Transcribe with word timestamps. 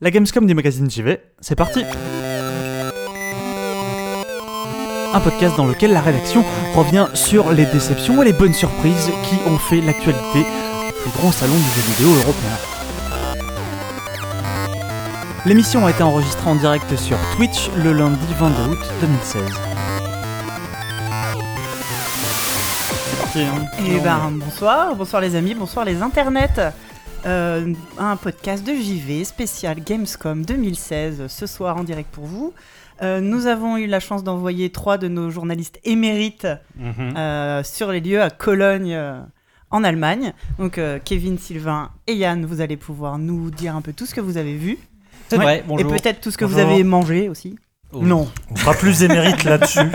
La 0.00 0.12
Gamescom 0.12 0.46
du 0.46 0.54
magazine 0.54 0.88
JV, 0.88 1.18
c'est 1.40 1.56
parti 1.56 1.84
Un 5.12 5.18
podcast 5.18 5.56
dans 5.56 5.66
lequel 5.66 5.92
la 5.92 6.00
rédaction 6.00 6.44
revient 6.76 7.08
sur 7.14 7.50
les 7.50 7.66
déceptions 7.66 8.22
et 8.22 8.26
les 8.26 8.32
bonnes 8.32 8.52
surprises 8.52 9.10
qui 9.24 9.34
ont 9.48 9.58
fait 9.58 9.80
l'actualité 9.80 10.42
du 11.04 11.10
grand 11.16 11.32
salon 11.32 11.54
du 11.54 11.62
jeu 11.62 11.80
vidéo 11.96 12.14
européen. 12.14 12.56
L'émission 15.44 15.84
a 15.84 15.90
été 15.90 16.04
enregistrée 16.04 16.48
en 16.48 16.54
direct 16.54 16.94
sur 16.94 17.16
Twitch 17.34 17.68
le 17.82 17.92
lundi 17.92 18.18
22 18.38 18.70
août 18.70 18.78
2016. 19.00 19.42
C'est 23.10 23.18
parti, 23.18 23.40
hein 23.40 23.66
Eh 23.84 23.98
ben, 23.98 24.30
bonsoir, 24.32 24.94
bonsoir 24.94 25.20
les 25.20 25.34
amis, 25.34 25.54
bonsoir 25.54 25.84
les 25.84 26.02
internets. 26.02 26.72
Euh, 27.26 27.72
un 27.98 28.16
podcast 28.16 28.64
de 28.64 28.72
JV 28.72 29.24
spécial 29.24 29.80
Gamescom 29.82 30.44
2016 30.44 31.26
ce 31.26 31.46
soir 31.46 31.76
en 31.76 31.82
direct 31.84 32.08
pour 32.12 32.24
vous. 32.24 32.54
Euh, 33.02 33.20
nous 33.20 33.46
avons 33.46 33.76
eu 33.76 33.86
la 33.86 34.00
chance 34.00 34.22
d'envoyer 34.24 34.70
trois 34.70 34.98
de 34.98 35.08
nos 35.08 35.28
journalistes 35.30 35.80
émérites 35.84 36.46
Mhm. 36.76 37.16
euh, 37.16 37.62
sur 37.64 37.90
les 37.90 38.00
lieux 38.00 38.22
à 38.22 38.30
Cologne 38.30 38.94
euh, 38.94 39.20
en 39.70 39.82
Allemagne. 39.84 40.32
Donc 40.58 40.78
euh, 40.78 40.98
Kevin, 41.04 41.38
Sylvain 41.38 41.90
et 42.06 42.14
Yann, 42.14 42.44
vous 42.46 42.60
allez 42.60 42.76
pouvoir 42.76 43.18
nous 43.18 43.50
dire 43.50 43.74
un 43.76 43.82
peu 43.82 43.92
tout 43.92 44.06
ce 44.06 44.14
que 44.14 44.20
vous 44.20 44.36
avez 44.36 44.54
vu. 44.54 44.78
C'est 45.28 45.38
Ouais. 45.38 45.62
vrai, 45.66 45.80
Et 45.80 45.84
peut-être 45.84 46.20
tout 46.20 46.30
ce 46.30 46.38
que 46.38 46.44
vous 46.44 46.58
avez 46.58 46.82
mangé 46.84 47.28
aussi. 47.28 47.56
Oh. 47.92 48.00
Non. 48.02 48.28
On 48.50 48.56
fera 48.56 48.74
plus 48.74 49.02
émérite 49.02 49.44
là-dessus. 49.44 49.80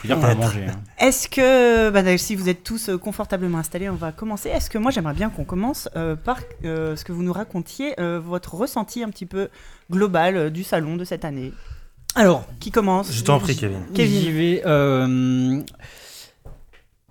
Faut 0.00 0.06
dire 0.06 0.16
qu'on 0.18 0.24
a 0.24 0.34
mangé. 0.34 0.64
hein. 0.66 0.80
Est-ce 0.98 1.28
que, 1.28 1.90
bah, 1.90 2.16
si 2.16 2.34
vous 2.34 2.48
êtes 2.48 2.64
tous 2.64 2.88
euh, 2.88 2.96
confortablement 2.98 3.58
installés, 3.58 3.90
on 3.90 3.94
va 3.96 4.12
commencer. 4.12 4.48
Est-ce 4.48 4.70
que 4.70 4.78
moi 4.78 4.90
j'aimerais 4.90 5.12
bien 5.14 5.28
qu'on 5.28 5.44
commence 5.44 5.88
euh, 5.94 6.16
par 6.16 6.40
euh, 6.64 6.96
ce 6.96 7.04
que 7.04 7.12
vous 7.12 7.22
nous 7.22 7.32
racontiez, 7.34 7.98
euh, 8.00 8.18
votre 8.18 8.54
ressenti 8.54 9.02
un 9.02 9.10
petit 9.10 9.26
peu 9.26 9.48
global 9.90 10.36
euh, 10.36 10.50
du 10.50 10.64
salon 10.64 10.96
de 10.96 11.04
cette 11.04 11.24
année? 11.24 11.52
Alors, 12.14 12.46
Qui 12.60 12.70
commence? 12.70 13.12
Je 13.12 13.22
t'en 13.22 13.38
prie, 13.38 13.54
Kevin. 13.56 13.82
Kevin. 13.94 14.20
j'y 14.20 14.32
vais. 14.32 14.62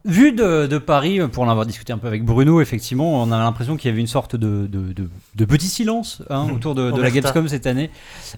Euh, 0.07 0.09
Vu 0.11 0.31
de, 0.31 0.65
de 0.67 0.77
Paris, 0.77 1.19
pour 1.31 1.43
en 1.43 1.49
avoir 1.49 1.65
discuté 1.65 1.91
un 1.93 1.97
peu 1.97 2.07
avec 2.07 2.23
Bruno, 2.23 2.61
effectivement, 2.61 3.21
on 3.21 3.31
a 3.31 3.37
l'impression 3.37 3.75
qu'il 3.77 3.89
y 3.89 3.91
avait 3.91 4.01
une 4.01 4.07
sorte 4.07 4.35
de, 4.35 4.65
de, 4.67 4.93
de- 4.93 5.09
de 5.35 5.45
petit 5.45 5.67
silence 5.67 6.21
hein, 6.29 6.45
Hmm. 6.49 6.53
autour 6.55 6.75
de, 6.75 6.91
de 6.91 7.01
la. 7.01 7.11
Gamescom 7.11 7.47
cette 7.47 7.67
année, 7.67 7.89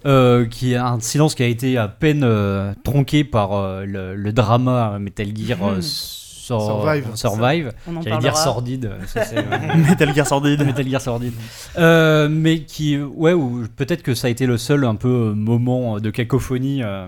euh, 0.06 0.45
qui 0.45 0.73
est 0.73 0.78
un 0.78 1.00
silence 1.00 1.36
qui 1.36 1.44
a 1.44 1.48
été 1.48 1.78
à 1.78 1.88
peine 1.88 2.23
euh, 2.23 2.73
tronqué 2.84 3.23
par 3.23 3.53
euh, 3.53 3.86
le, 3.86 4.16
le 4.16 4.34
drama 4.34 4.98
Metal 5.00 5.28
Gear 5.36 5.59
euh, 5.64 5.76
Hmm. 5.78 5.81
Sor- 5.81 6.81
Survive. 6.84 7.06
Survive. 7.16 7.72
J'allais 8.03 8.18
dire 8.18 8.36
sordide. 8.36 8.92
ça, 9.08 9.23
c'est, 9.23 9.38
euh, 9.38 9.75
Metal 9.78 10.14
Gear 10.14 10.28
Sordide. 10.28 10.62
Metal 10.66 10.88
Gear 10.90 11.00
Sordide. 11.00 11.34
Euh, 11.78 12.28
mais 12.30 12.64
qui, 12.64 12.98
ouais, 12.98 13.31
ou 13.34 13.64
peut-être 13.78 14.02
que 14.03 14.16
ça 14.16 14.28
a 14.28 14.30
été 14.30 14.46
le 14.46 14.58
seul 14.58 14.84
un 14.84 14.96
peu 14.96 15.08
euh, 15.30 15.34
moment 15.34 16.00
de 16.00 16.09
cacophonie 16.09 16.81
euh, 16.84 17.08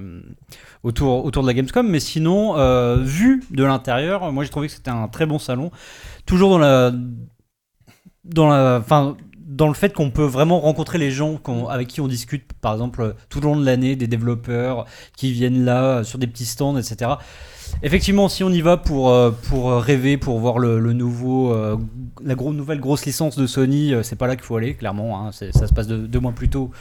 autour, 0.83 1.25
autour 1.25 1.41
de 1.43 1.47
la 1.47 1.53
Gamescom. 1.53 1.87
Mais 1.87 1.99
sinon, 1.99 2.57
euh, 2.57 2.97
vu 3.01 3.43
de 3.51 3.63
l'intérieur, 3.63 4.31
moi 4.31 4.43
j'ai 4.43 4.49
trouvé 4.49 4.67
que 4.67 4.73
c'était 4.73 4.91
un 4.91 5.07
très 5.07 5.25
bon 5.25 5.39
salon. 5.39 5.71
Toujours 6.25 6.49
dans 6.51 6.59
la. 6.59 6.91
Dans 8.23 8.47
la. 8.49 8.77
Enfin. 8.79 9.17
Dans 9.45 9.67
le 9.67 9.75
fait 9.75 9.93
qu'on 9.93 10.09
peut 10.09 10.23
vraiment 10.23 10.59
rencontrer 10.59 10.97
les 10.97 11.11
gens 11.11 11.35
qu'on- 11.35 11.67
avec 11.67 11.87
qui 11.87 12.01
on 12.01 12.07
discute, 12.07 12.53
par 12.53 12.73
exemple, 12.73 13.13
tout 13.29 13.39
le 13.39 13.45
long 13.45 13.55
de 13.55 13.63
l'année, 13.63 13.95
des 13.95 14.07
développeurs 14.07 14.85
qui 15.15 15.31
viennent 15.31 15.63
là 15.63 15.83
euh, 15.83 16.03
sur 16.03 16.17
des 16.17 16.25
petits 16.25 16.45
stands, 16.45 16.75
etc. 16.75 17.11
Effectivement, 17.81 18.29
si 18.29 18.43
on 18.43 18.49
y 18.49 18.61
va 18.61 18.77
pour, 18.77 19.09
euh, 19.09 19.31
pour 19.49 19.71
rêver, 19.73 20.17
pour 20.17 20.39
voir 20.39 20.57
le, 20.59 20.79
le 20.79 20.93
nouveau, 20.93 21.51
euh, 21.51 21.75
la 22.23 22.35
gros, 22.35 22.53
nouvelle 22.53 22.79
grosse 22.79 23.05
licence 23.05 23.37
de 23.37 23.45
Sony, 23.47 23.93
euh, 23.93 24.03
c'est 24.03 24.15
pas 24.15 24.27
là 24.27 24.35
qu'il 24.35 24.45
faut 24.45 24.55
aller, 24.55 24.73
clairement. 24.75 25.19
hein. 25.27 25.31
Ça 25.31 25.67
se 25.67 25.73
passe 25.73 25.87
de- 25.87 25.97
deux 25.97 26.19
mois 26.19 26.31
plus 26.31 26.47
tôt 26.49 26.71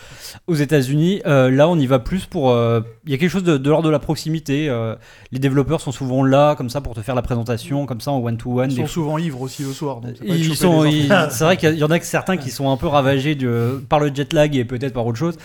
aux 0.47 0.55
États-Unis. 0.55 1.21
Euh, 1.27 1.51
là, 1.51 1.69
on 1.69 1.77
y 1.79 1.87
va 1.87 1.99
plus 1.99 2.27
pour. 2.27 2.51
euh, 2.51 2.81
Il 3.05 3.11
y 3.11 3.15
a 3.15 3.19
quelque 3.19 3.31
chose 3.31 3.43
de, 3.43 3.57
de 3.57 3.69
l'ordre 3.71 3.87
de 3.87 3.91
la 3.93 3.99
proximité. 3.99 4.69
euh, 4.69 4.95
les 5.33 5.39
développeurs 5.41 5.81
sont 5.81 5.91
souvent 5.93 6.23
là, 6.23 6.55
comme 6.55 6.71
ça, 6.71 6.81
pour 6.81 6.95
te 6.95 7.01
faire 7.01 7.15
la 7.17 7.23
présentation, 7.23 7.87
comme 7.87 8.01
ça, 8.01 8.13
en 8.13 8.19
one-to-one. 8.23 8.71
Ils 8.71 8.77
sont 8.77 8.87
souvent 8.87 9.19
ivres 9.19 9.41
aussi 9.41 9.63
le 9.65 9.73
soir. 9.73 10.01
donc 10.01 10.13
ils 10.37 10.55
sont, 10.55 10.83
c'est 11.31 11.45
vrai 11.45 11.57
qu'il 11.57 11.75
y 11.75 11.85
en 11.85 11.91
a 11.91 11.99
que 11.99 12.07
certains 12.07 12.37
qui 12.37 12.51
sont 12.51 12.71
un 12.71 12.77
peu 12.77 12.87
ravagés 12.87 13.35
de- 13.35 13.83
par 13.89 13.99
le 13.99 14.15
jet 14.15 14.33
lag 14.33 14.55
et 14.55 14.65
peut-être 14.65 14.93
par 14.93 15.07
autre 15.07 15.19
chose. 15.19 15.37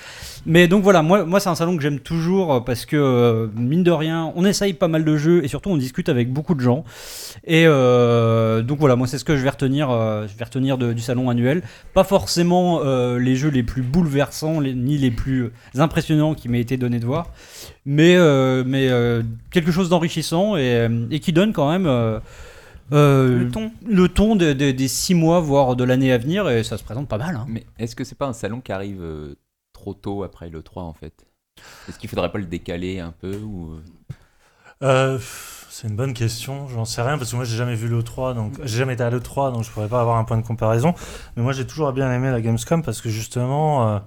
Mais 0.45 0.67
donc 0.67 0.83
voilà, 0.83 1.01
moi, 1.01 1.25
moi 1.25 1.39
c'est 1.39 1.49
un 1.49 1.55
salon 1.55 1.75
que 1.75 1.81
j'aime 1.83 1.99
toujours 1.99 2.63
parce 2.63 2.85
que 2.85 3.49
mine 3.57 3.83
de 3.83 3.91
rien, 3.91 4.31
on 4.35 4.45
essaye 4.45 4.73
pas 4.73 4.87
mal 4.87 5.03
de 5.03 5.17
jeux 5.17 5.36
et 5.43 5.47
surtout 5.47 5.69
on 5.69 5.77
discute 5.77 6.09
avec 6.09 6.31
beaucoup 6.31 6.55
de 6.55 6.59
gens. 6.61 6.83
Et 7.45 7.63
euh, 7.67 8.61
donc 8.61 8.79
voilà, 8.79 8.95
moi 8.95 9.07
c'est 9.07 9.17
ce 9.17 9.25
que 9.25 9.35
je 9.37 9.43
vais 9.43 9.49
retenir, 9.49 9.89
euh, 9.89 10.27
je 10.27 10.37
vais 10.37 10.45
retenir 10.45 10.77
de- 10.77 10.93
du 10.93 11.01
salon 11.01 11.29
annuel. 11.29 11.63
Pas 11.93 12.03
forcément 12.03 12.81
euh, 12.83 13.17
les 13.19 13.35
jeux 13.35 13.49
les 13.49 13.63
plus 13.63 13.81
bouleversants 13.81 14.59
les- 14.59 14.73
ni 14.73 14.97
les 14.97 15.11
plus 15.11 15.51
impressionnants 15.75 16.33
qui 16.35 16.49
m'aient 16.49 16.61
été 16.61 16.77
donnés 16.77 16.99
de 16.99 17.05
voir, 17.05 17.31
mais, 17.85 18.15
euh, 18.15 18.63
mais 18.65 18.89
euh, 18.89 19.23
quelque 19.51 19.71
chose 19.71 19.89
d'enrichissant 19.89 20.57
et, 20.57 20.87
et 21.11 21.19
qui 21.19 21.33
donne 21.33 21.53
quand 21.53 21.69
même. 21.71 21.85
euh, 21.87 22.19
euh, 22.93 23.39
Le 23.39 23.51
ton. 23.51 23.71
le 23.85 24.07
ton 24.07 24.35
de- 24.37 24.53
de- 24.53 24.71
des 24.71 24.87
six 24.87 25.13
mois, 25.13 25.39
voire 25.41 25.75
de 25.75 25.83
l'année 25.83 26.11
à 26.13 26.17
venir, 26.17 26.49
et 26.49 26.63
ça 26.63 26.77
se 26.77 26.83
présente 26.85 27.07
pas 27.09 27.17
mal. 27.17 27.35
hein. 27.35 27.45
Mais 27.49 27.65
est-ce 27.79 27.95
que 27.97 28.03
c'est 28.05 28.17
pas 28.17 28.27
un 28.27 28.33
salon 28.33 28.61
qui 28.61 28.71
arrive 28.71 29.01
euh, 29.01 29.35
trop 29.73 29.93
tôt 29.93 30.23
après 30.23 30.49
le 30.49 30.61
3 30.63 30.83
en 30.83 30.93
fait? 30.93 31.25
Est-ce 31.89 31.99
qu'il 31.99 32.09
faudrait 32.09 32.31
pas 32.31 32.37
le 32.37 32.45
décaler 32.45 32.99
un 32.99 33.11
peu 33.11 33.35
ou... 33.39 33.75
Euh, 34.83 35.17
c'est 35.69 35.87
une 35.87 35.95
bonne 35.95 36.13
question, 36.13 36.67
j'en 36.67 36.85
sais 36.85 37.01
rien 37.01 37.17
parce 37.17 37.31
que 37.31 37.35
moi 37.35 37.45
j'ai 37.45 37.55
jamais 37.55 37.75
vu 37.75 37.87
l'E3, 37.87 38.33
donc 38.33 38.53
j'ai 38.63 38.79
jamais 38.79 38.93
été 38.93 39.03
à 39.03 39.09
l'E3, 39.09 39.53
donc 39.53 39.63
je 39.63 39.69
pourrais 39.71 39.87
pas 39.87 40.01
avoir 40.01 40.17
un 40.17 40.23
point 40.23 40.37
de 40.37 40.45
comparaison. 40.45 40.93
Mais 41.35 41.43
moi 41.43 41.53
j'ai 41.53 41.67
toujours 41.67 41.91
bien 41.93 42.11
aimé 42.11 42.31
la 42.31 42.41
Gamescom 42.41 42.81
parce 42.83 43.01
que 43.01 43.09
justement, 43.09 43.87
euh, 43.87 43.99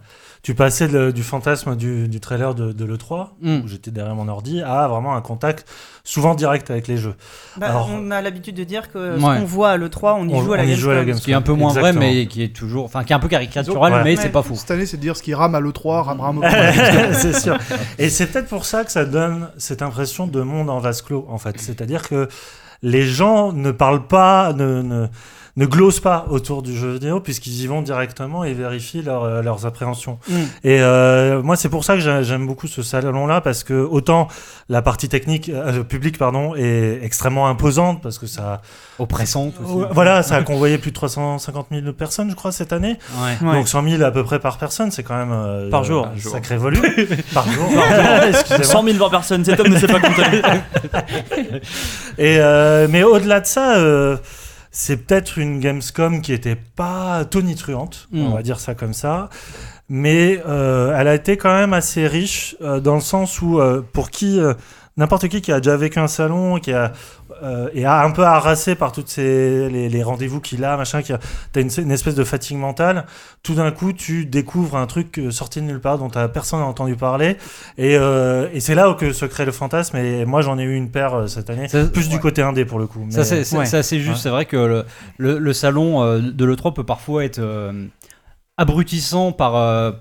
tu 0.43 0.55
passais 0.55 0.89
de- 0.89 1.11
du 1.11 1.23
fantasme 1.23 1.77
du, 1.77 2.09
du 2.09 2.19
trailer 2.19 2.55
de, 2.55 2.73
de 2.73 2.85
l'E3, 2.87 3.29
Mm. 3.43 3.61
où 3.65 3.69
j'étais 3.69 3.91
derrière 3.91 4.15
mon 4.15 4.27
ordi, 4.29 4.63
à 4.63 4.89
vraiment 4.89 5.15
un 5.15 5.21
contact 5.21 5.67
souvent 6.03 6.35
direct 6.35 6.71
avec 6.71 6.89
les 6.89 6.97
jeux. 6.97 7.15
Bah, 7.59 7.67
Alors- 7.71 7.91
on 7.93 8.11
a 8.11 8.23
l'habitude 8.23 8.57
de 8.57 8.65
dire 8.65 8.91
que 8.91 9.19
ce 9.19 9.23
Ouais. 9.25 9.39
qu'on 9.39 9.45
voit 9.45 9.71
à 9.71 9.77
l'E3, 9.77 10.15
on 10.19 10.27
y 10.29 10.35
On- 10.35 10.43
joue 10.43 10.53
à 10.55 10.57
la 10.57 10.63
Gamescom. 10.65 11.19
Ce 11.19 11.25
qui 11.25 11.31
est 11.33 11.35
un 11.35 11.43
peu 11.43 11.53
moins 11.53 11.73
vrai, 11.75 11.93
mais 11.93 12.27
qui 12.27 12.43
est 12.43 12.55
toujours. 12.57 12.87
Enfin, 12.87 13.05
qui 13.05 13.13
est 13.13 13.17
un 13.17 13.21
peu 13.21 13.29
caricatural, 13.29 13.93
Ouais. 13.93 14.03
mais 14.05 14.17
Ouais. 14.17 14.23
c'est 14.23 14.31
pas 14.31 14.43
fou. 14.43 14.55
Cette 14.57 14.71
année, 14.71 14.87
c'est 14.87 14.97
de 14.97 15.03
dire 15.03 15.17
ce 15.17 15.23
qui 15.23 15.35
rame 15.35 15.55
à 15.55 15.61
l'E3, 15.61 16.03
rame 16.03 16.21
rame 16.21 16.39
au 16.39 16.43
c'est 17.13 17.39
sûr. 17.39 17.59
Et 17.99 18.09
c'est 18.09 18.27
peut-être 18.27 18.49
pour 18.49 18.65
ça 18.65 18.85
que 18.85 18.93
ça 18.93 19.05
donne 19.05 19.51
cette 19.59 19.83
impression 19.83 20.27
de 20.27 20.41
monde 20.41 20.71
en 20.71 20.79
vase 20.79 21.03
clos, 21.03 21.27
en 21.29 21.37
fait. 21.39 21.61
C'est-à-dire 21.61 22.09
que 22.09 22.29
les 22.83 23.03
gens 23.03 23.53
ne 23.53 23.73
parlent 23.73 24.07
pas, 24.07 24.55
ne, 24.55 24.81
ne, 24.81 25.07
ne 25.61 25.67
glosent 25.67 26.01
pas 26.01 26.25
autour 26.31 26.63
du 26.63 26.75
jeu 26.77 26.93
vidéo, 26.95 27.21
puisqu'ils 27.21 27.61
y 27.63 27.67
vont 27.67 27.83
directement 27.83 28.45
et 28.45 28.53
vérifient 28.55 29.03
leur, 29.03 29.25
euh, 29.25 29.43
leurs 29.43 29.67
appréhensions. 29.67 30.19
Mm. 30.29 30.35
Et 30.65 30.81
euh, 30.81 31.43
moi, 31.43 31.55
c'est 31.57 31.69
pour 31.69 31.85
ça 31.85 31.95
que 31.95 32.01
j'ai- 32.01 32.25
j'aime 32.25 32.47
beaucoup 32.47 32.67
ce 32.67 32.83
salon-là, 32.83 33.41
parce 33.43 33.63
que 33.63 33.75
autant 33.75 34.29
la 34.69 34.81
partie 34.83 35.09
technique, 35.09 35.51
euh, 35.51 35.83
publique, 35.83 36.17
pardon, 36.19 36.55
est 36.57 37.01
extrêmement 37.03 37.47
imposante, 37.49 38.03
parce 38.03 38.19
que 38.19 38.27
ça, 38.27 38.63
Oppressante 38.99 39.55
aussi. 39.63 39.87
voilà, 39.93 40.23
ça 40.23 40.37
a 40.37 40.43
convoyé 40.43 40.79
plus 40.79 40.91
de 40.91 40.97
350 40.97 41.67
000 41.71 41.93
personnes, 41.93 42.31
je 42.31 42.35
crois, 42.35 42.53
cette 42.53 42.73
année. 42.73 42.99
Ouais. 43.21 43.47
Ouais. 43.49 43.55
Donc 43.57 43.69
100 43.69 43.87
000 43.89 44.03
à 44.03 44.11
peu 44.11 44.25
près 44.25 44.39
par 44.39 44.57
personne, 44.59 44.91
c'est 44.91 45.03
quand 45.03 45.17
même 45.17 45.33
euh, 45.33 45.69
Par 45.71 45.85
jour. 45.85 46.07
un 46.07 46.09
Par 46.11 46.19
jour. 46.19 46.33
sacré 46.33 46.57
volume. 46.57 46.83
par 47.35 47.47
jour. 47.51 47.69
Excusez-moi. 48.29 48.65
100 48.65 48.83
000 48.85 48.97
par 48.99 49.11
personne, 49.11 49.45
cet 49.45 49.61
homme 49.61 49.69
ne 49.69 49.79
sait 49.79 49.87
pas 49.87 50.01
compter. 50.01 50.23
Et 52.19 52.37
euh, 52.39 52.87
mais 52.91 53.03
au-delà 53.03 53.41
de 53.41 53.47
ça, 53.47 53.77
euh, 53.77 54.17
c'est 54.71 54.99
peut-être 54.99 55.39
une 55.39 55.61
Gamescom 55.61 56.21
qui 56.21 56.33
était 56.33 56.57
pas 56.57 57.25
tonitruante, 57.25 58.09
on 58.13 58.31
va 58.31 58.43
dire 58.43 58.61
ça 58.61 58.75
comme 58.75 58.95
ça. 58.95 59.29
Mais 59.93 60.41
euh, 60.47 60.97
elle 60.97 61.09
a 61.09 61.15
été 61.17 61.37
quand 61.37 61.53
même 61.53 61.73
assez 61.73 62.07
riche 62.07 62.55
euh, 62.61 62.79
dans 62.79 62.95
le 62.95 63.01
sens 63.01 63.43
où 63.43 63.59
euh, 63.59 63.83
pour 63.93 64.11
qui 64.11 64.39
n'importe 65.01 65.27
qui 65.29 65.41
qui 65.41 65.51
a 65.51 65.59
déjà 65.59 65.77
vécu 65.77 65.99
un 65.99 66.07
salon, 66.07 66.59
qui 66.61 66.73
a 66.73 66.93
euh, 67.43 67.69
et 67.75 67.85
a 67.87 68.03
un 68.05 68.11
peu 68.13 68.23
harassé 68.25 68.75
par 68.77 68.93
toutes 68.93 69.09
ces 69.09 69.69
les, 69.69 69.89
les 69.89 70.03
rendez-vous 70.03 70.41
qu'il 70.41 70.65
a, 70.65 70.77
machin, 70.77 71.03
qui 71.03 71.13
a 71.13 71.19
t'as 71.53 71.61
une, 71.63 71.71
une 71.79 71.91
espèce 71.91 72.15
de 72.15 72.23
fatigue 72.25 72.59
mentale. 72.59 73.07
Tout 73.43 73.55
d'un 73.55 73.71
coup, 73.73 73.93
tu 73.93 74.27
découvres 74.27 74.77
un 74.77 74.87
truc 74.87 75.19
euh, 75.19 75.31
sorti 75.31 75.61
de 75.61 75.65
nulle 75.67 75.81
part 75.81 75.99
dont 75.99 76.09
t'as 76.11 76.29
personne 76.29 76.61
n'a 76.61 76.67
entendu 76.67 76.95
parler, 76.97 77.37
et, 77.79 77.97
euh, 77.97 78.49
et 78.53 78.61
c'est 78.61 78.75
là 78.75 78.91
où 78.91 78.95
que 78.95 79.13
se 79.13 79.25
crée 79.27 79.45
le 79.47 79.53
fantasme. 79.53 79.97
Et 79.97 80.25
moi, 80.27 80.43
j'en 80.43 80.59
ai 80.59 80.63
eu 80.63 80.77
une 80.77 80.91
paire 80.91 81.15
euh, 81.15 81.27
cette 81.27 81.51
année, 81.51 81.67
Ça- 81.69 81.85
plus 81.87 82.09
du 82.09 82.21
côté 82.21 82.43
indé 82.43 82.65
pour 82.65 82.79
le 82.79 82.87
coup. 82.87 83.05
Ça, 83.11 83.19
mais- 83.19 83.25
c'est 83.25 83.45
c'est- 83.45 83.57
Ouais. 83.57 83.67
c'est 83.67 83.79
assez 83.79 83.99
juste. 84.01 84.17
Ouais. 84.17 84.21
C'est 84.23 84.31
vrai 84.31 84.45
que 84.45 84.57
le, 84.57 84.85
le- 85.19 85.39
le 85.39 85.53
salon 85.53 86.19
de 86.21 86.45
l'E3 86.45 86.75
peut 86.75 86.85
parfois 86.85 87.25
être 87.25 87.39
euh, 87.41 87.87
abrutissant 88.59 89.33
par, 89.33 89.57
euh, 89.57 89.93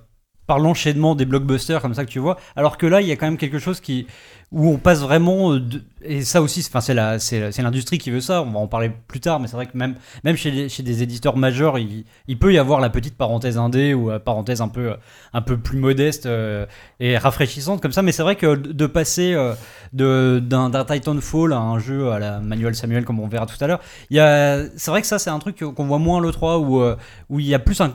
par 0.47 0.59
l'enchaînement 0.59 1.15
des 1.15 1.25
blockbusters 1.25 1.81
comme 1.81 1.93
ça 1.93 2.05
que 2.05 2.09
tu 2.09 2.19
vois. 2.19 2.37
Alors 2.55 2.77
que 2.77 2.85
là, 2.87 3.01
il 3.01 3.07
y 3.07 3.11
a 3.11 3.15
quand 3.15 3.27
même 3.27 3.37
quelque 3.37 3.59
chose 3.59 3.79
qui. 3.79 4.07
Où 4.51 4.67
on 4.69 4.77
passe 4.77 4.99
vraiment 5.01 5.53
euh, 5.53 5.59
de- 5.59 5.83
et 6.01 6.21
ça 6.23 6.41
aussi 6.41 6.63
c'est- 6.63 6.69
enfin 6.71 6.81
c'est 6.81 6.93
la 6.95 7.19
c'est 7.19 7.51
c'est 7.51 7.61
l'industrie 7.61 7.97
qui 7.99 8.09
veut 8.09 8.21
ça 8.21 8.41
on 8.41 8.49
va 8.51 8.59
en 8.59 8.67
parler 8.67 8.89
plus 9.07 9.19
tard 9.19 9.39
mais 9.39 9.47
c'est 9.47 9.55
vrai 9.57 9.65
que 9.67 9.77
même 9.77 9.95
même 10.23 10.37
chez, 10.37 10.49
les- 10.49 10.69
chez 10.69 10.81
des 10.81 11.03
éditeurs 11.03 11.35
majeurs 11.37 11.77
il, 11.77 12.05
il 12.27 12.39
peut 12.39 12.51
y 12.53 12.57
avoir 12.57 12.79
la 12.79 12.89
petite 12.89 13.15
parenthèse 13.15 13.57
indé 13.59 13.93
ou 13.93 14.09
la 14.09 14.19
parenthèse 14.19 14.61
un 14.61 14.69
peu 14.69 14.95
un 15.33 15.41
peu 15.41 15.57
plus 15.57 15.77
modeste 15.77 16.25
euh, 16.25 16.65
et 16.99 17.17
rafraîchissante 17.17 17.79
comme 17.81 17.91
ça 17.91 18.01
mais 18.01 18.11
c'est 18.11 18.23
vrai 18.23 18.35
que 18.37 18.55
de 18.55 18.85
passer 18.87 19.33
euh, 19.33 19.53
de 19.93 20.39
d'un 20.43 20.71
Titanfall 20.83 21.53
à 21.53 21.59
un 21.59 21.77
jeu 21.77 22.09
à 22.11 22.17
la 22.19 22.39
Manuel 22.39 22.75
Samuel 22.75 23.05
comme 23.05 23.19
on 23.19 23.27
verra 23.27 23.45
tout 23.45 23.61
à 23.63 23.67
l'heure 23.67 23.81
il 24.09 24.17
y 24.17 24.19
a 24.19 24.63
c'est 24.77 24.89
vrai 24.89 25.01
que 25.01 25.07
ça 25.07 25.19
c'est 25.19 25.29
un 25.29 25.39
truc 25.39 25.59
qu'on 25.59 25.85
voit 25.85 25.99
moins 25.99 26.21
le 26.21 26.31
3 26.31 26.57
où 26.59 26.79
euh, 26.81 26.95
où 27.29 27.39
il 27.39 27.45
y 27.45 27.53
a 27.53 27.59
plus 27.59 27.81
un 27.81 27.93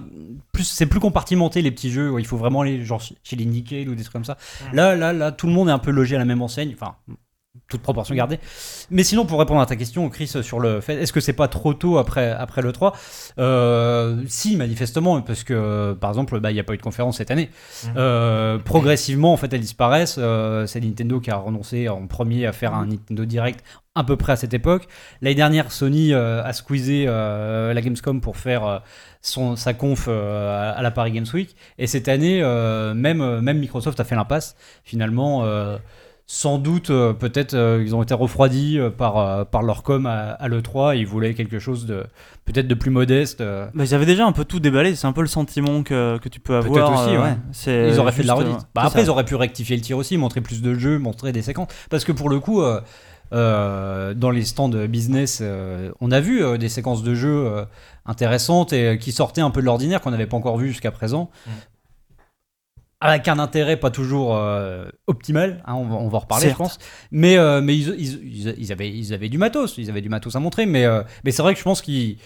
plus 0.53 0.65
c'est 0.65 0.87
plus 0.87 1.01
compartimenté 1.01 1.63
les 1.63 1.71
petits 1.73 1.91
jeux 1.91 2.11
où 2.13 2.19
il 2.21 2.27
faut 2.27 2.37
vraiment 2.37 2.61
aller 2.61 2.85
genre 2.85 3.01
chez 3.01 3.35
les 3.35 3.45
Nickel 3.45 3.89
ou 3.89 3.95
des 3.97 4.03
trucs 4.03 4.13
comme 4.13 4.25
ça. 4.25 4.37
Là 4.73 4.95
là 4.95 5.13
là 5.13 5.33
tout 5.33 5.47
le 5.49 5.53
monde 5.53 5.69
est 5.69 5.73
un 5.73 5.79
peu 5.81 5.91
logé 5.91 6.15
à 6.15 6.19
la 6.21 6.25
même 6.25 6.43
enseigne 6.45 6.73
enfin 6.75 6.97
toute 7.69 7.83
proportion 7.83 8.15
gardée. 8.15 8.41
Mais 8.91 9.05
sinon 9.05 9.27
pour 9.27 9.39
répondre 9.39 9.61
à 9.61 9.67
ta 9.67 9.77
question 9.77 10.09
Chris 10.11 10.27
sur 10.27 10.61
le 10.61 10.81
fait 10.81 10.95
est-ce 10.95 11.13
que 11.13 11.21
c'est 11.21 11.33
pas 11.33 11.49
trop 11.49 11.73
tôt 11.73 11.99
après 11.99 12.31
après 12.31 12.63
le 12.63 12.73
3 12.73 12.95
euh, 13.39 14.23
si 14.27 14.57
manifestement 14.57 15.21
parce 15.23 15.45
que 15.45 15.93
par 15.93 16.11
exemple 16.11 16.41
bah 16.41 16.51
il 16.51 16.57
y 16.57 16.61
a 16.61 16.65
pas 16.65 16.75
eu 16.75 16.77
de 16.77 16.83
conférence 16.83 17.19
cette 17.19 17.31
année. 17.31 17.51
Mhm. 17.85 17.95
Euh, 17.97 18.59
progressivement 18.59 19.33
en 19.33 19.37
fait 19.37 19.53
elles 19.53 19.61
disparaissent. 19.61 20.17
Euh, 20.19 20.67
c'est 20.67 20.81
Nintendo 20.81 21.21
qui 21.21 21.31
a 21.31 21.37
renoncé 21.37 21.89
en 21.89 22.07
premier 22.07 22.47
à 22.47 22.53
faire 22.53 22.75
un 22.75 22.87
Nintendo 22.87 23.25
Direct 23.25 23.65
à 23.95 24.03
peu 24.03 24.17
près 24.17 24.33
à 24.33 24.37
cette 24.37 24.53
époque. 24.53 24.89
L'année 25.23 25.37
dernière 25.37 25.71
Sony 25.71 26.13
a 26.13 26.53
squeezé 26.53 27.07
la 27.07 27.81
Gamescom 27.81 28.21
pour 28.21 28.37
faire 28.37 28.83
son, 29.23 29.55
sa 29.55 29.73
conf 29.73 30.09
à, 30.09 30.83
la 30.83 30.91
Paris 30.91 31.13
Games 31.13 31.27
Week. 31.33 31.55
Et 31.79 31.87
cette 31.87 32.09
année 32.09 32.43
même 32.43 33.41
même 33.41 33.59
Microsoft 33.61 34.01
a 34.01 34.05
fait 34.05 34.17
l'impasse. 34.17 34.57
Finalement 34.83 35.45
sans 36.27 36.57
doute, 36.59 36.89
euh, 36.91 37.13
peut-être, 37.13 37.53
euh, 37.55 37.83
ils 37.85 37.95
ont 37.95 38.03
été 38.03 38.15
refroidis 38.15 38.79
euh, 38.79 38.89
par, 38.91 39.19
euh, 39.19 39.45
par 39.45 39.63
leur 39.63 39.83
com 39.83 40.07
à, 40.07 40.31
à 40.31 40.49
l'E3. 40.49 40.97
Ils 40.97 41.07
voulaient 41.07 41.35
quelque 41.35 41.59
chose 41.59 41.85
de 41.85 42.05
peut-être 42.47 42.67
de 42.67 42.75
plus 42.75 42.91
modeste. 42.91 43.43
euh. 43.43 43.67
Bah, 43.75 43.85
ils 43.85 43.95
avaient 43.95 44.07
déjà 44.07 44.25
un 44.27 44.33
peu 44.33 44.45
tout 44.47 44.59
déballé, 44.59 44.95
c'est 44.95 45.07
un 45.07 45.13
peu 45.13 45.21
le 45.21 45.27
sentiment 45.27 45.83
que, 45.83 46.17
que 46.19 46.29
tu 46.31 46.41
peux 46.41 46.57
avoir. 46.57 46.73
Peut-être 46.95 47.03
aussi, 47.07 47.15
euh, 47.17 47.23
ouais. 47.23 47.37
C'est 47.53 47.89
Ils 47.91 48.01
auraient 48.01 48.13
fait 48.13 48.23
de 48.23 48.29
la 48.29 48.35
redite. 48.35 48.55
euh, 48.55 48.67
Bah, 48.75 48.83
après, 48.87 49.01
ça. 49.01 49.05
ils 49.07 49.11
auraient 49.11 49.25
pu 49.27 49.35
rectifier 49.35 49.77
le 49.77 49.83
tir 49.83 49.99
aussi, 49.99 50.17
montrer 50.17 50.41
plus 50.41 50.63
de 50.63 50.73
jeux, 50.75 50.99
montrer 50.99 51.33
des 51.33 51.43
séquences. 51.43 51.69
Parce 51.91 52.05
que 52.05 52.13
pour 52.13 52.31
le 52.31 52.41
coup, 52.41 52.63
euh, 52.63 52.81
euh, 53.33 54.15
dans 54.15 54.31
les 54.31 54.45
stands 54.45 54.69
business, 54.69 55.41
euh, 55.43 55.91
on 56.01 56.11
a 56.11 56.21
vu 56.21 56.43
euh, 56.43 56.57
des 56.57 56.69
séquences 56.69 57.03
de 57.03 57.15
jeux 57.15 57.47
euh, 57.47 57.65
intéressantes 58.07 58.73
et 58.73 58.99
qui 58.99 59.13
sortaient 59.13 59.41
un 59.41 59.51
peu 59.51 59.61
de 59.61 59.67
l'ordinaire, 59.67 60.01
qu'on 60.01 60.11
n'avait 60.11 60.27
pas 60.27 60.37
encore 60.37 60.57
vu 60.57 60.69
jusqu'à 60.69 60.91
présent. 60.91 61.31
Mm. 61.47 61.51
Avec 63.07 63.29
un 63.29 63.39
intérêt 63.39 63.77
pas 63.77 63.91
toujours 63.91 64.35
euh, 64.35 64.87
optimal, 65.07 65.63
hein, 65.67 65.75
on, 65.75 65.85
va, 65.87 65.97
on 65.97 66.09
va 66.09 66.17
en 66.17 66.21
reparler, 66.21 66.45
Certes. 66.47 66.55
je 66.55 66.59
pense. 66.59 66.79
Mais, 67.11 67.37
euh, 67.37 67.61
mais 67.61 67.77
ils, 67.77 67.89
ils- 67.99 68.47
ils- 68.49 68.55
ils 68.59 68.73
avaient, 68.73 68.89
ils 68.91 69.13
avaient 69.13 69.29
du 69.29 69.37
matos, 69.37 69.77
ils 69.77 69.91
avaient 69.91 70.01
du 70.01 70.09
matos 70.09 70.35
à 70.37 70.41
montrer. 70.41 70.65
Mais, 70.65 70.85
euh, 70.87 71.03
mais 71.23 71.31
c'est 71.31 71.43
vrai 71.43 71.53
que 71.53 71.59
je 71.59 71.65
pense 71.65 71.83
qu'ils. 71.83 72.17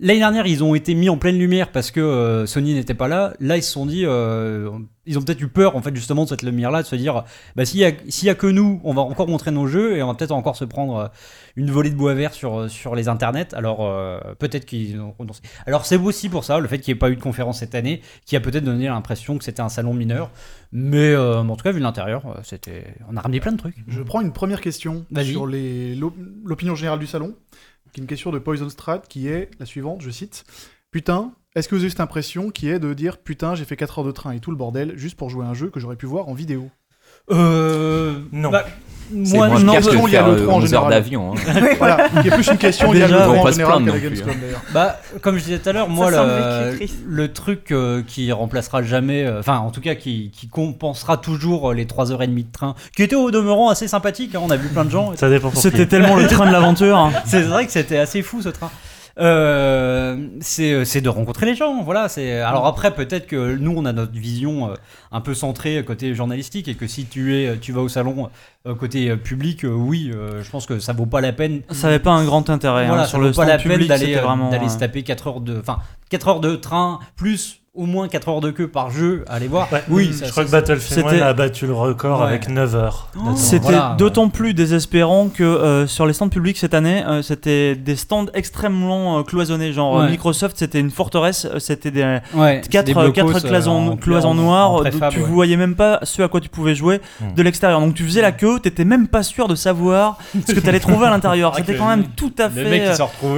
L'année 0.00 0.18
dernière, 0.20 0.46
ils 0.46 0.62
ont 0.62 0.74
été 0.74 0.94
mis 0.94 1.08
en 1.08 1.16
pleine 1.16 1.38
lumière 1.38 1.72
parce 1.72 1.90
que 1.90 2.00
euh, 2.00 2.46
Sony 2.46 2.74
n'était 2.74 2.94
pas 2.94 3.08
là. 3.08 3.32
Là, 3.40 3.56
ils 3.56 3.62
se 3.62 3.72
sont 3.72 3.86
dit, 3.86 4.04
euh, 4.04 4.70
ils 5.06 5.18
ont 5.18 5.22
peut-être 5.22 5.40
eu 5.40 5.48
peur 5.48 5.76
en 5.76 5.82
fait 5.82 5.94
justement 5.94 6.24
de 6.24 6.28
cette 6.28 6.42
lumière-là, 6.42 6.82
de 6.82 6.86
se 6.86 6.96
dire, 6.96 7.24
bah 7.54 7.64
s'il 7.64 7.80
y 7.80 8.26
y 8.26 8.28
a 8.28 8.34
que 8.34 8.46
nous, 8.46 8.80
on 8.84 8.92
va 8.92 9.02
encore 9.02 9.28
montrer 9.28 9.52
nos 9.52 9.66
jeux 9.66 9.96
et 9.96 10.02
on 10.02 10.08
va 10.08 10.14
peut-être 10.14 10.32
encore 10.32 10.56
se 10.56 10.64
prendre 10.64 10.96
euh, 10.96 11.06
une 11.54 11.70
volée 11.70 11.90
de 11.90 11.94
bois 11.94 12.14
vert 12.14 12.34
sur 12.34 12.68
sur 12.68 12.94
les 12.94 13.08
internets. 13.08 13.54
Alors 13.54 13.78
euh, 13.82 14.18
peut-être 14.38 14.66
qu'ils 14.66 15.00
ont 15.00 15.14
renoncé. 15.18 15.40
Alors 15.66 15.86
c'est 15.86 15.96
aussi 15.96 16.28
pour 16.28 16.44
ça 16.44 16.58
le 16.58 16.68
fait 16.68 16.78
qu'il 16.78 16.92
n'y 16.92 16.96
ait 16.96 16.98
pas 16.98 17.10
eu 17.10 17.16
de 17.16 17.22
conférence 17.22 17.60
cette 17.60 17.74
année, 17.74 18.02
qui 18.26 18.36
a 18.36 18.40
peut-être 18.40 18.64
donné 18.64 18.86
l'impression 18.86 19.38
que 19.38 19.44
c'était 19.44 19.62
un 19.62 19.68
salon 19.68 19.94
mineur. 19.94 20.30
Mais 20.72 21.12
euh, 21.12 21.40
en 21.40 21.56
tout 21.56 21.62
cas, 21.62 21.72
vu 21.72 21.80
l'intérieur, 21.80 22.40
c'était, 22.42 22.94
on 23.08 23.16
a 23.16 23.20
ramené 23.20 23.40
plein 23.40 23.52
de 23.52 23.56
trucs. 23.56 23.76
Je 23.86 24.02
prends 24.02 24.20
une 24.20 24.32
première 24.32 24.60
question 24.60 25.06
sur 25.22 25.46
l'opinion 25.46 26.74
générale 26.74 26.98
du 26.98 27.06
salon, 27.06 27.34
qui 27.96 28.00
est 28.00 28.04
une 28.04 28.08
question 28.08 28.30
de 28.30 28.38
Poison 28.38 28.68
Strat, 28.68 28.98
qui 29.08 29.26
est 29.28 29.48
la 29.58 29.64
suivante, 29.64 30.02
je 30.02 30.10
cite. 30.10 30.44
Putain, 30.90 31.32
est-ce 31.54 31.66
que 31.66 31.74
vous 31.74 31.80
avez 31.80 31.88
cette 31.88 32.00
impression 32.00 32.50
qui 32.50 32.68
est 32.68 32.78
de 32.78 32.92
dire 32.92 33.16
putain, 33.16 33.54
j'ai 33.54 33.64
fait 33.64 33.74
4 33.74 34.00
heures 34.00 34.04
de 34.04 34.10
train 34.12 34.32
et 34.32 34.38
tout 34.40 34.50
le 34.50 34.56
bordel 34.58 34.98
juste 34.98 35.16
pour 35.16 35.30
jouer 35.30 35.46
à 35.46 35.48
un 35.48 35.54
jeu 35.54 35.70
que 35.70 35.80
j'aurais 35.80 35.96
pu 35.96 36.04
voir 36.04 36.28
en 36.28 36.34
vidéo? 36.34 36.68
Euh, 37.30 38.20
Non. 38.32 38.50
bah, 38.50 38.66
moi, 39.12 39.48
moins 39.48 39.60
non, 39.60 39.72
pire 39.72 39.80
parce 39.82 39.94
que 39.94 40.00
qu'on 40.00 40.08
y 40.08 40.16
a 40.16 40.24
faire 40.24 40.28
le 40.32 40.42
trois 40.42 40.54
en 40.54 40.56
11 40.58 40.62
heures 40.62 40.66
général. 40.68 40.90
d'avion. 40.90 41.34
hein. 41.34 41.60
Voilà, 41.78 42.08
qui 42.22 42.28
est 42.28 42.30
plus 42.30 42.46
une 42.48 42.58
question 42.58 42.92
liée 42.92 43.02
à 43.02 43.06
Déjà, 43.06 43.26
l'E3 43.26 43.28
on 43.28 43.32
va 43.32 43.40
en 43.40 43.52
général 43.52 43.84
qu'à 43.84 43.92
la 43.92 43.98
Gamescom 43.98 44.34
d'ailleurs. 44.40 44.62
Bah, 44.72 45.00
comme 45.22 45.38
je 45.38 45.44
disais 45.44 45.58
tout 45.58 45.68
à 45.68 45.72
l'heure, 45.72 45.88
moi, 45.88 46.10
le, 46.10 47.26
truc 47.32 47.70
euh, 47.70 48.02
qui 48.06 48.30
remplacera 48.32 48.82
jamais, 48.82 49.24
euh, 49.24 49.40
enfin, 49.40 49.58
en 49.58 49.70
tout 49.70 49.80
cas, 49.80 49.94
qui, 49.94 50.30
qui 50.34 50.48
compensera 50.48 51.16
toujours 51.16 51.70
euh, 51.70 51.74
les 51.74 51.84
3h30 51.84 52.34
de 52.34 52.52
train, 52.52 52.74
qui 52.96 53.02
était 53.02 53.16
au 53.16 53.30
demeurant 53.30 53.68
assez 53.68 53.88
sympathique, 53.88 54.34
hein, 54.34 54.40
on 54.42 54.50
a 54.50 54.56
vu 54.56 54.68
plein 54.68 54.84
de 54.84 54.90
gens. 54.90 55.12
Ça 55.16 55.28
dépend 55.28 55.50
C'était 55.54 55.86
tellement 55.86 56.16
le 56.16 56.26
train 56.26 56.46
de 56.46 56.52
l'aventure. 56.52 56.96
hein. 56.98 57.12
c'est 57.26 57.42
vrai 57.42 57.66
que 57.66 57.72
c'était 57.72 57.98
assez 57.98 58.22
fou 58.22 58.42
ce 58.42 58.48
train. 58.48 58.70
Euh, 59.18 60.28
c'est 60.40 60.84
c'est 60.84 61.00
de 61.00 61.08
rencontrer 61.08 61.46
les 61.46 61.54
gens, 61.54 61.82
voilà. 61.82 62.08
C'est 62.08 62.40
alors 62.40 62.66
après 62.66 62.94
peut-être 62.94 63.26
que 63.26 63.56
nous 63.56 63.72
on 63.76 63.84
a 63.86 63.92
notre 63.92 64.12
vision 64.12 64.70
euh, 64.70 64.74
un 65.10 65.20
peu 65.22 65.32
centrée 65.34 65.82
côté 65.84 66.14
journalistique 66.14 66.68
et 66.68 66.74
que 66.74 66.86
si 66.86 67.06
tu 67.06 67.34
es 67.36 67.56
tu 67.58 67.72
vas 67.72 67.80
au 67.80 67.88
salon 67.88 68.28
euh, 68.66 68.74
côté 68.74 69.08
euh, 69.10 69.16
public, 69.16 69.64
euh, 69.64 69.68
oui, 69.68 70.10
euh, 70.14 70.42
je 70.42 70.50
pense 70.50 70.66
que 70.66 70.78
ça 70.80 70.92
vaut 70.92 71.06
pas 71.06 71.20
la 71.22 71.32
peine 71.32 71.62
Ça 71.70 71.88
avait 71.88 71.98
pas 71.98 72.10
un 72.12 72.24
grand 72.24 72.48
intérêt. 72.50 72.86
voilà, 72.88 73.02
hein. 73.02 73.04
ça 73.04 73.10
Sur 73.10 73.18
vaut 73.18 73.24
le 73.24 73.30
pas 73.30 73.44
stand 73.44 73.48
la 73.48 73.56
peine 73.58 73.72
public, 73.72 73.88
d'aller 73.88 74.16
euh, 74.16 74.20
vraiment. 74.20 74.50
euh, 74.52 74.68
se 74.68 74.78
taper 74.78 75.02
4 75.02 75.26
heures 75.28 75.40
de 75.40 75.58
enfin 75.60 75.78
4 76.10 76.28
heures 76.28 76.40
de 76.40 76.54
train 76.56 76.98
plus 77.16 77.62
au 77.76 77.86
moins 77.86 78.08
4 78.08 78.28
heures 78.28 78.40
de 78.40 78.50
queue 78.50 78.68
par 78.68 78.90
jeu 78.90 79.24
à 79.28 79.34
aller 79.34 79.48
voir. 79.48 79.68
Ouais, 79.72 79.82
oui, 79.88 80.08
je 80.12 80.24
ça- 80.24 80.30
crois 80.30 80.42
ça- 80.42 80.46
que 80.46 80.52
Battlefield 80.52 81.06
c'était- 81.08 81.20
1 81.22 81.26
a 81.26 81.32
battu 81.32 81.66
le 81.66 81.74
record 81.74 82.20
Ouais. 82.20 82.26
avec 82.28 82.48
9 82.48 82.74
heures. 82.74 83.08
Oh. 83.16 83.30
C'était 83.36 83.58
Voilà, 83.64 83.90
ouais. 83.90 83.96
d'autant 83.98 84.28
plus 84.28 84.54
désespérant 84.54 85.28
que 85.28 85.42
euh, 85.44 85.86
sur 85.86 86.06
les 86.06 86.12
stands 86.12 86.28
publics 86.28 86.56
cette 86.58 86.74
année, 86.74 87.04
euh, 87.06 87.22
c'était 87.22 87.74
des 87.76 87.96
stands 87.96 88.26
extrêmement 88.34 89.18
euh, 89.18 89.22
cloisonnés. 89.22 89.72
Genre 89.72 89.98
euh, 90.00 90.04
Ouais. 90.04 90.10
Microsoft, 90.10 90.56
c'était 90.58 90.80
une 90.80 90.90
forteresse, 90.90 91.46
euh, 91.46 91.58
c'était 91.58 91.90
des 91.90 92.02
ouais, 92.34 92.60
c'est 92.62 92.68
quatre, 92.70 92.86
des 92.86 92.92
euh, 92.92 92.94
blocos, 93.10 93.12
quatre 93.32 93.46
cloisons, 93.46 93.96
cloisons 93.96 94.34
noires, 94.34 94.82
tu 95.10 95.20
ouais. 95.20 95.26
voyais 95.26 95.56
même 95.56 95.74
pas 95.74 96.00
ce 96.02 96.22
à 96.22 96.28
quoi 96.28 96.40
tu 96.40 96.48
pouvais 96.48 96.74
jouer 96.74 97.00
Hmm. 97.20 97.34
de 97.34 97.42
l'extérieur. 97.42 97.80
Donc 97.80 97.94
tu 97.94 98.04
faisais 98.04 98.22
la 98.22 98.32
queue, 98.32 98.58
t'étais 98.60 98.84
même 98.84 99.06
pas 99.08 99.22
sûr 99.22 99.48
de 99.48 99.54
savoir 99.54 100.18
ce 100.46 100.52
que 100.52 100.60
t'allais 100.60 100.80
trouver 100.80 101.06
à 101.06 101.10
l'intérieur. 101.10 101.54
C'était 101.56 101.74
quand 101.76 101.88
même 101.88 102.04
tout 102.16 102.32
à 102.38 102.48
fait. 102.48 102.92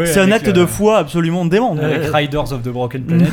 C'est 0.07 0.21
un 0.21 0.31
acte 0.33 0.49
de 0.49 0.67
foi 0.67 0.99
absolument 0.99 1.45
dément. 1.45 1.77
avec 1.81 2.13
Riders 2.15 2.53
of 2.53 2.63
the 2.63 2.69
Broken 2.69 3.03
Planet. 3.05 3.29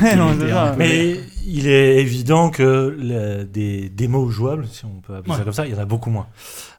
Mais 0.98 1.20
il 1.46 1.68
est 1.68 1.96
évident 1.98 2.50
que 2.50 2.96
le- 2.98 3.44
des 3.44 3.88
démos 3.88 4.30
jouables, 4.32 4.66
si 4.70 4.84
on 4.84 5.00
peut 5.00 5.14
appeler 5.14 5.30
ça 5.38 5.44
comme 5.44 5.52
ça, 5.52 5.66
il 5.66 5.72
y 5.72 5.74
en 5.76 5.78
a 5.80 5.84
beaucoup 5.84 6.10
moins 6.10 6.26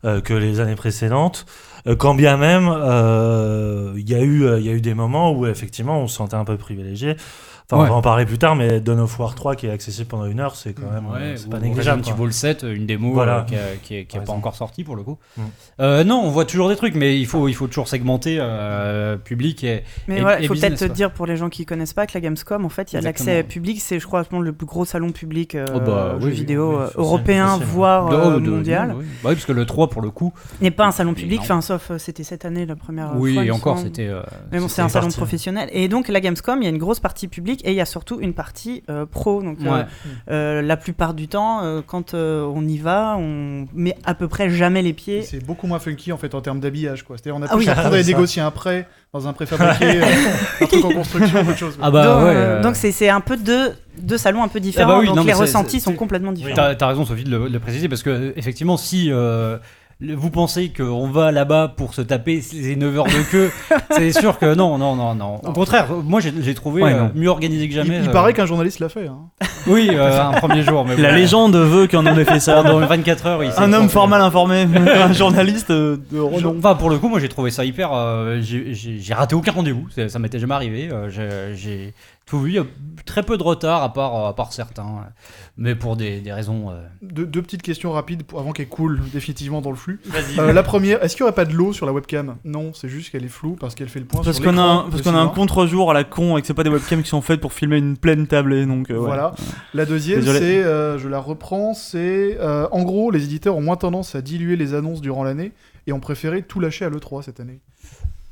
euh, 0.05 0.21
que 0.21 0.33
les 0.33 0.59
années 0.59 0.75
précédentes. 0.75 1.45
Euh, 1.87 1.95
quand 1.95 2.15
bien 2.15 2.37
même, 2.37 2.69
euh, 2.69 3.93
il 3.97 4.09
y, 4.09 4.15
a 4.15 4.21
eu, 4.21 4.41
y 4.61 4.69
a 4.69 4.73
eu 4.73 4.81
des 4.81 4.93
moments 4.93 5.31
où 5.31 5.45
effectivement 5.47 6.01
on 6.01 6.07
se 6.07 6.15
sentait 6.17 6.35
un 6.35 6.45
peu 6.45 6.57
privilégié. 6.57 7.15
Enfin, 7.69 7.83
Ouais. 7.83 7.89
on 7.89 7.91
va 7.91 7.97
en 7.97 8.01
parler 8.01 8.25
plus 8.25 8.37
tard, 8.37 8.55
mais 8.55 8.79
Dawn 8.79 9.01
of 9.01 9.19
War 9.19 9.35
3 9.35 9.57
qui 9.57 9.67
est 9.67 9.69
accessible 9.71 10.07
pendant 10.07 10.25
une 10.25 10.39
heure, 10.39 10.55
c'est 10.55 10.71
quand 10.73 10.89
même 10.89 11.05
Ouais, 11.07 11.17
euh, 11.19 11.35
c'est 11.35 11.49
pas 11.49 11.57
ou 11.57 11.59
négligeable. 11.59 11.99
Resident. 12.01 12.23
Evil 12.23 12.33
7, 12.33 12.63
une 12.63 12.85
démo 12.85 13.11
Voilà. 13.11 13.39
euh, 13.39 13.43
qui, 13.43 13.55
a- 13.55 13.59
qui 13.83 13.95
est, 13.97 14.05
qui 14.05 14.15
est 14.15 14.19
Par 14.21 14.27
pas 14.27 14.33
encore 14.33 14.55
sortie 14.55 14.85
pour 14.85 14.95
le 14.95 15.03
coup. 15.03 15.17
Mm. 15.35 15.41
Euh, 15.81 16.03
non, 16.05 16.21
on 16.23 16.29
voit 16.29 16.45
toujours 16.45 16.69
des 16.69 16.77
trucs, 16.77 16.95
mais 16.95 17.19
il 17.19 17.25
faut, 17.25 17.49
il 17.49 17.53
faut 17.55 17.67
toujours 17.67 17.89
segmenter 17.89 18.37
euh, 18.39 19.17
public 19.17 19.65
et, 19.65 19.83
Mais 20.07 20.21
il 20.39 20.47
faut 20.47 20.53
peut-être 20.53 20.77
quoi. 20.77 20.87
dire 20.87 21.11
pour 21.11 21.25
les 21.25 21.35
gens 21.35 21.49
qui 21.49 21.65
connaissent 21.65 21.91
pas 21.93 22.07
que 22.07 22.13
la 22.13 22.21
Gamescom, 22.21 22.63
en 22.63 22.69
fait, 22.69 22.93
il 22.93 22.95
y 22.95 22.99
a 22.99 23.01
l'accès 23.01 23.43
public, 23.43 23.81
c'est 23.81 23.99
je 23.99 24.07
crois 24.07 24.23
le 24.31 24.53
plus 24.53 24.65
gros 24.65 24.85
salon 24.85 25.11
public 25.11 25.55
euh, 25.55 25.65
Oh 25.75 25.81
bah, 25.81 26.15
jeux 26.21 26.27
oui, 26.27 26.31
vidéo 26.35 26.69
oui, 26.77 26.83
euh, 26.83 26.89
européen, 26.95 27.57
voire 27.57 28.07
de- 28.07 28.15
euh, 28.15 28.39
de- 28.39 28.49
mondial. 28.49 28.95
oui. 28.97 29.03
Bah 29.21 29.29
oui, 29.31 29.35
parce 29.35 29.45
que 29.45 29.51
le 29.51 29.65
3 29.65 29.89
pour 29.89 30.01
le 30.01 30.09
coup. 30.09 30.31
N'est 30.61 30.71
pas 30.71 30.85
un 30.85 30.91
salon 30.93 31.13
public, 31.13 31.41
enfin 31.41 31.59
sauf 31.59 31.91
euh, 31.91 31.97
c'était 31.97 32.23
cette 32.23 32.45
année 32.45 32.65
la 32.65 32.77
première 32.77 33.11
oui, 33.17 33.33
fois. 33.33 33.43
et 33.43 33.51
encore, 33.51 33.77
c'était. 33.77 34.07
euh, 34.07 34.21
Mais 34.53 34.59
bon, 34.61 34.69
c'est 34.69 34.81
un 34.81 34.87
salon 34.87 35.07
parti. 35.07 35.17
professionnel. 35.17 35.67
Et 35.73 35.89
donc, 35.89 36.07
la 36.07 36.21
Gamescom, 36.21 36.61
il 36.61 36.63
y 36.63 36.67
a 36.67 36.69
une 36.69 36.77
grosse 36.77 37.01
partie 37.01 37.27
publique 37.27 37.56
et 37.63 37.71
il 37.71 37.75
y 37.75 37.81
a 37.81 37.85
surtout 37.85 38.19
une 38.19 38.33
partie 38.33 38.83
euh, 38.89 39.05
pro. 39.05 39.41
Donc, 39.41 39.57
euh, 39.63 39.69
Ouais. 39.71 39.85
euh, 40.31 40.61
la 40.61 40.77
plupart 40.77 41.13
du 41.13 41.27
temps, 41.27 41.63
euh, 41.63 41.81
quand 41.85 42.13
euh, 42.13 42.43
on 42.43 42.65
y 42.67 42.77
va, 42.77 43.15
on 43.19 43.67
met 43.73 43.95
à 44.05 44.13
peu 44.13 44.27
près 44.27 44.49
jamais 44.49 44.81
les 44.81 44.93
pieds. 44.93 45.21
C'est 45.23 45.45
beaucoup 45.45 45.67
moins 45.67 45.79
funky 45.79 46.11
en 46.11 46.17
fait 46.17 46.33
en 46.35 46.41
termes 46.41 46.59
d'habillage 46.59 47.03
quoi. 47.03 47.17
C'est-à-dire 47.17 47.35
on 47.39 47.41
a 47.43 47.45
Ah 47.45 47.55
plus 47.55 47.59
oui. 47.59 47.65
l'impression 47.65 47.91
Ah, 47.93 48.03
négocier 48.03 48.41
un 48.41 48.51
prêt 48.51 48.87
dans 49.13 49.27
un 49.27 49.33
préfabriqué, 49.33 50.01
euh, 50.01 50.05
un 50.61 50.65
truc 50.65 50.83
en 50.85 50.91
construction, 50.91 51.39
autre 51.41 51.57
chose. 51.57 51.77
Ah 51.81 51.89
bah 51.91 52.03
donc, 52.03 52.23
ouais. 52.23 52.35
euh, 52.35 52.61
euh, 52.63 52.71
c'est 52.73 52.91
c'est 52.91 53.09
un 53.09 53.21
peu 53.21 53.37
deux, 53.37 53.73
deux 53.99 54.17
salons 54.17 54.43
un 54.43 54.47
peu 54.47 54.59
différents. 54.59 54.89
Ah 54.91 54.93
bah 54.95 54.99
oui, 54.99 55.07
donc, 55.07 55.15
non, 55.17 55.23
les 55.23 55.33
ressentis 55.33 55.79
sont 55.79 55.93
complètement 55.93 56.31
différents. 56.33 56.55
T'as 56.55 56.85
as 56.85 56.87
raison, 56.87 57.05
Sophie, 57.05 57.23
de 57.23 57.29
le, 57.29 57.47
de 57.49 57.53
le 57.53 57.59
préciser, 57.59 57.87
parce 57.89 58.03
que 58.03 58.33
effectivement, 58.35 58.77
si 58.77 59.11
euh, 59.11 59.57
vous 59.99 60.29
pensez 60.29 60.69
qu'on 60.69 61.07
va 61.09 61.31
là-bas 61.31 61.73
pour 61.75 61.93
se 61.95 62.01
taper 62.01 62.39
ces 62.41 62.75
9 62.75 62.97
heures 62.97 63.05
de 63.05 63.31
queue, 63.31 63.51
c'est 63.91 64.11
sûr 64.11 64.37
que 64.37 64.53
non, 64.53 64.77
non, 64.77 64.95
non, 64.95 65.15
non. 65.15 65.35
Au 65.37 65.53
contraire, 65.53 65.87
moi 66.03 66.19
j'ai 66.21 66.53
trouvé 66.53 66.83
Ouais, 66.83 66.93
euh, 66.93 67.07
mieux 67.15 67.29
organisé 67.29 67.67
que 67.67 67.73
jamais. 67.73 67.99
il 68.03 68.09
euh, 68.09 68.11
paraît 68.11 68.33
qu'un 68.33 68.45
journaliste 68.45 68.79
l'a 68.79 68.89
fait. 68.89 69.07
hein. 69.07 69.17
Oui, 69.65 69.89
euh, 69.91 70.21
un 70.23 70.31
premier 70.33 70.61
jour. 70.63 70.85
Mais 70.87 70.95
La 71.01 71.09
bon. 71.09 71.15
légende 71.15 71.55
veut 71.57 71.87
qu'on 71.87 72.05
en 72.05 72.17
ait 72.17 72.23
fait 72.23 72.39
ça. 72.39 72.63
Pendant 72.63 72.79
24 72.79 73.25
heures, 73.25 73.43
il 73.43 73.49
Un 73.57 73.63
homme 73.63 73.71
trompé. 73.79 73.89
fort 73.89 74.07
mal 74.07 74.21
informé, 74.21 74.61
un 74.63 75.11
journaliste 75.11 75.71
de 75.71 75.99
renom. 76.19 76.55
Enfin, 76.59 76.75
pour 76.75 76.89
le 76.89 76.97
coup, 76.99 77.09
moi 77.09 77.19
j'ai 77.19 77.27
trouvé 77.27 77.51
ça 77.51 77.65
hyper. 77.65 77.89
euh, 77.93 78.39
j'ai- 78.41 79.13
raté 79.13 79.35
aucun 79.35 79.51
rendez-vous, 79.51 79.87
ça 79.93 80.07
ça 80.09 80.19
m'était 80.19 80.39
jamais 80.39 80.53
arrivé. 80.53 80.89
euh, 80.91 81.09
j'ai- 81.09 81.93
tout 82.27 82.41
vu. 82.41 82.51
Il 82.51 82.55
y 82.55 82.59
a 82.59 82.65
très 83.05 83.23
peu 83.23 83.37
de 83.37 83.43
retard 83.43 83.81
à 83.83 83.93
part, 83.93 84.25
à 84.25 84.35
part 84.35 84.51
certains, 84.53 85.05
mais 85.55 85.75
pour 85.75 85.95
des, 85.95 86.19
des 86.19 86.33
raisons. 86.33 86.69
euh, 86.71 86.85
Deux, 87.01 87.25
deux 87.25 87.41
petites 87.41 87.61
questions 87.61 87.91
rapides 87.93 88.23
pour, 88.23 88.39
avant 88.39 88.51
qu'elle 88.51 88.67
coule 88.67 88.99
définitivement 89.13 89.61
dans 89.61 89.69
le 89.69 89.75
flux. 89.77 89.99
Euh, 90.37 90.51
la 90.51 90.61
première, 90.63 91.01
est-ce 91.03 91.15
qu'il 91.15 91.23
n'y 91.23 91.27
aurait 91.29 91.35
pas 91.35 91.45
de 91.45 91.53
l'eau 91.53 91.71
sur 91.73 91.85
la 91.85 91.93
webcam? 91.93 92.35
Non, 92.43 92.73
c'est 92.73 92.89
juste 92.89 93.11
qu'elle 93.11 93.23
est 93.23 93.29
floue 93.29 93.55
parce 93.55 93.75
qu'elle 93.75 93.87
fait 93.89 93.99
le 93.99 94.05
point 94.05 94.21
Parce 94.23 94.35
sur 94.37 94.45
qu'on 94.45 94.57
a, 94.57 94.61
un- 94.61 94.89
parce 94.89 95.01
qu'on 95.01 95.15
a 95.15 95.19
un 95.19 95.27
contre-jour 95.29 95.89
à 95.89 95.93
la 95.93 96.03
con 96.03 96.37
et 96.37 96.41
que 96.41 96.47
c'est 96.47 96.53
pas 96.53 96.63
des 96.65 96.69
webcams 96.69 97.01
qui 97.01 97.09
sont 97.09 97.21
faites 97.21 97.39
pour 97.39 97.53
filmer 97.53 97.77
une 97.77 97.95
pleine 97.97 98.27
tablée. 98.27 98.65
Donc, 98.65 98.91
euh, 98.91 98.95
ouais. 98.97 99.05
Voilà. 99.05 99.33
La 99.73 99.85
deuxième, 99.85 100.19
Désolé. 100.19 100.39
c'est, 100.39 100.63
euh, 100.63 100.97
je 100.99 101.07
la 101.07 101.19
reprends, 101.19 101.73
c'est 101.73 102.37
euh, 102.41 102.67
en 102.71 102.83
gros, 102.83 103.09
les 103.09 103.23
éditeurs 103.23 103.55
ont 103.55 103.61
moins 103.61 103.77
tendance 103.77 104.15
à 104.15 104.21
diluer 104.21 104.57
les 104.57 104.73
annonces 104.73 104.99
durant 105.01 105.23
l'année 105.23 105.53
et 105.87 105.93
ont 105.93 106.01
préféré 106.01 106.41
tout 106.41 106.59
lâcher 106.59 106.83
à 106.83 106.89
l'E3 106.89 107.21
cette 107.23 107.39
année. 107.39 107.61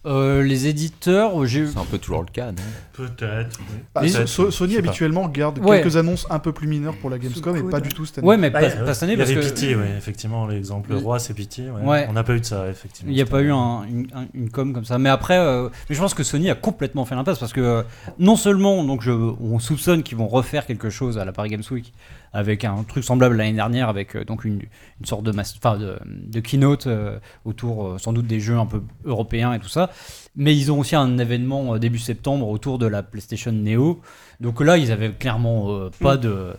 Euh, 0.06 0.44
les 0.44 0.68
éditeurs, 0.68 1.46
j'ai. 1.46 1.68
C'est 1.68 1.78
un 1.78 1.86
peu 1.86 1.98
toujours 1.98 2.22
le 2.22 2.28
cas, 2.32 2.52
non 2.52 2.62
Peut-être. 2.94 3.60
oui. 3.60 3.80
Bah, 3.94 4.02
Les- 4.04 4.10
So- 4.10 4.26
So- 4.28 4.52
Sony 4.52 4.78
habituellement 4.78 5.28
garde 5.28 5.60
Ouais. 5.60 5.82
quelques 5.82 5.98
annonces 5.98 6.28
un 6.30 6.40
peu 6.40 6.52
plus 6.54 6.68
mineures 6.68 6.96
pour 6.98 7.10
la 7.10 7.18
Gamescom 7.18 7.56
et 7.58 7.64
pas 7.64 7.80
du 7.82 7.90
tout 7.90 8.06
cette 8.06 8.20
année. 8.20 8.28
Ouais, 8.28 8.38
mais 8.38 8.50
Bah, 8.50 8.62
pas, 8.62 8.94
cette 8.94 9.04
année 9.04 9.14
il 9.14 9.16
y 9.16 9.18
parce 9.18 9.32
avait 9.32 9.42
que. 9.42 9.46
Pity, 9.46 9.76
oui, 9.76 9.86
effectivement, 9.98 10.48
l'exemple 10.48 10.92
Le- 10.92 10.98
roi, 10.98 11.20
c'est 11.20 11.34
Pity. 11.34 11.64
Ouais. 11.70 11.82
Ouais. 11.82 12.08
On 12.10 12.14
n'a 12.14 12.24
pas 12.24 12.34
eu 12.36 12.40
de 12.40 12.46
ça, 12.46 12.68
effectivement. 12.70 13.12
Il 13.12 13.16
n'y 13.16 13.22
a 13.22 13.26
pas 13.26 13.42
eu 13.42 13.52
un- 13.52 13.84
une, 13.84 14.08
un- 14.16 14.28
une 14.34 14.50
com 14.50 14.74
comme 14.74 14.86
ça. 14.86 14.98
Mais 14.98 15.10
après, 15.10 15.38
euh, 15.38 15.70
mais 15.90 15.96
je 15.96 16.00
pense 16.02 16.14
que 16.14 16.24
Sony 16.24 16.50
a 16.50 16.56
complètement 16.56 17.06
fait 17.06 17.16
l'impasse 17.16 17.40
parce 17.40 17.54
que 17.54 17.62
euh, 17.62 17.84
non 18.20 18.36
seulement 18.36 18.84
donc 18.84 19.02
je, 19.02 19.12
on 19.12 19.60
soupçonne 19.60 20.04
qu'ils 20.04 20.18
vont 20.18 20.28
refaire 20.28 20.66
quelque 20.66 20.90
chose 20.90 21.18
à 21.18 21.26
la 21.26 21.32
Paris 21.34 21.50
Games 21.50 21.64
Week 21.72 21.94
avec 22.36 22.66
un 22.66 22.84
truc 22.84 23.06
semblable 23.06 23.38
l'année 23.38 23.54
dernière 23.54 23.88
avec 23.88 24.16
euh, 24.16 24.26
donc 24.26 24.44
une, 24.44 24.60
une 25.00 25.06
sorte 25.06 25.24
de, 25.24 25.32
de, 25.32 26.00
de 26.04 26.40
keynote 26.42 26.86
euh, 26.86 27.18
autour 27.46 27.88
euh, 27.88 27.98
sans 27.98 28.12
doute 28.12 28.28
des 28.28 28.42
jeux 28.42 28.58
un 28.58 28.66
peu 28.66 28.84
européens 29.06 29.54
et 29.54 29.60
tout 29.60 29.70
ça. 29.70 29.90
Mais 30.36 30.54
ils 30.54 30.70
ont 30.70 30.80
aussi 30.80 30.98
un 30.98 31.18
événement 31.18 31.78
début 31.78 31.98
septembre 31.98 32.50
autour 32.50 32.78
de 32.78 32.88
la 32.88 33.04
PlayStation 33.04 33.54
Neo. 33.54 34.02
Donc 34.42 34.60
là, 34.60 34.78
ils 34.78 34.92
avaient 34.92 35.12
clairement 35.12 35.90
pas 36.02 36.18
de 36.18 36.54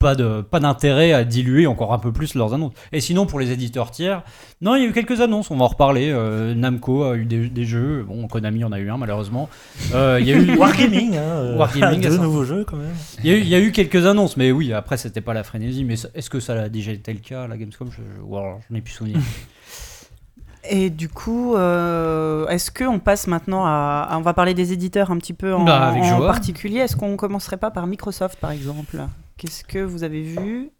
pas 0.00 0.14
de 0.14 0.40
pas 0.40 0.60
d'intérêt 0.60 1.12
à 1.12 1.24
diluer 1.24 1.66
encore 1.66 1.92
un 1.92 1.98
peu 1.98 2.10
plus 2.10 2.34
leurs 2.34 2.54
annonces. 2.54 2.72
Et 2.90 3.00
sinon 3.00 3.26
pour 3.26 3.38
les 3.38 3.52
éditeurs 3.52 3.90
tiers, 3.90 4.22
non, 4.62 4.74
il 4.74 4.82
y 4.82 4.86
a 4.86 4.88
eu 4.88 4.92
quelques 4.92 5.20
annonces, 5.20 5.50
on 5.50 5.58
va 5.58 5.66
en 5.66 5.68
reparler. 5.68 6.10
Euh, 6.10 6.54
Namco 6.54 7.04
a 7.04 7.16
eu 7.16 7.26
des, 7.26 7.48
des 7.48 7.64
jeux, 7.64 8.02
bon, 8.08 8.26
Konami 8.26 8.64
en 8.64 8.72
a 8.72 8.80
eu 8.80 8.90
un 8.90 8.96
malheureusement. 8.96 9.50
Euh, 9.94 10.16
il 10.18 10.26
y 10.26 10.32
a 10.32 10.36
eu 10.36 10.56
Wargaming, 10.58 11.16
hein, 11.16 11.20
euh, 11.20 11.56
Wargaming, 11.58 12.00
deux 12.08 12.16
nouveaux 12.16 12.44
jeux 12.44 12.64
quand 12.66 12.78
même. 12.78 12.94
il 13.22 13.30
y, 13.30 13.34
a 13.34 13.36
eu, 13.36 13.40
il 13.40 13.48
y 13.48 13.54
a 13.54 13.60
eu 13.60 13.72
quelques 13.72 14.06
annonces, 14.06 14.38
mais 14.38 14.50
oui, 14.50 14.72
après 14.72 14.96
c'était 14.96 15.20
pas 15.20 15.34
la 15.34 15.44
frénésie. 15.44 15.84
Mais 15.84 15.96
est-ce 16.14 16.30
que 16.30 16.40
ça 16.40 16.54
a 16.54 16.68
déjà 16.70 16.92
été 16.92 17.12
le 17.12 17.20
cas 17.20 17.46
la 17.46 17.58
Gamescom? 17.58 17.90
Je 17.92 18.74
n'ai 18.74 18.80
plus 18.80 18.94
souvenir. 18.94 19.18
Et 20.68 20.90
du 20.90 21.08
coup, 21.08 21.54
euh, 21.56 22.46
est-ce 22.48 22.70
qu'on 22.70 22.98
passe 22.98 23.26
maintenant 23.26 23.64
à, 23.64 24.06
à- 24.10 24.18
On 24.18 24.20
va 24.22 24.34
parler 24.34 24.54
des 24.54 24.72
éditeurs 24.72 25.10
un 25.10 25.16
petit 25.18 25.32
peu 25.32 25.54
en, 25.54 25.64
Bah, 25.64 25.88
avec 25.88 26.02
en 26.02 26.18
joie. 26.18 26.26
particulier. 26.26 26.80
Est-ce 26.80 26.96
qu'on 26.96 27.16
commencerait 27.16 27.56
pas 27.56 27.70
par 27.70 27.86
Microsoft, 27.86 28.38
par 28.38 28.50
exemple? 28.50 28.98
Qu'est-ce 29.38 29.64
que 29.64 29.78
vous 29.78 30.04
avez 30.04 30.22
vu? 30.22 30.70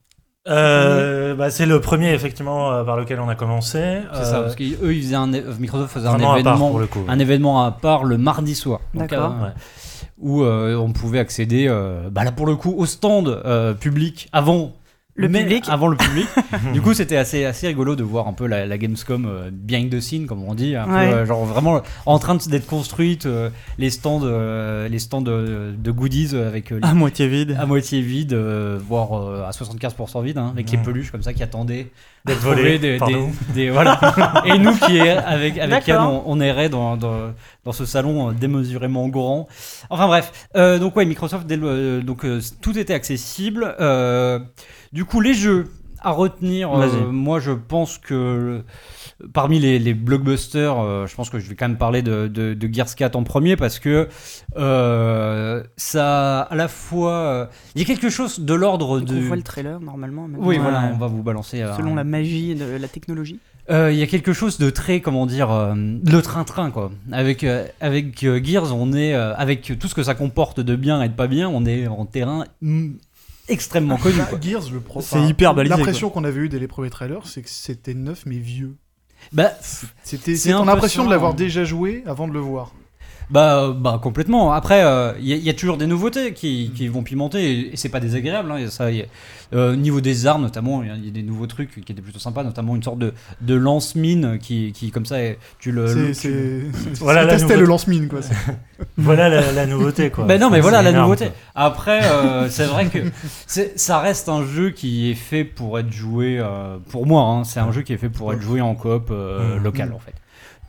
Euh, 0.48 1.34
bah, 1.34 1.50
c'est 1.50 1.66
le 1.66 1.80
premier 1.80 2.12
effectivement 2.12 2.72
euh, 2.72 2.82
par 2.84 2.96
lequel 2.96 3.20
on 3.20 3.28
a 3.28 3.34
commencé. 3.34 4.00
C'est 4.14 4.24
ça, 4.24 4.40
parce 4.40 4.56
qu'eux, 4.56 4.94
ils 4.94 5.02
faisaient 5.02 5.14
un, 5.14 5.26
Microsoft 5.26 5.92
faisait 5.92 6.08
un 6.08 6.14
à 6.20 6.38
événement, 6.38 6.70
pour 6.70 6.78
le 6.80 6.86
coup. 6.86 7.04
un 7.08 7.18
événement 7.18 7.64
à 7.64 7.70
part 7.72 8.04
le 8.04 8.16
mardi 8.18 8.54
soir. 8.54 8.80
D'accord. 8.94 9.34
euh, 9.40 9.44
Ouais. 9.46 9.52
où 10.18 10.42
euh, 10.42 10.76
on 10.76 10.92
pouvait 10.92 11.18
accéder, 11.18 11.66
euh, 11.68 12.08
bah 12.10 12.24
là 12.24 12.32
pour 12.32 12.46
le 12.46 12.56
coup, 12.56 12.74
au 12.76 12.84
stand 12.86 13.28
euh, 13.28 13.74
public 13.74 14.28
avant 14.32 14.72
Le 15.20 15.28
mais 15.28 15.40
public. 15.42 15.64
avant 15.68 15.88
le 15.88 15.96
public. 15.96 16.26
du 16.72 16.80
coup, 16.80 16.94
c'était 16.94 17.16
assez 17.16 17.44
assez 17.44 17.66
rigolo 17.68 17.94
de 17.96 18.02
voir 18.02 18.26
un 18.28 18.32
peu 18.32 18.46
la, 18.46 18.66
la 18.66 18.78
Gamescom 18.78 19.26
euh, 19.26 19.50
behind 19.52 19.90
the 19.90 20.00
scene, 20.00 20.26
comme 20.26 20.42
on 20.44 20.54
dit, 20.54 20.74
un 20.76 20.84
peu, 20.86 20.90
euh, 20.92 21.26
genre 21.26 21.44
vraiment 21.44 21.82
en 22.06 22.18
train 22.18 22.36
d'être 22.36 22.66
construite, 22.66 23.26
euh, 23.26 23.50
les 23.78 23.90
stands, 23.90 24.20
euh, 24.24 24.88
les 24.88 24.98
stands 24.98 25.20
de, 25.22 25.74
de 25.76 25.90
goodies 25.90 26.34
avec 26.36 26.72
euh, 26.72 26.80
les- 26.82 26.88
À 26.88 26.94
moitié 26.94 27.28
vide. 27.28 27.56
à 27.60 27.66
moitié 27.66 28.00
vide, 28.00 28.32
euh, 28.32 28.78
voire 28.80 29.12
euh, 29.18 29.44
à 29.46 29.50
75% 29.50 30.22
vide, 30.22 30.38
hein, 30.38 30.50
avec 30.52 30.70
les 30.70 30.78
peluches 30.78 31.10
comme 31.10 31.22
ça 31.22 31.32
qui 31.32 31.42
attendaient 31.42 31.88
D'être 32.26 32.40
trouver 32.40 32.56
volé. 32.56 32.78
des, 32.78 32.98
pardon. 32.98 33.30
des- 33.54 33.54
des- 33.64 33.70
voilà. 33.70 33.98
Et 34.44 34.58
nous 34.58 34.74
qui 34.74 35.00
avec 35.00 35.58
avec 35.58 35.86
Yann, 35.86 36.02
on, 36.06 36.22
on 36.26 36.40
errait 36.40 36.68
dans, 36.68 36.96
dans, 36.96 37.32
dans 37.64 37.72
ce 37.72 37.84
salon 37.86 38.32
démesurément 38.32 39.08
grand. 39.08 39.48
Enfin 39.88 40.06
bref, 40.06 40.32
Euh, 40.56 40.78
donc 40.78 40.96
ouais, 40.96 41.04
Microsoft, 41.06 41.46
dès 41.46 41.56
le- 41.56 41.66
euh, 41.68 42.00
donc 42.02 42.24
euh, 42.24 42.40
tout 42.60 42.76
était 42.78 42.92
accessible. 42.94 43.74
Euh, 43.80 44.38
du 44.92 45.04
coup, 45.04 45.20
les 45.20 45.34
jeux 45.34 45.66
à 46.02 46.12
retenir, 46.12 46.72
euh, 46.72 47.10
moi 47.12 47.40
je 47.40 47.50
pense 47.52 47.98
que 47.98 48.62
parmi 49.34 49.58
les, 49.60 49.78
les 49.78 49.92
blockbusters, 49.92 50.78
euh, 50.78 51.06
je 51.06 51.14
pense 51.14 51.28
que 51.28 51.38
je 51.38 51.46
vais 51.46 51.54
quand 51.56 51.68
même 51.68 51.76
parler 51.76 52.00
de, 52.00 52.26
de, 52.26 52.54
de 52.54 52.72
Gears 52.74 52.94
4 52.94 53.16
en 53.16 53.22
premier 53.22 53.54
parce 53.56 53.78
que 53.78 54.08
euh, 54.56 55.62
ça 55.76 56.40
à 56.40 56.54
la 56.54 56.68
fois 56.68 57.12
euh, 57.12 57.46
il 57.74 57.82
y 57.82 57.84
a 57.84 57.86
quelque 57.86 58.08
chose 58.08 58.40
de 58.40 58.54
l'ordre 58.54 59.00
de 59.00 59.14
On 59.18 59.20
voit 59.26 59.36
le 59.36 59.42
trailer 59.42 59.78
normalement. 59.80 60.26
maintenant, 60.26 60.46
oui 60.46 60.56
voilà 60.56 60.90
on 60.94 60.96
va 60.96 61.06
vous 61.06 61.22
balancer 61.22 61.60
euh, 61.60 61.76
Selon 61.76 61.94
la 61.94 62.04
magie 62.04 62.54
de 62.54 62.64
la 62.64 62.88
technologie. 62.88 63.38
euh, 63.70 63.92
Il 63.92 63.98
y 63.98 64.02
a 64.02 64.06
quelque 64.06 64.32
chose 64.32 64.56
de 64.58 64.70
très, 64.70 65.00
comment 65.02 65.26
dire, 65.26 65.50
euh, 65.50 65.74
le 65.76 66.20
train-train, 66.22 66.70
quoi. 66.70 66.90
Avec, 67.12 67.44
euh, 67.44 67.66
avec 67.82 68.24
euh, 68.24 68.40
Gears, 68.42 68.74
on 68.74 68.92
est, 68.94 69.14
euh, 69.14 69.34
avec 69.36 69.78
tout 69.78 69.86
ce 69.88 69.94
que 69.94 70.02
ça 70.02 70.14
comporte 70.14 70.60
de 70.60 70.76
bien 70.76 71.02
et 71.02 71.08
de 71.10 71.14
pas 71.14 71.26
bien, 71.28 71.48
on 71.48 71.66
est 71.66 71.86
en 71.86 72.06
terrain 72.06 72.44
mm, 72.62 72.92
extrêmement 73.50 73.96
connu, 73.96 74.18
Bah, 74.18 74.24
quoi. 74.24 74.38
Gears, 74.40 74.70
le 74.72 74.80
pro. 74.80 75.00
C'est 75.00 75.20
hyper 75.22 75.54
balisé, 75.54 75.76
L'impression 75.76 76.10
qu'on 76.10 76.24
avait 76.24 76.40
eu 76.40 76.48
dès 76.48 76.58
les 76.58 76.68
premiers 76.68 76.90
trailers, 76.90 77.26
c'est 77.26 77.42
que 77.42 77.50
c'était 77.50 77.94
neuf 77.94 78.24
mais 78.26 78.38
vieux. 78.38 78.76
Bah, 79.32 79.52
C'était, 80.02 80.36
C'est 80.36 80.52
ton 80.52 80.66
impression 80.68 81.04
de 81.04 81.10
l'avoir 81.10 81.34
déjà 81.34 81.64
joué 81.64 82.02
avant 82.06 82.26
de 82.26 82.32
le 82.32 82.40
voir. 82.40 82.72
Bah, 83.30 83.62
euh, 83.64 83.72
bah, 83.72 83.98
complètement. 84.02 84.52
Après, 84.52 84.82
euh, 84.84 85.12
il 85.20 85.26
y, 85.28 85.32
a- 85.32 85.36
il 85.36 85.42
y 85.44 85.50
a 85.50 85.54
toujours 85.54 85.76
des 85.76 85.86
nouveautés 85.86 86.32
qui, 86.34 86.72
qui 86.74 86.88
vont 86.88 87.02
pimenter, 87.02 87.42
et, 87.52 87.72
et 87.72 87.76
c'est 87.76 87.88
pas 87.88 88.00
désagréable. 88.00 88.50
Hein, 88.52 88.68
ça, 88.68 88.90
y 88.90 89.02
a- 89.02 89.04
euh, 89.52 89.72
au 89.72 89.76
niveau 89.76 90.00
des 90.00 90.26
armes, 90.26 90.42
notamment, 90.42 90.82
il 90.82 90.88
y, 90.88 90.92
a- 90.92 90.96
il 90.96 91.04
y 91.06 91.08
a 91.08 91.12
des 91.12 91.22
nouveaux 91.22 91.46
trucs 91.46 91.84
qui 91.84 91.92
étaient 91.92 92.02
plutôt 92.02 92.18
sympas, 92.20 92.42
notamment 92.44 92.76
une 92.76 92.82
sorte 92.82 92.98
de, 92.98 93.12
de 93.40 93.54
lance-mine 93.54 94.38
qui, 94.40 94.72
qui, 94.72 94.90
comme 94.90 95.06
ça, 95.06 95.16
tu 95.58 95.72
le. 95.72 96.12
C'est, 96.12 96.20
tu- 96.30 96.70
Voilà 97.00 97.24
la 97.24 97.34
nouveauté. 97.36 97.56
le 97.56 97.64
lance-mine, 97.66 98.08
quoi. 98.08 98.20
Voilà 98.96 99.28
la, 99.28 99.52
la 99.52 99.66
nouveauté 99.66 100.08
quoi. 100.10 100.24
Ben 100.24 100.40
non, 100.40 100.48
mais 100.48 100.60
voilà 100.60 100.80
la 100.82 100.88
énorme, 100.90 101.04
nouveauté. 101.04 101.26
quoi. 101.26 101.34
Après, 101.54 102.00
euh, 102.04 102.48
c'est 102.50 102.64
vrai 102.64 102.86
que 102.86 102.98
ça 103.76 103.98
reste 104.00 104.28
un 104.30 104.44
jeu 104.46 104.70
qui 104.70 105.10
est 105.10 105.14
fait 105.14 105.44
pour 105.44 105.78
être 105.78 105.92
joué, 105.92 106.38
euh, 106.38 106.78
pour 106.90 107.06
moi, 107.06 107.22
hein, 107.24 107.44
c'est 107.44 107.60
un 107.60 107.72
jeu 107.72 107.82
qui 107.82 107.92
est 107.92 107.98
fait 107.98 108.08
pour 108.08 108.32
être 108.32 108.40
joué 108.40 108.60
en 108.62 108.74
coop 108.74 109.08
euh, 109.10 109.58
local 109.58 109.92
en 109.94 109.98
fait. 109.98 110.14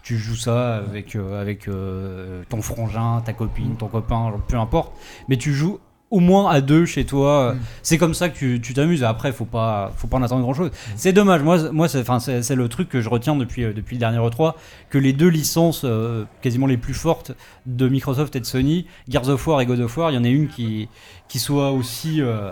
Tu 0.04 0.18
joues 0.18 0.36
ça 0.36 0.78
avec, 0.78 1.16
euh, 1.16 1.40
avec 1.42 1.68
euh, 1.68 2.44
ton 2.50 2.62
frangin, 2.62 3.22
ta 3.24 3.34
copine, 3.34 3.76
ton 3.78 3.88
copain, 3.88 4.34
peu 4.48 4.58
importe, 4.58 4.94
mais 5.30 5.38
tu 5.38 5.54
joues 5.54 5.80
au 6.10 6.20
moins 6.20 6.50
à 6.50 6.60
deux 6.60 6.86
chez 6.86 7.06
toi. 7.06 7.54
Mhm. 7.54 7.62
C'est 7.84 7.98
comme 7.98 8.14
ça 8.14 8.28
que 8.28 8.38
tu 8.38 8.60
tu 8.60 8.74
t'amuses. 8.74 9.04
Après, 9.04 9.32
faut 9.32 9.46
pas, 9.46 9.94
faut 9.96 10.08
pas 10.08 10.18
en 10.18 10.24
attendre 10.24 10.42
grand 10.42 10.54
chose. 10.54 10.72
C'est 10.98 11.14
dommage. 11.14 11.42
Moi, 11.42 11.72
moi, 11.72 11.88
c'est, 11.88 12.04
c'est, 12.20 12.42
c'est 12.42 12.56
le 12.56 12.68
truc 12.68 12.90
que 12.90 13.00
je 13.00 13.08
retiens 13.08 13.36
depuis, 13.38 13.64
euh, 13.64 13.72
depuis 13.74 13.96
le 13.96 14.00
dernier 14.02 14.18
E3, 14.18 14.56
que 14.90 14.98
les 14.98 15.14
deux 15.14 15.30
licences 15.30 15.84
euh, 15.86 16.26
quasiment 16.42 16.68
les 16.68 16.76
plus 16.78 16.94
fortes 16.96 17.32
de 17.66 17.88
Microsoft 17.88 18.36
et 18.36 18.42
de 18.42 18.46
Sony, 18.46 18.88
Gears 19.08 19.30
of 19.30 19.48
War 19.48 19.62
et 19.62 19.66
God 19.66 19.80
of 19.80 19.96
War, 19.98 20.12
il 20.12 20.16
y 20.16 20.18
en 20.18 20.24
a 20.26 20.30
une 20.30 20.50
qui, 20.50 20.90
qui 21.30 21.40
soit 21.40 21.72
aussi 21.72 22.22
euh, 22.22 22.52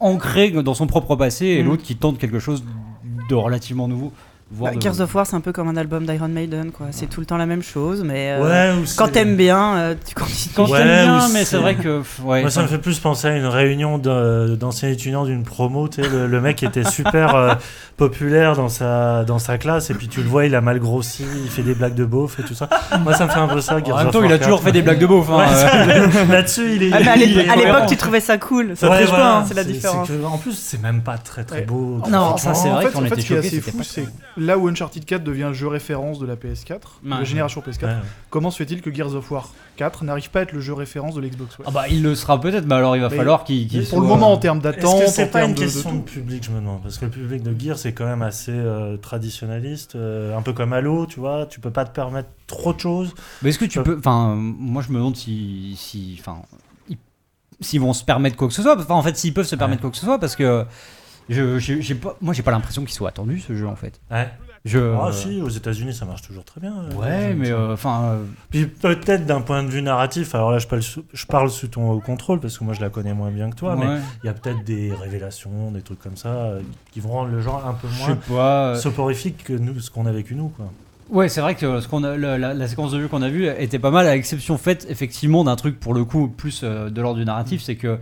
ancrée 0.00 0.50
dans 0.50 0.74
son 0.74 0.86
propre 0.86 1.14
passé 1.16 1.46
et 1.46 1.62
Mhm. 1.62 1.68
l'autre 1.68 1.82
qui 1.82 1.96
tente 1.96 2.18
quelque 2.18 2.38
chose 2.38 2.64
de 3.28 3.34
relativement 3.34 3.86
nouveau. 3.88 4.12
Bah, 4.60 4.70
Gears 4.78 5.00
of 5.00 5.14
War, 5.14 5.26
c'est 5.26 5.34
un 5.36 5.40
peu 5.40 5.52
comme 5.52 5.68
un 5.68 5.76
album 5.76 6.04
d'Iron 6.06 6.28
Maiden, 6.28 6.70
quoi. 6.72 6.86
C'est 6.90 7.06
tout 7.06 7.20
le 7.20 7.26
temps 7.26 7.36
la 7.36 7.46
même 7.46 7.62
chose, 7.62 8.02
mais 8.04 8.32
euh, 8.38 8.74
Ouais, 8.76 8.82
quand 8.96 9.08
t'aimes 9.08 9.36
bien, 9.36 9.76
euh, 9.76 9.94
tu 10.06 10.14
continues. 10.14 10.52
Quand 10.54 10.68
Ouais, 10.68 10.78
t'aimes 10.78 11.06
bien, 11.06 11.28
mais 11.32 11.44
c'est- 11.44 11.56
vrai 11.56 11.74
que. 11.74 12.02
Ouais, 12.22 12.42
Moi, 12.42 12.50
ça 12.50 12.62
me 12.62 12.66
fait 12.68 12.78
plus 12.78 12.98
penser 12.98 13.28
à 13.28 13.36
une 13.36 13.46
réunion 13.46 13.98
d'anciens 13.98 14.90
étudiants 14.90 15.24
d'une 15.24 15.42
promo. 15.44 15.88
Le, 15.98 16.26
le 16.26 16.40
mec 16.40 16.62
était 16.62 16.84
super 16.84 17.34
euh, 17.34 17.54
populaire 17.96 18.54
dans 18.56 18.68
sa, 18.68 19.24
dans 19.24 19.38
sa 19.38 19.58
classe, 19.58 19.90
et 19.90 19.94
puis 19.94 20.08
tu 20.08 20.20
le 20.22 20.28
vois, 20.28 20.44
il 20.46 20.54
a 20.54 20.60
mal 20.60 20.78
grossi, 20.80 21.24
il 21.44 21.50
fait 21.50 21.62
des 21.62 21.74
blagues 21.74 21.94
de 21.94 22.04
beauf 22.04 22.38
et 22.40 22.42
tout 22.42 22.54
ça. 22.54 22.68
Moi, 23.02 23.14
ça 23.14 23.26
me 23.26 23.30
fait 23.30 23.38
un 23.38 23.48
peu 23.48 23.60
ça. 23.60 23.76
en 23.76 23.84
Gears 23.84 23.96
même 23.98 24.06
of 24.08 24.12
temps, 24.12 24.22
il 24.24 24.32
a 24.32 24.38
toujours 24.38 24.58
4. 24.58 24.64
fait 24.66 24.72
des 24.72 24.82
blagues 24.82 24.98
de 25.00 25.06
beauf. 25.06 25.28
hein, 25.30 25.38
Ouais, 25.38 25.98
euh. 25.98 26.26
Là-dessus, 26.30 26.74
il 26.76 26.82
est. 26.84 26.90
Ah, 26.92 26.98
mais 27.00 27.08
à 27.08 27.16
il 27.16 27.34
l'époque- 27.34 27.82
à 27.82 27.86
tu 27.86 27.96
trouvais 27.96 28.20
ça 28.20 28.38
cool. 28.38 28.76
Ça 28.76 28.88
Ouais, 28.90 28.96
triche 28.96 29.08
voilà, 29.10 29.24
pas, 29.24 29.36
hein, 29.38 29.44
c'est 29.48 29.54
la 29.54 29.64
différence. 29.64 30.08
que- 30.08 30.24
en 30.24 30.38
plus, 30.38 30.52
c'est 30.58 30.80
même 30.82 31.00
pas 31.02 31.16
très 31.18 31.44
très 31.44 31.62
beau. 31.62 32.00
Non, 32.10 32.36
ça, 32.36 32.54
c'est 32.54 32.68
en 32.68 32.74
vrai 32.74 32.90
qu'on 32.90 33.00
en 33.02 33.04
était 33.06 33.20
choqués, 33.22 33.62
pas 34.46 34.52
là 34.52 34.58
où 34.58 34.68
Uncharted 34.68 35.04
4 35.04 35.22
devient 35.24 35.44
le 35.48 35.52
jeu 35.52 35.68
référence 35.68 36.18
de 36.18 36.26
la 36.26 36.36
PS4, 36.36 36.80
de 37.02 37.10
la 37.10 37.24
génération 37.24 37.60
PS4. 37.60 37.84
Ouais. 37.86 37.92
Comment 38.30 38.50
se 38.50 38.56
fait-il 38.56 38.82
que 38.82 38.92
Gears 38.92 39.14
of 39.14 39.30
War 39.30 39.48
4 39.76 40.04
n'arrive 40.04 40.30
pas 40.30 40.40
à 40.40 40.42
être 40.42 40.52
le 40.52 40.60
jeu 40.60 40.72
référence 40.74 41.14
de 41.14 41.20
l'Xbox 41.20 41.58
One? 41.58 41.66
Ah 41.68 41.70
bah, 41.70 41.88
il 41.88 42.02
le 42.02 42.14
sera 42.14 42.40
peut-être, 42.40 42.66
mais 42.66 42.74
alors 42.74 42.96
il 42.96 43.00
va 43.02 43.08
Mais- 43.08 43.16
falloir 43.16 43.44
qu'il 43.44 43.68
Pour 43.88 44.00
le 44.00 44.06
moment, 44.06 44.32
en 44.32 44.36
termes 44.38 44.60
d'attente, 44.60 45.02
c'est 45.08 45.26
pas 45.26 45.38
termes 45.40 45.50
une 45.50 45.56
de, 45.56 45.60
de 45.60 45.64
question 45.66 45.92
de, 45.92 45.98
tout. 45.98 46.04
public, 46.04 46.44
je 46.44 46.50
me 46.50 46.60
demande 46.60 46.82
Parce 46.82 46.98
que 46.98 47.04
le 47.06 47.10
public 47.10 47.42
de 47.42 47.58
Gear, 47.58 47.78
c'est 47.78 47.92
quand 47.92 48.06
même 48.06 48.22
assez 48.22 48.52
euh, 48.52 48.96
traditionnaliste, 48.96 49.94
euh, 49.96 50.36
un 50.36 50.42
peu 50.42 50.52
comme 50.52 50.72
Halo, 50.72 51.06
tu 51.06 51.20
vois. 51.20 51.46
Tu 51.46 51.60
peux 51.60 51.70
pas 51.70 51.84
te 51.84 51.94
permettre 51.94 52.28
trop 52.46 52.72
de 52.72 52.80
choses. 52.80 53.14
Mais 53.42 53.50
est-ce 53.50 53.58
que 53.58 53.64
tu 53.64 53.78
Euh. 53.78 53.82
peux. 53.82 53.96
Enfin, 53.98 54.34
moi 54.36 54.82
je 54.82 54.90
me 54.92 54.98
demande 54.98 55.16
si. 55.16 55.74
si 55.78 56.16
enfin, 56.20 56.42
s'ils 57.60 57.80
vont 57.80 57.92
se 57.92 58.04
permettre 58.04 58.36
quoi 58.36 58.48
que 58.48 58.54
ce 58.54 58.62
soit. 58.62 58.76
Enfin, 58.78 58.94
en 58.94 59.02
fait, 59.02 59.16
s'ils 59.16 59.32
peuvent 59.34 59.46
se 59.46 59.56
permettre 59.56 59.82
quoi 59.82 59.90
que 59.90 59.96
ce 59.96 60.04
soit, 60.04 60.18
parce 60.18 60.36
que. 60.36 60.64
Je, 61.28 61.58
j'ai, 61.58 61.80
j'ai 61.82 61.94
pas, 61.94 62.16
moi, 62.20 62.34
j'ai 62.34 62.42
pas 62.42 62.50
l'impression 62.50 62.82
qu'il 62.82 62.92
soit 62.94 63.08
attendu 63.08 63.38
ce 63.40 63.54
jeu 63.54 63.66
en 63.66 63.76
fait. 63.76 64.00
Ouais. 64.10 64.28
Je, 64.64 64.78
Ah 64.78 65.10
si, 65.12 65.40
aux 65.42 65.48
États-Unis 65.48 65.92
ça 65.92 66.04
marche 66.04 66.22
toujours 66.22 66.44
très 66.44 66.60
bien. 66.60 66.72
euh, 66.72 66.94
Ouais, 66.94 67.34
mais 67.34 67.50
euh, 67.50 67.72
enfin, 67.72 68.02
euh, 68.04 68.24
Puis 68.50 68.66
peut-être 68.66 69.26
d'un 69.26 69.40
point 69.40 69.64
de 69.64 69.68
vue 69.68 69.82
narratif, 69.82 70.36
alors 70.36 70.52
là 70.52 70.58
je 70.60 70.68
parle, 70.68 70.82
sous, 70.82 71.02
je 71.12 71.26
parle 71.26 71.50
sous 71.50 71.66
ton 71.66 71.98
contrôle 71.98 72.38
parce 72.38 72.56
que 72.58 72.62
moi 72.62 72.72
je 72.72 72.80
la 72.80 72.88
connais 72.88 73.12
moins 73.12 73.32
bien 73.32 73.50
que 73.50 73.56
toi, 73.56 73.74
mais 73.76 73.86
ouais, 73.88 73.98
il 74.22 74.26
y 74.26 74.30
a 74.30 74.34
peut-être 74.34 74.62
des 74.62 74.92
révélations, 74.94 75.72
des 75.72 75.82
trucs 75.82 75.98
comme 75.98 76.16
ça 76.16 76.28
euh, 76.28 76.60
qui 76.92 77.00
vont 77.00 77.08
rendre 77.10 77.32
le 77.32 77.40
genre 77.40 77.66
un 77.66 77.74
peu 77.74 77.88
je 77.90 77.98
sais 77.98 78.06
moins 78.06 78.16
pas. 78.28 78.66
euh, 78.68 78.74
soporifique 78.76 79.42
que 79.42 79.52
nous, 79.52 79.80
ce 79.80 79.90
qu'on 79.90 80.06
a 80.06 80.12
vécu 80.12 80.36
nous. 80.36 80.48
Quoi. 80.50 80.66
Ouais, 81.10 81.28
c'est 81.28 81.40
vrai 81.40 81.56
que 81.56 81.80
ce 81.80 81.88
qu'on 81.88 82.04
a, 82.04 82.16
la, 82.16 82.38
la- 82.38 82.54
la 82.54 82.68
séquence 82.68 82.92
de 82.92 83.00
jeu 83.00 83.08
qu'on 83.08 83.22
a 83.22 83.28
vue 83.30 83.48
était 83.58 83.80
pas 83.80 83.90
mal, 83.90 84.06
à 84.06 84.14
l'exception 84.14 84.58
faite 84.58 84.86
effectivement 84.88 85.42
d'un 85.42 85.56
truc 85.56 85.80
pour 85.80 85.92
le 85.92 86.04
coup 86.04 86.28
plus 86.28 86.60
euh, 86.62 86.88
de 86.88 87.02
l'ordre 87.02 87.18
du 87.18 87.24
narratif, 87.24 87.62
c'est 87.62 87.74
que 87.74 87.98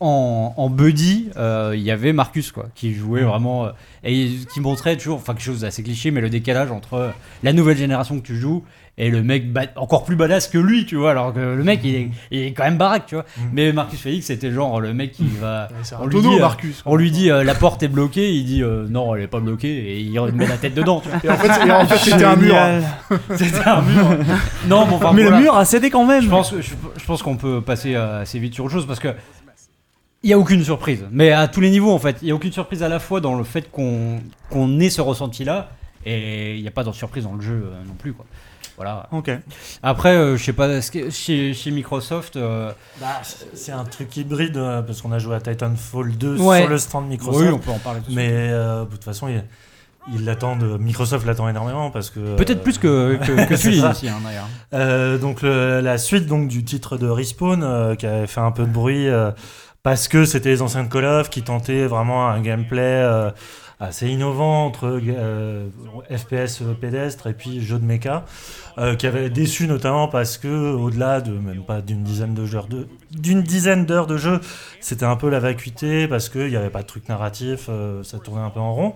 en, 0.00 0.52
en 0.56 0.68
buddy, 0.70 1.30
euh, 1.36 1.72
il 1.74 1.82
y 1.82 1.90
avait 1.90 2.12
Marcus 2.12 2.52
quoi, 2.52 2.66
qui 2.74 2.94
jouait 2.94 3.22
Mm. 3.22 3.26
vraiment 3.26 3.64
euh, 3.66 3.70
et 4.02 4.28
qui 4.52 4.60
montrait 4.60 4.96
toujours, 4.96 5.16
enfin 5.18 5.32
quelque 5.34 5.44
chose 5.44 5.60
d'assez 5.60 5.82
cliché, 5.82 6.10
mais 6.10 6.20
le 6.20 6.28
décalage 6.30 6.70
entre 6.70 6.94
euh, 6.94 7.08
la 7.42 7.52
nouvelle 7.52 7.76
génération 7.78 8.18
que 8.20 8.26
tu 8.26 8.36
joues 8.36 8.64
et 8.96 9.10
le 9.10 9.24
mec 9.24 9.46
encore 9.74 10.04
plus 10.04 10.14
badass 10.14 10.46
que 10.46 10.58
lui, 10.58 10.86
tu 10.86 10.94
vois, 10.94 11.10
alors 11.10 11.32
que 11.34 11.40
le 11.40 11.64
mec 11.64 11.80
il 11.82 11.94
est, 11.96 12.08
il 12.30 12.38
est 12.42 12.52
quand 12.52 12.62
même 12.62 12.76
baraque, 12.76 13.06
tu 13.06 13.14
vois. 13.16 13.24
Mm. 13.38 13.42
Mais 13.52 13.72
Marcus 13.72 13.98
Félix, 14.00 14.26
c'était 14.26 14.52
genre 14.52 14.80
le 14.80 14.92
mec 14.94 15.12
qui 15.12 15.26
va, 15.40 15.68
Ouais, 15.70 15.76
c'est 15.82 15.94
on 15.96 16.06
lui 16.06 16.16
tonneau, 16.16 16.30
dit, 16.30 16.36
euh, 16.36 16.40
Marcus. 16.40 16.82
on 16.86 16.96
lui 16.96 17.10
dit 17.10 17.30
euh, 17.30 17.42
la 17.44 17.54
porte 17.54 17.82
est 17.82 17.88
bloquée, 17.88 18.32
il 18.34 18.44
dit 18.44 18.62
euh, 18.62 18.86
non 18.88 19.14
elle 19.14 19.22
est 19.22 19.26
pas 19.28 19.40
bloquée 19.40 19.68
et 19.68 20.00
il 20.00 20.12
met 20.34 20.46
la 20.46 20.56
tête 20.58 20.74
dedans, 20.74 21.00
tu 21.00 21.08
vois. 21.08 21.18
Et 21.24 21.28
en 21.30 21.36
fait, 21.36 21.66
et 21.66 21.70
en 21.72 21.86
fait, 21.86 21.98
c'était 22.10 22.24
un 22.24 22.36
mur. 22.36 22.54
Génial. 22.54 22.82
C'était 23.36 23.68
un 23.68 23.80
mur. 23.82 24.04
Non, 24.68 24.86
mais 24.86 24.94
enfin, 24.94 25.12
Mais 25.12 25.22
voilà. 25.22 25.38
le 25.38 25.42
mur 25.42 25.56
a 25.56 25.64
cédé 25.64 25.90
quand 25.90 26.04
même. 26.06 26.22
Je 26.22 26.28
pense, 26.28 26.54
je, 26.56 26.62
je 26.96 27.04
pense 27.04 27.22
qu'on 27.22 27.36
peut 27.36 27.60
passer 27.60 27.94
euh, 27.94 28.22
assez 28.22 28.38
vite 28.38 28.54
sur 28.54 28.64
autre 28.64 28.74
chose 28.74 28.86
parce 28.86 29.00
que 29.00 29.08
il 30.24 30.30
y 30.30 30.32
a 30.32 30.38
aucune 30.38 30.64
surprise. 30.64 31.04
Mais 31.12 31.30
à 31.30 31.46
tous 31.46 31.60
les 31.60 31.70
niveaux 31.70 31.92
en 31.92 31.98
fait, 32.00 32.16
il 32.22 32.28
y 32.28 32.30
a 32.32 32.34
aucune 32.34 32.50
surprise 32.52 32.82
à 32.82 32.88
la 32.88 32.98
fois 32.98 33.20
dans 33.20 33.36
le 33.36 33.44
fait 33.44 33.70
qu'on 33.70 34.20
qu'on 34.50 34.80
ait 34.80 34.90
ce 34.90 35.00
ressenti 35.00 35.44
là 35.44 35.70
et 36.04 36.56
il 36.56 36.62
n'y 36.62 36.68
a 36.68 36.72
pas 36.72 36.82
de 36.84 36.90
surprise 36.92 37.24
dans 37.24 37.34
le 37.34 37.40
jeu 37.42 37.62
euh, 37.66 37.82
non 37.86 37.94
plus 37.94 38.12
quoi. 38.12 38.24
Voilà. 38.76 39.08
Ok. 39.12 39.30
Après, 39.84 40.16
euh, 40.16 40.36
je 40.36 40.42
sais 40.44 40.52
pas, 40.52 40.66
est-ce 40.68 40.90
que 40.90 41.08
chez, 41.08 41.54
chez 41.54 41.70
Microsoft, 41.70 42.34
euh, 42.34 42.72
C'est 43.52 43.70
un 43.70 43.84
truc 43.84 44.16
hybride 44.16 44.56
euh, 44.56 44.82
parce 44.82 45.00
qu'on 45.00 45.12
a 45.12 45.20
joué 45.20 45.36
à 45.36 45.40
Titanfall 45.40 46.16
2 46.16 46.38
Ouais. 46.40 46.60
sur 46.62 46.68
le 46.70 46.78
stand 46.78 47.06
Microsoft, 47.08 47.44
oui, 47.44 47.52
on 47.54 47.58
peut 47.60 47.70
en 47.70 47.78
parler. 47.78 48.00
tout 48.04 48.10
de 48.10 48.16
mais 48.16 48.26
suite. 48.26 48.34
euh, 48.52 48.84
de 48.84 48.90
toute 48.90 49.04
façon 49.04 49.28
ils 49.28 49.44
ils 50.12 50.24
l'attendent, 50.26 50.78
Microsoft 50.80 51.24
l'attend 51.24 51.48
énormément 51.48 51.90
parce 51.90 52.10
que 52.10 52.36
peut-être 52.36 52.62
plus 52.62 52.76
que 52.76 53.16
que, 53.24 53.46
que 53.48 53.56
ça. 53.56 53.90
hein, 53.90 54.20
d'ailleurs. 54.24 54.48
Euh, 54.74 55.16
donc 55.18 55.40
le- 55.40 55.80
la 55.80 55.96
suite 55.96 56.26
donc 56.26 56.48
du 56.48 56.62
titre 56.64 56.98
de 56.98 57.08
Respawn 57.08 57.62
euh, 57.62 57.94
qui 57.94 58.06
avait 58.06 58.26
fait 58.26 58.40
un 58.42 58.50
peu 58.50 58.64
de 58.64 58.70
bruit 58.72 59.08
euh, 59.08 59.30
parce 59.84 60.08
que 60.08 60.24
c'était 60.24 60.48
les 60.48 60.62
anciens 60.62 60.82
de 60.82 60.88
Call 60.88 61.04
of 61.04 61.30
qui 61.30 61.42
tentaient 61.42 61.86
vraiment 61.86 62.26
un 62.26 62.40
gameplay 62.40 62.80
euh, 62.80 63.30
assez 63.80 64.08
innovant 64.08 64.66
entre 64.66 65.00
euh, 65.06 65.68
FPS 66.10 66.62
pédestre 66.80 67.26
et 67.26 67.34
puis 67.34 67.60
jeu 67.60 67.78
de 67.78 67.84
méca 67.84 68.24
euh, 68.78 68.94
qui 68.94 69.06
avait 69.06 69.30
déçu 69.30 69.66
notamment 69.66 70.08
parce 70.08 70.38
que 70.38 70.48
au-delà 70.72 71.20
de 71.20 71.32
même 71.32 71.64
pas 71.64 71.80
d'une 71.80 72.02
dizaine 72.02 72.34
de 72.34 72.44
de 72.68 72.88
d'une 73.10 73.42
dizaine 73.42 73.84
d'heures 73.84 74.06
de 74.06 74.16
jeu 74.16 74.40
c'était 74.80 75.04
un 75.04 75.16
peu 75.16 75.28
la 75.28 75.40
vacuité 75.40 76.06
parce 76.08 76.28
qu'il 76.28 76.48
n'y 76.48 76.56
avait 76.56 76.70
pas 76.70 76.82
de 76.82 76.86
truc 76.86 77.08
narratif 77.08 77.66
euh, 77.68 78.02
ça 78.02 78.18
tournait 78.18 78.42
un 78.42 78.50
peu 78.50 78.60
en 78.60 78.74
rond 78.74 78.94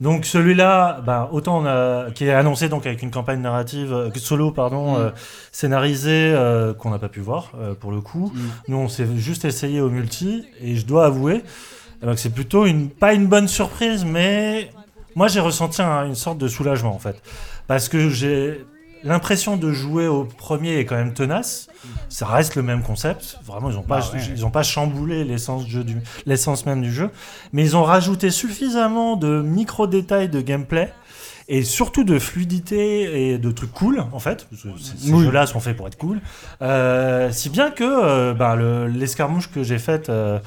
donc 0.00 0.24
celui-là, 0.24 1.00
bah, 1.04 1.28
autant 1.32 1.58
on 1.62 1.66
a, 1.66 2.10
qui 2.12 2.24
est 2.24 2.32
annoncé 2.32 2.68
donc 2.68 2.86
avec 2.86 3.02
une 3.02 3.10
campagne 3.10 3.40
narrative 3.40 3.92
euh, 3.92 4.10
solo 4.16 4.50
pardon, 4.50 4.94
Mm. 4.94 5.00
euh, 5.00 5.10
scénarisée 5.52 6.32
euh, 6.34 6.72
qu'on 6.74 6.90
n'a 6.90 6.98
pas 6.98 7.08
pu 7.08 7.20
voir 7.20 7.52
pour 7.80 7.90
le 7.92 8.00
coup. 8.00 8.32
Nous 8.68 8.76
on 8.76 8.88
s'est 8.88 9.06
juste 9.16 9.44
essayé 9.44 9.80
au 9.80 9.90
multi 9.90 10.46
et 10.60 10.76
je 10.76 10.86
dois 10.86 11.06
avouer 11.06 11.42
eh 12.02 12.06
ben, 12.06 12.14
que 12.14 12.20
c'est 12.20 12.30
plutôt 12.34 12.64
une 12.66 12.88
pas 12.88 13.12
une 13.12 13.26
bonne 13.26 13.46
surprise, 13.48 14.04
mais 14.06 14.70
moi 15.14 15.28
j'ai 15.28 15.40
ressenti 15.40 15.82
un- 15.82 16.06
une 16.06 16.14
sorte 16.14 16.38
de 16.38 16.48
soulagement 16.48 16.94
en 16.94 16.98
fait 16.98 17.20
parce 17.66 17.88
que 17.88 18.08
j'ai 18.08 18.64
l'impression 19.04 19.56
de 19.56 19.72
jouer 19.72 20.06
au 20.06 20.24
premier 20.24 20.78
est 20.78 20.84
quand 20.84 20.96
même 20.96 21.14
tenace. 21.14 21.68
Ça 22.08 22.26
reste 22.26 22.54
le 22.56 22.62
même 22.62 22.82
concept. 22.82 23.38
Vraiment, 23.44 23.70
ils 23.70 23.76
n'ont 23.76 23.82
pas, 23.82 24.00
Bah 24.00 24.10
ouais. 24.14 24.20
ils 24.34 24.44
ont 24.44 24.50
pas 24.50 24.62
chamboulé 24.62 25.24
l'essence 25.24 25.64
du 25.66 25.82
l'essence 26.26 26.66
même 26.66 26.82
du 26.82 26.92
jeu, 26.92 27.10
mais 27.52 27.62
ils 27.62 27.76
ont 27.76 27.82
rajouté 27.84 28.30
suffisamment 28.30 29.16
de 29.16 29.40
micro 29.42 29.86
détails 29.86 30.28
de 30.28 30.40
gameplay 30.40 30.92
et 31.48 31.62
surtout 31.64 32.04
de 32.04 32.18
fluidité 32.18 33.30
et 33.32 33.38
de 33.38 33.50
trucs 33.50 33.72
cool 33.72 34.04
en 34.12 34.18
fait. 34.20 34.46
parce 34.50 34.62
que 34.62 34.68
c- 34.78 34.92
Ces 34.98 35.12
Oui. 35.12 35.24
jeux-là 35.24 35.46
sont 35.46 35.60
faits 35.60 35.76
pour 35.76 35.86
être 35.88 35.96
cool. 35.98 36.20
Euh, 36.62 37.30
si 37.32 37.48
bien 37.48 37.70
que 37.70 37.82
euh, 37.84 38.34
le- 38.56 38.86
l'escarmouche 38.86 39.50
que 39.50 39.62
j'ai 39.62 39.78
faite 39.78 40.10
euh, 40.10 40.38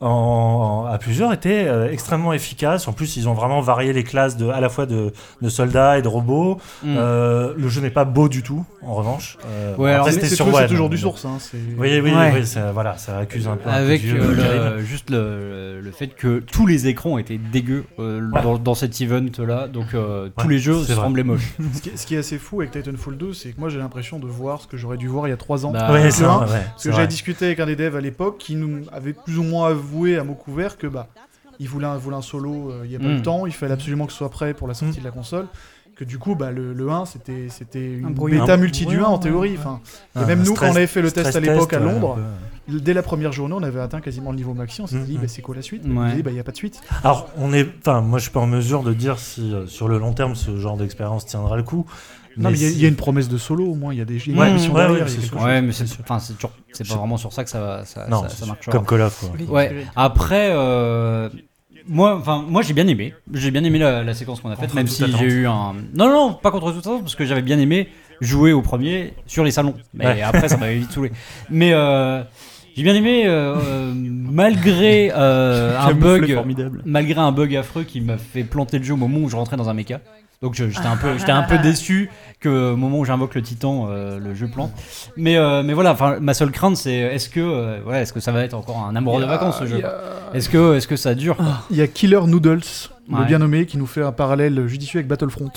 en, 0.00 0.08
en- 0.08 0.86
à 0.86 0.98
plusieurs 0.98 1.32
était 1.32 1.64
euh, 1.66 1.90
extrêmement 1.90 2.32
efficace. 2.32 2.88
En 2.88 2.92
plus, 2.92 3.16
ils 3.16 3.28
ont 3.28 3.34
vraiment 3.34 3.60
varié 3.60 3.92
les 3.92 4.04
classes 4.04 4.36
de, 4.36 4.48
à 4.48 4.60
la 4.60 4.68
fois 4.68 4.86
de, 4.86 5.12
de 5.42 5.48
soldats 5.48 5.98
et 5.98 6.02
de 6.02 6.08
robots. 6.08 6.58
Mm. 6.82 6.94
Euh, 6.98 7.54
le 7.56 7.68
jeu 7.68 7.80
n'est 7.80 7.90
pas 7.90 8.04
beau 8.04 8.28
du 8.28 8.42
tout, 8.42 8.64
en 8.82 8.94
revanche. 8.94 9.38
Euh, 9.46 9.74
Ouais, 9.76 9.92
après, 9.92 10.12
c'était 10.12 10.28
sur 10.28 10.46
c'est 10.56 10.66
toujours 10.68 10.88
du 10.88 10.98
source. 10.98 11.24
Hein, 11.24 11.36
c'est- 11.38 11.56
Oui, 11.78 12.00
oui, 12.02 12.12
Ouais. 12.12 12.32
oui, 12.34 12.46
ça, 12.46 12.72
voilà, 12.72 12.96
ça 12.98 13.18
accuse 13.18 13.48
un 13.48 13.56
peu. 13.56 13.68
Avec 13.68 14.04
euh, 14.04 14.12
le- 14.34 14.36
terrible. 14.36 14.78
juste 14.80 15.10
le, 15.10 15.80
le 15.80 15.90
fait 15.90 16.08
que 16.08 16.38
tous 16.40 16.66
les 16.66 16.86
écrans 16.86 17.18
étaient 17.18 17.38
dégueux 17.38 17.84
euh, 17.98 18.20
Ouais. 18.30 18.42
dans, 18.42 18.58
dans 18.58 18.74
cet 18.74 19.00
event 19.00 19.24
là, 19.38 19.66
donc 19.68 19.94
euh, 19.94 20.28
tous 20.38 20.48
les 20.48 20.58
jeux 20.58 20.72
vrai. 20.74 20.94
semblaient 20.94 21.22
moches. 21.24 21.52
Ce 21.74 21.80
qui, 21.82 21.88
est, 21.90 21.96
ce 21.96 22.06
qui 22.06 22.14
est 22.14 22.18
assez 22.18 22.38
fou 22.38 22.60
avec 22.60 22.70
Titanfall 22.72 23.16
2, 23.16 23.32
c'est 23.32 23.50
que 23.50 23.60
moi 23.60 23.68
j'ai 23.68 23.78
l'impression 23.78 24.18
de 24.18 24.26
voir 24.26 24.60
ce 24.60 24.66
que 24.66 24.76
j'aurais 24.76 24.96
dû 24.96 25.08
voir 25.08 25.26
il 25.26 25.30
y 25.30 25.34
a 25.34 25.36
3 25.36 25.66
ans. 25.66 25.70
Bah, 25.72 25.92
Ouais, 25.92 26.04
euh, 26.06 26.10
c'est 26.10 26.22
le 26.22 26.28
vrai, 26.28 26.36
un, 26.36 26.40
ouais, 26.40 26.46
Parce 26.46 26.82
c'est 26.82 26.88
que 26.88 26.92
vrai. 26.94 26.96
j'avais 27.02 27.08
discuté 27.08 27.44
avec 27.46 27.60
un 27.60 27.66
des 27.66 27.76
devs 27.76 27.96
à 27.96 28.00
l'époque 28.00 28.38
qui 28.38 28.54
nous 28.56 28.82
avait 28.92 29.12
plus 29.12 29.38
ou 29.38 29.42
moins 29.42 29.68
avoué 29.68 29.85
à 30.18 30.24
mots 30.24 30.34
couverts 30.34 30.76
que 30.78 30.86
bah 30.86 31.08
il 31.58 31.68
voulait 31.68 31.86
un, 31.86 31.96
voulait 31.96 32.16
un 32.16 32.22
solo 32.22 32.70
euh, 32.70 32.82
il 32.84 32.90
n'y 32.90 32.96
a 32.96 32.98
pas 32.98 33.06
Mm. 33.06 33.16
le 33.16 33.22
temps, 33.22 33.46
il 33.46 33.52
fallait 33.52 33.72
absolument 33.72 34.06
que 34.06 34.12
ce 34.12 34.18
soit 34.18 34.30
prêt 34.30 34.52
pour 34.54 34.68
la 34.68 34.74
sortie 34.74 34.98
de 35.00 35.04
la 35.04 35.10
console. 35.10 35.46
Que 35.96 36.04
du 36.04 36.18
coup, 36.18 36.34
bah, 36.34 36.50
le, 36.50 36.74
le 36.74 36.90
1 36.90 37.06
c'était 37.06 37.46
c'était 37.48 37.78
Un 38.04 38.08
une 38.08 38.12
brouillon. 38.14 38.40
bêta 38.42 38.52
Un- 38.52 38.56
multi 38.58 38.84
du 38.84 38.98
ouais, 38.98 39.02
1 39.02 39.06
en 39.06 39.18
théorie. 39.18 39.52
ouais. 39.52 39.56
Enfin, 39.58 39.80
et 40.14 40.26
même 40.26 40.40
un 40.40 40.44
nous, 40.44 40.52
stress- 40.54 40.58
quand 40.68 40.72
on 40.74 40.76
avait 40.76 40.86
fait 40.86 41.00
le 41.00 41.10
test 41.10 41.34
à 41.34 41.40
l'époque 41.40 41.72
à 41.72 41.78
ouais, 41.78 41.84
Londres, 41.86 42.18
un 42.68 42.70
peu. 42.72 42.80
dès 42.80 42.92
la 42.92 43.02
première 43.02 43.32
journée, 43.32 43.54
on 43.58 43.62
avait 43.62 43.80
atteint 43.80 44.02
quasiment 44.02 44.30
le 44.32 44.36
niveau 44.36 44.52
maxi. 44.52 44.82
On 44.82 44.86
s'est 44.86 44.96
Mm, 44.96 45.04
dit, 45.04 45.16
mm. 45.16 45.20
bah, 45.22 45.28
c'est 45.28 45.40
quoi 45.40 45.54
la 45.56 45.62
suite? 45.62 45.84
Ouais. 45.86 45.92
On 45.96 46.10
s'est 46.10 46.16
dit, 46.16 46.22
bah, 46.22 46.30
il 46.32 46.34
n'y 46.34 46.40
a 46.40 46.44
pas 46.44 46.52
de 46.52 46.56
suite. 46.58 46.82
Alors, 47.02 47.30
on 47.38 47.50
est, 47.54 47.66
enfin, 47.78 48.02
moi, 48.02 48.18
je 48.18 48.24
suis 48.24 48.30
pas 48.32 48.40
en 48.40 48.46
mesure 48.46 48.82
de 48.82 48.92
dire 48.92 49.18
si 49.18 49.54
euh, 49.54 49.66
sur 49.66 49.88
le 49.88 49.96
long 49.98 50.12
terme 50.12 50.34
ce 50.34 50.58
genre 50.58 50.76
d'expérience 50.76 51.24
tiendra 51.24 51.56
le 51.56 51.62
coup. 51.62 51.86
Non, 52.36 52.50
mais 52.50 52.58
il 52.58 52.62
y 52.62 52.84
a- 52.84 52.86
y, 52.86 52.88
une 52.88 52.96
promesse 52.96 53.28
de 53.28 53.38
solo 53.38 53.64
au 53.66 53.74
moins. 53.74 53.92
Il 53.94 53.98
y 53.98 54.02
a 54.02 54.04
des 54.04 54.14
il 54.16 54.26
y 54.26 54.30
a 54.30 54.32
une 54.32 54.38
Ouais, 54.40 54.52
mission 54.52 54.72
ouais, 54.74 54.80
derrière. 54.82 55.06
ouais, 55.06 55.62
mais 55.62 55.72
c'est 55.72 55.84
toujours- 55.84 56.10
pas 56.88 56.96
vraiment 56.96 57.16
sur 57.16 57.32
ça 57.32 57.44
que 57.44 57.50
ça 57.50 57.60
va 57.60 57.84
ça, 57.84 58.06
non, 58.08 58.22
ça, 58.22 58.28
ça 58.28 58.46
marchera. 58.46 58.72
comme 58.72 58.84
Call 58.86 59.00
of. 59.02 59.24
Ouais. 59.48 59.84
Après, 59.96 60.50
euh, 60.52 61.28
moi, 61.88 62.16
enfin, 62.20 62.44
moi 62.46 62.62
j'ai 62.62 62.74
bien 62.74 62.86
aimé. 62.88 63.14
J'ai 63.32 63.50
bien 63.50 63.64
aimé 63.64 63.78
la, 63.78 64.02
la 64.04 64.14
séquence 64.14 64.40
qu'on 64.40 64.50
a 64.50 64.56
faite, 64.56 64.74
même 64.74 64.86
si 64.86 65.04
j'ai 65.18 65.24
eu 65.26 65.46
un. 65.46 65.74
Non, 65.94 66.08
non, 66.10 66.34
pas 66.34 66.50
contre 66.50 66.72
toute 66.72 66.80
attente, 66.86 67.02
parce 67.02 67.14
que 67.14 67.24
j'avais 67.24 67.42
bien 67.42 67.58
aimé 67.58 67.88
jouer 68.20 68.52
au 68.52 68.62
premier 68.62 69.14
sur 69.26 69.44
les 69.44 69.50
salons. 69.50 69.74
Mais 69.94 70.06
Ouais. 70.06 70.22
après, 70.22 70.48
ça 70.48 70.56
m'avait 70.56 70.76
vite 70.76 70.90
saoulé. 70.92 71.12
Mais 71.50 71.72
euh, 71.72 72.22
j'ai 72.76 72.82
bien 72.82 72.94
aimé, 72.94 73.22
euh, 73.26 73.92
malgré 73.94 75.10
euh, 75.14 75.78
un 75.80 75.92
bug, 75.94 76.34
formidable. 76.34 76.82
malgré 76.84 77.20
un 77.20 77.32
bug 77.32 77.54
affreux 77.56 77.84
qui 77.84 78.00
m'a 78.00 78.18
fait 78.18 78.44
planter 78.44 78.78
le 78.78 78.84
jeu 78.84 78.94
au 78.94 78.98
moment 78.98 79.18
où 79.18 79.28
je 79.28 79.36
rentrais 79.36 79.56
dans 79.56 79.68
un 79.68 79.74
mecha. 79.74 80.00
Donc 80.42 80.54
je- 80.54 80.68
j'étais 80.68 80.86
un 80.86 80.96
peu, 80.96 81.16
j'étais 81.18 81.32
un 81.32 81.42
peu 81.42 81.58
déçu 81.62 82.10
que 82.40 82.72
au 82.72 82.76
moment 82.76 82.98
où 82.98 83.04
j'invoque 83.04 83.34
le 83.34 83.42
titan, 83.42 83.86
euh, 83.88 84.18
le 84.18 84.34
jeu 84.34 84.48
plante. 84.48 84.70
Mais 85.16 85.36
euh, 85.36 85.62
mais 85.62 85.72
voilà, 85.72 85.92
enfin 85.92 86.18
ma 86.20 86.34
seule 86.34 86.50
crainte 86.50 86.76
c'est 86.76 86.94
est-ce 86.94 87.28
que 87.30 87.40
euh, 87.40 87.82
ouais, 87.84 88.02
est-ce 88.02 88.12
que 88.12 88.20
ça 88.20 88.32
va 88.32 88.42
être 88.44 88.54
encore 88.54 88.86
un 88.88 88.94
amour 88.96 89.18
de 89.20 89.24
vacances 89.24 89.58
ce 89.58 89.66
jeu 89.66 89.82
Est-ce 90.34 90.48
que 90.48 90.74
est-ce 90.76 90.86
que 90.88 90.96
ça 90.96 91.14
dure 91.14 91.36
quoi? 91.36 91.62
Il 91.70 91.76
y 91.76 91.82
a 91.82 91.86
Killer 91.86 92.20
Noodles, 92.26 92.60
le 93.08 93.16
Ouais. 93.18 93.24
bien 93.24 93.38
nommé, 93.38 93.66
qui 93.66 93.78
nous 93.78 93.86
fait 93.86 94.02
un 94.02 94.12
parallèle 94.12 94.66
judicieux 94.66 94.98
avec 94.98 95.06
Battlefront. 95.08 95.50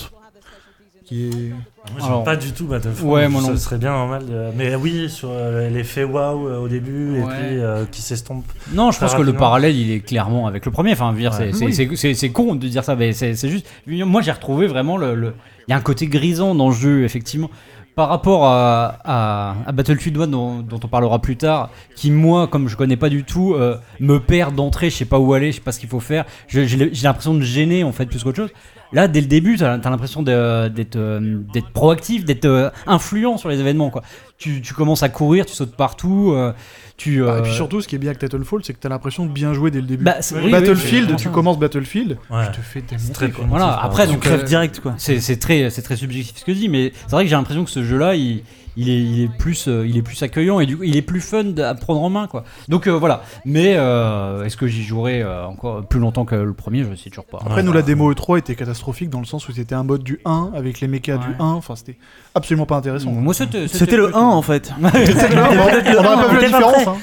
Qui 1.10 1.26
est... 1.28 1.50
Moi, 1.98 2.06
Alors- 2.06 2.24
pas 2.24 2.36
du 2.36 2.52
tout 2.52 2.68
Battlefront. 2.68 3.10
Ouais, 3.12 3.28
moi 3.28 3.42
Ce 3.42 3.50
non. 3.50 3.58
serait 3.58 3.80
bien 3.80 3.90
normal. 3.92 4.24
de- 4.28 4.52
Mais 4.56 4.76
oui, 4.76 5.10
sur 5.10 5.30
euh, 5.32 5.68
l'effet 5.70 6.04
waouh 6.04 6.48
euh, 6.48 6.60
au 6.60 6.68
début 6.68 7.18
et 7.18 7.22
puis 7.24 7.32
euh, 7.58 7.86
qui 7.92 8.04
s'estompe. 8.04 8.46
Non, 8.74 8.92
je 8.92 9.00
pense 9.00 9.16
que 9.16 9.22
le 9.24 9.34
parallèle 9.34 9.76
il 9.76 9.90
est 9.92 10.02
clairement 10.02 10.46
avec 10.46 10.66
le 10.68 10.72
premier. 10.72 10.92
Enfin, 10.94 11.12
Ouais. 11.16 11.30
c'est- 11.32 11.52
c'est- 11.54 11.66
Oui. 11.66 11.74
c'est 11.74 11.90
c'est- 11.96 12.14
c'est 12.14 12.30
con 12.30 12.54
de 12.54 12.68
dire 12.68 12.84
ça, 12.84 12.96
mais 12.96 13.12
c'est 13.14 13.34
juste. 13.50 13.68
Moi 13.88 14.22
j'ai 14.22 14.32
retrouvé 14.32 14.68
vraiment 14.68 14.98
le. 14.98 15.16
le- 15.16 15.34
Il 15.68 15.72
y 15.72 15.74
a 15.74 15.78
un 15.78 15.82
côté 15.82 16.06
grisant 16.08 16.54
dans 16.54 16.70
le 16.70 16.76
jeu, 16.76 17.04
effectivement. 17.06 17.50
Par 17.96 18.08
rapport 18.10 18.46
à, 18.46 19.00
à, 19.04 19.56
à 19.66 19.72
Battlefield 19.72 20.18
1 20.22 20.28
dont, 20.28 20.60
dont 20.62 20.80
on 20.84 20.88
parlera 20.88 21.20
plus 21.20 21.38
tard, 21.38 21.70
qui 21.96 22.12
moi, 22.12 22.48
comme 22.48 22.68
je 22.70 22.78
connais 22.78 22.96
pas 22.98 23.10
du 23.10 23.24
tout, 23.24 23.56
euh, 23.56 23.76
me 24.00 24.20
perd 24.20 24.56
d'entrée, 24.56 24.90
je 24.92 24.96
sais 24.98 25.06
pas 25.06 25.20
où 25.20 25.34
aller, 25.34 25.52
je 25.52 25.58
sais 25.58 25.62
pas 25.62 25.72
ce 25.72 25.80
qu'il 25.80 25.90
faut 25.90 26.00
faire. 26.00 26.26
J'ai 26.48 26.66
l'impression 27.04 27.34
de 27.34 27.42
gêner 27.42 27.84
en 27.84 27.92
fait 27.92 28.06
plus 28.06 28.24
qu'autre 28.24 28.38
chose. 28.38 28.52
Là, 28.92 29.08
dès 29.08 29.22
le 29.22 29.28
début, 29.28 29.56
t'as 29.58 29.74
as, 29.74 29.90
l'impression 29.90 30.24
d'être 30.24 30.96
euh, 30.96 31.40
d'être 31.54 31.70
proactif, 31.70 32.26
d'être 32.26 32.46
euh, 32.46 32.70
influent 32.88 33.38
sur 33.38 33.50
les 33.50 33.60
événements. 33.60 33.90
Quoi. 33.92 34.02
tu, 34.40 34.62
tu 34.62 34.74
commences 34.74 35.04
à 35.04 35.10
courir, 35.10 35.46
tu 35.46 35.54
sautes 35.54 35.76
partout, 35.76 36.32
euh, 36.34 36.54
tu. 36.98 37.22
Bah, 37.22 37.38
et 37.40 37.42
puis 37.44 37.52
surtout, 37.54 37.82
ce 37.82 37.88
qui 37.88 37.96
est 37.96 38.00
bien 38.00 38.10
avec 38.10 38.20
Titanfall, 38.20 38.62
c'est 38.64 38.74
que 38.74 38.80
t'as 38.80 38.90
l'impression 38.90 39.26
de 39.28 39.32
bien 39.32 39.54
jouer 39.54 39.70
dès 39.70 39.82
le 39.82 39.86
début. 39.88 40.04
bah, 40.04 40.16
oui, 40.44 40.52
Battlefield, 40.52 41.16
tu 41.18 41.30
commences 41.30 41.60
Battlefield, 41.60 42.18
Ouais. 42.32 42.46
tu 42.52 42.60
te 42.60 42.66
fais 42.66 42.82
démonter. 42.82 43.14
très 43.14 43.26
quoi. 43.28 43.44
primitif, 43.46 43.50
Voilà, 43.50 43.74
par 43.76 43.86
après, 43.86 44.08
donc, 44.08 44.16
Tu 44.16 44.28
crèves 44.28 44.40
euh, 44.42 44.44
direct 44.44 44.80
quoi. 44.80 44.96
C'est 44.98 45.40
très, 45.40 45.70
c'est 45.70 45.82
très 45.84 45.96
subjectif 45.96 46.38
ce 46.38 46.46
que 46.46 46.54
je 46.54 46.60
dis, 46.60 46.70
mais 46.70 46.92
c'est 47.06 47.12
vrai 47.12 47.26
que 47.26 47.30
j'ai 47.30 47.36
l'impression 47.36 47.64
que 47.64 47.72
ce 47.72 47.84
jeu-là, 47.84 48.16
il, 48.16 48.42
il, 48.78 48.90
est, 48.90 49.00
il, 49.02 49.22
est 49.24 49.28
plus, 49.28 49.68
euh, 49.68 49.86
il 49.88 49.98
est 49.98 50.02
plus 50.02 50.22
accueillant 50.24 50.60
et 50.60 50.66
du 50.66 50.78
coup, 50.78 50.84
il 50.84 50.96
est 50.96 51.02
plus 51.02 51.22
fun 51.22 51.44
à 51.58 51.74
prendre 51.76 52.02
en 52.02 52.10
main. 52.10 52.28
Quoi. 52.28 52.44
Donc 52.68 52.88
euh, 52.88 52.92
voilà. 52.92 53.24
Mais 53.46 53.76
euh, 53.78 54.44
est-ce 54.46 54.58
que 54.58 54.68
j'y 54.68 54.84
jouerai 54.84 55.22
euh, 55.22 55.46
encore 55.46 55.86
plus 55.86 56.00
longtemps 56.00 56.26
que 56.26 56.36
le 56.36 56.54
premier? 56.54 56.84
Je 56.90 56.96
sais 56.96 57.10
toujours 57.10 57.26
pas. 57.26 57.40
Après, 57.46 57.64
nous, 57.64 57.74
la 57.74 57.82
démo 57.82 58.12
E3 58.14 58.40
était 58.40 58.56
catastrophique 58.56 59.10
dans 59.10 59.20
le 59.20 59.26
sens 59.26 59.48
où 59.50 59.52
c'était 59.52 59.76
un 59.76 59.84
mode 59.84 60.04
du 60.04 60.20
1 60.26 60.52
avec 60.56 60.80
les 60.82 60.88
mechas 60.88 61.18
du 61.18 61.28
Ouais. 61.28 61.36
1. 61.40 61.46
Enfin, 61.46 61.76
c'était 61.76 61.98
absolument 62.36 62.66
pas 62.66 62.78
intéressant. 62.78 63.12
Moi, 63.12 63.34
c'était 63.34 63.68
C'était 63.68 63.98
le 63.98 64.16
1 64.16 64.20
en 64.20 64.42
fait. 64.42 64.72
Peut-être 64.82 65.34
le 65.34 65.42
1, 65.42 65.50
bon, 65.50 65.62
on 66.00 66.04
n'aurait 66.04 66.16
pas 66.16 66.28
vu 66.30 66.36
la 66.42 66.48
différence. 66.48 66.88
hein. 66.88 66.98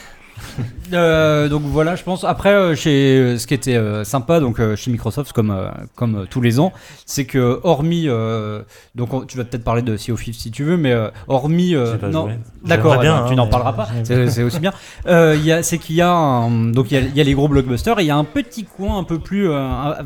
Euh, 0.93 1.49
donc 1.49 1.63
voilà, 1.63 1.97
je 1.97 2.03
pense. 2.03 2.25
Après, 2.25 2.51
euh, 2.55 2.75
chez 2.75 3.19
euh, 3.19 3.39
ce 3.39 3.47
qui 3.47 3.55
était 3.55 3.77
euh, 3.77 4.05
sympa, 4.05 4.41
donc 4.41 4.61
chez 4.77 4.91
Microsoft, 4.91 5.33
comme 5.33 5.55
comme 5.95 6.27
tous 6.31 6.41
les 6.41 6.61
ans, 6.61 6.73
c'est 7.07 7.25
que 7.25 7.61
hormis, 7.65 8.07
donc 8.95 9.13
on- 9.15 9.23
tu 9.23 9.37
vas 9.37 9.45
peut-être 9.45 9.65
parler 9.65 9.83
de 9.83 9.97
Sea 9.97 10.13
of 10.13 10.23
Thieves 10.23 10.35
si 10.37 10.51
tu 10.51 10.65
veux, 10.65 10.77
mais 10.77 10.95
hormis, 11.29 11.75
non, 12.11 12.29
d'accord, 12.65 12.95
eh 12.97 13.01
bien, 13.01 13.21
ben, 13.21 13.27
tu 13.27 13.33
hein, 13.33 13.37
n'en 13.37 13.45
mais- 13.47 13.51
parleras 13.51 13.73
pas. 13.73 13.89
C'est 14.05 14.43
aussi 14.43 14.61
bien. 14.61 14.73
Il 15.07 15.45
y 15.45 15.53
a- 15.53 15.63
c'est 15.63 15.79
qu'il 15.79 15.97
y 15.97 16.03
a 16.03 16.11
un- 16.11 16.71
donc 16.71 16.91
il 16.91 16.95
y 16.95 16.97
a, 16.99 17.01
il 17.01 17.17
y 17.17 17.21
a 17.21 17.25
les 17.25 17.35
gros 17.35 17.49
blockbusters 17.49 17.99
et 17.99 18.03
il 18.03 18.07
y 18.07 18.11
a 18.11 18.17
un 18.17 18.25
petit 18.25 18.65
coin 18.65 18.99
un 18.99 19.05
peu 19.05 19.19
plus 19.19 19.53
un- 19.53 19.97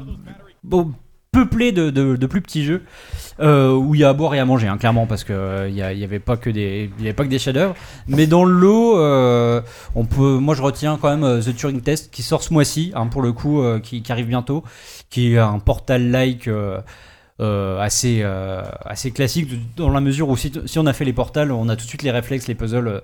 bon, 0.64 0.93
peuplé 1.33 1.71
de, 1.73 1.90
de- 1.90 2.27
plus 2.27 2.40
petits 2.43 2.64
jeux 2.64 2.83
euh, 3.40 3.73
où 3.73 3.95
il 3.95 4.01
y 4.01 4.05
a 4.05 4.09
à 4.09 4.12
boire 4.12 4.35
et 4.35 4.38
à 4.40 4.45
manger, 4.45 4.66
hein, 4.66 4.79
clairement, 4.79 5.07
parce 5.07 5.25
que 5.25 5.33
euh, 5.33 5.69
il 5.69 5.75
y, 5.75 5.83
a- 5.83 5.93
il 5.93 5.99
y 5.99 6.05
avait 6.05 6.19
pas 6.19 6.37
que 6.37 6.51
des, 6.51 6.90
y 6.99 7.03
avait 7.03 7.12
pas 7.12 7.25
que 7.25 7.29
des 7.29 7.38
chefs-d'œuvre. 7.38 7.75
Mais 8.09 8.27
dans 8.27 8.45
le 8.45 8.53
lot, 8.53 8.99
euh, 8.99 9.61
on 9.95 10.05
peut, 10.05 10.38
moi 10.38 10.55
je 10.55 10.62
retiens 10.62 10.99
quand 11.01 11.16
même 11.16 11.40
The 11.40 11.55
Turing 11.55 11.81
Test 11.81 12.11
qui 12.11 12.23
sort 12.23 12.43
ce 12.43 12.53
mois-ci, 12.53 12.93
hein, 12.95 13.07
pour 13.07 13.23
le 13.23 13.33
coup, 13.33 13.62
qui, 13.83 14.03
arrive 14.11 14.27
bientôt, 14.27 14.64
qui 15.09 15.35
est 15.35 15.38
un 15.38 15.59
portal-like. 15.61 16.49
assez, 17.38 18.25
classique 19.14 19.49
dans 19.77 19.90
la 19.90 20.01
mesure 20.01 20.29
où 20.29 20.37
si, 20.37 20.53
si 20.66 20.79
on 20.79 20.87
a 20.87 20.93
fait 20.93 21.05
les 21.05 21.12
portals, 21.12 21.53
on 21.53 21.69
a 21.69 21.77
tout 21.77 21.85
de 21.85 21.88
suite 21.88 22.03
les 22.03 22.11
réflexes, 22.11 22.49
les 22.49 22.55
puzzles 22.55 23.01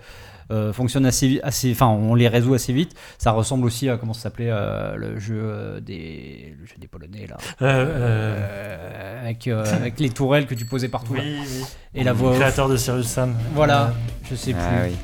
euh, 0.51 0.73
fonctionnent 0.73 1.07
assez, 1.07 1.41
assez, 1.43 1.73
enfin 1.73 1.87
on 1.89 2.15
les 2.15 2.29
résout 2.29 2.55
assez 2.55 2.73
vite. 2.73 2.93
Ça 3.19 3.33
ressemble 3.33 3.65
aussi 3.67 3.89
à 3.89 3.97
comment 3.97 4.13
ça 4.13 4.23
s'appelait 4.23 4.51
euh, 4.51 4.97
le 4.97 5.19
jeu 5.19 5.39
euh, 5.43 5.81
des, 5.81 6.55
le 6.61 6.67
jeu 6.67 6.75
des 6.79 6.87
Polonais 6.87 7.27
là, 7.29 7.37
Euh, 7.63 7.67
euh, 7.67 8.37
Euh, 8.39 9.23
avec, 9.23 9.49
euh, 9.49 9.65
avec 9.75 9.99
les 10.01 10.11
tourelles 10.11 10.47
que 10.47 10.55
tu 10.55 10.65
posais 10.65 10.89
partout. 10.89 11.15
là. 11.15 11.23
oui, 11.25 11.37
oui. 11.41 11.65
Et 11.95 12.05
la 12.05 12.13
voix. 12.13 12.31
off. 12.31 12.39
Créateur 12.39 12.69
de 12.69 12.77
Sirius 12.77 13.07
Sam. 13.07 13.35
Voilà, 13.55 13.93
je 14.31 14.35
sais 14.37 14.53
plus. 14.53 14.61
Ah 14.63 14.85
oui. 14.87 14.97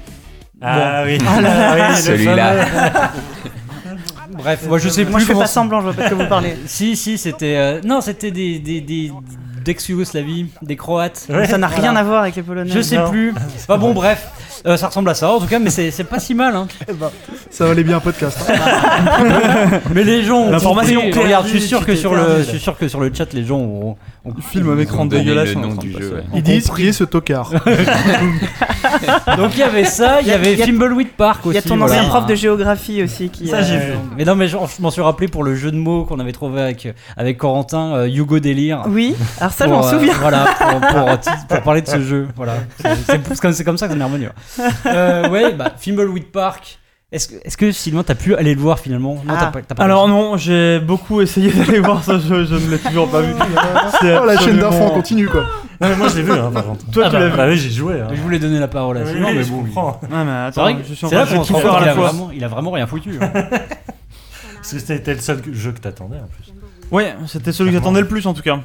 Ah 0.60 1.02
oui. 1.04 1.18
Ah 1.26 1.40
là 1.40 1.76
là. 1.76 1.86
Ah 1.88 1.90
oui, 1.90 1.96
Celui-là. 2.02 3.10
Bref, 4.30 4.66
moi 4.68 4.78
je 4.78 4.88
sais 4.88 5.02
plus. 5.04 5.10
Moi, 5.10 5.20
je 5.20 5.24
fais 5.26 5.34
pas 5.34 5.46
semblant, 5.46 5.80
je 5.80 5.86
vois 5.86 5.94
pas 5.94 6.04
de 6.08 6.14
quoi 6.14 6.24
vous 6.24 6.28
parlez. 6.28 6.54
Si, 6.66 6.96
si, 6.96 7.18
c'était. 7.18 7.56
euh, 7.56 7.80
Non, 7.84 8.00
c'était 8.00 8.30
des, 8.30 8.58
des, 8.58 8.80
des, 8.80 9.12
d'ex-Yougoslavie, 9.64 10.46
des 10.62 10.76
Croates. 10.76 11.26
Ouais. 11.28 11.46
Ça 11.46 11.58
n'a 11.58 11.66
rien 11.66 11.80
Voilà. 11.92 12.00
à 12.00 12.04
voir 12.04 12.22
avec 12.22 12.36
les 12.36 12.42
Polonais. 12.42 12.70
Je 12.72 12.80
sais 12.80 12.96
Non. 12.96 13.10
plus. 13.10 13.34
Enfin 13.56 13.78
bon, 13.78 13.92
bref. 13.92 14.30
Euh, 14.66 14.76
ça 14.76 14.86
ressemble 14.88 15.08
à 15.10 15.14
ça 15.14 15.28
en 15.30 15.40
tout 15.40 15.46
cas, 15.46 15.58
mais 15.58 15.70
c'est 15.70 15.90
c'est 15.90 16.04
pas 16.04 16.20
si 16.20 16.34
mal. 16.34 16.54
Hein. 16.56 16.68
Eh 16.88 16.92
ben, 16.92 17.10
ça 17.50 17.66
valait 17.66 17.82
bien 17.84 17.96
un 17.96 18.00
podcast. 18.00 18.38
hein. 18.48 19.80
Mais 19.94 20.04
les 20.04 20.22
gens 20.22 20.38
ont 20.42 20.50
L'information 20.50 21.00
compris. 21.00 21.10
perdue, 21.12 21.24
Regarde, 21.26 21.46
je 21.46 21.50
suis 21.58 21.60
sûr 21.68 21.80
que 21.80 21.86
t'es 21.92 21.96
sur 21.96 22.10
perdu, 22.12 22.26
le, 22.26 22.32
là. 22.38 22.42
je 22.44 22.48
suis 22.48 22.58
sûr 22.60 22.78
que 22.78 22.88
sur 22.88 23.00
le 23.00 23.10
chat, 23.12 23.32
les 23.32 23.44
gens 23.44 23.58
ont. 23.58 23.96
ont- 24.24 24.34
Film 24.40 24.70
avec 24.70 24.88
Ils 24.88 24.94
ont 24.94 24.98
rang 24.98 25.04
donné 25.06 25.24
dégueulasse. 25.24 25.48
le 25.50 25.56
on 25.56 25.62
est 25.62 25.64
en 25.64 25.68
nom 25.68 25.74
train 25.76 25.82
du 25.82 25.92
de 25.92 26.00
jeu, 26.00 26.10
passer. 26.10 26.14
ouais. 26.14 26.24
Ils 26.34 26.42
disent 26.42 26.70
est 26.78 26.92
ce 26.92 27.04
tocard. 27.04 27.50
Donc 29.36 29.50
il 29.54 29.58
y 29.58 29.62
avait 29.62 29.84
ça, 29.84 30.20
il 30.20 30.28
y 30.28 30.30
avait 30.32 30.54
y 30.54 30.62
a- 30.62 30.66
Thimbleweed 30.66 31.08
Park 31.16 31.46
aussi. 31.46 31.52
Il 31.52 31.54
y 31.56 31.58
a 31.58 31.62
ton 31.62 31.76
voilà. 31.76 31.94
ancien 31.96 32.08
prof 32.08 32.26
de 32.26 32.34
géographie 32.34 33.02
aussi 33.02 33.28
qui. 33.30 33.48
Ça 33.48 33.56
euh, 33.58 33.62
j'ai 33.66 33.78
vu. 33.78 33.92
Mais 34.16 34.24
non, 34.24 34.34
mais 34.36 34.48
je, 34.48 34.56
je 34.56 34.82
m'en 34.82 34.90
suis 34.90 35.02
rappelé 35.02 35.28
pour 35.28 35.42
le 35.44 35.54
jeu 35.54 35.70
de 35.70 35.76
mots 35.76 36.04
qu'on 36.04 36.18
avait 36.20 36.32
trouvé 36.32 36.60
avec, 36.62 36.88
avec 37.16 37.38
Corentin, 37.38 37.94
euh, 37.94 38.06
Hugo 38.08 38.38
Délire. 38.38 38.82
Oui, 38.88 39.14
alors 39.40 39.52
ça, 39.52 39.64
je 39.66 39.70
Pour, 39.70 39.80
m'en 39.80 39.86
euh, 39.86 39.90
souviens. 39.90 40.14
voilà, 40.20 40.44
pour, 40.58 40.80
pour, 40.80 41.18
pour 41.48 41.60
parler 41.62 41.82
de 41.82 41.88
ce 41.88 42.00
jeu. 42.00 42.28
Voilà. 42.36 42.54
C'est- 42.80 42.88
C'est 43.06 43.20
c'est 43.28 43.40
comme, 43.40 43.52
c'est 43.52 43.64
comme 43.64 43.78
ça 43.78 43.86
que 43.86 43.92
ça 43.92 43.98
m'est 43.98 44.04
revenu. 44.04 44.28
Ouais. 44.58 44.64
Euh, 44.86 45.28
ouais, 45.28 45.52
bah, 45.52 45.70
Thimbleweed 45.70 46.26
Park. 46.32 46.78
Est-ce 47.10 47.28
que, 47.28 47.34
est-ce 47.44 47.58
que 47.58 47.72
Sylvain, 47.72 48.02
t'as 48.02 48.14
pu 48.14 48.34
aller 48.36 48.54
le 48.54 48.60
voir 48.60 48.78
finalement? 48.78 49.16
Non, 49.16 49.34
Ah. 49.36 49.50
t'as 49.52 49.60
pas, 49.60 49.74
pas 49.74 49.84
Alors 49.84 50.08
non, 50.08 50.38
j'ai 50.38 50.80
beaucoup 50.80 51.20
essayé 51.20 51.52
d'aller 51.52 51.78
voir 51.80 52.02
ce 52.02 52.18
jeu, 52.18 52.46
je 52.46 52.54
ne 52.54 52.70
l'ai 52.70 52.78
toujours 52.78 53.10
pas 53.10 53.20
vu. 53.20 53.34
C'est 54.00 54.16
Oh, 54.18 54.24
la 54.24 54.38
chaîne 54.38 54.56
d'infants 54.58 54.88
continue 54.90 55.28
quoi. 55.28 55.42
Non, 55.78 55.88
mais 55.88 55.96
moi 55.96 56.08
je 56.08 56.16
l'ai 56.16 56.22
vu, 56.22 56.32
hein, 56.32 56.50
par 56.50 56.64
contre. 56.64 56.90
Toi, 56.90 57.02
Ah 57.06 57.10
tu 57.10 57.12
bah, 57.16 57.20
l'as 57.20 57.28
vu. 57.28 57.36
Bah 57.36 57.46
oui, 57.48 57.58
j'ai 57.58 57.68
joué. 57.70 58.00
hein. 58.00 58.08
Je 58.14 58.20
voulais 58.22 58.38
donner 58.38 58.58
la 58.58 58.68
parole 58.68 58.96
à 58.96 59.04
Sylvain, 59.04 59.26
oui, 59.28 59.34
mais 59.36 59.42
je 59.44 59.50
bon. 59.50 59.66
C'est 59.70 59.76
attends, 60.16 60.62
vrai 60.62 60.76
que 60.76 60.84
je 60.88 60.94
suis 60.94 61.04
en 61.04 61.08
c'est 61.10 61.16
train 61.16 61.24
là 61.26 61.38
de 61.42 61.46
tout 61.46 61.54
faire 61.56 61.74
à 61.74 61.84
la 61.84 61.90
a 61.92 61.94
fois. 61.94 62.12
il 62.34 62.42
a 62.44 62.48
vraiment 62.48 62.70
rien 62.70 62.86
foutu. 62.86 63.18
hein. 63.20 63.30
Parce 64.56 64.72
que 64.72 64.78
c'était 64.78 65.12
le 65.14 65.20
seul 65.20 65.42
jeu 65.52 65.72
que 65.72 65.80
t'attendais 65.80 66.16
en 66.16 66.28
plus. 66.28 66.52
Ouais, 66.90 67.14
c'était 67.26 67.52
celui 67.52 67.70
que 67.72 67.76
j'attendais 67.76 68.00
le 68.00 68.08
plus 68.08 68.26
en 68.26 68.32
tout 68.32 68.42
cas. 68.42 68.60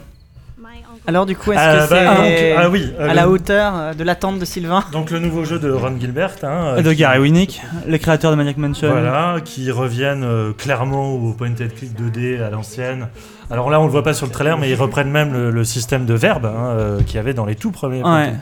Alors, 1.08 1.26
du 1.26 1.38
coup, 1.38 1.54
est-ce 1.54 1.60
Ah, 1.62 1.74
que 1.74 1.78
bah, 1.80 1.88
c'est 1.90 2.52
donc, 2.52 2.58
ah 2.58 2.70
oui. 2.70 2.94
euh, 3.00 3.10
à 3.10 3.14
la 3.14 3.30
hauteur 3.30 3.74
euh, 3.78 3.94
de 3.94 4.04
l'attente 4.04 4.40
de 4.40 4.46
Sylvain? 4.46 4.84
Donc 4.92 5.10
le 5.10 5.20
nouveau 5.20 5.46
jeu 5.46 5.58
de 5.58 5.72
Ron 5.72 5.98
Gilbert. 5.98 6.36
Hein, 6.44 6.76
euh, 6.78 6.82
De 6.82 6.92
qui- 6.92 6.98
Gary 6.98 7.20
Winnick, 7.20 7.62
les 7.88 7.98
créateurs 7.98 8.30
de 8.32 8.36
Maniac 8.36 8.58
Mansion. 8.58 8.90
Voilà, 8.92 9.38
qui 9.44 9.72
reviennent 9.72 10.26
euh, 10.26 10.52
clairement 10.52 11.14
au 11.16 11.32
point 11.32 11.50
and 11.52 11.70
click 11.78 11.92
2D 11.98 12.42
à 12.44 12.50
l'ancienne. 12.50 13.08
Alors 13.50 13.70
là, 13.70 13.80
on 13.80 13.86
le 13.86 13.92
voit 13.92 14.04
pas 14.04 14.14
sur 14.14 14.26
le 14.26 14.32
trailer, 14.32 14.58
mais 14.58 14.70
ils 14.70 14.76
reprennent 14.76 15.10
même 15.10 15.32
le, 15.32 15.52
le 15.52 15.64
système 15.64 16.06
de 16.06 16.14
verbe 16.14 16.46
hein, 16.46 16.76
euh, 16.78 17.02
qu'il 17.02 17.16
y 17.16 17.20
avait 17.20 17.34
dans 17.34 17.46
les 17.46 17.56
tout 17.56 17.72
premiers 17.72 18.04
Ouais. 18.04 18.34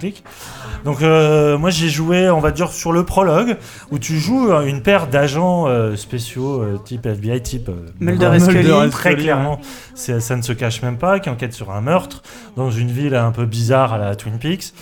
Donc 0.83 1.01
euh, 1.01 1.57
moi, 1.57 1.69
j'ai 1.69 1.89
joué, 1.89 2.29
on 2.29 2.39
va 2.39 2.51
dire, 2.51 2.69
sur 2.69 2.91
le 2.91 3.03
prologue, 3.03 3.57
où 3.91 3.99
tu 3.99 4.17
joues 4.19 4.51
euh, 4.51 4.65
une 4.65 4.81
paire 4.81 5.07
d'agents 5.07 5.67
euh, 5.67 5.95
spéciaux 5.95 6.61
euh, 6.61 6.79
type 6.83 7.05
FBI, 7.05 7.41
type 7.41 7.69
euh, 7.69 7.87
Mulder 7.99 8.25
et 8.25 8.29
Mulder 8.39 8.45
Scully. 8.45 8.89
Très 8.89 9.11
Scully, 9.11 9.23
clairement, 9.23 9.59
ça 9.93 10.35
ne 10.35 10.41
se 10.41 10.53
cache 10.53 10.81
même 10.81 10.97
pas, 10.97 11.19
qui 11.19 11.29
enquête 11.29 11.53
sur 11.53 11.71
un 11.71 11.81
meurtre 11.81 12.23
dans 12.55 12.71
une 12.71 12.89
ville 12.89 13.15
un 13.15 13.31
peu 13.31 13.45
bizarre 13.45 13.93
à 13.93 13.97
la 13.99 14.15
Twin 14.15 14.39
Peaks. 14.39 14.73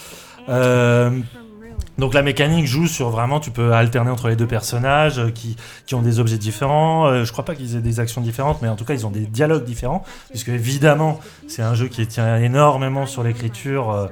Donc 1.99 2.13
la 2.15 2.23
mécanique 2.23 2.65
joue 2.65 2.87
sur 2.87 3.09
vraiment, 3.09 3.39
tu 3.39 3.51
peux 3.51 3.73
alterner 3.73 4.09
entre 4.09 4.27
les 4.27 4.35
deux 4.35 4.47
personnages 4.47 5.19
euh, 5.19 5.29
qui, 5.29 5.55
qui 5.85 5.93
ont 5.93 6.01
des 6.01 6.19
objets 6.19 6.37
différents. 6.39 7.05
Euh, 7.07 7.23
je 7.23 7.31
crois 7.31 7.45
pas 7.45 7.53
qu'ils 7.53 7.75
aient 7.75 7.81
des 7.81 7.99
actions 7.99 8.19
différentes, 8.21 8.61
mais 8.63 8.67
en 8.67 8.75
tout 8.75 8.83
cas 8.85 8.93
ils 8.95 9.05
ont 9.05 9.11
des 9.11 9.27
dialogues 9.27 9.63
différents, 9.63 10.03
puisque 10.31 10.49
évidemment 10.49 11.19
c'est 11.47 11.61
un 11.61 11.75
jeu 11.75 11.87
qui 11.87 12.05
tient 12.07 12.37
énormément 12.37 13.05
sur 13.05 13.21
l'écriture 13.21 13.91
euh, 13.91 14.07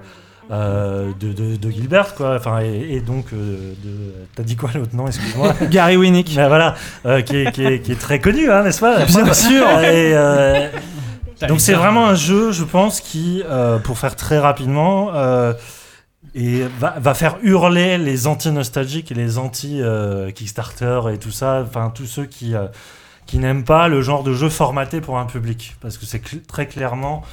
euh, 0.51 1.11
de, 1.19 1.33
de- 1.33 1.55
de 1.55 1.69
Gilbert, 1.71 2.13
quoi. 2.13 2.35
Enfin 2.35 2.59
et, 2.61 2.95
et 2.97 3.01
donc 3.01 3.27
euh, 3.33 3.73
de, 3.83 4.13
t'as 4.35 4.43
dit 4.43 4.55
quoi 4.55 4.69
l'autre 4.75 4.95
nom, 4.95 5.07
excuse-moi. 5.07 5.53
Gary 5.71 5.97
Winnick. 5.97 6.33
Mais 6.35 6.47
voilà, 6.47 6.75
euh, 7.07 7.21
qui, 7.21 7.37
est, 7.37 7.51
qui, 7.51 7.63
est, 7.65 7.79
qui 7.79 7.93
est 7.93 7.99
très 7.99 8.19
connu, 8.19 8.51
hein, 8.51 8.61
n'est-ce 8.63 8.81
pas? 8.81 9.05
Bien 9.05 9.33
sûr. 9.33 9.65
Et, 9.79 10.13
euh, 10.13 10.67
donc 11.47 11.61
c'est 11.61 11.73
vraiment 11.73 12.05
un 12.07 12.15
jeu, 12.15 12.51
je 12.51 12.63
pense, 12.63 13.01
qui, 13.01 13.41
euh, 13.49 13.79
pour 13.79 13.97
faire 13.97 14.15
très 14.15 14.37
rapidement, 14.39 15.09
euh, 15.15 15.53
et 16.33 16.63
va, 16.79 17.13
faire 17.13 17.37
hurler 17.43 17.97
les 17.97 18.27
anti-nostalgiques 18.27 19.11
et 19.11 19.15
les 19.15 19.37
anti-Kickstarter 19.37 21.01
et 21.13 21.17
tout 21.17 21.31
ça, 21.31 21.63
enfin 21.65 21.91
tous 21.93 22.05
ceux 22.05 22.25
qui, 22.25 22.55
euh, 22.55 22.67
qui 23.25 23.37
n'aiment 23.37 23.65
pas 23.65 23.87
le 23.87 24.01
genre 24.01 24.23
de 24.23 24.33
jeu 24.33 24.49
formaté 24.49 25.01
pour 25.01 25.17
un 25.17 25.25
public, 25.25 25.75
parce 25.81 25.97
que 25.97 26.05
c'est 26.05 26.21
très 26.47 26.67
clairement 26.67 27.23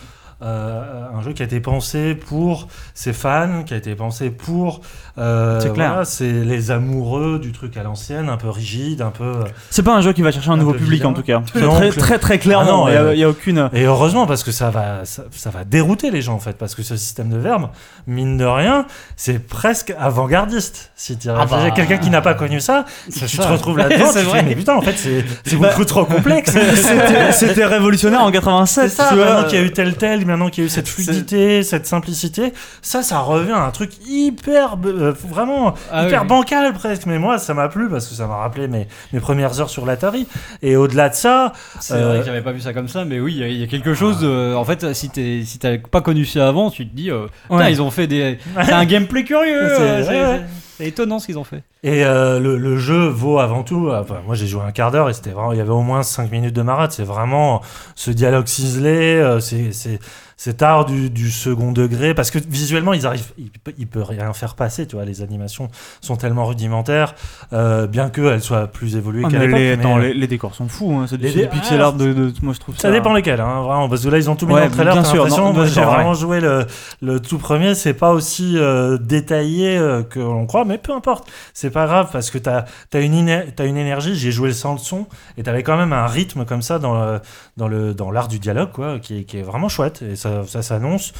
euh, 0.42 0.82
un 1.16 1.20
jeu 1.22 1.32
qui 1.32 1.42
a 1.42 1.44
été 1.44 1.58
pensé 1.60 2.14
pour 2.14 2.68
ses 2.94 3.12
fans, 3.12 3.64
qui 3.66 3.74
a 3.74 3.76
été 3.76 3.94
pensé 3.96 4.30
pour 4.30 4.80
euh, 5.18 5.58
C'est 5.60 5.72
clair. 5.72 5.88
voilà, 5.90 6.04
c'est 6.04 6.30
les 6.30 6.70
amoureux 6.70 7.38
du 7.40 7.50
truc 7.52 7.76
à 7.76 7.82
l'ancienne, 7.82 8.28
un 8.28 8.36
peu 8.36 8.48
rigide, 8.48 9.02
un 9.02 9.10
peu 9.10 9.24
euh, 9.24 9.44
C'est 9.70 9.82
pas 9.82 9.94
un 9.96 10.00
jeu 10.00 10.12
qui 10.12 10.22
va 10.22 10.30
chercher 10.30 10.50
un 10.50 10.54
Un 10.54 10.56
nouveau 10.58 10.74
public 10.74 11.04
en 11.04 11.12
tout 11.12 11.22
cas. 11.22 11.42
Non, 11.56 11.74
très, 11.74 11.90
clair- 11.90 11.96
très 11.98 12.18
très 12.18 12.34
Ah 12.34 12.38
clairement. 12.38 12.84
non, 12.86 12.88
Il 12.88 12.94
y 12.94 12.96
a- 12.96 13.00
euh, 13.02 13.14
il 13.16 13.24
a 13.24 13.28
aucune. 13.28 13.68
Et 13.72 13.82
heureusement, 13.84 14.26
parce 14.26 14.44
que 14.44 14.52
ça 14.52 14.70
va, 14.70 15.04
ça, 15.04 15.24
ça 15.32 15.50
va 15.50 15.64
dérouter 15.64 16.10
les 16.12 16.22
gens, 16.22 16.34
en 16.34 16.38
fait, 16.38 16.56
parce 16.56 16.74
que 16.76 16.82
ce 16.82 16.96
système 16.96 17.30
de 17.30 17.36
verbe, 17.36 17.68
mine 18.06 18.36
de 18.38 18.44
rien, 18.44 18.86
c'est 19.16 19.40
presque 19.44 19.92
avant-gardiste. 19.98 20.92
Si 20.94 21.16
tu 21.18 21.28
Ah 21.30 21.46
bah. 21.46 21.70
quelqu'un 21.74 21.98
qui 21.98 22.10
n'a 22.10 22.20
pas 22.20 22.34
connu 22.34 22.60
ça, 22.60 22.84
C'est 23.08 23.26
tu 23.26 23.36
ça. 23.38 23.44
te 23.44 23.48
retrouves 23.52 23.78
là-dedans, 23.78 24.06
C'est 24.12 24.20
tu 24.20 24.26
vrai. 24.26 24.40
fais, 24.40 24.46
mais 24.46 24.54
putain, 24.54 24.76
en 24.76 24.82
fait, 24.82 24.94
c'est 24.96 25.24
c'est 25.44 25.56
Bah, 25.56 25.70
beaucoup 25.70 25.84
trop 25.84 26.04
complexe. 26.04 26.52
C'était 27.32 27.64
révolutionnaire 27.64 28.22
en 28.22 28.30
87. 28.30 28.88
C'est 28.88 28.96
ça, 28.96 29.08
tu 29.10 29.16
vois. 29.16 29.24
maintenant 29.24 29.48
qu'il 29.48 29.58
y 29.58 29.62
a 29.62 29.64
eu 29.64 29.72
tel 29.72 29.94
tel, 29.96 30.24
maintenant 30.28 30.48
qu'il 30.50 30.62
y 30.62 30.66
a 30.66 30.68
eu 30.68 30.70
cette 30.70 30.86
fluidité, 30.88 31.62
cette 31.64 31.86
simplicité, 31.86 32.52
ça, 32.82 33.02
ça 33.02 33.18
revient 33.18 33.50
à 33.52 33.64
un 33.64 33.70
truc 33.70 33.90
hyper, 34.06 34.76
euh, 34.86 35.12
vraiment, 35.28 35.74
Ah 35.92 36.06
hyper 36.06 36.22
oui. 36.22 36.28
bancal 36.28 36.72
presque. 36.74 37.06
Mais 37.06 37.18
moi, 37.18 37.38
ça 37.38 37.54
m'a 37.54 37.68
plu 37.68 37.88
parce 37.88 38.06
que 38.06 38.14
ça 38.14 38.26
m'a 38.28 38.36
rappelé 38.36 38.68
mes, 38.68 38.86
mes 39.12 39.18
premières 39.20 39.60
heures 39.60 39.70
sur 39.70 39.84
l'Atari. 39.84 40.26
Et 40.62 40.76
au-delà 40.76 41.08
de 41.08 41.14
ça, 41.14 41.52
C'est 41.80 41.94
Euh, 41.94 42.08
vrai 42.08 42.18
que 42.20 42.26
j'avais 42.26 42.42
pas 42.42 42.52
vu 42.52 42.60
ça 42.60 42.72
comme 42.72 42.88
ça, 42.88 43.04
mais 43.04 43.18
oui, 43.18 43.32
il 43.34 43.38
y 43.40 43.42
a- 43.44 43.48
il 43.48 43.58
y, 43.58 43.62
a 43.64 43.66
quelque 43.66 43.94
chose. 43.94 44.20
de- 44.20 44.54
en 44.54 44.64
fait, 44.64 44.94
si 44.94 45.08
t'es 45.10 45.42
si 45.44 45.58
t'as 45.58 45.78
pas 45.78 46.00
connu 46.00 46.24
ça 46.24 46.48
avant, 46.48 46.70
tu 46.70 46.86
te 46.88 46.94
dis, 46.94 47.10
euh, 47.10 47.26
Ouais. 47.50 47.70
ils 47.72 47.80
ont 47.82 47.90
fait 47.90 48.06
des. 48.06 48.38
C'est 48.64 48.72
un 48.72 48.84
gameplay 48.84 49.24
curieux. 49.24 49.68
C'est- 50.78 50.84
euh, 50.84 50.88
étonnant 50.88 51.18
ce 51.18 51.26
qu'ils 51.26 51.38
ont 51.38 51.44
fait. 51.44 51.62
Et 51.82 52.04
euh, 52.04 52.40
le, 52.40 52.76
jeu 52.78 53.06
vaut 53.08 53.38
avant 53.38 53.62
tout. 53.62 53.90
Enfin, 53.92 54.20
moi, 54.26 54.34
j'ai 54.34 54.46
joué 54.46 54.62
un 54.62 54.72
quart 54.72 54.90
d'heure 54.90 55.08
et 55.08 55.12
c'était 55.12 55.30
vraiment. 55.30 55.52
Il 55.52 55.58
y 55.58 55.60
avait 55.60 55.70
au 55.70 55.82
moins 55.82 56.02
5 56.02 56.30
minutes 56.30 56.54
de 56.54 56.62
marade. 56.62 56.92
C'est 56.92 57.04
vraiment 57.04 57.60
ce 57.94 58.10
dialogue 58.10 58.46
ciselé. 58.46 59.16
euh, 59.16 59.40
c'est 59.40 59.98
cet 60.40 60.62
art 60.62 60.86
du, 60.86 61.10
du 61.10 61.30
second 61.32 61.72
degré, 61.72 62.14
parce 62.14 62.30
que 62.30 62.38
visuellement, 62.38 62.92
ils 62.92 63.06
arrivent, 63.06 63.32
il, 63.38 63.50
peut- 63.50 63.74
il 63.76 63.88
peut 63.88 64.02
rien 64.02 64.32
faire 64.32 64.54
passer, 64.54 64.86
tu 64.86 64.94
vois. 64.94 65.04
Les 65.04 65.20
animations 65.20 65.68
sont 66.00 66.14
tellement 66.16 66.46
rudimentaires, 66.46 67.16
euh, 67.52 67.88
bien 67.88 68.08
qu'elles 68.08 68.40
soient 68.40 68.68
plus 68.68 68.94
évoluées 68.96 69.24
Ah, 69.26 69.30
qu'à 69.30 69.38
les, 69.40 69.48
mais, 69.48 69.76
euh, 69.84 69.98
les, 70.00 70.14
les 70.14 70.26
décors 70.28 70.54
sont 70.54 70.68
fous, 70.68 70.92
hein. 70.94 71.06
c'est 71.08 71.18
du, 71.18 71.28
dé- 71.28 71.48
pixel 71.48 71.80
ah, 71.82 71.86
art 71.86 71.92
de, 71.94 72.12
de- 72.12 72.32
moi 72.42 72.54
je 72.54 72.60
trouve 72.60 72.76
ça. 72.76 72.82
Ça 72.82 72.92
dépend 72.92 73.12
lesquels, 73.14 73.40
hein, 73.40 73.62
vraiment, 73.62 73.88
parce 73.88 74.04
que 74.04 74.08
là 74.10 74.16
ils 74.18 74.30
ont 74.30 74.36
tout 74.36 74.46
mis 74.46 74.54
Ouais, 74.54 74.60
dans 74.60 74.66
le 74.66 74.72
trailer. 74.72 74.92
bien 74.94 75.02
t'as 75.02 75.08
sûr, 75.08 75.16
l'impression, 75.24 75.46
non, 75.46 75.52
moi, 75.54 75.62
non, 75.64 75.68
j'ai 75.68 75.80
vraiment 75.82 76.14
joué 76.14 76.40
le, 76.40 76.66
le 77.02 77.18
tout 77.20 77.38
premier, 77.38 77.74
c'est 77.74 77.94
pas 77.94 78.12
aussi 78.12 78.54
euh, 78.56 78.96
détaillé 78.96 79.76
euh, 79.76 80.04
que 80.04 80.20
l'on 80.20 80.46
croit, 80.46 80.64
mais 80.64 80.78
peu 80.78 80.92
importe, 80.92 81.28
c'est 81.52 81.70
pas 81.70 81.86
grave 81.86 82.10
parce 82.12 82.30
que 82.30 82.38
t'as 82.38 82.64
as 82.94 82.98
une 83.00 83.14
iné- 83.14 83.46
une 83.58 83.76
énergie. 83.76 84.14
J'ai 84.14 84.30
joué 84.30 84.52
sans 84.52 84.72
le 84.74 84.78
son 84.78 85.06
et 85.36 85.42
t'avais 85.42 85.64
quand 85.64 85.76
même 85.76 85.92
un 85.92 86.06
rythme 86.06 86.44
comme 86.44 86.62
ça 86.62 86.78
dans 86.78 86.94
le, 86.94 87.20
dans 87.56 87.66
le 87.66 87.92
dans 87.92 88.12
l'art 88.12 88.28
du 88.28 88.38
dialogue, 88.38 88.70
quoi, 88.72 89.00
qui, 89.00 89.18
est- 89.20 89.24
qui 89.24 89.38
est 89.38 89.42
vraiment 89.42 89.68
chouette 89.68 90.02
et 90.02 90.14
ça, 90.14 90.27
ça 90.46 90.62
s'annonce. 90.62 91.12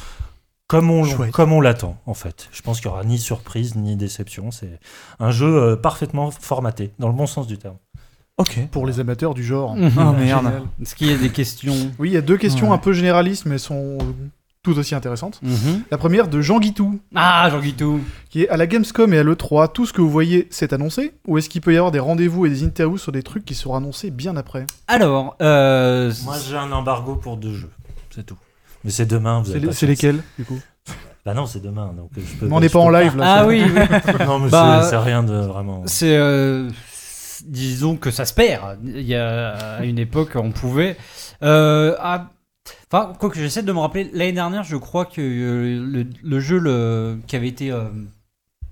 Comme 0.67 0.91
on, 0.91 1.03
Chouette. 1.03 1.31
comme 1.31 1.51
on 1.51 1.61
l'attend, 1.61 1.97
en 2.05 2.13
fait. 2.13 2.47
Je 2.51 2.61
pense 2.61 2.79
qu'il 2.79 2.89
n'y 2.91 2.93
aura 2.93 3.03
ni 3.03 3.17
surprise 3.17 3.75
ni 3.75 3.95
déception. 3.95 4.51
C'est 4.51 4.79
un 5.19 5.31
jeu 5.31 5.47
euh, 5.47 5.75
parfaitement 5.75 6.29
formaté, 6.29 6.91
dans 6.99 7.07
le 7.07 7.13
bon 7.15 7.25
sens 7.25 7.47
du 7.47 7.57
terme. 7.57 7.77
Ok. 8.37 8.59
Pour 8.71 8.85
les 8.85 8.99
amateurs 8.99 9.33
du 9.33 9.43
genre. 9.43 9.75
Mhm. 9.75 9.91
Ah 9.97 10.11
merde. 10.11 10.45
Génial. 10.45 10.61
Est-ce 10.81 10.93
qu'il 10.95 11.07
y 11.07 11.13
a 11.13 11.17
des 11.17 11.29
questions 11.31 11.73
Oui, 11.97 12.09
il 12.09 12.13
y 12.13 12.17
a 12.17 12.21
deux 12.21 12.37
questions 12.37 12.67
Ouais. 12.69 12.75
un 12.75 12.77
peu 12.77 12.93
généralistes, 12.93 13.47
mais 13.47 13.57
sont 13.57 13.97
tout 14.61 14.77
aussi 14.77 14.93
intéressantes. 14.93 15.39
Mhm. 15.41 15.81
La 15.89 15.97
première 15.97 16.27
de 16.27 16.39
Jean 16.39 16.59
Guitou, 16.59 16.99
Ah, 17.15 17.49
Jean 17.49 17.59
Guitou 17.61 18.01
qui 18.29 18.43
est 18.43 18.49
à 18.49 18.55
la 18.55 18.67
Gamescom 18.67 19.11
et 19.13 19.17
à 19.17 19.23
l'E3, 19.23 19.71
tout 19.73 19.87
ce 19.87 19.91
que 19.93 20.01
vous 20.01 20.09
voyez 20.11 20.47
s'est 20.51 20.71
annoncé 20.73 21.15
Ou 21.27 21.39
est-ce 21.39 21.49
qu'il 21.49 21.61
peut 21.61 21.73
y 21.73 21.77
avoir 21.77 21.91
des 21.91 21.99
rendez-vous 21.99 22.45
et 22.45 22.49
des 22.49 22.63
interviews 22.63 22.99
sur 22.99 23.11
des 23.11 23.23
trucs 23.23 23.43
qui 23.43 23.55
seront 23.55 23.75
annoncés 23.75 24.11
bien 24.11 24.37
après? 24.37 24.67
Alors, 24.87 25.35
euh, 25.41 26.13
Moi, 26.25 26.35
j'ai 26.47 26.57
un 26.57 26.71
embargo 26.71 27.15
pour 27.15 27.37
deux 27.37 27.55
jeux, 27.55 27.71
c'est 28.13 28.23
tout. 28.25 28.37
Mais 28.83 28.91
c'est 28.91 29.05
demain. 29.05 29.41
vous 29.41 29.71
C'est 29.71 29.87
lesquels, 29.87 30.21
du 30.37 30.45
coup 30.45 30.59
Bah 31.25 31.33
non, 31.33 31.45
c'est 31.45 31.61
demain, 31.61 31.93
donc 31.95 32.11
je 32.15 32.21
peux. 32.37 32.47
Mais 32.47 32.53
on 32.53 32.59
n'est 32.59 32.69
pas 32.69 32.79
en 32.79 32.89
live, 32.89 33.17
là. 33.17 33.39
ah 33.41 33.47
oui, 33.47 33.63
oui. 33.63 33.81
Non, 34.25 34.39
mais 34.39 34.49
Bah, 34.49 34.81
c'est- 34.89 34.97
rien 34.97 35.23
de 35.23 35.33
vraiment. 35.35 35.83
C'est. 35.85 36.15
euh, 36.17 36.69
disons 37.45 37.95
que 37.97 38.11
ça 38.11 38.25
se 38.25 38.33
perd. 38.33 38.79
Il 38.83 39.01
y 39.01 39.15
a 39.15 39.49
à 39.77 39.83
une 39.83 39.99
époque, 39.99 40.31
on 40.35 40.51
pouvait. 40.51 40.97
Euh, 41.43 41.95
ah, 41.99 42.27
Enfin, 42.91 43.13
quoi 43.19 43.29
que 43.29 43.37
j'essaie 43.39 43.63
de 43.63 43.71
me 43.71 43.79
rappeler, 43.79 44.09
l'année 44.13 44.31
dernière, 44.33 44.63
je 44.63 44.75
crois 44.75 45.05
que 45.05 45.21
euh, 45.21 45.79
le, 45.79 46.07
le 46.23 46.39
jeu 46.39 46.57
le, 46.59 47.19
qui 47.27 47.35
avait 47.35 47.47
été. 47.47 47.71
euh, 47.71 47.85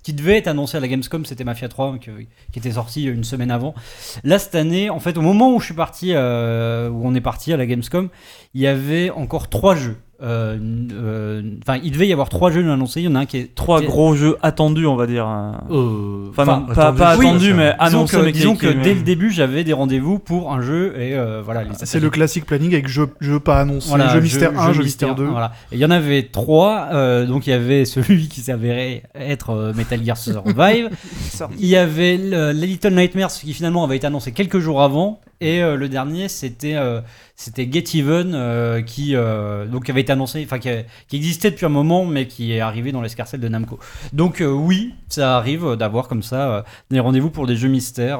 qui 0.08 0.14
devait 0.14 0.38
être 0.38 0.48
annoncé 0.48 0.78
à 0.78 0.80
la 0.80 0.88
Gamescom, 0.88 1.26
c'était 1.26 1.44
Mafia 1.44 1.68
3, 1.68 1.98
que- 1.98 2.12
qui 2.54 2.60
était 2.60 2.72
sorti 2.72 3.04
une 3.04 3.26
semaine 3.26 3.52
avant. 3.52 3.76
Là, 4.24 4.40
cette 4.40 4.56
année, 4.56 4.90
en 4.90 5.02
fait, 5.02 5.18
au 5.18 5.22
moment 5.22 5.54
où 5.54 5.60
je 5.60 5.66
suis 5.66 5.74
parti, 5.74 6.14
euh, 6.14 6.88
où 6.90 7.02
on 7.06 7.14
est 7.14 7.20
parti 7.20 7.52
à 7.52 7.58
la 7.58 7.66
Gamescom, 7.66 8.08
il 8.54 8.62
y 8.62 8.68
avait 8.68 9.10
encore 9.10 9.50
trois 9.50 9.76
jeux. 9.76 9.98
Euh, 10.22 10.58
euh, 10.94 11.42
Enfin, 11.62 11.80
il 11.84 11.92
devait 11.92 12.08
y 12.08 12.14
avoir 12.14 12.30
trois 12.30 12.50
jeux 12.52 12.70
annoncés. 12.72 13.02
Il 13.02 13.06
y 13.06 13.08
en 13.08 13.16
a 13.16 13.20
un 13.20 13.26
qui 13.26 13.38
est. 13.38 13.54
Trois 13.56 13.82
gros 13.82 14.16
jeux 14.16 14.36
attendus, 14.42 14.86
on 14.88 14.96
va 14.96 15.06
dire. 15.08 15.28
euh. 15.28 15.52
Euh, 15.72 16.30
Enfin, 16.30 16.46
non, 16.46 16.66
pas, 16.74 16.88
attendus, 16.88 16.98
pas 17.00 17.18
oui, 17.18 17.28
attendus, 17.28 17.50
ça. 17.50 17.54
mais 17.56 17.72
disons 17.86 17.98
annoncés. 18.00 18.18
que, 18.18 18.22
mais 18.24 18.32
qui- 18.32 18.38
disons 18.40 18.56
que 18.56 18.68
dès 18.68 18.94
le 18.94 19.02
début, 19.02 19.30
j'avais 19.32 19.64
des 19.64 19.74
rendez-vous 19.74 20.20
pour 20.20 20.54
un 20.54 20.62
jeu 20.62 20.94
et 21.00 21.16
euh, 21.16 21.42
voilà. 21.44 21.64
C'est 21.84 22.00
le 22.00 22.10
classique 22.10 22.46
planning 22.46 22.74
avec 22.74 22.88
jeu, 22.88 23.08
jeu 23.20 23.40
pas 23.40 23.60
annoncé, 23.62 23.90
Voilà, 23.90 24.10
jeu 24.10 24.22
mystère 24.22 24.60
1, 24.60 24.74
jeu, 24.74 24.84
mystère 24.84 25.16
2. 25.16 25.24
Voilà. 25.26 25.54
Et 25.72 25.76
Il 25.76 25.80
y 25.80 25.86
en 25.86 25.92
avait 25.92 26.24
trois. 26.24 26.88
euh, 26.94 27.26
donc 27.26 27.48
il 27.48 27.52
y 27.52 27.54
avait 27.54 27.86
celui 27.86 28.28
qui 28.28 28.42
s'avérait 28.42 29.04
être 29.16 29.52
euh, 29.52 29.74
Metal 29.74 30.04
Gear 30.04 30.18
Survive. 30.18 30.90
il 31.60 31.66
y 31.68 31.76
avait 31.76 32.18
le, 32.18 32.52
les 32.52 32.68
Little 32.68 32.94
Nightmares 32.96 33.32
qui 33.32 33.54
finalement 33.54 33.84
avait 33.84 33.98
été 33.98 34.08
annoncé 34.08 34.32
quelques 34.32 34.60
jours 34.60 34.82
avant. 34.82 35.22
Et 35.40 35.62
euh, 35.62 35.76
le 35.76 35.88
dernier, 35.88 36.30
c'était 36.30 36.76
euh, 36.76 37.02
c'était 37.36 37.70
Get 37.72 37.98
Even 37.98 38.34
euh, 38.34 38.82
qui 38.82 39.16
euh, 39.16 39.68
donc 39.68 39.90
avait 39.90 40.02
été 40.02 40.12
annoncé, 40.12 40.44
enfin 40.44 40.58
qui, 40.58 40.70
qui 41.08 41.16
existait 41.16 41.52
depuis 41.52 41.66
un 41.66 41.70
moment, 41.70 42.06
mais 42.06 42.28
qui 42.28 42.54
est 42.54 42.60
arrivé 42.60 42.92
dans 42.92 43.02
l'escarcelle 43.02 43.40
de 43.40 43.48
Namco. 43.48 43.80
Donc 44.14 44.44
oui, 44.46 44.96
ça 45.10 45.38
arrive 45.38 45.76
d'avoir 45.76 46.08
comme 46.08 46.24
ça 46.24 46.66
des 46.90 47.00
rendez-vous 47.00 47.30
pour 47.30 47.46
des 47.46 47.56
jeux 47.56 47.70
mystères. 47.70 48.20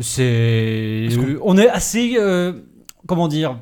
c'est 0.00 1.08
on 1.42 1.56
est 1.56 1.68
assez 1.68 2.16
comment 3.06 3.28
dire 3.28 3.58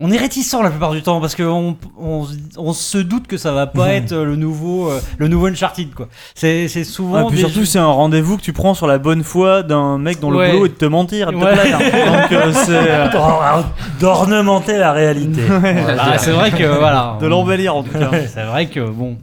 on 0.00 0.12
est 0.12 0.16
réticent 0.16 0.54
la 0.62 0.70
plupart 0.70 0.92
du 0.92 1.02
temps 1.02 1.20
parce 1.20 1.34
qu'on 1.34 1.76
on, 2.00 2.24
on 2.56 2.72
se 2.72 2.98
doute 2.98 3.26
que 3.26 3.36
ça 3.36 3.50
va 3.50 3.66
pas 3.66 3.88
être 3.94 4.12
euh, 4.12 4.24
le 4.24 4.36
nouveau 4.36 4.90
euh, 4.92 5.00
le 5.18 5.26
nouveau 5.26 5.48
Uncharted 5.48 5.92
quoi. 5.92 6.06
C'est 6.36 6.68
souvent 6.84 7.26
puis 7.26 7.34
des 7.34 7.40
surtout, 7.42 7.60
jeux- 7.60 7.64
c'est 7.64 7.80
un 7.80 7.86
rendez-vous 7.86 8.36
que 8.36 8.42
tu 8.42 8.52
prends 8.52 8.74
sur 8.74 8.86
la 8.86 8.98
bonne 8.98 9.24
foi 9.24 9.64
d'un 9.64 9.98
mec 9.98 10.20
dont 10.20 10.32
Ouais. 10.32 10.46
le 10.48 10.52
boulot 10.52 10.66
est 10.66 10.68
de 10.68 10.74
te 10.74 10.84
mentir, 10.84 11.30
et 11.30 11.32
de 11.34 11.40
te 11.40 11.44
Ouais. 11.44 11.52
plaire. 11.52 11.78
Donc, 11.80 12.30
euh, 12.32 12.52
c'est 12.64 12.70
euh, 12.90 13.08
D'or- 13.10 13.64
D'ornementer 13.98 14.78
la 14.78 14.92
réalité. 14.92 15.42
Ah, 15.98 16.16
c'est 16.18 16.30
vrai 16.30 16.52
que 16.52 16.62
voilà. 16.78 17.18
de 17.20 17.26
l'embellir 17.26 17.74
en 17.74 17.82
tout 17.82 17.98
cas. 17.98 18.10
C'est 18.32 18.44
vrai 18.44 18.66
que 18.66 18.88
bon. 18.88 19.16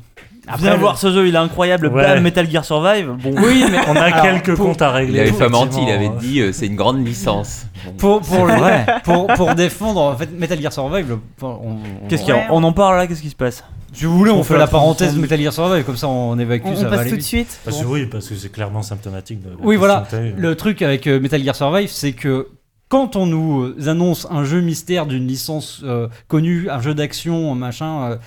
Viens 0.60 0.73
le- 0.73 0.79
voir 0.79 0.97
ce 0.97 1.12
jeu, 1.12 1.27
il 1.27 1.36
est 1.36 1.38
incroyable. 1.38 1.88
Ouais. 1.88 2.03
Bam, 2.03 2.21
Metal 2.23 2.49
Gear 2.49 2.63
Survive. 2.65 3.12
Bon, 3.21 3.31
Oui, 3.41 3.63
mais 3.71 3.77
On 3.88 3.95
a 3.95 4.01
Alors, 4.05 4.21
quelques 4.21 4.55
pour- 4.55 4.67
comptes 4.67 4.81
à 4.81 4.89
Il 4.89 4.95
régler. 4.95 5.19
avait 5.21 5.31
pas 5.31 5.49
menti, 5.49 5.79
il 5.81 5.89
avait 5.91 6.10
dit 6.19 6.39
euh, 6.41 6.51
c'est 6.51 6.67
une 6.67 6.75
grande 6.75 7.05
licence. 7.05 7.65
Bon. 7.86 7.91
pour 7.97 8.21
pour, 8.21 8.45
le- 8.45 8.53
Ouais. 8.53 8.86
pour 9.03 9.27
pour 9.27 9.55
défendre 9.55 10.01
en 10.01 10.15
fait 10.15 10.29
Metal 10.31 10.60
Gear 10.62 10.71
Survive. 10.73 11.17
on, 11.41 11.45
on- 11.47 11.77
Qu'est-ce 12.08 12.23
qu'il 12.23 12.29
y 12.34 12.38
a 12.38 12.41
Ouais. 12.41 12.47
On 12.51 12.63
en 12.63 12.73
parle 12.73 12.97
là 12.97 13.08
Qu'est-ce 13.08 13.21
qui 13.21 13.29
se 13.29 13.36
passe 13.36 13.63
Si 13.93 14.05
vous 14.05 14.17
voulez, 14.17 14.31
on, 14.31 14.39
On 14.39 14.43
fait 14.43 14.49
fait 14.49 14.53
la 14.60 14.65
la 14.65 14.67
parenthèse 14.67 15.15
de 15.15 15.19
Metal 15.21 15.39
Gear 15.39 15.53
Survive 15.53 15.84
comme 15.84 15.97
ça 15.97 16.08
on 16.08 16.38
évacue, 16.39 16.65
On, 16.67 16.71
on 16.71 16.75
ça 16.75 16.84
va 16.84 16.89
passe 16.91 16.99
aller 17.01 17.10
tout 17.12 17.17
de 17.17 17.21
suite. 17.21 17.60
Parce 17.65 17.81
que 17.81 17.86
oui, 17.86 18.05
parce 18.05 18.27
que 18.27 18.36
c'est 18.36 18.49
clairement 18.51 18.81
symptomatique 18.81 19.41
de. 19.43 19.49
la 19.49 19.55
Oui, 19.62 19.75
voilà. 19.75 20.03
Le 20.38 20.55
truc 20.55 20.81
avec 20.81 21.08
euh, 21.08 21.19
Metal 21.19 21.43
Gear 21.43 21.55
Survive, 21.55 21.89
c'est 21.89 22.13
que 22.13 22.47
quand 22.88 23.15
on 23.15 23.25
nous 23.25 23.63
euh, 23.63 23.88
annonce 23.89 24.27
un 24.29 24.43
jeu 24.45 24.62
mystère 24.62 25.08
d'une 25.08 25.25
licence 25.27 25.81
euh, 25.84 26.08
connue, 26.27 26.69
un 26.69 26.79
jeu 26.81 26.93
d'action, 26.93 27.55
machin, 27.55 28.12
euh, 28.12 28.17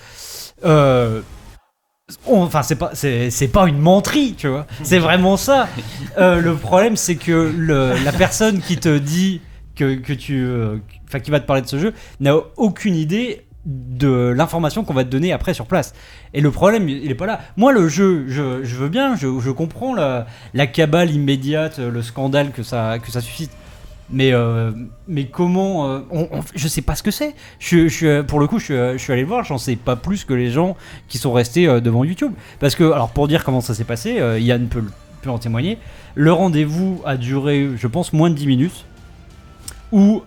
euh, 0.65 1.21
on- 1.21 1.38
enfin 2.27 2.63
c'est 2.63 2.75
pas 2.75 2.91
c'est 2.93 3.51
pas 3.51 3.67
une 3.67 3.79
menterie, 3.79 4.35
tu 4.37 4.47
vois. 4.47 4.65
C'est 4.83 4.99
vraiment 4.99 5.37
ça. 5.37 5.67
Euh, 6.17 6.41
le 6.41 6.55
problème, 6.55 6.95
c'est 6.95 7.15
que 7.15 7.53
la 8.03 8.11
personne 8.11 8.61
qui 8.61 8.77
te 8.77 8.97
dit 8.97 9.41
que, 9.75 9.95
que 9.95 10.13
tu, 10.13 10.37
euh, 10.37 10.77
enfin 11.07 11.19
qui 11.19 11.31
va 11.31 11.39
te 11.39 11.45
parler 11.45 11.61
de 11.61 11.67
ce 11.67 11.79
jeu, 11.79 11.93
n'a 12.19 12.35
aucune 12.57 12.95
idée 12.95 13.45
de 13.65 14.33
l'information 14.35 14.83
qu'on 14.83 14.93
va 14.93 15.03
te 15.03 15.09
donner 15.09 15.31
après 15.31 15.53
sur 15.53 15.65
place. 15.65 15.93
Et 16.33 16.41
le 16.41 16.49
problème, 16.49 16.89
il 16.89 17.09
est 17.09 17.15
pas 17.15 17.25
là. 17.25 17.39
Moi, 17.55 17.71
le 17.71 17.87
jeu, 17.87 18.25
je, 18.27 18.63
je 18.63 18.75
veux 18.75 18.89
bien, 18.89 19.15
je, 19.15 19.27
je 19.39 19.51
comprends 19.51 19.93
la, 19.93 20.25
la 20.53 20.65
cabale 20.67 21.11
immédiate, 21.11 21.79
le 21.79 22.01
scandale 22.01 22.51
que 22.51 22.63
ça, 22.63 22.97
que 22.99 23.11
ça 23.11 23.21
suscite. 23.21 23.51
Mais, 24.11 24.33
euh, 24.33 24.71
mais 25.07 25.25
comment 25.27 25.87
euh, 25.89 25.99
Je 26.55 26.67
sais 26.67 26.81
pas 26.81 26.95
ce 26.95 27.03
que 27.03 27.11
c'est. 27.11 27.35
Je, 27.59 28.21
pour 28.21 28.39
le 28.39 28.47
coup, 28.47 28.57
je, 28.59 28.63
suis- 28.65 28.73
je 28.73 28.97
suis 28.97 29.13
allé 29.13 29.21
le 29.21 29.27
voir, 29.27 29.43
j'en 29.43 29.57
sais 29.59 29.75
pas 29.75 29.95
plus 29.95 30.25
que 30.25 30.33
les 30.33 30.49
gens 30.49 30.75
qui 31.07 31.17
sont 31.19 31.31
restés 31.31 31.67
euh, 31.67 31.79
devant 31.79 32.03
YouTube. 32.03 32.33
Parce 32.59 32.75
que, 32.75 32.91
alors 32.91 33.09
pour 33.09 33.27
dire 33.27 33.43
comment 33.43 33.61
ça 33.61 33.73
s'est 33.75 33.83
passé, 33.83 34.19
euh, 34.19 34.39
Yann 34.39 34.67
peut, 34.67 34.83
peut 35.21 35.29
en 35.29 35.37
témoigner. 35.37 35.77
Le 36.15 36.33
rendez-vous 36.33 37.01
a 37.05 37.17
duré, 37.17 37.69
je 37.77 37.87
pense, 37.87 38.11
moins 38.13 38.29
de 38.31 38.35
10 38.35 38.47
minutes. 38.47 38.85
Où 39.91 40.21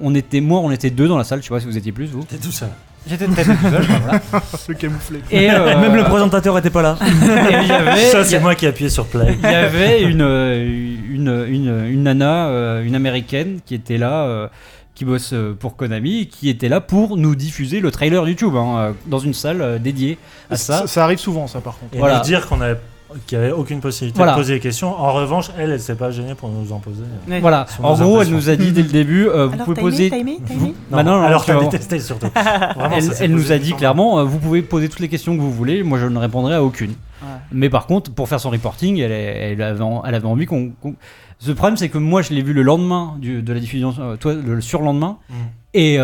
on 0.00 0.14
était, 0.14 0.40
moi, 0.40 0.60
on 0.60 0.70
était 0.70 0.90
deux 0.90 1.08
dans 1.08 1.16
la 1.18 1.24
salle, 1.24 1.40
je 1.40 1.44
sais 1.48 1.54
pas 1.54 1.60
si 1.60 1.66
vous 1.66 1.78
étiez 1.78 1.92
plus, 1.92 2.06
vous. 2.06 2.22
T'es 2.24 2.36
tout 2.36 2.52
seul. 2.52 2.68
J'étais 3.08 3.26
très 3.26 3.44
tout 3.44 3.50
seul, 3.62 3.82
enfin, 3.82 4.00
voilà. 4.02 4.20
Le 4.68 4.74
camouflé. 4.74 5.20
Et, 5.30 5.50
euh, 5.50 5.78
Même 5.80 5.94
le 5.94 6.04
présentateur 6.04 6.58
était 6.58 6.70
pas 6.70 6.82
là. 6.82 6.98
et 7.02 7.62
il 7.62 7.68
y 7.68 7.72
avait, 7.72 8.00
Ça, 8.10 8.24
c'est 8.24 8.36
a- 8.36 8.40
moi 8.40 8.54
qui 8.54 8.64
ai 8.64 8.68
appuyé 8.68 8.90
sur 8.90 9.06
play. 9.06 9.36
il 9.42 9.50
y 9.50 9.54
avait 9.54 10.02
une, 10.02 10.22
euh, 10.22 10.64
une, 10.64 11.46
une, 11.48 11.86
une 11.88 12.02
nana, 12.02 12.46
euh, 12.48 12.82
une 12.84 12.94
américaine 12.94 13.60
qui 13.64 13.74
était 13.74 13.98
là, 13.98 14.50
qui 14.94 15.04
bosse 15.04 15.34
pour 15.60 15.76
Konami, 15.76 16.26
qui 16.26 16.48
était 16.48 16.68
là 16.68 16.80
pour 16.80 17.16
nous 17.16 17.34
diffuser 17.34 17.80
le 17.80 17.90
trailer 17.90 18.26
YouTube 18.26 18.54
hein, 18.56 18.94
dans 19.06 19.18
une 19.18 19.34
salle 19.34 19.80
dédiée 19.80 20.18
à 20.50 20.56
ça. 20.56 20.78
Ça, 20.80 20.86
ça 20.86 21.04
arrive 21.04 21.18
souvent, 21.18 21.46
ça, 21.46 21.60
par 21.60 21.78
contre. 21.78 21.94
Et 21.94 21.98
Voilà. 21.98 22.18
nous 22.18 22.24
dire 22.24 22.46
qu'on 22.46 22.60
avait 22.60 22.78
qu'il 23.26 23.38
n'y 23.38 23.44
avait 23.44 23.52
aucune 23.52 23.80
possibilité 23.80 24.16
Voilà. 24.16 24.32
de 24.32 24.36
poser 24.38 24.54
des 24.54 24.60
questions. 24.60 24.88
En 24.98 25.12
revanche, 25.12 25.50
elle, 25.58 25.70
elle 25.70 25.80
s'est 25.80 25.94
pas 25.94 26.10
gênée 26.10 26.34
pour 26.34 26.48
nous 26.48 26.72
en 26.72 26.78
poser. 26.78 27.02
Ouais. 27.28 27.40
Voilà, 27.40 27.66
en 27.82 27.94
gros, 27.96 28.20
elle 28.22 28.30
nous 28.30 28.48
a 28.50 28.56
dit 28.56 28.72
dès 28.72 28.82
le 28.82 28.88
début, 28.88 29.28
euh, 29.28 29.46
vous 29.46 29.54
Alors, 29.54 29.64
pouvez 29.66 29.80
poser. 29.80 30.06
aimé, 30.06 30.10
t'as 30.10 30.18
aimé, 30.18 30.38
t'as 30.46 30.54
vous- 30.54 30.64
aimé 30.66 30.74
non, 30.90 31.02
non, 31.04 31.22
alors 31.22 31.44
tu 31.44 31.52
détesté 31.58 32.00
surtout. 32.00 32.28
Vraiment, 32.34 32.90
Elle, 32.96 33.02
ça 33.02 33.12
s'est 33.14 33.24
elle 33.24 33.32
nous 33.32 33.52
a 33.52 33.58
dit 33.58 33.70
le 33.70 33.76
clairement, 33.76 34.18
euh, 34.18 34.24
vous 34.24 34.38
pouvez 34.38 34.62
poser 34.62 34.88
toutes 34.88 35.00
les 35.00 35.08
questions 35.08 35.36
que 35.36 35.40
vous 35.40 35.52
voulez, 35.52 35.82
moi 35.82 35.98
je 35.98 36.06
ne 36.06 36.18
répondrai 36.18 36.54
à 36.54 36.62
aucune. 36.62 36.90
Ouais. 37.22 37.28
Mais 37.52 37.70
par 37.70 37.86
contre, 37.86 38.12
pour 38.12 38.28
faire 38.28 38.40
son 38.40 38.50
reporting, 38.50 38.98
elle, 38.98 39.12
elle, 39.12 39.62
avait, 39.62 39.80
en- 39.82 40.02
elle 40.04 40.14
avait 40.14 40.26
envie 40.26 40.46
qu'on. 40.46 40.70
qu'on- 40.82 40.94
Ce 41.38 41.52
problème, 41.52 41.76
c'est 41.76 41.88
que 41.88 41.98
moi 41.98 42.22
je 42.22 42.32
l'ai 42.34 42.42
vu 42.42 42.52
le 42.52 42.62
lendemain 42.62 43.14
du- 43.18 43.42
de 43.42 43.52
la 43.52 43.60
diffusion, 43.60 43.94
euh, 43.98 44.16
toi 44.16 44.34
le 44.34 44.60
surlendemain. 44.60 45.18
Mm. 45.30 45.34
Et 45.78 46.00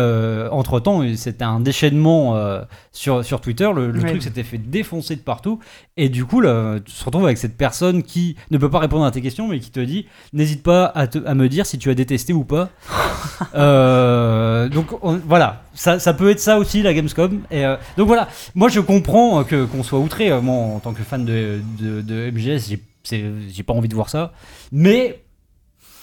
entre 0.51 0.79
temps, 0.79 1.01
c'était 1.15 1.43
un 1.43 1.59
déchaînement 1.59 2.35
euh, 2.35 2.61
sur, 2.91 3.25
sur 3.25 3.41
Twitter. 3.41 3.67
Le, 3.75 3.91
truc 3.91 4.21
s'était 4.21 4.43
fait 4.43 4.59
défoncer 4.59 5.15
de 5.15 5.21
partout. 5.21 5.59
Et 5.97 6.09
du 6.09 6.25
coup, 6.25 6.41
là, 6.41 6.79
tu 6.85 6.93
te 6.93 7.03
retrouves 7.05 7.25
avec 7.25 7.39
cette 7.39 7.57
personne 7.57 8.03
qui 8.03 8.35
ne 8.51 8.57
peut 8.59 8.69
pas 8.69 8.77
répondre 8.79 9.03
à 9.03 9.09
tes 9.11 9.21
questions, 9.21 9.47
mais 9.47 9.59
qui 9.59 9.71
te 9.71 9.79
dit 9.79 10.05
N'hésite 10.31 10.61
pas 10.61 10.85
à, 10.93 11.07
te- 11.07 11.25
à 11.25 11.33
me 11.33 11.49
dire 11.49 11.65
si 11.65 11.79
tu 11.79 11.89
as 11.89 11.95
détesté 11.95 12.33
ou 12.33 12.43
pas. 12.43 12.69
Euh, 13.55 14.69
donc 14.69 14.87
on- 15.01 15.17
voilà, 15.17 15.63
ça, 15.73 15.99
ça 15.99 16.13
peut 16.13 16.29
être 16.29 16.39
ça 16.39 16.57
aussi 16.57 16.81
la 16.81 16.93
Gamescom. 16.93 17.41
Et, 17.51 17.65
euh, 17.65 17.75
donc 17.97 18.07
voilà, 18.07 18.27
moi 18.55 18.69
je 18.69 18.79
comprends 18.79 19.39
euh, 19.39 19.43
que 19.43 19.65
qu'on 19.65 19.83
soit 19.83 19.99
outré. 19.99 20.31
Euh, 20.31 20.41
Moi, 20.41 20.55
en 20.55 20.79
tant 20.79 20.93
que 20.93 21.03
fan 21.03 21.25
de, 21.25 21.59
de, 21.79 22.01
de 22.01 22.31
MGS, 22.31 22.77
j'ai 23.09 23.63
pas 23.63 23.73
envie 23.73 23.87
de 23.89 23.95
voir 23.95 24.09
ça. 24.09 24.33
Mais 24.71 25.21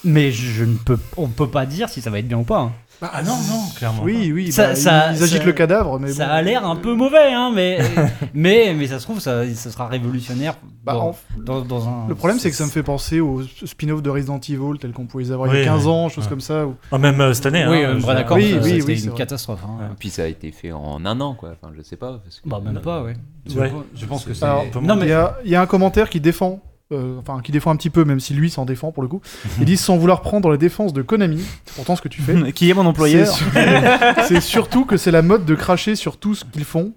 mais 0.03 0.31
je 0.31 0.63
ne 0.65 0.75
peux, 0.75 0.97
on 1.17 1.27
peut 1.27 1.49
pas 1.49 1.65
dire 1.65 1.89
si 1.89 2.01
ça 2.01 2.09
va 2.09 2.19
être 2.19 2.27
bien 2.27 2.37
ou 2.39 2.43
pas. 2.43 2.59
hein. 2.59 2.71
Ah 3.01 3.23
non, 3.23 3.35
non, 3.49 3.63
clairement. 3.75 4.03
Oui, 4.03 4.31
oui, 4.31 4.51
Ça- 4.51 4.67
bah, 4.69 4.75
ça- 4.75 5.11
ils 5.13 5.23
agitent 5.23 5.39
ça- 5.39 5.43
le 5.45 5.53
cadavre, 5.53 5.99
mais 5.99 6.11
ça 6.11 6.25
bon. 6.27 6.31
a 6.33 6.41
l'air 6.43 6.65
un 6.67 6.75
peu 6.75 6.93
mauvais, 6.93 7.33
hein, 7.33 7.51
mais, 7.53 7.79
mais, 8.33 8.73
mais 8.77 8.87
ça 8.87 8.99
se 8.99 9.03
trouve, 9.05 9.19
ça, 9.19 9.43
ça 9.55 9.71
sera 9.71 9.87
révolutionnaire 9.87 10.55
Bah, 10.83 10.93
dans, 10.93 11.09
en- 11.09 11.15
dans, 11.37 11.61
dans 11.61 11.87
un. 11.87 12.07
Le 12.07 12.15
problème, 12.15 12.37
c'est 12.39 12.49
que 12.51 12.55
ça 12.55 12.65
me 12.65 12.69
fait 12.69 12.83
penser 12.83 13.19
aux 13.19 13.41
spin-off 13.65 14.01
de 14.03 14.09
Resident 14.09 14.39
Evil, 14.39 14.77
tels 14.79 14.91
qu'on 14.91 15.05
pouvait 15.07 15.23
les 15.23 15.31
avoir 15.31 15.53
il 15.53 15.59
y 15.59 15.61
a 15.61 15.65
15 15.65 15.85
oui. 15.85 15.91
ans, 15.91 16.09
choses 16.09 16.25
Ouais. 16.25 16.29
comme 16.29 16.41
ça. 16.41 16.67
où- 16.67 16.75
Ah, 16.91 16.97
même 16.97 17.19
euh, 17.21 17.33
cette 17.33 17.47
année. 17.47 17.65
Oui, 17.67 17.77
hein, 17.83 17.89
euh, 17.89 17.95
je- 17.99 18.01
vrai, 18.03 18.13
d'accord. 18.15 18.37
Oui, 18.37 18.55
c'était 18.61 18.83
oui, 18.85 19.03
une 19.05 19.13
catastrophe. 19.13 19.61
hein. 19.65 19.89
Et 19.91 19.95
puis 19.97 20.09
ça 20.09 20.23
a 20.23 20.27
été 20.27 20.51
fait 20.51 20.71
en 20.71 21.03
un 21.05 21.19
an, 21.21 21.33
quoi. 21.33 21.49
Enfin, 21.59 21.73
je 21.75 21.81
sais 21.81 21.95
pas. 21.97 22.19
Parce 22.23 22.39
que- 22.39 22.47
Bah, 22.49 22.61
même 22.63 22.79
pas, 22.81 23.01
ouais. 23.03 23.15
Je, 23.49 23.57
Ouais. 23.59 23.71
je 23.95 24.05
pense 24.05 24.25
que 24.25 24.33
c'est. 24.35 24.45
Non, 24.81 24.95
mais 24.95 25.07
il 25.43 25.49
y 25.51 25.55
a 25.55 25.61
un 25.61 25.65
commentaire 25.65 26.09
qui 26.09 26.19
défend, 26.19 26.59
euh, 26.91 27.19
enfin 27.19 27.39
qui 27.41 27.51
défend 27.51 27.71
un 27.71 27.75
petit 27.75 27.89
peu, 27.89 28.03
même 28.05 28.19
si 28.19 28.33
lui 28.33 28.49
s'en 28.49 28.65
défend 28.65 28.91
pour 28.91 29.03
le 29.03 29.09
coup. 29.09 29.21
Ils 29.59 29.65
disent 29.65 29.81
sans 29.81 29.97
vouloir 29.97 30.21
prendre 30.21 30.49
la 30.49 30.57
défense 30.57 30.93
de 30.93 31.01
Konami, 31.01 31.43
pourtant 31.75 31.95
ce 31.95 32.01
que 32.01 32.07
tu 32.09 32.21
fais. 32.21 32.51
Qui 32.53 32.69
est 32.69 32.73
mon 32.73 32.85
employeur 32.85 33.27
C'est 33.27 33.33
sur- 33.43 34.23
C'est 34.27 34.41
surtout 34.41 34.85
que 34.85 34.97
c'est 34.97 35.11
la 35.11 35.21
mode 35.21 35.45
de 35.45 35.55
cracher 35.55 35.95
sur 35.95 36.17
tout 36.17 36.35
ce 36.35 36.45
qu'ils 36.45 36.65
font. 36.65 36.93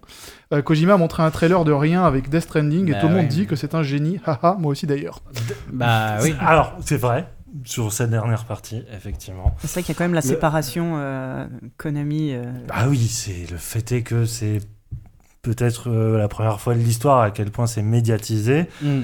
Euh, 0.53 0.61
Kojima 0.63 0.95
a 0.95 0.97
montré 0.97 1.23
un 1.23 1.31
trailer 1.31 1.65
de 1.65 1.73
rien 1.73 2.05
avec 2.05 2.29
Death 2.29 2.43
Stranding 2.43 2.91
Bah 2.91 2.99
et 2.99 3.01
tout 3.01 3.09
le 3.09 3.15
monde 3.15 3.29
dit 3.29 3.47
que 3.47 3.57
c'est 3.57 3.75
un 3.75 3.83
génie. 3.83 4.21
Haha, 4.27 4.57
moi 4.59 4.73
aussi 4.73 4.87
d'ailleurs. 4.87 5.21
bah 5.73 6.17
oui. 6.23 6.35
Alors, 6.39 6.77
c'est 6.85 6.99
vrai, 6.99 7.27
sur 7.65 7.93
cette 7.93 8.11
dernière 8.11 8.45
partie, 8.45 8.83
effectivement. 8.95 9.55
C'est 9.61 9.73
vrai 9.73 9.83
qu'il 9.83 9.95
y 9.95 9.97
a 9.97 9.99
quand 9.99 10.05
même 10.05 10.15
la 10.15 10.21
Le- 10.21 10.27
séparation 10.27 10.95
euh, 10.97 11.47
Konami. 11.79 12.33
euh, 12.35 12.45
Ah 12.71 12.89
oui, 12.89 13.09
c'est 13.09 13.51
le 13.51 13.57
fait 13.57 13.91
est 13.93 14.03
que 14.03 14.27
c'est 14.27 14.59
peut-être 15.43 15.89
euh, 15.91 16.19
la 16.19 16.29
première 16.29 16.61
fois 16.61 16.75
de 16.75 16.81
l'histoire 16.81 17.21
à 17.21 17.31
quel 17.31 17.51
point 17.51 17.67
c'est 17.67 17.83
médiatisé 17.83 18.67
Mm. 18.83 19.01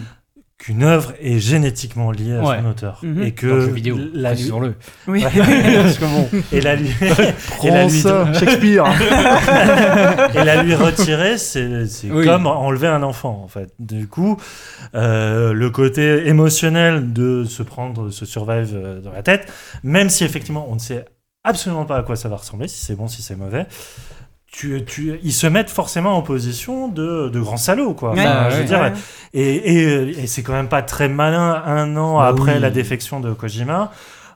Qu'une 0.62 0.82
œuvre 0.82 1.14
est 1.22 1.38
génétiquement 1.38 2.10
liée 2.10 2.34
à 2.36 2.42
Ouais. 2.44 2.58
son 2.62 2.68
auteur 2.68 3.00
Mhm. 3.02 3.22
et 3.22 3.32
que 3.32 3.46
Dans 3.46 3.54
le 3.54 3.60
jeu 3.62 3.72
vidéo, 3.72 3.98
la 4.12 4.34
lui- 4.34 4.42
sur 4.42 4.60
le. 4.60 4.74
Oui. 5.08 5.22
Parce 5.22 5.34
que 5.98 6.04
bon, 6.04 6.28
et 6.52 6.60
la 6.60 6.76
lui 6.76 6.90
et 7.64 7.70
la 7.70 7.84
lui 7.86 8.00
Shakespeare. 8.38 8.84
et 10.34 10.44
la 10.44 10.62
lui 10.62 10.74
retirer, 10.74 11.38
c'est 11.38 11.86
c'est 11.86 12.10
Oui. 12.10 12.26
comme 12.26 12.46
enlever 12.46 12.88
un 12.88 13.02
enfant 13.02 13.40
en 13.42 13.48
fait. 13.48 13.72
Du 13.78 14.06
coup, 14.06 14.36
euh, 14.94 15.52
le 15.54 15.70
côté 15.70 16.26
émotionnel 16.28 17.12
de 17.12 17.44
se 17.44 17.62
prendre 17.62 18.10
ce 18.10 18.26
survive 18.26 18.72
euh, 18.74 19.00
dans 19.00 19.12
la 19.12 19.22
tête, 19.22 19.50
même 19.82 20.10
si 20.10 20.24
effectivement 20.24 20.66
on 20.70 20.74
ne 20.74 20.80
sait 20.80 21.04
absolument 21.42 21.86
pas 21.86 21.96
à 21.96 22.02
quoi 22.02 22.16
ça 22.16 22.28
va 22.28 22.36
ressembler, 22.36 22.68
si 22.68 22.84
c'est 22.84 22.94
bon, 22.96 23.08
si 23.08 23.22
c'est 23.22 23.34
mauvais. 23.36 23.66
Tu, 24.52 24.84
tu, 24.84 25.18
ils 25.22 25.32
se 25.32 25.46
mettent 25.46 25.70
forcément 25.70 26.16
en 26.16 26.22
position 26.22 26.88
de, 26.88 27.28
de 27.28 27.40
grands 27.40 27.56
salauds, 27.56 27.94
quoi. 27.94 28.14
Ouais, 28.14 28.20
Enfin, 28.26 28.48
je 28.50 28.54
veux 28.56 28.60
ouais, 28.62 28.66
dire, 28.66 28.80
ouais. 28.80 28.92
et, 29.32 29.54
et, 29.54 30.22
et 30.22 30.26
c'est 30.26 30.42
quand 30.42 30.52
même 30.54 30.68
pas 30.68 30.82
très 30.82 31.08
malin 31.08 31.62
un 31.64 31.96
an 31.96 32.18
Bah 32.18 32.26
après 32.26 32.54
oui. 32.54 32.60
la 32.60 32.70
défection 32.70 33.20
de 33.20 33.32
Kojima 33.32 33.92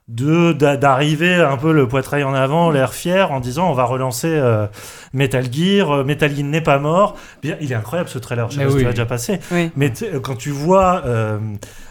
de 0.07 0.53
d'a- 0.53 0.77
d'arriver 0.77 1.35
un 1.37 1.57
peu 1.57 1.72
le 1.72 1.88
poitrail 1.88 2.24
en 2.24 2.35
avant, 2.35 2.70
l'air 2.70 2.92
fier, 2.92 3.33
en 3.33 3.40
disant 3.40 3.70
on 3.70 3.72
va 3.72 3.85
relancer 3.85 4.29
euh, 4.29 4.66
Metal 5.14 5.46
Gear. 5.50 5.90
euh, 5.90 6.05
Metal 6.05 6.31
Gear 6.31 6.44
n'est 6.44 6.61
pas 6.61 6.79
mort. 6.79 7.16
Bien, 7.42 7.57
il 7.61 7.72
est 7.72 7.74
incroyable 7.74 8.11
ce 8.11 8.18
trailer. 8.18 8.50
Je 8.50 8.57
sais 8.57 8.61
Mais 8.61 8.64
pas 8.66 8.70
si 8.70 8.77
oui. 8.77 8.81
tu 8.83 8.85
l'as 8.87 8.90
déjà 8.92 9.07
passé. 9.07 9.40
Oui. 9.50 9.70
Mais 9.77 9.90
sais, 9.94 10.11
quand 10.22 10.37
tu 10.37 10.50
vois 10.50 11.03
euh, 11.07 11.38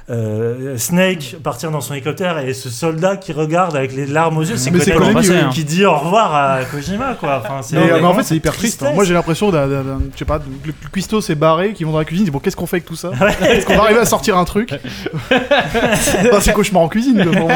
euh, 0.09 0.77
Snake 0.77 1.37
partir 1.43 1.71
dans 1.71 1.79
son 1.79 1.93
hélicoptère 1.93 2.37
et 2.39 2.53
ce 2.53 2.69
soldat 2.69 3.15
qui 3.15 3.31
regarde 3.31 3.75
avec 3.75 3.93
les 3.95 4.05
larmes 4.05 4.37
aux 4.37 4.41
yeux, 4.43 4.57
c'est 4.57 4.69
Konami 4.71 5.27
oui. 5.29 5.35
qui, 5.53 5.63
dit 5.63 5.85
au 5.85 5.95
revoir 5.97 6.35
à 6.35 6.59
Kojima, 6.65 7.13
quoi. 7.19 7.41
Enfin, 7.43 7.61
c'est 7.61 7.77
Mais, 7.77 7.89
euh, 7.91 7.99
mais 8.01 8.05
en 8.07 8.13
fait, 8.13 8.23
c'est 8.23 8.35
hyper 8.35 8.53
triste. 8.53 8.83
hein. 8.83 8.91
Moi, 8.93 9.05
j'ai 9.05 9.13
l'impression 9.13 9.49
d'un, 9.49 9.67
je 10.13 10.19
sais 10.19 10.25
pas, 10.25 10.39
le 10.65 10.73
cuistot 10.91 11.21
s'est 11.21 11.35
barré, 11.35 11.73
qui 11.73 11.83
vont 11.85 11.91
dans 11.93 11.99
la 11.99 12.05
cuisine, 12.05 12.23
ils 12.23 12.25
disent 12.25 12.33
bon, 12.33 12.39
qu'est-ce 12.39 12.55
qu'on 12.57 12.65
fait 12.67 12.77
avec 12.77 12.85
tout 12.85 12.95
ça? 12.97 13.11
Est-ce 13.41 13.65
qu'on 13.65 13.75
va 13.77 13.83
arriver 13.83 14.01
à 14.01 14.05
sortir 14.05 14.37
un 14.37 14.43
truc? 14.45 14.73
Enfin, 15.31 16.39
C'est 16.41 16.53
cauchemar 16.53 16.83
en 16.83 16.89
cuisine. 16.89 17.23
moi, 17.23 17.51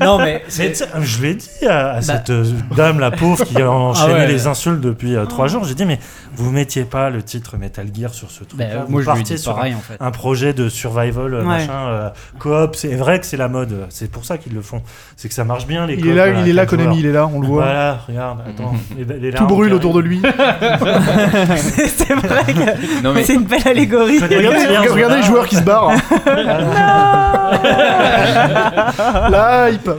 non 0.00 0.18
mais 0.18 0.42
je 0.48 1.22
l'ai 1.22 1.34
dit 1.34 1.66
à, 1.66 1.90
à 1.90 1.94
Bah. 1.96 2.02
cette 2.02 2.30
euh, 2.30 2.44
dame, 2.76 3.00
la 3.00 3.10
pauvre, 3.10 3.44
qui 3.44 3.60
a 3.60 3.70
enchaîné 3.70 4.12
ouais. 4.14 4.26
les 4.26 4.46
insultes 4.46 4.80
depuis 4.80 5.16
euh, 5.16 5.24
trois 5.26 5.48
jours. 5.48 5.64
J'ai 5.64 5.74
dit, 5.74 5.84
mais 5.86 5.98
vous 6.34 6.50
mettiez 6.50 6.84
pas 6.84 7.10
le 7.10 7.22
titre 7.22 7.56
Metal 7.56 7.86
Gear 7.94 8.12
sur 8.12 8.30
ce 8.30 8.44
truc 8.44 8.58
bah, 8.58 8.64
moi 8.74 8.84
Vous 8.88 9.00
je 9.00 9.04
lui 9.06 9.10
ai 9.10 9.14
partiez 9.20 9.36
sur 9.36 9.54
pareil 9.54 9.74
en 9.74 9.80
fait. 9.80 9.96
un 10.00 10.10
projet 10.10 10.52
de 10.52 10.68
survival, 10.68 11.34
Ouais. 11.34 11.42
machin, 11.42 11.85
euh, 11.86 12.08
coop. 12.38 12.74
C'est 12.76 12.94
vrai 12.94 13.20
que 13.20 13.26
c'est 13.26 13.36
la 13.36 13.48
mode. 13.48 13.86
C'est 13.90 14.10
pour 14.10 14.24
ça 14.24 14.38
qu'ils 14.38 14.54
le 14.54 14.62
font. 14.62 14.82
C'est 15.16 15.28
que 15.28 15.34
ça 15.34 15.44
marche 15.44 15.66
bien, 15.66 15.86
les 15.86 15.94
Il 15.94 16.00
coop, 16.02 16.10
est 16.10 16.14
là, 16.14 16.26
voilà, 16.26 16.40
il 16.40 16.48
est 16.48 16.52
là, 16.52 16.66
Konami, 16.66 16.98
il 17.00 17.06
est 17.06 17.12
là, 17.12 17.28
on 17.32 17.40
le 17.40 17.46
voit. 17.46 17.64
Voilà, 17.64 17.98
regarde, 18.08 18.38
attends. 18.48 18.72
les- 18.96 19.18
les 19.18 19.32
Tout 19.32 19.46
brûle 19.46 19.72
autour 19.74 19.94
de 19.94 20.00
lui. 20.00 20.20
c'est 20.22 22.14
vrai 22.14 22.44
que 22.52 23.02
Non, 23.02 23.12
mais 23.12 23.24
c'est 23.24 23.34
une 23.34 23.44
belle 23.44 23.66
allégorie. 23.66 24.18
Regardez, 24.20 25.16
les 25.16 25.22
joueurs 25.22 25.46
qui 25.46 25.56
se 25.56 25.62
barrent. 25.62 25.92
La 29.30 29.70
hype. 29.70 29.90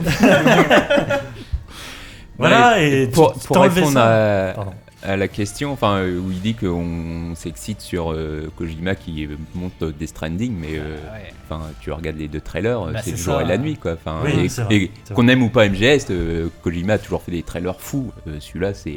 Voilà, 2.38 2.80
et 2.82 3.08
pour, 3.08 3.34
tu- 3.34 3.48
pour 3.48 3.62
répondre 3.62 3.92
ça. 3.94 4.50
à, 4.50 4.54
Pardon. 4.54 4.72
À 5.08 5.18
la 5.18 5.28
question, 5.28 5.72
enfin, 5.72 5.98
euh, 6.00 6.20
où 6.20 6.32
il 6.32 6.42
dit 6.42 6.54
qu'on 6.54 7.34
s'excite 7.36 7.82
sur 7.82 8.12
euh, 8.12 8.50
Kojima 8.58 8.96
qui 8.96 9.26
euh, 9.26 9.30
monte 9.56 9.84
Death 9.98 10.10
Stranding, 10.10 10.54
mais 10.60 10.78
euh, 10.78 10.96
Ouais. 10.98 11.34
enfin, 11.50 11.62
tu 11.80 11.92
regardes 11.92 12.18
les 12.18 12.28
deux 12.28 12.42
trailers, 12.42 12.82
euh, 12.88 12.92
Bah, 12.94 13.00
c'est 13.04 13.12
le 13.12 13.18
jour 13.18 13.36
ça. 13.36 13.44
et 13.44 13.46
la 13.46 13.58
nuit, 13.58 13.78
quoi. 13.78 13.94
Enfin, 13.94 14.18
Oui, 14.26 14.50
et- 14.70 14.92
qu'on 15.14 15.28
aime 15.28 15.44
ou 15.44 15.50
pas 15.50 15.68
MGS, 15.70 16.06
euh, 16.10 16.50
Kojima 16.64 16.94
a 16.94 16.98
toujours 16.98 17.22
fait 17.24 17.32
des 17.32 17.44
trailers 17.44 17.80
fous. 17.80 18.12
Euh, 18.28 18.38
Celui-là, 18.40 18.74
c'est 18.74 18.96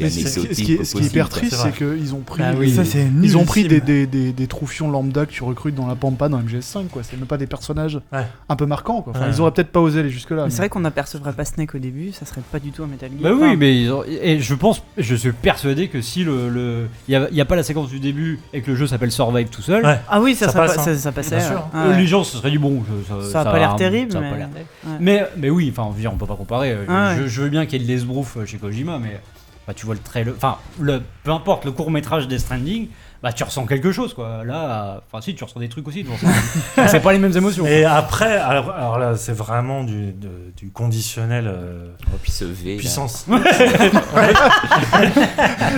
Mais 0.00 0.10
ce, 0.10 0.40
qui- 0.40 0.72
est, 0.74 0.84
ce 0.84 0.94
qui 0.94 1.02
est 1.02 1.06
hyper 1.06 1.28
triste, 1.28 1.54
c'est 1.54 1.72
qu'ils 1.74 2.14
ont 2.14 2.20
pris, 2.20 2.42
Bah 2.42 2.52
oui. 2.56 2.70
Ça, 2.70 2.84
c'est 2.84 3.06
ils 3.22 3.36
ont 3.36 3.44
pris 3.44 3.66
des, 3.66 3.80
des, 3.80 4.06
des, 4.06 4.32
des 4.32 4.46
troufions 4.46 4.90
lambda 4.90 5.24
que 5.26 5.32
tu 5.32 5.42
recrutes 5.44 5.74
dans 5.74 5.86
la 5.86 5.94
Pampa 5.96 6.28
dans 6.28 6.38
MGS5, 6.40 6.88
quoi. 6.88 7.02
C'est 7.02 7.16
même 7.16 7.26
pas 7.26 7.38
des 7.38 7.46
personnages 7.46 8.00
Ouais. 8.12 8.26
un 8.48 8.56
peu 8.56 8.66
marquants, 8.66 9.02
quoi. 9.02 9.12
Enfin, 9.16 9.26
Ouais. 9.26 9.32
ils 9.34 9.40
auraient 9.40 9.52
peut-être 9.52 9.72
pas 9.72 9.80
osé 9.80 10.00
aller 10.00 10.10
jusque-là. 10.10 10.36
Mais 10.36 10.44
mais- 10.44 10.50
c'est 10.50 10.58
vrai 10.58 10.68
qu'on 10.68 10.80
n'apercevrait 10.80 11.32
pas 11.32 11.44
Snake 11.44 11.74
au 11.74 11.78
début, 11.78 12.12
ça 12.12 12.26
serait 12.26 12.42
pas 12.52 12.58
du 12.58 12.70
tout 12.70 12.82
un 12.82 12.86
Metal 12.86 13.10
Gear. 13.18 13.22
Bah 13.34 13.38
oui, 13.40 13.56
mais 13.56 13.84
et 14.22 14.40
je 14.40 14.54
pense, 14.54 14.82
je 14.98 15.14
suis 15.14 15.32
persuadé 15.42 15.88
que 15.88 16.00
si 16.00 16.24
le, 16.24 16.48
le, 16.48 16.88
il 17.08 17.12
y 17.32 17.40
a, 17.40 17.44
pas 17.44 17.56
la 17.56 17.62
séquence 17.62 17.88
du 17.88 18.00
début 18.00 18.38
et 18.52 18.60
que 18.62 18.70
le 18.70 18.76
jeu 18.76 18.86
s'appelle 18.86 19.10
Survive 19.12 19.48
tout 19.48 19.62
seul, 19.62 19.84
Ouais. 19.84 19.98
Ah 20.08 20.20
oui, 20.20 20.34
ça, 20.34 20.46
Ça 20.46 20.52
ça, 20.52 20.58
passe, 20.60 20.74
pa- 20.76 20.80
hein. 20.82 20.84
ça, 20.84 20.96
ça 20.96 21.12
passait. 21.12 21.36
Bien 21.36 21.46
sûr. 21.46 21.68
euh, 21.74 21.90
Ouais. 21.90 21.96
les 21.96 22.06
gens 22.06 22.24
se 22.24 22.36
seraient 22.36 22.50
dit 22.50 22.58
bon, 22.58 22.82
ça, 23.08 23.30
Ça 23.30 23.40
a 23.42 23.44
pas 23.44 23.58
l'air 23.58 23.72
va- 23.72 23.76
terrible, 23.78 24.12
mais- 24.20 24.30
pas 24.30 24.36
l'air 24.36 24.50
terrible. 24.50 24.70
Ouais. 24.86 24.96
Mais, 25.00 25.26
mais 25.36 25.50
oui, 25.50 25.72
enfin, 25.76 25.90
on 26.10 26.16
peut 26.16 26.26
pas 26.26 26.36
comparer. 26.36 26.72
euh, 26.72 26.84
Ah 26.88 27.14
je, 27.16 27.22
ouais. 27.22 27.28
je 27.28 27.42
veux 27.42 27.48
bien 27.48 27.66
qu'il 27.66 27.80
y 27.80 27.82
ait 27.82 27.86
de 27.86 27.90
l'esbrouf 27.90 28.36
chez 28.46 28.58
Kojima, 28.58 28.98
mais 28.98 29.20
bah, 29.66 29.74
tu 29.74 29.86
vois 29.86 29.94
le 29.94 30.00
trailer, 30.00 30.34
enfin, 30.36 30.56
le, 30.80 31.02
peu 31.24 31.30
importe 31.30 31.64
le 31.64 31.72
court 31.72 31.90
métrage 31.90 32.26
des 32.28 32.38
Stranding, 32.38 32.88
bah 33.22 33.32
tu 33.32 33.42
ressens 33.42 33.66
quelque 33.66 33.90
chose 33.92 34.14
quoi. 34.14 34.44
Là, 34.44 35.00
enfin 35.10 35.20
si, 35.20 35.34
tu 35.34 35.42
ressens 35.44 35.58
des 35.60 35.68
trucs 35.68 35.86
aussi. 35.88 36.04
tu 36.04 36.10
ressens- 36.10 36.86
c'est 36.88 37.00
pas 37.00 37.12
les 37.12 37.18
mêmes 37.18 37.36
émotions. 37.36 37.66
Et 37.66 37.84
après, 37.84 38.36
alors, 38.36 38.70
alors 38.70 38.98
là, 38.98 39.16
c'est 39.16 39.32
vraiment 39.32 39.82
du, 39.84 40.12
de- 40.12 40.52
du 40.56 40.70
conditionnel 40.70 41.46
euh, 41.48 41.88
Oh, 42.12 42.16
puis 42.22 42.30
ce 42.30 42.44
V. 42.44 42.76
puissance. 42.76 43.26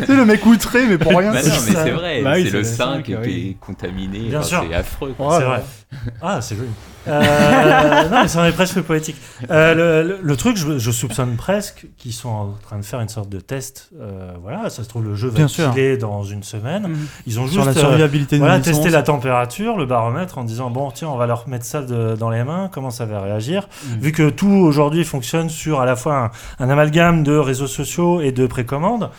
C'est 0.07 0.15
le 0.17 0.25
mec 0.25 0.45
outré, 0.47 0.87
mais 0.87 0.99
pour 0.99 1.13
rien. 1.19 1.33
Bah 1.33 1.43
non, 1.43 1.49
mais 1.67 1.73
c'est 1.75 1.91
vrai, 1.91 2.23
Bah 2.23 2.33
oui, 2.37 2.45
c'est 2.45 2.51
le 2.51 2.59
le 2.59 2.65
5 2.65 2.77
cinq, 2.77 3.03
qui 3.05 3.13
est 3.13 3.57
contaminé. 3.61 4.19
Bien 4.21 4.39
enfin, 4.41 4.49
sûr. 4.49 4.65
C'est 4.69 4.75
affreux. 4.75 5.15
quoi. 5.17 5.27
Oh, 5.31 5.37
c'est 5.39 5.45
vrai. 5.45 5.63
Ah, 6.23 6.41
c'est 6.41 6.57
joli. 6.57 6.69
Euh, 7.09 8.09
non, 8.11 8.23
mais 8.23 8.29
ça 8.29 8.43
en 8.43 8.45
est 8.45 8.53
presque 8.53 8.81
poétique. 8.83 9.17
Euh, 9.51 10.19
le, 10.23 10.37
truc, 10.37 10.57
je, 10.57 10.79
je 10.79 10.91
soupçonne 10.91 11.37
presque 11.37 11.87
qu'ils 11.97 12.13
sont 12.13 12.29
en 12.29 12.55
train 12.63 12.79
de 12.79 12.85
faire 12.85 13.01
une 13.01 13.09
sorte 13.09 13.29
de 13.29 13.41
test. 13.41 13.91
Euh, 14.01 14.31
voilà, 14.43 14.69
ça 14.71 14.85
se 14.85 14.89
trouve, 14.89 15.05
le 15.05 15.15
jeu 15.15 15.29
va 15.29 15.49
filer 15.49 15.97
dans 15.97 16.23
une 16.25 16.43
semaine. 16.43 16.89
Mhm. 16.89 17.07
Ils 17.27 17.41
ont 17.41 17.47
Sur 17.47 17.65
juste 17.65 17.79
survivabilité 17.79 18.39
voilà, 18.39 18.61
testé 18.61 18.91
la 18.91 19.03
température, 19.03 19.77
le 19.77 19.87
baromètre, 19.87 20.39
en 20.39 20.45
disant 20.45 20.71
bon, 20.71 20.91
tiens, 20.91 21.09
on 21.09 21.17
va 21.17 21.27
leur 21.27 21.49
mettre 21.49 21.65
ça 21.65 21.81
de- 21.83 22.17
dans 22.19 22.31
les 22.31 22.45
mains, 22.45 22.69
comment 22.73 22.91
ça 22.91 23.07
va 23.07 23.21
réagir. 23.21 23.69
Mm. 23.87 24.01
Vu 24.01 24.13
que 24.13 24.29
tout 24.31 24.47
aujourd'hui 24.49 25.05
fonctionne 25.05 25.49
sur 25.49 25.81
à 25.81 25.87
la 25.87 25.97
fois 25.97 26.31
un, 26.59 26.65
un 26.65 26.69
amalgame 26.71 27.23
de 27.25 27.35
réseaux 27.37 27.67
sociaux 27.67 28.21
et 28.21 28.31
de 28.33 28.47
précommande, 28.47 29.11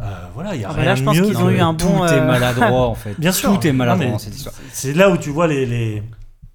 euh, 0.00 0.04
voilà, 0.34 0.54
il 0.54 0.60
y 0.60 0.64
a 0.64 0.68
Ah 0.70 0.74
bah 0.74 0.80
rien 0.80 0.90
là, 0.90 0.94
je 0.96 1.00
de 1.00 1.04
pense 1.06 1.20
qu'ils 1.20 1.36
ont 1.38 1.50
eu 1.50 1.60
un 1.60 1.74
Tout 1.74 1.86
bon. 1.88 2.04
est 2.06 2.12
euh, 2.12 2.24
maladroit 2.26 2.86
en 2.88 2.94
fait. 2.94 3.14
Bien 3.18 3.32
sûr. 3.32 3.52
Tout 3.58 3.66
est 3.66 3.72
maladroit 3.72 4.06
Non, 4.06 4.12
dans 4.12 4.18
cette 4.18 4.34
histoire. 4.36 4.54
C'est 4.72 4.92
là 4.92 5.08
où 5.10 5.16
tu 5.16 5.30
vois 5.30 5.46
les, 5.46 5.66
les- 5.66 6.02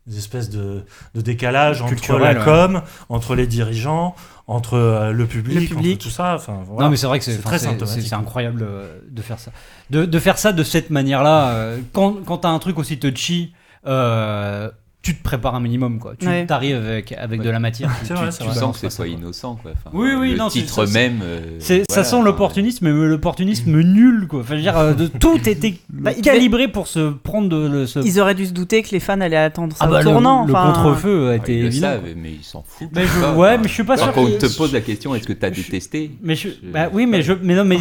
les 0.08 0.18
espèces 0.18 0.50
de, 0.50 0.84
de 1.16 1.22
décalage 1.22 1.82
entre 1.82 2.18
la 2.18 2.34
ouais. 2.34 2.44
com, 2.44 2.82
entre 3.10 3.36
les 3.36 3.48
dirigeants, 3.48 4.16
entre 4.48 4.74
euh, 4.78 5.12
le 5.12 5.26
public, 5.26 5.56
Le 5.62 5.66
public. 5.68 5.96
entre 5.96 6.04
tout 6.04 6.10
ça. 6.10 6.36
Enfin, 6.36 6.60
voilà. 6.66 6.84
Non 6.86 6.90
mais 6.92 6.98
c'est 6.98 7.08
vrai 7.08 7.20
que 7.20 7.26
c'est 7.26 7.36
C'est 7.38 7.42
très 7.42 7.60
symptomatique. 7.60 8.12
incroyable 8.12 8.64
euh, 8.68 9.00
de 9.10 9.22
faire 9.22 9.40
ça. 9.40 9.52
De, 9.90 10.04
de 10.06 10.20
faire 10.20 10.38
ça 10.38 10.52
de 10.52 10.64
cette 10.64 10.90
manière-là, 10.90 11.50
euh, 11.52 11.80
quand, 11.94 12.24
quand 12.26 12.40
t'as 12.40 12.50
un 12.50 12.60
truc 12.60 12.78
aussi 12.80 13.00
touchy, 13.00 13.54
euh, 13.88 14.70
tu 15.04 15.16
te 15.16 15.22
prépares 15.22 15.54
un 15.54 15.60
minimum 15.60 16.00
quoi. 16.00 16.14
Tu 16.18 16.26
Ouais. 16.28 16.46
t'arrives 16.48 16.78
avec, 16.78 17.12
avec 17.12 17.42
de 17.42 17.50
la 17.50 17.60
matière. 17.60 17.90
tu- 18.00 18.06
C'est 18.08 18.14
tu- 18.14 18.20
vrai, 18.20 18.26
tu 18.30 18.32
c'est 18.32 18.38
Tu 18.46 18.50
vrai. 18.50 18.56
sens 18.60 18.80
que 18.80 18.90
c'est 18.90 18.98
pas 19.04 19.08
innocent. 19.08 19.60
Quoi. 19.62 19.72
Enfin, 19.74 19.90
Oui, 19.94 20.10
oui, 20.18 20.32
le 20.32 20.38
non, 20.38 20.50
c'est- 20.50 20.62
titre 20.62 20.86
ça, 20.88 20.94
même. 21.00 21.20
euh, 21.22 21.60
ça 21.90 22.04
sent 22.04 22.22
l'opportunisme, 22.24 22.86
mais 22.90 23.08
l'opportunisme 23.08 23.80
nul 23.82 24.28
quoi. 24.28 24.40
Enfin, 24.40 24.52
je 24.54 24.56
veux 24.56 24.62
dire, 24.62 24.78
euh, 24.78 24.94
de, 24.94 25.08
tout 25.08 25.38
était 25.46 25.76
Bah, 25.92 26.14
calibré 26.14 26.68
pour 26.70 26.88
se 26.88 27.12
prendre 27.12 27.50
de, 27.50 27.68
le, 27.68 27.86
ce- 27.86 28.00
Ils 28.00 28.20
auraient 28.20 28.34
dû 28.34 28.46
se 28.46 28.54
douter 28.54 28.82
que 28.82 28.90
les 28.92 29.00
fans 29.00 29.20
allaient 29.22 29.36
attendre 29.36 29.76
ça 29.76 29.84
ah 29.86 29.88
bah, 29.88 29.96
au 29.96 29.98
le, 30.00 30.04
tournant. 30.06 30.46
le 30.46 30.54
enfin, 30.54 30.72
contre-feu 30.74 31.26
a 31.28 31.30
ouais, 31.32 31.38
été 31.38 31.54
Ils 31.58 31.62
le 31.62 31.66
évident. 31.68 31.88
savent, 31.88 32.02
mais 32.16 32.32
ils 32.32 32.44
s'en 32.44 32.64
foutent. 32.66 32.88
Mais 32.96 33.04
je- 33.06 33.20
pas, 33.22 33.34
ouais, 33.34 33.58
mais 33.58 33.68
je 33.68 33.74
suis 33.74 33.84
pas 33.84 33.98
Quand 33.98 34.04
sûr 34.06 34.14
on 34.18 34.26
qu'il- 34.26 34.38
te 34.38 34.58
pose 34.58 34.72
la 34.74 34.82
question, 34.82 35.14
est-ce 35.16 35.28
que 35.28 35.34
t'as 35.34 35.50
détesté 35.50 36.12
Mais 36.24 36.36
je, 36.36 36.48
bah 36.72 36.88
oui, 36.94 37.06
mais 37.06 37.22
je, 37.22 37.34
mais 37.44 37.56
non, 37.56 37.66
mais 37.66 37.78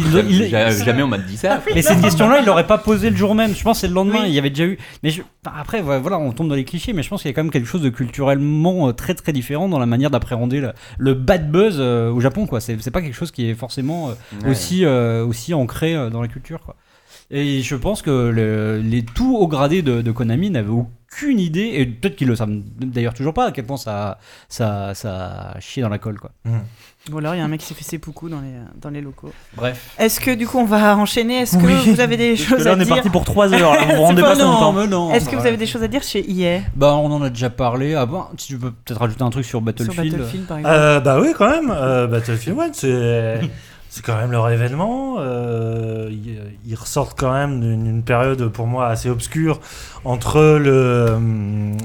Jamais 0.83 1.03
on 1.03 1.07
m'a 1.07 1.17
dit 1.17 1.37
ça. 1.37 1.61
Mais 1.73 1.81
cette 1.81 2.01
question-là, 2.01 2.39
il 2.41 2.45
l'aurait 2.45 2.67
pas 2.67 2.77
posé 2.77 3.09
le 3.09 3.15
jour 3.15 3.33
même. 3.35 3.55
Je 3.55 3.63
pense 3.63 3.77
que 3.77 3.81
c'est 3.81 3.87
le 3.87 3.93
lendemain. 3.93 4.25
Il 4.25 4.33
y 4.33 4.39
avait 4.39 4.49
déjà 4.49 4.65
eu. 4.65 4.77
Mais 5.03 5.11
après, 5.45 5.81
voilà, 5.81 6.17
on 6.19 6.31
tombe 6.31 6.49
dans 6.49 6.55
les 6.55 6.63
clichés. 6.65 6.93
Mais 6.93 7.03
je 7.03 7.09
pense 7.13 7.21
qu'il 7.21 7.29
y 7.29 7.33
a 7.33 7.35
quand 7.35 7.43
même 7.43 7.51
quelque 7.51 7.67
chose 7.67 7.81
de 7.81 7.89
culturellement 7.89 8.89
euh, 8.89 8.91
très 8.93 9.13
très 9.13 9.31
différent 9.33 9.69
dans 9.69 9.79
la 9.79 9.85
manière 9.85 10.09
d'appréhender 10.11 10.59
le, 10.61 10.73
le 10.97 11.13
bad 11.13 11.49
buzz 11.51 11.77
euh, 11.79 12.11
au 12.11 12.19
Japon. 12.19 12.45
quoi. 12.47 12.59
C'est 12.59 12.81
c'est 12.81 12.91
pas 12.91 13.01
quelque 13.01 13.15
chose 13.15 13.31
qui 13.31 13.49
est 13.49 13.55
forcément 13.55 14.09
euh, 14.09 14.13
Ouais. 14.43 14.49
aussi, 14.51 14.85
aussi 14.85 15.53
ancré 15.53 15.93
dans 16.09 16.21
la 16.21 16.27
culture. 16.27 16.61
Quoi. 16.61 16.75
Et 17.31 17.61
je 17.61 17.75
pense 17.75 18.01
que 18.01 18.29
le- 18.29 18.79
les 18.81 19.03
tout 19.03 19.35
hauts 19.37 19.47
gradés 19.47 19.81
de, 19.81 20.01
de 20.01 20.11
Konami 20.11 20.49
n'avaient 20.49 20.69
aucune 20.69 21.39
idée, 21.39 21.71
et 21.75 21.85
peut-être 21.85 22.15
qu'ils 22.15 22.27
le 22.27 22.35
savent 22.35 22.51
d'ailleurs 22.79 23.13
toujours 23.13 23.33
pas, 23.33 23.47
à 23.47 23.51
quel 23.51 23.65
point 23.65 23.77
ça, 23.77 24.19
ça, 24.49 24.93
ça 24.93 25.51
a 25.55 25.59
chié 25.59 25.81
dans 25.81 25.89
la 25.89 25.99
colle. 25.99 26.19
Quoi. 26.19 26.31
Ou 27.11 27.17
alors 27.17 27.35
il 27.35 27.39
y 27.39 27.41
a 27.41 27.43
un 27.43 27.49
mec 27.49 27.59
qui 27.59 27.65
s'est 27.65 27.73
fait 27.73 27.83
ses 27.83 27.97
poucous 27.99 28.29
dans 28.29 28.39
les, 28.39 28.53
dans 28.81 28.89
les 28.89 29.01
locaux. 29.01 29.33
Bref. 29.57 29.89
Est-ce 29.99 30.21
que 30.21 30.31
du 30.31 30.47
coup 30.47 30.57
on 30.57 30.63
va 30.65 30.95
enchaîner? 30.95 31.39
Est-ce 31.39 31.57
que 31.57 31.65
Oui. 31.65 31.73
vous 31.93 31.99
avez 31.99 32.15
des 32.15 32.29
Parce 32.35 32.41
que 32.43 32.47
choses 32.55 32.65
là, 32.65 32.71
à 32.71 32.75
on 32.75 32.79
est 32.79 32.85
dire? 32.85 32.95
parti 32.95 33.09
pour 33.09 33.25
3 33.25 33.53
heures. 33.53 33.73
là, 33.73 33.83
Vous 33.89 33.95
vous 33.97 34.01
rendez 34.03 34.21
pas 34.21 34.37
pas 34.37 34.71
mais 34.71 34.87
non. 34.87 35.11
Est-ce 35.13 35.27
que 35.29 35.35
vous 35.35 35.45
avez 35.45 35.57
des 35.57 35.65
choses 35.65 35.83
à 35.83 35.89
dire 35.89 36.01
chez 36.01 36.23
EA 36.31 36.61
Bah, 36.75 36.93
on 36.95 37.11
en 37.11 37.21
a 37.21 37.29
déjà 37.29 37.49
parlé. 37.49 37.93
Ah, 37.93 38.05
bon, 38.05 38.23
si 38.37 38.47
tu 38.47 38.57
peux 38.57 38.71
peut-être 38.71 38.99
rajouter 39.01 39.21
un 39.21 39.29
truc 39.31 39.43
sur 39.43 39.51
sur 39.53 39.61
Battlefield. 39.61 40.11
Battlefield 40.17 40.45
par 40.47 40.57
exemple 40.59 40.75
Euh, 40.77 40.99
bah 41.01 41.19
oui, 41.21 41.33
quand 41.37 41.49
même. 41.49 41.71
Euh, 41.75 42.07
Battlefield 42.07 42.57
1, 42.59 42.69
c'est. 42.71 43.41
C'est 43.95 44.03
quand 44.03 44.17
même 44.17 44.31
leur 44.31 44.49
événement. 44.49 45.17
Euh, 45.19 46.09
ils, 46.09 46.39
ils 46.65 46.73
ressortent 46.73 47.15
quand 47.15 47.31
même 47.31 47.59
d'une 47.61 48.01
période 48.01 48.47
pour 48.47 48.65
moi 48.65 48.87
assez 48.87 49.07
obscure 49.07 49.59
entre 50.03 50.41
le, 50.59 51.11
hum, 51.13 51.77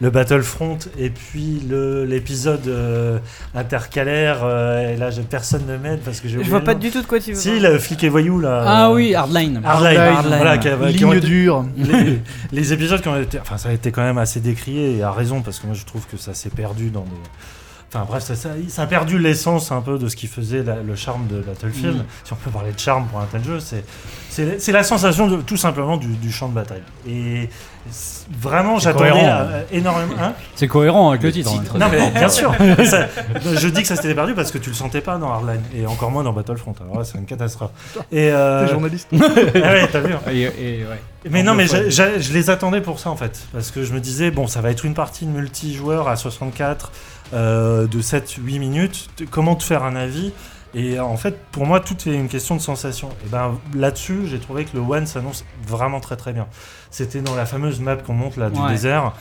le 0.00 0.10
Battlefront 0.10 0.76
et 0.98 1.08
puis 1.10 1.62
le- 1.70 2.04
l'épisode 2.04 2.66
euh, 2.66 3.18
intercalaire. 3.54 4.40
euh, 4.42 4.92
et 4.92 4.96
là, 4.96 5.10
personne 5.30 5.62
ne 5.68 5.76
m'aide 5.76 6.00
parce 6.00 6.18
que 6.20 6.26
j'ai 6.28 6.42
Je 6.42 6.50
vois 6.50 6.62
pas 6.62 6.74
du 6.74 6.90
tout 6.90 7.00
de 7.00 7.06
quoi 7.06 7.20
tu 7.20 7.30
veux 7.32 7.38
Si, 7.38 7.60
le 7.60 7.78
flic 7.78 8.02
et 8.02 8.08
voyou 8.08 8.40
là. 8.40 8.64
Ah 8.66 8.88
euh, 8.88 8.94
oui, 8.94 9.14
Hardline. 9.14 9.60
Hardline, 9.64 9.96
Hardline. 9.98 10.36
voilà, 10.38 10.58
qui, 10.58 10.66
a- 10.68 10.76
qui 10.92 11.04
ont 11.04 11.10
Ligne 11.12 11.18
été- 11.18 11.26
dure. 11.28 11.64
les, 11.76 12.18
les 12.50 12.72
épisodes 12.72 13.00
qui 13.00 13.06
ont 13.08 13.20
été, 13.20 13.38
enfin 13.38 13.56
ça 13.56 13.68
a 13.68 13.72
été 13.72 13.92
quand 13.92 14.02
même 14.02 14.18
assez 14.18 14.40
décrié 14.40 14.96
et 14.96 15.02
à 15.04 15.12
raison 15.12 15.42
parce 15.42 15.60
que 15.60 15.66
moi 15.66 15.76
je 15.76 15.84
trouve 15.84 16.06
que 16.08 16.16
ça 16.16 16.34
s'est 16.34 16.50
perdu 16.50 16.90
dans 16.90 17.02
des, 17.02 17.06
enfin 17.94 18.04
bref 18.08 18.22
ça, 18.22 18.34
ça, 18.36 18.50
ça 18.68 18.82
a 18.82 18.86
perdu 18.86 19.18
l'essence 19.18 19.70
un 19.72 19.80
peu 19.82 19.98
de 19.98 20.08
ce 20.08 20.16
qui 20.16 20.26
faisait 20.26 20.62
la- 20.62 20.76
le 20.82 20.96
charme 20.96 21.26
de 21.26 21.40
Battlefield. 21.40 21.98
Mm. 21.98 22.04
Si 22.24 22.32
on 22.32 22.36
peut 22.36 22.50
parler 22.50 22.72
de 22.72 22.78
charme 22.78 23.06
pour 23.06 23.20
un 23.20 23.26
tel 23.30 23.44
jeu, 23.44 23.58
c'est 23.60 24.72
la 24.72 24.82
sensation 24.82 25.26
de 25.28 25.42
tout 25.42 25.56
simplement 25.58 25.96
du, 25.98 26.08
du 26.08 26.32
champ 26.32 26.48
de 26.48 26.54
bataille 26.54 26.82
et 27.06 27.48
vraiment 28.40 28.78
j'attendais 28.78 29.10
euh, 29.14 29.62
énormément. 29.72 30.14
hein 30.20 30.32
C'est 30.54 30.68
cohérent 30.68 31.10
avec 31.10 31.22
le, 31.22 31.28
Le 31.28 31.32
titre. 31.32 31.50
hein. 31.54 31.58
titre. 31.62 31.78
non 31.78 31.86
mais 31.90 32.10
bien 32.10 32.28
sûr. 32.28 32.54
Ça- 32.86 33.08
je 33.56 33.68
dis 33.68 33.82
que 33.82 33.88
ça 33.88 33.96
s'était 33.96 34.14
perdu 34.14 34.34
parce 34.34 34.50
que 34.52 34.58
tu 34.58 34.70
le 34.70 34.76
sentais 34.76 35.00
pas 35.00 35.18
dans 35.18 35.30
Hardline 35.32 35.60
et 35.74 35.84
encore 35.86 36.10
moins 36.10 36.22
dans 36.22 36.32
Battlefront. 36.32 36.74
Alors 36.80 36.98
là 37.00 37.04
c'est 37.04 37.18
une 37.18 37.26
catastrophe. 37.26 37.72
Et 38.10 38.30
euh, 38.32 38.64
T'es 38.64 38.72
journaliste. 38.72 39.08
ah 39.12 39.16
ouais, 39.56 39.88
t'as 39.90 40.00
vu. 40.00 40.14
hein. 40.14 40.20
Et, 40.30 40.42
et- 40.42 40.84
ouais. 40.84 41.00
Mais 41.30 41.42
non, 41.42 41.54
mais 41.54 41.66
je 41.66 42.32
les 42.32 42.50
attendais 42.50 42.80
pour 42.80 42.98
ça 43.00 43.10
en 43.10 43.16
fait. 43.16 43.40
Parce 43.52 43.70
que 43.70 43.84
je 43.84 43.92
me 43.92 44.00
disais, 44.00 44.30
bon, 44.30 44.46
ça 44.46 44.60
va 44.60 44.70
être 44.70 44.84
une 44.84 44.94
partie 44.94 45.24
de 45.26 45.30
multijoueur 45.30 46.08
à 46.08 46.16
64 46.16 46.90
euh, 47.32 47.86
de 47.86 48.00
7-8 48.00 48.58
minutes. 48.58 49.08
Comment 49.30 49.54
te 49.56 49.62
faire 49.64 49.82
un 49.84 49.96
avis? 49.96 50.32
Et 50.74 50.98
en 50.98 51.16
fait, 51.18 51.36
pour 51.52 51.66
moi, 51.66 51.80
tout 51.80 51.96
est 52.08 52.14
une 52.14 52.28
question 52.28 52.56
de 52.56 52.60
sensation. 52.62 53.10
Et 53.26 53.28
ben 53.28 53.58
là-dessus, 53.74 54.20
j'ai 54.26 54.38
trouvé 54.38 54.64
que 54.64 54.74
le 54.74 54.80
One 54.82 55.06
s'annonce 55.06 55.44
vraiment 55.66 56.00
très 56.00 56.16
très 56.16 56.32
bien. 56.32 56.46
C'était 56.90 57.20
dans 57.20 57.34
la 57.34 57.44
fameuse 57.44 57.80
map 57.80 57.96
qu'on 57.96 58.14
monte 58.14 58.36
là 58.38 58.48
du 58.50 58.58
Ouais. 58.60 58.70
désert. 58.70 59.12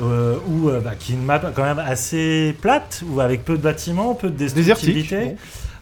euh, 0.00 0.36
où, 0.46 0.68
euh, 0.68 0.78
bah, 0.80 0.92
qui 0.96 1.10
est 1.12 1.14
une 1.16 1.24
map 1.24 1.40
quand 1.52 1.64
même 1.64 1.80
assez 1.80 2.54
plate, 2.62 3.02
ou 3.08 3.20
avec 3.20 3.44
peu 3.44 3.56
de 3.56 3.62
bâtiments, 3.62 4.14
peu 4.14 4.30
de 4.30 4.36
destructibilité. 4.36 5.24
Bon. 5.24 5.36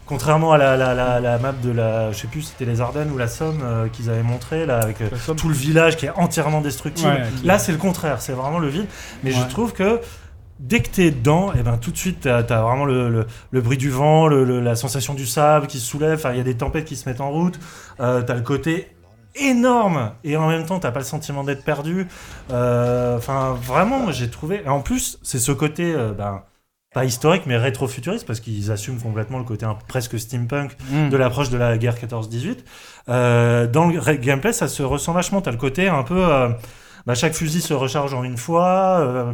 Contrairement 0.07 0.51
à 0.53 0.57
la, 0.57 0.75
la, 0.75 0.95
la, 0.95 1.19
la 1.19 1.37
map 1.37 1.51
de 1.51 1.69
la, 1.69 2.11
je 2.11 2.17
sais 2.17 2.27
plus, 2.27 2.41
c'était 2.41 2.65
les 2.65 2.81
Ardennes 2.81 3.11
ou 3.11 3.17
la 3.19 3.27
Somme 3.27 3.59
euh, 3.61 3.87
qu'ils 3.87 4.09
avaient 4.09 4.23
montré 4.23 4.65
là 4.65 4.79
avec 4.79 5.01
euh, 5.01 5.09
tout 5.37 5.47
le 5.47 5.53
village 5.53 5.95
qui 5.95 6.07
est 6.07 6.11
entièrement 6.15 6.61
destructible. 6.61 7.07
Ouais, 7.11 7.23
Là, 7.43 7.59
c'est 7.59 7.71
le 7.71 7.77
contraire, 7.77 8.19
c'est 8.19 8.31
vraiment 8.33 8.57
le 8.57 8.69
vide. 8.69 8.87
Mais 9.23 9.31
je 9.31 9.43
trouve 9.43 9.73
que 9.73 9.99
dès 10.59 10.81
que 10.81 10.89
t'es 10.89 11.11
dedans, 11.11 11.53
et 11.53 11.63
ben 11.63 11.77
tout 11.77 11.91
de 11.91 11.97
suite, 11.97 12.21
t'as 12.21 12.37
as 12.39 12.61
vraiment 12.61 12.85
le, 12.85 13.09
le- 13.09 13.25
le 13.51 13.61
bruit 13.61 13.77
du 13.77 13.89
vent, 13.89 14.27
le- 14.27 14.59
la 14.61 14.75
sensation 14.75 15.13
du 15.13 15.25
sable 15.25 15.67
qui 15.67 15.79
se 15.79 15.85
soulève. 15.85 16.21
Il 16.31 16.37
y 16.37 16.41
a 16.41 16.43
des 16.43 16.57
tempêtes 16.57 16.85
qui 16.85 16.95
se 16.95 17.07
mettent 17.07 17.21
en 17.21 17.31
route. 17.31 17.59
Euh, 17.99 18.21
t'as 18.21 18.35
le 18.35 18.41
côté 18.41 18.89
énorme 19.35 20.11
et 20.23 20.35
en 20.37 20.47
même 20.49 20.65
temps 20.65 20.79
t'as 20.79 20.91
pas 20.91 20.99
le 20.99 21.05
sentiment 21.05 21.43
d'être 21.43 21.63
perdu 21.63 22.07
Euh, 22.51 23.15
enfin 23.17 23.53
vraiment 23.61 24.11
j'ai 24.11 24.29
trouvé 24.29 24.63
et 24.65 24.69
en 24.69 24.81
plus 24.81 25.19
c'est 25.21 25.37
ce 25.39 25.51
côté 25.51 25.93
euh, 25.93 26.13
ben, 26.13 26.41
pas 26.93 27.05
historique 27.05 27.43
mais 27.45 27.55
rétro-futuriste 27.55 28.25
parce 28.25 28.39
qu'ils 28.39 28.71
assument 28.71 28.99
complètement 28.99 29.37
le 29.37 29.43
côté 29.45 29.67
presque 29.87 30.19
steampunk 30.19 30.75
Mm. 30.91 31.09
de 31.09 31.17
l'approche 31.17 31.49
de 31.51 31.57
la 31.57 31.77
guerre 31.77 31.95
14-18. 31.95 32.57
Euh, 33.09 33.67
dans 33.67 33.85
le 33.87 33.99
gameplay, 34.15 34.51
ça 34.51 34.67
se 34.67 34.81
ressent 34.81 35.13
vachement. 35.13 35.41
T'as 35.41 35.51
le 35.51 35.57
côté 35.57 35.87
un 35.87 36.01
peu. 36.03 36.17
euh, 36.17 36.49
bah, 37.05 37.13
chaque 37.13 37.33
fusil 37.33 37.61
se 37.61 37.73
recharge 37.75 38.13
en 38.15 38.23
une 38.23 38.37
fois. 38.37 38.97
euh, 39.01 39.33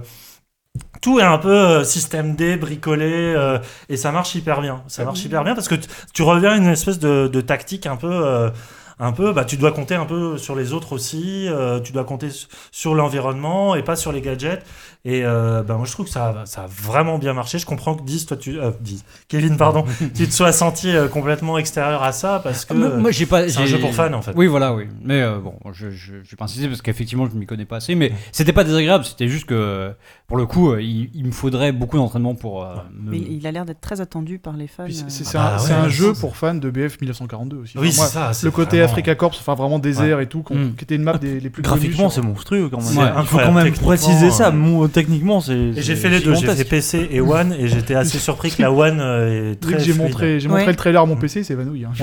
tout 1.02 1.20
est 1.20 1.24
un 1.24 1.38
peu 1.38 1.50
euh, 1.54 1.84
système 1.84 2.36
D, 2.36 2.58
bricolé, 2.58 3.34
euh, 3.36 3.60
et 3.90 3.98
ça 3.98 4.12
marche 4.12 4.34
hyper 4.36 4.62
bien. 4.62 4.82
Ça 4.88 5.04
marche 5.06 5.24
hyper 5.24 5.44
bien 5.44 5.54
parce 5.56 5.68
que 5.68 5.76
tu- 5.76 6.22
reviens 6.24 6.52
à 6.54 6.58
une 6.58 6.68
espèce 6.68 7.00
de, 7.00 7.28
de 7.28 7.42
tactique 7.42 7.86
un 7.86 7.96
peu. 7.96 8.52
Un 9.00 9.12
peu, 9.12 9.34
bah, 9.34 9.46
tu 9.46 9.58
dois 9.58 9.72
compter 9.72 9.96
un 9.96 10.06
peu 10.06 10.38
sur 10.38 10.56
les 10.56 10.74
autres 10.74 10.94
aussi, 10.94 11.48
euh, 11.50 11.80
tu 11.80 11.92
dois 11.92 12.04
compter 12.06 12.30
su- 12.30 12.48
sur 12.72 12.96
l'environnement 12.96 13.76
et 13.76 13.84
pas 13.84 13.96
sur 13.96 14.12
les 14.12 14.22
gadgets. 14.22 14.64
Et 15.08 15.24
euh, 15.24 15.62
bah, 15.62 15.76
moi 15.76 15.86
je 15.86 15.92
trouve 15.92 16.06
que 16.08 16.12
ça, 16.12 16.30
a- 16.42 16.46
ça 16.48 16.64
a 16.64 16.68
vraiment 16.68 17.20
bien 17.20 17.34
marché. 17.34 17.60
Je 17.60 17.66
comprends 17.66 17.94
que 17.96 18.04
10, 18.04 18.26
toi 18.26 18.38
tu. 18.38 18.60
euh, 18.60 18.72
10. 18.82 19.04
Kevin, 19.28 19.56
pardon, 19.58 19.86
tu 20.16 20.28
te 20.28 20.34
sois 20.34 20.52
senti 20.52 20.90
euh, 20.90 21.08
complètement 21.08 21.58
extérieur 21.60 22.02
à 22.02 22.12
ça 22.12 22.40
parce 22.44 22.66
que. 22.66 22.74
Moi, 22.74 22.90
moi, 22.98 23.12
j'ai 23.12 23.26
pas. 23.28 23.48
c'est 23.48 23.60
un 23.60 23.66
jeu 23.68 23.80
pour 23.80 23.94
fans 23.94 24.12
en 24.14 24.22
fait. 24.24 24.32
Oui, 24.36 24.48
voilà, 24.48 24.74
oui. 24.74 24.88
Mais 25.04 25.22
euh, 25.22 25.38
bon, 25.40 25.54
je, 25.74 25.92
je, 25.92 26.14
je 26.24 26.32
vais 26.32 26.38
pas 26.38 26.46
insister 26.46 26.68
parce 26.68 26.82
qu'effectivement, 26.82 27.28
je 27.32 27.36
m'y 27.38 27.46
connais 27.46 27.66
pas 27.66 27.76
assez. 27.78 27.94
Mais 27.94 28.12
c'était 28.32 28.54
pas 28.54 28.64
désagréable, 28.64 29.06
c'était 29.06 29.28
juste 29.28 29.46
que, 29.46 29.92
pour 30.28 30.38
le 30.38 30.48
coup, 30.48 30.76
il, 30.78 31.12
il 31.14 31.26
me 31.26 31.32
faudrait 31.32 31.72
beaucoup 31.72 31.98
d'entraînement 31.98 32.34
pour. 32.34 32.64
euh, 32.64 32.74
me- 32.92 33.12
Mais 33.12 33.20
il 33.20 33.46
a 33.46 33.52
l'air 33.52 33.66
d'être 33.66 33.82
très 33.82 34.02
attendu 34.02 34.40
par 34.40 34.54
les 34.58 34.68
fans. 34.68 34.86
C'est 34.90 35.10
c'est 35.26 35.38
Ah 35.38 35.50
un, 35.50 35.52
bah 35.58 35.60
c'est 35.60 35.74
ouais, 35.74 35.80
un 35.82 35.88
jeu 35.90 36.14
c'est- 36.16 36.20
pour 36.22 36.36
fans 36.36 36.56
de 36.56 36.70
BF 36.72 37.00
1942 37.00 37.58
aussi. 37.58 37.78
Oui, 37.78 37.90
Enfin, 37.90 37.98
moi, 37.98 38.06
c'est 38.08 38.14
ça. 38.14 38.34
c'est 38.34 38.46
le 38.48 38.52
côté 38.52 38.82
Africa 38.86 39.16
Corps, 39.16 39.32
enfin 39.40 39.54
vraiment 39.56 39.80
désert 39.80 40.20
et 40.22 40.28
tout, 40.28 40.44
Mm. 40.50 40.76
qui 40.78 40.84
était 40.84 40.96
une 40.96 41.04
map 41.04 41.18
des, 41.18 41.40
les 41.40 41.50
plus 41.50 41.62
Graphiquement, 41.64 42.10
c'est 42.10 42.22
monstrueux 42.22 42.70
quand 42.70 42.78
même. 42.82 43.12
Il 43.20 43.26
faut 43.26 43.38
quand 43.38 43.52
même 43.52 43.74
préciser 43.74 44.32
ça. 44.32 44.52
euh, 44.54 44.88
techniquement, 44.88 45.42
c'est. 45.42 45.74
J'ai 45.74 45.96
fait 45.96 46.10
les 46.10 46.20
deux, 46.20 46.36
j'ai 46.36 46.48
fait. 46.48 46.64
PC 46.66 47.08
et 47.12 47.22
One, 47.22 47.54
et 47.60 47.68
j'étais 47.68 47.96
assez 47.96 48.18
surpris 48.30 48.52
que 48.52 48.62
la 48.62 48.72
One 48.72 49.00
euh, 49.00 49.52
est 49.52 49.56
très 49.60 49.80
j'ai 49.80 49.94
montré, 49.94 50.40
j'ai 50.40 50.48
Ouais. 50.48 50.54
montré 50.60 50.72
le 50.72 50.76
trailer 50.78 51.02
à 51.02 51.06
mon 51.06 51.16
PC, 51.16 51.44
c'est 51.44 51.54
évanoui. 51.54 51.86
Hein. 51.86 51.92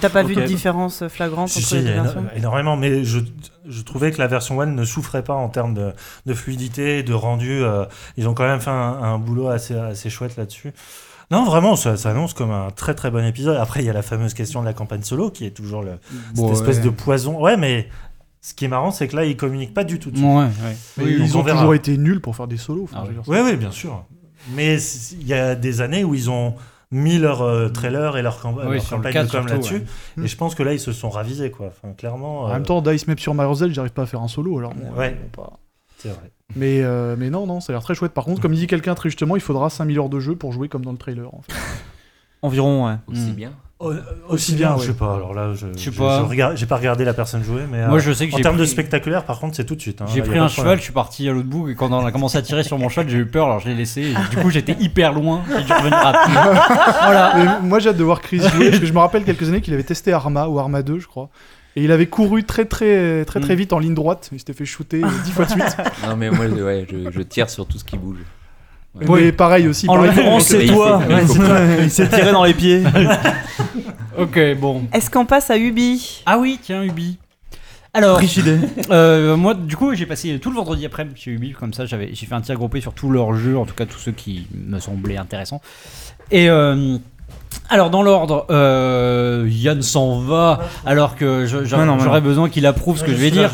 T'as 0.00 0.08
pas, 0.10 0.22
vu, 0.22 0.34
de 0.34 0.42
différence 0.42 1.04
flagrante 1.08 1.50
entre 1.56 1.74
les 1.76 1.82
versions? 1.82 2.24
énormément, 2.36 2.76
mais 2.76 3.04
je, 3.04 3.18
je 3.68 3.82
trouvais 3.82 4.10
que 4.12 4.18
la 4.18 4.26
version 4.26 4.58
One 4.58 4.74
ne 4.74 4.84
souffrait 4.84 5.22
pas 5.22 5.34
en 5.34 5.48
termes 5.48 5.74
de, 5.74 5.92
de 6.26 6.34
fluidité, 6.34 7.02
de 7.02 7.12
rendu. 7.14 7.62
euh, 7.62 7.84
ils 8.16 8.28
ont 8.28 8.34
quand 8.34 8.46
même 8.46 8.60
fait 8.60 8.70
un, 8.70 8.74
un 9.02 9.18
boulot 9.18 9.48
assez, 9.48 9.74
assez 9.74 10.10
chouette 10.10 10.36
là-dessus. 10.36 10.72
Non, 11.30 11.44
vraiment, 11.44 11.76
ça, 11.76 11.96
ça 11.98 12.10
annonce 12.10 12.32
comme 12.32 12.50
un 12.50 12.70
très 12.70 12.94
très 12.94 13.10
bon 13.10 13.24
épisode. 13.24 13.56
Après, 13.58 13.80
il 13.80 13.86
y 13.86 13.90
a 13.90 13.92
la 13.92 14.02
fameuse 14.02 14.32
question 14.34 14.60
de 14.60 14.64
la 14.66 14.72
campagne 14.72 15.02
solo 15.02 15.30
qui 15.30 15.44
est 15.44 15.50
toujours 15.50 15.82
le, 15.82 15.98
Bon, 16.34 16.48
cette 16.48 16.56
espèce 16.60 16.76
ouais. 16.78 16.84
de 16.84 16.90
poison. 16.90 17.38
Ouais, 17.40 17.56
mais 17.58 17.88
ce 18.40 18.54
qui 18.54 18.64
est 18.64 18.68
marrant, 18.68 18.90
c'est 18.90 19.08
que 19.08 19.16
là, 19.16 19.24
ils 19.26 19.36
communiquent 19.36 19.74
pas 19.74 19.84
du 19.84 19.98
tout 19.98 20.10
dessus. 20.10 20.24
Ouais, 20.24 20.44
ouais. 20.44 20.76
Mais 20.96 21.04
Oui, 21.04 21.16
ils 21.20 21.36
on 21.36 21.40
ont 21.40 21.44
toujours 21.44 21.74
été 21.74 21.98
nuls 21.98 22.20
pour 22.20 22.34
faire 22.34 22.46
des 22.46 22.56
solos. 22.56 22.84
enfin, 22.84 23.04
Ah 23.04 23.08
oui. 23.26 23.38
oui, 23.44 23.56
bien 23.56 23.70
sûr. 23.70 24.04
Mais 24.54 24.78
il 25.20 25.26
y 25.26 25.34
a 25.34 25.54
des 25.54 25.80
années 25.82 26.02
où 26.04 26.14
ils 26.14 26.30
ont 26.30 26.54
mis 26.90 27.18
leur 27.18 27.42
euh, 27.42 27.68
trailer 27.68 28.16
et 28.16 28.22
leur, 28.22 28.40
camp- 28.40 28.54
Oui, 28.56 28.74
leur 28.76 28.82
sur 28.82 28.96
le 28.96 29.02
campagne 29.02 29.26
de 29.26 29.30
com 29.30 29.46
là-dessus. 29.46 29.84
ouais. 30.16 30.24
Et 30.24 30.28
je 30.28 30.36
pense 30.38 30.54
que 30.54 30.62
là, 30.62 30.72
ils 30.72 30.80
se 30.80 30.92
sont 30.92 31.10
ravisés, 31.10 31.50
quoi. 31.50 31.66
Enfin, 31.66 31.92
clairement. 31.92 32.44
En 32.44 32.48
euh, 32.48 32.52
même 32.54 32.62
temps, 32.64 32.80
Dice 32.80 33.06
Map 33.06 33.16
sur 33.18 33.34
Marvel, 33.34 33.74
j'arrive 33.74 33.92
pas 33.92 34.02
à 34.04 34.06
faire 34.06 34.22
un 34.22 34.28
solo, 34.28 34.56
alors 34.58 34.72
bon, 34.72 34.90
Ouais. 34.98 35.08
euh, 35.14 35.26
bon, 35.36 35.42
pas- 35.42 35.58
c'est 35.98 36.08
vrai. 36.08 36.30
Mais, 36.56 36.80
euh, 36.82 37.14
mais 37.18 37.28
non, 37.30 37.46
non, 37.46 37.60
ça 37.60 37.72
a 37.72 37.74
l'air 37.74 37.82
très 37.82 37.94
chouette. 37.94 38.12
Par 38.12 38.24
contre, 38.24 38.40
comme 38.40 38.54
dit 38.54 38.66
quelqu'un 38.66 38.94
très 38.94 39.10
justement, 39.10 39.36
il 39.36 39.42
faudra 39.42 39.68
5000 39.68 39.98
heures 39.98 40.08
de 40.08 40.18
jeu 40.20 40.34
pour 40.34 40.52
jouer 40.52 40.68
comme 40.68 40.84
dans 40.84 40.92
le 40.92 40.98
trailer. 40.98 41.26
En 41.34 41.42
fait. 41.42 41.52
Environ, 42.42 42.86
ouais. 42.86 42.94
Aussi 43.08 43.30
Mm. 43.30 43.34
bien. 43.34 43.52
Au- 43.80 43.92
Aussi 44.30 44.54
bien, 44.56 44.74
je 44.74 44.80
ouais. 44.80 44.86
sais 44.86 44.92
pas. 44.94 45.14
Alors 45.14 45.34
là, 45.34 45.52
je, 45.54 45.66
Je 45.76 45.78
sais 45.78 45.92
je- 45.92 45.98
pas. 45.98 46.18
je 46.18 46.24
regarde- 46.24 46.56
j'ai 46.56 46.66
pas 46.66 46.76
regardé 46.78 47.04
la 47.04 47.14
personne 47.14 47.44
jouer, 47.44 47.62
mais 47.70 47.86
Moi, 47.86 47.98
euh, 47.98 48.00
je 48.00 48.10
sais 48.12 48.26
que 48.28 48.34
en 48.34 48.36
j'ai 48.38 48.42
termes 48.42 48.56
de 48.56 48.62
pris- 48.62 48.70
spectaculaire, 48.72 49.24
par 49.24 49.38
contre, 49.38 49.54
c'est 49.54 49.64
tout 49.64 49.76
de 49.76 49.80
suite. 49.80 50.02
hein. 50.02 50.06
J'ai 50.08 50.14
Là, 50.14 50.18
y 50.18 50.20
a 50.20 50.30
pris 50.30 50.38
pas 50.38 50.42
un 50.42 50.46
de 50.46 50.50
cheval, 50.50 50.64
problème. 50.64 50.78
je 50.78 50.82
suis 50.84 50.92
parti 50.92 51.28
à 51.28 51.32
l'autre 51.32 51.48
bout 51.48 51.68
et 51.68 51.76
quand 51.76 51.92
on 51.92 52.04
a 52.04 52.10
commencé 52.10 52.38
à 52.38 52.42
tirer 52.42 52.64
sur 52.64 52.76
mon 52.76 52.88
cheval, 52.88 53.08
j'ai 53.08 53.18
eu 53.18 53.26
peur, 53.26 53.44
alors 53.46 53.60
je 53.60 53.68
l'ai 53.68 53.76
laissé. 53.76 54.02
et 54.02 54.14
du 54.30 54.36
coup, 54.42 54.50
j'étais 54.50 54.76
hyper 54.80 55.12
loin. 55.12 55.42
J'ai 55.56 55.62
dû 55.62 55.72
revenir 55.72 55.96
rapidement. 55.96 56.42
voilà. 57.04 57.34
Mais 57.36 57.68
moi, 57.68 57.78
j'ai 57.78 57.90
hâte 57.90 57.96
de 57.98 58.02
voir 58.04 58.20
Chris 58.20 58.38
jouer 58.40 58.70
parce 58.70 58.80
que 58.80 58.86
je 58.86 58.92
me 58.92 58.98
rappelle 58.98 59.22
quelques 59.24 59.48
années 59.48 59.60
qu'il 59.60 59.74
avait 59.74 59.84
testé 59.84 60.12
Arma 60.12 60.48
ou 60.48 60.58
Arma 60.58 60.82
2, 60.82 60.98
je 60.98 61.06
crois. 61.06 61.28
Et 61.78 61.84
il 61.84 61.92
avait 61.92 62.06
couru 62.06 62.42
très 62.44 62.64
très 62.64 63.24
très 63.24 63.38
très 63.40 63.54
Mm. 63.54 63.58
vite 63.58 63.72
en 63.72 63.78
ligne 63.78 63.94
droite. 63.94 64.30
Il 64.32 64.38
s'était 64.40 64.52
fait 64.52 64.64
shooter 64.64 65.00
10 65.24 65.30
fois 65.30 65.44
de 65.44 65.50
suite. 65.50 65.76
Non, 66.06 66.16
mais 66.16 66.28
moi, 66.30 66.46
je, 66.48 66.62
ouais, 66.62 66.86
je, 66.90 67.10
je 67.10 67.20
tire 67.22 67.48
sur 67.48 67.66
tout 67.66 67.78
ce 67.78 67.84
qui 67.84 67.96
bouge. 67.96 68.18
Ouais. 68.94 69.22
Mais 69.22 69.32
pareil 69.32 69.68
aussi. 69.68 69.88
En 69.88 69.96
l'occurrence, 69.96 70.46
c'est 70.46 70.66
toi. 70.66 71.00
il 71.82 71.90
s'est 71.90 72.08
tiré 72.08 72.32
dans 72.32 72.44
les 72.44 72.54
pieds. 72.54 72.82
Ok, 74.18 74.38
bon. 74.58 74.82
Est-ce 74.92 75.10
qu'on 75.10 75.26
passe 75.26 75.50
à 75.50 75.56
Ubi? 75.58 76.22
Ah 76.26 76.38
oui, 76.38 76.58
tiens, 76.60 76.82
Ubi. 76.82 77.18
Alors, 77.94 78.18
Riche 78.18 78.38
idée. 78.38 78.58
euh, 78.90 79.36
moi, 79.36 79.54
du 79.54 79.76
coup, 79.76 79.94
j'ai 79.94 80.06
passé 80.06 80.38
tout 80.40 80.50
le 80.50 80.56
vendredi 80.56 80.84
après-midi 80.84 81.20
chez 81.20 81.30
Ubi, 81.30 81.52
comme 81.52 81.72
ça, 81.72 81.86
j'avais, 81.86 82.10
j'ai 82.12 82.26
fait 82.26 82.34
un 82.34 82.40
tir 82.40 82.56
groupé 82.56 82.80
sur 82.80 82.92
tous 82.94 83.10
leurs 83.10 83.34
jeux, 83.34 83.56
en 83.56 83.64
tout 83.64 83.74
cas 83.76 83.86
tous 83.86 83.98
ceux 83.98 84.10
qui 84.12 84.48
me 84.52 84.80
semblaient 84.80 85.16
intéressants. 85.16 85.60
Et 86.32 86.50
euh, 86.50 86.98
alors, 87.70 87.90
dans 87.90 88.02
l'ordre, 88.02 88.46
euh, 88.50 89.46
Yann 89.50 89.82
s'en 89.82 90.20
va, 90.20 90.60
alors 90.86 91.16
que 91.16 91.44
je- 91.46 91.64
je- 91.64 91.76
Non, 91.76 91.84
non, 91.86 91.96
mais 91.96 92.02
j'aurais 92.04 92.20
non. 92.20 92.26
besoin 92.26 92.48
qu'il 92.48 92.64
approuve 92.66 92.98
ce 92.98 93.04
que 93.04 93.12
je 93.12 93.16
vais 93.16 93.30
dire. 93.30 93.50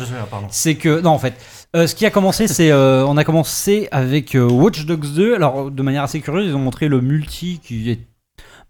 C'est 0.49 0.75
que, 0.75 1.01
non, 1.01 1.11
en 1.11 1.19
fait, 1.19 1.33
Euh, 1.75 1.87
ce 1.87 1.95
qui 1.95 2.05
a 2.05 2.09
commencé, 2.09 2.47
c'est 2.47 2.71
euh, 2.71 3.05
on 3.05 3.17
a 3.17 3.25
commencé 3.25 3.89
avec 3.91 4.33
euh, 4.35 4.47
Watch 4.47 4.85
Dogs 4.85 5.13
2. 5.13 5.35
Alors 5.35 5.69
de 5.69 5.83
manière 5.83 6.03
assez 6.03 6.21
curieuse, 6.21 6.47
ils 6.47 6.55
ont 6.55 6.59
montré 6.59 6.87
le 6.87 7.01
multi 7.01 7.59
qui 7.61 7.91
est- 7.91 7.99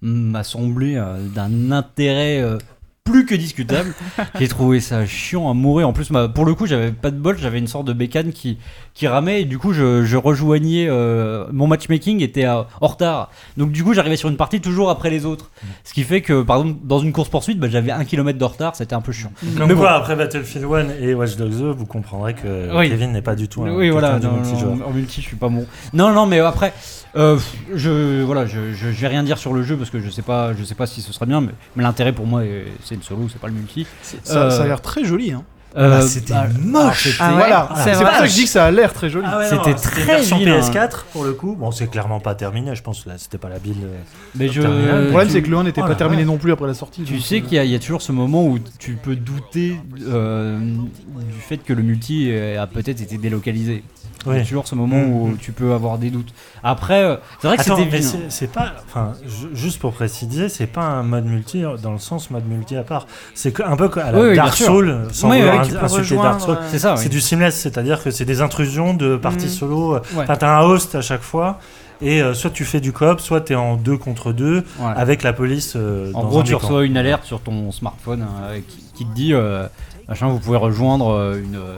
m'a 0.02 0.44
semblé 0.44 0.96
euh, 0.96 1.18
d'un 1.36 1.72
intérêt 1.72 2.42
euh, 2.42 2.58
plus 3.04 3.28
que 3.28 3.36
discutable. 3.36 3.94
J'ai 4.40 4.48
trouvé 4.48 4.80
ça 4.80 5.06
chiant 5.06 5.48
à 5.52 5.54
mourir. 5.54 5.88
En 5.88 5.94
plus, 5.94 6.10
ma- 6.10 6.28
pour 6.30 6.46
le 6.46 6.56
coup, 6.56 6.66
j'avais 6.66 6.92
pas 6.92 7.12
de 7.12 7.18
bol, 7.18 7.38
j'avais 7.38 7.60
une 7.60 7.68
sorte 7.68 7.86
de 7.86 7.94
bécane 7.94 8.32
qui 8.32 8.58
qui 8.96 9.08
ramait 9.08 9.42
et 9.42 9.46
du 9.46 9.60
coup, 9.60 9.74
je, 9.74 10.04
je 10.06 10.16
rejoignais 10.18 10.88
euh, 10.90 11.46
mon 11.52 11.68
matchmaking 11.68 12.22
était 12.24 12.46
à- 12.46 12.66
en 12.82 12.88
retard. 12.88 13.30
Donc 13.58 13.72
du 13.72 13.84
coup, 13.84 13.94
j'arrivais 13.94 14.16
sur 14.16 14.30
une 14.30 14.38
partie 14.38 14.62
toujours 14.62 14.90
après 14.90 15.10
les 15.10 15.26
autres. 15.26 15.52
Ce 15.84 15.94
qui 15.94 16.04
fait 16.04 16.22
que 16.22 16.42
par 16.42 16.58
exemple, 16.62 16.80
dans 16.84 17.00
une 17.00 17.12
course 17.12 17.28
poursuite, 17.30 17.60
bah, 17.60 17.68
j'avais 17.70 17.92
un 17.92 18.06
kilomètre 18.06 18.40
de 18.40 18.46
retard, 18.46 18.74
c'était 18.76 18.96
un 18.96 19.02
peu 19.02 19.12
chiant. 19.12 19.32
Comme 19.58 19.68
Mais 19.68 19.76
quoi, 19.76 19.90
bon. 19.92 19.96
après 19.98 20.16
Battlefield 20.16 20.66
1 20.66 20.90
et 21.02 21.14
Watch 21.14 21.36
Dogs 21.36 21.52
2, 21.60 21.72
vous 21.72 21.86
comprendrez 21.86 22.34
que 22.36 22.76
Oui. 22.76 22.90
Kevin 22.90 23.12
n'est 23.12 23.22
pas 23.22 23.36
du 23.36 23.50
tout 23.50 23.64
un 23.66 23.76
Oui, 23.76 23.90
voilà, 23.90 24.12
quelqu'un 24.14 24.28
du 24.30 24.34
non, 24.34 24.42
multijoueur. 24.42 24.76
non, 24.78 24.86
en 24.88 24.92
multi, 24.92 25.22
je 25.22 25.28
suis 25.28 25.36
pas 25.36 25.50
bon. 25.50 25.66
Non, 25.94 26.14
non, 26.14 26.26
mais 26.26 26.40
après, 26.40 26.74
euh, 27.18 27.38
je, 27.74 28.22
voilà, 28.24 28.46
je, 28.46 28.72
je, 28.74 28.92
je 28.92 29.02
vais 29.02 29.08
rien 29.10 29.24
dire 29.24 29.38
sur 29.38 29.52
le 29.52 29.62
jeu 29.64 29.76
parce 29.76 29.90
que 29.90 30.00
je 30.00 30.10
sais 30.10 30.22
pas, 30.22 30.54
je 30.54 30.64
sais 30.64 30.74
pas 30.76 30.88
si 30.88 31.02
ce 31.02 31.12
sera 31.12 31.26
bien, 31.26 31.42
mais, 31.42 31.52
mais 31.76 31.84
l'intérêt 31.84 32.14
pour 32.14 32.26
moi, 32.28 32.46
est- 32.46 32.64
c'est 32.84 32.96
le 32.96 33.02
solo, 33.02 33.28
c'est 33.30 33.42
pas 33.42 33.48
le 33.48 33.54
multi. 33.54 33.86
Ça, 34.02 34.38
Euh, 34.38 34.50
ça 34.50 34.64
a 34.64 34.68
l'air 34.68 34.82
très 34.82 35.04
joli. 35.04 35.34
Hein. 35.34 35.44
Euh, 35.78 36.00
Ah, 36.00 36.08
c'était 36.08 36.34
bah, 36.34 36.48
moche. 36.62 37.18
ah, 37.20 37.28
Ah 37.28 37.34
voilà, 37.34 37.70
c'est 37.84 37.92
pour 37.92 38.08
ça 38.08 38.22
que 38.22 38.28
je 38.28 38.34
dis 38.34 38.44
que 38.46 38.50
ça 38.50 38.66
a 38.66 38.72
l'air 38.72 38.94
très 38.94 39.10
joli. 39.10 39.28
Ah 39.30 39.40
ouais, 39.40 39.50
C'était 39.50 39.74
très 39.76 40.04
version 40.04 40.38
vilain. 40.38 40.60
PS4 40.62 41.06
pour 41.12 41.26
le 41.26 41.34
coup. 41.34 41.56
Bon, 41.60 41.72
c'est 41.72 41.88
clairement 41.88 42.20
pas 42.22 42.34
terminé, 42.36 42.74
je 42.76 42.82
pense. 42.82 43.06
Là, 43.06 43.16
c'était 43.18 43.38
pas 43.38 43.50
la 43.50 43.60
build. 43.60 43.78
euh, 43.84 43.98
mais 44.36 44.48
je. 44.48 44.62
Le 44.62 45.08
problème, 45.10 45.28
tu- 45.28 45.34
c'est 45.34 45.42
que 45.42 45.50
le 45.50 45.58
1 45.58 45.64
n'était 45.64 45.82
Oh 45.84 45.88
pas 45.88 45.96
terminé 45.96 46.24
non 46.24 46.38
plus 46.38 46.52
après 46.54 46.68
la 46.68 46.74
sortie. 46.74 47.04
Tu 47.04 47.14
donc, 47.14 47.22
sais 47.22 47.38
euh, 47.38 47.42
qu'il 47.42 47.54
y, 47.56 47.60
a- 47.60 47.66
il 47.66 47.72
y 47.72 47.76
a 47.76 47.80
toujours 47.80 48.02
ce 48.02 48.12
moment 48.14 48.46
où 48.48 48.58
tu 48.80 48.94
peux 48.94 49.16
douter 49.18 49.76
euh, 50.08 50.58
du 50.60 51.40
fait 51.42 51.58
que 51.58 51.74
le 51.74 51.84
multi 51.84 52.32
a 52.34 52.68
peut-être 52.68 53.02
été 53.02 53.18
délocalisé. 53.18 53.84
Il 54.26 54.32
y 54.32 54.36
a 54.36 54.40
Oui. 54.40 54.44
toujours 54.48 54.68
ce 54.68 54.76
moment 54.76 55.02
où 55.04 55.36
tu 55.40 55.52
peux 55.52 55.74
avoir 55.74 55.98
des 55.98 56.10
doutes. 56.10 56.34
Après, 56.64 57.04
euh, 57.04 57.18
c'est 57.40 57.48
vrai 57.48 57.58
que 57.58 57.64
c'était 57.64 58.02
c'est 58.30 58.52
pas. 58.52 58.74
Enfin, 58.88 59.14
ju- 59.28 59.50
juste 59.54 59.80
pour 59.80 59.94
préciser, 59.94 60.50
c'est 60.50 60.68
pas 60.68 60.84
un 60.84 61.04
mode 61.04 61.26
multi 61.26 61.64
dans 61.84 61.92
le 61.94 62.00
sens 62.00 62.30
mode 62.32 62.48
multi 62.48 62.76
à 62.76 62.84
part. 62.84 63.08
C'est 63.34 63.60
un 63.62 63.76
peu 63.76 63.90
à 64.02 64.12
la 64.12 64.20
Oui, 64.20 64.36
Dark. 64.36 64.56
Souls, 64.56 65.08
sans 65.12 65.30
Oui, 65.30 65.40
vouloir 65.40 65.62
oui, 65.62 65.68
tu 65.70 65.76
peux 65.76 65.84
insulter 65.86 66.16
Dark 66.16 66.40
Souls. 66.42 66.50
rejoindre, 66.50 66.62
euh, 66.62 66.68
C'est 66.72 66.80
ça, 66.80 66.94
oui. 66.94 67.00
C'est 67.04 67.10
du 67.10 67.22
seamless, 67.22 67.56
c'est-à-dire 67.56 68.02
que 68.04 68.12
c'est 68.12 68.26
des 68.26 68.42
intrusions 68.42 68.94
de 68.94 69.16
parties 69.18 69.46
Mhm. 69.46 69.52
solo. 69.52 69.94
Ouais. 70.16 70.26
T'as 70.26 70.58
un 70.58 70.62
host 70.62 70.96
à 70.96 71.02
chaque 71.02 71.22
fois. 71.22 71.60
Et 72.02 72.22
euh, 72.22 72.34
soit 72.34 72.50
tu 72.50 72.66
fais 72.66 72.82
du 72.82 72.92
coop, 72.92 73.22
soit 73.22 73.40
t'es 73.40 73.56
en 73.56 73.78
deux 73.78 73.98
contre 73.98 74.34
deux 74.34 74.66
avec 74.98 75.24
la 75.24 75.32
police. 75.32 75.74
euh, 75.78 76.12
En 76.14 76.24
dans 76.24 76.28
gros, 76.28 76.40
un 76.42 76.44
tu 76.44 76.54
reçois 76.56 76.84
une 76.84 76.98
alerte 76.98 77.24
sur 77.24 77.40
ton 77.40 77.72
smartphone 77.72 78.26
euh, 78.44 78.60
qui, 78.68 78.84
qui 78.94 79.06
te 79.06 79.14
dit 79.16 79.34
euh, 79.34 79.66
machin, 80.10 80.28
vous 80.28 80.40
pouvez 80.40 80.58
rejoindre 80.58 81.10
euh, 81.14 81.42
une, 81.42 81.56
euh, 81.56 81.78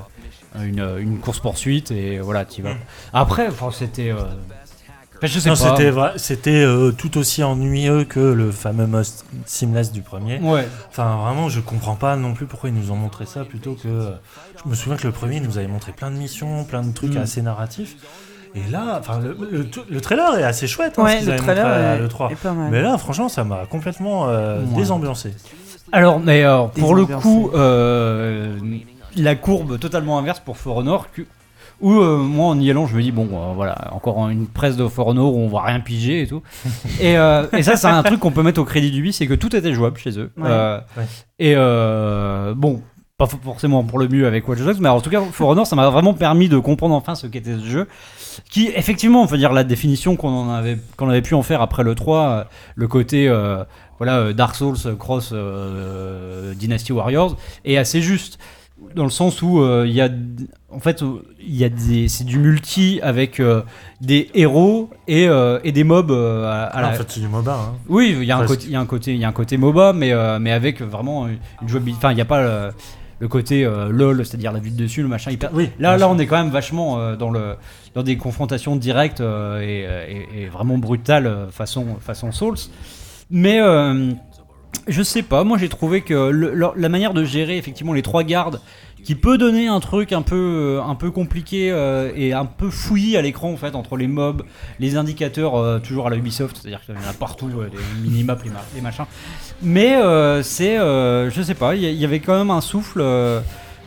une, 0.63 0.87
une 0.99 1.17
course 1.19 1.39
poursuite 1.39 1.91
et 1.91 2.19
voilà, 2.19 2.45
tu 2.45 2.61
vas. 2.61 2.71
Après, 3.13 3.47
enfin, 3.47 3.69
c'était. 3.71 4.09
euh, 4.11 4.15
enfin, 5.17 5.27
je 5.27 5.39
sais 5.39 5.49
Non, 5.49 5.55
pas. 5.55 5.69
c'était 5.69 5.89
vrai- 5.89 6.13
c'était 6.17 6.63
euh, 6.63 6.91
tout 6.91 7.17
aussi 7.17 7.43
ennuyeux 7.43 8.03
que 8.05 8.19
le 8.19 8.51
fameux 8.51 8.87
mode 8.87 9.05
seamless 9.45 9.91
du 9.91 10.01
premier. 10.01 10.39
Ouais. 10.39 10.67
Enfin, 10.89 11.17
vraiment, 11.17 11.49
je 11.49 11.59
comprends 11.59 11.95
pas 11.95 12.15
non 12.15 12.33
plus 12.33 12.45
pourquoi 12.45 12.69
ils 12.69 12.75
nous 12.75 12.91
ont 12.91 12.95
montré 12.95 13.25
ça 13.25 13.43
plutôt 13.45 13.73
que. 13.73 13.87
euh, 13.87 14.11
Je 14.63 14.69
me 14.69 14.75
souviens 14.75 14.97
que 14.97 15.05
le 15.07 15.13
premier, 15.13 15.37
il 15.37 15.43
nous 15.43 15.57
avait 15.57 15.67
montré 15.67 15.91
plein 15.91 16.09
de 16.11 16.15
missions, 16.17 16.63
plein 16.63 16.81
de 16.83 16.91
trucs 16.93 17.13
Mm. 17.15 17.17
assez 17.17 17.41
narratifs. 17.41 17.95
Et 18.55 18.71
là, 18.71 18.97
enfin, 18.99 19.19
le, 19.19 19.37
le- 19.51 19.67
le 19.89 20.01
trailer 20.01 20.39
est 20.39 20.43
assez 20.43 20.65
chouette, 20.67 20.93
hein, 20.97 21.01
ce 21.01 21.03
Ouais, 21.03 21.17
qu'ils 21.17 21.25
le 21.27 21.31
montré 21.33 21.45
trailer 21.45 21.65
à 21.67 21.79
est, 21.95 21.99
l'E3. 21.99 22.31
est 22.31 22.35
pas 22.35 22.53
mal. 22.53 22.71
Mais 22.71 22.81
là, 22.81 22.97
franchement, 22.97 23.29
ça 23.29 23.43
m'a 23.43 23.65
complètement 23.67 24.29
euh, 24.29 24.61
Ouais. 24.61 24.75
désambiancé. 24.77 25.33
Alors, 25.91 26.19
mais 26.19 26.43
euh, 26.43 26.63
pour 26.63 26.95
le 26.95 27.05
coup, 27.05 27.51
euh, 27.53 28.57
la 29.17 29.35
courbe 29.35 29.79
totalement 29.79 30.17
inverse 30.19 30.39
pour 30.39 30.57
For 30.57 30.77
Honor, 30.77 31.11
que- 31.11 31.23
où 31.79 31.91
euh, 31.99 32.17
moi 32.17 32.47
en 32.47 32.59
y 32.59 32.71
allant, 32.71 32.87
je 32.87 32.95
me 32.95 33.01
dis, 33.03 33.11
bon, 33.11 33.27
euh, 33.33 33.53
voilà, 33.55 33.89
encore 33.91 34.29
une 34.29 34.47
presse 34.47 34.75
de 34.77 34.87
For 34.87 35.07
Honor 35.07 35.35
où 35.35 35.39
on 35.39 35.47
va 35.47 35.61
rien 35.61 35.79
piger 35.79 36.21
et 36.23 36.27
tout. 36.27 36.41
et, 36.99 37.17
euh, 37.17 37.45
et 37.55 37.61
ça, 37.63 37.75
c'est 37.75 37.87
un 37.87 38.01
truc 38.03 38.19
qu'on 38.19 38.31
peut 38.31 38.41
mettre 38.43 38.59
au 38.61 38.65
crédit 38.65 38.89
du 38.91 39.01
bis, 39.03 39.13
c'est 39.15 39.27
que 39.27 39.33
tout 39.35 39.55
était 39.55 39.73
jouable 39.73 39.97
chez 39.97 40.17
eux. 40.19 40.31
Ouais. 40.37 40.49
Ouais. 40.49 41.03
Et 41.39 41.55
bon. 42.55 42.81
Pas 43.19 43.25
for- 43.25 43.39
forcément 43.43 43.83
pour 43.83 43.97
le 43.97 44.07
mieux 44.07 44.27
avec 44.27 44.47
Watch 44.47 44.59
Dogs, 44.59 44.77
mais 44.79 44.89
en 44.89 45.01
tout 45.01 45.09
cas, 45.09 45.19
For 45.31 45.49
Honor, 45.49 45.65
ça 45.65 45.75
m'a 45.75 45.89
vraiment 45.89 46.13
permis 46.13 46.49
de 46.49 46.59
comprendre 46.59 46.93
enfin 46.93 47.15
ce 47.15 47.25
qu'était 47.25 47.55
ce 47.57 47.65
jeu. 47.65 47.87
Qui, 48.51 48.67
effectivement, 48.67 49.23
on 49.23 49.25
va 49.25 49.37
dire 49.37 49.53
la 49.53 49.63
définition 49.63 50.15
qu'on 50.15 50.51
avait, 50.51 50.77
qu'on 50.97 51.09
avait 51.09 51.23
pu 51.23 51.33
en 51.33 51.41
faire 51.41 51.63
après 51.63 51.81
le 51.83 51.95
3, 51.95 52.19
euh, 52.19 52.43
le 52.75 52.87
côté 52.87 53.27
euh, 53.27 53.63
voilà, 53.97 54.33
Dark 54.33 54.55
Souls 54.55 54.77
cross 54.99 55.31
euh, 55.33 56.53
Dynasty 56.53 56.91
Warriors 56.93 57.35
est 57.65 57.77
assez 57.77 58.03
juste 58.03 58.37
dans 58.95 59.03
le 59.03 59.09
sens 59.09 59.41
où 59.41 59.59
euh, 59.61 59.85
il 59.87 59.93
y 59.93 60.01
a 60.01 60.09
en 60.69 60.79
fait 60.79 61.01
euh, 61.03 61.21
il 61.39 61.55
y 61.55 61.63
a 61.63 61.69
des 61.69 62.07
c'est 62.07 62.23
du 62.23 62.39
multi 62.39 62.99
avec 63.03 63.39
euh, 63.39 63.61
des 64.01 64.29
héros 64.33 64.89
et, 65.07 65.27
euh, 65.27 65.59
et 65.63 65.71
des 65.71 65.83
mobs 65.83 66.11
euh, 66.11 66.45
à, 66.45 66.63
à 66.65 66.69
Ah, 66.77 66.81
la- 66.81 66.89
En 66.89 66.93
fait, 66.93 67.05
c'est 67.09 67.19
du 67.19 67.27
MOBA. 67.27 67.53
hein. 67.53 67.73
oui 67.89 68.15
il 68.19 68.23
y 68.25 68.31
a 68.31 68.37
un 68.37 68.45
côté 68.45 68.65
il 68.65 68.71
y 68.71 68.75
a 68.75 68.79
un 68.79 68.85
côté 68.85 69.13
il 69.13 69.19
y 69.19 69.25
a 69.25 69.27
un 69.27 69.31
côté 69.33 69.57
MOBA 69.57 69.93
mais 69.93 70.11
euh, 70.13 70.39
mais 70.39 70.51
avec 70.51 70.81
vraiment 70.81 71.27
une 71.27 71.67
jouabilité 71.67 71.97
enfin 71.99 72.11
il 72.11 72.15
n'y 72.15 72.21
a 72.21 72.25
pas 72.25 72.41
le, 72.41 72.69
le 73.19 73.27
côté 73.27 73.65
euh, 73.65 73.89
lol 73.89 74.25
c'est-à-dire 74.25 74.51
la 74.51 74.59
vue 74.59 74.69
de 74.71 74.77
dessus 74.77 75.01
le 75.01 75.07
machin 75.07 75.31
hyper 75.31 75.49
Oui, 75.53 75.69
Là, 75.79 75.97
là, 75.97 76.07
on 76.09 76.17
est 76.19 76.27
quand 76.27 76.37
même 76.37 76.51
vachement 76.51 76.99
euh, 76.99 77.15
dans 77.15 77.29
le 77.31 77.55
dans 77.95 78.03
des 78.03 78.15
confrontations 78.17 78.75
directes 78.75 79.21
euh, 79.21 79.59
et, 79.61 79.85
euh, 79.87 80.05
et- 80.35 80.43
et 80.43 80.45
vraiment 80.47 80.77
brutales 80.77 81.25
euh, 81.27 81.49
façon 81.49 81.97
façon 81.99 82.31
Souls. 82.31 82.57
Mais 83.29 83.59
euh, 83.59 84.11
je 84.87 85.03
sais 85.03 85.21
pas. 85.21 85.43
Moi, 85.43 85.57
j'ai 85.57 85.69
trouvé 85.69 86.01
que 86.01 86.13
la 86.75 86.89
manière 86.89 87.13
de 87.13 87.23
gérer 87.23 87.57
effectivement 87.57 87.93
les 87.93 88.01
trois 88.01 88.23
gardes, 88.23 88.61
qui 89.07 89.15
peut 89.15 89.37
donner 89.37 89.67
un 89.67 89.79
truc 89.79 90.11
un 90.11 90.21
peu 90.21 90.35
euh, 90.35 90.81
un 90.83 90.95
peu 90.95 91.11
compliqué 91.11 91.71
euh, 91.71 92.11
et 92.15 92.33
un 92.33 92.43
peu 92.43 92.69
fouillis 92.69 93.15
à 93.15 93.21
l'écran 93.21 93.51
en 93.53 93.55
fait 93.55 93.73
entre 93.73 93.95
les 93.95 94.07
mobs, 94.07 94.43
les 94.79 94.97
indicateurs 94.97 95.55
euh, 95.55 95.79
toujours 95.79 96.07
à 96.07 96.09
la 96.09 96.17
Ubisoft, 96.17 96.57
c'est-à-dire 96.57 96.81
qu'il 96.85 96.93
y 96.93 96.97
en 96.97 97.09
a 97.09 97.13
partout, 97.13 97.49
euh, 97.57 97.69
les 97.71 98.09
minimaps, 98.09 98.43
les, 98.43 98.51
ma- 98.51 98.81
machins. 98.81 99.05
Mais 99.61 99.95
c'est, 100.43 100.75
je 100.75 101.41
sais 101.41 101.53
pas, 101.53 101.75
il 101.75 101.83
y, 101.83 102.03
avait 102.03 102.19
quand 102.19 102.37
même 102.37 102.51
un 102.51 102.59
souffle. 102.59 103.01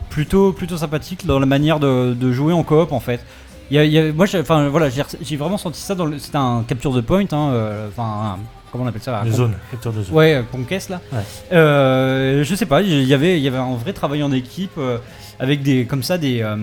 plutôt, 0.09 0.53
plutôt 0.53 0.77
sympathique 0.77 1.27
dans 1.27 1.37
la 1.37 1.45
manière 1.45 1.79
de, 1.79 2.31
jouer 2.31 2.53
en 2.53 2.63
coop 2.63 2.91
en 2.91 2.99
fait. 2.99 3.23
Moi, 3.71 4.25
j'ai, 4.25 4.41
voilà, 4.41 4.89
vraiment 4.89 5.57
senti 5.57 5.79
ça. 5.79 5.95
C'était 6.17 6.37
un 6.37 6.63
capture 6.67 6.93
the 6.93 7.01
point, 7.01 7.25
hein, 7.31 7.53
enfin, 7.89 8.37
comment 8.71 8.85
on 8.85 8.87
appelle 8.87 9.01
ça 9.01 9.11
zones, 9.31 9.53
capture 9.71 9.93
de 9.93 10.03
zone. 10.03 10.15
Ouais, 10.15 10.35
euh, 10.35 10.41
conquest 10.51 10.89
là. 10.89 11.01
Ouais. 11.11 11.19
Euh, 11.53 12.43
je 12.43 12.55
sais 12.55 12.65
pas, 12.65 12.81
il 12.81 13.03
y 13.03 13.13
avait, 13.13 13.37
il 13.37 13.43
y 13.43 13.47
avait 13.47 13.57
un 13.57 13.75
vrai 13.75 13.93
travail 13.93 14.23
en 14.23 14.31
équipe 14.31 14.71
euh, 14.77 14.97
avec 15.39 15.61
des, 15.63 15.85
comme 15.85 16.03
ça, 16.03 16.17
des, 16.17 16.41
euh, 16.41 16.55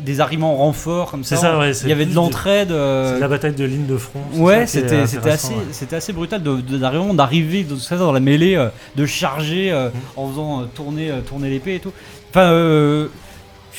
des 0.00 0.20
en 0.52 0.56
renfort 0.56 1.10
comme 1.10 1.22
C'est 1.24 1.36
ça. 1.36 1.42
ça, 1.42 1.58
ouais. 1.58 1.72
Il 1.82 1.88
y 1.88 1.92
avait 1.92 2.06
de 2.06 2.14
l'entraide. 2.14 2.68
C'est 2.70 3.20
la 3.20 3.28
bataille 3.28 3.54
de 3.54 3.64
ligne 3.64 3.86
de 3.86 3.96
front. 3.96 4.20
Ouais, 4.34 4.66
c'était 4.66 5.06
c'était 5.06 5.30
assez, 5.30 5.52
ouais. 5.54 5.60
c'était 5.72 5.96
assez 5.96 6.12
brutal 6.12 6.42
de, 6.42 6.56
de- 6.60 6.78
d'arriver- 6.78 7.64
dans, 8.04 8.12
la 8.12 8.20
mêlée, 8.20 8.56
de 8.96 9.06
charger 9.06 9.70
euh, 9.70 9.88
Mm. 9.88 9.92
en 10.16 10.28
faisant 10.28 10.62
tourner, 10.74 11.10
tourner 11.28 11.50
l'épée 11.50 11.76
et 11.76 11.80
tout. 11.80 11.92
Enfin, 12.30 12.50
euh, 12.52 13.08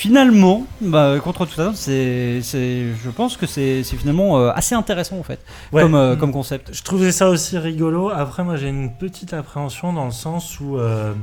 finalement, 0.02 0.68
bah, 0.80 1.16
contre 1.24 1.48
tout 1.48 1.56
ça, 1.56 1.72
c'est, 1.74 2.42
c'est, 2.44 2.84
je 3.04 3.10
pense 3.10 3.36
que 3.36 3.48
c'est, 3.48 3.82
c'est 3.84 3.96
finalement 3.96 4.38
euh, 4.38 4.52
assez 4.54 4.76
intéressant 4.76 5.18
en 5.18 5.24
fait, 5.24 5.40
Ouais. 5.74 5.82
comme, 5.82 5.96
euh, 5.96 6.14
Mm. 6.16 6.20
comme 6.20 6.32
concept. 6.32 6.70
Je 6.72 6.84
trouvais 6.84 7.12
ça 7.12 7.30
aussi 7.30 7.58
rigolo. 7.58 8.12
Après, 8.12 8.44
moi, 8.44 8.58
j'ai 8.58 8.70
une 8.70 8.92
petite 8.96 9.34
appréhension 9.34 9.94
dans 9.94 10.06
le 10.06 10.12
sens 10.12 10.60
où 10.60 10.78
euh, 10.78 11.14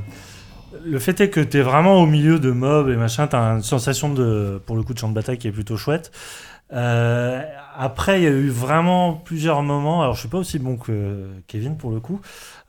le 0.83 0.99
fait 0.99 1.21
est 1.21 1.29
que 1.29 1.39
tu 1.39 1.57
es 1.57 1.61
vraiment 1.61 2.01
au 2.01 2.05
milieu 2.05 2.37
de 2.37 2.51
mobs 2.51 2.89
et 2.89 2.97
machin, 2.97 3.27
tu 3.27 3.37
as 3.37 3.39
une 3.39 3.63
sensation 3.63 4.09
de, 4.13 4.61
pour 4.65 4.75
le 4.75 4.83
coup, 4.83 4.93
de 4.93 4.99
champ 4.99 5.07
de 5.07 5.13
bataille 5.13 5.37
qui 5.37 5.47
est 5.47 5.51
plutôt 5.53 5.77
chouette. 5.77 6.11
Euh, 6.73 7.41
après, 7.77 8.19
il 8.19 8.23
y 8.23 8.27
a 8.27 8.31
eu 8.31 8.49
vraiment 8.49 9.13
plusieurs 9.13 9.61
moments. 9.61 10.01
Alors, 10.01 10.15
je 10.15 10.21
suis 10.21 10.29
pas 10.29 10.37
aussi 10.37 10.59
bon 10.59 10.77
que 10.77 11.27
Kevin 11.47 11.77
pour 11.77 11.91
le 11.91 11.99
coup, 11.99 12.21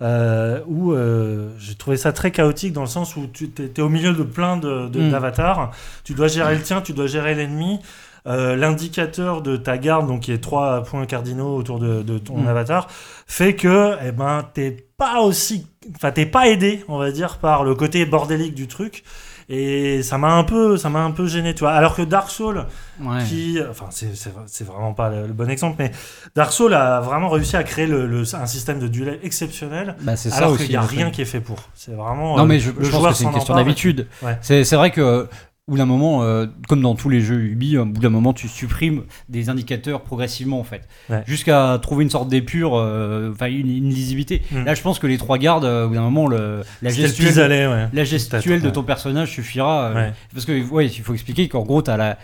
euh, 0.03 0.61
où 0.67 0.93
euh, 0.93 1.51
j'ai 1.59 1.75
trouvé 1.77 1.97
ça 1.97 2.13
très 2.13 2.31
chaotique 2.31 2.73
dans 2.73 2.81
le 2.83 2.87
sens 2.89 3.17
où 3.17 3.27
tu 3.33 3.51
es, 3.59 3.81
au 3.81 3.89
milieu 3.89 4.13
de 4.13 4.23
plein 4.23 4.57
de, 4.57 4.89
de- 4.89 5.01
Mm. 5.01 5.11
d'avatars. 5.11 5.71
Tu 6.05 6.15
dois 6.15 6.29
gérer 6.29 6.55
le 6.57 6.63
tien, 6.63 6.81
tu 6.83 6.93
dois 6.93 7.07
gérer 7.07 7.35
l'ennemi. 7.35 7.81
Euh, 8.27 8.57
L'indicateur 8.57 9.41
de 9.41 9.57
ta 9.57 9.79
garde, 9.79 10.09
donc 10.09 10.23
qui 10.23 10.33
est 10.33 10.39
trois 10.43 10.83
points 10.83 11.07
cardinaux 11.07 11.57
autour 11.57 11.79
de, 11.79 12.03
de 12.03 12.19
ton 12.19 12.39
Mm. 12.39 12.49
avatar, 12.49 12.89
fait 13.29 13.55
que 13.55 13.95
eh 14.05 14.11
ben 14.11 14.45
t'es 14.53 14.73
pas 14.99 15.21
aussi, 15.21 15.69
enfin 15.95 16.11
t'es 16.11 16.27
pas 16.27 16.49
aidé, 16.49 16.85
on 16.89 16.99
va 16.99 17.13
dire, 17.13 17.39
par 17.39 17.63
le 17.63 17.77
côté 17.77 18.05
bordélique 18.05 18.55
du 18.57 18.67
truc. 18.67 19.05
Et 19.49 20.03
ça 20.03 20.19
m'a 20.19 20.33
un 20.33 20.43
peu, 20.45 20.77
ça 20.77 20.89
m'a 20.91 21.01
un 21.05 21.13
peu 21.13 21.27
gêné, 21.27 21.55
tu 21.55 21.61
vois. 21.61 21.71
Alors 21.73 21.95
que 21.95 22.03
Dark 22.03 22.31
Souls, 22.31 22.67
Ouais. 23.01 23.23
qui, 23.29 23.59
enfin, 23.71 23.87
c'est, 23.91 24.65
vraiment 24.65 24.93
pas 24.95 25.09
le, 25.11 25.27
le 25.29 25.33
bon 25.33 25.49
exemple, 25.51 25.77
mais 25.79 25.93
Dark 26.35 26.53
Souls 26.53 26.75
a 26.75 27.01
vraiment 27.01 27.29
réussi 27.29 27.57
à 27.57 27.63
créer 27.63 27.87
le, 27.87 28.07
le- 28.07 28.35
un 28.35 28.47
système 28.47 28.79
de 28.81 28.89
duel 28.89 29.21
exceptionnel, 29.23 29.95
Bah, 30.01 30.17
c'est 30.17 30.31
ça 30.31 30.39
alors 30.39 30.57
qu'il 30.57 30.73
y 30.73 30.77
a 30.77 30.81
rien 30.81 31.11
qui 31.11 31.23
est 31.23 31.27
fait 31.27 31.41
pour. 31.41 31.59
C'est 31.75 31.93
vraiment. 31.93 32.37
Non 32.37 32.43
euh, 32.43 32.47
mais 32.47 32.59
je, 32.59 32.71
je 32.81 32.91
pense 32.91 33.07
que 33.09 33.13
c'est 33.15 33.25
une 33.25 33.33
question 33.33 33.55
d'habitude. 33.55 34.09
Ouais. 34.23 34.37
C'est, 34.41 34.65
c'est 34.65 34.77
vrai 34.77 34.91
que 34.91 35.29
au 35.69 35.73
bout 35.73 35.79
d'un 35.79 35.85
moment, 35.85 36.23
euh, 36.23 36.47
comme 36.69 36.81
dans 36.81 36.95
tous 36.95 37.09
les 37.09 37.21
jeux 37.21 37.41
Ubi, 37.41 37.77
au 37.77 37.85
bout 37.85 38.01
d'un 38.01 38.09
moment, 38.09 38.33
tu 38.33 38.47
supprimes 38.47 39.03
des 39.29 39.49
indicateurs 39.49 40.03
progressivement 40.03 40.61
en 40.61 40.64
fait, 40.64 40.83
Ouais. 41.11 41.25
jusqu'à 41.27 41.77
trouver 41.83 42.05
une 42.05 42.11
sorte 42.11 42.29
d'épure, 42.29 42.77
euh, 42.77 43.33
enfin 43.33 43.47
une, 43.47 43.69
une 43.69 43.89
lisibilité. 43.91 44.43
Mm. 44.53 44.62
Là, 44.62 44.75
je 44.75 44.83
pense 44.83 45.01
que 45.01 45.09
les 45.09 45.19
trois 45.19 45.39
gardes, 45.39 45.64
euh, 45.64 45.87
au 45.87 45.89
bout 45.89 45.97
d'un 45.97 46.03
moment, 46.03 46.29
le, 46.29 46.62
la 46.83 46.91
le 46.91 46.95
gestuelle, 46.95 47.69
ouais. 47.69 47.89
la 47.93 48.05
gestuelle 48.05 48.62
de 48.62 48.71
ton 48.71 48.85
personnage 48.85 49.33
suffira. 49.33 49.87
euh, 49.87 49.95
Ouais. 49.97 50.12
Parce 50.33 50.45
que, 50.47 50.62
ouais, 50.71 50.87
il 50.87 51.01
faut 51.03 51.14
expliquer 51.14 51.49
qu'en 51.49 51.62
gros, 51.64 51.83
as 51.91 51.97
la. 51.97 52.17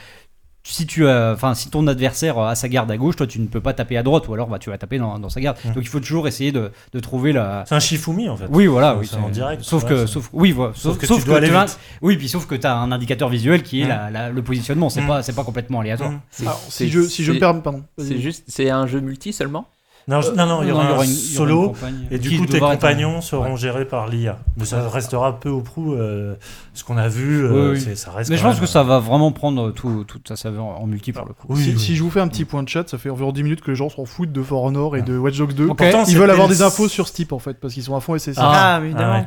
Si, 0.65 0.87
tu 0.87 1.09
as, 1.09 1.33
enfin, 1.33 1.55
si 1.55 1.71
ton 1.71 1.85
adversaire 1.89 2.39
a 2.39 2.55
sa 2.55 2.69
garde 2.69 2.89
à 2.91 2.97
gauche, 2.97 3.17
toi 3.17 3.27
tu 3.27 3.41
ne 3.41 3.47
peux 3.49 3.61
pas 3.61 3.73
taper 3.75 3.97
à 3.97 4.05
droite 4.05 4.29
ou 4.29 4.35
alors 4.35 4.47
bah, 4.47 4.61
tu 4.61 4.71
vas 4.71 4.79
taper 4.79 4.99
dans, 4.99 5.19
dans 5.19 5.29
sa 5.29 5.41
garde. 5.41 5.57
Mm. 5.65 5.73
Donc 5.73 5.83
il 5.83 5.89
faut 5.89 5.99
toujours 5.99 6.29
essayer 6.29 6.53
de, 6.53 6.71
de 6.93 7.01
trouver 7.01 7.33
la. 7.33 7.65
C'est 7.67 7.75
un 7.75 7.81
Shifumi 7.81 8.29
en 8.29 8.37
fait. 8.37 8.47
Oui, 8.49 8.67
voilà, 8.67 8.93
C'est- 8.95 8.99
oui, 9.01 9.09
c'est 9.11 9.17
en 9.17 9.29
direct, 9.29 9.63
Sauf 9.65 9.83
ouais, 9.83 9.89
que, 9.89 10.07
sauf, 10.07 10.31
oui, 10.33 10.53
voilà, 10.53 10.73
Sauf 10.75 10.83
sauf, 10.93 10.99
que 10.99 11.07
sauf 11.09 11.21
tu 11.21 11.27
dois 11.27 11.39
aller 11.39 11.49
tu 11.49 11.55
as- 11.55 11.79
oui, 12.01 12.17
puis 12.17 12.29
sauf 12.29 12.47
que 12.47 12.55
tu 12.55 12.65
as 12.67 12.77
un 12.77 12.93
indicateur 12.93 13.29
visuel 13.29 13.65
qui 13.65 13.81
est 13.83 13.87
Mm. 13.87 13.89
la- 13.89 14.11
la- 14.11 14.31
le 14.31 14.43
positionnement. 14.43 14.89
C'est 14.89 15.03
Mm. 15.03 15.07
pas, 15.09 15.23
c'est 15.25 15.35
pas 15.35 15.43
complètement 15.45 15.81
aléatoire. 15.81 16.13
Mm. 16.13 16.21
Alors, 16.43 16.61
c'est- 16.69 16.85
si 16.85 16.91
je, 16.91 17.01
si 17.03 17.25
je 17.25 17.33
me 17.33 17.39
permets, 17.41 17.61
pardon. 17.61 17.83
C'est 17.99 18.21
juste, 18.21 18.45
c'est 18.47 18.71
un 18.71 18.87
jeu 18.87 19.01
multi 19.01 19.33
seulement? 19.33 19.67
Non, 20.09 20.21
je- 20.21 20.33
non, 20.33 20.47
non, 20.47 20.63
il 20.63 20.69
y 20.69 20.73
aura, 20.73 20.83
un 20.83 20.85
une- 20.85 20.89
il 20.89 20.91
y 20.91 20.95
aura 20.95 21.05
une 21.05 21.11
solo. 21.13 21.75
Et 22.11 22.19
du 22.19 22.37
coup, 22.39 22.47
tes 22.47 22.59
compagnons 22.59 23.21
seront 23.21 23.53
Ouais. 23.53 23.57
gérés 23.57 23.85
par 23.85 24.09
l'IA. 24.09 24.39
Mais 24.57 24.65
ça 24.65 24.89
restera 24.89 25.39
peu 25.39 25.49
ou 25.49 25.61
prou 25.61 25.95
euh, 25.95 26.35
ce 26.75 26.83
qu'on 26.85 26.97
a 26.97 27.09
vu. 27.09 27.45
euh, 27.45 27.51
Oui, 27.53 27.71
oui. 27.75 27.81
c'est- 27.81 27.95
Ça 27.95 28.11
reste 28.11 28.31
Mais 28.31 28.37
je 28.37 28.43
pense 28.43 28.55
même, 28.55 28.61
que 28.63 28.67
ça 28.67 28.83
va 28.83 28.99
vraiment 28.99 29.31
prendre 29.33 29.71
tout, 29.71 30.05
toute 30.05 30.27
sa 30.29 30.37
saveur 30.37 30.65
en 30.65 30.87
multi 30.87 31.13
pour 31.13 31.25
le 31.27 31.35
coup. 31.35 31.47
Oui, 31.51 31.63
si, 31.63 31.71
oui. 31.71 31.79
si 31.79 31.97
je 31.97 32.03
vous 32.03 32.11
fais 32.11 32.21
un 32.21 32.29
petit 32.29 32.45
point 32.45 32.63
de 32.63 32.69
chat, 32.69 32.89
ça 32.89 32.99
fait 32.99 33.11
environ 33.11 33.31
10 33.33 33.43
minutes 33.45 33.61
que 33.61 33.71
les 33.71 33.77
gens 33.77 33.89
s'en 33.91 34.05
foutent 34.05 34.33
de 34.33 34.43
For 34.43 34.63
Honor 34.63 34.97
et 34.97 35.03
de 35.03 35.17
Watch 35.17 35.39
Dogs 35.39 35.55
2. 35.55 35.67
Ok. 35.69 35.77
Pourtant, 35.79 36.05
Ils 36.09 36.17
veulent 36.19 36.31
avoir 36.31 36.49
des 36.49 36.63
infos 36.63 36.89
sur 36.89 37.07
Steep 37.07 37.33
en 37.33 37.39
fait, 37.39 37.55
parce 37.61 37.75
qu'ils 37.75 37.83
sont 37.85 37.95
à 37.97 38.01
fond. 38.01 38.17
Ah, 38.37 38.77
Ah, 38.77 38.81
évidemment. 38.85 39.13
Ah 39.13 39.19
ouais. 39.21 39.27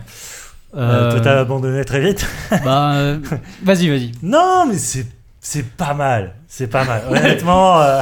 Euh, 0.77 1.11
toi, 1.11 1.19
t'as 1.21 1.39
abandonné 1.39 1.85
très 1.85 2.01
vite. 2.01 2.27
Bah, 2.65 2.95
euh, 2.95 3.19
vas-y, 3.63 3.87
vas-y. 3.87 4.11
Non, 4.21 4.65
mais 4.67 4.77
c'est 4.77 5.07
c'est 5.47 5.63
pas 5.63 5.93
mal. 5.93 6.33
C'est 6.47 6.65
pas 6.67 6.83
mal. 6.85 7.03
Honnêtement. 7.09 7.79
euh, 7.81 8.01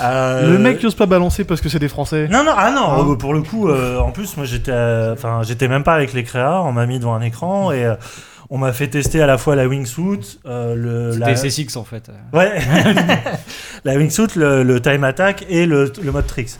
euh, 0.00 0.50
Le 0.50 0.58
mec 0.58 0.78
qui 0.78 0.86
ose 0.86 0.96
pas 0.96 1.06
balancer 1.06 1.44
parce 1.44 1.60
que 1.60 1.68
c'est 1.68 1.78
des 1.78 1.88
Français. 1.88 2.26
Non, 2.28 2.42
non, 2.42 2.52
ah 2.56 2.72
non, 2.72 2.90
Hein 2.90 3.06
euh, 3.12 3.14
pour 3.14 3.34
le 3.34 3.42
coup, 3.42 3.68
euh, 3.68 3.98
en 4.00 4.10
plus, 4.10 4.36
moi 4.36 4.44
j'étais 4.46 4.72
euh, 4.72 5.12
enfin, 5.12 5.42
j'étais 5.44 5.68
même 5.68 5.84
pas 5.84 5.94
avec 5.94 6.12
les 6.12 6.24
créas, 6.24 6.60
on 6.62 6.72
m'a 6.72 6.86
mis 6.86 6.98
devant 6.98 7.14
un 7.14 7.20
écran 7.22 7.70
et 7.70 7.84
euh, 7.84 7.94
on 8.50 8.58
m'a 8.58 8.72
fait 8.72 8.88
tester 8.88 9.22
à 9.22 9.26
la 9.26 9.38
fois 9.38 9.54
la 9.54 9.68
wingsuit, 9.68 10.40
euh, 10.44 10.74
le, 10.74 11.12
C'était 11.12 11.24
la... 11.26 11.36
SSX 11.36 11.76
en 11.76 11.84
fait. 11.84 12.10
Ouais, 12.32 12.60
la 13.84 13.94
wingsuit, 13.96 14.26
le, 14.36 14.62
le 14.64 14.80
time 14.80 15.04
attack 15.04 15.46
et 15.48 15.66
le, 15.66 15.92
le 16.02 16.12
mode 16.12 16.26
tricks. 16.26 16.50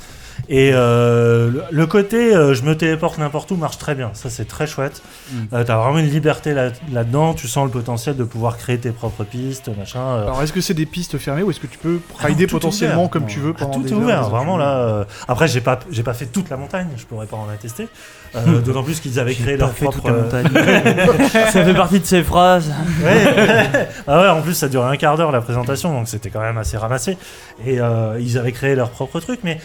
Et 0.48 0.70
euh, 0.74 1.50
le, 1.72 1.86
côté 1.86 2.34
euh, 2.34 2.54
je 2.54 2.62
me 2.62 2.76
téléporte 2.76 3.18
n'importe 3.18 3.50
où 3.50 3.56
marche 3.56 3.78
très 3.78 3.96
bien, 3.96 4.10
ça 4.14 4.30
c'est 4.30 4.44
très 4.46 4.66
chouette. 4.68 5.02
Mm. 5.32 5.36
Euh, 5.54 5.64
T'as 5.64 5.76
vraiment 5.76 5.98
une 5.98 6.08
liberté 6.08 6.54
là- 6.54 6.70
là-dedans, 6.92 7.34
tu 7.34 7.48
sens 7.48 7.64
le 7.64 7.70
potentiel 7.72 8.16
de 8.16 8.22
pouvoir 8.22 8.56
créer 8.56 8.78
tes 8.78 8.92
propres 8.92 9.24
pistes, 9.24 9.68
machin. 9.76 9.98
euh, 10.00 10.22
Alors 10.22 10.42
est-ce 10.42 10.52
que 10.52 10.60
c'est 10.60 10.74
des 10.74 10.86
pistes 10.86 11.18
fermées 11.18 11.42
ou 11.42 11.50
est-ce 11.50 11.58
que 11.58 11.66
tu 11.66 11.78
peux 11.78 11.98
Ah, 12.20 12.26
rider 12.26 12.46
tout 12.46 12.56
potentiellement 12.56 12.98
ouvert. 13.02 13.10
comme 13.10 13.26
tu 13.26 13.40
veux 13.40 13.54
Ah, 13.56 13.58
pendant 13.58 13.74
tout 13.74 13.82
des 13.82 13.88
est 13.90 13.92
heures, 13.94 13.98
ouvert, 14.02 14.18
des 14.20 14.24
heures, 14.24 14.30
vraiment 14.30 14.54
tu 14.54 14.60
là. 14.60 14.76
euh, 14.78 15.04
Après, 15.26 15.48
j'ai 15.48 15.60
pas, 15.60 15.80
j'ai 15.90 16.04
pas 16.04 16.14
fait 16.14 16.26
toute 16.26 16.48
la 16.48 16.56
montagne, 16.56 16.88
je 16.96 17.04
pourrais 17.06 17.26
pas 17.26 17.36
en 17.36 17.48
attester. 17.52 17.88
Euh, 18.36 18.60
D'autant 18.64 18.84
plus 18.84 19.00
qu'ils 19.00 19.18
avaient 19.18 19.34
créé 19.34 19.56
leur 19.56 19.70
propre. 19.72 20.00
euh, 20.06 20.30
ça 21.50 21.64
fait 21.64 21.74
partie 21.74 21.98
de 21.98 22.04
ces 22.06 22.22
phrases. 22.22 22.72
Ouais. 23.02 23.88
ah 24.06 24.20
ouais, 24.22 24.28
en 24.28 24.42
plus 24.42 24.54
ça 24.54 24.68
durait 24.68 24.88
un 24.92 24.96
quart 24.96 25.16
d'heure 25.16 25.32
la 25.32 25.40
présentation, 25.40 25.92
donc 25.92 26.06
c'était 26.08 26.30
quand 26.30 26.40
même 26.40 26.58
assez 26.58 26.76
ramassé. 26.76 27.18
Et 27.66 27.80
euh, 27.80 28.16
ils 28.20 28.38
avaient 28.38 28.52
créé 28.52 28.76
leur 28.76 28.90
propre 28.90 29.18
truc, 29.18 29.40
mais 29.42 29.58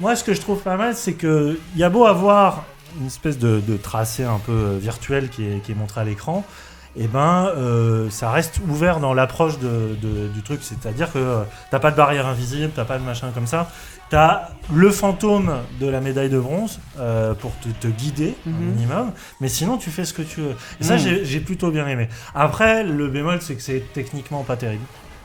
moi 0.00 0.16
ce 0.16 0.24
que 0.24 0.34
je 0.34 0.40
trouve 0.40 0.60
pas 0.62 0.76
mal, 0.76 0.94
c'est 0.96 1.12
que 1.14 1.58
il 1.74 1.80
y 1.80 1.84
a 1.84 1.90
beau 1.90 2.06
avoir 2.06 2.64
une 3.00 3.06
espèce 3.06 3.38
de, 3.38 3.60
de 3.60 3.76
tracé 3.76 4.24
un 4.24 4.38
peu 4.38 4.52
euh, 4.52 4.78
virtuel 4.80 5.28
qui 5.28 5.44
est, 5.46 5.60
qui 5.62 5.72
est 5.72 5.76
montré 5.76 6.00
à 6.00 6.04
l'écran, 6.04 6.44
et 6.96 7.06
ben 7.06 7.50
euh, 7.56 8.10
ça 8.10 8.30
reste 8.32 8.60
ouvert 8.68 8.98
dans 8.98 9.14
l'approche 9.14 9.58
de, 9.60 9.94
de- 10.02 10.26
du 10.28 10.42
truc, 10.42 10.60
c'est-à-dire 10.62 11.12
que 11.12 11.18
euh, 11.18 11.42
t'as 11.70 11.78
pas 11.78 11.92
de 11.92 11.96
barrière 11.96 12.26
invisible, 12.26 12.72
t'as 12.74 12.84
pas 12.84 12.98
de 12.98 13.04
machin 13.04 13.30
comme 13.32 13.46
ça. 13.46 13.70
T'as 14.10 14.48
le 14.74 14.90
fantôme 14.90 15.52
de 15.80 15.86
la 15.86 16.00
médaille 16.00 16.30
de 16.30 16.38
bronze 16.40 16.80
euh, 16.98 17.32
pour 17.34 17.52
te, 17.60 17.68
te 17.68 17.86
guider 17.86 18.34
un 18.44 18.50
Mhm. 18.50 18.56
minimum, 18.72 19.12
mais 19.40 19.46
sinon 19.46 19.76
tu 19.76 19.90
fais 19.90 20.04
ce 20.04 20.12
que 20.12 20.22
tu 20.22 20.40
veux. 20.40 20.56
Et 20.80 20.84
ça 20.84 20.94
Mhm. 20.96 21.20
j'ai- 21.22 21.38
plutôt 21.40 21.70
bien 21.70 21.86
aimé. 21.86 22.08
Après, 22.34 22.82
le 22.82 23.06
bémol, 23.06 23.38
c'est 23.40 23.54
que 23.54 23.62
c'est 23.62 23.84
techniquement 23.94 24.42
pas 24.42 24.56
terrible. 24.56 24.82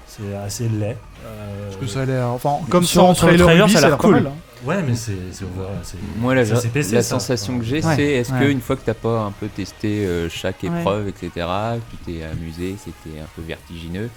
C'est 0.08 0.36
assez 0.36 0.70
laid. 0.70 0.98
Euh, 1.26 1.66
Parce 1.72 1.78
que 1.82 1.88
ça 1.88 2.02
a 2.02 2.06
l'air. 2.06 2.28
Enfin, 2.28 2.58
comme 2.70 2.84
Sur- 2.84 3.02
ça 3.02 3.08
en 3.08 3.14
sur 3.16 3.26
le 3.26 3.38
trailer, 3.38 3.48
trailer, 3.66 3.70
ça 3.72 3.88
a 3.88 3.90
l'air 3.90 3.98
cool. 3.98 4.14
mal. 4.14 4.28
hein. 4.28 4.32
Ouais, 4.64 4.82
mais 4.82 4.96
c'est. 4.96 5.12
c'est- 5.32 5.46
voilà, 5.56 5.72
c'est- 5.84 5.98
Moi, 6.18 6.34
la, 6.34 6.44
PC, 6.44 6.96
la 6.96 7.04
sensation 7.04 7.60
que 7.60 7.66
j'ai, 7.66 7.84
Ouais. 7.84 7.96
c'est 7.96 8.04
est-ce 8.14 8.32
Ouais. 8.34 8.48
qu'une 8.48 8.62
fois 8.62 8.76
que 8.76 8.82
t'as 8.86 8.94
pas 8.94 9.20
un 9.22 9.32
peu 9.32 9.48
testé 9.48 10.06
euh, 10.06 10.30
chaque 10.30 10.64
Ouais. 10.64 10.70
épreuve, 10.70 11.08
etc., 11.10 11.30
tu 11.92 11.98
t'es 12.06 12.24
amusé, 12.24 12.76
c'était 12.84 13.20
un 13.20 13.28
peu 13.36 13.42
vertigineux, 13.42 14.10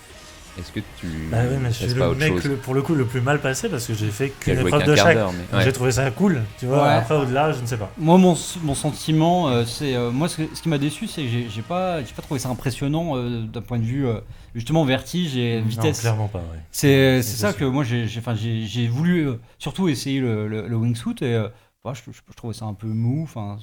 est-ce 0.59 0.73
que 0.73 0.81
tu 0.99 1.07
Bah 1.31 1.39
oui, 1.49 1.57
mais 1.61 1.69
je 1.71 1.75
suis 1.87 1.95
le 1.95 2.15
mec, 2.15 2.45
le- 2.45 2.57
pour 2.57 2.75
le 2.75 2.83
coup, 2.83 2.95
le 2.95 3.05
plus 3.05 3.21
mal 3.21 3.41
passé 3.41 3.69
parce 3.69 3.87
que 3.87 3.95
j'ai 3.95 4.09
fait 4.11 4.31
qu'une 4.31 4.59
épreuve 4.59 4.81
qu'un 4.83 4.87
de 4.87 4.95
chaque. 4.97 5.17
ouais. 5.17 5.65
J'ai 5.65 5.73
trouvé 5.73 5.93
ça 5.93 6.11
cool, 6.11 6.43
tu 6.59 6.67
vois. 6.67 6.83
Ouais. 6.85 6.89
Après, 6.95 7.15
au-delà, 7.17 7.53
je 7.53 7.61
ne 7.61 7.67
sais 7.67 7.77
pas. 7.77 7.91
Moi, 7.99 8.19
mon, 8.19 8.37
mon 8.63 8.75
sentiment, 8.75 9.49
euh, 9.49 9.65
c'est. 9.65 9.95
euh, 9.95 10.11
moi, 10.11 10.29
ce, 10.29 10.43
qui 10.43 10.69
m'a 10.69 10.79
déçu, 10.79 11.07
c'est 11.07 11.23
que 11.23 11.29
j'ai 11.29 11.63
pas, 11.63 12.03
j'ai 12.03 12.13
pas 12.15 12.23
trouvé 12.23 12.41
ça 12.41 12.49
impressionnant 12.49 13.17
euh, 13.17 13.43
d'un 13.43 13.63
point 13.63 13.79
de 13.79 13.85
vue, 13.85 14.07
euh, 14.07 14.21
justement, 14.55 14.85
vertige 14.85 15.37
et 15.37 15.61
Non, 15.61 15.67
vitesse. 15.67 16.01
clairement 16.01 16.29
pas, 16.29 16.39
ouais. 16.41 16.61
C'est 16.71 17.23
ça 17.23 17.53
que 17.53 17.65
moi, 17.65 17.85
j'ai 17.85 18.89
voulu 18.89 19.29
euh, 19.29 19.35
surtout 19.59 19.89
essayer 19.89 20.21
le, 20.21 20.49
le, 20.49 20.67
le 20.69 20.77
wingsuit 20.77 21.15
et. 21.23 21.35
euh, 21.35 21.49
bah, 21.85 21.93
je, 21.95 22.11
je- 22.11 22.19
je 22.29 22.35
trouvais 22.37 22.55
ça 22.55 22.65
un 22.65 22.75
peu 22.75 22.89
mou. 22.89 23.23
Enfin, 23.23 23.57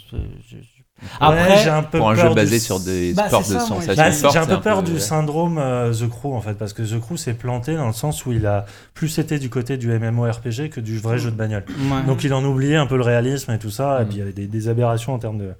Ouais, 1.21 1.67
un 1.67 1.83
peu 1.83 1.97
Pour 1.99 2.09
un 2.09 2.15
peur 2.15 2.29
jeu 2.29 2.35
basé 2.35 2.55
du- 2.55 2.63
sur 2.63 2.79
des 2.79 3.13
Bah, 3.13 3.27
sports 3.27 3.41
de 3.41 3.45
sensations 3.45 3.75
Bah, 3.95 4.11
j'ai 4.31 4.39
un 4.39 4.45
peu 4.45 4.61
peur 4.61 4.81
du 4.81 4.99
syndrome 4.99 5.57
euh, 5.57 5.93
The 5.93 6.09
Crew 6.09 6.33
en 6.33 6.41
fait, 6.41 6.53
parce 6.53 6.71
que 6.73 6.81
The 6.83 6.99
Crew 7.01 7.17
s'est 7.17 7.33
planté 7.33 7.75
dans 7.75 7.87
le 7.87 7.93
sens 7.93 8.25
où 8.25 8.31
il 8.31 8.45
a 8.45 8.65
plus 8.93 9.19
été 9.19 9.37
du 9.37 9.49
côté 9.49 9.77
du 9.77 9.89
MMORPG 9.89 10.69
que 10.69 10.79
du 10.79 10.97
vrai 10.97 11.19
jeu 11.19 11.31
de 11.31 11.35
bagnole. 11.35 11.65
Ouais. 11.69 12.03
Donc 12.07 12.23
il 12.23 12.33
en 12.33 12.43
oubliait 12.45 12.77
un 12.77 12.85
peu 12.87 12.95
le 12.95 13.03
réalisme 13.03 13.51
et 13.51 13.59
tout 13.59 13.69
ça, 13.71 14.01
et 14.01 14.05
puis 14.05 14.15
il 14.15 14.19
y 14.19 14.21
avait 14.21 14.31
des, 14.33 14.47
des 14.47 14.67
aberrations 14.69 15.13
en 15.13 15.19
termes 15.19 15.37
de, 15.37 15.51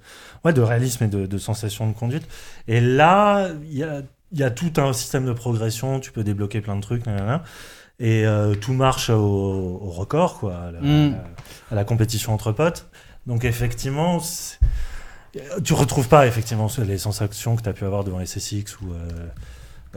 ouais, 0.44 0.52
de 0.54 0.62
réalisme 0.62 1.04
et 1.04 1.08
de, 1.08 1.26
de 1.26 1.38
sensation 1.38 1.86
de 1.86 1.92
conduite. 1.92 2.26
Et 2.66 2.80
là, 2.80 3.48
il 3.70 3.76
y 3.76 3.82
a, 3.84 4.00
il 4.32 4.38
y 4.40 4.42
a 4.42 4.50
tout 4.50 4.72
un 4.78 4.92
système 4.94 5.26
de 5.26 5.32
progression, 5.32 6.00
tu 6.00 6.12
peux 6.12 6.24
débloquer 6.24 6.60
plein 6.62 6.76
de 6.76 6.80
trucs, 6.80 7.04
nanana, 7.06 7.42
et 8.00 8.26
euh, 8.26 8.54
tout 8.54 8.72
marche 8.72 9.10
au, 9.10 9.16
au 9.82 9.90
record, 9.90 10.38
quoi, 10.38 10.54
à 10.56 10.70
la, 10.72 10.80
Mm. 10.80 11.14
à 11.70 11.74
la 11.74 11.84
compétition 11.84 12.32
entre 12.32 12.52
potes. 12.52 12.88
Donc 13.26 13.44
effectivement, 13.44 14.18
c'est- 14.20 14.58
tu 15.64 15.72
retrouves 15.74 16.08
pas 16.08 16.26
effectivement 16.26 16.68
les 16.86 16.98
sensations 16.98 17.56
que 17.56 17.62
tu 17.62 17.68
as 17.68 17.72
pu 17.72 17.84
avoir 17.84 18.04
devant 18.04 18.20
SSX 18.20 18.80
ou 18.82 18.92
euh, 18.92 19.08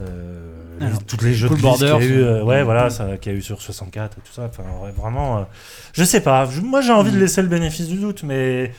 euh, 0.00 0.52
les- 0.80 0.86
Alors, 0.86 1.04
toutes 1.04 1.22
les 1.22 1.34
jeux 1.34 1.48
de 1.48 1.54
glisse 1.54 1.78
qu'il 1.78 1.86
y 1.86 1.90
a 1.90 2.00
eu, 2.00 2.22
euh, 2.22 2.42
ouais, 2.44 2.62
voilà, 2.62 2.88
ça, 2.90 3.16
qu'il 3.18 3.32
y 3.32 3.34
a 3.34 3.38
eu 3.38 3.42
sur 3.42 3.60
64 3.60 4.18
et 4.18 4.20
tout 4.22 4.32
ça. 4.32 4.44
Enfin, 4.44 4.62
ouais, 4.82 4.92
vraiment, 4.92 5.38
euh, 5.38 5.42
je 5.92 6.04
sais 6.04 6.20
pas. 6.22 6.46
Je- 6.46 6.60
moi, 6.60 6.80
j'ai 6.80 6.92
envie 6.92 7.10
de 7.10 7.16
Mm. 7.16 7.20
laisser 7.20 7.42
le 7.42 7.48
bénéfice 7.48 7.88
du 7.88 7.96
doute, 7.98 8.22
mais 8.22 8.72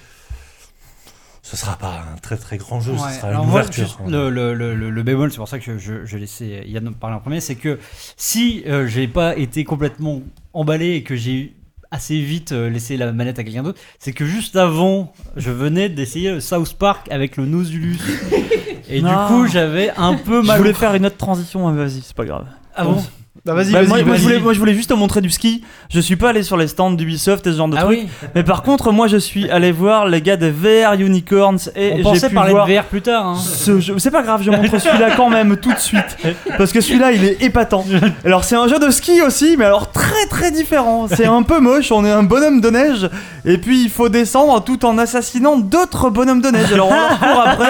ce 1.43 1.57
sera 1.57 1.75
pas 1.77 2.03
un 2.13 2.17
très 2.17 2.37
très 2.37 2.57
grand 2.57 2.79
jeu. 2.81 2.93
Ouais, 2.93 2.97
Ce 3.11 3.17
sera 3.17 3.27
alors 3.29 3.43
une 3.43 3.49
moi, 3.49 3.59
ouverture. 3.61 3.99
le, 4.07 4.29
le, 4.29 4.53
le, 4.53 4.73
le- 4.75 4.89
le 4.89 5.03
bémol, 5.03 5.31
c'est 5.31 5.37
pour 5.37 5.47
ça 5.47 5.59
que 5.59 5.77
je, 5.77 6.05
je 6.05 6.17
laissais 6.17 6.63
Yann 6.67 6.93
parler 6.95 7.15
en 7.15 7.19
premier, 7.19 7.41
c'est 7.41 7.55
que 7.55 7.77
si 8.17 8.63
euh, 8.67 8.87
j'ai 8.87 9.07
pas 9.07 9.35
été 9.37 9.63
complètement 9.63 10.21
emballé 10.53 10.91
et 10.95 11.03
que 11.03 11.15
j'ai 11.15 11.53
assez 11.91 12.19
vite 12.21 12.53
euh, 12.53 12.69
laissé 12.69 12.95
la 12.97 13.11
manette 13.11 13.37
à 13.39 13.43
quelqu'un 13.43 13.63
d'autre, 13.63 13.79
c'est 13.99 14.13
que 14.13 14.25
juste 14.25 14.55
avant, 14.55 15.11
je 15.35 15.51
venais 15.51 15.89
d'essayer 15.89 16.31
le 16.31 16.39
South 16.39 16.73
Park 16.75 17.07
avec 17.11 17.35
le 17.37 17.45
Nozulus. 17.45 17.97
et 18.89 19.01
du 19.01 19.07
coup, 19.27 19.45
j'avais 19.47 19.91
un 19.97 20.15
peu 20.15 20.41
Je 20.41 20.47
mal. 20.47 20.57
voulais 20.57 20.71
au- 20.71 20.73
faire 20.75 20.93
une 20.95 21.05
autre 21.05 21.17
transition, 21.17 21.69
mais 21.69 21.77
vas-y, 21.85 22.01
c'est 22.01 22.15
pas 22.15 22.25
grave. 22.25 22.45
Ah 22.75 22.85
bon 22.85 23.03
Bah, 23.43 23.55
vas-y, 23.55 23.71
Bah, 23.71 23.79
vas-y. 23.79 23.87
moi, 23.87 24.03
moi, 24.03 24.15
je 24.17 24.21
voulais, 24.21 24.39
moi, 24.39 24.53
je 24.53 24.59
voulais 24.59 24.75
juste 24.75 24.89
te 24.91 24.93
montrer 24.93 25.19
du 25.19 25.31
ski. 25.31 25.63
Je 25.89 25.99
suis 25.99 26.15
pas 26.15 26.29
allé 26.29 26.43
sur 26.43 26.57
les 26.57 26.67
stands 26.67 26.91
d'Ubisoft 26.91 27.47
et 27.47 27.51
ce 27.51 27.57
genre 27.57 27.67
de 27.69 27.75
Ah 27.75 27.81
trucs. 27.85 27.97
oui 28.01 28.07
Mais 28.35 28.43
par 28.43 28.61
contre, 28.61 28.91
moi, 28.91 29.07
je 29.07 29.17
suis 29.17 29.49
allé 29.49 29.71
voir 29.71 30.07
les 30.07 30.21
gars 30.21 30.37
de 30.37 30.45
VR 30.45 30.93
Unicorns 30.99 31.57
et 31.75 31.93
On 31.95 32.03
pensait 32.03 32.29
pu 32.29 32.35
parler 32.35 32.51
voir 32.51 32.67
de 32.67 32.73
VR 32.73 32.83
plus 32.83 33.01
tard. 33.01 33.25
Hein. 33.25 33.37
ce. 33.37 33.79
C'est 33.97 34.11
pas 34.11 34.21
grave, 34.21 34.43
je 34.43 34.51
montre 34.51 34.77
celui-là 34.79 35.15
quand 35.17 35.29
même 35.29 35.57
tout 35.57 35.73
de 35.73 35.79
suite. 35.79 36.17
Parce 36.57 36.71
que 36.71 36.81
celui-là, 36.81 37.13
il 37.13 37.23
est 37.25 37.41
épatant. 37.41 37.83
Alors, 38.23 38.43
c'est 38.43 38.55
un 38.55 38.67
jeu 38.67 38.77
de 38.77 38.91
ski 38.91 39.21
aussi, 39.23 39.55
mais 39.57 39.65
alors 39.65 39.91
très 39.91 40.27
très 40.29 40.51
différent. 40.51 41.07
C'est 41.07 41.25
un 41.25 41.41
peu 41.41 41.59
moche, 41.59 41.91
on 41.91 42.05
est 42.05 42.11
un 42.11 42.21
bonhomme 42.23 42.61
de 42.61 42.69
neige, 42.69 43.09
et 43.43 43.57
puis 43.57 43.81
il 43.83 43.89
faut 43.89 44.09
descendre 44.09 44.63
tout 44.63 44.85
en 44.85 44.99
assassinant 44.99 45.57
d'autres 45.57 46.11
bonhommes 46.11 46.41
de 46.41 46.49
neige. 46.49 46.71
Alors, 46.71 46.89
on 46.91 46.93
leur 46.93 47.19
court 47.19 47.43
après, 47.47 47.69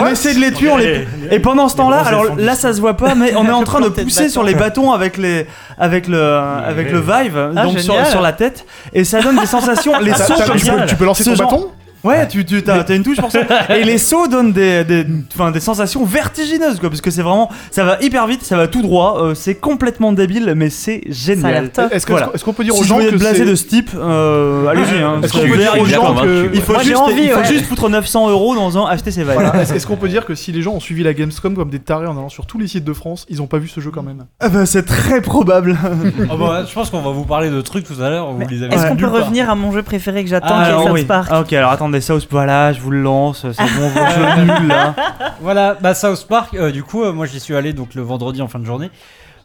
on 0.00 0.06
essaie 0.06 0.34
de 0.34 0.38
les 0.40 0.52
tuer, 0.52 0.70
on 0.70 0.76
les. 0.76 1.08
Et 1.32 1.40
pendant 1.40 1.68
ce 1.68 1.74
temps-là, 1.76 2.02
alors 2.06 2.36
là 2.36 2.54
ça 2.54 2.72
se 2.72 2.80
voit 2.80 2.96
pas, 2.96 3.16
mais 3.16 3.34
on 3.34 3.44
est 3.46 3.50
en 3.50 3.64
train 3.64 3.80
de 3.80 3.88
pousser 3.88 4.28
sur 4.28 4.44
les 4.44 4.54
bâtons 4.54 4.91
avec 4.94 5.16
les, 5.16 5.46
avec 5.78 6.08
le, 6.08 6.20
avec 6.22 6.90
le 6.90 6.98
Vive, 7.00 7.50
Ah, 7.56 7.62
donc 7.64 7.78
sur, 7.80 8.06
sur 8.06 8.20
la 8.20 8.32
tête, 8.32 8.64
et 8.92 9.04
ça 9.04 9.20
donne 9.20 9.38
des 9.38 9.46
sensations, 9.46 9.98
les 10.00 10.12
T'as- 10.12 10.24
sons 10.26 10.34
comme 10.46 10.56
tu, 10.58 10.66
ça. 10.66 10.72
peux, 10.74 10.86
tu 10.86 10.96
peux 10.96 11.04
lancer 11.04 11.24
Ce 11.24 11.30
ton 11.30 11.36
genre- 11.36 11.50
bâton 11.50 11.70
Ouais, 12.04 12.26
tu, 12.26 12.44
tu 12.44 12.62
as, 12.68 12.94
une 12.94 13.02
touche 13.04 13.18
pour 13.20 13.30
ça. 13.30 13.40
Et 13.76 13.84
les 13.84 13.98
sauts 13.98 14.26
donnent 14.26 14.52
des, 14.52 14.84
des, 14.84 15.06
enfin, 15.34 15.50
des 15.52 15.60
sensations 15.60 16.04
vertigineuses, 16.04 16.80
quoi, 16.80 16.88
parce 16.88 17.00
que 17.00 17.10
c'est 17.10 17.22
vraiment, 17.22 17.48
ça 17.70 17.84
va 17.84 17.98
hyper 18.00 18.26
vite, 18.26 18.42
ça 18.42 18.56
va 18.56 18.66
tout 18.66 18.82
droit, 18.82 19.18
euh, 19.22 19.34
c'est 19.34 19.54
complètement 19.54 20.12
débile, 20.12 20.54
mais 20.56 20.68
c'est 20.70 21.02
génial. 21.08 21.70
top. 21.70 21.92
Est-ce 21.92 22.04
que- 22.06 22.12
Voilà. 22.12 22.30
est-ce 22.34 22.44
qu'on 22.44 22.52
peut 22.52 22.64
dire 22.64 22.74
aux 22.74 22.82
Si 22.82 22.88
gens 22.88 22.96
vous 22.98 23.06
êtes 23.06 23.14
blasé 23.14 23.44
de 23.44 23.54
ce 23.54 23.64
type, 23.66 23.90
euh, 23.96 24.66
allez-y. 24.66 25.00
Hein, 25.02 25.20
Est-ce 25.22 25.32
qu'on 25.32 25.38
peut 25.48 25.56
dire 25.56 25.74
aux 25.80 25.84
gens 25.86 26.14
que- 26.16 26.50
il 26.52 26.60
faut 26.60 26.72
Moi, 26.72 26.82
juste, 26.82 26.96
envie, 26.96 27.22
il 27.24 27.30
faut 27.30 27.38
ouais. 27.38 27.44
juste 27.46 27.66
foutre 27.66 27.88
900 27.88 28.28
euros 28.30 28.54
dans 28.56 28.76
un 28.78 28.86
acheter 28.90 29.10
ses 29.12 29.22
valises. 29.22 29.42
Voilà. 29.50 29.62
Est-ce 29.62 29.86
qu'on 29.86 29.96
peut 29.96 30.08
dire 30.08 30.24
que 30.26 30.34
si 30.34 30.50
les 30.52 30.62
gens 30.62 30.72
ont 30.72 30.80
suivi 30.80 31.02
la 31.04 31.14
Gamescom 31.14 31.54
comme 31.54 31.70
des 31.70 31.78
tarés 31.78 32.06
en 32.06 32.12
allant 32.18 32.28
sur 32.28 32.46
tous 32.46 32.58
les 32.58 32.66
sites 32.66 32.84
de 32.84 32.92
France, 32.92 33.26
ils 33.28 33.40
ont 33.42 33.46
pas 33.46 33.58
vu 33.58 33.68
ce 33.68 33.80
jeu 33.80 33.90
quand 33.92 34.02
même? 34.02 34.24
Ah 34.40 34.48
bah, 34.48 34.66
c'est 34.66 34.84
très 34.84 35.20
probable. 35.20 35.78
Ah 36.30 36.36
bah, 36.36 36.64
je 36.68 36.72
pense 36.72 36.90
qu'on 36.90 37.00
va 37.02 37.10
vous 37.10 37.24
parler 37.24 37.50
de 37.50 37.60
trucs 37.60 37.84
tout 37.86 38.00
à 38.02 38.08
l'heure. 38.10 38.28
Est-ce 38.70 38.88
qu'on 38.88 38.96
peut 38.96 39.06
revenir 39.06 39.48
à 39.50 39.54
mon 39.54 39.70
jeu 39.72 39.82
préféré 39.82 40.24
que 40.24 40.30
j'attends, 40.30 40.54
Ah, 40.56 40.64
qui 40.64 40.70
est 40.70 40.84
South 40.86 40.92
oui. 40.92 41.04
Park? 41.04 41.28
Ah, 41.30 41.40
ok, 41.40 41.52
alors 41.52 41.70
attendez, 41.70 41.91
South, 42.00 42.26
voilà, 42.30 42.72
je 42.72 42.80
vous 42.80 42.90
le 42.90 43.02
lance, 43.02 43.46
c'est 43.52 43.62
bon, 43.62 43.88
vos 43.88 44.10
jeux 44.10 44.42
nuls 44.60 44.68
là. 44.68 44.94
Voilà, 45.40 45.76
bah 45.80 45.94
South 45.94 46.26
Park, 46.28 46.54
euh, 46.54 46.70
du 46.70 46.82
coup, 46.82 47.02
euh, 47.04 47.12
moi 47.12 47.26
j'y 47.26 47.40
suis 47.40 47.54
allé 47.54 47.72
donc 47.72 47.94
le 47.94 48.02
vendredi 48.02 48.40
en 48.42 48.48
fin 48.48 48.58
de 48.58 48.64
journée. 48.64 48.90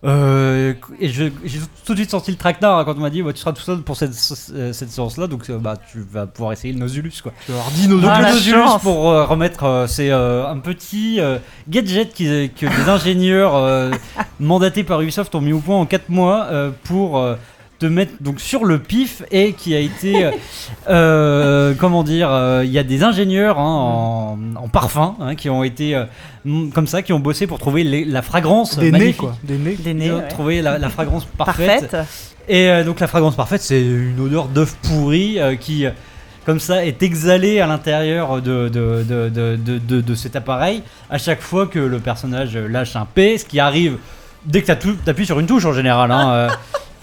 Euh, 0.03 0.75
et 0.99 1.09
je- 1.09 1.23
j'ai 1.43 1.59
tout 1.83 1.93
de 1.93 1.97
suite 1.97 2.11
senti 2.11 2.29
le 2.29 2.37
traquenard 2.37 2.77
hein, 2.77 2.85
quand 2.85 2.95
on 2.95 2.99
m'a 2.99 3.09
dit 3.09 3.23
bah, 3.23 3.33
tu 3.33 3.39
seras 3.39 3.51
tout 3.51 3.63
seul 3.63 3.79
pour 3.81 3.97
cette, 3.97 4.13
cette 4.13 4.91
séance 4.91 5.17
là 5.17 5.25
donc 5.25 5.49
euh, 5.49 5.57
bah 5.57 5.73
tu 5.91 6.05
vas 6.11 6.27
pouvoir 6.27 6.53
essayer 6.53 6.71
le 6.71 6.79
Nozulus 6.79 7.19
quoi. 7.23 7.31
Tu 7.47 7.51
leur 7.51 7.63
dis 7.73 7.87
nos 7.87 7.97
Donc 7.99 8.11
Ah, 8.13 8.19
le 8.19 8.25
la 8.25 8.31
Nozulus 8.33 8.57
chance. 8.61 8.81
pour 8.83 9.09
euh, 9.09 9.25
remettre 9.25 9.63
euh, 9.63 9.87
c'est 9.87 10.11
euh, 10.11 10.47
un 10.47 10.59
petit 10.59 11.19
euh, 11.19 11.39
gadget 11.67 12.13
qui, 12.13 12.25
que 12.55 12.67
des 12.67 12.89
ingénieurs 12.89 13.55
euh, 13.55 13.89
mandatés 14.39 14.83
par 14.83 15.01
Ubisoft 15.01 15.33
ont 15.33 15.41
mis 15.41 15.51
au 15.51 15.59
point 15.61 15.77
en 15.77 15.87
4 15.87 16.09
mois 16.09 16.45
euh, 16.51 16.69
pour 16.83 17.17
euh, 17.17 17.33
te 17.79 17.85
mettre 17.85 18.13
donc 18.21 18.39
sur 18.39 18.65
le 18.65 18.79
pif 18.79 19.21
et 19.31 19.53
qui 19.53 19.75
a 19.75 19.79
été 19.79 20.25
euh, 20.25 20.31
euh, 20.89 21.73
comment 21.77 22.03
dire 22.03 22.29
euh, 22.31 22.63
il 22.65 22.71
y 22.71 22.79
a 22.79 22.83
des 22.83 23.03
ingénieurs 23.03 23.59
hein, 23.59 23.63
en, 23.63 24.63
en 24.63 24.67
parfum 24.67 25.15
hein, 25.19 25.35
qui 25.35 25.49
ont 25.49 25.63
été 25.63 25.95
euh, 25.95 26.05
m- 26.45 26.71
comme 26.73 26.87
ça 26.87 27.01
qui 27.01 27.13
ont 27.13 27.19
bossé 27.19 27.45
pour 27.47 27.59
trouver 27.59 27.83
les- 27.83 28.05
la 28.05 28.21
fragrance 28.21 28.77
Des 28.77 28.85
nez 28.91 28.91
magnifique. 28.91 29.17
quoi. 29.17 29.35
Des 29.43 29.57
nez. 29.57 29.75
Des 29.77 29.93
nez, 29.93 30.11
ouais. 30.11 30.27
trouvé 30.27 30.61
la, 30.61 30.77
la 30.77 30.89
fragrance 30.89 31.25
parfaite. 31.37 31.91
Parfaite. 31.91 32.07
Et 32.47 32.69
euh, 32.69 32.83
donc 32.83 32.99
la 32.99 33.07
fragrance 33.07 33.35
parfaite, 33.35 33.61
c'est 33.61 33.81
une 33.81 34.19
odeur 34.19 34.47
d'œuf 34.47 34.75
pourri 34.83 35.37
euh, 35.39 35.55
qui, 35.55 35.85
comme 36.45 36.59
ça, 36.61 36.85
est 36.85 37.03
exhalée 37.03 37.59
à 37.59 37.67
l'intérieur 37.67 38.41
de, 38.41 38.69
de, 38.69 39.03
de, 39.07 39.29
de, 39.29 39.55
de- 39.57 39.77
de- 39.79 40.01
de 40.01 40.15
cet 40.15 40.35
appareil 40.35 40.81
à 41.09 41.17
chaque 41.17 41.41
fois 41.41 41.67
que 41.67 41.79
le 41.79 41.99
personnage 41.99 42.57
lâche 42.57 42.95
un 42.95 43.05
P, 43.05 43.37
ce 43.37 43.45
qui 43.45 43.59
arrive 43.59 43.97
dès 44.45 44.61
que 44.61 44.71
tu 44.71 44.95
appuies 45.07 45.25
sur 45.25 45.39
une 45.39 45.45
touche 45.45 45.65
en 45.65 45.73
général. 45.73 46.09
hein, 46.11 46.31
euh. 46.33 46.49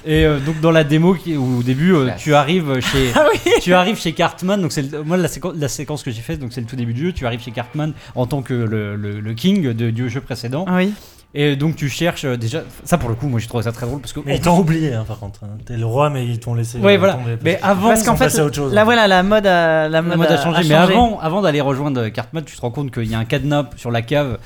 Et 0.07 0.25
euh, 0.27 0.39
donc 0.39 0.61
dans 0.61 0.71
la 0.71 0.85
démo 0.85 1.15
qui, 1.15 1.37
au 1.37 1.63
début, 1.63 1.95
euh, 1.95 2.11
tu 2.19 2.35
arrives 2.35 2.81
chez 2.81 3.11
Ah 3.15 3.27
oui 3.33 3.39
tu 3.63 3.73
arrives 3.73 3.99
chez 3.99 4.13
Cartman, 4.13 4.61
donc 4.61 4.73
c'est 4.73 4.91
le- 4.93 5.03
moi 5.03 5.17
la, 5.17 5.29
séquence- 5.29 5.55
la 5.57 5.69
séquence 5.69 6.03
que 6.03 6.11
j'ai 6.11 6.21
faite, 6.21 6.39
donc 6.41 6.53
c'est 6.53 6.61
le 6.61 6.67
tout 6.67 6.77
début 6.77 6.93
du 6.93 7.07
jeu. 7.07 7.13
Tu 7.13 7.25
arrives 7.27 7.41
chez 7.43 7.51
Cartman 7.53 7.93
en 8.15 8.27
tant 8.27 8.43
que 8.43 8.53
le, 8.55 8.97
le- 8.97 9.21
le 9.21 9.35
king 9.35 9.73
de, 9.73 9.91
du 9.91 10.11
jeu 10.11 10.21
précédent, 10.21 10.67
Oui. 10.71 10.93
et 11.33 11.57
donc 11.57 11.77
tu 11.77 11.89
cherches 11.89 12.25
euh, 12.27 12.37
déjà. 12.37 12.63
Ça 12.85 12.99
pour 12.99 13.09
le 13.09 13.15
coup, 13.15 13.29
moi 13.29 13.41
j'ai 13.41 13.47
trouvé 13.47 13.63
ça 13.65 13.73
très 13.73 13.87
drôle 13.87 14.01
parce 14.01 14.13
que 14.13 14.21
Mais 14.27 14.37
ils 14.37 14.41
t'ont 14.43 14.59
oublié, 14.59 14.93
hein, 14.93 15.05
par 15.09 15.19
contre. 15.19 15.41
hein. 15.45 15.57
T'es 15.65 15.77
le 15.79 15.87
roi, 15.87 16.11
mais 16.11 16.27
ils 16.27 16.39
t'ont 16.39 16.53
laissé. 16.55 16.79
Ouais, 16.79 16.97
euh, 16.97 16.99
voilà. 16.99 17.15
tomber, 17.15 17.39
Mais 17.43 17.59
avant, 17.63 17.89
Parce 17.89 18.03
ils 18.03 18.05
qu'en 18.05 18.13
sont 18.13 18.19
fait, 18.19 18.25
passés 18.27 18.41
à 18.41 18.45
autre 18.45 18.57
chose. 18.57 18.75
là 18.75 18.83
hein. 18.83 18.85
voilà, 18.85 19.09
la 19.09 19.23
mode 19.23 19.47
a, 19.47 19.89
la 19.89 20.03
le 20.03 20.07
mode 20.09 20.19
mode 20.19 20.27
a 20.33 20.43
changé. 20.43 20.69
Mais 20.69 20.75
avant, 20.75 21.19
avant 21.21 21.41
d'aller 21.41 21.63
rejoindre 21.63 22.09
Cartman, 22.09 22.45
tu 22.45 22.55
te 22.55 22.61
rends 22.61 22.71
compte 22.71 22.91
qu'il 22.93 23.11
y 23.11 23.15
a 23.15 23.19
un 23.19 23.25
cadenas 23.25 23.71
sur 23.77 23.91
la 23.91 24.03
cave. 24.03 24.39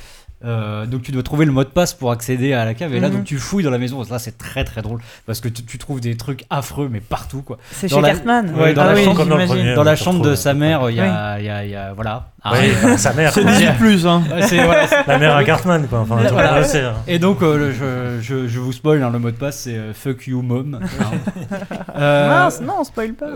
Euh, 0.45 0.87
donc 0.87 1.03
tu 1.03 1.11
dois 1.13 1.23
trouver 1.23 1.47
le 1.47 1.53
mot 1.53 1.65
de 1.65 1.69
passe 1.69 1.95
pour 1.95 2.13
accéder 2.13 2.53
à 2.53 2.65
la 2.65 2.75
cave. 2.75 2.95
Et 2.95 3.01
là 3.01 3.09
Mhm. 3.09 3.15
donc 3.17 3.25
tu 3.25 3.39
fouilles 3.39 3.65
dans 3.65 3.71
la 3.71 3.79
maison. 3.79 4.03
Là 4.11 4.19
c'est 4.19 4.39
très 4.39 4.65
très 4.65 4.83
drôle. 4.83 5.01
Parce 5.27 5.41
que 5.41 5.49
tu, 5.49 5.65
tu 5.65 5.79
trouves 5.79 6.01
des 6.01 6.17
trucs 6.17 6.45
affreux 6.51 6.89
mais 6.91 7.01
partout 7.01 7.43
quoi. 7.43 7.59
C'est 7.73 7.89
chez 7.89 8.01
la- 8.01 8.11
Cartman. 8.11 8.55
Ouais, 8.55 8.73
dans 8.75 8.83
ah 8.83 8.87
la 8.87 8.95
oui, 8.95 9.05
chambre, 9.05 9.27
dans 9.75 9.85
la 9.85 9.97
chambre 9.97 10.25
de 10.25 10.35
sa 10.35 10.55
mère 10.55 10.89
il 10.91 10.97
y 10.97 11.01
a, 11.01 11.39
il 11.41 11.45
y 11.47 11.49
a- 11.51 11.65
il 11.65 11.71
y 11.71 11.75
a- 11.75 11.93
voilà 11.93 12.31
Ah, 12.43 12.53
Oui, 12.55 12.69
ouais. 12.91 12.97
sa 12.97 13.13
mère. 13.15 13.33
C'est. 13.35 13.45
18 13.45 13.73
plus, 13.79 14.07
hein. 14.07 14.23
Ouais, 14.33 14.43
c'est- 14.43 14.59
c'est- 14.89 15.07
La 15.09 15.19
mère 15.19 15.35
à 15.37 15.43
Cartman, 15.45 15.87
quoi. 15.89 16.01
Enfin, 16.01 16.19
tu 16.25 16.33
Voilà. 16.33 16.63
c'est, 16.63 16.83
hein. 16.83 16.95
Et 17.09 17.19
donc, 17.19 17.43
euh, 17.43 17.73
je, 17.73 18.23
je, 18.23 18.47
je 18.47 18.61
vous 18.61 18.73
spoil, 18.73 19.03
hein, 19.03 19.11
le 19.11 19.19
mot 19.19 19.31
de 19.33 19.37
passe, 19.37 19.59
c'est 19.63 19.75
euh, 19.77 19.93
fuck 19.93 20.27
you 20.29 20.41
mom. 20.43 20.79
hein. 20.81 20.87
Euh, 21.97 22.29
Mince, 22.29 22.61
non, 22.61 22.85
spoil 22.85 23.15
pas. 23.15 23.27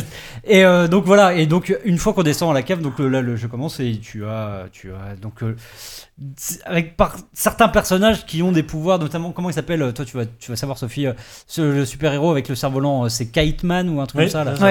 et 0.44 0.64
euh, 0.64 0.86
donc 0.86 1.04
voilà, 1.04 1.34
et 1.34 1.46
donc 1.46 1.76
une 1.84 1.98
fois 1.98 2.12
qu'on 2.12 2.22
descend 2.22 2.50
à 2.52 2.54
la 2.54 2.62
cave, 2.62 2.80
donc 2.80 3.00
là 3.00 3.20
le 3.20 3.34
jeu 3.34 3.48
commence 3.48 3.80
et 3.80 3.98
tu 4.00 4.24
as, 4.24 4.66
tu 4.70 4.90
as 4.92 5.16
donc 5.16 5.42
euh, 5.42 5.56
avec 6.64 6.96
par, 6.96 7.16
certains 7.32 7.68
personnages 7.68 8.24
qui 8.26 8.42
ont 8.44 8.52
des 8.52 8.62
pouvoirs, 8.62 9.00
notamment 9.00 9.32
comment 9.32 9.50
il 9.50 9.54
s'appelle, 9.54 9.92
toi 9.92 10.04
tu 10.04 10.16
vas, 10.16 10.24
tu 10.38 10.50
vas 10.52 10.56
savoir 10.56 10.78
Sophie, 10.78 11.06
euh, 11.08 11.14
ce- 11.48 11.62
le 11.62 11.84
super 11.84 12.12
héros 12.12 12.30
avec 12.30 12.48
le 12.48 12.54
cerf-volant, 12.54 13.04
euh, 13.04 13.08
c'est 13.08 13.26
Kite 13.26 13.64
Man 13.64 13.88
ou 13.88 14.00
un 14.00 14.06
truc 14.06 14.20
Oui, 14.20 14.24
comme 14.26 14.32
ça 14.32 14.44
là. 14.44 14.54
ça. 14.56 14.64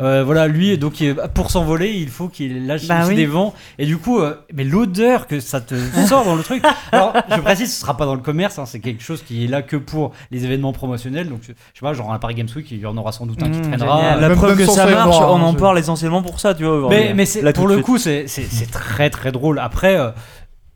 Euh, 0.00 0.24
voilà, 0.24 0.48
lui, 0.48 0.76
donc 0.76 1.02
pour 1.34 1.52
s'envoler, 1.52 1.92
il 1.92 2.08
faut 2.08 2.26
qu'il 2.28 2.66
lâche 2.66 2.88
Bah 2.88 3.04
oui. 3.06 3.14
des 3.14 3.26
vents. 3.26 3.54
Et 3.78 3.86
du 3.86 3.96
coup, 3.96 4.18
euh, 4.18 4.34
mais 4.52 4.64
l'odeur 4.64 5.28
que 5.28 5.38
ça 5.38 5.60
te 5.60 5.76
sort 6.08 6.24
dans 6.24 6.34
le 6.34 6.42
truc. 6.42 6.64
Alors, 6.90 7.12
je 7.30 7.40
précise, 7.40 7.72
ce 7.72 7.80
sera 7.80 7.96
pas 7.96 8.04
dans 8.04 8.16
le 8.16 8.20
commerce, 8.20 8.58
hein, 8.58 8.66
c'est 8.66 8.80
quelque 8.80 9.04
chose 9.04 9.22
qui 9.22 9.44
est 9.44 9.46
là 9.46 9.62
que 9.62 9.76
pour 9.76 10.12
les 10.32 10.44
événements 10.44 10.72
promotionnels. 10.72 11.28
Donc, 11.28 11.42
je 11.42 11.46
sais 11.48 11.54
pas, 11.80 11.92
genre 11.92 12.12
à 12.12 12.18
Paris 12.18 12.34
Games 12.34 12.48
Week, 12.56 12.66
il 12.72 12.78
y 12.80 12.86
en 12.86 12.96
aura 12.96 13.12
sans 13.12 13.24
doute 13.26 13.40
un 13.42 13.50
qui 13.50 13.58
Mmh, 13.58 13.62
traînera. 13.62 13.96
génial. 13.98 14.20
La 14.20 14.28
Même- 14.30 14.36
preuve 14.38 14.58
même 14.58 14.66
que 14.66 14.72
ça 14.72 14.86
marche, 14.86 15.06
noir, 15.16 15.30
on 15.32 15.36
hein, 15.36 15.42
en 15.42 15.54
parle 15.54 15.78
essentiellement 15.78 16.22
pour 16.22 16.40
ça, 16.40 16.54
tu 16.54 16.64
vois. 16.64 16.88
Mais, 16.88 17.14
mais 17.14 17.24
c'est- 17.24 17.42
Là, 17.42 17.52
pour 17.52 17.68
le 17.68 17.74
suite. 17.74 17.86
coup, 17.86 17.98
c'est 17.98 18.26
très 18.72 19.10
très 19.10 19.30
drôle. 19.30 19.60
Après, 19.60 19.96
euh, 19.96 20.10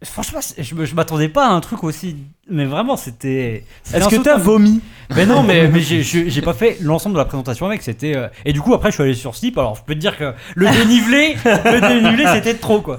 franchement, 0.05 0.39
je, 0.57 0.75
me- 0.77 0.85
je 0.85 0.95
m'attendais 0.95 1.29
pas 1.29 1.47
à 1.49 1.51
un 1.51 1.61
truc 1.61 1.83
aussi. 1.83 2.17
Mais 2.51 2.65
vraiment, 2.65 2.97
c'était. 2.97 3.65
Est-ce 3.93 4.09
que 4.09 4.17
t'as 4.23 4.37
vomi 4.39 4.81
Mais 5.15 5.27
non, 5.27 5.43
mais, 5.43 5.69
mais 5.69 5.81
j'ai- 5.81 6.43
pas 6.43 6.55
fait 6.55 6.79
l'ensemble 6.81 7.15
de 7.15 7.19
la 7.19 7.25
présentation 7.27 7.67
avec. 7.67 7.83
C'était 7.83 8.17
euh, 8.17 8.29
et 8.45 8.53
du 8.53 8.61
coup 8.61 8.73
après 8.75 8.91
je 8.91 8.95
suis 8.95 9.03
allé 9.03 9.15
sur 9.15 9.35
Steep. 9.35 9.57
Alors 9.59 9.75
je 9.77 9.83
peux 9.83 9.95
te 9.95 9.99
dire 9.99 10.17
que 10.17 10.33
le 10.55 10.67
dénivelé, 10.71 11.37
le 11.45 11.81
dénivelé 11.81 12.25
c'était 12.33 12.55
trop 12.55 12.81
quoi. 12.81 12.97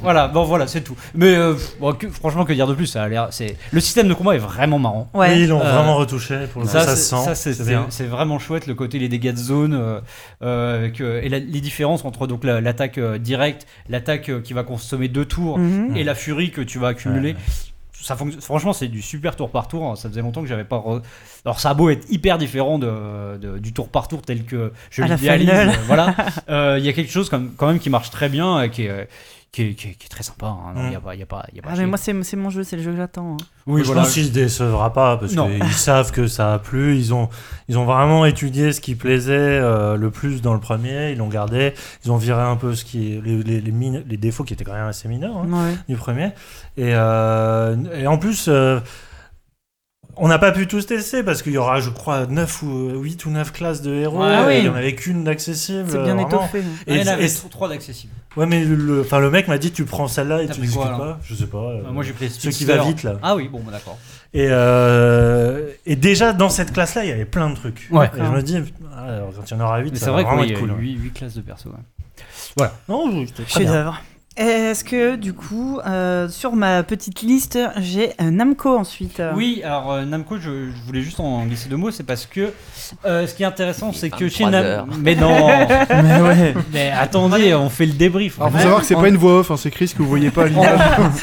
voilà, 0.00 0.28
bon 0.28 0.44
voilà 0.44 0.66
c'est 0.66 0.82
tout. 0.82 0.96
Mais 1.14 1.34
euh, 1.34 1.54
bon, 1.80 1.92
que- 1.92 2.08
franchement 2.08 2.44
que 2.44 2.52
dire 2.52 2.66
de 2.66 2.74
plus 2.74 2.86
Ça 2.86 3.02
a 3.02 3.08
l'air. 3.08 3.28
C'est 3.30 3.56
le 3.72 3.80
système 3.80 4.08
de 4.08 4.14
combat 4.14 4.34
est 4.34 4.38
vraiment 4.38 4.78
marrant. 4.78 5.08
Ouais. 5.14 5.30
Oui, 5.34 5.40
ils 5.42 5.48
l'ont 5.48 5.60
Euh, 5.60 5.72
vraiment 5.72 5.96
retouché. 5.96 6.38
Pour 6.52 6.62
le 6.62 6.66
coup, 6.66 6.72
Ça, 6.72 6.80
ça, 6.84 6.96
se 6.96 7.02
sent. 7.02 7.34
ça, 7.34 7.34
c'est 7.90 8.04
vraiment 8.06 8.38
chouette 8.38 8.66
le 8.66 8.74
côté 8.74 8.98
les 8.98 9.08
dégâts 9.08 9.32
de 9.32 9.36
zone 9.38 9.74
euh, 9.74 10.00
euh, 10.42 10.78
avec, 10.78 11.00
euh, 11.00 11.20
et 11.22 11.28
la- 11.28 11.38
les 11.38 11.60
différences 11.60 12.04
entre 12.04 12.26
donc 12.26 12.44
la- 12.44 12.60
l'attaque 12.60 12.98
euh, 12.98 13.18
directe, 13.18 13.66
l'attaque 13.88 14.28
euh, 14.28 14.40
qui 14.40 14.52
va 14.52 14.62
consommer 14.62 15.08
deux 15.08 15.24
tours 15.24 15.58
Mhm. 15.58 15.96
et 15.96 16.04
la 16.04 16.14
furie 16.14 16.50
que 16.50 16.60
tu 16.60 16.78
vas 16.78 16.88
accumuler. 16.88 17.32
Ouais. 17.32 17.36
Ça 18.04 18.16
franchement, 18.40 18.72
c'est 18.72 18.88
du 18.88 19.00
super 19.02 19.34
tour 19.34 19.50
par 19.50 19.66
tour. 19.68 19.84
hein. 19.90 19.96
Ça 19.96 20.08
faisait 20.08 20.20
longtemps 20.20 20.42
que 20.42 20.46
j'avais 20.46 20.64
pas. 20.64 20.76
re- 20.76 21.02
Alors, 21.44 21.58
ça 21.58 21.70
a 21.70 21.74
beau 21.74 21.88
être 21.90 22.06
hyper 22.10 22.36
différent 22.38 22.78
de, 22.78 23.38
de- 23.38 23.58
du 23.58 23.72
tour 23.72 23.88
par 23.88 24.08
tour 24.08 24.20
tel 24.22 24.44
que 24.44 24.72
je 24.90 25.02
l'idéalise. 25.16 25.48
Euh, 25.50 25.72
voilà. 25.86 26.14
Euh, 26.50 26.76
Il 26.78 26.84
y 26.84 26.88
a 26.88 26.92
quelque 26.92 27.10
chose 27.10 27.28
comme, 27.30 27.52
quand 27.56 27.66
même 27.66 27.78
qui 27.78 27.88
marche 27.90 28.10
très 28.10 28.28
bien 28.28 28.60
et 28.62 28.70
qui 28.70 28.82
est, 28.84 29.08
qui 29.54 29.62
est, 29.62 29.74
qui 29.74 29.88
est- 29.88 29.92
qui 29.94 30.06
est 30.06 30.08
très 30.08 30.24
sympa. 30.24 30.46
hein. 30.46 30.72
Non, 30.74 30.82
Il 30.82 30.88
Mm. 30.88 30.92
y 30.92 30.96
a 30.96 31.00
pas, 31.00 31.14
il 31.14 31.20
y 31.20 31.22
a 31.22 31.26
pas, 31.26 31.44
il 31.52 31.56
y 31.56 31.60
a 31.60 31.62
pas 31.62 31.68
Ah, 31.72 31.76
mais 31.78 31.86
moi, 31.86 31.96
c'est 31.96 32.22
c'est 32.24 32.36
mon 32.36 32.50
jeu, 32.50 32.64
c'est 32.64 32.76
le 32.76 32.82
jeu 32.82 32.90
que 32.90 32.96
j'attends. 32.96 33.34
hein. 33.34 33.44
oui, 33.66 33.80
je 33.82 33.86
voilà. 33.86 34.02
pense 34.02 34.12
qu'il 34.14 34.24
se 34.24 34.30
décevra 34.32 34.92
pas 34.92 35.16
parce 35.16 35.32
qu'ils 35.34 35.72
savent 35.72 36.10
que 36.10 36.26
ça 36.26 36.54
a 36.54 36.58
plu. 36.58 36.96
Ils 36.96 37.14
ont, 37.14 37.28
ils 37.68 37.78
ont 37.78 37.84
vraiment 37.84 38.26
étudié 38.26 38.72
ce 38.72 38.80
qui 38.80 38.94
plaisait 38.96 39.32
euh, 39.32 39.96
le 39.96 40.10
plus 40.10 40.42
dans 40.42 40.54
le 40.54 40.60
premier. 40.60 41.12
Ils 41.12 41.18
l'ont 41.18 41.28
gardé. 41.28 41.72
Ils 42.04 42.10
ont 42.10 42.16
viré 42.16 42.42
un 42.42 42.56
peu 42.56 42.74
ce 42.74 42.84
qui 42.84 43.20
les, 43.24 43.42
les, 43.42 43.60
les, 43.60 43.70
mine- 43.72 44.02
les 44.08 44.16
défauts 44.16 44.42
qui 44.44 44.52
étaient 44.54 44.64
quand 44.64 44.72
même 44.74 44.88
assez 44.88 45.06
mineurs 45.08 45.36
hein, 45.36 45.46
Ouais. 45.48 45.74
du 45.88 45.96
premier. 45.96 46.32
Et, 46.76 46.92
euh, 46.94 47.76
et 47.94 48.06
en 48.08 48.18
plus, 48.18 48.46
euh, 48.48 48.80
on 50.16 50.28
n'a 50.28 50.38
pas 50.38 50.52
pu 50.52 50.66
tous 50.66 50.86
tester 50.86 51.22
parce 51.22 51.42
qu'il 51.42 51.52
y 51.52 51.58
aura, 51.58 51.80
je 51.80 51.90
crois, 51.90 52.26
9 52.26 52.62
ou 52.62 52.90
8 53.00 53.26
ou 53.26 53.30
9 53.30 53.52
classes 53.52 53.82
de 53.82 53.92
héros. 53.94 54.22
Ouais, 54.22 54.34
et 54.34 54.46
oui. 54.46 54.54
Il 54.58 54.62
n'y 54.64 54.68
en 54.68 54.74
avait 54.74 54.94
qu'une 54.94 55.24
d'accessible. 55.24 55.84
C'est 55.88 56.02
bien 56.02 56.14
vraiment. 56.14 56.28
étoffé. 56.28 56.58
hein. 56.58 56.62
Ah, 56.80 56.82
il 56.88 56.96
y 56.96 57.00
en 57.00 57.04
Et- 57.04 57.08
avait 57.08 57.26
et- 57.26 57.34
trop- 57.34 57.48
trois 57.48 57.68
d'accessibles. 57.68 58.12
Ouais, 58.36 58.46
mais 58.46 58.64
le, 58.64 58.74
le- 58.74 59.00
enfin, 59.02 59.20
le 59.20 59.30
mec 59.30 59.46
m'a 59.48 59.58
dit 59.58 59.70
tu 59.70 59.84
prends 59.84 60.08
celle-là 60.08 60.42
et 60.42 60.48
tu 60.48 60.60
alors 60.82 60.98
pas. 60.98 61.18
Je 61.22 61.34
sais 61.34 61.46
pas. 61.46 61.58
euh, 61.58 61.82
Euh, 61.86 61.92
moi, 61.92 62.02
j'ai 62.02 62.12
pris 62.12 62.28
Ceux 62.30 62.50
qui 62.50 62.64
va 62.64 62.78
vite 62.82 63.02
là. 63.02 63.14
Ah 63.22 63.36
oui, 63.36 63.48
bon, 63.48 63.60
bah, 63.64 63.70
d'accord. 63.72 63.98
Et, 64.32 64.48
euh, 64.50 65.68
et 65.86 65.94
déjà 65.96 66.32
dans 66.32 66.48
cette 66.48 66.72
classe-là, 66.72 67.04
il 67.04 67.08
y 67.10 67.12
avait 67.12 67.24
plein 67.24 67.48
de 67.50 67.54
trucs. 67.54 67.86
Ouais. 67.92 68.10
Et 68.16 68.18
je 68.24 68.30
me 68.30 68.42
dis, 68.42 68.58
ah, 68.96 69.04
alors, 69.04 69.30
quand 69.36 69.48
il 69.50 69.56
y 69.56 69.60
en 69.60 69.64
aura 69.64 69.78
8, 69.78 69.90
Mais 69.92 69.98
ça 69.98 70.06
c'est 70.06 70.10
va 70.10 70.12
vrai 70.12 70.22
vraiment 70.24 70.42
qu'il 70.42 70.50
y 70.50 70.52
être 70.52 70.58
a 70.58 70.60
cool. 70.60 70.70
ouais. 70.72 70.76
8, 70.80 71.10
classes 71.14 71.34
de 71.34 71.40
perso. 71.42 71.70
ouais. 72.58 72.66
Non, 72.88 73.08
oui, 73.12 73.26
c'était 73.28 73.44
très 73.44 73.60
bien. 73.64 73.94
Est-ce 74.36 74.82
que 74.82 75.14
du 75.14 75.32
coup, 75.32 75.78
euh, 75.86 76.28
sur 76.28 76.56
ma 76.56 76.82
petite 76.82 77.22
liste, 77.22 77.56
j'ai 77.78 78.10
un 78.18 78.32
Namco 78.32 78.76
ensuite? 78.76 79.20
Euh, 79.20 79.30
Oui, 79.36 79.62
alors 79.64 79.92
euh, 79.92 80.04
Namco, 80.04 80.38
je, 80.38 80.70
je 80.70 80.86
voulais 80.86 81.02
juste 81.02 81.20
en 81.20 81.44
glisser 81.46 81.68
deux 81.68 81.76
mots, 81.76 81.92
c'est 81.92 82.02
parce 82.02 82.26
que 82.26 82.52
euh, 83.04 83.28
ce 83.28 83.34
qui 83.34 83.44
est 83.44 83.46
intéressant, 83.46 83.92
c'est 83.92 84.10
que 84.10 84.28
chez 84.28 84.42
23 84.42 84.60
Namco. 84.60 84.92
Mais 85.00 85.14
non 85.14 85.46
Mais 86.02 86.20
ouais. 86.20 86.54
Mais 86.72 86.90
attendez, 86.90 87.54
on 87.54 87.68
fait 87.70 87.86
le 87.86 87.92
débrief. 87.92 88.40
Alors, 88.40 88.50
faut 88.50 88.58
savoir 88.58 88.80
que 88.80 88.86
c'est 88.86 88.96
On- 88.96 89.02
pas 89.02 89.08
une 89.08 89.16
voix 89.18 89.38
off, 89.38 89.52
hein, 89.52 89.56
c'est 89.56 89.70
Chris 89.70 89.92
que 89.96 90.02
vous 90.02 90.08
voyez 90.08 90.32
pas 90.32 90.42
à 90.42 90.48
l'image. 90.48 90.80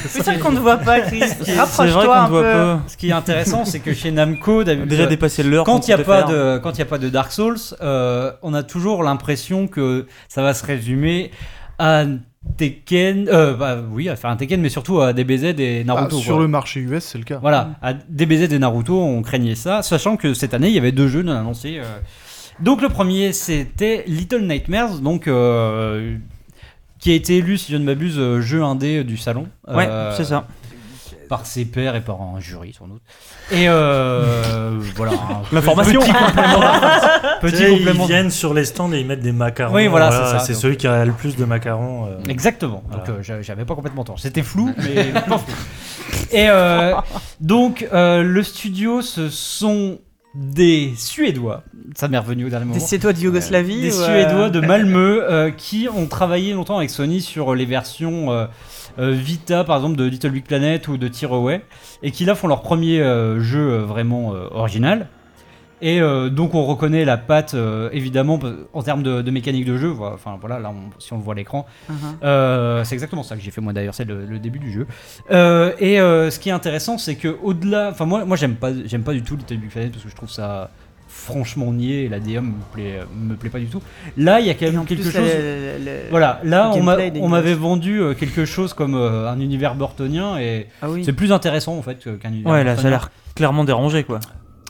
C'est 0.08 0.24
ça 0.24 0.36
qu'on 0.36 0.52
ne 0.54 0.60
voit 0.60 0.78
pas, 0.78 1.02
Chris. 1.02 1.20
C'est 1.28 1.52
vrai 1.52 1.56
Rapproche-toi 1.58 2.04
qu'on 2.06 2.12
un 2.14 2.28
peu. 2.30 2.42
pas. 2.44 2.82
Ce 2.88 2.96
qui 2.96 3.10
est 3.10 3.14
intéressant, 3.14 3.66
c'est 3.66 3.82
que 3.82 3.94
chez 3.94 4.12
Namco, 4.12 4.64
Déjà 4.64 5.06
dépassé 5.06 5.44
l'heure. 5.44 5.66
quand 5.66 5.86
il 5.86 5.90
n'y 5.90 5.94
a, 5.96 5.98
compte 5.98 6.06
pas 6.06 6.18
faire. 6.20 6.30
de- 6.30 6.60
quand 6.64 6.72
il 6.76 6.80
y 6.80 6.84
a 6.84 6.86
pas 6.86 6.98
de 6.98 7.10
Dark 7.10 7.34
Souls, 7.34 7.58
euh, 7.82 8.32
on 8.42 8.54
a 8.54 8.64
toujours 8.64 9.04
l'impression 9.04 9.68
que 9.68 10.08
ça 10.30 10.42
va 10.42 10.54
se 10.54 10.66
résumer 10.66 11.32
à 11.78 12.06
Tekken. 12.58 13.28
Euh, 13.30 13.56
bah, 13.56 13.78
oui, 13.92 14.10
à 14.10 14.16
faire 14.16 14.30
un 14.30 14.36
Tekken, 14.36 14.62
mais 14.62 14.70
surtout 14.70 15.00
à 15.02 15.14
DBZ 15.14 15.44
et 15.60 15.82
Ah, 15.82 15.84
Naruto. 15.84 16.18
sur 16.18 16.34
quoi. 16.36 16.42
le 16.44 16.48
marché 16.48 16.80
US, 16.82 17.04
c'est 17.04 17.18
le 17.18 17.24
cas. 17.24 17.38
Voilà, 17.40 17.72
à 17.82 17.94
DBZ 17.94 18.52
et 18.54 18.60
Naruto, 18.60 19.00
on 19.02 19.22
craignait 19.22 19.56
ça, 19.56 19.82
sachant 19.84 20.18
que 20.18 20.34
cette 20.34 20.54
année, 20.54 20.68
il 20.70 20.74
y 20.74 20.78
avait 20.80 20.92
deux 20.92 21.08
jeux 21.08 21.22
non 21.22 21.34
annoncés. 21.34 21.78
euh, 21.80 21.84
Donc 22.60 22.82
le 22.82 22.90
premier 22.90 23.32
c'était 23.34 24.04
Little 24.08 24.42
Nightmares, 24.48 25.00
donc 25.00 25.28
euh, 25.28 26.18
qui 27.00 27.12
a 27.12 27.16
été 27.16 27.38
élu, 27.38 27.58
si 27.58 27.72
je 27.72 27.78
ne 27.78 27.84
m'abuse, 27.86 28.18
euh, 28.20 28.42
jeu 28.42 28.62
indé 28.64 29.04
du 29.04 29.18
salon. 29.18 29.48
Ouais, 29.68 29.88
Euh, 29.90 30.14
c'est 30.16 30.26
ça. 30.26 30.48
Par 31.32 31.46
ses 31.46 31.64
pairs 31.64 31.96
et 31.96 32.02
par 32.02 32.22
un 32.22 32.42
jury 32.42 32.76
sans 32.78 32.88
doute. 32.88 33.02
Et 33.54 33.70
euh, 33.70 34.78
voilà. 34.98 35.14
un 35.14 35.42
L'information. 35.56 36.02
Petit 36.02 36.12
complément. 36.12 36.62
Tu 37.42 37.48
petit 37.48 37.58
sais, 37.58 37.74
ils 37.74 37.90
viennent 38.06 38.30
sur 38.30 38.54
les 38.54 38.66
stands 38.66 38.92
et 38.92 39.00
ils 39.00 39.08
mettent 39.08 39.22
des 39.22 39.32
macarons. 39.32 39.74
Oui, 39.74 39.88
voilà, 39.88 40.12
c'est 40.12 40.32
ça. 40.32 40.40
C'est 40.40 40.52
Donc- 40.54 40.62
celui 40.62 40.78
qui 40.78 40.88
a 40.88 41.06
le 41.06 41.14
plus 41.14 41.38
de 41.38 41.46
macarons. 41.46 42.08
euh, 42.08 42.20
Exactement. 42.30 42.84
Voilà. 42.88 43.04
Donc 43.06 43.16
euh, 43.16 43.24
j'a- 43.24 43.42
j'avais 43.42 43.64
pas 43.64 43.76
complètement 43.76 44.04
tort. 44.04 44.20
C'était 44.20 44.44
flou, 44.44 44.74
mais 44.78 45.06
pas 45.14 45.38
flou. 45.38 45.56
Et 46.34 46.50
euh, 46.50 46.94
donc 47.40 47.88
euh, 47.94 48.22
le 48.24 48.44
studio, 48.44 49.02
ce 49.02 49.30
sont 49.30 50.00
des 50.36 50.94
Suédois. 50.98 51.64
Ça 51.96 52.08
m'est 52.10 52.18
revenu 52.18 52.46
au 52.46 52.50
dernier 52.50 52.66
moment. 52.66 52.78
Des 52.78 52.86
Suédois 52.86 53.14
de 53.14 53.20
Yougoslavie 53.20 53.82
Des 53.82 53.98
ou, 53.98 54.02
euh, 54.02 54.06
Suédois 54.06 54.50
de 54.50 54.60
Malmö 54.60 55.24
euh, 55.24 55.50
qui 55.52 55.88
ont 55.94 56.08
travaillé 56.08 56.54
longtemps 56.54 56.78
avec 56.78 56.90
Sony 56.90 57.22
sur 57.22 57.56
les 57.56 57.66
versions 57.66 58.32
euh, 58.32 58.46
Vita, 58.98 59.64
par 59.64 59.78
exemple, 59.78 59.96
de 59.98 60.06
Little 60.06 60.32
Big 60.32 60.44
Planet 60.46 60.88
ou 60.88 60.98
de 60.98 61.08
Tearaway, 61.08 61.62
et 62.04 62.12
qui 62.12 62.26
là 62.26 62.36
font 62.36 62.48
leur 62.48 62.62
premier 62.62 63.02
euh, 63.02 63.40
jeu 63.40 63.72
euh, 63.72 63.86
vraiment 63.86 64.34
euh, 64.34 64.48
original. 64.52 65.08
Et 65.84 66.00
euh, 66.00 66.30
donc 66.30 66.54
on 66.54 66.64
reconnaît 66.64 67.06
la 67.06 67.18
patte 67.18 67.56
euh, 67.56 67.90
évidemment 67.92 68.40
en 68.72 68.84
termes 68.84 69.02
de, 69.02 69.24
de 69.24 69.32
mécanique 69.32 69.66
de 69.66 69.78
jeu. 69.78 69.88
voilà. 69.88 70.14
Enfin 70.14 70.38
voilà, 70.40 70.60
là 70.60 70.70
on- 70.72 70.92
si 71.02 71.12
on 71.12 71.18
le 71.18 71.24
voit 71.24 71.34
à 71.34 71.38
l'écran, 71.38 71.66
uh-huh. 71.90 71.94
euh, 72.24 72.84
c'est 72.84 72.94
exactement 72.94 73.24
ça 73.24 73.36
que 73.36 73.42
j'ai 73.42 73.50
fait 73.50 73.62
moi 73.62 73.74
d'ailleurs, 73.74 73.96
c'est 73.96 74.06
le, 74.06 74.26
le 74.28 74.38
début 74.38 74.60
du 74.60 74.72
jeu. 74.72 74.86
Euh, 75.32 75.74
et 75.80 76.00
euh, 76.00 76.30
ce 76.30 76.38
qui 76.38 76.50
est 76.50 76.52
intéressant, 76.52 77.00
c'est 77.00 77.16
que 77.16 77.36
au-delà, 77.42 77.90
enfin 77.90 78.06
moi, 78.06 78.26
moi 78.26 78.38
j'aime 78.38 78.58
pas, 78.58 78.70
j'aime 78.86 79.02
pas 79.02 79.14
du 79.14 79.24
tout 79.24 79.36
Little 79.36 79.58
Big 79.58 79.72
Planet 79.72 79.92
parce 79.92 80.04
que 80.04 80.10
je 80.12 80.16
trouve 80.16 80.30
ça 80.30 80.70
franchement 81.12 81.74
et 81.80 82.08
la 82.10 82.20
DM 82.20 82.46
me 82.48 82.52
plaît, 82.74 83.00
me 83.16 83.36
plaît 83.36 83.50
pas 83.50 83.60
du 83.60 83.68
tout. 83.68 83.82
Là, 84.18 84.40
il 84.40 84.48
y 84.48 84.50
a 84.50 84.54
quand 84.54 84.72
même 84.72 84.86
quelque 84.86 85.02
plus, 85.04 85.12
chose. 85.12 85.22
le- 85.22 85.78
le- 85.80 85.86
le- 85.86 86.10
Voilà, 86.10 86.40
là 86.44 86.72
on 86.76 87.28
m'avait 87.30 87.54
vendu 87.54 88.00
euh, 88.02 88.14
quelque 88.14 88.46
chose 88.46 88.74
comme 88.74 88.96
euh, 88.96 89.30
un 89.30 89.40
univers 89.40 89.76
burtonien 89.76 90.38
et 90.40 90.68
Ah 90.82 90.90
oui. 90.90 91.04
c'est 91.06 91.14
plus 91.14 91.32
intéressant 91.32 91.78
en 91.78 91.82
fait 91.82 91.98
qu'un 92.20 92.30
univers. 92.30 92.52
Ouais, 92.52 92.64
là, 92.64 92.76
ça 92.78 92.88
a 92.88 92.90
l'air 92.90 93.12
clairement 93.36 93.64
dérangé, 93.64 94.04
quoi. 94.04 94.20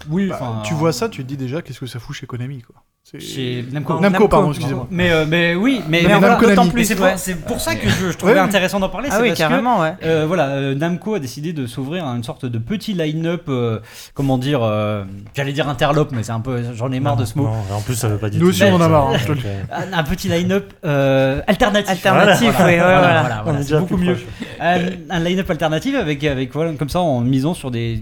Oui, 0.10 0.30
Bah, 0.30 0.64
tu 0.66 0.74
vois 0.74 0.92
ça, 0.94 1.10
tu 1.10 1.22
te 1.24 1.28
dis 1.28 1.38
déjà 1.38 1.62
qu'est-ce 1.62 1.80
que 1.80 1.86
ça 1.86 2.00
fout 2.00 2.16
chez 2.16 2.26
Konami 2.26 2.62
quoi. 2.64 2.76
C'est- 3.04 3.20
Chez 3.20 3.66
Namco. 3.72 4.00
Namco, 4.00 4.28
pardon, 4.28 4.52
excusez-moi. 4.52 4.88
Mais, 4.92 5.12
euh, 5.12 5.26
mais 5.28 5.56
oui, 5.56 5.82
mais, 5.90 6.04
Mais 6.04 6.14
mais. 6.14 6.20
Namco 6.20 6.46
d'autant. 6.46 6.66
Mais 6.66 6.72
plus, 6.72 6.86
c'est 6.86 6.96
pour, 6.96 7.06
ouais. 7.06 7.18
c'est 7.18 7.34
pour 7.34 7.60
ça 7.60 7.76
que 7.76 7.90
je, 7.90 8.12
je 8.12 8.18
trouvais 8.18 8.34
Ouais, 8.34 8.40
intéressant 8.40 8.80
d'en 8.80 8.90
parler. 8.90 9.10
Ah 9.12 9.16
c'est 9.16 9.22
oui, 9.24 9.28
parce 9.30 9.40
que, 9.40 9.44
carrément, 9.44 9.82
ouais. 9.82 9.96
Euh, 10.04 10.26
voilà, 10.28 10.50
euh, 10.50 10.76
Namco 10.76 11.16
a 11.16 11.20
décidé 11.20 11.52
de 11.52 11.66
s'ouvrir 11.66 12.06
à 12.08 12.16
une 12.16 12.24
sorte 12.24 12.46
de 12.46 12.58
petit 12.60 12.94
line-up, 12.94 13.46
euh, 13.50 13.80
comment 14.14 14.38
dire, 14.38 14.62
euh, 14.62 15.04
j'allais 15.36 15.52
dire 15.52 15.68
interlope, 15.68 16.12
mais 16.12 16.22
c'est 16.22 16.32
un 16.32 16.42
peu, 16.42 16.62
j'en 16.76 16.92
ai 16.92 17.00
marre 17.00 17.18
de 17.18 17.26
ce 17.26 17.40
mot. 17.40 17.46
Non, 17.46 17.76
en 17.76 17.82
plus, 17.82 17.96
ça 17.96 18.08
veut 18.08 18.20
pas 18.20 18.30
dire. 18.30 18.40
Nous 18.40 18.50
aussi, 18.50 18.64
on 18.64 18.76
en 18.76 18.82
a 18.82 18.88
marre, 18.88 19.10
hein, 19.10 19.18
Un, 19.94 20.04
petit 20.04 20.30
line-up 20.30 20.72
euh, 20.86 21.42
alternatif. 21.48 21.90
Alternatif, 21.90 22.54
oui, 22.60 22.66
ouais, 22.66 22.78
Voilà, 22.78 23.00
voilà. 23.00 23.22
voilà, 23.22 23.40
on 23.40 23.44
voilà, 23.46 23.60
est 23.60 23.64
c'est 23.64 23.80
beaucoup 23.80 23.98
mieux. 23.98 24.18
un, 24.60 25.20
line-up 25.20 25.50
alternatif 25.50 25.96
avec, 25.96 26.24
avec 26.24 26.54
voilà, 26.54 26.74
comme 26.74 26.90
ça 26.90 27.02
en 27.02 27.22
misant 27.22 27.56
sur 27.56 27.72
des, 27.72 28.00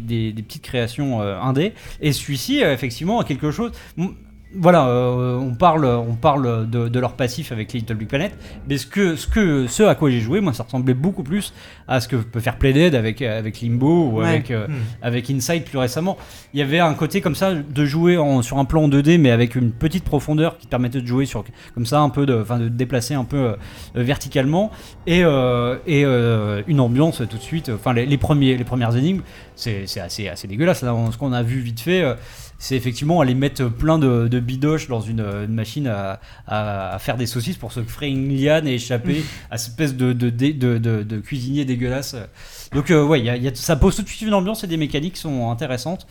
petites 0.48 0.64
créations 0.64 1.22
indé. 1.22 1.74
Et 2.02 2.12
celui-ci, 2.12 2.60
effectivement, 2.60 3.20
a 3.22 3.24
quelque 3.24 3.50
chose. 3.50 3.72
Voilà, 4.56 4.88
euh, 4.88 5.38
on 5.38 5.54
parle, 5.54 5.86
on 5.86 6.16
parle 6.16 6.68
de, 6.68 6.88
de 6.88 7.00
leur 7.00 7.14
passif 7.14 7.52
avec 7.52 7.72
Little 7.72 7.94
Big 7.94 8.08
Planet, 8.08 8.36
mais 8.68 8.78
ce, 8.80 8.88
que, 8.88 9.16
ce, 9.16 9.28
que, 9.28 9.68
ce 9.68 9.84
à 9.84 9.94
quoi 9.94 10.10
j'ai 10.10 10.22
joué, 10.22 10.42
moi, 10.42 10.54
ça 10.54 10.64
ressemblait 10.64 10.96
beaucoup 10.96 11.22
plus 11.22 11.54
à 11.88 12.00
ce 12.02 12.08
que 12.08 12.16
peut 12.16 12.40
faire 12.40 12.58
Playdead 12.58 12.96
avec, 12.96 13.22
avec 13.22 13.62
Limbo 13.62 14.08
ou 14.10 14.20
Ouais. 14.22 14.28
avec, 14.28 14.50
euh, 14.50 14.68
Hmm. 14.68 14.74
avec 15.04 15.30
Inside 15.30 15.66
plus 15.66 15.78
récemment. 15.78 16.18
Il 16.56 16.60
y 16.60 16.64
avait 16.64 16.80
un 16.80 16.96
côté 16.96 17.22
comme 17.22 17.36
ça 17.36 17.54
de 17.54 17.86
jouer 17.86 18.18
en- 18.18 18.42
sur 18.42 18.58
un 18.58 18.66
plan 18.66 18.86
en 18.86 18.88
2D, 18.90 19.20
mais 19.20 19.30
avec 19.30 19.56
une 19.56 19.72
petite 19.72 20.04
profondeur 20.04 20.58
qui 20.58 20.66
permettait 20.66 21.02
de 21.02 21.06
jouer 21.08 21.26
sur 21.28 21.44
comme 21.76 21.86
ça 21.86 22.00
un 22.02 22.10
peu 22.10 22.26
de, 22.26 22.42
enfin 22.42 22.58
de 22.58 22.70
déplacer 22.70 23.14
un 23.14 23.26
peu 23.26 23.38
euh, 23.38 23.56
verticalement 23.94 24.72
et, 25.06 25.24
euh, 25.24 25.76
et 25.86 26.04
euh, 26.06 26.64
une 26.68 26.80
ambiance 26.80 27.22
tout 27.30 27.38
de 27.38 27.42
suite. 27.42 27.70
Enfin 27.74 27.94
les, 27.94 28.06
les 28.08 28.18
premiers, 28.18 28.58
les 28.58 28.64
premières 28.64 28.96
énigmes, 28.96 29.22
c'est 29.56 29.84
c'est 29.86 30.00
assez, 30.00 30.28
assez 30.28 30.48
dégueulasse. 30.48 30.82
Là, 30.82 30.96
ce 31.12 31.18
qu'on 31.18 31.34
a 31.34 31.44
vu 31.44 31.60
vite 31.60 31.80
fait. 31.82 32.04
C'est 32.62 32.76
effectivement 32.76 33.22
aller 33.22 33.34
mettre 33.34 33.66
plein 33.70 33.98
de, 33.98 34.28
de 34.28 34.40
bidoches 34.40 34.88
dans 34.90 35.00
une, 35.02 35.22
une 35.22 35.54
machine 35.54 35.88
à, 35.88 36.20
à- 36.46 36.94
à 36.94 37.00
faire 37.00 37.18
des 37.18 37.26
saucisses 37.26 37.58
pour 37.58 37.72
se 37.72 37.82
frayer 37.82 38.12
une 38.12 38.30
liane 38.38 38.68
et 38.68 38.76
échapper 38.76 39.24
à 39.50 39.58
cette 39.58 39.72
espèce 39.72 39.96
de, 39.96 40.12
de, 40.14 40.30
cuisinier 41.20 41.64
dégueulasse. 41.66 42.16
Donc 42.74 42.92
euh, 42.92 43.04
ouais, 43.04 43.20
il 43.20 43.26
y 43.26 43.30
a- 43.30 43.38
il 43.38 43.44
y 43.44 43.48
a- 43.48 43.56
ça 43.56 43.76
pose 43.78 43.96
tout 43.96 44.02
de 44.04 44.08
suite 44.10 44.22
une 44.22 44.34
ambiance 44.34 44.64
et 44.64 44.68
des 44.68 44.78
mécaniques 44.78 45.14
qui 45.16 45.22
sont 45.22 45.50
intéressantes. 45.50 46.06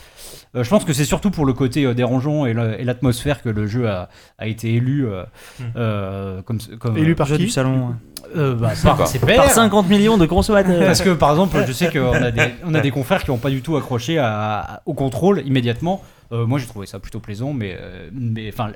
Euh, 0.56 0.64
je 0.64 0.70
pense 0.70 0.84
que 0.84 0.92
c'est 0.92 1.04
surtout 1.04 1.30
pour 1.30 1.44
le 1.46 1.52
côté 1.52 1.84
euh, 1.84 1.94
dérangeant 1.94 2.46
et 2.46 2.52
le- 2.54 2.80
et 2.80 2.84
l'atmosphère 2.84 3.42
que 3.42 3.48
le 3.50 3.66
jeu 3.66 3.88
a, 3.88 4.08
a 4.38 4.46
été 4.46 4.74
élu 4.74 5.06
euh, 5.06 5.24
Hmm. 5.60 6.42
comme, 6.42 6.58
comme 6.78 6.96
Élu 6.96 7.14
par 7.14 7.26
Jeu 7.26 7.36
qui 7.36 7.44
du 7.44 7.48
salon. 7.50 7.94
euh, 8.36 8.54
bah, 8.54 8.72
par 8.82 9.06
ses 9.06 9.18
pairs. 9.18 9.36
Par 9.44 9.50
50 9.50 9.88
millions 9.88 10.16
de 10.18 10.26
consommateurs. 10.26 10.84
Parce 10.86 11.02
que 11.02 11.10
par 11.10 11.30
exemple, 11.30 11.62
je 11.66 11.72
sais 11.72 11.90
qu'on 11.90 12.12
a 12.12 12.30
des, 12.30 12.42
on 12.64 12.74
a 12.74 12.80
des 12.80 12.90
confrères 12.90 13.22
qui 13.24 13.30
n'ont 13.30 13.38
pas 13.38 13.50
du 13.50 13.60
tout 13.62 13.76
accroché 13.76 14.18
à- 14.18 14.60
à- 14.60 14.82
au 14.86 14.94
contrôle 14.94 15.42
immédiatement. 15.46 16.02
Euh, 16.30 16.44
moi 16.46 16.58
j'ai 16.58 16.66
trouvé 16.66 16.86
ça 16.86 16.98
plutôt 16.98 17.20
plaisant, 17.20 17.54
mais, 17.54 17.74
euh, 17.80 18.10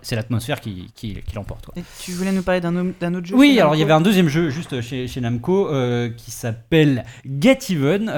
c'est 0.00 0.16
l'atmosphère 0.16 0.58
qui, 0.60 0.90
qui, 0.94 1.14
qui 1.26 1.34
l'emporte. 1.34 1.66
quoi. 1.66 1.74
Et 1.76 1.82
tu 2.02 2.12
voulais 2.12 2.32
nous 2.32 2.42
parler 2.42 2.62
d'un 2.62 2.74
au- 2.76 2.92
d'un 2.98 3.14
autre 3.14 3.26
jeu 3.26 3.36
Oui, 3.36 3.58
alors 3.60 3.74
il 3.74 3.78
y 3.78 3.80
Namco 3.82 3.92
avait 3.92 4.00
un 4.00 4.00
deuxième 4.00 4.28
jeu 4.28 4.48
juste 4.48 4.80
chez, 4.80 5.06
chez 5.06 5.20
Namco 5.20 5.68
euh, 5.68 6.08
qui 6.16 6.30
s'appelle 6.30 7.04
Get 7.40 7.58
Even. 7.68 8.10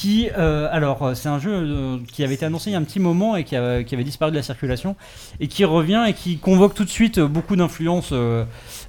Qui, 0.00 0.30
euh, 0.38 0.66
alors, 0.72 1.02
euh, 1.02 1.14
c'est 1.14 1.28
un 1.28 1.38
jeu 1.38 1.52
euh, 1.52 1.96
qui 2.10 2.24
avait 2.24 2.32
été 2.34 2.46
annoncé 2.46 2.70
il 2.70 2.72
y 2.72 2.76
a 2.76 2.78
un 2.78 2.84
petit 2.84 3.00
moment 3.00 3.36
et 3.36 3.44
qui, 3.44 3.54
a- 3.54 3.82
qui 3.84 3.94
avait 3.94 4.04
disparu 4.04 4.30
de 4.30 4.36
la 4.36 4.42
circulation 4.42 4.96
et 5.40 5.46
qui 5.46 5.64
revient 5.66 6.04
et 6.08 6.14
qui 6.14 6.38
convoque 6.38 6.72
tout 6.74 6.84
de 6.84 6.90
suite 6.90 7.20
beaucoup 7.20 7.54
d'influences 7.54 8.10
euh, 8.12 8.44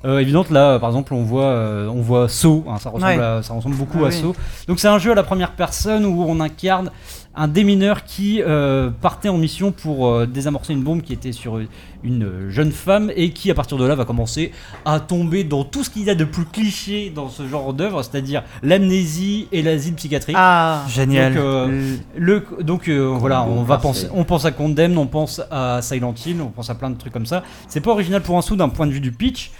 évidentes. 0.05 0.49
Là, 0.51 0.80
par 0.80 0.89
exemple, 0.89 1.14
on 1.14 1.24
voit, 1.24 1.53
on 1.89 2.01
voit 2.01 2.30
Saw, 2.30 2.64
hein, 2.70 2.78
ça, 2.80 2.89
ressemble 2.91 3.12
Ouais. 3.20 3.24
à- 3.24 3.41
ça 3.43 3.53
ressemble 3.53 3.76
beaucoup 3.76 3.99
Ah 4.03 4.07
à 4.07 4.09
oui. 4.09 4.14
Saw. 4.22 4.34
Donc, 4.70 4.80
c'est 4.80 4.88
un 4.88 4.99
jeu 4.99 5.12
à 5.12 5.16
la 5.16 5.24
première 5.24 5.51
personne 5.51 6.05
où 6.05 6.24
on 6.24 6.39
incarne 6.39 6.91
un 7.34 7.47
démineur 7.47 8.03
qui 8.03 8.41
euh, 8.41 8.89
partait 8.89 9.29
en 9.29 9.38
mission 9.38 9.71
pour 9.71 10.07
euh, 10.09 10.25
désamorcer 10.25 10.73
une 10.73 10.84
bombe 10.84 11.01
qui 11.01 11.13
était 11.13 11.32
sur 11.32 11.59
une- 11.59 11.67
une 12.03 12.49
jeune 12.49 12.71
femme 12.71 13.11
et 13.15 13.29
qui, 13.29 13.49
à 13.51 13.53
partir 13.53 13.77
de 13.77 13.86
là, 13.86 13.93
va 13.95 14.05
commencer 14.05 14.51
à 14.86 14.99
tomber 14.99 15.43
dans 15.43 15.63
tout 15.63 15.84
ce 15.84 15.89
qu'il 15.89 16.03
y 16.03 16.09
a 16.09 16.15
de 16.15 16.25
plus 16.25 16.45
cliché 16.45 17.11
dans 17.13 17.29
ce 17.29 17.47
genre 17.47 17.73
d'œuvre, 17.73 18.01
c'est-à-dire 18.03 18.43
l'amnésie 18.63 19.47
et 19.51 19.61
l'asile 19.61 19.93
psychiatrique. 19.93 20.36
Ah, 20.38 20.84
Génial. 20.89 21.34
Donc, 21.36 21.41
euh, 21.43 21.95
Le, 22.17 22.43
donc 22.61 22.88
euh, 22.89 23.05
voilà, 23.17 23.43
on 23.43 23.61
va 23.63 23.75
parfait. 23.77 23.88
penser, 23.88 24.07
on 24.13 24.23
pense 24.23 24.45
à 24.45 24.51
Condemn, 24.51 24.97
on 24.97 25.05
pense 25.07 25.41
à 25.51 25.82
Silent 25.82 26.15
Hill, 26.25 26.41
on 26.41 26.47
pense 26.49 26.69
à 26.69 26.75
plein 26.75 26.89
de 26.89 26.97
trucs 26.97 27.13
comme 27.13 27.25
ça. 27.27 27.43
C'est 27.67 27.82
pas 27.82 27.91
original 27.91 28.21
pour 28.21 28.38
un 28.38 28.41
sou 28.41 28.55
d'un 28.55 28.69
point 28.69 28.88
de 28.88 28.91
vue 28.91 28.99
du 28.99 29.11
pitch. 29.11 29.51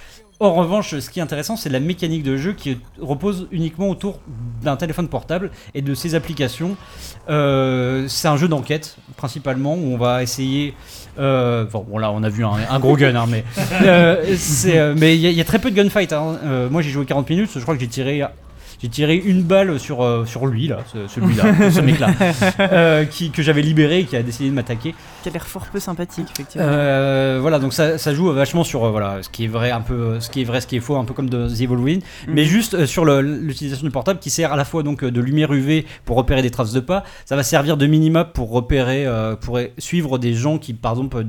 En 0.44 0.54
revanche, 0.56 0.98
ce 1.00 1.10
qui 1.12 1.20
est 1.20 1.22
intéressant, 1.22 1.56
c'est 1.56 1.70
la 1.70 1.80
mécanique 1.80 2.24
de 2.24 2.36
jeu 2.36 2.54
qui 2.54 2.80
repose 3.00 3.48
uniquement 3.52 3.90
autour 3.90 4.20
d'un 4.64 4.76
téléphone 4.76 5.08
portable 5.08 5.52
et 5.76 5.82
de 5.84 5.94
ses 5.94 6.16
applications. 6.16 6.76
Euh, 7.30 8.06
c'est 8.08 8.28
un 8.28 8.38
jeu 8.38 8.48
d'enquête 8.48 8.96
principalement 9.18 9.76
où 9.76 9.94
on 9.94 9.98
va 9.98 10.24
essayer. 10.24 10.74
euh, 11.20 11.66
bon, 11.72 11.86
bon, 11.88 11.98
là, 12.00 12.12
on 12.12 12.24
a 12.24 12.30
vu 12.30 12.44
un, 12.44 12.54
un 12.70 12.80
gros 12.80 12.96
gun, 12.98 13.16
hein, 13.16 13.26
mais 13.30 13.44
euh, 13.84 14.96
mais 14.98 15.16
il 15.16 15.22
y, 15.22 15.28
a- 15.28 15.30
il 15.30 15.38
y 15.38 15.42
a 15.42 15.46
très 15.46 15.60
peu 15.60 15.70
de 15.70 15.76
gunfight. 15.76 16.12
hein. 16.12 16.40
Moi, 16.72 16.82
j'ai 16.82 16.90
joué 16.90 17.06
40 17.06 17.30
minutes. 17.30 17.52
Je 17.54 17.60
crois 17.60 17.76
que 17.76 17.82
j'ai 17.82 17.88
tiré 17.88 18.24
j'ai 18.82 18.90
tiré 18.90 19.16
une 19.16 19.44
balle 19.44 19.80
sur, 19.80 20.02
euh, 20.02 20.26
sur 20.26 20.48
lui, 20.48 20.68
là, 20.68 20.80
ce- 20.92 21.08
celui-là, 21.08 21.70
ce 21.72 21.82
mec-là, 21.82 22.10
euh, 22.60 23.06
qui, 23.06 23.32
que 23.32 23.42
j'avais 23.44 23.62
libéré 23.62 24.00
et 24.00 24.06
qui 24.06 24.16
a 24.16 24.24
décidé 24.24 24.50
de 24.50 24.56
m'attaquer. 24.56 24.96
qui 25.24 25.30
a 25.30 25.32
l'air 25.32 25.46
fort 25.46 25.68
peu 25.72 25.80
sympathique, 25.80 26.28
effectivement. 26.34 26.66
Euh, 26.68 27.38
voilà, 27.42 27.60
donc 27.60 27.74
ça, 27.74 27.98
ça 27.98 28.14
joue 28.14 28.32
vachement 28.32 28.64
sur 28.64 28.84
euh, 28.86 28.90
voilà, 28.92 29.20
ce 29.22 29.30
qui 29.30 29.44
est 29.46 29.48
vrai, 29.48 29.72
un 29.72 29.82
peu, 29.82 29.94
euh, 29.94 30.20
ce 30.20 30.30
qui 30.30 30.42
est 30.42 30.46
vrai, 30.46 30.62
ce 30.62 30.68
qui 30.68 30.76
est 30.78 30.80
faux, 30.80 30.96
un 30.98 31.06
peu 31.06 31.14
comme 31.14 31.30
de 31.30 31.48
The 31.48 31.62
Evil 31.62 31.76
Within, 31.76 32.00
mais 32.28 32.44
juste 32.46 32.74
euh, 32.74 32.86
sur 32.86 33.06
le- 33.06 33.22
l'utilisation 33.22 33.86
du 33.86 33.92
portable 33.92 34.20
qui 34.20 34.30
sert 34.30 34.52
à 34.52 34.56
la 34.56 34.66
fois 34.66 34.84
donc 34.84 35.04
euh, 35.04 35.12
de 35.12 35.22
lumière 35.22 35.54
UV 35.54 35.86
pour 36.06 36.18
repérer 36.18 36.42
des 36.42 36.50
traces 36.52 36.74
de 36.74 36.80
pas, 36.80 37.04
ça 37.26 37.36
va 37.36 37.44
servir 37.44 37.78
de 37.78 37.86
minimap 37.86 38.34
pour 38.34 38.52
repérer, 38.52 39.06
euh, 39.06 39.36
pour 39.36 39.60
suivre 39.78 40.18
des 40.18 40.34
gens 40.34 40.58
qui 40.58 40.74
par 40.74 40.94
exemple 40.94 41.18
euh, 41.18 41.24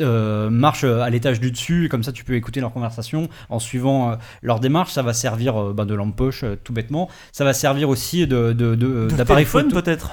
euh, 0.00 0.50
marchent 0.50 0.84
à 0.84 1.10
l'étage 1.10 1.40
du 1.40 1.50
dessus, 1.50 1.86
et 1.86 1.88
comme 1.88 2.02
ça 2.04 2.12
tu 2.12 2.24
peux 2.24 2.34
écouter 2.34 2.60
leur 2.60 2.72
conversation 2.72 3.28
en 3.50 3.58
suivant 3.58 4.12
euh, 4.12 4.14
leur 4.42 4.60
démarche, 4.60 4.92
ça 4.92 5.02
va 5.02 5.12
servir 5.12 5.56
euh, 5.60 5.72
ben, 5.72 5.86
de 5.86 5.94
lampe 5.94 6.14
poche 6.16 6.42
euh, 6.44 6.56
tout 6.62 6.72
bêtement, 6.72 6.83
ça 7.32 7.44
va 7.44 7.52
servir 7.52 7.88
aussi 7.88 8.26
de 8.26 8.52
de- 8.52 8.74
de- 8.74 9.08
d'appareil 9.10 9.44
téléphone, 9.44 9.70
photo. 9.70 9.82
peut-être. 9.82 10.10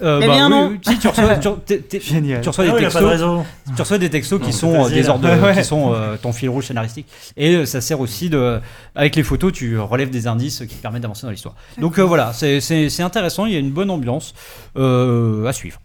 Euh, 0.00 0.20
Eh 0.22 0.26
bah 0.28 0.34
bien, 0.34 0.44
oui, 0.46 0.50
non. 0.50 0.68
oui. 0.68 0.78
Si, 0.86 0.98
tu 0.98 1.08
reçois, 1.08 1.36
tu, 1.36 1.48
t'es- 1.66 1.78
t'es- 1.80 2.00
Génial. 2.00 2.40
tu 2.40 2.48
reçois 2.48 2.64
Ah 2.64 2.68
des 2.68 2.72
oui, 2.74 2.78
il 2.82 2.86
a 2.86 2.90
pas 2.90 3.00
textos 3.00 3.20
de 3.66 3.74
tu 3.74 3.82
reçois 3.82 3.98
des 3.98 4.10
textos 4.10 4.40
qui 4.40 4.52
sont 4.52 4.84
euh, 4.84 4.88
des 4.88 5.08
ordres, 5.08 5.28
Ouais. 5.42 5.54
qui 5.54 5.64
sont 5.64 5.92
euh, 5.92 6.16
ton 6.16 6.32
fil 6.32 6.48
rouge 6.48 6.66
scénaristique. 6.66 7.06
Et 7.36 7.54
euh, 7.56 7.66
ça 7.66 7.80
sert 7.80 7.98
aussi 7.98 8.30
de, 8.30 8.60
avec 8.94 9.16
les 9.16 9.24
photos, 9.24 9.52
tu 9.52 9.76
relèves 9.78 10.10
des 10.10 10.26
indices 10.28 10.60
qui 10.68 10.76
te 10.76 10.82
permettent 10.82 11.02
d'avancer 11.02 11.26
dans 11.26 11.32
l'histoire. 11.32 11.56
Donc 11.78 11.98
euh, 11.98 12.02
voilà, 12.02 12.32
c'est- 12.32 12.60
intéressant. 13.02 13.46
Il 13.46 13.52
y 13.52 13.56
a 13.56 13.58
une 13.58 13.70
bonne 13.72 13.90
ambiance 13.90 14.34
euh, 14.76 15.44
à 15.46 15.52
suivre. 15.52 15.80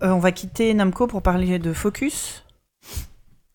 Euh, 0.00 0.10
on 0.10 0.20
va 0.20 0.30
quitter 0.30 0.72
Namco 0.74 1.08
pour 1.08 1.22
parler 1.22 1.58
de 1.58 1.72
Focus. 1.72 2.44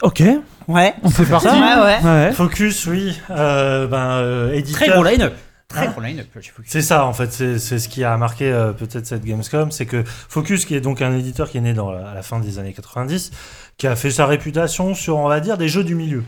Ok, 0.01 0.21
Ouais. 0.67 0.93
on 1.03 1.09
fait 1.09 1.23
partie. 1.25 1.47
Ouais, 1.47 1.53
ouais. 1.53 1.99
Ouais. 2.03 2.31
Focus, 2.33 2.85
oui. 2.87 3.17
Euh, 3.29 3.87
ben, 3.87 4.09
euh, 4.17 4.51
éditeur, 4.53 4.81
Très 4.87 4.93
bon 4.93 5.03
line-up. 5.03 5.33
Très 5.73 5.87
gros 5.87 6.01
line-up 6.01 6.27
chez 6.39 6.51
Focus. 6.51 6.71
C'est 6.71 6.81
ça 6.81 7.05
en 7.05 7.13
fait, 7.13 7.31
c'est 7.33 7.59
c'est 7.59 7.79
ce 7.79 7.89
qui 7.89 8.03
a 8.03 8.15
marqué 8.17 8.51
euh, 8.51 8.71
peut-être 8.71 9.05
cette 9.05 9.25
Gamescom, 9.25 9.71
c'est 9.71 9.85
que 9.85 10.03
Focus, 10.05 10.65
qui 10.65 10.75
est 10.75 10.81
donc 10.81 11.01
un 11.01 11.15
éditeur 11.17 11.49
qui 11.49 11.57
est 11.57 11.61
né 11.61 11.73
dans 11.73 11.91
la, 11.91 12.09
à 12.09 12.13
la 12.13 12.21
fin 12.21 12.39
des 12.39 12.59
années 12.59 12.73
90, 12.73 13.31
qui 13.77 13.87
a 13.87 13.95
fait 13.95 14.11
sa 14.11 14.25
réputation 14.25 14.93
sur, 14.95 15.17
on 15.17 15.27
va 15.27 15.39
dire, 15.39 15.57
des 15.57 15.67
jeux 15.67 15.83
du 15.83 15.95
milieu. 15.95 16.23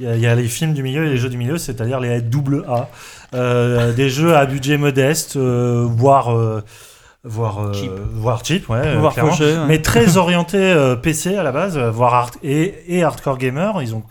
Il 0.00 0.06
y, 0.06 0.08
a, 0.08 0.16
il 0.16 0.20
y 0.20 0.26
a 0.26 0.34
les 0.34 0.48
films 0.48 0.74
du 0.74 0.82
milieu 0.82 1.06
et 1.06 1.10
les 1.10 1.16
jeux 1.18 1.28
du 1.28 1.36
milieu, 1.36 1.56
c'est-à-dire 1.56 2.00
les 2.00 2.20
double 2.20 2.64
A, 2.68 2.88
euh, 3.34 3.92
des 3.92 4.10
jeux 4.10 4.34
à 4.36 4.44
budget 4.44 4.76
modeste, 4.76 5.36
euh, 5.36 5.86
voire 5.88 6.34
euh, 6.36 6.64
voire 7.22 7.60
euh, 7.60 7.72
Cheap. 7.72 7.92
voire 8.12 8.44
cheap, 8.44 8.68
ouais, 8.68 8.96
mais 9.68 9.80
très 9.80 10.16
orienté 10.16 10.58
euh, 10.58 10.96
PC 10.96 11.36
à 11.36 11.42
la 11.44 11.52
base, 11.52 11.78
voire 11.78 12.12
hard 12.14 12.34
et, 12.42 12.74
et 12.88 13.04
hardcore 13.04 13.38
gamer. 13.38 13.80
Ils 13.82 13.94
ont 13.94 14.02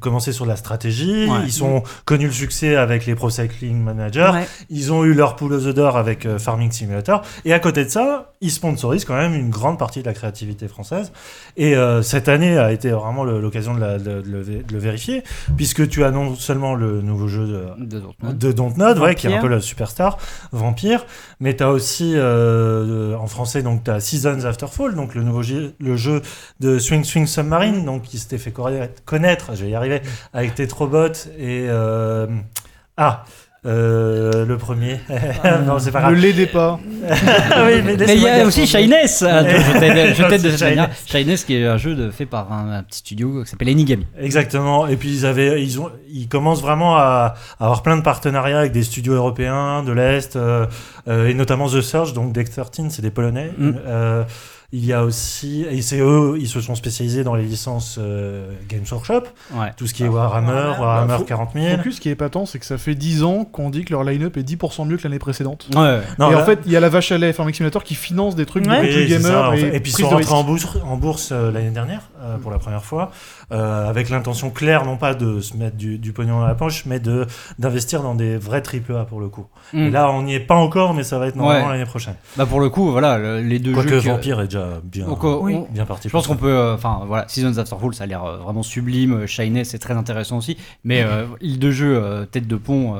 commencé 0.00 0.32
sur 0.32 0.46
la 0.46 0.56
stratégie, 0.56 1.26
Ouais. 1.26 1.38
ils 1.46 1.62
ont 1.64 1.82
connu 2.04 2.26
le 2.26 2.32
succès 2.32 2.76
avec 2.76 3.06
les 3.06 3.14
Pro 3.14 3.30
Cycling 3.30 3.80
Manager, 3.82 4.34
Ouais. 4.34 4.46
ils 4.70 4.92
ont 4.92 5.04
eu 5.04 5.14
leur 5.14 5.36
poule 5.36 5.52
aux 5.54 5.72
d'or 5.72 5.96
avec 5.96 6.26
euh, 6.26 6.38
Farming 6.38 6.70
Simulator. 6.70 7.22
Et 7.44 7.52
à 7.52 7.58
côté 7.58 7.84
de 7.84 7.90
ça, 7.90 8.32
ils 8.40 8.50
sponsorisent 8.52 9.04
quand 9.04 9.16
même 9.16 9.34
une 9.34 9.50
grande 9.50 9.78
partie 9.78 10.00
de 10.00 10.06
la 10.06 10.14
créativité 10.14 10.68
française. 10.68 11.12
Et 11.56 11.74
euh, 11.76 12.02
cette 12.02 12.28
année 12.28 12.56
a 12.58 12.72
été 12.72 12.90
vraiment 12.90 13.24
l'occasion 13.24 13.74
de, 13.74 13.80
la- 13.80 13.98
de- 13.98 14.22
de 14.22 14.28
le, 14.30 14.42
vé- 14.42 14.64
de 14.66 14.72
le 14.72 14.78
vérifier, 14.78 15.22
puisque 15.56 15.88
tu 15.88 16.04
as 16.04 16.10
non 16.10 16.34
seulement 16.36 16.74
le 16.74 17.02
nouveau 17.02 17.26
jeu 17.28 17.46
de, 17.46 17.92
De 18.32 18.52
Dontnod, 18.52 18.98
ouais, 18.98 19.14
qui 19.14 19.26
est 19.26 19.34
un 19.34 19.40
peu 19.40 19.48
le 19.48 19.60
superstar, 19.60 20.18
Vampire, 20.52 21.04
mais 21.40 21.56
tu 21.56 21.62
as 21.64 21.70
aussi 21.70 22.12
euh, 22.16 23.16
en 23.16 23.26
français 23.26 23.62
donc 23.62 23.84
tu 23.84 23.90
as 23.90 24.00
Seasons 24.00 24.44
After 24.44 24.66
Fall, 24.70 24.94
donc 24.94 25.14
le 25.14 25.22
nouveau 25.22 25.42
jeu, 25.42 25.74
le 25.80 25.96
jeu 25.96 26.22
de 26.60 26.78
Swing 26.78 27.04
Swing 27.04 27.26
Submarine, 27.26 27.84
donc 27.84 28.02
qui 28.02 28.18
s'était 28.18 28.38
fait 28.38 28.50
conna- 28.52 28.88
connaître, 29.04 29.52
je 29.54 29.64
vais 29.64 29.70
y 29.70 29.74
arriver, 29.74 29.87
avec 30.32 30.54
Tetrobot 30.54 31.12
et 31.38 31.66
euh, 31.68 32.26
ah 32.96 33.24
euh, 33.66 34.46
le 34.46 34.56
premier. 34.56 35.00
non, 35.66 35.80
c'est 35.80 35.90
pas 35.90 35.98
Le 36.08 36.14
grave. 36.14 36.22
lait 36.22 36.32
des 36.32 36.46
pas. 36.46 36.78
Ah 37.50 37.64
oui, 37.66 37.82
mais 37.84 37.96
Mais 37.96 38.14
il 38.16 38.22
y 38.22 38.28
a 38.28 38.46
aussi. 38.46 38.66
Shyness. 38.68 39.22
euh, 39.26 39.42
Je 39.42 40.28
t'aide 40.28 40.42
de 40.42 40.50
C'est 40.50 40.56
cette 40.58 40.68
manière. 40.76 40.90
Shyness 41.06 41.44
qui 41.44 41.56
est 41.56 41.66
un 41.66 41.76
jeu 41.76 41.96
de- 41.96 42.10
fait 42.12 42.24
par 42.24 42.52
un, 42.52 42.70
un 42.78 42.82
petit 42.84 43.00
studio 43.00 43.42
qui 43.42 43.50
s'appelle 43.50 43.68
Enigami. 43.68 44.06
Exactement. 44.18 44.86
Et 44.86 44.96
puis 44.96 45.10
ils 45.10 45.26
avaient, 45.26 45.60
ils 45.62 45.80
ont, 45.80 45.90
ils 46.08 46.28
commencent 46.28 46.62
vraiment 46.62 46.96
à, 46.96 47.34
à 47.58 47.64
avoir 47.64 47.82
plein 47.82 47.96
de 47.96 48.02
partenariats 48.02 48.60
avec 48.60 48.72
des 48.72 48.84
studios 48.84 49.14
européens 49.14 49.82
de 49.82 49.90
l'est 49.92 50.36
euh, 50.36 50.64
euh, 51.08 51.26
et 51.28 51.34
notamment 51.34 51.68
The 51.68 51.80
Surge, 51.80 52.12
donc 52.12 52.32
Deck 52.32 52.50
13, 52.50 52.86
c'est 52.90 53.02
des 53.02 53.10
Polonais. 53.10 53.50
Mm. 53.58 53.72
Il 54.70 54.84
y 54.84 54.92
a 54.92 55.02
aussi, 55.02 55.62
et 55.70 55.80
c'est 55.80 55.98
eux, 55.98 56.36
ils 56.38 56.46
se 56.46 56.60
sont 56.60 56.74
spécialisés 56.74 57.24
dans 57.24 57.34
les 57.34 57.44
licences 57.44 57.96
euh, 57.98 58.50
Games 58.68 58.84
Workshop, 58.92 59.22
Ouais. 59.54 59.72
tout 59.78 59.86
ce 59.86 59.94
qui 59.94 60.02
est 60.04 60.08
Warhammer, 60.08 60.78
Warhammer 60.78 61.16
Faut- 61.16 61.24
40 61.24 61.50
000. 61.54 61.76
Focus, 61.78 61.96
ce 61.96 62.00
qui 62.02 62.10
est 62.10 62.12
épatant, 62.12 62.44
c'est 62.44 62.58
que 62.58 62.66
ça 62.66 62.76
fait 62.76 62.94
10 62.94 63.22
ans 63.22 63.46
qu'on 63.46 63.70
dit 63.70 63.86
que 63.86 63.92
leur 63.94 64.04
line-up 64.04 64.36
est 64.36 64.42
10% 64.42 64.84
mieux 64.84 64.98
que 64.98 65.04
l'année 65.04 65.18
précédente. 65.18 65.68
Ouais, 65.74 65.80
ouais. 65.80 66.00
Non, 66.18 66.28
et 66.30 66.34
là- 66.34 66.42
en 66.42 66.44
fait, 66.44 66.58
il 66.66 66.72
y 66.72 66.76
a 66.76 66.80
la 66.80 66.90
vache 66.90 67.10
à 67.12 67.16
lait 67.16 67.32
Farming 67.32 67.54
Simulator 67.54 67.82
qui 67.82 67.94
finance 67.94 68.36
des 68.36 68.44
trucs 68.44 68.66
ça, 69.22 69.48
en 69.48 69.52
et, 69.54 69.58
fait. 69.58 69.76
et 69.76 69.80
puis 69.80 69.90
ils 69.90 69.94
sont 70.04 70.10
de 70.10 70.14
rentrés 70.16 70.32
en 70.34 70.42
risque. 70.52 70.66
bourse, 70.66 70.78
en 70.84 70.96
bourse 70.98 71.28
euh, 71.32 71.50
l'année 71.50 71.70
dernière 71.70 72.02
euh, 72.20 72.38
pour 72.38 72.50
la 72.50 72.58
première 72.58 72.84
fois, 72.84 73.10
euh, 73.52 73.88
avec 73.88 74.08
l'intention 74.10 74.50
claire 74.50 74.84
non 74.84 74.96
pas 74.96 75.14
de 75.14 75.40
se 75.40 75.56
mettre 75.56 75.76
du, 75.76 75.98
du 75.98 76.12
pognon 76.12 76.40
dans 76.40 76.46
la 76.46 76.54
poche, 76.54 76.84
mais 76.86 77.00
de 77.00 77.26
d'investir 77.58 78.02
dans 78.02 78.14
des 78.14 78.36
vrais 78.36 78.62
triple 78.62 78.94
A 78.96 79.04
pour 79.04 79.20
le 79.20 79.28
coup. 79.28 79.46
Mm. 79.72 79.78
Et 79.78 79.90
là, 79.90 80.10
on 80.10 80.22
n'y 80.22 80.34
est 80.34 80.40
pas 80.40 80.54
encore, 80.56 80.94
mais 80.94 81.02
ça 81.04 81.18
va 81.18 81.26
être 81.28 81.36
normalement 81.36 81.66
Ouais. 81.66 81.72
l'année 81.72 81.84
prochaine. 81.86 82.14
Bah 82.36 82.46
pour 82.46 82.60
le 82.60 82.68
coup, 82.70 82.90
voilà, 82.90 83.18
le- 83.18 83.40
les 83.40 83.58
deux 83.58 83.72
Quoique 83.72 83.88
jeux. 83.90 84.00
que- 84.00 84.08
Vampire 84.08 84.40
est 84.40 84.44
déjà 84.44 84.66
bien, 84.84 85.06
Donc, 85.06 85.24
euh, 85.24 85.60
bien 85.70 85.86
parti. 85.86 86.08
Je 86.08 86.12
pense 86.12 86.26
qu'on 86.26 86.36
peut, 86.36 86.48
euh, 86.50 86.74
enfin 86.74 87.02
voilà, 87.06 87.26
Seasons 87.28 87.58
After 87.58 87.76
Fall, 87.80 87.94
ça 87.94 88.04
a 88.04 88.06
l'air 88.06 88.24
euh, 88.24 88.36
vraiment 88.38 88.62
sublime. 88.62 89.26
Shyness, 89.26 89.70
c'est 89.70 89.78
très 89.78 89.94
intéressant 89.94 90.38
aussi. 90.38 90.56
Mais 90.84 91.02
euh, 91.02 91.26
île 91.40 91.58
de 91.58 91.70
jeu, 91.70 91.96
euh, 91.96 92.24
tête 92.26 92.46
de 92.46 92.56
pont 92.56 92.94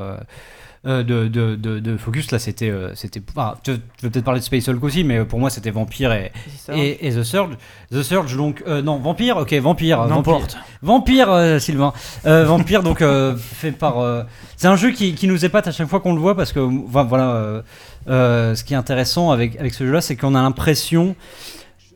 de, 0.85 1.03
de, 1.29 1.57
de, 1.57 1.79
de 1.81 1.97
Focus, 1.97 2.31
là, 2.31 2.39
c'était, 2.39 2.71
euh, 2.71 2.95
c'était. 2.95 3.21
enfin, 3.31 3.55
tu, 3.63 3.73
tu 3.75 4.05
veux 4.05 4.11
peut-être 4.11 4.25
parler 4.25 4.41
de 4.41 4.45
Space 4.45 4.69
Hulk 4.69 4.83
aussi, 4.85 5.03
mais 5.05 5.19
euh, 5.19 5.25
pour 5.25 5.39
moi, 5.41 5.51
c'était 5.51 5.71
Vampire 5.71 6.13
et, 6.13 6.31
et, 6.73 7.07
et 7.09 7.11
The 7.13 7.23
Surge. 7.25 7.57
The 7.93 8.03
Surge, 8.03 8.37
donc 8.37 8.63
euh, 8.67 8.81
non, 8.81 8.97
Vampire, 8.99 9.37
ok, 9.39 9.53
Vampire, 9.55 9.99
Vampire, 10.03 10.17
N'importe. 10.17 10.57
Vampire, 10.83 11.31
euh, 11.31 11.59
Sylvain, 11.59 11.93
Euh, 12.27 12.45
Vampire, 12.45 12.83
donc 12.83 13.03
euh, 13.03 13.37
fait 13.39 13.73
par. 13.73 13.99
euh, 13.99 14.23
c'est 14.57 14.69
un 14.69 14.77
jeu 14.77 14.91
qui, 14.93 15.15
qui 15.15 15.27
nous 15.29 15.45
épate 15.45 15.67
à 15.67 15.73
chaque 15.73 15.89
fois 15.89 16.01
qu'on 16.01 16.15
le 16.15 16.21
voit 16.21 16.37
parce 16.37 16.53
que 16.53 16.61
vo- 16.61 17.05
voilà, 17.05 17.31
euh, 17.33 17.63
euh, 18.09 18.55
ce 18.55 18.63
qui 18.65 18.75
est 18.75 18.77
intéressant 18.77 19.31
avec 19.31 19.57
avec 19.59 19.75
ce 19.75 19.85
jeu-là, 19.85 20.01
c'est 20.01 20.17
qu'on 20.17 20.35
a 20.35 20.43
l'impression 20.43 21.17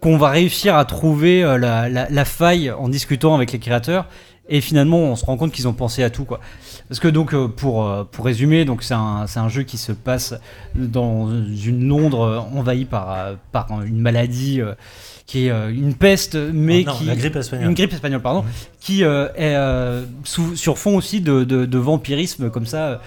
qu'on 0.01 0.17
va 0.19 0.31
réussir 0.31 0.75
à 0.77 0.85
trouver 0.85 1.45
euh, 1.45 1.59
la, 1.59 1.89
la- 1.89 2.09
la 2.11 2.25
faille 2.25 2.71
en 2.73 2.89
discutant 2.89 3.35
avec 3.37 3.53
les 3.53 3.59
créateurs. 3.61 4.07
Et 4.49 4.61
finalement, 4.61 4.99
on 4.99 5.17
se 5.17 5.25
rend 5.25 5.37
compte 5.37 5.53
qu'ils 5.53 5.69
ont 5.69 5.73
pensé 5.73 6.03
à 6.03 6.11
tout, 6.11 6.25
quoi. 6.25 6.41
Parce 6.89 6.99
que 7.01 7.09
donc, 7.09 7.33
euh, 7.33 7.47
pour, 7.49 7.87
euh, 7.87 8.05
pour 8.05 8.25
résumer, 8.25 8.65
donc 8.65 8.83
c'est 8.83 8.93
un, 8.95 9.27
c'est 9.29 9.39
un 9.39 9.49
jeu 9.49 9.63
qui 9.63 9.79
se 9.79 9.93
passe 9.93 10.35
dans 10.75 11.31
une 11.31 11.87
Londres 11.89 12.49
envahie 12.55 12.85
par, 12.85 13.13
euh, 13.13 13.35
par 13.53 13.69
une 13.83 14.01
maladie 14.01 14.61
qui 15.27 15.47
est 15.47 15.51
une 15.71 15.95
peste, 15.95 16.37
mais 16.53 16.83
non, 16.83 16.93
qui 16.93 17.05
la 17.05 17.15
grippe 17.17 17.37
espagnole. 17.37 17.69
une 17.69 17.75
grippe 17.75 17.93
espagnole, 17.93 18.21
pardon, 18.21 18.45
qui 18.81 19.05
euh, 19.05 19.29
est 19.37 19.55
euh, 19.55 20.05
sous, 20.25 20.57
sur 20.57 20.77
fond 20.77 20.97
aussi 20.97 21.21
de, 21.21 21.45
de- 21.45 21.65
de 21.65 21.79
vampirisme 21.79 22.51
comme 22.51 22.67
ça, 22.67 23.01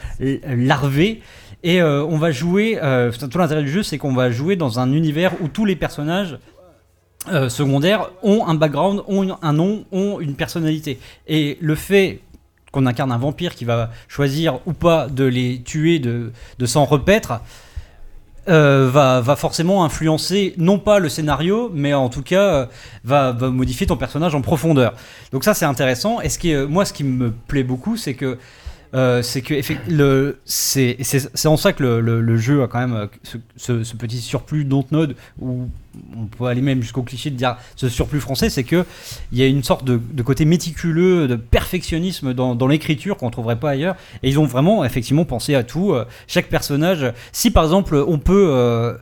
larvé. 0.47 1.21
Et 1.63 1.81
euh, 1.81 2.03
on 2.05 2.17
va 2.17 2.31
jouer, 2.31 2.79
tout 3.19 3.37
l'intérêt 3.37 3.63
du 3.63 3.71
jeu, 3.71 3.83
c'est 3.83 3.97
qu'on 3.97 4.13
va 4.13 4.31
jouer 4.31 4.55
dans 4.55 4.79
un 4.79 4.91
univers 4.93 5.33
où 5.41 5.47
tous 5.47 5.65
les 5.65 5.75
personnages 5.75 6.37
euh, 7.27 7.49
secondaires 7.49 8.09
ont 8.23 8.45
un 8.47 8.53
background, 8.53 9.01
ont 9.07 9.37
un 9.41 9.53
nom, 9.53 9.85
ont 9.91 10.19
une 10.19 10.35
personnalité. 10.35 10.99
Et 11.27 11.57
le 11.61 11.75
fait 11.75 12.21
qu'on 12.71 12.85
incarne 12.85 13.11
un 13.11 13.17
vampire 13.17 13.55
qui 13.55 13.65
va 13.65 13.89
choisir 14.07 14.59
ou 14.65 14.73
pas 14.73 15.07
de 15.07 15.23
les 15.23 15.61
tuer, 15.61 15.99
de, 15.99 16.31
de 16.59 16.65
s'en 16.65 16.85
repaître, 16.85 17.39
euh, 18.47 18.89
va, 18.91 19.21
va 19.21 19.35
forcément 19.35 19.83
influencer 19.83 20.53
non 20.57 20.77
pas 20.77 20.99
le 20.99 21.09
scénario, 21.09 21.71
mais 21.73 21.95
en 21.95 22.09
tout 22.09 22.21
cas 22.21 22.43
euh, 22.43 22.65
va, 23.03 23.31
va 23.31 23.49
modifier 23.49 23.87
ton 23.87 23.97
personnage 23.97 24.35
en 24.35 24.41
profondeur. 24.41 24.93
Donc 25.31 25.43
ça 25.43 25.53
c'est 25.53 25.65
intéressant. 25.65 26.21
Et 26.21 26.29
ce 26.29 26.37
qui 26.37 26.53
moi 26.53 26.85
ce 26.85 26.93
qui 26.93 27.03
me 27.03 27.31
plaît 27.31 27.63
beaucoup, 27.63 27.97
c'est 27.97 28.13
que 28.13 28.37
euh, 28.95 29.21
c'est 29.21 29.41
que 29.41 29.61
c'est 30.45 31.47
en 31.47 31.57
ça 31.57 31.73
que 31.73 31.83
le, 31.83 32.21
le- 32.21 32.37
jeu 32.37 32.63
a 32.63 32.67
quand 32.67 32.79
même 32.79 32.93
euh, 32.95 33.07
ce, 33.55 33.73
petit 33.95 34.19
surplus 34.19 34.63
Dontnod 34.65 35.15
où 35.39 35.67
on 36.17 36.25
peut 36.25 36.45
aller 36.45 36.61
même 36.61 36.81
jusqu'au 36.81 37.03
cliché 37.03 37.29
de 37.29 37.35
dire 37.35 37.57
ce 37.75 37.87
surplus 37.89 38.19
français, 38.19 38.49
c'est 38.49 38.63
que 38.63 38.85
il 39.31 39.37
y 39.37 39.43
a 39.43 39.47
une 39.47 39.63
sorte 39.63 39.85
de, 39.85 39.99
de 40.11 40.23
côté 40.23 40.45
méticuleux, 40.45 41.27
de 41.27 41.35
perfectionnisme 41.35 42.33
dans, 42.33 42.55
dans 42.55 42.67
l'écriture 42.67 43.17
qu'on 43.17 43.29
trouverait 43.29 43.59
pas 43.59 43.71
ailleurs. 43.71 43.95
Et 44.23 44.29
ils 44.29 44.39
ont 44.39 44.45
vraiment 44.45 44.83
effectivement 44.85 45.25
pensé 45.25 45.55
à 45.55 45.63
tout. 45.63 45.93
Euh, 45.93 46.05
Chaque 46.27 46.47
personnage, 46.47 47.05
si 47.31 47.51
par 47.51 47.63
exemple 47.63 47.95
on 48.07 48.17
peut 48.19 48.95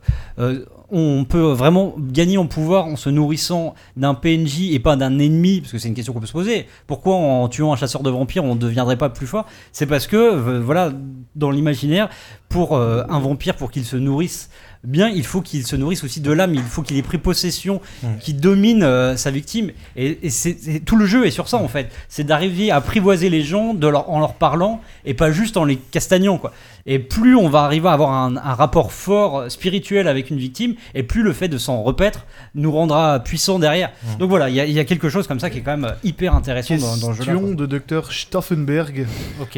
on 0.93 1.25
peut 1.25 1.51
vraiment 1.51 1.95
gagner 1.97 2.37
en 2.37 2.45
pouvoir 2.45 2.85
en 2.85 2.95
se 2.95 3.09
nourrissant 3.09 3.73
d'un 3.97 4.13
PNJ 4.13 4.71
et 4.71 4.79
pas 4.79 4.95
d'un 4.95 5.17
ennemi, 5.17 5.59
parce 5.59 5.71
que 5.71 5.79
c'est 5.79 5.87
une 5.87 5.95
question 5.95 6.13
qu'on 6.13 6.19
peut 6.19 6.27
se 6.27 6.31
poser. 6.31 6.67
Pourquoi 6.85 7.15
en 7.15 7.49
tuant 7.49 7.73
un 7.73 7.75
chasseur 7.75 8.03
de 8.03 8.11
vampires 8.11 8.43
on 8.43 8.53
ne 8.53 8.59
deviendrait 8.59 8.97
pas 8.97 9.09
plus 9.09 9.25
fort? 9.25 9.47
C'est 9.71 9.87
parce 9.87 10.05
que, 10.05 10.15
euh, 10.15 10.61
voilà, 10.63 10.91
dans 11.35 11.49
l'imaginaire, 11.49 12.09
pour 12.47 12.77
euh, 12.77 13.03
un 13.09 13.19
vampire, 13.19 13.55
pour 13.55 13.71
qu'il 13.71 13.85
se 13.85 13.97
nourrisse 13.97 14.51
bien, 14.83 15.07
il 15.09 15.25
faut 15.25 15.41
qu'il 15.41 15.65
se 15.65 15.75
nourrisse 15.75 16.03
aussi 16.03 16.19
de 16.21 16.31
l'âme, 16.31 16.53
il 16.55 16.61
faut 16.61 16.81
qu'il 16.81 16.97
ait 16.97 17.01
pris 17.01 17.17
possession, 17.17 17.79
qu'il 18.19 18.37
domine 18.39 18.83
euh, 18.83 19.15
sa 19.17 19.31
victime. 19.31 19.71
Et, 19.95 20.19
et 20.23 20.29
c'est, 20.29 20.81
tout 20.85 20.95
le 20.97 21.05
jeu 21.05 21.25
est 21.25 21.31
sur 21.31 21.47
ça 21.47 21.57
en 21.57 21.67
fait. 21.67 21.91
C'est 22.09 22.23
d'arriver 22.25 22.71
à 22.71 22.77
apprivoiser 22.77 23.29
les 23.29 23.41
gens 23.43 23.73
de 23.73 23.87
leur, 23.87 24.09
en 24.09 24.19
leur 24.19 24.33
parlant 24.35 24.81
et 25.05 25.13
pas 25.13 25.31
juste 25.31 25.57
en 25.57 25.63
les 25.65 25.77
castagnant 25.77 26.37
quoi. 26.37 26.51
Et 26.85 26.99
plus 26.99 27.35
on 27.35 27.47
va 27.47 27.61
arriver 27.63 27.87
à 27.87 27.93
avoir 27.93 28.11
un, 28.11 28.35
un 28.35 28.53
rapport 28.53 28.91
fort 28.91 29.37
euh, 29.39 29.49
spirituel 29.49 30.07
avec 30.07 30.29
une 30.29 30.37
victime, 30.37 30.75
et 30.95 31.03
plus 31.03 31.23
le 31.23 31.31
fait 31.33 31.47
de 31.47 31.57
s'en 31.57 31.81
repaître 31.81 32.25
nous 32.55 32.71
rendra 32.71 33.19
puissants 33.21 33.59
derrière. 33.59 33.91
Donc 34.19 34.29
voilà, 34.29 34.49
il 34.49 34.55
y, 34.55 34.59
a- 34.59 34.65
il 34.65 34.73
y 34.73 34.79
a 34.79 34.85
quelque 34.85 35.07
chose 35.09 35.27
comme 35.27 35.39
ça 35.39 35.49
qui 35.49 35.59
est 35.59 35.61
quand 35.61 35.77
même 35.77 35.85
euh, 35.85 35.93
hyper 36.03 36.35
intéressant 36.35 36.75
dans, 36.81 36.97
dans 36.97 37.09
le 37.11 37.15
jeu. 37.15 37.23
Question 37.23 37.53
de 37.53 37.65
Dr 37.65 38.11
Stauffenberg. 38.11 39.07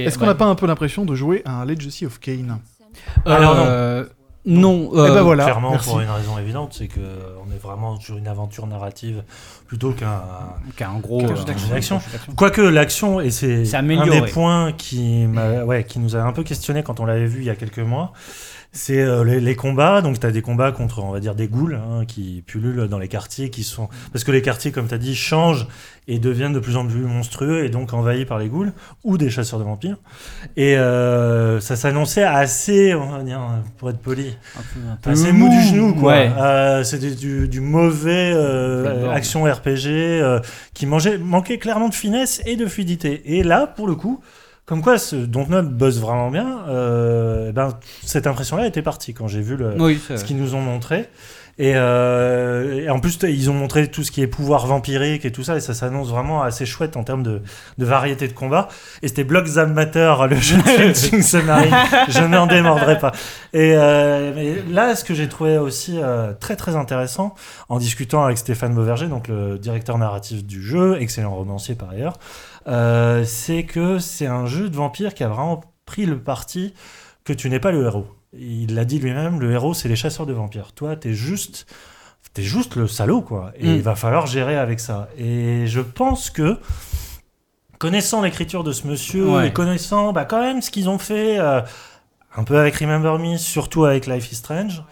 Est-ce 0.05 0.17
qu'on 0.19 0.25
bah, 0.25 0.33
n'a 0.33 0.35
pas 0.35 0.45
un 0.45 0.55
peu 0.55 0.67
l'impression 0.67 1.03
de 1.03 1.15
jouer 1.15 1.41
à 1.45 1.61
un 1.61 1.65
Legacy 1.65 2.05
of 2.05 2.19
Kane 2.19 2.59
Alors 3.25 3.55
non. 3.55 4.05
Euh, 4.47 4.51
non. 4.51 4.89
Eh 4.93 4.95
ben 4.95 5.01
euh, 5.17 5.21
voilà, 5.23 5.43
Clairement, 5.45 5.71
merci. 5.71 5.89
pour 5.89 5.99
une 6.01 6.09
raison 6.09 6.37
évidente, 6.37 6.73
c'est 6.77 6.87
que 6.87 6.99
on 6.99 7.51
est 7.53 7.57
vraiment 7.61 7.99
sur 7.99 8.17
une 8.17 8.27
aventure 8.27 8.67
narrative 8.67 9.23
plutôt 9.67 9.91
qu'un 9.91 10.21
qu'un 10.75 10.99
gros 10.99 11.19
Quelque 11.25 11.49
euh, 11.71 11.75
Action. 11.75 11.99
Quoique 12.35 12.61
l'action, 12.61 13.19
et 13.21 13.31
c'est 13.31 13.73
un 13.75 13.83
des 13.83 14.21
points 14.31 14.71
qui, 14.73 15.25
m'a- 15.25 15.63
ouais, 15.63 15.83
qui 15.83 15.99
nous 15.99 16.15
a 16.15 16.19
un 16.21 16.31
peu 16.31 16.43
questionné 16.43 16.83
quand 16.83 16.99
on 16.99 17.05
l'avait 17.05 17.25
vu 17.27 17.39
il 17.39 17.45
y 17.45 17.49
a 17.49 17.55
quelques 17.55 17.79
mois, 17.79 18.13
c'est 18.71 19.01
euh, 19.01 19.23
les, 19.23 19.39
les 19.39 19.55
combats. 19.55 20.01
Donc, 20.01 20.19
tu 20.19 20.25
as 20.27 20.31
des 20.31 20.41
combats 20.41 20.71
contre, 20.73 20.99
on 21.01 21.11
va 21.11 21.19
dire, 21.21 21.33
des 21.33 21.47
ghouls 21.47 21.75
hein, 21.75 22.03
qui 22.05 22.43
pullulent 22.45 22.87
dans 22.89 22.99
les 22.99 23.07
quartiers, 23.07 23.49
qui 23.49 23.63
sont. 23.63 23.87
Parce 24.11 24.23
que 24.25 24.31
les 24.31 24.41
quartiers, 24.41 24.71
comme 24.73 24.87
tu 24.87 24.93
as 24.93 24.97
dit, 24.97 25.15
changent 25.15 25.65
et 26.07 26.19
deviennent 26.19 26.51
de 26.53 26.59
plus 26.59 26.75
en 26.75 26.85
plus 26.85 26.99
monstrueux 27.01 27.63
et 27.65 27.69
donc 27.69 27.93
envahis 27.93 28.25
par 28.25 28.37
les 28.37 28.47
ghouls 28.49 28.73
ou 29.05 29.17
des 29.17 29.29
chasseurs 29.31 29.59
de 29.59 29.63
vampires. 29.63 29.97
Et 30.57 30.77
euh, 30.77 31.59
ça 31.61 31.75
s'annonçait 31.77 32.23
assez, 32.25 32.93
on 32.93 33.09
va 33.11 33.23
dire, 33.23 33.39
pour 33.77 33.89
être 33.89 33.97
poli, 33.99 34.34
peu- 34.73 34.79
un 34.91 34.95
peu 35.01 35.09
assez 35.11 35.31
mou 35.31 35.49
du 35.49 35.61
genou, 35.61 35.93
quoi. 35.95 36.13
Ouais. 36.13 36.31
Euh, 36.37 36.83
C'était 36.83 37.11
du, 37.11 37.47
du 37.47 37.59
mauvais 37.61 38.31
euh, 38.33 39.09
action 39.11 39.43
RPG 39.43 39.87
euh, 39.87 40.39
qui 40.73 40.85
mangeait, 40.85 41.17
manquait 41.17 41.57
clairement 41.57 41.89
de 41.89 41.93
finesse 41.95 42.41
et 42.45 42.55
de 42.55 42.65
fluidité. 42.65 43.21
Et 43.37 43.43
là, 43.43 43.67
pour 43.67 43.87
le 43.87 43.95
coup, 43.95 44.21
Comme 44.65 44.81
quoi, 44.81 44.97
ce 44.97 45.15
Dontnod 45.15 45.69
bosse 45.77 45.99
vraiment 45.99 46.31
bien. 46.31 46.61
euh, 46.69 47.51
ben, 47.51 47.77
cette 48.03 48.25
impression-là 48.25 48.65
était 48.65 48.81
partie 48.81 49.13
quand 49.13 49.27
j'ai 49.27 49.41
vu 49.41 49.55
le, 49.57 49.75
Oui, 49.79 49.99
c'est 50.07 50.17
ce 50.17 50.25
qu'ils 50.25 50.37
nous 50.37 50.55
ont 50.55 50.61
montré. 50.61 51.07
Et, 51.57 51.73
euh, 51.75 52.81
et 52.81 52.89
en 52.89 52.99
plus, 52.99 53.17
ils 53.23 53.49
ont 53.49 53.53
montré 53.53 53.89
tout 53.89 54.03
ce 54.03 54.11
qui 54.11 54.21
est 54.21 54.27
pouvoir 54.27 54.67
vampirique 54.67 55.23
et 55.23 55.31
tout 55.31 55.43
ça, 55.43 55.55
et 55.55 55.61
ça 55.61 55.73
s'annonce 55.73 56.09
vraiment 56.09 56.43
assez 56.43 56.65
chouette 56.65 56.97
en 56.97 57.03
termes 57.03 57.23
de, 57.23 57.41
de 57.77 57.85
variété 57.85 58.27
de 58.27 58.33
combat. 58.33 58.67
Et 59.01 59.07
c'était 59.07 59.23
Block 59.23 59.45
Zam 59.45 59.73
Matter, 59.73 60.13
le 60.29 60.35
jeu 60.35 60.57
de 60.57 60.93
Shooting 60.93 61.21
Submarine. 61.23 61.73
Je 62.09 62.23
n'en 62.23 62.45
démordrai 62.47 62.99
pas. 62.99 63.13
Et 63.53 63.73
euh, 63.75 64.33
mais 64.35 64.61
là, 64.69 64.95
ce 64.95 65.05
que 65.05 65.13
j'ai 65.13 65.29
trouvé 65.29 65.57
aussi 65.57 65.97
euh, 66.01 66.33
très 66.33 66.57
très 66.57 66.75
intéressant, 66.75 67.35
en 67.69 67.77
discutant 67.77 68.25
avec 68.25 68.37
Stéphane 68.37 68.73
Beauverger, 68.73 69.07
donc 69.07 69.29
le 69.29 69.57
directeur 69.57 69.97
narratif 69.97 70.43
du 70.43 70.61
jeu, 70.61 70.97
excellent 70.99 71.33
romancier 71.33 71.75
par 71.75 71.91
ailleurs, 71.91 72.17
euh, 72.67 73.23
c'est 73.25 73.63
que 73.63 73.99
c'est 73.99 74.27
un 74.27 74.45
jeu 74.45 74.69
de 74.69 74.75
vampire 74.75 75.13
qui 75.13 75.23
a 75.23 75.29
vraiment 75.29 75.61
pris 75.85 76.05
le 76.05 76.19
parti 76.19 76.73
que 77.23 77.33
tu 77.33 77.49
n'es 77.49 77.59
pas 77.59 77.71
le 77.71 77.85
héros. 77.85 78.07
Il 78.39 78.75
l'a 78.75 78.85
dit 78.85 78.99
lui-même, 78.99 79.39
le 79.39 79.51
héros, 79.51 79.73
c'est 79.73 79.87
les 79.89 79.95
chasseurs 79.95 80.25
de 80.25 80.33
vampires. 80.33 80.71
Toi, 80.73 80.95
t'es 80.95 81.13
juste, 81.13 81.65
t'es 82.33 82.41
juste 82.43 82.75
le 82.75 82.87
salaud, 82.87 83.21
quoi. 83.21 83.51
Et 83.57 83.67
Mm. 83.67 83.75
il 83.75 83.81
va 83.81 83.95
falloir 83.95 84.27
gérer 84.27 84.57
avec 84.57 84.79
ça. 84.79 85.07
Et 85.17 85.67
je 85.67 85.79
pense 85.81 86.29
que, 86.29 86.57
connaissant 87.77 88.21
l'écriture 88.21 88.63
de 88.63 88.71
ce 88.71 88.87
monsieur 88.87 89.29
Ouais. 89.29 89.47
et 89.47 89.53
connaissant, 89.53 90.13
bah, 90.13 90.25
quand 90.25 90.41
même 90.41 90.61
ce 90.61 90.71
qu'ils 90.71 90.89
ont 90.89 90.97
fait, 90.99 91.39
euh, 91.39 91.61
un 92.35 92.43
peu 92.43 92.57
avec 92.57 92.75
Remember 92.75 93.17
Me, 93.19 93.37
surtout 93.37 93.85
avec 93.85 94.07
Life 94.07 94.31
is 94.31 94.35
Strange, 94.35 94.83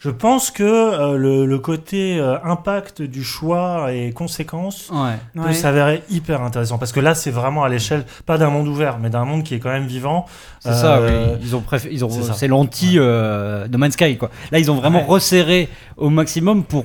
je 0.00 0.10
pense 0.10 0.50
que 0.52 0.62
euh, 0.62 1.16
le, 1.16 1.44
le 1.44 1.58
côté 1.58 2.18
euh, 2.20 2.36
impact 2.44 3.02
du 3.02 3.24
choix 3.24 3.92
et 3.92 4.12
conséquences 4.12 4.90
Ouais. 4.92 5.16
peut 5.34 5.40
Ouais. 5.48 5.52
s'avérer 5.54 6.02
hyper 6.08 6.42
intéressant 6.42 6.78
parce 6.78 6.92
que 6.92 7.00
là 7.00 7.14
c'est 7.16 7.32
vraiment 7.32 7.64
à 7.64 7.68
l'échelle 7.68 8.04
pas 8.24 8.38
d'un 8.38 8.50
monde 8.50 8.68
ouvert 8.68 8.98
mais 9.00 9.10
d'un 9.10 9.24
monde 9.24 9.42
qui 9.42 9.54
est 9.54 9.58
quand 9.58 9.70
même 9.70 9.86
vivant 9.86 10.26
C'est 10.60 10.72
ça, 10.72 10.98
Euh, 10.98 11.34
oui. 11.34 11.38
Ils 11.42 11.56
ont 11.56 11.60
préféré, 11.62 11.92
ils 11.94 12.04
ont, 12.04 12.10
c'est 12.10 12.46
l'anti 12.48 12.92
euh, 12.96 13.66
No 13.68 13.78
Man's 13.78 13.94
Sky 13.94 14.16
quoi. 14.16 14.30
Là, 14.52 14.58
ils 14.60 14.70
ont 14.70 14.76
vraiment 14.76 15.00
Ouais. 15.00 15.06
resserré 15.08 15.68
au 15.96 16.10
maximum 16.10 16.62
pour 16.64 16.84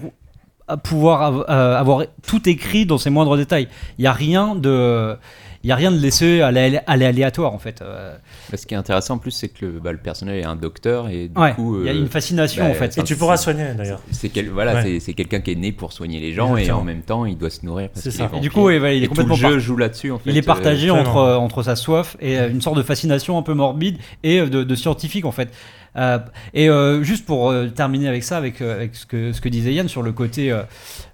pouvoir 0.81 1.21
av- 1.21 1.45
avoir 1.49 2.03
tout 2.25 2.47
écrit 2.49 2.85
dans 2.85 2.97
ses 2.97 3.09
moindres 3.09 3.35
détails. 3.37 3.67
Il 3.99 4.03
y 4.05 4.07
a 4.07 4.13
rien 4.13 4.55
de, 4.55 5.17
il 5.63 5.69
y 5.69 5.71
a 5.71 5.75
rien 5.75 5.91
de 5.91 5.97
laissé 5.97 6.41
à 6.41 6.51
l'alé- 6.51 6.81
à 6.85 6.97
l'aléatoire 6.97 7.53
en 7.53 7.57
fait. 7.59 7.81
Euh, 7.81 8.15
Bah, 8.51 8.57
Ce 8.57 8.65
qui 8.65 8.73
est 8.73 8.77
intéressant 8.77 9.15
en 9.15 9.17
plus, 9.17 9.31
c'est 9.31 9.47
que 9.49 9.65
le, 9.65 9.79
bah, 9.79 9.91
le 9.91 9.97
personnage 9.97 10.37
est 10.37 10.43
un 10.43 10.55
docteur 10.55 11.07
et 11.09 11.29
du 11.29 11.39
ouais, 11.39 11.53
coup. 11.53 11.79
il 11.81 11.85
y 11.85 11.89
a 11.89 11.93
euh, 11.93 11.97
une 11.99 12.07
fascination 12.09 12.63
bah, 12.65 12.71
en 12.71 12.73
fait. 12.73 12.97
et 12.97 13.03
tu 13.03 13.15
pourras 13.15 13.37
soigner 13.37 13.73
d'ailleurs 13.77 14.01
C'est 14.11 14.29
quel, 14.29 14.49
voilà, 14.49 14.75
Ouais. 14.75 14.81
c'est- 14.83 14.99
c'est 14.99 15.13
quelqu'un 15.13 15.39
qui 15.41 15.51
est 15.51 15.55
né 15.55 15.71
pour 15.71 15.93
soigner 15.93 16.19
les 16.19 16.33
gens 16.33 16.55
Exactement. 16.57 16.77
et 16.77 16.81
en 16.81 16.83
même 16.83 17.01
temps 17.01 17.25
il 17.25 17.37
doit 17.37 17.49
se 17.49 17.65
nourrir. 17.65 17.89
parce 17.93 18.09
ça. 18.09 18.29
est 18.33 18.37
Et 18.37 18.39
du 18.41 18.51
coup, 18.51 18.63
ouais, 18.65 18.77
voilà, 18.79 18.93
il 18.93 19.03
est 19.03 19.05
Et 19.05 19.09
tout 19.09 19.25
le 19.25 19.33
jeu 19.35 19.59
joue 19.59 19.77
là-dessus 19.77 20.11
en 20.11 20.19
fait. 20.19 20.29
Il 20.29 20.37
est 20.37 20.41
partagé 20.41 20.89
euh, 20.89 20.93
entre, 20.93 21.15
entre 21.21 21.63
sa 21.63 21.75
soif 21.75 22.17
et 22.19 22.37
une 22.37 22.61
sorte 22.61 22.77
de 22.77 22.83
fascination 22.83 23.37
un 23.37 23.41
peu 23.43 23.53
morbide 23.53 23.97
et 24.23 24.41
de, 24.41 24.63
de 24.63 24.75
scientifique 24.75 25.25
en 25.25 25.31
fait. 25.31 25.49
Euh, 25.95 26.17
et 26.53 26.69
euh, 26.69 27.03
juste 27.03 27.25
pour 27.25 27.51
euh, 27.51 27.67
terminer 27.67 28.07
avec 28.07 28.23
ça, 28.23 28.37
avec, 28.37 28.61
avec 28.61 28.95
ce, 28.95 29.05
que, 29.05 29.31
ce 29.31 29.41
que 29.41 29.49
disait 29.49 29.73
Yann 29.73 29.87
sur 29.87 30.01
le 30.01 30.11
côté. 30.11 30.55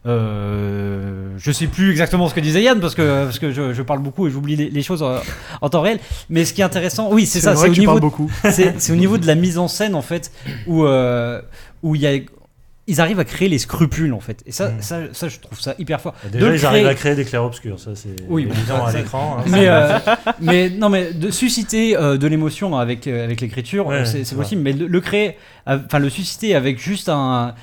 Je 0.05 1.51
sais 1.51 1.67
plus 1.67 1.91
exactement 1.91 2.27
ce 2.29 2.33
que 2.33 2.39
disait 2.39 2.63
Yann 2.63 2.79
parce 2.79 2.95
que, 2.95 3.25
parce 3.25 3.39
que 3.39 3.51
je, 3.51 3.73
je 3.73 3.81
parle 3.81 3.99
beaucoup 3.99 4.27
et 4.27 4.31
j'oublie 4.31 4.55
les, 4.55 4.69
les 4.69 4.81
choses 4.81 5.03
en, 5.03 5.15
en 5.61 5.69
temps 5.69 5.81
réel. 5.81 5.99
Mais 6.29 6.45
ce 6.45 6.53
qui 6.53 6.61
est 6.61 6.65
intéressant, 6.65 7.09
oui, 7.11 7.25
c'est 7.25 7.41
ça, 7.41 7.55
c'est 7.55 7.69
au, 7.69 7.73
niveau 7.73 7.95
de- 7.95 7.99
beaucoup. 7.99 8.31
c'est 8.51 8.79
c'est 8.79 8.91
au 8.93 8.95
niveau 8.97 9.17
de 9.17 9.27
la 9.27 9.35
mise 9.35 9.57
en 9.57 9.67
scène 9.67 9.95
en 9.95 10.01
fait 10.01 10.31
où 10.67 10.85
où 11.81 11.95
il 11.95 12.01
y 12.01 12.07
a 12.07 12.17
ils 12.89 12.99
arrivent 12.99 13.19
à 13.19 13.23
créer 13.25 13.47
les 13.47 13.57
scrupules 13.59 14.13
en 14.13 14.19
fait 14.19 14.43
et 14.45 14.51
ça 14.51 14.69
Mm. 14.69 14.81
ça, 14.81 14.97
ça 15.13 15.27
je 15.29 15.39
trouve 15.39 15.59
ça 15.59 15.75
hyper 15.79 16.01
fort 16.01 16.13
déjà 16.31 16.45
De 16.47 16.51
ils 16.53 16.57
créer- 16.57 16.67
arrivent 16.67 16.87
à 16.87 16.95
créer 16.95 17.15
des 17.15 17.23
clairs-obscurs 17.25 17.79
ça 17.79 17.91
c'est 17.95 18.15
Oui, 18.27 18.47
évident 18.49 18.83
à 18.85 18.91
l'écran 18.91 19.37
hein. 19.39 19.43
mais, 19.47 19.67
euh, 19.67 19.97
mais 20.41 20.69
non, 20.69 20.89
mais 20.89 21.13
de 21.13 21.31
susciter 21.31 21.95
euh, 21.95 22.17
de 22.17 22.27
l'émotion 22.27 22.77
avec, 22.77 23.07
euh, 23.07 23.23
avec 23.23 23.39
l'écriture, 23.41 23.87
Ouais, 23.87 24.03
c'est 24.05 24.35
possible, 24.35 24.61
mais 24.61 24.73
le, 24.73 24.87
le 24.87 25.01
créer, 25.01 25.37
enfin 25.65 25.99
le 25.99 26.09
susciter 26.09 26.55
avec 26.55 26.79
juste 26.79 27.07
un. 27.09 27.53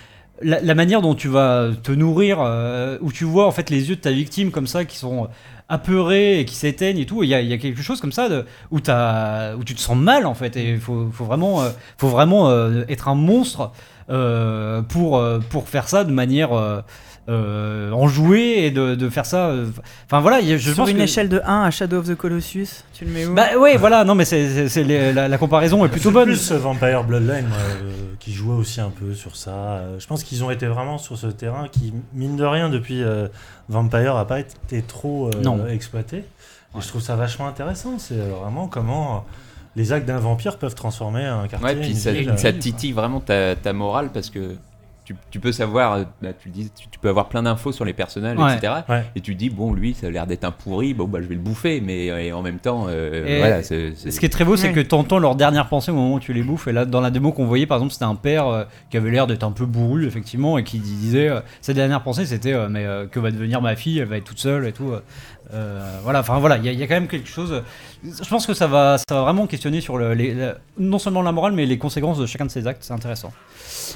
La, 0.43 0.61
la 0.61 0.75
manière 0.75 1.01
dont 1.01 1.15
tu 1.15 1.29
vas 1.29 1.71
te 1.83 1.91
nourrir, 1.93 2.39
euh, 2.43 2.99
où 3.01 3.11
tu 3.11 3.25
vois 3.25 3.47
en 3.47 3.51
fait 3.53 3.71
les 3.71 3.89
yeux 3.89 3.97
de 3.97 4.01
ta 4.03 4.11
victime 4.11 4.51
comme 4.51 4.67
ça 4.67 4.85
qui 4.85 4.99
sont 4.99 5.29
apeurés 5.71 6.41
et 6.41 6.45
qui 6.45 6.55
s'éteignent 6.55 6.99
et 6.99 7.07
tout, 7.07 7.23
il 7.23 7.29
y 7.29 7.31
y 7.47 7.53
a 7.53 7.59
quelque 7.59 7.81
chose 7.83 8.01
comme 8.03 8.13
ça 8.13 8.29
de, 8.29 8.45
où, 8.71 8.79
as, 8.87 9.55
où 9.59 9.65
tu 9.65 9.75
te 9.75 9.81
sens 9.81 9.97
mal 9.97 10.27
en 10.27 10.35
fait, 10.35 10.57
et 10.57 10.73
il 10.73 10.79
faut, 10.79 11.09
faut 11.11 11.25
vraiment, 11.25 11.63
euh, 11.63 11.71
faut 11.99 12.09
vraiment 12.09 12.51
euh, 12.51 12.85
être 12.89 13.09
un 13.09 13.15
monstre 13.15 13.73
pour, 14.09 15.19
euh, 15.19 15.39
pour 15.51 15.69
faire 15.69 15.89
ça 15.89 16.05
de 16.05 16.13
manière. 16.13 16.53
Euh, 16.53 16.81
euh, 17.29 17.91
enjouée 17.91 18.65
et 18.67 18.71
de, 18.71 18.95
de 18.95 19.09
faire 19.11 19.27
ça. 19.27 19.49
euh, 19.49 19.67
Enfin 20.05 20.21
voilà, 20.21 20.39
il 20.39 20.47
y 20.49 20.53
a- 20.53 20.59
je 20.59 20.69
Sur 20.71 20.77
pense 20.77 20.91
une 20.91 20.99
que- 20.99 21.03
échelle 21.03 21.29
de 21.29 21.41
1 21.45 21.63
à 21.63 21.71
Shadow 21.73 21.99
of 21.99 22.07
the 22.07 22.15
Colossus, 22.15 22.69
tu 22.93 23.05
le 23.05 23.11
mets 23.11 23.27
où? 23.27 23.35
Bah 23.35 23.59
ouais, 23.59 23.77
voilà, 23.77 24.05
non 24.05 24.15
mais 24.15 24.25
c'est, 24.25 24.49
c'est- 24.49 24.69
c'est 24.69 24.85
les- 24.85 25.13
la, 25.13 25.27
la 25.27 25.37
comparaison 25.37 25.85
est 25.85 25.89
plutôt 25.89 26.11
C'est 26.11 26.15
bonne. 26.15 26.29
plus 26.29 26.53
euh, 26.53 26.59
Vampire 26.59 27.03
Bloodline 27.03 27.49
moi, 27.49 27.57
euh, 27.59 27.91
qui 28.21 28.33
jouait 28.33 28.55
aussi 28.55 28.81
un 28.81 28.91
peu 28.91 29.13
sur 29.13 29.35
ça 29.35 29.51
Euh, 29.51 29.99
je 29.99 30.07
pense 30.07 30.23
qu'ils 30.23 30.45
ont 30.45 30.53
été 30.53 30.67
vraiment 30.69 30.99
sur 30.99 31.19
ce 31.19 31.27
terrain 31.27 31.67
qui 31.67 31.93
mine 32.15 32.37
de 32.37 32.45
rien 32.45 32.69
depuis 32.69 33.03
euh, 33.03 33.27
Vampire 33.69 34.15
a 34.15 34.25
pas 34.29 34.39
été 34.39 34.83
trop 34.83 35.27
euh, 35.27 35.43
Non. 35.43 35.67
exploité 35.67 36.19
Et 36.19 36.77
Ouais. 36.77 36.81
je 36.81 36.87
trouve 36.87 37.03
ça 37.03 37.17
vachement 37.17 37.49
intéressant 37.49 37.99
c'est 37.99 38.15
euh, 38.21 38.31
vraiment 38.41 38.69
comment 38.69 39.25
les 39.77 39.93
actes 39.93 40.07
d'un 40.07 40.19
vampire 40.19 40.59
peuvent 40.59 40.75
transformer 40.75 41.25
un 41.25 41.47
quartier 41.49 41.69
Ouais, 41.69 41.77
puis 41.77 41.91
une 41.91 41.97
ça, 41.97 42.13
ville, 42.13 42.33
ça 42.37 42.49
euh, 42.49 42.53
titille 42.53 42.93
vraiment 42.93 43.21
ta, 43.21 43.55
ta 43.55 43.73
morale 43.73 44.11
parce 44.13 44.31
que 44.31 44.57
tu, 45.05 45.15
tu 45.31 45.39
peux 45.39 45.53
savoir, 45.53 45.93
euh, 45.93 46.03
bah, 46.21 46.31
tu 46.33 46.49
le 46.49 46.53
dis, 46.55 46.69
tu, 46.77 46.89
tu 46.89 46.99
peux 46.99 47.09
avoir 47.09 47.29
plein 47.29 47.45
d'infos 47.45 47.71
sur 47.71 47.85
les 47.85 47.93
personnages, 47.93 48.37
Ouais. 48.37 48.57
etc. 48.57 48.73
Ouais. 48.89 49.05
Et 49.15 49.21
tu 49.21 49.37
dis, 49.37 49.51
bon, 49.51 49.73
lui, 49.73 49.95
ça 49.95 50.09
a 50.09 50.11
l'air 50.11 50.27
d'être 50.27 50.43
un 50.43 50.51
pourri, 50.51 50.95
bon, 50.95 51.05
bah, 51.07 51.21
je 51.23 51.29
vais 51.29 51.37
le 51.37 51.41
bouffer, 51.41 51.81
mais 51.81 52.11
euh, 52.11 52.19
et 52.21 52.33
en 52.33 52.43
même 52.43 52.59
temps, 52.59 52.87
euh, 52.89 53.63
Ce 53.63 54.19
qui 54.19 54.27
est 54.27 54.29
très 54.31 54.45
beau, 54.45 54.57
c'est 54.57 54.67
Ouais. 54.69 54.73
que 54.75 54.81
tu 54.81 54.95
entends 54.97 55.21
leur 55.21 55.37
dernière 55.37 55.69
pensée 55.69 55.93
au 55.93 55.95
moment 55.95 56.15
où 56.15 56.19
tu 56.19 56.33
les 56.33 56.43
bouffes. 56.43 56.67
Et 56.67 56.73
là, 56.73 56.85
dans 56.87 57.01
la 57.01 57.11
démo 57.13 57.31
qu'on 57.31 57.47
voyait, 57.47 57.67
par 57.67 57.77
exemple, 57.77 57.93
c'était 57.93 58.05
un 58.05 58.17
père 58.17 58.49
euh, 58.49 58.65
qui 58.91 58.97
avait 58.97 59.13
l'air 59.13 59.29
d'être 59.29 59.45
un 59.45 59.53
peu 59.53 59.65
bourru, 59.65 60.07
effectivement, 60.09 60.59
et 60.59 60.65
qui 60.65 60.81
disait 60.81 61.29
euh, 61.29 61.39
sa 61.61 61.73
dernière 61.73 62.03
pensée, 62.03 62.27
c'était 62.27 62.53
euh, 62.55 62.69
Mais 62.69 62.85
euh, 62.85 63.07
que 63.07 63.21
va 63.21 63.31
devenir 63.31 63.63
ma 63.63 63.77
fille 63.77 64.01
Elle 64.01 64.09
va 64.09 64.17
être 64.17 64.25
toute 64.25 64.41
seule 64.41 64.67
et 64.67 64.73
tout. 64.73 64.91
Euh. 65.55 65.99
Voilà, 66.03 66.21
enfin 66.21 66.39
voilà, 66.39 66.57
il 66.59 66.65
y, 66.65 66.69
a- 66.69 66.73
il 66.73 66.79
y 66.79 66.83
a 66.83 66.87
quand 66.87 66.95
même 66.95 67.09
quelque 67.09 67.29
chose. 67.29 67.63
Je 68.05 68.29
pense 68.29 68.47
que 68.47 68.55
ça 68.55 68.67
va, 68.67 68.99
ça 68.99 69.15
va 69.15 69.23
vraiment 69.23 69.47
questionner 69.47 69.81
sur 69.81 69.97
le, 69.99 70.15
les- 70.15 70.35
la- 70.35 70.57
non 70.79 70.99
seulement 70.99 71.23
la 71.23 71.33
morale, 71.33 71.53
mais 71.53 71.67
les 71.67 71.79
conséquences 71.79 72.19
de 72.19 72.27
chacun 72.27 72.47
de 72.47 72.51
ces 72.51 72.67
actes. 72.67 72.83
C'est 72.85 72.93
intéressant. 72.93 73.33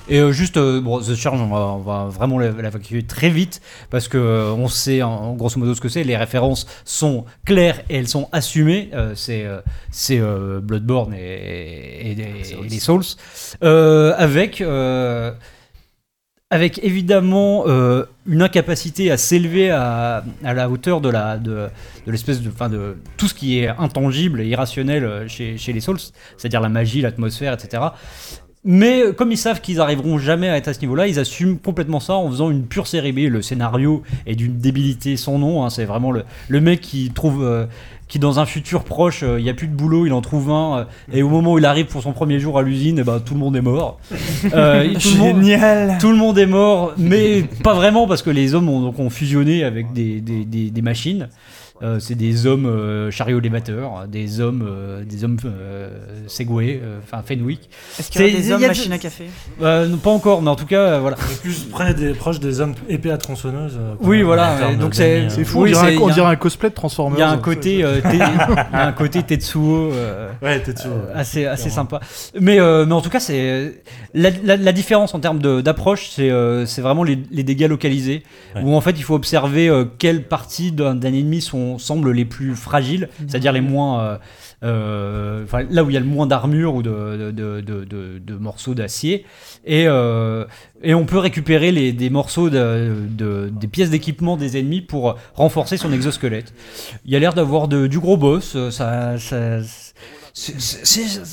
Et 0.08 0.18
euh, 0.18 0.30
juste, 0.32 0.56
euh, 0.56 0.80
bon, 0.80 1.00
The 1.00 1.14
Charge, 1.14 1.40
on 1.40 1.48
va, 1.48 1.58
on 1.60 1.78
va 1.78 2.04
vraiment 2.06 2.38
l'évacuer 2.38 3.02
très 3.04 3.28
vite 3.30 3.60
parce 3.90 4.08
que 4.08 4.52
on 4.56 4.68
sait 4.68 5.02
en, 5.02 5.34
grosso 5.34 5.58
modo 5.58 5.74
ce 5.74 5.80
que 5.80 5.88
c'est. 5.88 6.04
Les 6.04 6.16
références 6.16 6.66
sont 6.84 7.24
claires 7.44 7.80
et 7.88 7.96
elles 7.96 8.08
sont 8.08 8.28
assumées. 8.32 8.90
C'est 9.14 9.46
c'est 9.90 10.20
Bloodborne 10.62 11.14
et, 11.14 11.18
et- 11.18 12.10
et- 12.12 12.52
et 12.64 12.68
les 12.68 12.78
Souls. 12.80 13.04
Avec. 13.62 14.62
Avec 16.50 16.82
évidemment 16.82 17.64
euh, 17.68 18.04
une 18.26 18.42
incapacité 18.42 19.10
à 19.12 19.16
s'élever 19.16 19.70
à, 19.70 20.24
la 20.42 20.68
hauteur 20.68 21.00
de 21.00 21.08
la 21.08 21.38
de 21.38 21.70
l'espèce 22.06 22.42
de, 22.42 22.50
enfin 22.50 22.68
de 22.68 22.96
tout 23.16 23.28
ce 23.28 23.34
qui 23.34 23.60
est 23.60 23.68
intangible 23.68 24.40
et 24.40 24.46
irrationnel 24.46 25.04
euh, 25.04 25.28
chez, 25.28 25.56
chez 25.56 25.72
les 25.72 25.80
Souls, 25.80 26.00
c'est-à-dire 26.36 26.60
la 26.60 26.68
magie, 26.68 27.00
l'atmosphère, 27.02 27.52
etc. 27.54 27.82
Mais 28.62 29.02
comme 29.16 29.32
ils 29.32 29.38
savent 29.38 29.62
qu'ils 29.62 29.80
arriveront 29.80 30.18
jamais 30.18 30.48
à 30.50 30.56
être 30.58 30.68
à 30.68 30.74
ce 30.74 30.80
niveau-là, 30.80 31.06
ils 31.06 31.18
assument 31.18 31.56
complètement 31.58 31.98
ça 32.00 32.14
en 32.14 32.28
faisant 32.28 32.50
une 32.50 32.64
pure 32.66 32.86
série 32.86 33.12
B. 33.12 33.20
Le 33.30 33.40
scénario 33.40 34.02
est 34.26 34.34
d'une 34.36 34.58
débilité 34.58 35.16
sans 35.16 35.38
nom. 35.38 35.64
hein. 35.64 35.70
c'est 35.70 35.86
vraiment 35.86 36.10
le, 36.12 36.24
le 36.48 36.60
mec 36.60 36.82
qui 36.82 37.10
trouve, 37.10 37.42
euh, 37.42 37.64
qui 38.06 38.18
dans 38.18 38.38
un 38.38 38.44
futur 38.44 38.84
proche, 38.84 39.22
euh, 39.22 39.38
il 39.40 39.44
n'y 39.44 39.48
a 39.50 39.54
plus 39.54 39.66
de 39.66 39.72
boulot, 39.74 40.04
il 40.04 40.12
en 40.12 40.20
trouve 40.20 40.50
un, 40.50 40.78
euh, 40.80 40.84
et 41.10 41.22
au 41.22 41.30
moment 41.30 41.54
où 41.54 41.58
il 41.58 41.64
arrive 41.64 41.86
pour 41.86 42.02
son 42.02 42.12
premier 42.12 42.38
jour 42.38 42.58
à 42.58 42.62
l'usine, 42.62 42.98
eh 43.00 43.02
ben, 43.02 43.18
tout 43.20 43.32
le 43.32 43.40
monde 43.40 43.56
est 43.56 43.62
mort. 43.62 43.98
Euh, 44.54 44.94
tout, 44.94 45.08
le 45.14 45.18
monde, 45.18 45.42
Génial 45.42 45.98
tout 46.00 46.10
le 46.10 46.16
monde 46.16 46.38
est 46.38 46.46
mort, 46.46 46.92
mais 46.98 47.42
pas 47.62 47.74
vraiment 47.74 48.06
parce 48.06 48.20
que 48.22 48.30
les 48.30 48.54
hommes 48.54 48.68
ont, 48.68 48.80
donc, 48.80 48.98
ont 48.98 49.10
fusionné 49.10 49.64
avec 49.64 49.92
des, 49.92 50.20
des, 50.20 50.44
des- 50.44 50.70
des 50.70 50.82
machines. 50.82 51.28
Euh, 51.82 51.98
c'est 51.98 52.14
des 52.14 52.46
hommes 52.46 52.66
euh, 52.66 53.10
chariots 53.10 53.38
élévateurs, 53.38 54.06
des 54.06 54.40
hommes, 54.40 54.62
euh, 54.68 55.02
des 55.02 55.24
hommes 55.24 55.38
euh, 55.46 55.88
Segway, 56.26 56.78
euh, 56.82 56.98
enfin 57.02 57.22
Fenwick. 57.26 57.70
Est-ce 57.98 58.10
qu'il 58.10 58.20
y 58.20 58.24
a 58.24 58.28
c'est- 58.28 58.36
des 58.36 58.52
hommes 58.52 58.60
y 58.60 58.64
a 58.66 58.68
de- 58.68 58.92
à 58.92 58.98
café? 58.98 59.24
Euh, 59.62 59.86
non, 59.88 59.96
pas 59.96 60.10
encore, 60.10 60.42
mais 60.42 60.50
en 60.50 60.56
tout 60.56 60.66
cas, 60.66 60.80
euh, 60.80 60.98
voilà. 61.00 61.16
on 61.26 61.32
est 61.32 61.40
plus 61.40 61.64
près 61.70 61.94
des, 61.94 62.12
proche 62.12 62.38
des 62.38 62.60
hommes 62.60 62.74
épées 62.88 63.10
à 63.10 63.16
tronçonneuse 63.16 63.78
euh, 63.80 63.94
Oui, 64.00 64.20
voilà, 64.20 64.74
donc 64.74 64.94
c'est- 64.94 65.30
C'est 65.30 65.44
fou, 65.44 65.62
Oui, 65.62 65.70
on, 65.70 65.72
dirait 65.80 65.92
c'est- 65.92 65.96
un, 65.96 66.00
on 66.02 66.08
dirait 66.10 66.36
cosplay 66.36 66.68
de 66.68 66.74
Transformers. 66.74 67.18
Il 67.18 67.20
y 67.20 67.24
a 67.24 67.30
un 67.30 67.38
côté, 67.38 67.82
euh, 67.82 68.00
y 68.14 68.20
a 68.20 68.86
un 68.86 68.92
côté 68.92 69.22
Tetsuo 69.22 69.90
euh, 69.92 70.28
ouais 70.42 70.62
euh, 70.68 71.12
assez, 71.14 71.46
assez 71.46 71.70
sympa. 71.70 72.00
Mais, 72.38 72.60
euh, 72.60 72.84
mais 72.84 72.92
en 72.92 73.00
tout 73.00 73.08
cas, 73.10 73.20
c'est 73.20 73.72
la, 74.12 74.28
la- 74.44 74.56
la 74.58 74.72
différence 74.72 75.14
en 75.14 75.20
termes 75.20 75.38
de- 75.40 75.62
d'approche, 75.62 76.10
c'est 76.10 76.30
euh, 76.30 76.66
c'est 76.66 76.82
vraiment 76.82 77.04
les, 77.04 77.18
les 77.30 77.42
dégâts 77.42 77.68
localisés, 77.68 78.22
Ouais. 78.54 78.62
où 78.64 78.74
en 78.74 78.80
fait 78.82 78.92
il 78.98 79.02
faut 79.02 79.14
observer 79.14 79.68
euh, 79.68 79.84
quelles 79.98 80.24
parties 80.24 80.72
d'un 80.72 81.00
ennemi 81.00 81.40
sont 81.40 81.69
sont 81.78 81.90
semblent 81.90 82.12
les 82.12 82.24
plus 82.24 82.54
fragiles, 82.54 83.08
c'est-à-dire 83.26 83.52
les 83.52 83.60
moins 83.60 84.00
euh, 84.02 84.18
euh, 84.62 85.44
enfin, 85.44 85.64
là 85.70 85.82
où 85.84 85.90
il 85.90 85.94
y 85.94 85.96
a 85.96 86.00
le 86.00 86.06
moins 86.06 86.26
d'armure 86.26 86.74
ou 86.74 86.82
de, 86.82 87.30
de, 87.32 87.60
de, 87.60 87.84
de- 87.84 88.18
de 88.18 88.34
morceaux 88.36 88.74
d'acier 88.74 89.24
et, 89.64 89.84
euh, 89.88 90.44
et 90.82 90.94
on 90.94 91.04
peut 91.04 91.18
récupérer 91.18 91.72
les, 91.72 91.92
des 91.92 92.10
morceaux 92.10 92.48
de, 92.50 92.94
de- 93.08 93.50
des 93.52 93.66
pièces 93.68 93.90
d'équipement 93.90 94.36
des 94.36 94.56
ennemis 94.58 94.82
pour 94.82 95.16
renforcer 95.34 95.76
son 95.76 95.92
exosquelette. 95.92 96.54
Il 97.04 97.12
y 97.12 97.16
a 97.16 97.18
l'air 97.18 97.34
d'avoir 97.34 97.68
du 97.68 97.98
gros 97.98 98.16
boss, 98.16 98.56
ça, 98.70 99.16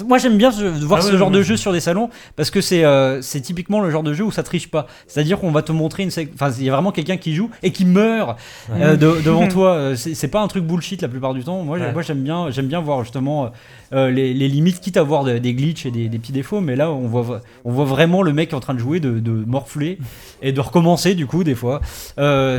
moi 0.06 0.18
j'aime 0.18 0.38
bien 0.38 0.50
voir 0.50 1.00
Ah 1.00 1.02
ce 1.02 1.12
ouais, 1.12 1.18
genre 1.18 1.30
ouais. 1.30 1.36
de 1.38 1.42
jeu 1.42 1.58
sur 1.58 1.72
des 1.72 1.80
salons 1.80 2.10
parce 2.36 2.50
que 2.52 2.62
c'est 2.62 2.84
euh, 2.84 3.22
c'est 3.22 3.42
typiquement 3.42 3.82
le 3.82 3.90
genre 3.92 4.04
de 4.04 4.14
jeu 4.14 4.24
où 4.24 4.32
ça 4.32 4.44
triche 4.44 4.70
pas. 4.70 4.88
C'est-à-dire 5.08 5.40
qu'on 5.40 5.52
va 5.52 5.62
te 5.62 5.72
montrer 5.72 6.04
une 6.04 6.10
enfin 6.34 6.52
il 6.58 6.64
y 6.66 6.70
a 6.70 6.74
vraiment 6.74 6.92
quelqu'un 6.92 7.18
qui 7.18 7.34
joue 7.36 7.50
et 7.64 7.72
qui 7.72 7.86
meurt 7.86 8.38
euh, 8.72 8.96
de- 8.96 9.22
devant 9.24 9.48
toi. 9.50 9.72
Euh, 9.74 9.96
C'est 9.96 10.28
pas 10.28 10.42
un 10.42 10.48
truc 10.48 10.64
bullshit 10.66 11.02
la 11.02 11.08
plupart 11.08 11.34
du 11.34 11.44
temps. 11.44 11.64
Moi, 11.64 11.78
j'aime 12.02 12.22
bien 12.24 12.50
j'aime 12.52 12.68
bien 12.68 12.82
voir 12.82 13.04
justement 13.04 13.52
euh, 13.94 14.10
les, 14.12 14.34
les 14.34 14.48
limites 14.48 14.80
quitte 14.80 14.98
à 14.98 15.04
voir 15.04 15.24
de- 15.24 15.38
des 15.38 15.54
glitches 15.54 15.86
et 15.86 15.92
des, 15.92 16.10
des 16.10 16.20
petits 16.20 16.32
défauts 16.34 16.62
mais 16.62 16.76
là 16.76 16.92
on 16.92 17.08
voit 17.08 17.42
on 17.66 17.72
voit 17.72 17.86
vraiment 17.86 18.22
le 18.22 18.34
mec 18.34 18.54
en 18.54 18.60
train 18.60 18.74
de 18.74 18.80
jouer 18.80 19.00
de, 19.00 19.20
de 19.20 19.32
morfler 19.32 19.98
et 20.42 20.52
de 20.52 20.60
recommencer 20.62 21.16
du 21.16 21.28
coup 21.28 21.44
des 21.44 21.56
fois. 21.56 21.82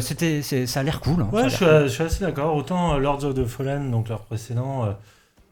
C'était 0.01 0.43
ça 0.43 0.81
a 0.81 0.83
l'air 0.83 1.01
cool. 1.01 1.23
hein, 1.23 1.29
Ouais, 1.33 1.45
je 1.49 1.57
suis, 1.57 1.65
je 1.67 1.89
suis 1.89 2.03
assez 2.05 2.25
d'accord. 2.25 2.55
Autant 2.57 2.99
Lords 2.99 3.25
of 3.25 3.35
the 3.35 3.45
Fallen, 3.47 3.91
donc 3.91 4.09
leur 4.09 4.21
précédent, 4.21 4.85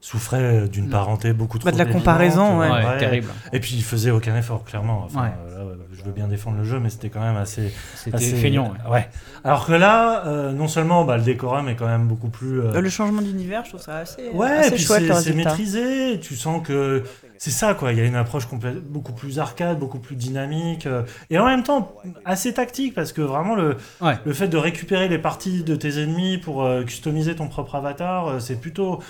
souffrait 0.06 0.68
d'une 0.68 0.88
parenté 0.88 1.32
beaucoup 1.32 1.58
trop. 1.58 1.66
Bah, 1.66 1.72
de 1.72 1.78
la 1.78 1.84
comparaison, 1.84 2.62
euh, 2.62 2.70
ouais. 2.70 2.86
Ouais, 2.86 2.98
terrible. 2.98 3.26
Et 3.52 3.58
puis 3.58 3.74
il 3.74 3.82
faisait 3.82 4.12
aucun 4.12 4.36
effort, 4.36 4.62
clairement. 4.64 5.02
Enfin, 5.04 5.22
Ouais. 5.22 5.30
euh, 5.50 5.70
là, 5.74 5.82
je 5.92 6.04
veux 6.04 6.12
bien 6.12 6.28
défendre 6.28 6.58
le 6.58 6.64
jeu, 6.64 6.78
mais 6.78 6.90
c'était 6.90 7.08
quand 7.08 7.20
même 7.20 7.36
assez. 7.36 7.72
C'était 7.96 8.16
assez- 8.16 8.36
feignant. 8.36 8.72
ouais. 8.86 8.90
Ouais. 8.92 9.08
Alors 9.42 9.66
que 9.66 9.72
là, 9.72 10.24
euh, 10.26 10.52
non 10.52 10.68
seulement 10.68 11.04
bah, 11.04 11.16
le 11.16 11.24
décorum 11.24 11.68
est 11.68 11.74
quand 11.74 11.88
même 11.88 12.06
beaucoup 12.06 12.28
plus. 12.28 12.60
euh, 12.60 12.80
Le 12.80 12.88
changement 12.88 13.20
d'univers, 13.20 13.64
je 13.64 13.70
trouve 13.70 13.80
ça 13.82 13.96
assez, 13.96 14.28
Ouais, 14.32 14.46
assez 14.46 14.68
et 14.68 14.70
puis 14.76 14.84
chouette 14.84 15.12
c'est 15.14 15.32
maîtrisé. 15.34 16.20
Tu 16.20 16.36
sens 16.36 16.62
que 16.64 17.02
c'est 17.38 17.50
ça, 17.50 17.74
quoi. 17.74 17.90
Il 17.92 17.98
y 17.98 18.00
a 18.00 18.04
une 18.04 18.14
approche 18.14 18.46
complète, 18.46 18.84
beaucoup 18.84 19.12
plus 19.12 19.40
arcade, 19.40 19.78
beaucoup 19.80 19.98
plus 19.98 20.14
dynamique, 20.14 20.86
euh, 20.86 21.02
et 21.30 21.38
en 21.40 21.46
même 21.46 21.64
temps 21.64 21.92
assez 22.24 22.54
tactique 22.54 22.94
parce 22.94 23.12
que 23.12 23.22
vraiment 23.22 23.56
le, 23.56 23.76
Ouais. 24.00 24.14
le 24.24 24.32
fait 24.32 24.46
de 24.46 24.56
récupérer 24.56 25.08
les 25.08 25.18
parties 25.18 25.64
de 25.64 25.74
tes 25.74 26.00
ennemis 26.00 26.38
pour 26.38 26.62
euh, 26.62 26.84
customiser 26.84 27.34
ton 27.34 27.48
propre 27.48 27.74
avatar, 27.74 28.28
euh, 28.28 28.38
c'est 28.38 28.60
plutôt. 28.60 29.00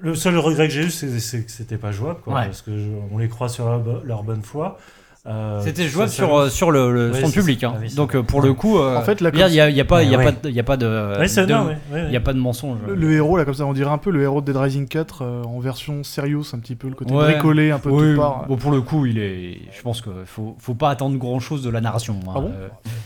Le 0.00 0.14
seul 0.14 0.36
regret 0.38 0.66
que 0.68 0.74
j'ai 0.74 0.82
eu, 0.84 0.90
c'est 0.90 1.44
que 1.44 1.50
c'était 1.50 1.76
pas 1.78 1.92
jouable, 1.92 2.20
quoi, 2.22 2.34
Ouais. 2.34 2.44
parce 2.46 2.62
que 2.62 2.76
je- 2.76 2.90
on 3.12 3.18
les 3.18 3.28
croit 3.28 3.48
sur 3.48 3.68
leur 4.04 4.22
bonne 4.24 4.42
foi. 4.42 4.78
Euh, 5.26 5.60
C'était 5.62 5.86
jouable 5.86 6.10
sur, 6.10 6.34
euh, 6.34 6.48
sur 6.48 6.70
le, 6.70 6.90
le 6.94 7.10
Ouais, 7.12 7.20
son 7.20 7.30
public. 7.30 7.62
hein. 7.62 7.74
Ah 7.76 7.80
oui, 7.82 7.94
Donc 7.94 8.16
euh, 8.16 8.22
pour 8.22 8.40
le 8.40 8.54
coup, 8.54 8.78
euh, 8.78 8.96
En 8.96 9.02
fait, 9.02 9.20
là, 9.20 9.28
il 9.34 9.38
y 9.38 9.42
a, 9.42 9.44
comme 9.44 9.52
il 9.52 9.54
y 9.56 9.60
a- 9.60 9.68
il 9.68 9.76
y 9.76 9.80
a 9.80 9.84
pas, 9.84 10.02
il 10.02 10.10
y 10.10 10.14
a 10.14 10.18
Ouais. 10.18 10.24
pas, 10.24 10.30
de- 10.32 10.48
il 10.48 10.54
y 10.54 10.60
a 10.60 10.62
pas 10.62 10.78
de, 10.78 10.86
Ouais, 10.86 11.18
ouais, 11.18 11.76
ouais, 11.92 12.04
il 12.08 12.12
y 12.12 12.16
a 12.16 12.20
pas 12.20 12.32
de 12.32 12.38
mensonge. 12.38 12.78
Le, 12.86 12.94
le 12.94 13.12
héros, 13.12 13.36
là, 13.36 13.44
comme 13.44 13.52
ça, 13.52 13.66
on 13.66 13.74
dirait 13.74 13.90
un 13.90 13.98
peu 13.98 14.10
le 14.10 14.22
héros 14.22 14.40
de 14.40 14.46
Dead 14.46 14.56
Rising 14.56 14.88
4 14.88 15.22
euh, 15.22 15.42
en 15.42 15.60
version 15.60 16.02
serious, 16.04 16.44
un 16.54 16.58
petit 16.58 16.74
peu, 16.74 16.88
le 16.88 16.94
côté 16.94 17.12
Ouais. 17.12 17.32
bricolé 17.32 17.70
un 17.70 17.78
peu 17.78 17.90
de 17.90 17.94
Oui, 17.94 18.02
toutes 18.12 18.16
parts. 18.16 18.46
bon, 18.48 18.56
pour 18.56 18.70
le 18.70 18.80
coup, 18.80 19.04
il 19.04 19.18
est. 19.18 19.58
Je 19.76 19.82
pense 19.82 20.00
qu'il 20.00 20.10
faut, 20.24 20.56
faut 20.58 20.74
pas 20.74 20.88
attendre 20.88 21.18
grand 21.18 21.38
chose 21.40 21.62
de 21.62 21.68
la 21.68 21.82
narration. 21.82 22.16
hein. 22.26 22.32
Ah 22.34 22.40
bon 22.40 22.52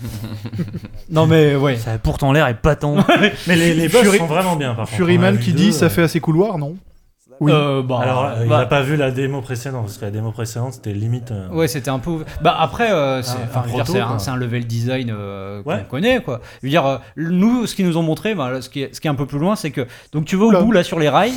non 1.10 1.26
mais 1.26 1.56
ouais. 1.56 1.76
Ça 1.76 1.92
a 1.94 1.98
pourtant 1.98 2.32
l'air 2.32 2.46
épatant. 2.48 2.96
Mais 3.48 3.56
les, 3.56 3.74
les 3.74 3.88
boss 3.88 4.02
Fury- 4.02 4.18
sont 4.18 4.26
vraiment 4.26 4.54
bien, 4.56 4.74
par 4.74 4.84
contre. 4.84 4.92
On 4.92 4.96
Furyman 4.96 5.38
qui 5.38 5.52
dit 5.52 5.72
ça 5.72 5.88
fait 5.88 6.02
assez 6.02 6.20
couloir, 6.20 6.58
non? 6.58 6.76
Oui. 7.40 7.50
Euh, 7.52 7.82
bah, 7.82 7.98
Alors, 8.02 8.24
euh, 8.26 8.34
il 8.44 8.48
bah, 8.48 8.58
n'a 8.58 8.66
pas 8.66 8.82
vu 8.82 8.96
la 8.96 9.10
démo 9.10 9.40
précédente, 9.40 9.82
parce 9.86 9.98
que 9.98 10.04
la 10.04 10.10
démo 10.10 10.30
précédente, 10.30 10.74
c'était 10.74 10.92
limite. 10.92 11.30
euh, 11.32 11.48
Ouais, 11.50 11.66
c'était 11.68 11.90
un 11.90 11.98
peu. 11.98 12.24
Bah 12.42 12.56
après, 12.58 12.92
euh, 12.92 13.22
c'est 13.22 13.36
Un- 14.30 14.36
level 14.36 14.66
design 14.66 15.10
euh, 15.10 15.62
qu'on 15.62 15.70
Ouais. 15.70 15.84
connaît, 15.90 16.20
quoi. 16.20 16.40
Je 16.62 16.66
veux 16.66 16.70
dire, 16.70 16.86
euh, 16.86 16.98
nous, 17.16 17.66
ce 17.66 17.74
qu'ils 17.74 17.86
nous 17.86 17.96
ont 17.96 18.02
montré, 18.02 18.34
bah, 18.34 18.60
ce, 18.62 18.68
qui 18.68 18.82
est, 18.82 18.94
ce 18.94 19.00
qui 19.00 19.08
est 19.08 19.10
un 19.10 19.14
peu 19.16 19.26
plus 19.26 19.38
loin, 19.38 19.56
c'est 19.56 19.70
que 19.72 19.86
donc 20.12 20.24
tu 20.26 20.36
vas 20.36 20.44
au 20.46 20.64
bout 20.64 20.72
là 20.72 20.84
sur 20.84 20.98
les 20.98 21.08
rails. 21.08 21.34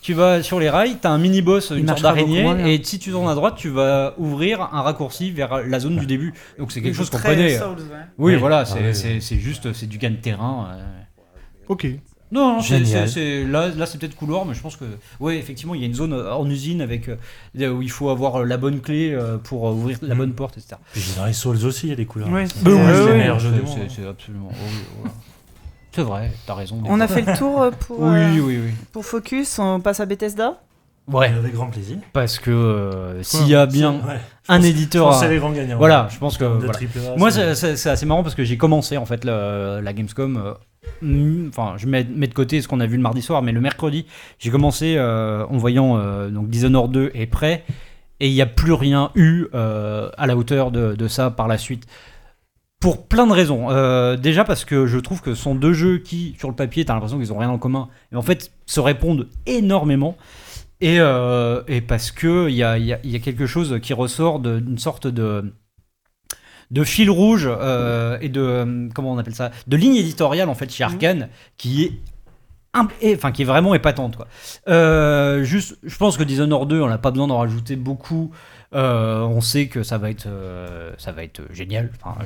Tu 0.00 0.14
vas 0.14 0.42
sur 0.42 0.58
les 0.60 0.70
rails, 0.70 0.96
t'as 1.00 1.10
un 1.10 1.18
mini 1.18 1.42
boss, 1.42 1.70
une 1.76 1.86
sorte 1.88 2.00
d'araignée, 2.02 2.46
et 2.72 2.82
si 2.82 2.98
tu 2.98 3.10
tournes 3.10 3.28
à 3.28 3.34
droite, 3.34 3.54
tu 3.56 3.68
vas 3.68 4.14
ouvrir 4.16 4.62
un 4.72 4.80
raccourci 4.80 5.30
vers 5.32 5.60
la 5.66 5.78
zone 5.80 5.96
du 5.98 6.06
début. 6.06 6.32
Donc 6.58 6.72
c'est 6.72 6.80
quelque 6.80 6.94
chose 6.96 7.10
qu'on 7.10 7.18
connaît. 7.18 7.58
Souls, 7.58 7.66
ouais. 7.76 7.96
Oui, 8.16 8.32
Oui. 8.34 8.36
voilà, 8.40 8.60
Ah 8.60 8.64
c'est 8.64 8.78
oui. 8.80 8.94
c'est- 8.94 9.20
c'est 9.20 9.36
juste, 9.36 9.72
c'est 9.74 9.86
du 9.86 9.98
gain 9.98 10.10
de 10.10 10.16
terrain. 10.16 10.68
Ok. 11.68 11.86
Non, 12.30 12.56
non, 12.56 12.60
c'est- 12.60 12.84
Génial. 12.84 13.08
c'est 13.08 13.14
c'est- 13.14 13.44
là, 13.50 13.68
là 13.68 13.86
c'est 13.86 13.96
peut-être 13.98 14.14
couloir, 14.14 14.44
mais 14.44 14.52
je 14.54 14.60
pense 14.60 14.76
que, 14.76 14.84
ouais, 15.20 15.38
effectivement, 15.38 15.74
il 15.74 15.80
y 15.80 15.84
a 15.84 15.86
une 15.86 15.94
zone 15.94 16.12
en 16.12 16.48
usine 16.50 16.82
avec 16.82 17.08
euh, 17.08 17.70
où 17.70 17.80
il 17.80 17.90
faut 17.90 18.10
avoir 18.10 18.40
euh, 18.40 18.44
la 18.44 18.58
bonne 18.58 18.80
clé 18.80 19.12
euh, 19.14 19.38
pour 19.38 19.62
ouvrir 19.64 19.98
la 20.02 20.14
Mm. 20.14 20.18
bonne 20.18 20.32
porte, 20.34 20.58
etc. 20.58 20.76
Puis 20.92 21.02
dans 21.16 21.24
les 21.24 21.32
Souls 21.32 21.64
aussi, 21.64 21.86
il 21.86 21.90
y 21.90 21.92
a 21.92 21.96
des 21.96 22.04
couleurs. 22.06 22.28
Ouais. 22.28 22.44
Bah 22.62 22.70
oui, 22.70 22.72
c'est 22.76 22.80
oui. 22.80 23.06
les 23.06 23.12
oui. 23.12 23.18
meilleurs 23.18 23.38
jeux 23.38 23.50
C'est- 23.54 23.60
du 23.60 23.66
monde. 23.80 23.88
C'est 23.96 24.06
absolument. 24.06 24.48
oh 24.52 24.56
oui, 24.62 24.78
voilà. 25.00 25.14
C'est 25.92 26.02
vrai, 26.02 26.30
t'as 26.46 26.54
raison. 26.54 26.80
On 26.84 26.96
fois. 26.96 27.02
a 27.04 27.08
fait 27.08 27.22
le 27.22 27.36
tour 27.36 27.70
pour, 27.80 28.00
Oui, 28.00 28.18
euh, 28.18 28.40
oui, 28.40 28.58
oui. 28.66 28.72
pour 28.92 29.04
Focus, 29.06 29.58
on 29.58 29.80
passe 29.80 30.00
à 30.00 30.06
Bethesda 30.06 30.60
Ouais, 31.10 31.28
Avec 31.28 31.54
grand 31.54 31.68
plaisir. 31.68 31.96
parce 32.12 32.38
que 32.38 32.50
euh, 32.50 33.22
s'il 33.22 33.48
y 33.48 33.54
a 33.54 33.64
bien 33.64 33.94
Ouais. 33.94 34.20
un 34.48 34.60
éditeur. 34.60 35.08
à- 35.08 35.14
c'est 35.18 35.30
les 35.30 35.38
grands 35.38 35.52
gagnants. 35.52 35.78
Voilà, 35.78 36.06
je 36.12 36.18
pense 36.18 36.36
que. 36.36 36.44
Voilà. 36.44 36.72
A, 36.74 37.16
Moi, 37.16 37.30
c'est- 37.30 37.54
c'est- 37.54 37.54
c'est 37.54 37.76
c'est 37.76 37.88
assez 37.90 38.04
marrant 38.04 38.22
parce 38.22 38.34
que 38.34 38.44
j'ai 38.44 38.58
commencé 38.58 38.98
en 38.98 39.06
fait 39.06 39.24
la 39.24 39.80
Gamescom. 39.94 40.54
Enfin, 41.48 41.74
je 41.76 41.86
mets, 41.86 42.04
de 42.04 42.34
côté 42.34 42.60
ce 42.60 42.68
qu'on 42.68 42.80
a 42.80 42.86
vu 42.86 42.96
le 42.96 43.02
mardi 43.02 43.22
soir, 43.22 43.42
mais 43.42 43.52
le 43.52 43.60
mercredi, 43.60 44.06
j'ai 44.38 44.50
commencé 44.50 44.96
euh, 44.96 45.44
en 45.46 45.56
voyant 45.56 45.96
euh, 45.98 46.28
donc 46.30 46.48
Dishonored 46.48 46.90
2 46.90 47.10
est 47.14 47.26
prêt 47.26 47.64
et 48.20 48.28
il 48.28 48.34
n'y 48.34 48.42
a 48.42 48.46
plus 48.46 48.72
rien 48.72 49.10
eu 49.14 49.46
euh, 49.54 50.10
à 50.16 50.26
la 50.26 50.36
hauteur 50.36 50.70
de, 50.70 51.08
ça 51.08 51.30
par 51.30 51.46
la 51.48 51.58
suite. 51.58 51.86
Pour 52.80 53.06
plein 53.06 53.26
de 53.26 53.32
raisons. 53.32 53.70
Euh, 53.70 54.16
déjà 54.16 54.44
parce 54.44 54.64
que 54.64 54.86
je 54.86 54.98
trouve 54.98 55.20
que 55.20 55.34
ce 55.34 55.42
sont 55.42 55.54
deux 55.54 55.72
jeux 55.72 55.98
qui, 55.98 56.36
sur 56.38 56.48
le 56.48 56.54
papier, 56.54 56.84
t'as 56.84 56.94
l'impression 56.94 57.18
qu'ils 57.18 57.32
ont 57.32 57.38
rien 57.38 57.50
en 57.50 57.58
commun, 57.58 57.88
mais 58.12 58.18
en 58.18 58.22
fait 58.22 58.52
se 58.66 58.80
répondent 58.80 59.28
énormément. 59.46 60.16
Et, 60.80 60.98
et 60.98 61.80
parce 61.80 62.12
que 62.12 62.48
il 62.48 62.54
y 62.54 62.62
a, 62.62 62.78
y 62.78 62.92
a- 62.92 63.18
quelque 63.18 63.46
chose 63.46 63.80
qui 63.82 63.94
ressort 63.94 64.38
d'une 64.38 64.78
sorte 64.78 65.08
de 65.08 65.52
de 66.70 66.84
fil 66.84 67.10
rouge 67.10 67.48
euh, 67.48 68.18
et 68.20 68.28
de 68.28 68.40
euh, 68.40 68.88
comment 68.94 69.12
on 69.12 69.18
appelle 69.18 69.34
ça 69.34 69.50
de 69.66 69.76
ligne 69.76 69.96
éditoriale 69.96 70.48
en 70.48 70.54
fait 70.54 70.70
chez 70.70 70.84
Arkane 70.84 71.28
qui 71.56 71.84
est 71.84 71.92
enfin 72.74 73.32
qui 73.32 73.42
est 73.42 73.46
vraiment 73.46 73.74
épatante 73.74 74.16
quoi. 74.16 74.26
Euh, 74.68 75.42
juste 75.42 75.78
je 75.82 75.96
pense 75.96 76.16
que 76.16 76.22
Dishonored 76.22 76.68
2 76.68 76.80
on 76.80 76.88
n'a 76.88 76.98
pas 76.98 77.10
besoin 77.10 77.26
d'en 77.26 77.38
rajouter 77.38 77.76
beaucoup 77.76 78.30
Euh, 78.74 79.20
on 79.22 79.40
sait 79.40 79.64
que 79.66 79.82
ça 79.82 79.96
va 79.96 80.10
être 80.10 80.26
euh, 80.26 80.90
ça 80.98 81.10
va 81.10 81.24
être 81.24 81.40
génial. 81.54 81.88
Enfin, 82.04 82.16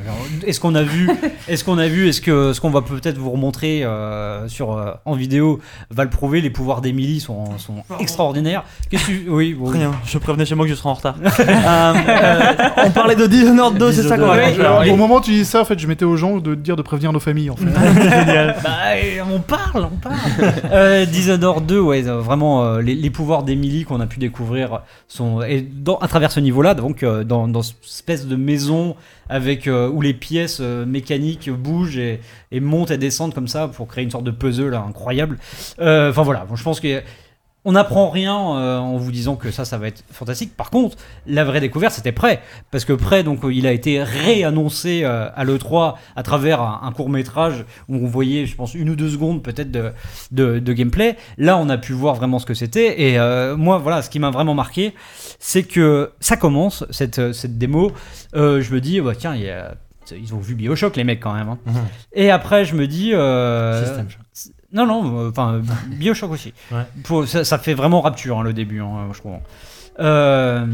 est-ce 0.44 0.59
qu'on 0.59 0.74
a 0.74 0.82
vu 0.82 1.09
est-ce 1.48 1.62
qu'on 1.62 1.78
a 1.78 1.86
vu 1.86 2.09
est-ce 2.09 2.20
que 2.20 2.52
ce 2.52 2.60
qu'on 2.60 2.70
va 2.70 2.82
peut-être 2.82 3.16
vous 3.16 3.31
remontrer 3.31 3.85
euh, 3.85 4.48
sur 4.48 4.77
euh, 4.77 4.90
en 5.05 5.14
vidéo 5.14 5.60
va 5.90 6.02
le 6.02 6.10
prouver. 6.10 6.40
Les 6.40 6.51
pouvoirs 6.51 6.81
d'Emily 6.81 7.20
sont, 7.20 7.56
sont 7.59 7.85
extraordinaires. 8.01 8.64
Qu'est-ce 8.90 9.06
que 9.06 9.12
tu- 9.12 9.27
oui 9.28 9.55
bon, 9.55 9.66
Rien, 9.66 9.93
je 10.05 10.19
prévenais 10.19 10.44
chez 10.44 10.56
moi 10.56 10.64
que 10.66 10.70
je 10.73 10.74
serais 10.77 10.89
en 10.89 10.94
retard. 10.94 11.14
Euh, 11.23 11.28
euh, 12.09 12.40
on 12.86 12.90
parlait 12.90 13.14
de 13.14 13.27
Dishonored 13.28 13.78
2, 13.78 13.93
c'est 13.93 14.02
ça 14.02 14.19
qu'on 14.19 14.27
va 14.27 14.32
alors, 14.32 14.82
Au 14.89 14.97
moment 14.97 15.16
où 15.19 15.20
tu 15.20 15.31
dis 15.31 15.44
ça, 15.44 15.60
en 15.60 15.64
fait, 15.64 15.78
je 15.78 15.86
mettais 15.86 16.05
aux 16.05 16.16
gens 16.16 16.39
de 16.39 16.56
dire 16.56 16.74
de 16.74 16.82
prévenir 16.82 17.12
nos 17.12 17.20
familles, 17.20 17.51
en 17.51 17.56
fait. 17.56 17.66
Bah, 18.62 18.70
euh, 18.97 19.20
on 19.32 19.39
parle, 19.39 19.89
on 19.93 19.97
parle. 19.97 20.16
euh, 20.73 21.05
Dishonored 21.06 21.66
2, 21.66 21.78
ouais, 21.81 22.02
vraiment, 22.02 22.64
euh, 22.64 22.81
les, 22.81 22.97
les 22.97 23.10
pouvoirs 23.10 23.44
d'Emily 23.44 23.85
qu'on 23.85 24.01
a 24.01 24.06
pu 24.06 24.19
découvrir 24.19 24.81
sont 25.06 25.40
et 25.43 25.60
dans, 25.62 25.98
à 25.98 26.09
travers 26.09 26.31
ce 26.32 26.40
niveau-là, 26.40 26.74
donc 26.74 27.02
euh, 27.02 27.24
dans, 27.24 27.62
cette 27.62 27.84
espèce 27.84 28.26
de 28.26 28.36
maison 28.36 28.96
avec 29.28 29.66
euh, 29.66 29.88
où 29.88 30.00
les 30.00 30.14
pièces 30.14 30.59
euh, 30.60 30.84
mécaniques 30.84 31.50
bougent 31.50 31.98
et, 31.98 32.20
montent 32.60 32.90
et 32.90 32.98
descendent 32.98 33.34
comme 33.34 33.48
ça 33.48 33.68
pour 33.68 33.86
créer 33.86 34.02
une 34.04 34.10
sorte 34.10 34.24
de 34.24 34.30
puzzle 34.30 34.70
là, 34.70 34.84
incroyable. 34.86 35.38
Enfin 35.78 36.22
voilà, 36.22 36.46
je 36.54 36.62
pense 36.62 36.80
que 36.80 37.02
on 37.64 37.72
n'apprend 37.72 38.10
rien 38.10 38.36
euh, 38.56 38.78
en 38.78 38.97
vous 38.97 39.12
disant 39.12 39.36
que 39.36 39.51
ça, 39.52 39.64
ça 39.64 39.78
va 39.78 39.86
être 39.89 40.02
fantastique. 40.10 40.56
Par 40.56 40.70
contre, 40.70 40.97
la 41.26 41.44
vraie 41.44 41.60
découverte, 41.60 41.94
c'était 41.94 42.10
Prêt. 42.12 42.40
Parce 42.72 42.84
que 42.84 42.93
Prêt, 42.93 43.22
donc, 43.22 43.44
euh, 43.44 43.52
il 43.55 43.66
a 43.68 43.72
été 43.72 44.02
réannoncé 44.02 45.02
euh, 45.05 45.28
à 45.34 45.44
l'E3 45.44 45.94
à 46.16 46.22
travers 46.24 46.60
un, 46.60 46.80
un 46.82 46.90
court-métrage 46.93 47.64
où 47.89 47.97
on 47.97 48.06
voyait, 48.06 48.47
je 48.47 48.56
pense, 48.56 48.74
une 48.74 48.90
ou 48.90 48.97
deux 48.97 49.09
secondes 49.10 49.43
peut-être 49.43 49.70
de, 49.70 49.93
de, 50.32 50.59
de 50.59 50.72
gameplay. 50.72 51.16
Là, 51.39 51.56
on 51.59 51.68
a 51.68 51.78
pu 51.78 51.93
voir 51.93 52.14
vraiment 52.16 52.39
ce 52.40 52.47
que 52.47 52.55
c'était. 52.55 53.01
Et 53.02 53.18
euh, 53.18 53.56
moi, 53.56 53.78
voilà, 53.78 54.02
ce 54.02 54.10
qui 54.10 54.18
m'a 54.18 54.30
vraiment 54.30 54.55
marqué, 54.55 54.93
c'est 55.39 55.62
que 55.62 56.10
ça 56.20 56.36
commence, 56.36 56.84
cette, 56.90 57.32
cette 57.32 57.59
démo. 57.59 57.93
Euh, 58.34 58.60
je 58.60 58.72
me 58.74 58.80
dis, 58.80 59.01
bah, 59.01 59.12
tiens, 59.16 59.34
il 59.36 59.43
y 59.43 59.51
a- 59.51 59.74
ils 60.10 60.34
ont 60.34 60.39
vu 60.39 60.56
Bioshock, 60.56 60.97
les 60.97 61.05
mecs, 61.05 61.20
quand 61.20 61.32
même. 61.32 61.48
hein. 61.48 61.59
Mhm. 61.64 61.74
Et 62.14 62.30
après, 62.32 62.64
je 62.64 62.74
me 62.74 62.86
dis. 62.89 63.12
euh, 63.14 63.84
System 63.86 64.10
Shock. 64.10 64.52
Non, 64.72 64.86
non, 64.86 65.18
euh, 65.18 65.30
enfin, 65.30 65.54
euh, 65.54 65.62
Bioshock 65.88 66.30
aussi. 66.32 66.52
Ouais. 66.70 66.82
Pour- 67.04 67.26
ça, 67.26 67.44
ça 67.44 67.58
fait 67.58 67.74
vraiment 67.74 68.00
rapture 68.00 68.38
hein, 68.38 68.42
le 68.42 68.52
début, 68.52 68.80
hein, 68.80 69.08
je 69.12 69.18
crois. 69.20 69.40
Euh, 70.00 70.66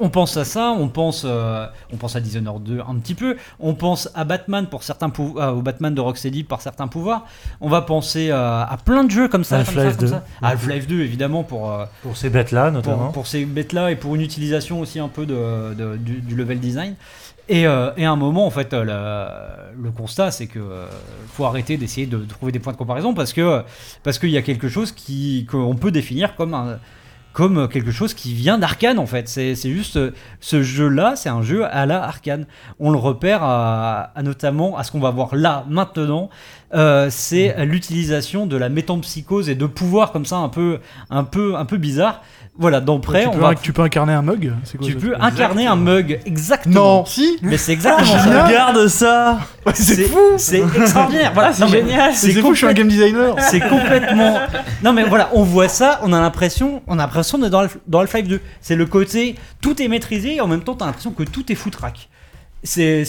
on 0.00 0.08
pense 0.08 0.36
à 0.36 0.44
ça, 0.44 0.70
on 0.76 0.88
pense, 0.88 1.22
euh, 1.24 1.66
on 1.92 1.96
pense 1.96 2.16
à 2.16 2.20
Dishonored 2.20 2.62
2 2.62 2.80
un 2.88 2.96
petit 2.96 3.14
peu, 3.14 3.36
on 3.60 3.74
pense 3.74 4.10
à 4.14 4.24
Batman 4.24 4.66
pour 4.66 4.82
certains 4.82 5.12
ah, 5.38 5.52
au 5.52 5.62
Batman 5.62 5.94
de 5.94 6.00
Rocksteady 6.00 6.44
par 6.44 6.60
certains 6.60 6.88
pouvoirs, 6.88 7.26
on 7.60 7.68
va 7.68 7.82
penser 7.82 8.30
à, 8.30 8.62
à 8.62 8.76
plein 8.78 9.04
de 9.04 9.10
jeux 9.10 9.28
comme 9.28 9.44
ça, 9.44 9.58
Half-Life 9.58 9.96
comme 9.98 10.06
2. 10.08 10.14
ça. 10.14 10.24
À 10.42 10.48
Half-Life 10.48 10.86
2 10.88 11.00
évidemment 11.02 11.44
pour, 11.44 11.70
euh, 11.70 11.84
Pour 12.02 12.16
ces 12.16 12.30
bêtes-là, 12.30 12.70
notamment. 12.70 12.96
pour, 13.04 13.12
pour 13.12 13.26
ces 13.26 13.44
bêtes-là 13.44 13.90
et 13.92 13.96
pour 13.96 14.14
une 14.14 14.22
utilisation 14.22 14.80
aussi 14.80 14.98
un 14.98 15.08
peu 15.08 15.24
de, 15.26 15.74
de- 15.74 15.96
du, 15.96 16.20
du 16.20 16.34
level 16.34 16.58
design. 16.58 16.94
Et, 17.48 17.66
euh, 17.66 17.90
et 17.96 18.04
à 18.04 18.10
un 18.10 18.16
moment, 18.16 18.44
en 18.46 18.50
fait, 18.50 18.72
euh, 18.74 18.84
la- 18.84 19.56
le 19.80 19.90
constat, 19.92 20.30
c'est 20.32 20.46
que 20.48 20.58
euh, 20.58 20.86
faut 21.28 21.44
arrêter 21.44 21.76
d'essayer 21.76 22.06
de 22.06 22.18
trouver 22.24 22.50
des 22.50 22.58
points 22.58 22.72
de 22.72 22.78
comparaison 22.78 23.14
parce 23.14 23.32
que 23.32 23.62
parce 24.02 24.18
qu'il 24.18 24.30
y 24.30 24.36
a 24.36 24.42
quelque 24.42 24.68
chose 24.68 24.90
qui 24.92 25.46
qu'on 25.50 25.76
peut 25.76 25.90
définir 25.92 26.34
comme 26.34 26.54
un 26.54 26.78
comme 27.32 27.68
quelque 27.68 27.90
chose 27.90 28.14
qui 28.14 28.32
vient 28.32 28.56
d'Arkane 28.58 28.98
en 28.98 29.04
fait. 29.06 29.28
C'est 29.28 29.54
juste 29.54 29.96
euh, 29.96 30.10
ce 30.40 30.62
jeu-là, 30.62 31.14
c'est 31.14 31.28
un 31.28 31.42
jeu 31.42 31.66
à 31.66 31.84
la 31.86 32.02
Arcane. 32.02 32.46
On 32.80 32.90
le 32.90 32.96
repère 32.98 33.42
à, 33.42 34.10
à 34.16 34.22
notamment 34.22 34.76
à 34.78 34.82
ce 34.84 34.90
qu'on 34.90 35.00
va 35.00 35.10
voir 35.10 35.36
là 35.36 35.64
maintenant. 35.68 36.30
Euh, 36.74 37.08
c'est 37.10 37.64
l'utilisation 37.66 38.46
de 38.46 38.56
la 38.56 38.70
métampsychose 38.70 39.48
et 39.50 39.54
de 39.54 39.66
pouvoirs 39.66 40.10
comme 40.12 40.24
ça 40.24 40.36
un 40.38 40.48
peu 40.48 40.80
un 41.10 41.22
peu 41.24 41.54
un 41.56 41.66
peu 41.66 41.76
bizarre. 41.76 42.22
Voilà, 42.58 42.80
d'emprès, 42.80 43.22
tu, 43.22 43.28
on 43.28 43.32
peux, 43.32 43.38
va 43.40 43.54
tu 43.54 43.72
peux 43.74 43.82
incarner 43.82 44.14
un 44.14 44.22
mug 44.22 44.52
c'est 44.64 44.78
quoi 44.78 44.86
tu 44.86 44.94
ça 44.94 44.98
peux 44.98 45.14
incarner 45.20 45.66
un 45.66 45.76
mug 45.76 46.20
exactement. 46.24 46.74
Non, 47.00 47.04
si 47.04 47.38
Mais 47.42 47.58
c'est 47.58 47.72
exactement 47.72 48.06
ça. 48.06 48.24
génial. 48.24 48.46
Regarde 48.46 48.88
ça 48.88 49.38
C'est 49.74 50.08
C'est 50.38 50.60
extraordinaire. 50.60 51.32
Voilà, 51.34 51.52
c'est 51.52 51.68
génial. 51.68 52.14
C'est 52.14 52.32
fou, 52.32 52.52
je 52.52 52.56
suis 52.58 52.66
un 52.66 52.70
complète- 52.70 52.76
game 52.78 52.88
designer 52.88 53.34
C'est 53.40 53.60
complètement. 53.60 54.38
Non 54.82 54.92
mais 54.94 55.04
voilà, 55.04 55.28
on 55.34 55.42
voit 55.42 55.68
ça, 55.68 56.00
on 56.02 56.12
a 56.14 56.20
l'impression, 56.20 56.82
on 56.86 56.94
a 56.98 57.02
l'impression 57.02 57.36
d'être 57.38 57.50
dans, 57.50 57.66
dans 57.86 58.00
Half-Life 58.00 58.28
2. 58.28 58.40
C'est 58.62 58.76
le 58.76 58.86
côté, 58.86 59.34
tout 59.60 59.82
est 59.82 59.88
maîtrisé 59.88 60.36
et 60.36 60.40
en 60.40 60.46
même 60.46 60.62
temps 60.62 60.74
t'as 60.74 60.86
l'impression 60.86 61.10
que 61.10 61.24
tout 61.24 61.50
est 61.52 61.56
foutraque. 61.56 62.08
C'est 62.62 63.04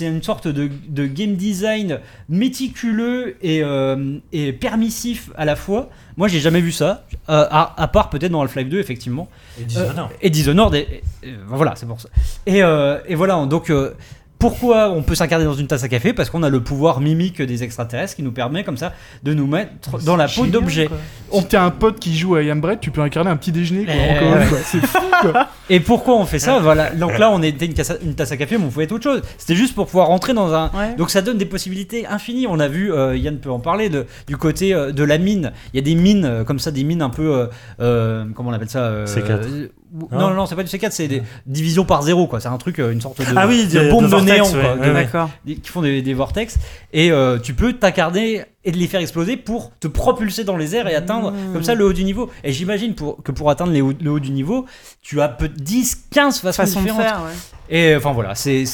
une 0.00 0.22
sorte 0.22 0.48
de, 0.48 0.68
de 0.88 1.06
game 1.06 1.34
design 1.34 2.00
méticuleux 2.28 3.36
et, 3.42 3.62
euh, 3.62 4.18
et 4.32 4.52
permissif 4.52 5.30
à 5.36 5.44
la 5.44 5.56
fois. 5.56 5.88
Moi 6.16 6.28
j'ai 6.28 6.40
jamais 6.40 6.60
vu 6.60 6.72
ça, 6.72 7.06
euh, 7.30 7.46
à, 7.50 7.80
à 7.80 7.88
part 7.88 8.10
peut-être 8.10 8.32
dans 8.32 8.42
Half-Life 8.42 8.68
2 8.68 8.78
effectivement. 8.80 9.28
Et 9.60 9.64
Dishonored. 9.64 10.10
Et 10.20 10.30
Dishonored, 10.30 10.74
et, 10.74 10.78
et- 11.22 11.28
et 11.28 11.34
voilà, 11.46 11.74
c'est 11.76 11.86
pour 11.86 12.00
ça. 12.00 12.08
Et, 12.46 12.62
euh, 12.62 12.98
et 13.06 13.14
voilà, 13.14 13.44
donc 13.46 13.70
euh, 13.70 13.92
pourquoi 14.38 14.90
on 14.90 15.02
peut 15.02 15.14
s'incarner 15.14 15.44
dans 15.44 15.54
une 15.54 15.66
tasse 15.66 15.82
à 15.82 15.88
café? 15.88 16.12
Parce 16.12 16.30
qu'on 16.30 16.42
a 16.42 16.48
le 16.48 16.60
pouvoir 16.62 17.00
mimique 17.00 17.42
des 17.42 17.62
extraterrestres 17.64 18.14
qui 18.16 18.22
nous 18.22 18.30
permet 18.32 18.62
comme 18.64 18.76
ça 18.76 18.92
de 19.22 19.34
nous 19.34 19.46
mettre 19.46 19.98
dans 20.04 20.16
la 20.16 20.28
peau 20.28 20.46
d'objets. 20.46 20.88
Si 21.32 21.44
t'as 21.46 21.62
un 21.64 21.70
pote 21.70 21.98
qui 21.98 22.16
joue 22.16 22.36
à 22.36 22.42
Yam 22.42 22.60
Bread, 22.60 22.78
tu 22.80 22.90
peux 22.90 23.00
incarner 23.00 23.30
un 23.30 23.36
petit 23.36 23.52
déjeuner 23.52 23.84
quoi, 23.84 23.94
Eh, 23.96 24.10
en 24.16 24.18
commun, 24.20 24.38
ouais. 24.40 24.46
quoi. 24.46 24.58
C'est 24.64 24.86
fou 24.86 24.98
quoi. 25.22 25.48
Et 25.70 25.80
pourquoi 25.80 26.16
on 26.16 26.24
fait 26.24 26.38
ça? 26.38 26.58
Voilà. 26.60 26.90
Donc 26.90 27.18
là, 27.18 27.30
on 27.30 27.42
était 27.42 27.66
une, 27.66 27.74
cassa- 27.74 27.98
une 28.02 28.14
tasse 28.14 28.32
à 28.32 28.36
café, 28.36 28.56
mais 28.58 28.64
on 28.64 28.68
pouvait 28.70 28.84
être 28.84 28.92
autre 28.92 29.04
chose. 29.04 29.22
C'était 29.36 29.56
juste 29.56 29.74
pour 29.74 29.86
pouvoir 29.86 30.06
rentrer 30.08 30.34
dans 30.34 30.52
un. 30.54 30.66
Ouais. 30.70 30.94
Donc 30.96 31.10
ça 31.10 31.20
donne 31.20 31.36
des 31.38 31.44
possibilités 31.46 32.06
infinies. 32.06 32.46
On 32.48 32.60
a 32.60 32.68
vu, 32.68 32.92
euh, 32.92 33.16
Yann 33.16 33.38
peut 33.38 33.50
en 33.50 33.60
parler, 33.60 33.88
de, 33.88 34.06
du 34.26 34.36
côté 34.36 34.72
euh, 34.72 34.92
de 34.92 35.02
la 35.04 35.18
mine. 35.18 35.52
Il 35.74 35.76
y 35.76 35.80
a 35.80 35.82
des 35.84 35.94
mines 35.94 36.24
euh, 36.24 36.44
comme 36.44 36.58
ça, 36.58 36.70
des 36.70 36.84
mines 36.84 37.02
un 37.02 37.10
peu. 37.10 37.34
euh, 37.34 37.46
euh, 37.80 38.24
comment 38.34 38.50
on 38.50 38.52
appelle 38.52 38.68
ça 38.70 38.84
euh, 38.84 39.04
C4. 39.06 39.68
Euh, 39.94 40.06
Non. 40.16 40.28
non, 40.30 40.34
non, 40.34 40.46
c'est 40.46 40.54
pas 40.56 40.62
du 40.62 40.68
C4, 40.70 40.90
c'est 40.90 41.08
des 41.08 41.22
divisions 41.46 41.84
par 41.84 42.02
zéro, 42.02 42.26
quoi. 42.26 42.40
C'est 42.40 42.48
un 42.48 42.58
truc, 42.58 42.78
euh, 42.78 42.92
une 42.92 43.00
sorte 43.00 43.18
de, 43.20 43.24
Ah 43.36 43.46
oui, 43.46 43.66
de 43.66 43.78
de- 43.80 43.90
bombe 43.90 44.04
de 44.04 44.08
vortex, 44.08 44.32
néant, 44.32 44.44
ouais, 44.46 44.60
quoi, 44.60 44.74
ouais, 44.74 44.76
de- 44.88 44.92
ouais. 44.94 45.04
D'accord. 45.04 45.30
des- 45.44 45.56
qui 45.56 45.70
font 45.70 45.82
des, 45.82 46.02
des 46.02 46.14
vortex. 46.14 46.56
Et 46.92 47.10
euh, 47.10 47.38
tu 47.38 47.54
peux 47.54 47.72
t'incarner 47.72 48.44
et 48.64 48.72
de 48.72 48.76
les 48.76 48.86
faire 48.86 49.00
exploser 49.00 49.36
pour 49.36 49.72
te 49.78 49.88
propulser 49.88 50.44
dans 50.44 50.56
les 50.56 50.74
airs 50.76 50.88
et 50.88 50.94
atteindre 50.94 51.30
Mmh. 51.32 51.52
comme 51.52 51.62
ça 51.64 51.74
le 51.74 51.84
haut 51.86 51.92
du 51.92 52.04
niveau. 52.04 52.30
Et 52.44 52.52
j'imagine 52.52 52.94
pour, 52.94 53.22
que 53.22 53.32
pour 53.32 53.50
atteindre 53.50 53.72
les 53.72 53.80
le 53.80 54.10
haut 54.10 54.20
du 54.20 54.30
niveau, 54.30 54.66
tu 55.02 55.20
as 55.20 55.28
peut 55.28 55.48
10, 55.48 56.06
15 56.10 56.40
façons 56.40 56.62
Façon 56.62 56.80
de 56.80 56.86
différentes. 56.86 57.02
faire, 57.02 57.22
ouais. 57.22 57.32
Et 57.70 57.94
enfin 57.96 58.12
voilà, 58.12 58.34
c'est 58.34 58.64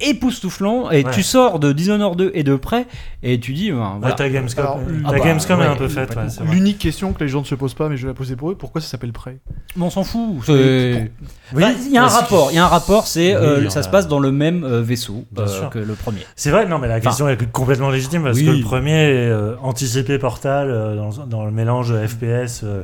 époustouflant. 0.00 0.90
Et 0.90 1.04
Ouais. 1.04 1.10
tu 1.12 1.22
sors 1.22 1.58
de 1.58 1.72
Dishonored 1.72 2.16
2 2.16 2.30
et 2.34 2.42
de 2.44 2.56
près, 2.56 2.86
et 3.22 3.38
tu 3.40 3.52
dis, 3.52 3.70
ben, 3.70 3.76
Ouais, 3.78 3.84
voilà. 4.00 4.14
ta 4.14 4.28
Gamescom, 4.28 4.64
Alors, 4.64 4.76
ta 4.78 4.82
ah 5.04 5.10
bah, 5.12 5.18
Gamescom 5.18 5.60
est 5.60 5.64
ouais, 5.64 5.68
un 5.68 5.76
peu 5.76 5.88
faite. 5.88 6.16
ouais. 6.16 6.46
L'unique 6.50 6.78
question 6.78 7.12
que 7.12 7.22
les 7.22 7.28
gens 7.28 7.40
ne 7.40 7.44
se 7.44 7.54
posent 7.54 7.74
pas, 7.74 7.88
mais 7.88 7.96
je 7.96 8.02
vais 8.02 8.08
la 8.08 8.14
poser 8.14 8.36
pour 8.36 8.50
eux, 8.50 8.54
pourquoi 8.54 8.80
ça 8.80 8.88
s'appelle 8.88 9.12
Prey? 9.12 9.38
Mais 9.76 9.84
on 9.84 9.90
s'en 9.90 10.04
fout. 10.04 10.36
Oui, 10.48 11.10
Bah, 11.52 11.68
Il 11.86 11.92
y 11.92 11.98
a 11.98 12.04
un 12.04 12.08
que- 12.08 12.12
rapport, 12.12 12.48
il 12.52 12.56
y 12.56 12.58
a 12.58 12.64
un 12.64 12.68
rapport, 12.68 13.06
c'est 13.06 13.36
Oui, 13.36 13.42
euh, 13.42 13.70
ça 13.70 13.80
a. 13.80 13.82
se 13.82 13.88
passe 13.88 14.08
dans 14.08 14.18
le 14.18 14.32
même 14.32 14.64
euh, 14.64 14.82
vaisseau 14.82 15.24
euh, 15.38 15.68
que 15.68 15.78
le 15.78 15.94
premier. 15.94 16.20
C'est 16.36 16.50
vrai, 16.50 16.66
non, 16.66 16.78
mais 16.78 16.88
la 16.88 17.00
question 17.00 17.28
est 17.28 17.50
complètement 17.52 17.90
légitime 17.90 18.22
parce 18.22 18.38
Oui. 18.38 18.46
que 18.46 18.50
le 18.50 18.62
premier 18.62 18.92
est 18.92 19.28
euh, 19.28 19.56
anticipé 19.62 20.18
Portal 20.18 20.70
euh, 20.70 20.96
dans, 20.96 21.26
dans 21.26 21.44
le 21.44 21.50
mélange 21.50 21.92
FPS, 22.06 22.62
euh, 22.64 22.82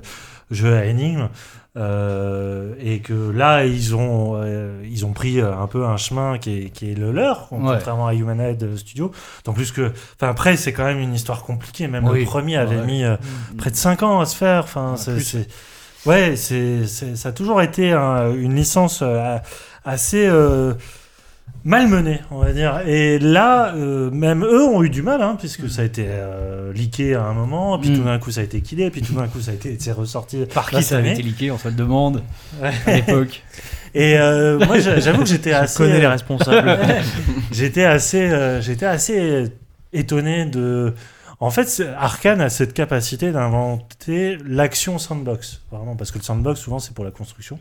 jeu 0.51 0.75
à 0.77 0.85
énigme. 0.85 1.29
Euh, 1.77 2.75
et 2.81 3.01
que 3.01 3.31
là, 3.31 3.65
ils 3.65 3.95
ont, 3.95 4.33
euh, 4.37 4.83
ils 4.85 5.07
ont 5.07 5.13
pris 5.13 5.41
euh, 5.41 5.57
un 5.57 5.67
peu 5.67 5.87
un 5.87 5.97
chemin 5.97 6.39
qui 6.39 6.59
est, 6.67 6.71
qui 6.71 6.91
est 6.93 6.95
le 6.95 7.13
leur, 7.13 7.49
contrairement 7.49 8.07
à 8.09 8.15
Humanhead 8.15 8.77
Studio. 8.77 9.11
D'autant 9.39 9.55
plus 9.55 9.73
que, 9.73 9.91
enfin, 10.17 10.29
après, 10.31 10.57
c'est 10.57 10.73
quand 10.73 10.85
même 10.85 10.99
une 10.99 11.15
histoire 11.15 11.43
compliquée. 11.43 11.89
Même 11.89 12.07
Oui. 12.07 12.21
le 12.21 12.27
premier 12.27 12.57
avait 12.57 12.77
Ouais. 12.77 12.87
mis 12.87 13.05
euh, 13.05 13.17
près 13.57 13.71
de 13.71 13.77
5 13.77 14.03
ans 14.03 14.21
à 14.21 14.27
se 14.27 14.37
faire. 14.37 14.65
Enfin, 14.65 14.97
c'est, 14.97 15.47
ouais, 16.07 16.37
c'est, 16.37 16.87
c'est- 16.87 17.17
ça 17.17 17.31
a 17.31 17.33
toujours 17.33 17.63
été 17.63 17.93
un- 17.93 18.33
une 18.35 18.55
licence 18.55 19.01
euh, 19.03 19.39
assez 19.85 20.27
euh, 21.49 21.53
malmenée, 21.65 22.21
on 22.31 22.39
va 22.39 22.53
dire. 22.53 22.81
Et 22.87 23.19
là, 23.19 23.75
euh, 23.75 24.11
même 24.11 24.45
eux 24.45 24.65
ont 24.65 24.83
eu 24.83 24.91
du 24.91 25.03
mal, 25.03 25.23
hein, 25.23 25.37
puisque 25.39 25.69
ça 25.71 25.83
a 25.83 25.85
été 25.85 26.07
euh, 26.09 26.73
leaké 26.73 27.15
à 27.15 27.23
un 27.25 27.35
moment, 27.35 27.79
puis 27.79 27.91
Mm. 27.91 27.97
tout 27.99 28.03
d'un 28.05 28.19
coup 28.19 28.31
ça 28.31 28.41
a 28.41 28.45
été 28.45 28.61
killé, 28.61 28.91
puis 28.91 29.03
tout 29.03 29.15
d'un 29.15 29.29
coup 29.29 29.41
ça 29.41 29.53
a 29.53 29.55
été 29.55 29.77
c'est 29.79 29.93
ressorti. 29.93 30.45
Par 30.53 30.71
qui 30.71 30.83
ça 30.83 30.99
avait 30.99 31.13
été 31.13 31.23
leaké, 31.23 31.51
on 31.51 31.59
se 31.59 31.69
le 31.69 31.75
demande 31.75 32.23
Ouais. 32.61 32.71
à 32.87 32.97
l'époque. 32.97 33.43
Et 33.95 34.17
euh, 34.19 34.59
moi, 34.59 34.79
j'a- 34.79 34.99
j'avoue 35.01 35.23
que 35.23 35.29
j'étais 35.29 35.51
Je 35.53 35.55
assez. 35.57 35.77
connais 35.77 36.01
les 36.01 36.07
responsables. 36.07 36.79
J'étais 37.53 37.85
assez, 37.85 38.23
euh, 38.31 38.61
j'étais 38.63 38.87
assez 38.87 39.53
étonné 39.93 40.47
de. 40.47 40.95
En 41.43 41.51
fait, 41.51 41.83
Arkane 41.99 42.41
a 42.41 42.49
cette 42.51 42.73
capacité 42.73 43.33
d'inventer 43.33 44.39
l'action 44.47 44.99
sandbox, 44.99 45.61
vraiment, 45.71 45.97
parce 45.97 46.11
que 46.11 46.19
le 46.19 46.25
sandbox 46.25 46.61
souvent 46.61 46.79
c'est 46.79 46.95
pour 46.95 47.05
la 47.05 47.11
construction, 47.11 47.59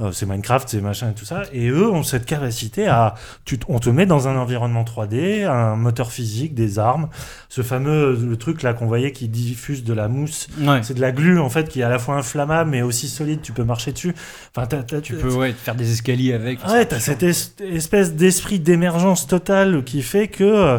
Euh, 0.00 0.10
c'est 0.10 0.24
Minecraft, 0.26 0.68
c'est 0.70 0.80
machin 0.80 1.10
et 1.10 1.12
tout 1.14 1.26
ça, 1.26 1.42
et 1.52 1.68
eux 1.68 1.88
ont 1.90 2.02
cette 2.02 2.24
capacité 2.24 2.88
à, 2.88 3.14
tu, 3.44 3.60
on 3.68 3.78
te 3.78 3.90
met 3.90 4.06
dans 4.06 4.26
un 4.26 4.36
environnement 4.36 4.84
3D, 4.84 5.44
un 5.44 5.76
moteur 5.76 6.10
physique, 6.10 6.54
des 6.54 6.78
armes, 6.78 7.08
ce 7.50 7.60
fameux 7.62 8.16
le 8.18 8.36
truc 8.38 8.62
là 8.62 8.72
qu'on 8.72 8.86
voyait 8.86 9.12
qui 9.12 9.28
diffuse 9.28 9.84
de 9.84 9.92
la 9.92 10.08
mousse, 10.08 10.48
Ouais. 10.60 10.80
c'est 10.82 10.94
de 10.94 11.00
la 11.00 11.12
glu 11.12 11.38
en 11.38 11.50
fait 11.50 11.68
qui 11.68 11.80
est 11.80 11.84
à 11.84 11.90
la 11.90 11.98
fois 11.98 12.16
inflammable 12.16 12.70
mais 12.70 12.80
aussi 12.82 13.06
solide, 13.06 13.42
tu 13.42 13.52
peux 13.52 13.64
marcher 13.64 13.92
dessus. 13.92 14.14
Enfin, 14.56 14.66
Tu 15.02 15.14
peux 15.14 15.32
ouais, 15.32 15.52
faire 15.52 15.74
des 15.74 15.92
escaliers 15.92 16.32
avec. 16.32 16.66
Ouais, 16.66 16.86
t'as 16.86 16.98
cette 16.98 17.22
es- 17.22 17.52
espèce 17.76 18.14
d'esprit 18.14 18.58
d'émergence 18.60 19.26
totale 19.26 19.84
qui 19.84 20.02
fait 20.02 20.26
que. 20.28 20.42
euh, 20.42 20.78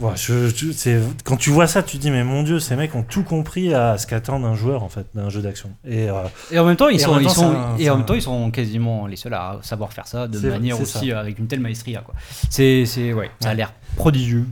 ouais, 0.00 0.12
je- 0.16 1.00
quand 1.24 1.36
tu 1.36 1.50
vois 1.50 1.66
ça, 1.66 1.82
tu 1.82 1.96
te 1.98 2.02
dis, 2.02 2.10
mais 2.10 2.24
mon 2.24 2.42
dieu, 2.42 2.58
ces 2.60 2.76
mecs 2.76 2.94
ont 2.94 3.02
tout 3.02 3.22
compris 3.22 3.74
à 3.74 3.98
ce 3.98 4.06
qu'attend 4.06 4.40
d'un 4.40 4.54
joueur, 4.54 4.82
en 4.82 4.88
fait, 4.88 5.06
d'un 5.14 5.28
jeu 5.30 5.40
d'action. 5.42 5.70
Et 5.86 6.08
euh, 6.10 6.14
Et 6.50 6.58
en 6.58 6.64
même 6.64 6.76
temps, 6.76 6.88
ils 6.88 6.98
sont, 7.00 7.18
ils 7.20 7.26
un- 7.28 7.76
et 7.78 7.90
en 7.90 7.94
un- 7.94 7.96
même 7.98 8.06
temps, 8.06 8.14
ils 8.14 8.22
sont 8.22 8.50
quasiment 8.50 9.06
les 9.06 9.16
seuls 9.16 9.34
à 9.34 9.58
savoir 9.62 9.92
faire 9.92 10.06
ça 10.06 10.26
de 10.28 10.38
manière 10.48 10.80
aussi 10.80 11.08
ça. 11.10 11.20
avec 11.20 11.38
une 11.38 11.46
telle 11.46 11.60
maestria 11.60 12.00
quoi. 12.00 12.14
C'est, 12.48 12.84
ouais, 13.12 13.30
ça 13.40 13.50
a 13.50 13.54
l'air 13.54 13.72
prodigieux. 13.96 14.46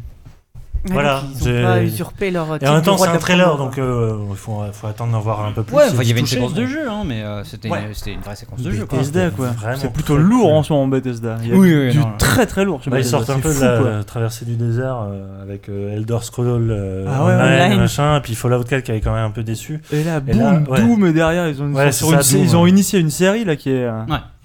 Ouais, 0.86 0.92
Voilà, 0.92 1.20
donc 1.22 1.30
Ils 1.44 1.48
ont 1.48 1.62
pas 1.62 1.82
usurpé 1.82 2.30
leur. 2.30 2.62
et 2.62 2.68
en 2.68 2.74
même 2.74 2.82
temps, 2.82 2.96
c'est 2.96 3.09
un 3.09 3.16
trailer, 3.18 3.56
donc 3.56 3.78
euh, 3.78 4.16
il 4.30 4.36
faut, 4.36 4.62
faut 4.72 4.86
attendre 4.86 5.12
d'en 5.12 5.20
voir 5.20 5.44
un 5.44 5.52
peu 5.52 5.62
plus. 5.64 5.74
Ouais, 5.76 5.84
il 6.00 6.09
y 6.09 6.10
avait 6.12 6.20
une 6.20 6.26
séquence 6.26 6.55
de 6.55 6.66
jeu, 6.66 6.88
hein, 6.88 7.02
mais 7.05 7.22
euh, 7.22 7.42
c'était, 7.44 7.68
Ouais. 7.68 7.80
une, 8.06 8.20
vraie 8.20 8.36
séquence 8.36 8.60
de 8.62 8.70
jeu. 8.70 8.84
Bethesda, 8.84 9.30
Quoi. 9.30 9.48
Quoi. 9.60 9.74
C'est 9.76 9.92
plutôt 9.92 10.14
très 10.14 10.22
lourd 10.22 10.52
en 10.52 10.62
ce 10.62 10.72
moment, 10.72 10.86
Bethesda. 10.86 11.36
Il 11.42 11.48
y 11.48 11.52
a 11.52 11.56
Oui, 11.56 11.74
oui, 11.74 11.90
du 11.90 11.98
non. 11.98 12.12
très 12.18 12.46
très 12.46 12.64
lourd 12.64 12.80
Bah, 12.86 12.98
ils 12.98 13.05
sortent 13.05 13.30
un 13.30 13.40
peu 13.40 13.52
de 13.55 13.60
la 13.60 13.78
quoi. 13.78 14.05
traversée 14.05 14.44
du 14.44 14.56
désert 14.56 15.00
euh, 15.02 15.42
avec 15.42 15.68
euh, 15.68 15.96
Elder 15.96 16.18
Scrolls 16.22 16.70
euh, 16.70 17.05
Ah 17.09 17.24
ouais, 17.24 17.32
online, 17.34 17.62
online. 17.66 17.78
machin, 17.80 18.16
et 18.16 18.20
puis 18.20 18.34
Fallout 18.34 18.62
4 18.64 18.82
qui 18.84 18.90
avait 18.92 19.00
quand 19.00 19.14
même 19.14 19.24
un 19.24 19.30
peu 19.30 19.42
déçu. 19.42 19.80
Et 19.92 20.05
là, 20.05 20.18
Et 20.18 20.32
boum, 20.32 20.38
là, 20.40 20.60
ouais. 20.70 20.80
Doom 20.80 21.06
et 21.06 21.12
derrière, 21.12 21.48
ils 21.48 21.60
ont, 21.62 22.64
ils 22.64 22.68
initié 22.68 22.98
une 23.00 23.10
série 23.10 23.44
là 23.44 23.56
qui 23.56 23.70
est 23.70 23.88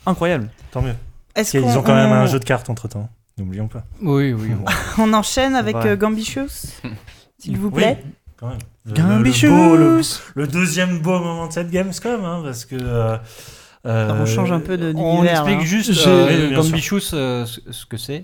incroyable. 0.06 0.50
Tant 0.72 0.82
mieux. 0.82 0.96
Ils 1.38 1.78
ont 1.78 1.82
quand 1.84 1.96
même 1.96 2.12
un 2.12 2.26
jeu 2.26 2.40
de 2.40 2.46
cartes 2.46 2.70
entre 2.70 2.88
temps. 2.88 3.10
N'oublions 3.38 3.68
pas. 3.68 3.84
Oui, 4.02 4.34
oui. 4.34 4.50
bon. 4.50 4.66
on 5.00 5.14
enchaîne 5.14 5.56
avec 5.56 5.76
euh, 5.76 5.96
Gambitious, 5.96 6.48
s'il 7.40 7.58
vous 7.58 7.68
Oui, 7.70 7.74
plaît. 7.82 8.04
quand 8.38 8.50
même. 8.50 8.58
Le- 8.86 8.92
le- 8.94 8.98
le 8.98 9.04
beau- 9.04 9.10
Gambitious 9.16 9.76
le, 9.76 10.02
le 10.36 10.48
deuxième 10.48 11.00
beau 11.00 11.20
moment 11.20 11.48
de 11.48 11.54
cette 11.54 11.70
Gamescom, 11.72 12.24
hein, 12.24 12.42
parce 12.44 12.66
que. 12.66 12.76
euh, 12.80 13.18
euh, 13.86 14.18
on 14.22 14.26
change 14.26 14.52
un 14.54 14.62
peu 14.62 14.78
de 14.78 14.94
On 14.96 15.16
d'univers. 15.16 15.42
explique 15.42 15.60
hein. 15.60 15.66
juste 15.66 16.08
euh, 16.08 16.50
Oui. 16.50 16.56
Gambitious, 16.56 17.14
euh, 17.14 17.46
ce 17.46 17.86
que 17.86 17.98
c'est. 17.98 18.24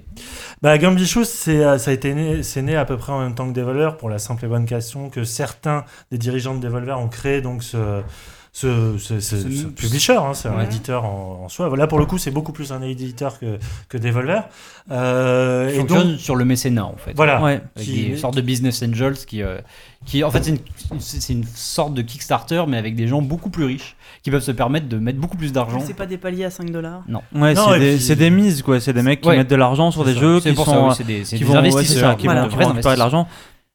Bah, 0.61 0.77
Gambitious, 0.77 1.26
c'est, 1.26 1.65
euh, 1.65 1.77
ça 1.77 1.91
a 1.91 1.94
été 1.94 2.14
né, 2.14 2.44
c'est 2.44 2.61
né 2.61 2.77
à 2.77 2.86
peu 2.86 2.95
près 2.95 3.11
en 3.11 3.19
même 3.19 3.36
temps 3.36 3.45
que 3.49 3.53
Devolver 3.53 3.98
pour 3.98 4.10
la 4.10 4.19
simple 4.19 4.45
et 4.45 4.48
bonne 4.48 4.65
question 4.65 5.10
que 5.10 5.26
certains 5.26 5.84
des 6.11 6.18
dirigeants 6.18 6.56
de 6.56 6.61
Devolver 6.61 6.98
ont 6.99 7.10
créé 7.10 7.41
donc 7.41 7.64
ce. 7.64 8.02
Ce, 8.51 8.97
ce, 8.97 9.19
ce- 9.19 9.38
Ce- 9.38 9.51
ce 9.51 9.67
publisher, 9.67 10.15
hein, 10.15 10.34
c'est 10.34 10.47
un 10.49 10.57
Ouais. 10.57 10.63
éditeur 10.65 11.05
en, 11.05 11.41
en 11.45 11.49
soi. 11.49 11.69
Là, 11.77 11.85
pour 11.88 11.99
le 11.99 12.05
coup, 12.05 12.17
c'est 12.17 12.31
beaucoup 12.31 12.51
plus 12.51 12.71
un 12.71 12.81
éditeur 12.81 13.38
que, 13.39 13.59
que 13.89 13.97
Devolver. 13.97 14.43
Euh, 14.91 15.69
et 15.69 15.84
donc, 15.84 16.19
sur 16.19 16.35
le 16.35 16.45
mécénat 16.45 16.85
en 16.85 16.95
fait. 16.97 17.13
voilà. 17.15 17.41
Ouais. 17.41 17.61
Avec 17.76 17.88
Qui- 17.88 18.07
des 18.09 18.17
sortes 18.17 18.35
de 18.35 18.41
business 18.41 18.81
angels 18.84 19.17
qui, 19.27 19.43
euh, 19.43 19.59
qui 20.05 20.23
en 20.23 20.31
fait 20.31 20.43
c'est 20.43 20.49
une, 20.51 20.99
c'est 20.99 21.21
c'est 21.21 21.34
une 21.34 21.43
sorte 21.43 21.93
de 21.93 22.01
Kickstarter 22.01 22.63
mais 22.67 22.77
avec 22.77 22.95
des 22.95 23.07
gens 23.07 23.21
beaucoup 23.21 23.49
plus 23.51 23.65
riches 23.65 23.95
qui 24.23 24.31
peuvent 24.31 24.41
se 24.41 24.51
permettre 24.51 24.88
de 24.88 24.97
mettre 24.97 25.19
beaucoup 25.19 25.38
plus 25.38 25.51
d'argent. 25.53 25.80
C'est 25.85 25.93
pas 25.93 26.07
des 26.07 26.17
paliers 26.17 26.45
à 26.45 26.49
5 26.49 26.71
dollars. 26.71 27.03
Ouais, 27.34 27.53
Non, 27.53 27.67
c'est 27.69 27.76
et 27.77 27.80
des, 27.80 27.91
puis- 27.97 28.01
c'est 28.03 28.15
des 28.15 28.30
mises 28.31 28.63
quoi. 28.63 28.80
C'est 28.80 28.93
des 28.93 29.03
mecs 29.03 29.21
qui 29.21 29.30
Ouais. 29.30 29.38
mettent 29.38 29.49
de 29.49 29.55
l'argent 29.55 29.91
sur 29.91 30.01
C'est 30.03 30.09
des 30.09 30.15
ça. 30.15 30.21
jeux 30.21 30.39
C'est 30.39 30.49
qui 30.51 30.55
sont 30.55 30.65
ça, 30.65 30.81
oui, 30.88 30.93
c'est 30.97 31.03
des, 31.05 31.23
c'est 31.23 31.35
qui 31.38 31.43
des 31.43 31.45
vont 31.49 31.53
ouais, 31.61 31.69
c'est 31.69 31.76
investisseurs, 31.77 32.09
ça, 32.11 32.15
qui 32.15 32.26
Voilà. 32.26 32.41
vont, 32.41 32.47
des 32.47 32.53
qui 32.57 32.63
vont 32.81 32.93
de 32.93 32.97
l'argent. 32.97 33.27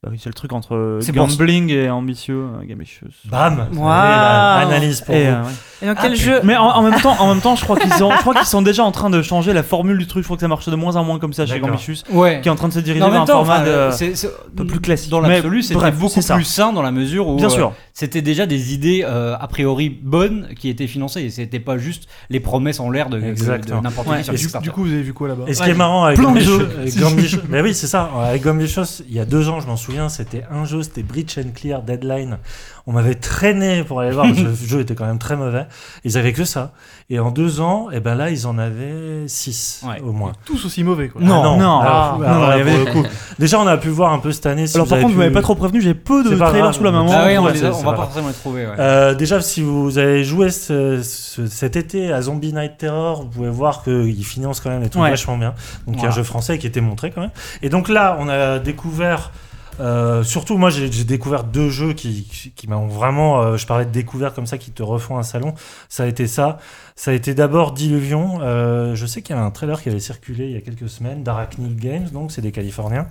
Bah 0.05 0.10
oui, 0.12 0.18
c'est 0.22 0.28
le 0.28 0.35
truc 0.35 0.52
entre 0.52 0.98
gambling 1.31 1.70
et 1.70 1.89
ambitieux, 1.89 2.44
euh. 2.60 3.09
Bam 3.24 3.68
Wow. 3.72 3.86
Analyse 3.89 5.01
pour 5.01 5.14
Et, 5.14 5.24
vous. 5.24 5.31
euh, 5.31 5.43
ouais. 5.44 5.51
Et 5.82 5.86
dans 5.86 5.94
Ah, 5.96 6.01
quel 6.02 6.14
jeu 6.16 6.40
Mais 6.44 6.56
en, 6.56 6.64
en 6.66 6.82
même 6.82 7.01
temps, 7.01 7.16
en 7.18 7.28
même 7.32 7.40
temps, 7.42 7.56
je 7.56 7.64
crois 7.64 7.76
qu'ils 7.78 8.02
ont, 8.02 8.10
je 8.12 8.18
crois 8.18 8.34
qu'ils 8.34 8.46
sont 8.46 8.62
déjà 8.62 8.84
en 8.84 8.92
train 8.92 9.10
de 9.10 9.20
changer 9.22 9.52
la 9.52 9.62
formule 9.62 9.98
du 9.98 10.06
truc. 10.06 10.22
Je 10.22 10.26
crois 10.26 10.36
que 10.36 10.40
ça 10.42 10.48
marche 10.48 10.68
de 10.68 10.76
moins 10.76 10.96
en 10.96 11.05
moins 11.05 11.18
comme 11.18 11.32
ça 11.32 11.46
chez. 11.46 11.59
Gambitious, 11.60 12.02
Ouais. 12.10 12.40
qui 12.42 12.48
est 12.48 12.51
en 12.51 12.56
train 12.56 12.68
de 12.68 12.72
se 12.72 12.78
diriger 12.80 13.05
vers 13.05 13.22
un 13.22 13.24
temps, 13.24 13.44
format 13.44 13.55
enfin, 13.56 13.64
de- 13.64 13.68
euh, 13.70 13.90
c'est- 13.90 14.14
c'est- 14.14 14.26
un 14.28 14.56
peu 14.56 14.66
plus 14.66 14.80
classique. 14.80 15.10
Dans 15.10 15.20
l'absolu, 15.20 15.62
c'était 15.62 15.90
beaucoup 15.92 16.20
plus 16.20 16.44
sain 16.44 16.72
dans 16.72 16.82
la 16.82 16.90
mesure 16.92 17.28
où 17.28 17.36
Bien 17.36 17.46
euh, 17.46 17.51
sûr. 17.51 17.72
c'était 17.92 18.22
déjà 18.22 18.46
des 18.46 18.72
idées 18.74 19.05
euh, 19.06 19.36
a 19.38 19.46
priori 19.48 19.88
bonnes 19.90 20.48
qui 20.59 20.68
étaient 20.68 20.86
financées 20.86 21.22
et 21.22 21.30
c'était 21.30 21.60
pas 21.60 21.76
juste 21.78 22.09
les 22.30 22.40
promesses 22.40 22.80
en 22.80 22.90
l'air 22.90 23.09
de, 23.10 23.18
de- 23.18 23.80
n'importe 23.82 24.09
Ouais. 24.09 24.18
qui 24.18 24.24
sur 24.24 24.32
Et 24.32 24.36
du, 24.36 24.42
Kickstarter. 24.42 24.64
du 24.64 24.70
coup, 24.72 24.84
vous 24.84 24.92
avez 24.92 25.02
vu 25.02 25.12
quoi 25.12 25.28
là-bas 25.28 25.44
Et 25.46 25.55
ce 25.55 25.62
qui 25.62 25.70
est 25.70 25.74
marrant 25.74 26.05
avec 26.05 26.18
Gambitious- 26.20 27.40
mais 27.48 27.60
oui, 27.60 27.74
c'est 27.74 27.86
ça. 27.86 28.10
Avec 28.24 28.42
Gambitious, 28.42 29.02
il 29.09 29.14
y 29.14 29.20
a 29.20 29.24
deux 29.24 29.48
ans, 29.48 29.60
je 29.60 29.66
m'en 29.66 29.76
souviens, 29.76 30.09
c'était 30.09 30.44
un 30.51 30.64
jeu, 30.64 30.82
c'était 30.82 31.02
Breach 31.02 31.38
and 31.38 31.51
Clear 31.55 31.82
Deadline. 31.82 32.38
On 32.86 32.93
m'avait 32.93 33.15
traîné 33.15 33.82
pour 33.82 34.01
aller 34.01 34.11
voir, 34.11 34.27
parce 34.27 34.39
que 34.39 34.44
le 34.44 34.55
jeu 34.55 34.81
était 34.81 34.94
quand 34.94 35.06
même 35.06 35.19
très 35.19 35.36
mauvais. 35.36 35.66
Ils 36.05 36.19
avaient 36.19 36.35
que 36.35 36.44
ça. 36.44 36.73
Et 37.09 37.19
en 37.19 37.31
deux 37.31 37.61
ans, 37.62 37.90
et 37.90 38.01
ben 38.01 38.15
là, 38.15 38.28
ils 38.31 38.47
en 38.47 38.59
avaient 38.59 39.27
six 39.27 39.82
Ouais. 39.89 40.02
au 40.02 40.12
moins. 40.12 40.32
Tous 40.44 40.66
aussi 40.66 40.85
mauvais 40.85 41.09
quoi. 41.09 41.23
Non, 41.23 41.40
Ah 41.43 41.56
non, 41.59 41.81
Alors, 41.81 41.82
ah, 41.82 42.15
alors 42.27 42.39
non, 42.40 42.44
avait- 42.47 42.85
le 42.85 42.93
coup. 42.93 43.02
Déjà, 43.39 43.59
on 43.59 43.66
a 43.66 43.78
pu 43.78 43.89
voir 43.89 44.12
un 44.12 44.19
peu 44.19 44.32
cette 44.32 44.44
année. 44.44 44.66
Si 44.66 44.77
Alors 44.77 44.86
vous 44.86 44.90
par 44.90 44.98
contre, 44.98 45.09
vous 45.12 45.15
pu- 45.15 45.19
m'avez 45.20 45.32
pas 45.32 45.40
trop 45.40 45.55
prévenu, 45.55 45.81
j'ai 45.81 45.94
peu 45.94 46.23
de 46.24 46.36
trailers 46.36 46.61
grave. 46.61 46.74
sous 46.74 46.85
la 46.85 46.90
main. 46.90 47.06
Ah 47.11 47.24
oui, 47.27 47.39
on, 47.39 47.44
Ouais, 47.44 47.52
les 47.52 47.59
c'est- 47.61 47.66
a- 47.66 47.70
on 47.70 47.78
c'est 47.78 47.85
va 47.85 47.93
pas- 47.93 47.97
forcément 48.05 48.28
les 48.28 48.35
trouver. 48.35 48.66
ouais. 48.66 48.74
Euh, 48.78 49.15
déjà, 49.15 49.40
si 49.40 49.62
vous 49.62 49.97
avez 49.97 50.23
joué 50.23 50.51
ce- 50.51 51.01
ce- 51.02 51.47
cet 51.47 51.77
été 51.77 52.12
à 52.12 52.20
Zombie 52.20 52.52
Night 52.52 52.77
Terror, 52.77 53.23
vous 53.23 53.28
pouvez 53.28 53.48
voir 53.51 53.82
qu'ils 53.82 54.24
financent 54.27 54.61
quand 54.61 54.69
même 54.70 54.82
les 54.82 54.90
trucs 54.90 55.02
Ouais. 55.02 55.09
vachement 55.11 55.39
bien. 55.39 55.55
Donc, 55.86 55.97
il 55.97 56.02
y 56.02 56.05
a 56.05 56.09
un 56.09 56.12
jeu 56.12 56.23
français 56.23 56.59
qui 56.59 56.66
était 56.66 56.82
montré 56.82 57.11
quand 57.11 57.23
même. 57.23 57.31
Et 57.62 57.70
donc 57.70 57.89
là, 57.89 58.19
on 58.20 58.28
a 58.28 58.59
découvert. 58.59 59.31
Euh, 59.80 60.22
surtout, 60.22 60.56
moi, 60.56 60.70
j'ai 60.70 60.88
découvert 61.05 61.44
deux 61.44 61.68
jeux 61.70 61.92
qui, 61.92 62.24
qui, 62.24 62.51
qui 62.51 62.68
m'ont 62.68 62.86
vraiment. 62.86 63.42
euh, 63.42 63.56
je 63.56 63.66
parlais 63.66 63.84
de 63.84 63.90
découvert 63.90 64.34
comme 64.34 64.46
ça, 64.46 64.59
qui 64.59 64.70
te 64.70 64.82
refont 64.82 65.18
un 65.18 65.22
salon. 65.22 65.55
Ça 65.88 66.05
a 66.05 66.06
été 66.06 66.26
ça. 66.26 66.59
Ça 66.96 67.10
a 67.10 67.14
été 67.14 67.34
d'abord 67.34 67.72
Diluvion. 67.72 68.38
Euh, 68.40 68.94
je 68.94 69.06
sais 69.06 69.22
qu'il 69.22 69.34
y 69.34 69.38
avait 69.38 69.46
un 69.46 69.51
trailer 69.51 69.82
qui 69.82 69.88
avait 69.88 70.01
circulé 70.01 70.46
il 70.46 70.52
y 70.52 70.56
a 70.56 70.60
quelques 70.60 70.88
semaines 70.88 71.22
d'Arachnid 71.22 71.76
Games, 71.78 72.09
donc 72.12 72.32
c'est 72.32 72.42
des 72.42 72.52
Californiens. 72.52 73.06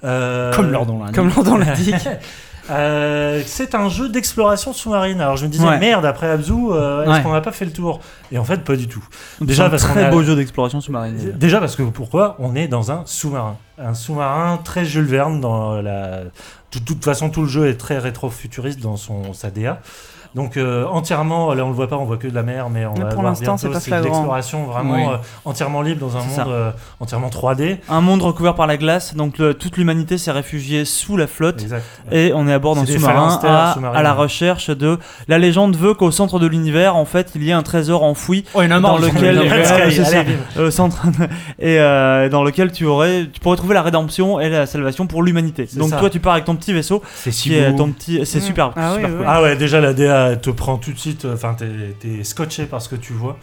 Comme 0.00 0.70
leur 0.70 0.86
nom 0.86 0.98
l'indique. 0.98 1.14
Comme 1.14 1.30
l'on 1.30 1.56
l'indique. 1.58 2.08
Euh, 2.70 3.42
c'est 3.46 3.74
un 3.74 3.88
jeu 3.88 4.08
d'exploration 4.08 4.72
sous-marine. 4.72 5.20
Alors 5.20 5.36
je 5.36 5.44
me 5.46 5.50
disais, 5.50 5.66
Ouais. 5.66 5.78
merde, 5.78 6.04
après 6.06 6.28
Abzu, 6.28 6.52
euh, 6.52 7.02
est-ce 7.02 7.10
Ouais. 7.10 7.22
qu'on 7.22 7.32
n'a 7.32 7.40
pas 7.40 7.52
fait 7.52 7.64
le 7.64 7.72
tour? 7.72 8.00
Et 8.32 8.38
en 8.38 8.44
fait, 8.44 8.58
pas 8.64 8.76
du 8.76 8.88
tout. 8.88 9.04
C'est 9.38 9.44
Déjà 9.44 9.66
un 9.66 9.70
parce 9.70 9.82
très 9.82 10.04
a- 10.04 10.10
beau 10.10 10.22
jeu 10.22 10.34
d'exploration 10.36 10.80
sous-marine. 10.80 11.32
Déjà 11.36 11.60
parce 11.60 11.76
que 11.76 11.82
pourquoi? 11.82 12.36
On 12.38 12.54
est 12.54 12.68
dans 12.68 12.90
un 12.90 13.02
sous-marin. 13.06 13.56
Un 13.78 13.94
sous-marin 13.94 14.58
très 14.64 14.84
Jules 14.84 15.04
Verne 15.04 15.40
dans 15.40 15.80
la. 15.82 16.20
De 16.72 16.78
toute 16.84 17.04
façon, 17.04 17.30
tout 17.30 17.42
le 17.42 17.48
jeu 17.48 17.68
est 17.68 17.76
très 17.76 17.98
rétro-futuriste 17.98 18.80
dans 18.80 18.96
son 18.96 19.32
sa 19.32 19.50
DA. 19.50 19.80
Donc 20.34 20.56
euh, 20.56 20.84
entièrement, 20.86 21.54
là 21.54 21.64
on 21.64 21.68
le 21.68 21.74
voit 21.74 21.88
pas, 21.88 21.96
on 21.96 22.04
voit 22.04 22.16
que 22.16 22.26
de 22.26 22.34
la 22.34 22.42
mer, 22.42 22.68
mais 22.70 22.84
on 22.86 22.94
Mais 22.94 23.00
va 23.04 23.06
pour 23.10 23.20
voir 23.20 23.32
l'instant, 23.32 23.56
c'est 23.56 23.68
pas 23.68 23.78
de 24.00 24.04
l'exploration 24.04 24.64
vraiment 24.64 24.94
Oui. 24.94 25.02
euh, 25.12 25.16
entièrement 25.44 25.80
libre 25.80 26.00
dans 26.00 26.16
un 26.16 26.20
monde 26.24 26.48
euh, 26.52 26.70
entièrement 26.98 27.28
3D. 27.28 27.78
Un 27.88 28.00
monde 28.00 28.22
recouvert 28.22 28.54
par 28.56 28.66
la 28.66 28.76
glace, 28.76 29.14
donc 29.14 29.38
le- 29.38 29.54
toute 29.54 29.76
l'humanité 29.76 30.18
s'est 30.18 30.32
réfugiée 30.32 30.84
sous 30.84 31.16
la 31.16 31.26
flotte. 31.28 31.62
Exact. 31.62 31.84
Et 32.10 32.32
on 32.34 32.48
est 32.48 32.52
à 32.52 32.58
bord 32.58 32.74
d'un 32.74 32.84
sous-marin 32.84 33.38
à, 33.44 33.76
à 33.94 34.02
la 34.02 34.12
recherche 34.12 34.70
de. 34.70 34.98
La 35.28 35.38
légende 35.38 35.76
veut 35.76 35.94
qu'au 35.94 36.10
centre 36.10 36.38
de 36.40 36.46
l'univers, 36.48 36.96
en 36.96 37.04
fait, 37.04 37.30
il 37.36 37.44
y 37.44 37.50
ait 37.50 37.52
un 37.52 37.62
trésor 37.62 38.02
enfoui 38.02 38.44
Oh, 38.54 38.62
dans 38.66 38.98
lequel- 38.98 39.38
centre 40.72 41.02
et 41.58 41.78
euh, 41.78 42.28
dans 42.28 42.42
lequel 42.42 42.72
tu 42.72 42.84
aurais, 42.86 43.26
tu 43.32 43.40
pourrais 43.40 43.56
trouver 43.56 43.74
la 43.74 43.82
rédemption 43.82 44.40
et 44.40 44.48
la 44.48 44.66
salvation 44.66 45.06
pour 45.06 45.22
l'humanité. 45.22 45.68
Donc 45.76 45.90
ça. 45.90 45.96
toi, 45.98 46.10
tu 46.10 46.20
pars 46.20 46.32
avec 46.32 46.44
ton 46.44 46.56
petit 46.56 46.72
vaisseau, 46.72 47.02
C'est 47.14 47.30
si 47.30 47.50
qui 47.50 47.54
est 47.56 47.70
beau. 47.70 47.78
ton 47.78 47.92
petit, 47.92 48.20
c'est 48.26 48.38
Mm. 48.38 48.42
super, 48.42 48.70
Ah. 48.76 48.94
Ah 49.26 49.42
ouais, 49.42 49.56
déjà 49.56 49.80
la 49.80 49.92
DA 49.92 50.23
te 50.40 50.50
prend 50.50 50.76
tout 50.76 50.92
de 50.92 50.98
suite, 50.98 51.24
enfin 51.32 51.54
t'es 51.54 51.96
t'es 52.00 52.24
scotché 52.24 52.66
par 52.66 52.80
ce 52.82 52.88
que 52.88 52.96
tu 52.96 53.12
vois, 53.12 53.36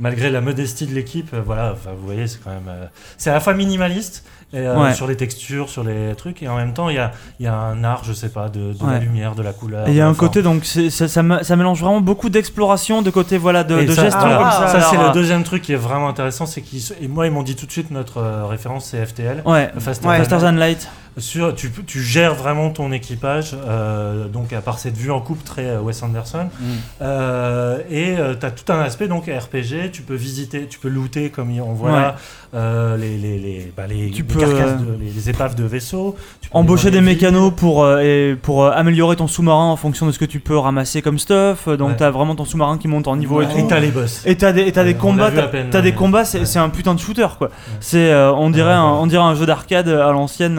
malgré 0.00 0.30
la 0.30 0.40
modestie 0.40 0.86
de 0.86 0.94
l'équipe, 0.94 1.30
euh, 1.34 1.42
voilà, 1.44 1.72
vous 1.72 2.06
voyez 2.06 2.26
c'est 2.26 2.42
quand 2.42 2.50
même, 2.50 2.68
euh, 2.68 2.86
c'est 3.16 3.30
à 3.30 3.34
la 3.34 3.40
fois 3.40 3.54
minimaliste 3.54 4.24
et, 4.52 4.58
euh, 4.60 4.78
Ouais. 4.80 4.94
sur 4.94 5.06
les 5.06 5.16
textures, 5.16 5.68
sur 5.68 5.84
les 5.84 6.14
trucs, 6.16 6.42
et 6.42 6.48
en 6.48 6.56
même 6.56 6.72
temps 6.72 6.88
il 6.88 6.96
y 6.96 6.98
a, 6.98 7.12
y 7.40 7.46
a 7.46 7.54
un 7.54 7.82
art, 7.84 8.02
je 8.04 8.12
sais 8.12 8.28
pas, 8.30 8.48
de, 8.48 8.72
de 8.72 8.86
la 8.90 8.98
lumière, 8.98 9.34
de 9.34 9.42
la 9.42 9.52
couleur. 9.52 9.88
Il 9.88 9.94
y 9.94 10.00
a 10.00 10.04
un 10.06 10.14
forme. 10.14 10.28
côté 10.28 10.42
donc 10.42 10.64
ça, 10.64 11.56
mélange 11.56 11.80
vraiment 11.80 12.00
beaucoup 12.00 12.30
d'exploration, 12.30 13.02
de 13.02 13.10
côté 13.10 13.36
voilà 13.38 13.64
de, 13.64 13.82
de 13.82 13.92
ça, 13.92 14.04
gestion 14.04 14.20
ça. 14.20 14.68
ça, 14.68 14.80
c'est 14.90 14.96
le 14.96 15.12
deuxième 15.12 15.42
truc 15.44 15.62
qui 15.62 15.72
est 15.72 15.76
vraiment 15.76 16.08
intéressant, 16.08 16.46
c'est 16.46 16.62
qu'ils 16.62 16.82
et 17.00 17.08
moi 17.08 17.26
ils 17.26 17.32
m'ont 17.32 17.42
dit 17.42 17.56
tout 17.56 17.66
de 17.66 17.72
suite 17.72 17.90
notre 17.90 18.22
référence 18.48 18.86
c'est 18.90 19.04
FTL. 19.04 19.42
Ouais. 19.44 19.70
Faster 19.78 20.06
Faster 20.08 20.38
Than 20.38 20.52
Light. 20.52 20.88
Sur, 21.18 21.54
tu, 21.54 21.70
tu 21.86 22.02
gères 22.02 22.34
vraiment 22.34 22.70
ton 22.70 22.92
équipage, 22.92 23.56
euh, 23.66 24.28
donc 24.28 24.52
à 24.52 24.60
part 24.60 24.78
cette 24.78 24.96
vue 24.96 25.10
en 25.10 25.20
coupe 25.20 25.44
très 25.44 25.66
euh, 25.66 25.80
Wes 25.80 26.02
Anderson, 26.02 26.48
Mm. 26.60 26.64
Euh, 27.02 27.78
et 27.90 28.14
tu 28.38 28.46
as 28.46 28.50
tout 28.50 28.72
un 28.72 28.80
aspect 28.80 29.08
donc 29.08 29.24
RPG, 29.26 29.90
tu 29.92 30.02
peux 30.02 30.14
visiter, 30.14 30.66
tu 30.68 30.78
peux 30.78 30.88
looter 30.88 31.30
comme 31.30 31.50
on 31.60 31.72
voit 31.72 31.90
Ouais. 31.90 31.96
là, 32.00 32.16
euh, 32.54 32.96
les, 32.96 33.16
les, 33.18 33.38
les, 33.38 33.72
bah, 33.76 33.84
les, 33.88 34.10
Tu 34.10 34.22
les 34.22 34.28
peux, 34.28 34.40
carcasses, 34.40 34.80
euh, 34.80 34.96
de- 34.96 35.00
les, 35.02 35.30
épaves 35.30 35.54
de 35.54 35.64
vaisseaux. 35.64 36.16
tu 36.40 36.48
peux 36.50 36.56
Embaucher 36.58 36.90
des 36.90 37.00
mécanos 37.00 37.52
pour, 37.56 37.82
euh, 37.84 38.00
et 38.00 38.36
pour 38.40 38.64
euh, 38.64 38.70
améliorer 38.72 39.16
ton 39.16 39.26
sous-marin 39.26 39.66
en 39.70 39.76
fonction 39.76 40.06
de 40.06 40.12
ce 40.12 40.18
que 40.18 40.24
tu 40.24 40.40
peux 40.40 40.56
ramasser 40.56 41.02
comme 41.02 41.18
stuff. 41.18 41.68
Donc 41.68 41.90
Ouais. 41.90 41.96
t'as 41.96 42.10
vraiment 42.10 42.34
ton 42.34 42.44
sous-marin 42.44 42.78
qui 42.78 42.88
monte 42.88 43.06
en 43.08 43.16
niveau 43.16 43.40
villes. 43.40 43.50
et 43.50 43.58
Et 43.58 43.62
tout. 43.62 43.68
t'as 43.68 43.80
les 43.80 43.90
boss. 43.90 44.22
Et 44.26 44.34
des, 44.34 44.62
et 44.62 44.72
t'as 44.72 44.84
des 44.84 44.92
Euh, 44.92 44.96
on 44.98 45.00
combats, 45.00 45.30
peine, 45.30 45.68
t'as 45.70 45.80
des 45.82 45.92
euh, 45.92 45.94
combats, 45.94 46.24
c'est, 46.24 46.40
ouais. 46.40 46.56
un 46.58 46.68
putain 46.70 46.94
de 46.94 47.00
shooter 47.00 47.26
quoi. 47.38 47.50
C'est, 47.80 48.10
euh, 48.10 48.32
on 48.32 48.50
dirait, 48.50 48.68
Ouais, 48.68 48.72
un, 48.72 48.92
ouais. 48.92 48.98
on 49.00 49.06
dirait 49.06 49.24
un 49.24 49.34
jeu 49.34 49.46
d'arcade 49.46 49.88
à 49.88 50.10
l'ancienne. 50.12 50.58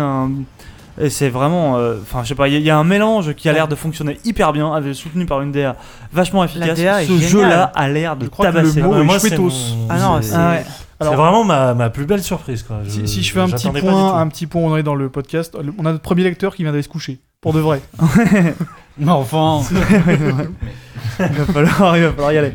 Et 0.99 1.09
c'est 1.09 1.29
vraiment, 1.29 1.77
euh, 1.77 1.95
enfin 2.01 2.23
je 2.23 2.29
sais 2.29 2.35
pas, 2.35 2.47
il 2.47 2.53
y, 2.53 2.57
a- 2.57 2.59
il 2.59 2.65
y 2.65 2.69
a 2.69 2.77
un 2.77 2.83
mélange 2.83 3.33
qui 3.33 3.47
a 3.49 3.53
l'air 3.53 3.67
de 3.67 3.75
fonctionner 3.75 4.19
hyper 4.25 4.51
bien, 4.53 4.73
avec- 4.73 4.93
soutenu 4.95 5.25
par 5.25 5.41
une 5.41 5.51
DA 5.51 5.75
vachement 6.13 6.43
efficace. 6.43 6.77
DA 6.77 7.05
Ce 7.05 7.17
jeu-là 7.17 7.71
a 7.75 7.87
l'air 7.87 8.15
de 8.15 8.25
Je 8.25 8.29
crois 8.29 8.47
que 8.47 8.51
le 8.57 8.63
tabasser. 8.63 8.81
mot- 8.81 8.99
est 8.99 9.03
moi, 9.03 9.19
chouettos. 9.19 9.49
c'est 9.49 9.75
mon- 9.75 9.87
Ah 9.89 9.99
non, 9.99 10.21
c'est- 10.21 10.33
Ah 10.35 10.49
ouais. 10.51 10.65
c'est 10.65 11.05
Alors- 11.07 11.15
vraiment 11.15 11.43
ma, 11.43 11.73
ma 11.73 11.89
plus 11.89 12.05
belle 12.05 12.21
surprise. 12.23 12.63
Quoi. 12.63 12.77
Si, 12.87 13.07
si 13.07 13.23
je 13.23 13.31
fais 13.31 13.39
un 13.39 13.47
petit 13.49 13.69
point, 13.69 14.17
un 14.19 14.27
petit 14.27 14.47
point, 14.47 14.61
on 14.63 14.75
est 14.77 14.83
dans 14.83 14.95
le 14.95 15.09
podcast. 15.09 15.55
le- 15.61 15.73
On 15.77 15.85
a 15.85 15.91
notre 15.91 16.03
premier 16.03 16.23
lecteur 16.23 16.55
qui 16.55 16.63
vient 16.63 16.71
d'aller 16.71 16.83
se 16.83 16.89
coucher. 16.89 17.19
Pour 17.41 17.53
de 17.53 17.59
vrai. 17.61 17.81
Mais 18.97 19.09
enfin. 19.11 19.61
il, 21.19 21.25
va 21.25 21.45
falloir, 21.53 21.97
il 21.97 22.03
va 22.03 22.11
falloir 22.11 22.31
y 22.33 22.37
aller. 22.37 22.53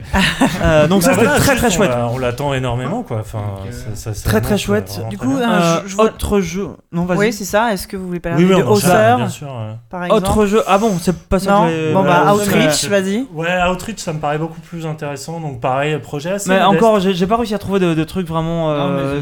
Euh, 0.62 0.86
donc 0.88 1.02
ça 1.02 1.10
Bah 1.10 1.14
c'était 1.16 1.26
voilà, 1.26 1.40
très 1.40 1.52
juste, 1.52 1.58
très 1.58 1.68
on 1.68 1.70
chouette. 1.70 1.90
On 2.12 2.18
l'attend 2.18 2.54
énormément 2.54 3.02
quoi. 3.02 3.18
Enfin, 3.20 3.42
ça- 3.70 3.94
ça- 3.94 4.14
ça 4.14 4.28
Très 4.28 4.40
très 4.40 4.50
annonce 4.50 4.60
chouette. 4.62 5.00
Du 5.10 5.16
très 5.16 5.26
coup, 5.26 5.36
Euh, 5.36 5.76
jeu- 5.80 5.82
je 5.86 5.94
vois- 5.96 6.04
autre 6.06 6.40
jeu. 6.40 6.68
Non 6.92 7.04
vas-y. 7.04 7.18
Oui, 7.18 7.32
c'est 7.32 7.44
ça. 7.44 7.72
Est-ce 7.72 7.86
que 7.88 7.96
vous 7.96 8.06
voulez 8.06 8.20
parler 8.20 8.44
oui, 8.44 8.50
oui, 8.52 8.58
de 8.60 8.64
Hausseur, 8.66 9.16
bien 9.18 9.28
sûr. 9.28 9.48
ouais. 9.48 10.10
Autre 10.10 10.46
jeu. 10.46 10.62
Ah 10.66 10.78
bon, 10.78 10.92
c'est 11.00 11.16
pas 11.28 11.38
ça 11.38 11.50
Non 11.50 11.64
que 11.66 11.70
j'ai- 11.70 11.92
Bon, 11.92 12.02
bah, 12.02 12.24
euh, 12.28 12.32
Outreach, 12.34 12.84
vas-y. 12.88 13.26
Ouais, 13.32 13.48
Outreach, 13.70 13.98
ça 13.98 14.12
me 14.12 14.18
paraît 14.18 14.38
beaucoup 14.38 14.60
plus 14.60 14.86
intéressant. 14.86 15.40
Donc, 15.40 15.60
pareil, 15.60 15.98
projet 15.98 16.30
assez. 16.32 16.48
Mais 16.50 16.60
modeste. 16.62 16.82
encore, 16.82 17.00
j'ai 17.00 17.14
j'ai 17.14 17.26
pas 17.26 17.36
réussi 17.36 17.54
à 17.54 17.58
trouver 17.58 17.80
de, 17.80 17.94
de 17.94 18.04
trucs 18.04 18.26
vraiment. 18.26 18.70
Euh, 18.70 19.20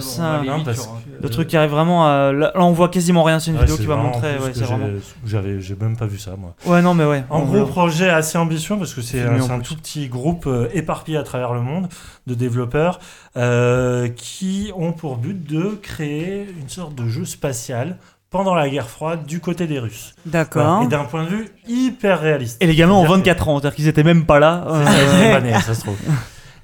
de 1.20 1.28
trucs 1.28 1.48
qui 1.48 1.56
arrivent 1.56 1.70
vraiment 1.70 2.06
à. 2.06 2.32
Là, 2.32 2.52
on 2.56 2.72
voit 2.72 2.88
quasiment 2.88 3.22
rien, 3.22 3.38
c'est 3.38 3.50
une 3.50 3.58
vidéo 3.58 3.76
qui 3.76 3.86
va 3.86 3.96
montrer. 3.96 4.36
J'avais, 5.26 5.60
j'ai 5.60 5.76
même 5.80 5.96
pas 5.96 6.06
vu 6.06 6.18
ça, 6.18 6.32
moi. 6.38 6.54
Ouais, 6.66 6.82
non, 6.82 6.94
mais 6.94 7.04
ouais. 7.04 7.24
En 7.30 7.40
gros, 7.42 7.64
projet 7.64 8.10
assez 8.10 8.38
ambitieux 8.38 8.76
parce 8.76 8.94
que 8.94 9.00
c'est 9.12 9.22
Filmé 9.22 9.38
un, 9.38 9.42
en 9.42 9.46
c'est 9.46 9.52
un 9.52 9.60
tout 9.60 9.76
petit 9.76 10.08
groupe 10.08 10.46
euh, 10.46 10.68
éparpillé 10.72 11.18
à 11.18 11.22
travers 11.22 11.52
le 11.52 11.60
monde 11.60 11.88
de 12.26 12.34
développeurs 12.34 12.98
euh, 13.36 14.08
qui 14.08 14.72
ont 14.76 14.92
pour 14.92 15.16
but 15.16 15.46
de 15.46 15.78
créer 15.82 16.46
une 16.60 16.68
sorte 16.68 16.94
de 16.94 17.08
jeu 17.08 17.24
spatial 17.24 17.98
pendant 18.30 18.54
la 18.54 18.68
guerre 18.68 18.88
froide 18.88 19.26
du 19.26 19.40
côté 19.40 19.66
des 19.66 19.78
Russes. 19.78 20.14
Voilà. 20.24 20.44
D'accord. 20.44 20.82
Et 20.84 20.88
d'un 20.88 21.04
point 21.04 21.24
de 21.24 21.28
vue 21.28 21.48
hyper 21.68 22.20
réaliste. 22.20 22.62
Et 22.62 22.66
les 22.66 22.74
gamins 22.74 22.94
ont 22.94 23.02
C'est-à-dire 23.02 23.18
24 23.18 23.48
ans, 23.48 23.60
c'est-à-dire 23.60 23.76
qu'ils 23.76 23.88
étaient 23.88 24.02
même 24.02 24.24
pas 24.24 24.38
là. 24.38 24.64
Euh, 24.68 25.60
ça 25.60 25.74
se 25.74 25.80
trouve. 25.80 25.96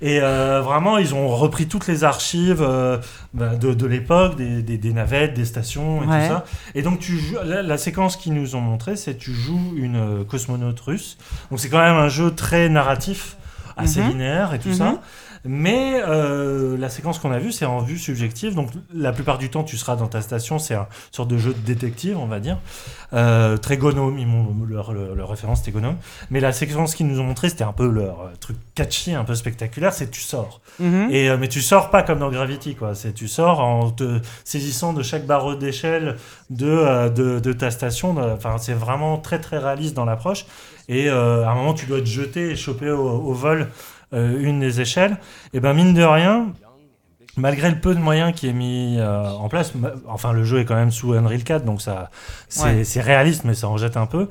Et 0.01 0.21
euh, 0.23 0.61
vraiment, 0.63 0.97
ils 0.99 1.13
ont 1.15 1.27
repris 1.29 1.67
toutes 1.67 1.87
les 1.89 2.05
archives 2.05 2.63
euh, 2.63 2.99
bah, 3.35 3.57
de, 3.57 3.75
de 3.75 3.87
l'époque, 3.87 4.37
des, 4.37 4.63
des- 4.63 4.79
des 4.79 4.93
navettes, 4.93 5.35
des 5.35 5.45
stations 5.45 6.03
et 6.03 6.07
Ouais. 6.07 6.21
tout 6.29 6.35
ça. 6.35 6.45
Et 6.77 6.83
donc, 6.83 7.01
tu 7.01 7.19
joues, 7.19 7.37
la, 7.45 7.63
la 7.63 7.79
séquence 7.79 8.17
qu'ils 8.17 8.35
nous 8.35 8.55
ont 8.55 8.61
montré, 8.61 8.95
c'est 8.97 9.17
tu 9.19 9.33
joues 9.35 9.75
une 9.77 9.97
euh, 9.97 10.25
cosmonaute 10.25 10.79
russe. 10.81 11.19
Donc, 11.51 11.59
c'est 11.59 11.69
quand 11.69 11.81
même 11.81 11.97
un 11.97 12.09
jeu 12.09 12.31
très 12.33 12.69
narratif, 12.69 13.37
assez 13.77 14.01
Mhm. 14.01 14.09
linéaire 14.11 14.55
et 14.55 14.59
tout 14.61 14.69
Mhm. 14.69 14.75
ça. 14.75 14.95
Mais 15.45 16.01
euh, 16.07 16.77
la 16.77 16.89
séquence 16.89 17.19
qu'on 17.19 17.33
a 17.33 17.39
vue, 17.39 17.53
c'est 17.53 17.65
en 17.65 17.81
vue 17.81 17.99
subjective. 17.99 18.55
Donc, 18.55 18.71
la 18.93 19.13
plupart 19.13 19.39
du 19.39 19.51
temps, 19.51 19.65
tu 19.65 19.77
seras 19.77 19.97
dans 19.97 20.07
ta 20.09 20.21
station. 20.21 20.59
C'est 20.59 20.75
un 20.75 20.87
sorte 21.13 21.29
de 21.29 21.39
jeu 21.39 21.53
de 21.53 21.59
détective, 21.59 22.19
on 22.19 22.27
va 22.27 22.41
dire. 22.41 22.59
Euh, 23.13 23.57
très 23.57 23.77
gonome. 23.77 24.19
Ils 24.19 24.27
leur, 24.69 24.93
leur, 24.93 25.15
leur 25.15 25.29
référence, 25.29 25.59
c'était 25.59 25.73
gonome. 25.73 25.97
Mais 26.31 26.41
la 26.41 26.53
séquence 26.53 26.95
qu'ils 26.95 27.07
nous 27.07 27.21
ont 27.21 27.25
montré, 27.25 27.49
c'était 27.49 27.65
un 27.65 27.73
peu 27.73 27.89
leur 27.89 28.21
euh, 28.21 28.29
truc 28.41 28.57
catchy, 28.75 29.15
un 29.15 29.25
peu 29.25 29.35
spectaculaire. 29.35 29.93
C'est 29.93 30.11
tu 30.11 30.21
sors. 30.21 30.61
Mhm. 30.81 31.09
Et, 31.11 31.37
mais 31.37 31.49
tu 31.49 31.61
sors 31.61 31.91
pas 31.91 32.03
comme 32.03 32.19
dans 32.19 32.31
Gravity, 32.31 32.75
quoi. 32.75 32.95
C'est 32.95 33.13
tu 33.13 33.29
sors 33.29 33.61
en 33.61 33.91
te 33.91 34.21
saisissant 34.45 34.93
de 34.93 35.03
chaque 35.03 35.27
barreau 35.27 35.55
d'échelle 35.55 36.17
de, 36.51 37.09
de, 37.09 37.39
de 37.39 37.53
ta 37.53 37.71
station. 37.71 38.17
Enfin, 38.17 38.57
c'est 38.59 38.75
vraiment 38.75 39.19
très 39.19 39.41
très 39.41 39.59
réaliste 39.59 39.95
dans 39.95 40.05
l'approche. 40.05 40.47
Et 40.89 41.09
euh, 41.09 41.45
à 41.45 41.51
un 41.51 41.55
moment, 41.55 41.75
tu 41.75 41.87
dois 41.87 42.01
te 42.01 42.07
jeter 42.07 42.51
et 42.51 42.57
choper 42.57 42.91
au, 42.91 43.09
au 43.09 43.33
vol 43.35 43.69
une 44.13 44.61
des 44.61 44.81
échelles. 44.81 45.17
Et 45.53 45.61
ben 45.61 45.75
mine 45.75 45.95
de 45.95 46.03
rien, 46.03 46.49
malgré 47.37 47.71
le 47.71 47.79
peu 47.79 47.95
de 47.95 48.01
moyens 48.01 48.33
qui 48.35 48.49
est 48.49 48.53
mis 48.53 48.97
euh, 48.99 49.29
en 49.31 49.49
place, 49.49 49.73
enfin 50.09 50.33
le 50.33 50.45
jeu 50.45 50.61
est 50.61 50.65
quand 50.65 50.75
même 50.75 50.91
sous 50.91 51.13
Unreal 51.13 51.45
4, 51.45 51.65
donc 51.65 51.81
ça, 51.83 52.11
c'est 52.49 52.63
Ouais. 52.99 53.03
réaliste, 53.03 53.45
mais 53.45 53.55
ça 53.55 53.69
en 53.69 53.77
jette 53.77 53.97
un 53.97 54.07
peu. 54.07 54.29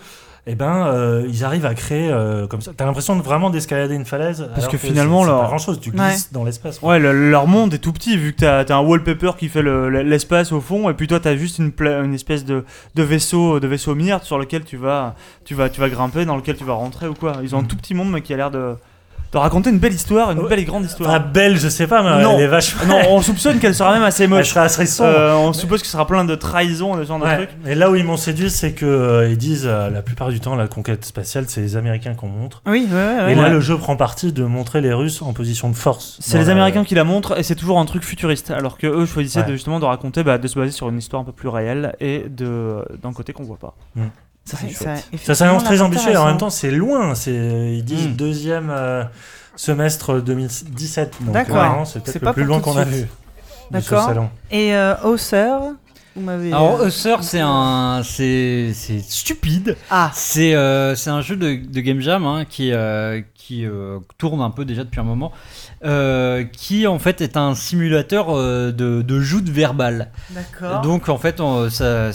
Et 0.49 0.55
ben, 0.55 0.87
euh, 0.87 1.25
ils 1.27 1.43
arrivent 1.43 1.65
à 1.65 1.73
créer 1.73 2.09
euh, 2.09 2.47
comme 2.47 2.61
ça. 2.61 2.71
T'as 2.75 2.85
l'impression 2.85 3.17
de 3.17 3.21
vraiment 3.21 3.49
d'escalader 3.49 3.95
une 3.95 4.05
falaise. 4.05 4.49
alors 4.55 4.69
que 4.69 4.77
finalement, 4.77 5.25
leur- 5.25 5.41
pas 5.41 5.47
grand 5.47 5.57
chose. 5.57 5.77
Tu 5.81 5.91
glisses 5.91 6.31
dans 6.31 6.45
l'espace. 6.45 6.81
Ouais, 6.81 6.99
le- 6.99 7.29
leur 7.29 7.47
monde 7.47 7.73
est 7.73 7.79
tout 7.79 7.91
petit 7.91 8.15
vu 8.15 8.31
que 8.31 8.39
t'as 8.39 8.61
as 8.63 8.73
un 8.77 8.79
wallpaper 8.79 9.31
qui 9.37 9.49
fait 9.49 9.61
le- 9.61 9.89
l'espace 10.03 10.53
au 10.53 10.61
fond 10.61 10.89
et 10.89 10.93
puis 10.93 11.05
toi 11.07 11.19
t'as 11.19 11.35
juste 11.35 11.59
une, 11.59 11.73
une 11.81 12.13
espèce 12.13 12.45
de, 12.45 12.63
de 12.95 13.03
vaisseau 13.03 13.59
de 13.59 13.67
vaisseau 13.67 13.93
mire 13.93 14.23
sur 14.23 14.39
lequel 14.39 14.63
tu 14.63 14.77
vas 14.77 15.15
tu 15.43 15.53
vas 15.53 15.67
tu 15.69 15.81
vas 15.81 15.89
grimper 15.89 16.23
dans 16.23 16.37
lequel 16.37 16.55
tu 16.55 16.63
vas 16.63 16.75
rentrer 16.75 17.09
ou 17.09 17.13
quoi. 17.13 17.33
Ils 17.43 17.53
ont 17.53 17.59
un 17.59 17.63
Mm. 17.63 17.67
tout 17.67 17.75
petit 17.75 17.93
monde 17.93 18.09
mais 18.09 18.21
qui 18.21 18.33
a 18.33 18.37
l'air 18.37 18.49
de, 18.49 18.75
de 19.31 19.37
raconter 19.37 19.69
une 19.69 19.79
belle 19.79 19.93
histoire, 19.93 20.31
une 20.31 20.39
Ouais. 20.39 20.49
belle 20.49 20.59
et 20.59 20.63
grande 20.65 20.85
histoire. 20.85 21.19
belle, 21.19 21.57
je 21.57 21.67
sais 21.67 21.85
pas, 21.87 22.01
mais 22.01 22.23
Non. 22.23 22.35
elle 22.37 22.43
est 22.43 22.47
vachement. 22.47 22.85
non, 22.87 22.99
on 23.09 23.21
soupçonne 23.21 23.59
qu'elle 23.59 23.75
sera 23.75 23.93
même 23.93 24.03
assez 24.03 24.23
Elle 24.23 24.29
moche. 24.29 24.49
sera 24.49 24.61
assez 24.61 24.85
sombre. 24.85 25.09
Euh, 25.09 25.35
on 25.35 25.51
suppose 25.53 25.81
que 25.81 25.85
ce 25.85 25.91
sera 25.93 26.07
plein 26.07 26.23
de 26.23 26.35
trahison 26.35 26.95
et 26.97 27.03
ce 27.03 27.07
genre 27.09 27.19
de 27.19 27.25
trucs. 27.25 27.49
Et 27.65 27.75
là 27.75 27.91
où 27.91 27.95
ils 27.95 28.05
m'ont 28.05 28.15
séduit, 28.17 28.49
c'est 28.49 28.71
que 28.73 28.85
euh, 28.85 29.29
ils 29.29 29.37
disent 29.37 29.65
euh, 29.67 29.89
la 29.89 30.01
plupart 30.01 30.29
du 30.29 30.39
temps 30.39 30.55
la 30.55 30.67
conquête 30.67 31.03
spatiale, 31.05 31.45
c'est 31.47 31.61
les 31.61 31.75
Américains 31.75 32.13
qu'on 32.13 32.27
montre. 32.29 32.61
Oui, 32.65 32.87
ouais, 32.89 32.95
ouais, 32.95 33.23
ouais. 33.25 33.31
Et 33.33 33.35
là, 33.35 33.43
Ouais. 33.43 33.49
le 33.49 33.59
jeu 33.59 33.77
prend 33.77 33.95
parti 33.97 34.31
de 34.31 34.43
montrer 34.45 34.79
les 34.81 34.93
Russes 34.93 35.21
en 35.21 35.33
position 35.33 35.69
de 35.69 35.75
force. 35.75 36.17
C'est 36.21 36.37
les 36.37 36.45
la- 36.45 36.51
Américains 36.53 36.83
qui 36.85 36.95
la 36.95 37.03
montrent 37.03 37.37
et 37.37 37.43
c'est 37.43 37.55
toujours 37.55 37.79
un 37.79 37.85
truc 37.85 38.03
futuriste, 38.03 38.51
alors 38.51 38.77
que 38.77 38.87
eux 38.87 39.05
choisissaient 39.05 39.41
Ouais. 39.41 39.47
de, 39.47 39.53
justement 39.53 39.79
de 39.79 39.85
raconter, 39.85 40.23
bah, 40.23 40.37
de 40.37 40.47
se 40.47 40.57
baser 40.57 40.71
sur 40.71 40.87
une 40.89 40.97
histoire 40.97 41.21
un 41.21 41.25
peu 41.25 41.31
plus 41.33 41.49
réelle 41.49 41.93
et 41.99 42.25
de 42.29 42.85
d'un 43.03 43.11
côté 43.13 43.33
qu'on 43.33 43.43
voit 43.43 43.57
pas. 43.57 43.75
Mm. 43.95 44.03
Ça 44.47 44.57
c'est 44.59 44.67
Ouais, 44.67 44.71
chouette. 44.73 45.05
ça- 45.19 45.25
Ça 45.25 45.35
s'annonce 45.35 45.63
très 45.65 45.81
ambitieux 45.81 46.11
et 46.13 46.17
en 46.17 46.25
même 46.25 46.37
temps, 46.37 46.49
c'est 46.49 46.71
loin. 46.71 47.13
C'est 47.15 47.33
ils 47.75 47.83
disent 47.83 48.07
Mm. 48.07 48.13
deuxième 48.15 48.69
euh, 48.71 49.03
semestre 49.57 50.21
2017. 50.21 51.15
Donc 51.21 51.33
D'accord. 51.33 51.85
c'est 51.85 51.93
C'est 51.93 51.99
peut-être 52.03 52.23
pas 52.23 52.29
le 52.29 52.33
plus 52.33 52.43
loin 52.45 52.59
qu'on 52.61 52.77
a 52.77 52.85
vu. 52.85 53.07
D'accord. 53.71 54.05
salon. 54.05 54.29
Et 54.49 54.73
euh, 54.73 54.95
Hauser, 55.03 55.49
vous 56.17 56.23
m'avez. 56.23 56.51
Alors, 56.51 56.81
euh, 56.81 56.87
Usher, 56.87 57.17
c'est 57.21 57.39
un, 57.41 58.01
c'est, 58.03 58.73
stupide. 59.07 59.77
Ah, 59.89 60.11
C'est, 60.13 60.55
euh, 60.55 60.95
un 61.05 61.21
jeu 61.21 61.35
de, 61.35 61.55
de 61.55 61.79
game 61.81 62.01
jam 62.01 62.25
hein, 62.25 62.45
qui, 62.45 62.71
euh, 62.73 63.21
qui 63.35 63.65
euh, 63.65 63.99
tourne 64.17 64.41
un 64.41 64.49
peu 64.49 64.65
déjà 64.65 64.83
depuis 64.83 64.99
un 64.99 65.03
moment, 65.03 65.31
qui 66.51 66.87
en 66.87 66.99
fait 66.99 67.21
est 67.21 67.37
un 67.37 67.55
simulateur 67.55 68.35
de, 68.35 68.71
de 69.01 69.19
joute 69.19 69.47
verbale. 69.47 70.11
d'accord. 70.31 70.81
Donc 70.81 71.07
en 71.09 71.17
fait, 71.17 71.39
on, 71.39 71.69
ça, 71.69 72.11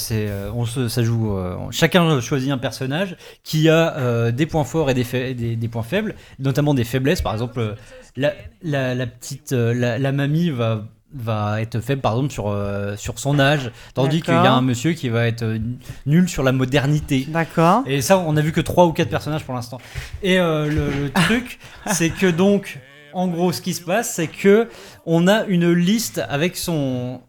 on 0.54 0.66
se, 0.66 0.88
ça 0.88 1.02
joue. 1.02 1.36
chacun 1.70 2.20
choisit 2.20 2.50
un 2.50 2.58
personnage 2.58 3.16
qui 3.44 3.68
a 3.68 4.30
des 4.32 4.46
points 4.46 4.64
forts 4.64 4.90
et 4.90 4.94
des, 4.94 5.34
des, 5.34 5.56
des 5.56 5.68
points 5.68 5.82
faibles, 5.82 6.14
notamment 6.38 6.74
des 6.74 6.84
faiblesses. 6.84 7.22
Par 7.22 7.32
exemple, 7.32 7.76
la, 8.16 8.32
la, 8.62 8.94
la 8.94 9.06
petite, 9.06 9.52
la, 9.52 9.98
la 9.98 10.12
mamie 10.12 10.50
va 10.50 10.84
va 11.14 11.60
être 11.60 11.80
faible 11.80 12.00
par 12.00 12.12
exemple 12.12 12.32
sur, 12.32 12.48
euh, 12.48 12.96
sur 12.96 13.18
son 13.18 13.38
âge 13.38 13.70
tandis 13.94 14.22
qu'il 14.22 14.34
y 14.34 14.36
a 14.36 14.52
un 14.52 14.62
monsieur 14.62 14.92
qui 14.92 15.08
va 15.08 15.26
être 15.26 15.42
euh, 15.42 15.58
nul 16.06 16.28
sur 16.28 16.42
la 16.42 16.52
modernité 16.52 17.26
D'accord. 17.28 17.82
et 17.86 18.00
ça, 18.00 18.18
on 18.18 18.36
a 18.36 18.40
vu 18.40 18.52
que 18.52 18.60
3 18.60 18.86
ou 18.86 18.92
4 18.92 19.08
personnages 19.08 19.44
pour 19.44 19.54
l'instant. 19.54 19.78
Et 20.22 20.38
euh, 20.38 20.66
le, 20.68 21.04
le 21.04 21.10
truc, 21.24 21.58
c'est 21.86 22.10
que 22.10 22.30
donc, 22.30 22.78
en 23.12 23.28
gros, 23.28 23.52
ce 23.52 23.60
qui 23.60 23.74
se 23.74 23.82
passe, 23.82 24.14
c'est 24.14 24.28
que 24.28 24.68
on 25.06 25.28
a 25.28 25.44
une 25.44 25.72
liste 25.72 26.22
avec 26.28 26.56
son. 26.56 27.20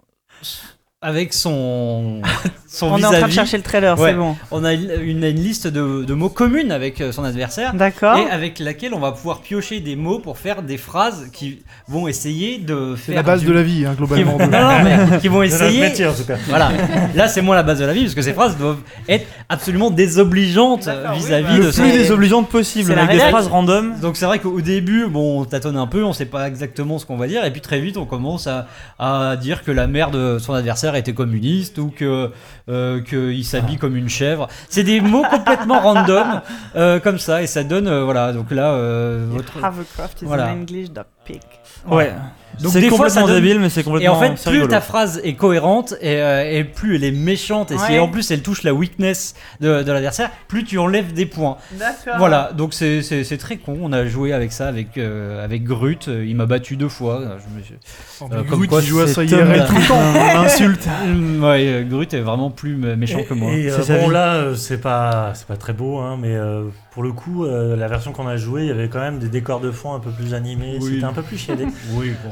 Avec 1.05 1.33
son. 1.33 2.21
son 2.67 2.87
On 2.87 2.97
est 2.97 3.05
en 3.05 3.09
train 3.09 3.09
de 3.11 3.15
vis-à-vis. 3.17 3.33
chercher 3.35 3.57
le 3.57 3.63
trailer, 3.63 3.99
Ouais. 3.99 4.11
c'est 4.11 4.15
bon. 4.15 4.35
On 4.51 4.63
a 4.63 4.73
une, 4.73 4.89
une 5.03 5.27
liste 5.27 5.67
de, 5.67 6.03
de 6.05 6.13
mots 6.13 6.29
communes 6.29 6.71
avec 6.71 7.01
euh, 7.01 7.11
son 7.11 7.23
adversaire. 7.25 7.73
D'accord. 7.73 8.17
Et 8.17 8.27
avec 8.31 8.57
laquelle 8.59 8.93
on 8.93 8.99
va 8.99 9.11
pouvoir 9.11 9.41
piocher 9.41 9.79
des 9.81 9.95
mots 9.97 10.19
pour 10.19 10.37
faire 10.37 10.63
des 10.63 10.77
phrases 10.77 11.29
qui 11.33 11.59
vont 11.87 12.07
essayer 12.07 12.57
de 12.57 12.95
C'est 12.95 13.07
faire. 13.11 13.15
la 13.17 13.23
base 13.23 13.41
du- 13.41 13.47
de 13.47 13.51
la 13.51 13.63
vie, 13.63 13.85
hein, 13.85 13.91
qui 13.91 13.97
globalement. 13.97 14.31
vont, 14.37 14.37
de- 14.37 14.43
non, 14.51 14.61
non, 14.61 14.83
mais 15.11 15.19
qui 15.19 15.27
vont 15.27 15.41
De 15.41 15.45
essayer 15.45 15.81
métier 15.81 16.07
en 16.07 16.13
tout 16.13 16.23
cas. 16.23 16.37
voilà. 16.47 16.71
Là, 17.15 17.27
c'est 17.27 17.41
moins 17.41 17.55
la 17.57 17.63
base 17.63 17.79
de 17.79 17.85
la 17.85 17.93
vie, 17.93 18.03
parce 18.03 18.15
que 18.15 18.21
ces 18.21 18.33
phrases 18.33 18.57
doivent 18.57 18.79
être 19.09 19.27
absolument 19.49 19.91
désobligeantes 19.91 20.85
D'accord, 20.85 21.11
oui, 21.15 21.19
vis-à-vis 21.19 21.43
bah, 21.45 21.57
de 21.57 21.63
Le 21.63 21.71
son. 21.71 21.81
plus 21.81 21.91
désobligeante 21.91 22.49
possible, 22.49 22.93
avec 22.97 23.11
des 23.19 23.29
phrases 23.29 23.47
random. 23.47 23.95
Donc 24.01 24.15
c'est 24.17 24.25
vrai 24.25 24.39
qu'au 24.39 24.61
début, 24.61 25.07
bon, 25.07 25.41
on 25.41 25.45
tâtonne 25.45 25.77
un 25.77 25.87
peu, 25.87 26.03
on 26.03 26.13
sait 26.13 26.25
pas 26.25 26.47
exactement 26.47 26.97
ce 26.97 27.05
qu'on 27.05 27.17
va 27.17 27.27
dire, 27.27 27.43
et 27.45 27.51
puis 27.51 27.61
très 27.61 27.79
vite, 27.81 27.97
on 27.97 28.05
commence 28.05 28.47
à, 28.47 28.67
à 28.99 29.35
dire 29.35 29.63
que 29.63 29.71
la 29.71 29.87
mère 29.87 30.09
de 30.11 30.37
son 30.39 30.53
adversaire 30.53 30.92
était 30.95 31.13
communiste 31.13 31.77
ou 31.77 31.89
que 31.89 32.31
euh, 32.69 33.01
qu'il 33.01 33.43
s'habille 33.45 33.77
comme 33.77 33.95
une 33.95 34.09
chèvre. 34.09 34.47
C'est 34.69 34.83
des 34.83 35.01
mots 35.01 35.23
complètement 35.29 35.79
random, 35.81 36.41
euh, 36.75 36.99
comme 36.99 37.17
ça, 37.19 37.41
et 37.41 37.47
ça 37.47 37.63
donne, 37.63 37.87
euh, 37.87 38.03
voilà. 38.03 38.33
Donc 38.33 38.51
là, 38.51 38.71
euh, 38.73 39.25
votre. 39.29 39.63
Havercraft 39.63 40.21
is 40.21 40.25
Voilà. 40.25 40.47
an 40.51 40.61
English 40.61 40.91
dog 40.91 41.05
pig. 41.25 41.41
Ouais. 41.89 42.13
Donc 42.61 42.71
c'est 42.73 42.81
des 42.81 42.89
fois, 42.89 43.09
ça 43.09 43.21
complètement 43.21 43.27
donne- 43.27 43.35
débile, 43.43 43.59
mais 43.59 43.69
c'est 43.69 43.81
Et 43.81 43.83
complètement 43.83 44.13
en 44.13 44.19
fait, 44.19 44.33
plus 44.41 44.51
rigolo. 44.51 44.67
ta 44.67 44.81
phrase 44.81 45.21
est 45.23 45.33
cohérente 45.33 45.93
et, 46.01 46.17
euh, 46.21 46.51
et 46.59 46.63
plus 46.63 46.95
elle 46.95 47.03
est 47.03 47.11
méchante, 47.11 47.71
et 47.71 47.77
si 47.77 47.97
en 47.99 48.07
plus 48.07 48.29
elle 48.31 48.41
touche 48.41 48.63
la 48.63 48.73
weakness 48.73 49.35
de, 49.61 49.81
de 49.83 49.91
l'adversaire, 49.91 50.29
plus 50.47 50.63
tu 50.63 50.77
enlèves 50.77 51.13
des 51.13 51.25
points. 51.25 51.57
D'accord. 51.73 52.15
Voilà, 52.17 52.51
donc 52.55 52.73
c'est- 52.73 53.01
c'est 53.01 53.23
c'est 53.23 53.37
très 53.37 53.57
con. 53.57 53.77
On 53.81 53.91
a 53.93 54.05
joué 54.05 54.33
avec 54.33 54.51
ça 54.51 54.67
avec, 54.67 54.97
euh, 54.97 55.43
avec 55.43 55.63
Grut. 55.63 56.07
euh, 56.07 56.25
Il 56.25 56.35
m'a 56.35 56.45
battu 56.45 56.75
deux 56.77 56.89
fois. 56.89 57.21
Je 57.21 57.57
me 57.57 57.63
suis- 57.63 57.73
Oh, 58.21 58.25
Euh, 58.31 58.43
comme 58.43 58.65
quoi, 58.67 58.81
il 58.81 58.87
joue 58.87 58.99
à 59.01 59.07
ça 59.07 59.25
tout 59.25 59.35
le 59.35 59.87
temps. 59.87 59.99
Insulte. 60.45 60.87
Mm, 61.05 61.43
ouais, 61.43 61.85
Grut 61.89 62.13
est 62.13 62.21
vraiment 62.21 62.49
plus 62.49 62.75
méchant 62.75 63.19
Et, 63.19 63.25
que 63.25 63.33
moi. 63.33 63.51
et, 63.53 63.69
bon 63.99 64.09
là, 64.09 64.55
c'est 64.55 64.79
pas 64.81 65.31
c'est 65.33 65.47
pas 65.47 65.57
très 65.57 65.73
beau, 65.73 65.99
hein, 65.99 66.17
mais 66.21 66.35
euh, 66.35 66.63
pour 66.91 67.03
le 67.03 67.11
coup, 67.11 67.45
euh, 67.45 67.75
la 67.75 67.87
version 67.87 68.11
qu'on 68.11 68.27
a 68.27 68.37
jouée, 68.37 68.61
il 68.63 68.67
y 68.67 68.71
avait 68.71 68.87
quand 68.87 68.99
même 68.99 69.19
des 69.19 69.27
décors 69.29 69.59
de 69.59 69.71
fond 69.71 69.93
un 69.93 69.99
peu 69.99 70.11
plus 70.11 70.33
animés. 70.33 70.77
Oui. 70.81 70.93
C'était 70.95 71.03
un 71.05 71.13
peu 71.13 71.21
plus 71.23 71.37
chiadé. 71.37 71.65
Oui, 71.93 72.11
bon. 72.23 72.31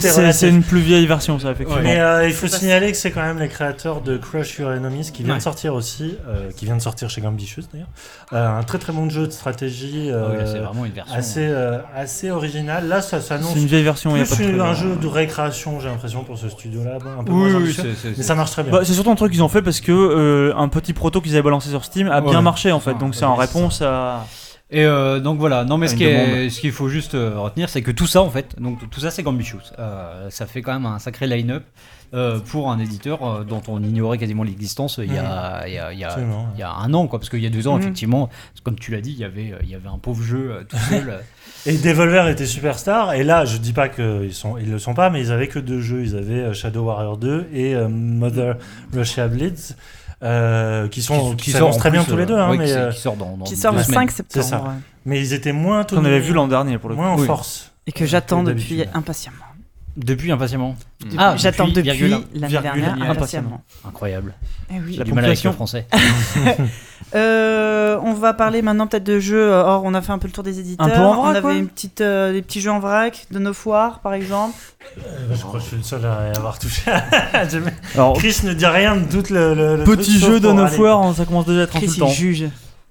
C'est 0.00 0.48
une 0.48 0.62
plus 0.62 0.80
vieille 0.80 1.06
version, 1.06 1.38
ça, 1.38 1.52
effectivement. 1.52 1.82
Mais 1.82 1.98
euh, 2.00 2.26
il 2.26 2.32
faut 2.34 2.48
signaler 2.48 2.90
que 2.92 2.96
c'est 2.96 3.10
quand 3.10 3.22
même 3.22 3.38
les 3.38 3.48
créateurs 3.48 4.00
de 4.00 4.16
Crush 4.16 4.58
Your 4.58 4.70
Enemies 4.70 5.10
qui 5.12 5.22
vient 5.22 5.32
Ouais. 5.34 5.38
de 5.38 5.42
sortir 5.42 5.74
aussi, 5.74 6.16
euh, 6.28 6.50
qui 6.56 6.64
vient 6.64 6.76
de 6.76 6.82
sortir 6.82 7.10
chez 7.10 7.20
Gambitious 7.20 7.62
d'ailleurs. 7.72 7.88
Euh, 8.32 8.58
un 8.58 8.62
très 8.62 8.78
très 8.78 8.92
bon 8.92 9.08
jeu 9.08 9.26
de 9.26 9.32
stratégie, 9.32 10.10
c'est 10.46 10.58
vraiment 10.58 10.84
une 10.84 10.92
version. 10.92 11.14
assez 11.14 11.46
euh, 11.46 11.78
assez 11.94 12.30
original. 12.30 12.86
Là, 12.88 13.00
ça 13.02 13.20
s'annonce 13.20 13.52
C'est 13.54 13.60
une 13.60 13.66
vieille 13.66 13.82
version, 13.82 14.14
il 14.16 14.20
y 14.20 14.22
a 14.22 14.26
plus 14.26 14.46
pas 14.46 14.52
de 14.52 14.60
un 14.60 14.74
jeu 14.74 14.96
de 14.96 15.06
récréation, 15.06 15.80
j'ai 15.80 15.88
l'impression 15.88 16.24
pour 16.24 16.38
ce 16.38 16.48
studio-là, 16.48 16.98
un 17.18 17.24
peu 17.24 17.32
Oui, 17.32 17.50
moins 17.52 17.60
oui, 17.60 17.76
mais 18.16 18.22
ça 18.22 18.34
marche 18.34 18.50
très 18.52 18.62
bien. 18.62 18.72
Bah, 18.72 18.80
c'est 18.84 18.92
surtout 18.92 19.10
un 19.10 19.14
truc 19.16 19.32
qu'ils 19.32 19.42
ont 19.42 19.48
fait 19.48 19.62
parce 19.62 19.80
que 19.80 19.92
euh, 19.92 20.52
un 20.56 20.68
petit 20.68 20.92
proto 20.92 21.20
qu'ils 21.20 21.32
avaient 21.34 21.42
balancé 21.42 21.70
sur 21.70 21.84
Steam 21.84 22.08
a 22.08 22.20
Ouais, 22.20 22.30
bien 22.30 22.42
marché 22.42 22.72
en 22.72 22.80
fait. 22.80 22.94
Donc 22.98 23.14
c'est 23.14 23.24
en 23.24 23.34
réponse 23.34 23.82
à. 23.82 24.26
Et 24.70 24.84
euh, 24.84 25.20
donc 25.20 25.38
voilà, 25.38 25.64
non 25.64 25.76
mais 25.76 25.88
ce 25.88 25.92
Une 25.92 25.98
qui 25.98 26.04
est- 26.04 26.36
demande. 26.36 26.50
ce 26.50 26.60
qu'il 26.60 26.72
faut 26.72 26.88
juste 26.88 27.14
euh, 27.14 27.38
retenir, 27.38 27.68
c'est 27.68 27.82
que 27.82 27.90
tout 27.90 28.06
ça 28.06 28.22
en 28.22 28.30
fait, 28.30 28.56
donc 28.60 28.78
tout 28.90 28.98
ça 29.00 29.10
c'est 29.10 29.22
Gambitious. 29.22 29.58
Euh, 29.78 30.30
ça 30.30 30.46
fait 30.46 30.62
quand 30.62 30.72
même 30.72 30.86
un 30.86 30.98
sacré 30.98 31.26
line-up 31.26 31.64
euh, 32.14 32.38
pour 32.40 32.70
un 32.70 32.78
éditeur 32.78 33.44
dont 33.44 33.60
on 33.68 33.82
ignorait 33.82 34.18
quasiment 34.18 34.42
l'existence 34.42 34.98
il, 35.02 35.12
y 35.12 35.18
a- 35.18 35.64
il 35.68 35.74
y 35.74 35.78
a- 35.78 35.92
il 35.92 35.98
y 35.98 36.04
a- 36.04 36.08
Absolument. 36.08 36.48
il 36.54 36.60
y 36.60 36.62
a 36.62 36.72
un 36.72 36.94
an, 36.94 37.06
quoi, 37.08 37.18
parce 37.18 37.28
qu'il 37.28 37.40
y 37.42 37.46
a 37.46 37.50
deux 37.50 37.68
ans, 37.68 37.74
Mhm. 37.76 37.82
effectivement, 37.82 38.30
comme 38.62 38.76
tu 38.76 38.90
l'as 38.92 39.00
dit, 39.02 39.12
il 39.12 39.18
y 39.18 39.24
avait, 39.24 39.52
il 39.62 39.68
y 39.68 39.74
avait 39.74 39.88
un 39.88 39.98
pauvre 39.98 40.22
jeu 40.22 40.64
tout 40.68 40.76
seul. 40.88 41.20
Et 41.66 41.76
Devolver 41.78 42.28
était 42.28 42.44
superstar, 42.46 43.14
et 43.14 43.24
là, 43.24 43.46
je 43.46 43.56
dis 43.56 43.72
pas 43.72 43.88
qu'ils 43.88 44.34
sont, 44.34 44.58
ils 44.58 44.70
le 44.70 44.78
sont 44.78 44.92
pas, 44.92 45.08
mais 45.08 45.20
ils 45.22 45.32
avaient 45.32 45.48
que 45.48 45.58
deux 45.58 45.80
jeux. 45.80 46.02
Ils 46.02 46.14
avaient 46.14 46.52
Shadow 46.52 46.82
Warrior 46.84 47.16
2 47.16 47.46
et 47.54 47.74
euh, 47.74 47.88
Mother 47.88 48.56
Russia 48.92 49.28
Blitz, 49.28 49.74
euh, 50.24 50.88
qui 50.88 51.02
sont 51.02 51.34
qui, 51.36 51.50
sort 51.50 51.60
s'annoncent 51.60 51.76
en 51.76 51.80
très 51.80 51.90
bien 51.90 52.02
plus, 52.02 52.10
tous 52.12 52.16
les 52.16 52.22
euh, 52.24 52.26
deux, 52.26 52.38
hein, 52.38 52.50
ouais, 52.50 52.56
mais, 52.58 52.64
qui, 52.66 52.72
euh, 52.72 52.90
qui 52.90 53.00
sort 53.00 53.16
dans, 53.16 53.36
dans 53.36 53.44
Qui 53.44 53.56
sort 53.56 53.74
le 53.74 53.82
semaines. 53.82 54.08
5 54.08 54.24
C'est 54.28 54.42
ça. 54.42 54.42
septembre. 54.42 54.68
ouais. 54.70 54.74
mais 55.04 55.20
ils 55.20 55.32
étaient 55.34 55.52
moins 55.52 55.84
Qu'on 55.84 56.04
avait 56.04 56.20
vu 56.20 56.32
l'an 56.32 56.48
dernier 56.48 56.78
pour 56.78 56.88
le 56.88 56.94
coup. 56.96 57.02
moins 57.02 57.10
en 57.12 57.18
Oui. 57.18 57.26
force. 57.26 57.72
Et 57.86 57.92
que 57.92 58.06
j'attends 58.06 58.42
depuis 58.42 58.84
impatiemment. 58.94 59.43
Depuis 59.96 60.32
impatiemment. 60.32 60.74
Depuis- 61.00 61.16
Ah, 61.18 61.34
j'attends 61.36 61.68
depuis, 61.68 61.82
depuis, 61.82 62.08
l'année 62.08 62.24
virgule, 62.48 62.82
dernière 62.82 63.10
impatiemment. 63.10 63.10
impatiemment. 63.12 63.62
Incroyable. 63.86 64.34
Eh 64.70 64.74
oui. 64.80 64.92
J'ai 64.92 64.98
La 64.98 65.04
du 65.04 65.12
mal 65.12 65.24
avec 65.24 65.42
le 65.44 65.50
ponctuation. 65.52 65.52
français. 65.52 65.86
Euh, 67.14 67.96
on 68.02 68.12
va 68.12 68.34
parler 68.34 68.60
maintenant 68.60 68.88
peut-être 68.88 69.04
de 69.04 69.20
jeux. 69.20 69.52
euh, 69.52 69.62
Or, 69.62 69.82
on 69.84 69.94
a 69.94 70.02
fait 70.02 70.10
un 70.10 70.18
peu 70.18 70.26
le 70.26 70.32
tour 70.32 70.42
des 70.42 70.58
éditeurs. 70.58 70.84
Un 70.86 70.90
peu 70.90 70.98
en 71.00 71.12
on 71.12 71.22
vrac, 71.22 71.30
avait 71.36 71.40
quoi. 71.42 71.54
une 71.54 71.68
petite, 71.68 72.00
euh, 72.00 72.32
des 72.32 72.42
petits 72.42 72.60
jeux 72.60 72.72
en 72.72 72.80
vrac, 72.80 73.26
de 73.30 73.38
No 73.38 73.52
War 73.66 74.00
par 74.00 74.14
exemple. 74.14 74.54
Euh, 74.98 75.02
je 75.32 75.40
crois 75.42 75.58
que 75.60 75.64
je 75.64 75.68
suis 75.68 75.76
le 75.76 75.82
seul 75.84 76.04
à 76.04 76.32
y 76.32 76.36
avoir 76.36 76.58
touché. 76.58 76.90
Alors, 77.94 78.14
Chris 78.14 78.38
ne 78.42 78.52
dit 78.52 78.66
rien 78.66 78.96
de 78.96 79.04
doute 79.04 79.30
le, 79.30 79.54
le- 79.54 79.76
le 79.76 79.84
petit 79.84 80.18
jeu 80.18 80.40
de 80.40 80.50
9 80.50 80.72
aller- 80.72 80.82
War, 80.82 81.14
ça 81.14 81.24
commence 81.24 81.46
déjà 81.46 81.60
à 81.60 81.62
être 81.64 81.70
Chris, 81.70 81.82
il 81.84 81.88
insultant. 81.90 82.08
juge. 82.08 82.44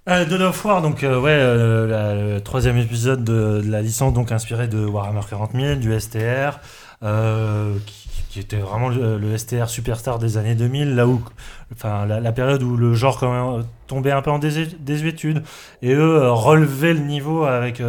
Euh, 0.09 0.25
Dawn 0.25 0.41
of 0.43 0.65
War, 0.65 0.81
donc 0.81 1.03
euh, 1.03 1.19
ouais, 1.19 1.31
euh, 1.31 1.87
la- 1.87 2.35
le 2.35 2.41
troisième 2.41 2.77
épisode 2.77 3.23
de, 3.23 3.61
de 3.65 3.71
la 3.71 3.81
licence, 3.81 4.13
donc 4.13 4.31
inspiré 4.31 4.67
de 4.67 4.85
Warhammer 4.85 5.21
40 5.29 5.51
000, 5.53 5.75
du 5.75 5.97
STR, 5.99 6.59
euh, 7.03 7.73
qui, 7.85 8.09
qui 8.29 8.39
était 8.39 8.57
vraiment 8.57 8.89
le, 8.89 9.17
le 9.17 9.37
STR 9.37 9.67
superstar 9.69 10.19
des 10.19 10.37
années 10.37 10.55
2000, 10.55 10.95
là 10.95 11.07
où, 11.07 11.21
enfin, 11.73 12.05
la, 12.05 12.19
la 12.19 12.31
période 12.31 12.63
où 12.63 12.75
le 12.77 12.93
genre 12.93 13.19
quand 13.19 13.31
même 13.31 13.61
euh, 13.61 13.63
tombait 13.87 14.11
un 14.11 14.21
peu 14.21 14.31
en 14.31 14.39
désu- 14.39 14.75
désuétude, 14.79 15.43
et 15.81 15.93
eux 15.93 16.21
euh, 16.23 16.31
relevaient 16.31 16.93
le 16.93 17.01
niveau 17.01 17.43
avec 17.43 17.81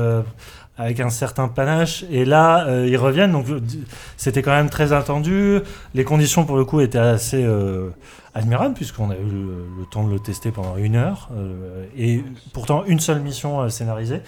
avec 0.76 0.98
un 0.98 1.08
certain 1.08 1.46
panache, 1.46 2.04
et 2.10 2.24
là 2.24 2.66
euh, 2.66 2.86
ils 2.88 2.96
reviennent, 2.96 3.30
donc 3.30 3.46
c'était 4.16 4.42
quand 4.42 4.50
même 4.50 4.68
très 4.70 4.92
attendu. 4.92 5.60
Les 5.94 6.02
conditions 6.04 6.44
pour 6.44 6.56
le 6.56 6.64
coup 6.64 6.80
étaient 6.80 6.98
assez 6.98 7.44
euh, 7.44 7.90
admirable 8.34 8.74
puisqu'on 8.74 9.10
a 9.10 9.14
eu 9.14 9.30
le, 9.30 9.86
temps 9.90 10.04
de 10.04 10.12
le 10.12 10.18
tester 10.18 10.50
pendant 10.50 10.76
une 10.76 10.96
heure 10.96 11.28
euh, 11.36 11.86
et 11.96 12.24
pourtant 12.52 12.84
une 12.86 13.00
seule 13.00 13.20
mission 13.20 13.60
euh, 13.60 13.68
scénarisée. 13.68 14.20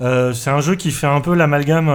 Euh, 0.00 0.32
c'est 0.32 0.50
un 0.50 0.60
jeu 0.60 0.74
qui 0.74 0.90
fait 0.90 1.06
un 1.06 1.20
peu 1.20 1.34
l'amalgame 1.34 1.86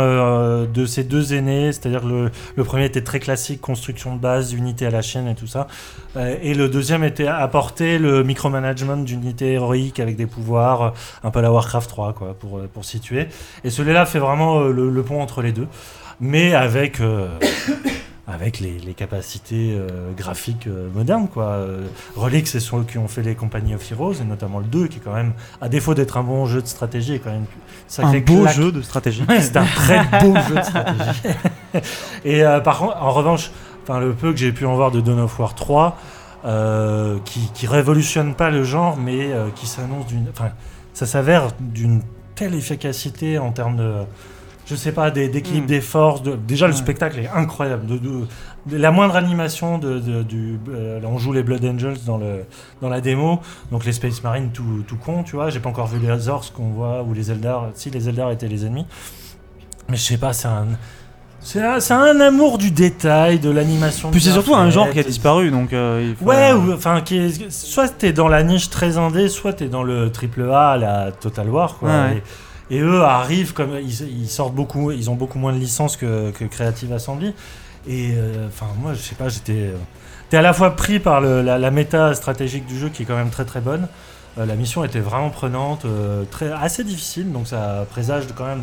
de 0.72 0.86
ces 0.86 1.04
deux 1.04 1.34
aînés, 1.34 1.74
c'est-à-dire 1.74 2.06
le, 2.06 2.32
le 2.56 2.64
premier 2.64 2.86
était 2.86 3.04
très 3.04 3.20
classique, 3.20 3.60
construction 3.60 4.16
de 4.16 4.22
base, 4.22 4.54
unité 4.54 4.86
à 4.86 4.92
la 4.92 5.02
chaîne 5.02 5.28
et 5.28 5.36
tout 5.36 5.48
ça, 5.48 5.68
et 6.16 6.54
le 6.54 6.70
deuxième 6.70 7.04
était 7.04 7.28
apporter 7.28 7.98
le 7.98 8.24
micromanagement 8.24 8.98
d'unités 8.98 9.54
héroïques 9.54 10.00
avec 10.00 10.16
des 10.16 10.28
pouvoirs, 10.28 10.94
un 11.24 11.32
peu 11.32 11.42
la 11.42 11.52
Warcraft 11.52 11.90
3 11.90 12.14
quoi, 12.14 12.34
pour, 12.40 12.62
pour 12.68 12.86
situer. 12.86 13.28
Et 13.66 13.72
celui-là 13.72 14.06
fait 14.06 14.20
vraiment 14.20 14.60
le, 14.62 15.04
pont 15.04 15.22
entre 15.22 15.42
les 15.42 15.52
deux, 15.52 15.68
mais 16.22 16.54
avec 16.54 17.02
avec 18.28 18.60
les, 18.60 18.78
les 18.80 18.94
capacités 18.94 19.74
euh, 19.74 20.12
graphiques 20.16 20.68
euh, 20.68 20.90
modernes. 20.94 21.30
Quoi. 21.30 21.46
Euh, 21.46 21.88
Relic, 22.16 22.48
c'est 22.48 22.60
ceux 22.60 22.84
qui 22.84 22.98
ont 22.98 23.08
fait 23.08 23.22
les 23.22 23.36
Company 23.36 23.74
of 23.74 23.92
Heroes, 23.92 24.16
et 24.22 24.26
notamment 24.26 24.60
le 24.60 24.66
2, 24.66 24.88
qui 24.88 24.98
est 24.98 25.02
quand 25.02 25.14
même, 25.14 25.32
à 25.62 25.70
défaut 25.70 25.94
d'être 25.94 26.18
un 26.18 26.24
bon 26.24 26.46
jeu 26.46 26.62
de 26.62 26.68
stratégie, 26.68 27.14
est 27.14 27.20
quand 27.20 27.32
même 27.32 27.46
Un 28.00 28.20
beau 28.20 28.42
claque. 28.42 28.56
jeu 28.56 28.72
de 28.74 28.82
stratégie. 28.82 29.24
Ouais, 29.30 29.42
c'est 29.42 29.56
un 29.56 29.64
très 29.76 30.04
beau 30.22 30.36
jeu 30.50 30.56
de 30.56 30.62
stratégie. 30.62 31.22
et 32.26 32.44
euh, 32.44 32.60
par 32.60 32.80
contre, 32.80 32.98
en 33.02 33.12
revanche, 33.12 33.50
le 33.90 34.12
peu 34.12 34.34
que 34.34 34.38
j'ai 34.38 34.52
pu 34.52 34.66
en 34.66 34.76
voir 34.76 34.92
de 34.92 35.00
Dawn 35.00 35.22
of 35.22 35.40
War 35.40 35.56
3, 35.56 35.98
euh, 36.44 37.20
qui, 37.24 37.50
qui 37.54 37.66
révolutionne 37.66 38.36
pas 38.36 38.50
le 38.50 38.66
genre, 38.66 38.98
mais 38.98 39.30
qui 39.56 39.68
s'annonce 39.68 40.06
d'une. 40.08 40.28
Enfin, 40.30 40.50
ça 40.94 41.06
s'avère 41.06 41.50
d'une 41.60 42.02
telle 42.36 42.54
efficacité 42.56 43.40
en 43.40 43.54
termes 43.54 43.78
de. 43.78 43.94
Je 44.70 44.76
sais 44.76 44.92
pas, 44.92 45.12
des- 45.12 45.30
d'équilibre 45.30 45.64
Mm. 45.66 45.70
des 45.70 45.82
forces. 45.82 46.22
De... 46.24 46.36
Déjà, 46.36 46.68
le 46.68 46.74
spectacle 46.74 47.20
est 47.20 47.30
incroyable. 47.34 47.86
De, 47.88 47.98
de- 47.98 48.26
de 48.66 48.76
la 48.78 48.92
moindre 48.92 49.16
animation, 49.16 49.78
de, 49.78 49.98
de- 50.00 50.24
du, 50.24 50.60
euh, 50.70 51.00
on 51.06 51.18
joue 51.18 51.32
les 51.32 51.42
Blood 51.42 51.64
Angels 51.64 51.98
dans, 52.06 52.18
le, 52.18 52.44
dans 52.82 52.90
la 52.90 53.00
démo, 53.00 53.40
donc 53.72 53.86
les 53.86 53.94
Space 53.94 54.22
Marines 54.24 54.50
tout, 54.54 54.84
tout 54.86 54.98
con, 54.98 55.24
tu 55.24 55.38
vois. 55.38 55.50
J'ai 55.50 55.62
pas 55.62 55.70
encore 55.70 55.88
vu 55.88 56.00
les 56.06 56.28
Orcs 56.28 56.52
qu'on 56.54 56.70
voit, 56.72 57.02
ou 57.04 57.14
les 57.14 57.32
Eldar. 57.32 57.68
Si, 57.76 57.90
les 57.90 58.10
Eldar 58.10 58.30
étaient 58.32 58.50
les 58.50 58.66
ennemis. 58.66 58.86
Mais 59.90 59.96
je 59.96 60.02
sais 60.04 60.18
pas, 60.18 60.34
c'est 60.34 60.50
un. 60.50 60.68
C'est 61.40 61.62
un, 61.94 62.20
amour 62.20 62.58
du 62.58 62.72
détail, 62.72 63.40
de 63.40 63.50
l'animation. 63.50 64.12
Puis 64.12 64.20
c'est 64.20 64.32
surtout 64.32 64.54
un 64.56 64.70
genre 64.70 64.90
qui 64.90 65.00
a 65.00 65.04
disparu, 65.04 65.50
donc 65.50 65.72
euh, 65.72 66.08
il 66.10 66.16
faut- 66.18 66.26
Ouais, 66.26 66.52
ou, 66.52 66.74
enfin, 66.74 67.00
qui 67.00 67.16
est- 67.20 67.50
soit 67.52 67.88
t'es 67.88 68.12
dans 68.12 68.28
la 68.28 68.44
niche 68.44 68.70
très 68.70 68.98
indé, 68.98 69.30
soit 69.30 69.54
t'es 69.54 69.70
dans 69.70 69.84
le 69.84 70.12
triple 70.12 70.42
A, 70.52 70.76
la 70.76 71.12
Total 71.14 71.48
War, 71.50 71.78
quoi. 71.78 71.88
Ouais. 71.90 72.18
Et, 72.18 72.24
et 72.70 72.80
eux 72.80 73.02
arrivent 73.04 73.54
comme 73.54 73.72
ils, 73.82 74.02
ils 74.22 74.30
sortent 74.30 74.54
beaucoup, 74.56 74.92
ils 74.92 75.10
ont 75.10 75.16
beaucoup 75.16 75.40
moins 75.40 75.54
de 75.54 75.58
licences 75.60 75.98
que, 75.98 76.32
que 76.32 76.46
Creative 76.46 76.92
Assembly. 76.94 77.34
Et 77.88 78.14
euh, 78.16 78.48
enfin, 78.48 78.68
moi, 78.82 78.94
je 78.94 79.00
sais 79.00 79.16
pas, 79.16 79.30
j'étais, 79.30 79.54
euh, 79.54 79.78
t'es 80.30 80.38
à 80.38 80.42
la 80.42 80.52
fois 80.54 80.76
pris 80.76 81.00
par 81.00 81.22
le- 81.22 81.42
la, 81.42 81.58
la 81.58 81.72
méta 81.72 82.14
stratégique 82.14 82.66
du 82.66 82.78
jeu 82.78 82.90
qui 82.90 83.04
est 83.04 83.06
quand 83.06 83.16
même 83.16 83.30
très 83.30 83.46
très 83.46 83.62
bonne. 83.62 83.88
Euh, 84.38 84.46
la 84.46 84.56
mission 84.56 84.84
était 84.84 85.00
vraiment 85.00 85.30
prenante, 85.30 85.86
euh, 85.86 86.24
très, 86.30 86.52
assez 86.52 86.84
difficile, 86.84 87.32
donc 87.32 87.48
ça 87.48 87.86
présage 87.90 88.26
quand 88.36 88.46
même 88.46 88.62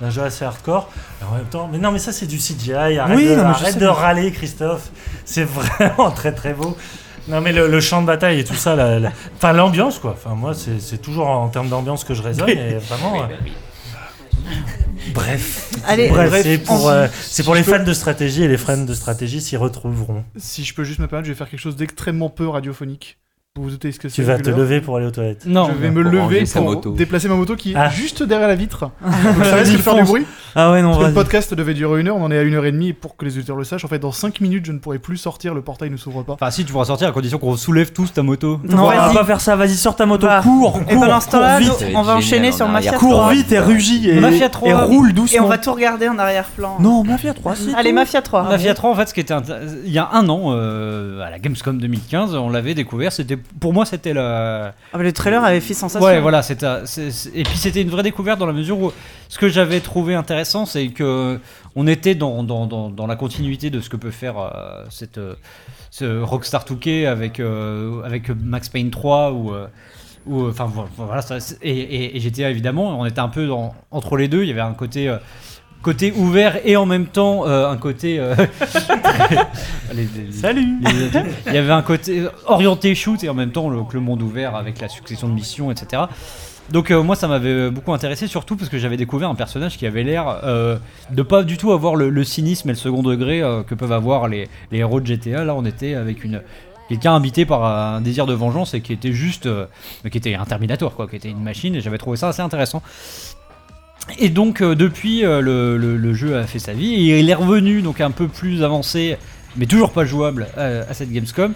d'un, 0.00 0.10
jeu 0.10 0.22
assez 0.22 0.44
hardcore. 0.44 0.88
Et 1.20 1.24
en 1.24 1.34
même 1.36 1.46
temps, 1.46 1.68
mais 1.72 1.78
non, 1.78 1.90
mais 1.90 1.98
ça 1.98 2.12
c'est 2.12 2.26
du 2.26 2.36
CGI. 2.36 2.74
Arrête, 2.98 3.16
Oui, 3.16 3.28
de, 3.28 3.34
non, 3.34 3.48
mais 3.48 3.54
je 3.54 3.62
arrête 3.64 3.78
de 3.78 3.86
râler, 3.86 4.30
Christophe. 4.30 4.90
C'est 5.24 5.42
vraiment 5.48 6.10
très 6.10 6.32
très 6.32 6.52
beau. 6.52 6.76
Non 7.28 7.40
mais 7.40 7.52
le, 7.52 7.66
le 7.68 7.80
champ 7.80 8.02
de 8.02 8.06
bataille 8.06 8.40
et 8.40 8.44
tout 8.44 8.54
ça, 8.54 8.76
la- 8.76 8.98
la- 9.00 9.12
enfin 9.36 9.52
l'ambiance 9.52 9.98
quoi. 9.98 10.12
Enfin 10.12 10.34
moi 10.34 10.54
c'est, 10.54 10.80
c'est 10.80 10.98
toujours 10.98 11.26
en 11.28 11.48
termes 11.48 11.68
d'ambiance 11.68 12.04
que 12.04 12.14
je 12.14 12.22
raisonne 12.22 12.48
et 12.48 12.74
vraiment. 12.78 13.22
euh, 13.22 13.26
Bref, 15.12 15.70
Allez, 15.86 16.08
bref, 16.08 16.28
bref, 16.30 16.42
c'est 16.42 16.58
pour, 16.58 16.84
on- 16.84 16.88
euh, 16.90 17.06
c'est 17.22 17.42
pour 17.42 17.54
les 17.54 17.62
peux- 17.62 17.76
fans 17.78 17.82
de 17.84 17.92
stratégie 17.94 18.42
et 18.42 18.48
les 18.48 18.56
fans 18.58 18.76
de 18.76 18.94
stratégie 18.94 19.40
s'y 19.40 19.56
retrouveront. 19.56 20.24
Si 20.36 20.64
je 20.64 20.74
peux 20.74 20.84
juste 20.84 20.98
me 20.98 21.06
permettre, 21.06 21.26
je 21.26 21.32
vais 21.32 21.38
faire 21.38 21.48
quelque 21.48 21.60
chose 21.60 21.76
d'extrêmement 21.76 22.28
peu 22.28 22.46
radiophonique. 22.48 23.18
Vous 23.56 23.62
vous 23.62 23.70
doutez 23.70 23.90
ce 23.90 23.98
que 23.98 24.08
c'est 24.10 24.16
Tu 24.16 24.22
vas 24.22 24.38
te 24.38 24.50
lever 24.50 24.80
pour 24.82 24.96
aller 24.98 25.06
aux 25.06 25.10
toilettes. 25.10 25.46
Non, 25.46 25.68
Je 25.72 25.80
vais 25.80 25.90
me 25.90 26.02
lever 26.02 26.44
pour 26.52 26.62
moto. 26.62 26.90
déplacer 26.92 27.28
ma 27.28 27.36
moto 27.36 27.56
qui 27.56 27.72
est 27.72 27.76
Ah. 27.76 27.88
juste 27.88 28.22
derrière 28.22 28.48
la 28.48 28.54
vitre. 28.54 28.90
Vous 29.02 29.44
savez 29.44 29.64
ce 29.64 29.72
que 29.76 29.82
faire 29.82 29.94
du 29.94 30.02
bruit 30.02 30.26
Ah 30.54 30.72
ouais, 30.72 30.82
non, 30.82 30.90
Parce 30.90 31.02
que 31.04 31.08
le 31.08 31.14
podcast 31.14 31.54
devait 31.54 31.72
durer 31.74 32.00
une 32.00 32.08
heure, 32.08 32.16
on 32.16 32.24
en 32.24 32.30
est 32.30 32.38
à 32.38 32.42
une 32.42 32.54
heure 32.54 32.66
et 32.66 32.72
demie. 32.72 32.88
Et 32.88 32.92
pour 32.92 33.16
que 33.16 33.24
les 33.24 33.36
auditeurs 33.36 33.56
le 33.56 33.64
sachent, 33.64 33.84
en 33.84 33.88
fait, 33.88 33.98
dans 33.98 34.12
5 34.12 34.40
minutes, 34.42 34.66
je 34.66 34.72
ne 34.72 34.78
pourrai 34.78 34.98
plus 34.98 35.16
sortir, 35.16 35.54
le 35.54 35.62
portail 35.62 35.88
ne 35.90 35.96
s'ouvre 35.96 36.22
pas. 36.22 36.34
Enfin, 36.34 36.50
si 36.50 36.64
tu 36.66 36.72
pourras 36.72 36.84
sortir 36.84 37.08
à 37.08 37.12
condition 37.12 37.38
qu'on 37.38 37.56
soulève 37.56 37.92
tous 37.92 38.12
ta 38.12 38.22
moto. 38.22 38.60
Non, 38.64 38.84
on 38.84 38.90
va 38.90 39.10
pas 39.12 39.24
faire 39.24 39.40
ça, 39.40 39.56
vas-y, 39.56 39.74
sors 39.74 39.96
ta 39.96 40.04
moto, 40.06 40.26
Va. 40.26 40.42
cours, 40.42 40.72
cours, 40.74 40.82
Et 40.90 40.94
pendant 40.94 41.20
ce 41.20 41.30
temps-là, 41.30 41.58
Ça 41.60 41.84
va 41.86 41.98
on 41.98 42.02
va 42.02 42.16
enchaîner 42.16 42.52
sur 42.52 42.68
Mafia 42.68 42.90
arrière. 42.90 43.00
3. 43.00 43.08
cours 43.10 43.28
vite 43.30 43.52
et 43.52 43.58
rugis 43.58 44.10
et, 44.10 44.20
Mafia 44.20 44.48
3. 44.50 44.68
et 44.68 44.74
roule 44.74 45.10
Et 45.10 45.12
doucement. 45.14 45.44
on 45.46 45.48
va 45.48 45.56
tout 45.58 45.72
regarder 45.72 46.08
en 46.08 46.18
arrière-plan. 46.18 46.76
Non, 46.80 47.04
Mafia 47.04 47.32
3, 47.32 47.54
si. 47.56 47.72
Allez, 47.74 47.92
Mafia 47.92 48.20
3. 48.20 48.42
Mafia 48.44 48.74
3, 48.74 48.90
en 48.90 48.94
fait, 48.94 49.08
ce 49.08 49.14
qui 49.14 49.20
était 49.20 49.34
il 49.84 49.92
y 49.92 49.98
a 49.98 50.08
un 50.12 50.28
an, 50.28 50.52
euh, 50.54 51.20
à 51.20 51.30
la 51.30 51.38
Gamescom 51.38 51.78
2015, 51.78 52.34
on 52.34 52.50
l'avait 52.50 52.74
découvert. 52.74 53.12
C'était, 53.12 53.38
pour 53.60 53.72
moi, 53.72 53.84
c'était 53.86 54.12
la. 54.12 54.74
Ah, 54.92 54.98
bah, 54.98 55.02
le 55.02 55.12
trailer 55.12 55.42
avait 55.44 55.60
fait 55.60 55.74
sensation. 55.74 56.06
Ouais, 56.06 56.20
voilà. 56.20 56.42
C'était, 56.42 56.66
et 57.34 57.42
puis 57.42 57.56
c'était 57.56 57.82
une 57.82 57.88
vraie 57.90 58.02
découverte 58.02 58.38
dans 58.38 58.46
la 58.46 58.52
mesure 58.52 58.78
où 58.78 58.92
ce 59.28 59.38
que 59.38 59.48
j'avais 59.48 59.80
trouvé 59.80 60.14
intéressant, 60.14 60.66
c'est 60.66 60.88
que 60.88 61.40
on 61.74 61.86
était 61.86 62.14
dans, 62.14 62.42
dans, 62.42 62.66
dans, 62.66 62.90
dans 62.90 63.06
la 63.06 63.16
continuité 63.16 63.70
de 63.70 63.80
ce 63.80 63.88
que 63.88 63.96
peut 63.96 64.10
faire 64.10 64.38
euh, 64.38 64.84
cette 64.90 65.18
euh, 65.18 65.34
ce 65.90 66.20
Rockstar 66.22 66.64
2K 66.64 67.06
avec 67.06 67.40
euh, 67.40 68.02
avec 68.02 68.28
Max 68.30 68.68
Payne 68.68 68.90
3 68.90 69.32
ou 69.32 69.52
euh, 69.52 69.66
enfin 70.50 70.66
vo- 70.66 70.88
voilà 70.96 71.22
ça, 71.22 71.38
et, 71.62 71.70
et, 71.70 72.16
et 72.16 72.20
GTA 72.20 72.50
évidemment 72.50 72.98
on 73.00 73.06
était 73.06 73.20
un 73.20 73.28
peu 73.28 73.46
dans- 73.46 73.74
entre 73.90 74.16
les 74.16 74.26
deux 74.28 74.42
il 74.42 74.48
y 74.48 74.50
avait 74.50 74.60
un 74.60 74.74
côté 74.74 75.08
euh, 75.08 75.18
côté 75.82 76.12
ouvert 76.16 76.58
et 76.64 76.76
en 76.76 76.86
même 76.86 77.06
temps 77.06 77.46
euh, 77.46 77.68
un 77.70 77.76
côté 77.76 78.18
euh, 78.18 78.34
les- 79.94 80.08
les- 80.16 80.32
Salut 80.32 80.78
les- 80.82 81.20
il 81.46 81.52
y 81.54 81.58
avait 81.58 81.72
un 81.72 81.82
côté 81.82 82.24
orienté 82.46 82.94
shoot 82.94 83.22
et 83.24 83.28
en 83.28 83.34
même 83.34 83.52
temps 83.52 83.68
le, 83.68 83.82
que 83.84 83.94
le 83.94 84.00
monde 84.00 84.22
ouvert 84.22 84.56
avec 84.56 84.80
la 84.80 84.88
succession 84.88 85.28
de 85.28 85.34
missions, 85.34 85.70
etc. 85.70 86.02
Donc 86.70 86.90
euh, 86.90 87.00
moi 87.02 87.14
ça 87.14 87.28
m'avait 87.28 87.70
beaucoup 87.70 87.92
intéressé, 87.92 88.26
surtout 88.26 88.56
parce 88.56 88.68
que 88.68 88.78
j'avais 88.78 88.96
découvert 88.96 89.28
un 89.30 89.36
personnage 89.36 89.78
qui 89.78 89.86
avait 89.86 90.02
l'air 90.02 90.40
euh, 90.42 90.76
de 91.10 91.22
pas 91.22 91.44
du 91.44 91.56
tout 91.56 91.70
avoir 91.72 91.94
le, 91.94 92.10
le 92.10 92.24
cynisme 92.24 92.68
et 92.68 92.72
le 92.72 92.78
second 92.78 93.02
degré 93.04 93.40
euh, 93.42 93.62
que 93.62 93.74
peuvent 93.76 93.92
avoir 93.92 94.26
les, 94.26 94.48
les 94.72 94.78
héros 94.78 95.00
de 95.00 95.06
GTA. 95.06 95.44
Là 95.44 95.54
on 95.54 95.64
était 95.64 95.94
avec 95.94 96.24
une 96.24 96.42
quelqu'un 96.88 97.14
habité 97.16 97.44
par 97.46 97.64
un 97.64 98.00
désir 98.00 98.26
de 98.26 98.34
vengeance 98.34 98.74
et 98.74 98.80
qui 98.80 98.92
était 98.92 99.12
juste, 99.12 99.46
euh, 99.46 99.66
qui 100.10 100.18
était 100.18 100.34
un 100.34 100.44
Terminator 100.44 100.94
quoi, 100.94 101.06
qui 101.08 101.16
était 101.16 101.30
une 101.30 101.42
machine 101.42 101.74
et 101.76 101.80
j'avais 101.80 101.98
trouvé 101.98 102.16
ça 102.16 102.28
assez 102.28 102.42
intéressant. 102.42 102.82
Et 104.18 104.28
donc 104.28 104.60
euh, 104.60 104.74
depuis 104.74 105.24
euh, 105.24 105.40
le, 105.40 106.14
jeu 106.14 106.36
a 106.36 106.46
fait 106.46 106.58
sa 106.58 106.72
vie 106.72 107.10
et 107.10 107.18
il 107.18 107.28
est 107.28 107.34
revenu 107.34 107.82
donc 107.82 108.00
un 108.00 108.10
peu 108.10 108.28
plus 108.28 108.62
avancé 108.62 109.16
mais 109.56 109.66
toujours 109.66 109.90
pas 109.90 110.04
jouable 110.04 110.46
euh, 110.56 110.84
à 110.88 110.94
cette 110.94 111.10
Gamescom 111.10 111.52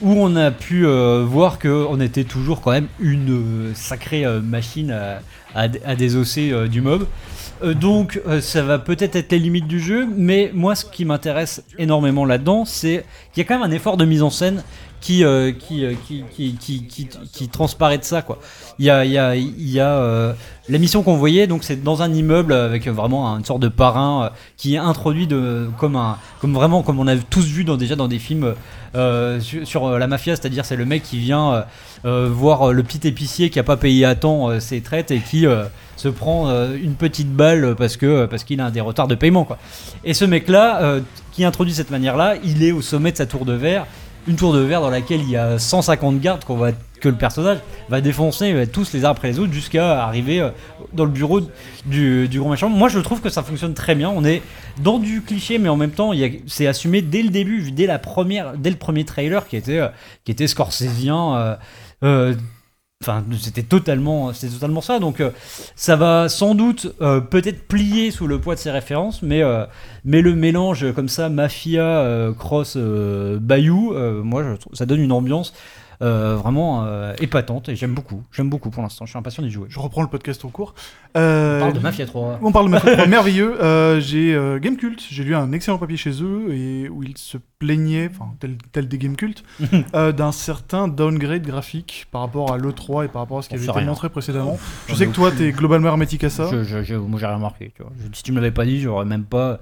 où 0.00 0.12
on 0.12 0.36
a 0.36 0.50
pu 0.50 0.84
voir 0.84 1.58
qu'on 1.58 2.00
était 2.00 2.24
toujours 2.24 2.60
quand 2.60 2.72
même 2.72 2.88
une 2.98 3.72
sacrée 3.74 4.26
machine 4.42 4.94
à, 5.54 5.94
désosser 5.94 6.52
du 6.68 6.82
mob. 6.82 7.06
Donc 7.64 8.20
ça 8.40 8.62
va 8.62 8.80
peut-être 8.80 9.14
être 9.14 9.30
les 9.30 9.38
limites 9.38 9.68
du 9.68 9.78
jeu, 9.78 10.06
mais 10.14 10.50
moi 10.52 10.74
ce 10.74 10.84
qui 10.84 11.04
m'intéresse 11.04 11.62
énormément 11.78 12.26
là-dedans, 12.26 12.64
c'est 12.64 13.06
qu'il 13.32 13.42
y 13.42 13.46
a 13.46 13.48
quand 13.48 13.58
même 13.58 13.70
un 13.70 13.74
effort 13.74 13.96
de 13.96 14.04
mise 14.04 14.22
en 14.22 14.30
scène 14.30 14.64
qui, 15.04 15.22
euh, 15.22 15.52
euh, 15.52 15.52
qui, 16.08 16.24
qui, 16.34 16.54
qui, 16.58 16.84
qui- 16.86 17.08
qui 17.30 17.48
transparaît 17.48 17.98
de 17.98 18.04
ça. 18.04 18.22
Quoi. 18.22 18.38
Il 18.78 18.86
y 18.86 18.90
a, 18.90 19.04
il 19.04 19.70
y 19.70 19.78
a, 19.78 19.88
euh, 19.90 20.32
la 20.70 20.78
mission 20.78 21.02
qu'on 21.02 21.16
voyait, 21.16 21.46
donc 21.46 21.62
c'est 21.62 21.84
dans 21.84 22.00
un 22.00 22.10
immeuble 22.12 22.54
avec 22.54 22.88
vraiment 22.88 23.26
une 23.36 23.44
sorte 23.44 23.60
de 23.60 23.68
parrain 23.68 24.30
qui 24.56 24.76
est 24.76 24.78
introduit 24.78 25.26
de, 25.26 25.68
comme, 25.78 25.96
un, 25.96 26.16
comme 26.40 26.54
vraiment 26.54 26.82
comme 26.82 26.98
on 26.98 27.06
a 27.06 27.16
tous 27.16 27.44
vu 27.44 27.64
déjà 27.64 27.96
dans 27.96 28.08
des 28.08 28.18
films 28.18 28.54
sur, 29.64 29.98
la 29.98 30.06
mafia, 30.06 30.36
c'est-à-dire 30.36 30.64
c'est 30.64 30.76
le 30.76 30.86
mec 30.86 31.02
qui 31.02 31.18
vient 31.18 31.64
voir 32.04 32.72
le 32.72 32.82
petit 32.82 33.06
épicier 33.06 33.50
qui 33.50 33.58
a 33.58 33.62
pas 33.64 33.76
payé 33.76 34.06
à 34.06 34.14
temps 34.14 34.58
ses 34.60 34.80
traites 34.80 35.10
et 35.10 35.18
qui 35.18 35.44
se 35.96 36.08
prend 36.08 36.48
une 36.74 36.94
petite 36.94 37.30
balle 37.30 37.74
parce 37.76 37.96
que 37.98 38.24
parce 38.26 38.44
qu'il 38.44 38.60
a 38.60 38.70
des 38.70 38.80
retards 38.80 39.08
de 39.08 39.16
paiement 39.16 39.44
quoi. 39.44 39.58
Et 40.04 40.14
ce 40.14 40.24
mec-là 40.24 40.82
euh, 40.82 41.00
qui 41.32 41.44
introduit 41.44 41.74
cette 41.74 41.90
manière-là, 41.90 42.36
il 42.44 42.62
est 42.62 42.72
au 42.72 42.80
sommet 42.82 43.10
de 43.12 43.16
sa 43.16 43.26
tour 43.26 43.44
de 43.44 43.52
verre, 43.52 43.86
une 44.26 44.36
tour 44.36 44.52
de 44.52 44.60
verre 44.60 44.80
dans 44.80 44.90
laquelle 44.90 45.20
il 45.20 45.30
y 45.30 45.36
a 45.36 45.58
150 45.58 46.20
gardes 46.20 46.44
qu'on 46.44 46.56
que 47.04 47.08
le 47.10 47.16
personnage 47.16 47.58
va 47.90 48.00
défoncer 48.00 48.52
euh, 48.52 48.66
tous 48.66 48.94
les 48.94 49.04
uns 49.04 49.10
après 49.10 49.28
les 49.28 49.38
autres 49.38 49.52
jusqu'à 49.52 50.02
arriver 50.04 50.40
euh, 50.40 50.48
dans 50.94 51.04
le 51.04 51.10
bureau 51.10 51.40
du, 51.84 52.28
grand 52.32 52.50
méchant. 52.50 52.70
Moi, 52.70 52.88
je 52.88 52.98
trouve 52.98 53.20
que 53.20 53.28
ça 53.28 53.42
fonctionne 53.42 53.74
très 53.74 53.94
bien. 53.94 54.08
On 54.08 54.24
est 54.24 54.40
dans 54.78 54.98
du 54.98 55.20
cliché, 55.20 55.58
mais 55.58 55.68
en 55.68 55.76
même 55.76 55.90
temps, 55.90 56.12
c'est 56.46 56.66
assumé 56.66 57.02
dès 57.02 57.22
le 57.22 57.28
début, 57.28 57.70
dès 57.72 57.86
la 57.86 57.98
première, 57.98 58.56
dès 58.56 58.70
le 58.70 58.76
premier 58.76 59.04
trailer 59.04 59.46
qui 59.46 59.56
était, 59.56 59.80
euh, 59.80 60.46
scorsésien. 60.46 61.58
Enfin, 63.04 63.22
c'était 63.38 63.62
totalement, 63.62 64.32
c'était 64.32 64.54
totalement 64.54 64.80
ça. 64.80 64.98
Donc, 64.98 65.20
euh, 65.20 65.30
ça 65.76 65.94
va 65.94 66.30
sans 66.30 66.54
doute 66.54 66.94
euh, 67.02 67.20
peut-être 67.20 67.68
plier 67.68 68.10
sous 68.10 68.26
le 68.26 68.38
poids 68.38 68.54
de 68.54 68.60
ses 68.60 68.70
références, 68.70 69.20
mais, 69.20 69.42
euh, 69.42 69.66
mais 70.06 70.22
le 70.22 70.34
mélange 70.34 70.90
comme 70.94 71.10
ça, 71.10 71.28
mafia, 71.28 72.32
cross, 72.38 72.78
bayou, 72.78 73.92
moi, 74.22 74.56
ça 74.72 74.86
donne 74.86 75.00
une 75.00 75.12
ambiance 75.12 75.52
euh, 76.04 76.36
vraiment 76.36 76.84
euh, 76.84 77.14
épatante 77.20 77.68
et 77.68 77.74
j'aime 77.76 77.94
beaucoup. 77.94 78.22
J'aime 78.30 78.50
beaucoup 78.50 78.70
pour 78.70 78.82
l'instant. 78.82 79.06
Je 79.06 79.10
suis 79.10 79.18
impatient 79.18 79.42
d'y 79.42 79.50
jouer. 79.50 79.66
Je 79.70 79.78
reprends 79.80 80.02
le 80.02 80.08
podcast 80.08 80.44
au 80.44 80.48
cours. 80.50 80.74
On 81.14 81.18
Euh, 81.20 81.60
parle 81.60 81.72
de 81.72 81.78
Mafia 81.80 82.06
3. 82.06 82.38
On 82.42 82.52
parle 82.52 82.66
de 82.66 82.70
Mafia 82.72 82.92
3, 82.92 83.06
merveilleux. 83.08 83.60
Euh, 83.62 84.00
j'ai 84.00 84.34
euh, 84.34 84.58
Gamecult, 84.58 85.00
j'ai 85.10 85.24
lu 85.24 85.34
un 85.34 85.50
excellent 85.52 85.78
papier 85.78 85.96
chez 85.96 86.22
eux 86.22 86.52
et 86.54 86.88
où 86.88 87.02
ils 87.02 87.16
se 87.18 87.38
plaignaient, 87.58 88.10
enfin 88.12 88.32
tel, 88.40 88.56
tel 88.72 88.86
des 88.88 88.98
Gamecult, 88.98 89.42
euh, 89.94 90.12
d'un 90.12 90.32
certain 90.32 90.86
downgrade 90.88 91.42
graphique 91.46 92.06
par 92.10 92.20
rapport 92.20 92.52
à 92.52 92.58
l'E3 92.58 93.06
et 93.06 93.08
par 93.08 93.22
rapport 93.22 93.38
à 93.38 93.42
ce 93.42 93.48
qui 93.48 93.54
On 93.54 93.58
avait 93.58 93.64
été 93.66 93.78
rien. 93.78 93.86
montré 93.86 94.10
précédemment. 94.10 94.58
Je 94.88 94.94
sais 94.94 95.04
ai 95.04 95.06
que 95.06 95.12
toi, 95.14 95.30
t'es 95.30 95.52
globalement 95.52 95.88
hermétique 95.88 96.24
à 96.24 96.30
ça. 96.30 96.48
Je, 96.52 96.62
je, 96.64 96.82
je- 96.82 96.94
moi 96.96 97.18
j'ai 97.18 97.26
rien 97.26 97.36
remarqué. 97.36 97.72
Tu 97.74 97.82
vois. 97.82 97.92
Si 98.12 98.22
tu 98.22 98.32
me 98.32 98.36
l'avais 98.40 98.50
pas 98.52 98.64
dit, 98.66 98.80
j'aurais 98.80 99.04
même 99.06 99.24
pas. 99.24 99.60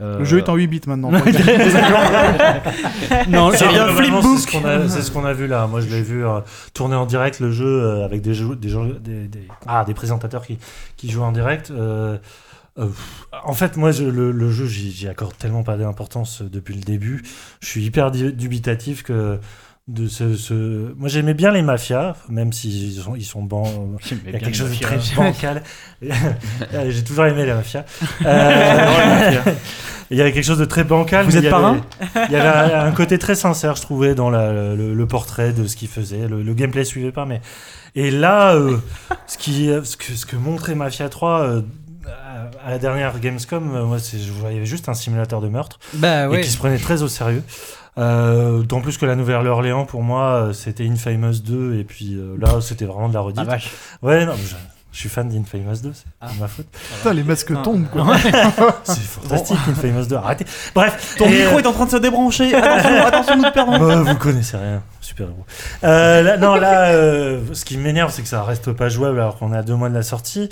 Euh, 0.00 0.20
Le 0.20 0.24
jeu 0.24 0.38
est 0.38 0.48
en 0.48 0.54
8 0.54 0.66
bits 0.68 0.80
maintenant. 0.86 1.10
non, 3.28 3.50
C'est 3.54 3.68
bien, 3.68 3.88
flipbook. 3.88 4.22
c'est 4.24 4.38
ce 4.38 4.46
qu'on 4.50 4.64
a, 4.64 4.88
c'est 4.88 5.02
ce 5.02 5.10
qu'on 5.10 5.24
a 5.24 5.32
vu 5.32 5.46
là. 5.46 5.66
Moi, 5.66 5.80
je 5.80 5.88
l'ai 5.88 6.02
vu 6.02 6.24
euh, 6.26 6.40
tourner 6.74 6.96
en 6.96 7.06
direct 7.06 7.40
le 7.40 7.50
jeu 7.50 7.66
euh, 7.66 8.04
avec 8.04 8.22
des, 8.22 8.34
jeux, 8.34 8.56
des, 8.56 8.68
jeux- 8.68 8.98
des, 9.00 9.28
des- 9.28 9.48
ah, 9.66 9.84
des 9.84 9.94
présentateurs 9.94 10.44
qui, 10.46 10.58
qui 10.96 11.10
jouent 11.10 11.22
en 11.22 11.32
direct. 11.32 11.70
euh, 11.70 12.18
euh, 12.78 12.88
en 13.44 13.52
fait, 13.52 13.76
moi, 13.76 13.92
je- 13.92 14.04
le, 14.04 14.32
le 14.32 14.50
jeu, 14.50 14.66
j'y 14.66 15.08
accorde 15.08 15.36
tellement 15.36 15.62
pas 15.62 15.76
d'importance 15.76 16.42
depuis 16.42 16.74
le 16.74 16.80
début. 16.80 17.22
Je 17.60 17.68
suis 17.68 17.84
hyper 17.84 18.10
dubitatif 18.10 19.02
que 19.02 19.38
de 19.92 20.08
ce, 20.08 20.34
ce- 20.36 20.94
Moi, 20.96 21.08
j'aimais 21.08 21.34
bien 21.34 21.50
les 21.52 21.62
mafias, 21.62 22.16
même 22.28 22.52
s'ils 22.52 23.00
sont, 23.00 23.14
ils 23.14 23.24
sont 23.24 23.42
bons. 23.42 23.96
J'aimais 24.06 24.20
Il 24.26 24.32
y 24.32 24.36
a 24.36 24.38
quelque 24.38 24.46
les 24.48 24.54
chose 24.54 24.70
de 24.78 24.84
mafias. 24.86 24.98
très 24.98 25.16
bancal. 25.16 25.62
Euh, 26.74 26.90
J'ai 26.90 27.04
toujours 27.04 27.26
aimé 27.26 27.44
la 27.46 27.54
mafia. 27.56 27.84
Euh, 28.24 29.40
Il 30.10 30.18
y 30.18 30.20
avait 30.20 30.32
quelque 30.32 30.44
chose 30.44 30.58
de 30.58 30.64
très 30.64 30.84
bancal. 30.84 31.24
Vous 31.24 31.36
êtes 31.36 31.48
parrain? 31.48 31.80
Il 32.28 32.32
y 32.32 32.36
avait 32.36 32.74
un, 32.74 32.90
côté 32.92 33.18
très 33.18 33.34
sincère, 33.34 33.76
je 33.76 33.82
trouvais, 33.82 34.14
dans 34.14 34.30
la- 34.30 34.52
le, 34.74 34.94
le 34.94 35.06
portrait 35.06 35.52
de 35.52 35.66
ce 35.66 35.76
qu'il 35.76 35.88
faisait. 35.88 36.28
Le, 36.28 36.42
le 36.42 36.54
gameplay 36.54 36.84
suivait 36.84 37.12
pas, 37.12 37.24
mais 37.24 37.40
et 37.94 38.10
là, 38.10 38.54
euh, 38.54 38.76
ce 39.26 39.38
qui, 39.38 39.70
ce 39.84 39.96
que, 39.96 40.12
ce 40.12 40.26
que 40.26 40.36
montrait 40.36 40.74
Mafia 40.74 41.08
3 41.08 41.40
euh, 41.42 41.60
à- 42.66 42.70
la 42.70 42.78
dernière 42.78 43.18
Gamescom, 43.20 43.74
euh, 43.74 43.84
moi, 43.84 43.98
c'est, 43.98 44.18
je 44.18 44.32
voyais 44.32 44.66
juste 44.66 44.88
un 44.88 44.94
simulateur 44.94 45.40
de 45.40 45.48
meurtre 45.48 45.78
Bah 45.94 46.26
et 46.34 46.40
qui 46.42 46.50
se 46.50 46.58
prenait 46.58 46.78
très 46.78 47.02
au 47.02 47.08
sérieux. 47.08 47.42
Euh, 47.98 48.58
D'autant 48.60 48.80
plus 48.80 48.96
que 48.96 49.04
la 49.06 49.16
Nouvelle-Orléans, 49.16 49.84
pour 49.84 50.02
moi, 50.02 50.22
euh, 50.48 50.52
c'était 50.52 50.86
Infamous 50.88 51.40
2, 51.44 51.76
et 51.78 51.84
puis 51.84 52.14
euh, 52.14 52.36
là, 52.40 52.60
c'était 52.60 52.86
vraiment 52.86 53.08
de 53.08 53.14
la 53.14 53.20
Ah, 53.20 53.22
redite. 53.24 53.44
vache. 53.44 53.70
ouais, 54.00 54.24
non, 54.24 54.32
mais 54.34 54.42
je, 54.42 54.54
je 54.92 54.98
suis 54.98 55.08
fan 55.10 55.28
d'Infamous 55.28 55.80
2, 55.82 55.92
c'est 55.92 56.04
Ah. 56.22 56.28
ma 56.40 56.48
faute. 56.48 56.66
Putain, 56.98 57.12
les 57.12 57.22
masques 57.22 57.52
Ah. 57.54 57.60
tombent 57.62 57.86
quoi. 57.90 58.16
C'est 58.84 58.98
fantastique, 59.00 59.58
Infamous 59.68 60.06
2. 60.06 60.16
Arrêtez. 60.16 60.46
Bref, 60.74 61.16
Ton 61.18 61.26
et, 61.26 61.30
micro 61.40 61.56
euh, 61.56 61.58
est 61.60 61.66
en 61.66 61.72
train 61.72 61.84
de 61.86 61.90
se 61.90 61.96
débrancher. 61.98 62.54
Attention, 62.54 63.02
attention, 63.06 63.36
nous 63.36 63.44
te 63.44 63.52
perdons. 63.52 63.78
Bah, 63.78 63.96
vous 64.10 64.16
connaissez 64.16 64.56
rien, 64.56 64.82
super 65.02 65.28
héros. 65.28 65.44
Euh, 65.84 66.22
là, 66.22 66.36
non, 66.38 66.54
là, 66.54 66.92
euh, 66.92 67.40
ce 67.52 67.64
qui 67.66 67.76
m'énerve, 67.76 68.10
c'est 68.10 68.22
que 68.22 68.28
ça 68.28 68.42
reste 68.42 68.72
pas 68.72 68.88
jouable 68.88 69.20
alors 69.20 69.38
qu'on 69.38 69.52
est 69.52 69.58
à 69.58 69.62
deux 69.62 69.74
mois 69.76 69.90
de 69.90 69.94
la 69.94 70.02
sortie. 70.02 70.48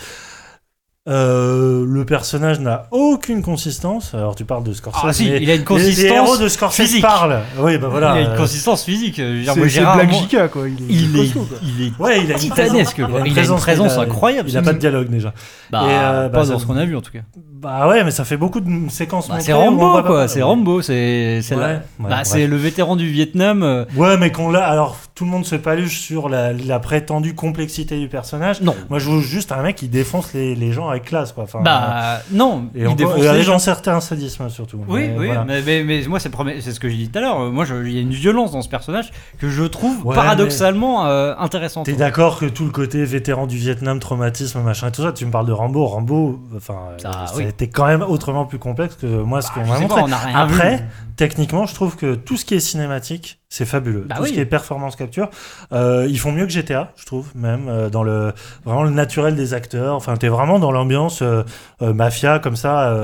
Euh, 1.09 1.87
le 1.89 2.05
personnage 2.05 2.61
n'a 2.61 2.87
aucune 2.91 3.41
consistance. 3.41 4.13
Alors 4.13 4.35
tu 4.35 4.45
parles 4.45 4.65
de 4.65 4.75
Scorsese. 4.75 5.01
Ah 5.03 5.13
si, 5.15 5.31
mais 5.31 5.39
il 5.41 5.51
a 5.51 5.55
une 5.55 5.65
les- 5.71 5.79
Les, 5.93 6.05
héros 6.05 6.17
consistance. 6.27 6.39
de 6.41 6.49
Scorsese 6.49 6.77
physique. 6.83 7.03
parlent. 7.03 7.41
Oui, 7.59 7.79
bah 7.79 7.89
voilà. 7.91 8.13
il 8.17 8.19
a 8.19 8.21
une 8.21 8.27
euh, 8.33 8.37
consistance 8.37 8.85
physique. 8.85 9.19
Moi, 9.19 9.55
C'est 9.71 9.81
Black 9.81 10.13
JK 10.13 10.49
quoi. 10.51 10.69
Il 10.69 10.75
est, 10.75 10.87
Il 10.95 11.17
est, 11.17 11.23
costaud, 11.33 11.47
quoi. 11.49 11.59
il 11.63 11.87
est 11.87 11.93
Ouais, 11.99 12.21
il 12.23 12.31
a 12.31 12.35
une 12.35 12.39
titanesque. 12.41 12.97
présence- 12.97 13.11
quoi. 13.11 13.21
Il 13.27 13.39
a 13.39 13.43
une 13.45 13.57
présence 13.57 13.95
il 13.95 13.99
a- 13.99 14.03
incroyable. 14.03 14.49
Il 14.51 14.59
a 14.59 14.63
pas 14.63 14.73
de 14.75 14.79
dialogue 14.79 15.09
déjà. 15.09 15.33
Bah, 15.71 15.83
Et, 15.85 15.89
euh, 15.91 16.29
bah, 16.29 16.39
pas 16.41 16.45
ça- 16.45 16.53
dans 16.53 16.59
ce 16.59 16.67
qu'on 16.67 16.77
a 16.77 16.85
vu 16.85 16.95
en 16.95 17.01
tout 17.01 17.13
cas. 17.13 17.21
Bah 17.35 17.89
ouais, 17.89 18.05
mais 18.05 18.11
ça 18.11 18.25
fait 18.25 18.37
beaucoup 18.37 18.61
de 18.61 18.91
séquences. 18.91 19.29
Bah, 19.29 19.37
c'est 19.41 19.55
Rambo 19.55 20.03
quoi. 20.03 20.29
C'est 20.29 20.43
Rambo. 20.43 20.83
C'est 20.83 21.41
c'est 21.43 21.55
Ouais, 21.55 21.61
la- 21.63 21.69
ouais, 21.69 21.81
bah, 21.99 22.09
bref. 22.11 22.21
c'est 22.25 22.47
le 22.47 22.57
vétéran 22.57 22.97
du 22.97 23.09
Vietnam. 23.09 23.63
euh, 23.63 23.85
Ouais, 23.97 24.19
mais 24.19 24.31
qu'on 24.33 24.51
l'a. 24.51 24.65
Alors, 24.67 24.99
tout 25.15 25.25
le 25.25 25.31
monde 25.31 25.45
se 25.47 25.57
paluche 25.57 25.99
sur 25.99 26.29
la, 26.29 26.53
la 26.53 26.79
prétendue 26.79 27.35
complexité 27.35 27.99
du 27.99 28.09
personnage. 28.09 28.61
Non. 28.61 28.75
Moi, 28.91 28.99
je 28.99 29.07
joue 29.07 29.21
juste 29.21 29.51
un 29.53 29.63
mec 29.63 29.77
qui 29.77 29.89
défonce 29.89 30.33
les, 30.35 30.55
les 30.55 30.73
gens 30.73 30.90
avec 30.91 31.05
classe, 31.05 31.33
quoi. 31.33 31.45
Enfin, 31.45 31.61
Bah 31.63 32.21
non. 32.33 32.67
et 32.75 32.81
il 32.81 32.87
encore- 32.87 32.97
défonce 32.97 33.17
et 33.19 33.23
les 33.23 33.29
avec 33.29 33.43
gens. 33.45 33.55
un 33.55 33.59
certain 33.59 34.01
sadisme, 34.01 34.49
surtout. 34.49 34.79
Oui, 34.89 35.09
Mais 35.09 35.15
oui, 35.19 35.27
voilà. 35.27 35.45
mais, 35.45 35.63
mais- 35.63 35.83
mais 35.85 36.03
moi 36.09 36.19
c'est 36.21 36.31
c'est 36.61 36.73
ce 36.73 36.81
que 36.81 36.89
j'ai 36.89 36.97
dit 36.97 37.09
tout 37.09 37.19
à 37.19 37.23
l'heure. 37.23 37.41
Euh, 37.41 37.51
Moi, 37.51 37.65
il 37.85 37.93
y 37.93 37.99
a 37.99 38.01
une 38.01 38.11
violence 38.11 38.53
dans 38.53 38.63
ce 38.63 38.69
personnage 38.69 39.11
que 39.39 39.49
je 39.49 39.65
trouve 39.65 40.05
Ouais, 40.07 40.15
paradoxalement 40.15 41.07
euh, 41.07 41.35
intéressante. 41.39 41.87
T'es 41.87 41.93
d'accord 41.95 42.39
que 42.39 42.47
tout 42.47 42.65
le 42.65 42.71
côté 42.71 43.05
vétéran 43.05 43.47
du 43.47 43.57
Vietnam, 43.57 43.99
traumatisme, 44.01 44.61
machin 44.61 44.89
et 44.89 44.93
tout 44.93 45.03
ça, 45.03 45.13
tu 45.13 45.27
me 45.27 45.31
parles 45.31 45.47
de 45.47 45.53
Rambo. 45.53 45.85
Rambo, 45.87 46.41
enfin, 46.57 46.75
Ça, 46.99 47.09
euh, 47.09 47.27
ça 47.27 47.33
oui. 47.37 47.45
a 47.45 47.49
été 47.49 47.69
quand 47.69 47.87
même 47.87 48.03
autrement 48.03 48.45
plus 48.47 48.59
complexe 48.59 48.95
que 48.97 49.07
moi, 49.07 49.43
ce 49.43 49.49
Bah, 49.49 49.55
qu'on 49.55 49.67
m'a 49.67 49.79
montré. 49.81 50.01
pas, 50.03 50.07
on 50.07 50.13
a 50.13 50.17
rien 50.17 50.37
Après, 50.39 50.77
vu. 50.77 50.83
techniquement, 51.17 51.67
je 51.67 51.75
trouve 51.75 51.97
que 51.97 52.15
tout 52.15 52.37
ce 52.37 52.45
qui 52.45 52.55
est 52.55 52.61
cinématique, 52.61 53.40
c'est 53.51 53.67
fabuleux. 53.67 54.05
Bah 54.09 54.15
tout 54.15 54.23
oui. 54.23 54.29
ce 54.29 54.35
qui 54.35 54.41
est 54.41 54.47
performance 54.47 54.95
capture, 54.95 55.29
euh, 55.73 56.07
ils 56.09 56.19
font 56.21 56.31
mieux 56.31 56.47
que 56.47 56.53
GTA, 56.53 56.93
je 56.97 57.05
trouve, 57.05 57.33
même 57.35 57.69
euh, 57.69 57.91
dans 57.91 58.05
le 58.05 58.33
vraiment 58.65 58.85
le 58.85 58.91
naturel 58.91 59.35
des 59.35 59.55
acteurs. 59.55 59.97
Enfin, 59.97 60.17
t'es 60.17 60.29
vraiment 60.29 60.61
dans 60.61 60.71
l'ambiance 60.71 61.21
euh, 61.23 61.43
mafia 61.81 62.39
comme 62.39 62.57
ça. 62.57 62.97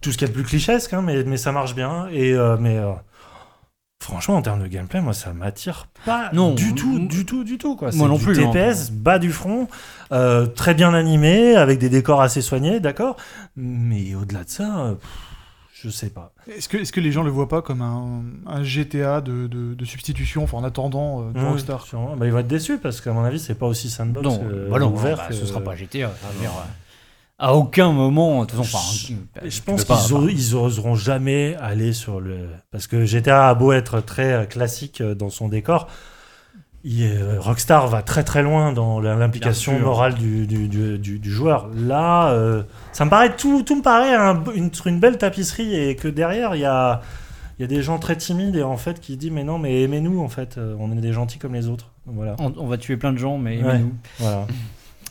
tout 0.00 0.12
ce 0.12 0.18
qui 0.18 0.24
est 0.24 0.28
le 0.28 0.32
plus 0.32 0.42
clichésque, 0.42 0.92
hein, 0.92 1.02
mais, 1.02 1.22
mais 1.22 1.36
ça 1.36 1.52
marche 1.52 1.76
bien. 1.76 2.08
Et 2.12 2.36
mais 2.58 2.80
franchement, 4.02 4.36
en 4.36 4.42
termes 4.42 4.62
de 4.62 4.66
gameplay, 4.66 5.00
moi, 5.00 5.12
ça 5.12 5.32
m'attire 5.32 5.86
pas 6.04 6.30
Non. 6.32 6.54
du 6.54 6.74
tout, 6.74 6.98
du 6.98 7.24
tout, 7.24 7.44
du 7.44 7.56
tout. 7.56 7.76
Quoi. 7.76 7.90
Moi 7.94 8.08
non 8.08 8.16
du 8.16 8.24
plus, 8.24 8.40
hein. 8.40 8.50
TPS, 8.50 8.90
bas 8.90 9.20
du 9.20 9.30
front, 9.30 9.68
très 10.56 10.74
bien 10.74 10.92
animé, 10.92 11.54
avec 11.54 11.78
des 11.78 11.88
décors 11.88 12.20
assez 12.20 12.42
soignés, 12.42 12.80
d'accord. 12.80 13.16
Mais 13.56 14.16
au-delà 14.16 14.42
de 14.42 14.50
ça, 14.50 14.96
pff, 15.00 15.27
je 15.82 15.90
sais 15.90 16.10
pas. 16.10 16.32
Est-ce 16.48 16.68
que, 16.68 16.76
est 16.76 16.90
que 16.90 17.00
les 17.00 17.12
gens 17.12 17.22
le 17.22 17.30
voient 17.30 17.48
pas 17.48 17.62
comme 17.62 17.82
un, 17.82 18.22
un 18.46 18.62
GTA 18.62 19.20
de, 19.20 19.46
de- 19.46 19.74
de 19.74 19.84
substitution, 19.84 20.42
enfin 20.44 20.58
en 20.58 20.64
attendant 20.64 21.22
euh, 21.22 21.32
du 21.32 21.40
Mmh, 21.40 21.48
Rockstar? 21.48 21.82
sûrement. 21.86 22.16
Bah, 22.16 22.26
ils 22.26 22.32
vont 22.32 22.38
être 22.38 22.46
déçus 22.48 22.78
parce 22.78 23.00
qu'à 23.00 23.12
mon 23.12 23.24
avis, 23.24 23.38
c'est 23.38 23.54
pas 23.54 23.66
aussi 23.66 23.88
sandbox 23.90 24.24
Non, 24.26 24.40
euh, 24.44 24.68
bah 24.70 24.78
non, 24.78 24.92
ouvert. 24.92 25.16
bah, 25.16 25.26
que- 25.28 25.34
ce 25.34 25.46
sera 25.46 25.60
pas 25.60 25.74
GTA. 25.76 25.98
je 25.98 26.44
euh, 26.46 26.48
à 27.40 27.54
aucun 27.54 27.92
moment, 27.92 28.44
de 28.44 28.50
toute 28.50 28.64
façon, 28.64 28.78
je 29.44 29.48
tu 29.48 29.62
pense 29.62 29.84
qu'ils 29.84 30.56
oseront 30.56 30.96
jamais 30.96 31.54
aller 31.60 31.92
sur 31.92 32.20
le. 32.20 32.48
Parce 32.72 32.88
que 32.88 33.04
GTA 33.04 33.48
a 33.48 33.54
beau 33.54 33.70
être 33.72 34.00
très 34.00 34.32
euh, 34.32 34.44
classique 34.44 35.00
euh, 35.00 35.14
dans 35.14 35.30
son 35.30 35.48
décor, 35.48 35.86
il 36.90 37.04
euh, 37.04 37.36
Rockstar 37.38 37.86
va 37.88 38.00
très 38.02 38.24
très 38.24 38.42
loin 38.42 38.72
dans 38.72 38.98
l'implication 39.00 39.78
morale 39.78 40.14
du, 40.14 40.46
du, 40.46 40.68
du- 40.68 40.98
du- 40.98 41.18
du 41.18 41.30
joueur. 41.30 41.68
Là, 41.76 42.30
euh, 42.30 42.62
ça 42.92 43.04
me 43.04 43.10
paraît 43.10 43.36
tout, 43.36 43.62
tout 43.62 43.76
me 43.76 43.82
paraît 43.82 44.14
un- 44.14 44.42
une, 44.54 44.70
une 44.86 44.98
belle 45.00 45.18
tapisserie 45.18 45.74
et 45.74 45.96
que 45.96 46.08
derrière 46.08 46.54
il 46.54 46.60
y 46.62 46.64
a, 46.64 47.02
il 47.58 47.62
y 47.62 47.64
a 47.64 47.68
des 47.68 47.82
gens 47.82 47.98
très 47.98 48.16
timides 48.16 48.56
et 48.56 48.62
en 48.62 48.76
fait 48.78 49.00
qui 49.00 49.16
disent 49.18 49.30
mais 49.32 49.44
non 49.44 49.58
mais 49.58 49.82
aimez-nous 49.82 50.20
en 50.20 50.28
fait, 50.28 50.56
euh, 50.56 50.74
on 50.80 50.90
est 50.92 51.00
des 51.00 51.12
gentils 51.12 51.38
comme 51.38 51.54
les 51.54 51.68
autres. 51.68 51.90
Voilà. 52.06 52.36
on, 52.38 52.54
on 52.56 52.66
va 52.66 52.78
tuer 52.78 52.96
plein 52.96 53.12
de 53.12 53.18
gens, 53.18 53.36
mais 53.36 53.62
Ouais. 53.62 53.70
aimez-nous. 53.74 53.92
voilà. 54.18 54.46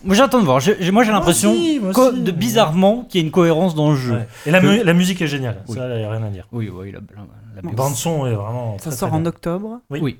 Moi 0.03 0.15
j'attends 0.15 0.39
de 0.39 0.45
voir. 0.45 0.61
Moi 0.91 1.03
j'ai 1.03 1.11
l'impression, 1.11 1.53
de, 1.53 2.31
bizarrement, 2.31 3.03
qu'il 3.03 3.21
y 3.21 3.23
a 3.23 3.25
une 3.25 3.31
cohérence 3.31 3.75
dans 3.75 3.89
le 3.91 3.95
jeu. 3.95 4.13
Ouais. 4.15 4.27
Et 4.45 4.51
la, 4.51 4.61
Que- 4.61 4.65
mu- 4.67 4.83
la 4.83 4.93
musique 4.93 5.21
est 5.21 5.27
géniale, 5.27 5.57
Oui. 5.67 5.75
ça 5.75 5.87
il 5.89 5.97
n'y 5.99 6.03
a 6.03 6.11
rien 6.11 6.23
à 6.23 6.29
dire. 6.29 6.47
Oui, 6.51 6.69
oui, 6.73 6.91
la, 6.91 6.99
la, 6.99 7.21
la 7.55 7.61
Bon. 7.61 7.69
BO. 7.69 7.75
Bande 7.75 7.93
son 7.95 8.25
est 8.27 8.33
vraiment. 8.33 8.77
Ça 8.79 8.89
très, 8.89 8.97
sort 8.97 9.09
très 9.09 9.17
en 9.17 9.21
bien. 9.21 9.29
octobre? 9.29 9.79
Oui. 9.89 9.99
Oui. 10.01 10.19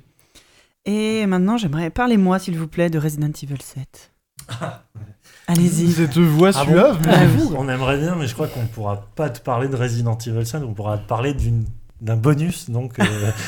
Et 0.88 1.26
maintenant, 1.28 1.58
j'aimerais 1.58 1.90
parler-moi, 1.90 2.40
s'il 2.40 2.58
vous 2.58 2.68
plaît, 2.68 2.90
de 2.90 2.98
Resident 2.98 3.28
Evil 3.44 3.62
7. 3.62 4.12
Allez-y. 5.48 5.92
Cette 5.92 6.18
voix 6.18 6.52
Ah 6.56 6.66
bon 6.66 6.72
suave, 6.72 7.00
mais 7.06 7.12
Ah 7.14 7.20
oui. 7.38 7.44
On 7.58 7.70
aimerait 7.70 7.98
bien, 8.00 8.16
mais 8.16 8.26
je 8.28 8.34
crois 8.34 8.48
qu'on 8.48 8.66
pourra 8.66 9.06
pas 9.16 9.30
te 9.30 9.40
parler 9.42 9.68
de 9.68 9.76
Resident 9.76 10.18
Evil 10.26 10.46
5, 10.46 10.64
on 10.64 10.74
pourra 10.74 10.98
te 10.98 11.08
parler 11.08 11.34
d'une 11.34 11.66
d'un 12.00 12.16
bonus, 12.16 12.70
donc 12.70 13.00
euh, 13.00 13.04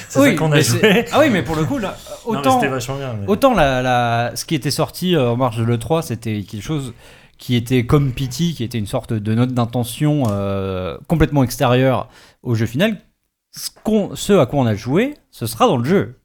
c'est 0.09 0.19
Oui, 0.19 0.29
ça 0.31 0.35
qu'on 0.37 0.51
a 0.51 0.55
mais 0.55 0.61
joué. 0.63 1.05
Ah 1.11 1.19
oui, 1.19 1.29
mais 1.29 1.43
pour 1.43 1.55
le 1.55 1.65
coup, 1.65 1.77
là, 1.77 1.95
Non, 2.25 2.31
mais 2.31 2.37
autant, 2.39 2.59
c'était 2.59 2.71
vachement 2.71 2.97
bien. 2.97 3.13
mais- 3.13 3.27
autant 3.27 3.53
la, 3.53 3.83
la- 3.83 4.31
ce 4.35 4.43
qui 4.43 4.55
était 4.55 4.71
sorti 4.71 5.15
euh, 5.15 5.29
en 5.29 5.37
marge 5.37 5.57
de 5.57 5.63
l'E3, 5.63 6.01
c'était 6.01 6.41
quelque 6.41 6.63
chose 6.63 6.95
qui 7.37 7.53
était 7.55 7.85
comme 7.85 8.11
Pity, 8.11 8.55
qui 8.55 8.63
était 8.63 8.79
une 8.79 8.87
sorte 8.87 9.13
de 9.13 9.35
note 9.35 9.53
d'intention 9.53 10.23
euh, 10.31 10.97
complètement 11.07 11.43
extérieure 11.43 12.09
au 12.41 12.55
jeu 12.55 12.65
final. 12.65 12.97
Ce, 13.55 13.69
qu'on- 13.83 14.15
ce 14.15 14.33
à 14.33 14.47
quoi 14.47 14.61
on 14.61 14.65
a 14.65 14.73
joué, 14.73 15.13
ce 15.29 15.45
sera 15.45 15.67
dans 15.67 15.77
le 15.77 15.85
jeu. 15.85 16.15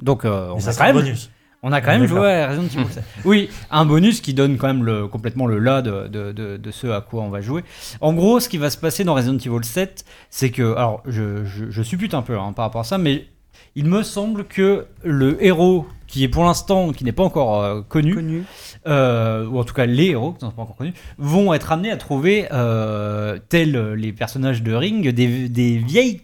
Donc 0.00 0.24
euh, 0.24 0.50
on 0.54 0.60
ça 0.60 0.70
a 0.70 0.74
quand 0.74 0.82
un 0.84 0.86
même 0.92 0.96
bonus. 1.02 1.30
On 1.62 1.72
a 1.72 1.80
quand 1.80 1.88
On 1.90 1.94
est 1.94 1.98
même 1.98 2.02
d'accord. 2.08 2.18
joué 2.22 2.32
à 2.32 2.48
Resident 2.48 2.82
Evil 2.82 2.92
7. 2.92 3.04
Oui, 3.24 3.50
un 3.70 3.84
bonus 3.86 4.20
qui 4.20 4.34
donne 4.34 4.56
quand 4.56 4.66
même 4.68 4.84
le, 4.84 5.08
complètement 5.08 5.46
le 5.46 5.58
là 5.58 5.82
de, 5.82 6.06
de, 6.06 6.30
de, 6.32 6.56
de 6.58 6.70
ce 6.70 6.86
à 6.88 7.00
quoi 7.00 7.22
on 7.22 7.30
va 7.30 7.40
jouer. 7.40 7.64
En 8.00 8.12
gros, 8.12 8.38
ce 8.40 8.48
qui 8.48 8.58
va 8.58 8.70
se 8.70 8.76
passer 8.76 9.02
dans 9.04 9.14
Resident 9.14 9.38
Evil 9.38 9.64
7, 9.64 10.04
c'est 10.30 10.50
que. 10.50 10.74
Alors, 10.76 11.02
je, 11.06 11.44
je, 11.44 11.70
je 11.70 11.82
suppute 11.82 12.14
un 12.14 12.22
peu 12.22 12.38
hein, 12.38 12.52
par 12.52 12.66
rapport 12.66 12.82
à 12.82 12.84
ça, 12.84 12.98
mais 12.98 13.26
il 13.74 13.86
me 13.86 14.02
semble 14.02 14.44
que 14.44 14.86
le 15.02 15.42
héros 15.44 15.86
qui 16.06 16.22
est 16.22 16.28
pour 16.28 16.44
l'instant, 16.44 16.92
qui 16.92 17.02
n'est 17.04 17.10
pas 17.10 17.24
encore 17.24 17.60
euh, 17.64 17.80
connu, 17.82 18.14
Connu. 18.14 18.44
euh, 18.86 19.44
ou 19.46 19.58
en 19.58 19.64
tout 19.64 19.74
cas 19.74 19.86
les 19.86 20.10
héros 20.10 20.32
qui 20.34 20.44
ne 20.44 20.50
sont 20.50 20.54
pas 20.56 20.62
encore 20.62 20.76
connus, 20.76 20.94
vont 21.18 21.52
être 21.52 21.72
amenés 21.72 21.90
à 21.90 21.96
trouver, 21.96 22.46
euh, 22.52 23.38
tels 23.48 23.94
les 23.94 24.12
personnages 24.12 24.62
de 24.62 24.72
Ring, 24.72 25.08
des, 25.08 25.48
des 25.48 25.78
vieilles 25.78 26.20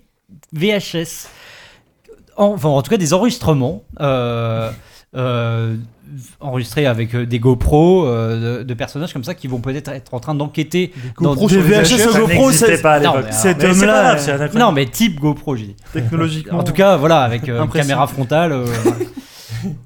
VHS. 0.53 1.27
En- 2.37 2.47
Enfin, 2.55 2.69
en 2.69 2.83
tout 2.83 2.91
cas, 2.91 2.97
des 2.97 3.13
enregistrements. 3.15 3.83
euh, 4.01 4.71
euh, 5.15 5.77
enregistré 6.41 6.85
avec 6.87 7.15
euh, 7.15 7.25
des 7.27 7.39
GoPro 7.39 8.07
euh, 8.07 8.59
de, 8.59 8.63
de 8.65 8.75
personnages 8.75 9.13
comme 9.15 9.25
ça 9.25 9.35
qui 9.35 9.47
vont 9.47 9.61
peut-être 9.61 9.89
être 9.89 10.13
en 10.15 10.21
train 10.21 10.35
d'enquêter. 10.35 10.93
Dans 11.21 11.35
des 11.35 11.57
VHS 11.59 11.99
Ça 12.13 12.19
GoPro, 12.21 12.51
c'est 12.53 12.83
pas 12.83 12.95
à 12.95 12.99
l'époque. 12.99 13.33
cet 13.33 13.61
c'est 14.19 14.31
anachronique. 14.31 14.55
Non, 14.55 14.73
mais 14.73 14.87
type 14.87 15.21
GoPro, 15.21 15.57
j'ai 15.57 15.67
dit. 15.69 15.77
technologiquement. 15.93 16.59
En 16.59 16.65
tout 16.65 16.73
cas, 16.75 16.97
voilà, 16.97 17.21
avec 17.23 17.49
euh, 17.49 17.63
une 17.63 17.71
caméra 17.71 18.07
frontale. 18.07 18.53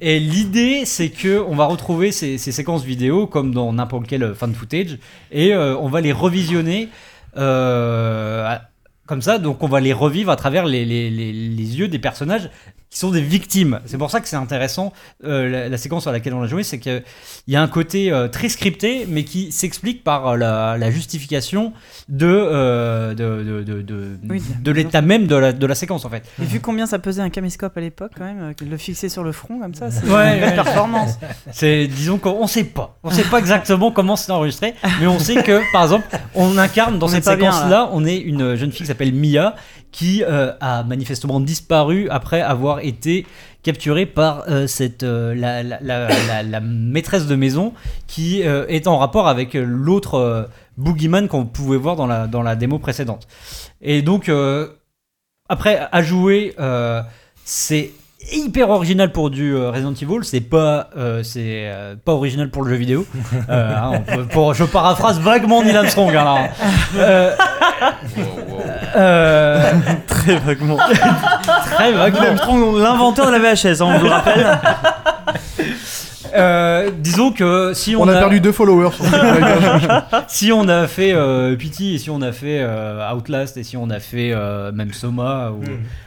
Et 0.01 0.18
l'idée, 0.18 0.82
c'est 0.85 1.10
que 1.10 1.44
on 1.47 1.55
va 1.55 1.66
retrouver 1.66 2.10
ces, 2.10 2.39
ces 2.39 2.51
séquences 2.52 2.82
vidéo 2.85 3.27
comme 3.27 3.52
dans 3.52 3.73
n'importe 3.73 4.06
quel 4.09 4.35
fan 4.35 4.55
footage, 4.55 4.98
et 5.31 5.55
on 5.56 5.89
va 5.89 6.01
les 6.01 6.12
revisionner 6.12 6.89
à- 7.36 8.62
comme 9.07 9.23
ça. 9.23 9.39
Donc, 9.39 9.62
on 9.62 9.69
va 9.69 9.81
les 9.81 9.93
revivre 9.93 10.31
à 10.31 10.37
travers 10.37 10.66
les, 10.66 10.83
yeux 10.83 11.89
des 11.89 11.99
personnages 11.99 12.51
qui 12.91 12.99
sont 12.99 13.11
des 13.11 13.21
victimes. 13.21 13.81
C'est 13.87 13.99
pour 13.99 14.11
ça 14.11 14.21
que 14.21 14.29
c'est 14.29 14.37
intéressant 14.37 14.93
euh, 15.25 15.49
la, 15.51 15.69
la 15.69 15.77
séquence 15.77 16.03
sur 16.03 16.13
laquelle 16.13 16.35
on 16.35 16.43
a 16.43 16.47
joué, 16.47 16.63
c'est 16.63 16.79
qu'il 16.79 17.03
y 17.49 17.57
a 17.57 17.63
un 17.63 17.67
côté 17.69 18.13
euh, 18.13 18.29
très 18.29 18.49
scripté, 18.49 19.07
mais 19.09 19.25
qui 19.25 19.51
s'explique 19.51 20.05
par 20.05 20.29
euh, 20.29 20.37
la, 20.37 20.77
la 20.79 20.91
justification 20.91 21.73
de, 22.09 22.27
euh, 22.27 23.11
de, 23.15 23.43
de, 23.43 23.63
de, 23.65 23.83
de- 23.83 24.19
Oui, 24.31 24.41
de 24.63 24.71
l'état 24.71 25.03
même 25.03 25.27
de 25.27 25.35
la, 25.37 25.53
de 25.53 25.67
la 25.67 25.75
séquence 25.75 26.05
en 26.05 26.11
fait. 26.11 26.23
Et 26.41 26.45
vu 26.45 26.61
combien 26.61 26.87
ça 26.87 26.99
pesait 27.01 27.23
un 27.23 27.31
caméscope 27.31 27.77
à 27.77 27.81
l'époque, 27.81 28.13
quand 28.17 28.25
même, 28.25 28.55
le 28.61 28.77
fixer 28.77 29.09
sur 29.09 29.25
le 29.25 29.33
front 29.33 29.59
comme 29.59 29.75
ça, 29.75 29.91
c'est 29.91 30.05
Ouais, 30.09 30.39
une 30.39 30.45
ouais. 30.45 30.55
performance. 30.55 31.19
C'est, 31.53 31.87
disons 31.89 32.19
qu'on 32.19 32.47
sait 32.47 32.65
pas. 32.65 32.99
On 33.03 33.11
sait 33.11 33.25
pas 33.25 33.39
exactement 33.39 33.91
comment 33.91 34.17
c'est 34.17 34.31
enregistré, 34.33 34.75
mais 35.01 35.07
on 35.07 35.19
sait 35.19 35.43
que, 35.43 35.61
par 35.73 35.83
exemple, 35.85 36.07
on 36.35 36.57
incarne 36.59 36.99
dans 36.99 37.07
On 37.07 37.09
cette 37.09 37.25
bien, 37.25 37.51
séquence-là, 37.53 37.91
on 37.93 38.05
est 38.05 38.17
une 38.17 38.55
jeune 38.57 38.71
fille 38.71 38.83
qui 38.83 38.87
s'appelle 38.87 39.13
Mia, 39.13 39.55
qui 39.93 40.23
euh, 40.25 40.53
a 40.61 40.83
manifestement 40.85 41.41
disparu 41.41 42.09
après 42.11 42.41
avoir 42.43 42.81
été 42.81 43.27
capturée 43.63 44.07
par 44.07 44.45
euh, 44.49 44.67
cette, 44.67 45.03
euh, 45.03 45.35
la, 45.35 45.63
la- 45.63 45.79
la- 45.81 46.09
la- 46.09 46.43
la 46.43 46.61
maîtresse 46.61 47.27
de 47.27 47.35
maison 47.35 47.73
qui 48.07 48.43
euh, 48.45 48.67
est 48.69 48.87
en 48.87 48.99
rapport 48.99 49.27
avec 49.27 49.55
l'autre 49.55 50.15
euh, 50.15 50.43
boogeyman 50.77 51.29
qu'on 51.29 51.47
pouvait 51.47 51.79
voir 51.79 51.97
dans 51.97 52.07
la, 52.07 52.27
dans 52.27 52.43
la 52.43 52.55
démo 52.57 52.79
précédente. 52.79 53.27
Et 53.81 54.03
donc, 54.03 54.29
euh, 54.29 54.69
après, 55.49 55.81
à 55.91 56.03
jouer, 56.03 56.55
euh, 56.61 57.03
c'est 57.45 57.91
hyper 58.33 58.71
original 58.71 59.13
pour 59.13 59.31
du 59.31 59.55
euh, 59.55 59.71
Resident 59.71 59.93
Evil, 59.95 60.25
c'est 60.25 60.41
pas, 60.41 60.91
euh, 60.97 61.23
c'est 61.23 61.69
euh, 61.71 61.95
pas 61.97 62.13
original 62.13 62.51
pour 62.51 62.63
le 62.65 62.71
jeu 62.71 62.77
vidéo. 62.77 63.07
Euh, 63.49 63.75
hein, 63.77 64.01
peut- 64.07 64.25
pour, 64.27 64.55
je 64.55 64.65
paraphrase 64.65 65.21
vaguement 65.21 65.63
Neil 65.63 65.77
Armstrong. 65.77 66.15
hein, 66.15 66.25
là. 66.25 66.49
Euh, 66.97 67.37
Wow, 68.17 68.25
wow. 68.25 68.63
Euh, 68.97 69.73
Très 70.06 70.39
vaguement. 70.39 70.77
très 70.77 71.93
vaguement. 71.93 72.77
L'inventeur 72.78 73.27
de 73.27 73.32
la 73.32 73.39
VHS, 73.39 73.81
hein, 73.81 73.86
on 73.86 73.98
vous 73.98 74.05
le 74.05 74.10
rappelle. 74.10 74.59
Euh, 76.35 76.90
disons 76.98 77.32
que 77.32 77.73
si 77.74 77.97
on, 77.97 78.02
On 78.02 78.09
a 78.09 78.18
perdu 78.18 78.40
deux 78.40 78.52
followers 78.52 78.90
sur 78.93 79.05
si 80.28 80.52
on 80.52 80.68
a 80.68 80.86
fait 80.86 81.12
euh, 81.12 81.56
Pity 81.56 81.94
et 81.94 81.98
si 81.98 82.10
on 82.10 82.20
a 82.20 82.32
fait 82.32 82.60
euh, 82.60 83.10
Outlast 83.12 83.56
et 83.56 83.62
si 83.62 83.77
on 83.77 83.89
a 83.89 84.01
fait 84.01 84.32
euh, 84.32 84.73
même 84.73 84.93
Soma 84.93 85.52
ou, 85.52 85.62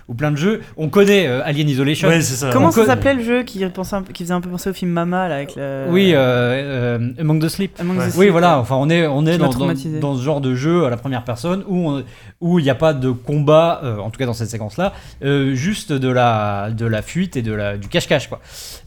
ou 0.10 0.14
plein 0.16 0.32
de 0.32 0.38
jeux, 0.38 0.62
on 0.76 0.90
connaît 0.90 1.28
euh, 1.28 1.42
Alien 1.46 1.70
Isolation. 1.70 2.10
Ouais, 2.10 2.20
c'est 2.22 2.36
ça. 2.36 2.50
Comment 2.52 2.68
on 2.70 2.72
ça 2.72 2.86
s'appelait 2.86 3.14
le 3.14 3.24
jeu 3.24 3.44
qui, 3.44 3.64
pensait 3.70 3.96
un 3.96 4.02
peu- 4.02 4.12
qui 4.12 4.24
faisait 4.24 4.34
un 4.34 4.42
peu 4.42 4.50
penser 4.50 4.70
au 4.70 4.74
film 4.74 4.92
Mama 4.92 5.28
là, 5.30 5.36
avec 5.36 5.56
le. 5.56 5.86
Oui, 5.90 6.12
euh, 6.14 6.98
euh, 7.00 7.12
Among 7.20 7.40
the 7.42 7.48
Sleep. 7.48 7.80
Among 7.80 7.96
the 7.96 8.00
Ouais. 8.00 8.06
Sleep, 8.10 8.20
Oui, 8.20 8.30
voilà. 8.30 8.60
Enfin, 8.60 8.76
on 8.76 8.90
est, 8.90 9.06
on 9.08 9.26
est 9.26 9.34
Qui 9.34 9.38
m'a 9.38 9.38
dans, 9.38 9.46
dans, 9.46 9.50
traumatisé. 9.52 10.00
dans 10.00 10.16
ce 10.18 10.22
genre 10.24 10.42
de 10.42 10.56
jeu 10.56 10.86
à 10.86 10.90
la 10.90 10.98
première 10.98 11.24
personne 11.24 11.64
où 11.68 11.90
on- 11.92 12.04
où 12.42 12.58
il 12.60 12.64
n'y 12.64 12.70
a 12.70 12.76
pas 12.76 12.94
de 12.94 13.12
combat, 13.12 13.82
euh, 13.84 13.98
en 14.00 14.10
tout 14.10 14.18
cas 14.18 14.26
dans 14.26 14.34
cette 14.34 14.50
séquence-là, 14.50 14.94
euh, 15.24 15.54
juste 15.54 15.92
de 15.94 16.10
la, 16.10 16.70
de 16.72 16.86
la 16.86 17.02
fuite 17.02 17.36
et 17.38 17.42
de 17.42 17.54
la, 17.54 17.78
du 17.78 17.88
cache-cache, 17.90 18.30
quoi. 18.30 18.40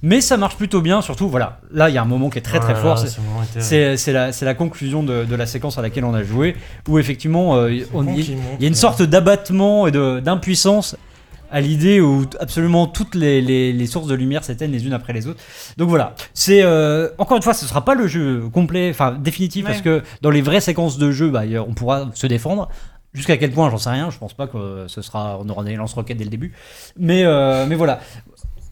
Mais 0.02 0.20
ça 0.20 0.36
marche 0.36 0.56
plutôt 0.56 0.80
bien, 0.80 1.02
surtout, 1.02 1.28
voilà. 1.28 1.60
Là, 1.72 1.88
il 1.88 1.94
y 1.94 1.98
a 1.98 2.02
un 2.02 2.06
moment 2.06 2.30
qui 2.30 2.38
est 2.38 2.42
très 2.42 2.58
très 2.60 2.74
fort. 2.74 2.98
c'est- 2.98 4.12
la, 4.12 4.32
c'est 4.32 4.44
la 4.44 4.54
conclusion 4.54 5.02
de, 5.02 5.24
de 5.24 5.34
la 5.36 5.46
séquence 5.46 5.78
à 5.78 5.82
laquelle 5.82 6.04
on 6.04 6.14
a 6.14 6.22
joué, 6.22 6.56
où 6.88 6.98
effectivement, 6.98 7.56
euh, 7.56 7.78
on- 7.94 8.04
il 8.14 8.36
y 8.60 8.64
a 8.64 8.68
une 8.68 8.74
sorte 8.74 9.02
d'abattement 9.02 9.86
et 9.86 9.90
de- 9.90 10.20
d'impuissance 10.20 10.96
à 11.52 11.60
l'idée 11.60 12.00
où 12.00 12.24
absolument 12.40 12.86
toutes 12.86 13.14
les, 13.14 13.40
les- 13.40 13.72
les 13.72 13.86
sources 13.86 14.08
de 14.08 14.14
lumière 14.14 14.42
s'éteignent 14.42 14.72
les 14.72 14.84
unes 14.86 14.92
après 14.94 15.12
les 15.12 15.26
autres. 15.28 15.40
Donc 15.76 15.88
voilà, 15.88 16.14
c'est 16.34 16.62
euh, 16.62 17.08
encore 17.18 17.36
une 17.36 17.42
fois, 17.42 17.54
ce 17.54 17.66
sera 17.66 17.84
pas 17.84 17.94
le 17.94 18.06
jeu 18.06 18.42
complet, 18.52 18.90
enfin 18.90 19.12
définitif, 19.12 19.64
Ouais. 19.64 19.70
parce 19.70 19.82
que 19.82 20.02
dans 20.22 20.30
les 20.30 20.42
vraies 20.42 20.60
séquences 20.60 20.98
de 20.98 21.10
jeu, 21.12 21.30
bah, 21.30 21.42
on 21.66 21.74
pourra 21.74 22.10
se 22.14 22.26
défendre. 22.26 22.68
Jusqu'à 23.14 23.36
quel 23.36 23.50
point, 23.52 23.68
j'en 23.70 23.76
sais 23.76 23.90
rien. 23.90 24.10
Je 24.10 24.16
pense 24.18 24.32
pas 24.32 24.46
que 24.46 24.86
ce 24.88 25.02
sera, 25.02 25.38
on 25.38 25.48
aura 25.50 25.62
des 25.64 25.76
lance-roquettes 25.76 26.16
dès 26.16 26.24
le 26.24 26.30
début. 26.30 26.52
Mais, 26.98 27.24
euh, 27.24 27.66
mais 27.68 27.74
voilà. 27.74 28.00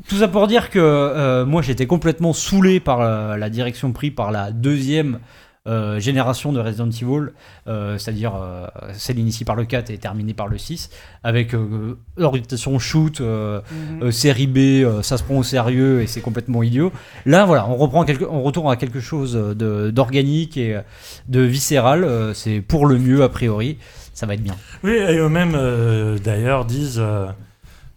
Tout 0.09 0.17
ça 0.17 0.29
pour 0.29 0.47
dire 0.47 0.71
que 0.71 0.79
euh, 0.81 1.45
moi 1.45 1.61
j'étais 1.61 1.87
complètement 1.87 2.33
saoulé 2.33 2.81
par 2.81 3.03
euh, 3.03 3.37
la 3.37 3.51
direction 3.51 3.93
prise 3.93 4.13
par 4.17 4.33
la 4.33 4.51
deuxième 4.51 5.21
euh, 5.69 6.01
génération 6.01 6.53
de 6.53 6.61
Resident 6.61 6.89
Evil, 6.89 7.33
euh, 7.69 7.99
c'est-à-dire 7.99 8.33
euh, 8.35 8.67
celle 8.95 9.19
initiée 9.19 9.45
par 9.45 9.57
le 9.57 9.65
4 9.67 9.91
et 9.91 9.99
terminée 9.99 10.33
par 10.33 10.49
le 10.49 10.57
6, 10.57 10.89
avec 11.23 11.55
euh, 11.55 11.99
orientation 12.19 12.79
shoot, 12.79 13.21
euh, 13.21 13.61
Mhm. 13.71 14.03
euh, 14.05 14.11
série 14.11 14.47
B, 14.47 14.57
euh, 14.59 15.03
ça 15.03 15.19
se 15.19 15.23
prend 15.23 15.37
au 15.37 15.43
sérieux 15.43 16.01
et 16.01 16.07
c'est 16.07 16.23
complètement 16.23 16.63
idiot. 16.63 16.93
Là, 17.27 17.45
voilà, 17.45 17.69
on 17.69 17.77
reprend 17.77 18.05
quelque, 18.05 18.25
on 18.25 18.43
retourne 18.43 18.73
à 18.73 18.77
quelque 18.77 19.01
chose 19.01 19.35
d'organique 19.35 20.57
et 20.57 20.81
de 21.29 21.41
viscéral. 21.41 22.05
euh, 22.05 22.33
c'est 22.35 22.61
pour 22.61 22.87
le 22.87 22.99
mieux 22.99 23.23
a 23.23 23.29
priori. 23.29 23.77
Ça 24.15 24.27
va 24.27 24.35
être 24.35 24.43
bien. 24.43 24.57
Oui, 24.83 24.93
et 24.93 25.17
eux-mêmes 25.19 25.55
euh, 25.55 26.19
d'ailleurs 26.19 26.65
disent 26.65 26.99
euh, 26.99 27.27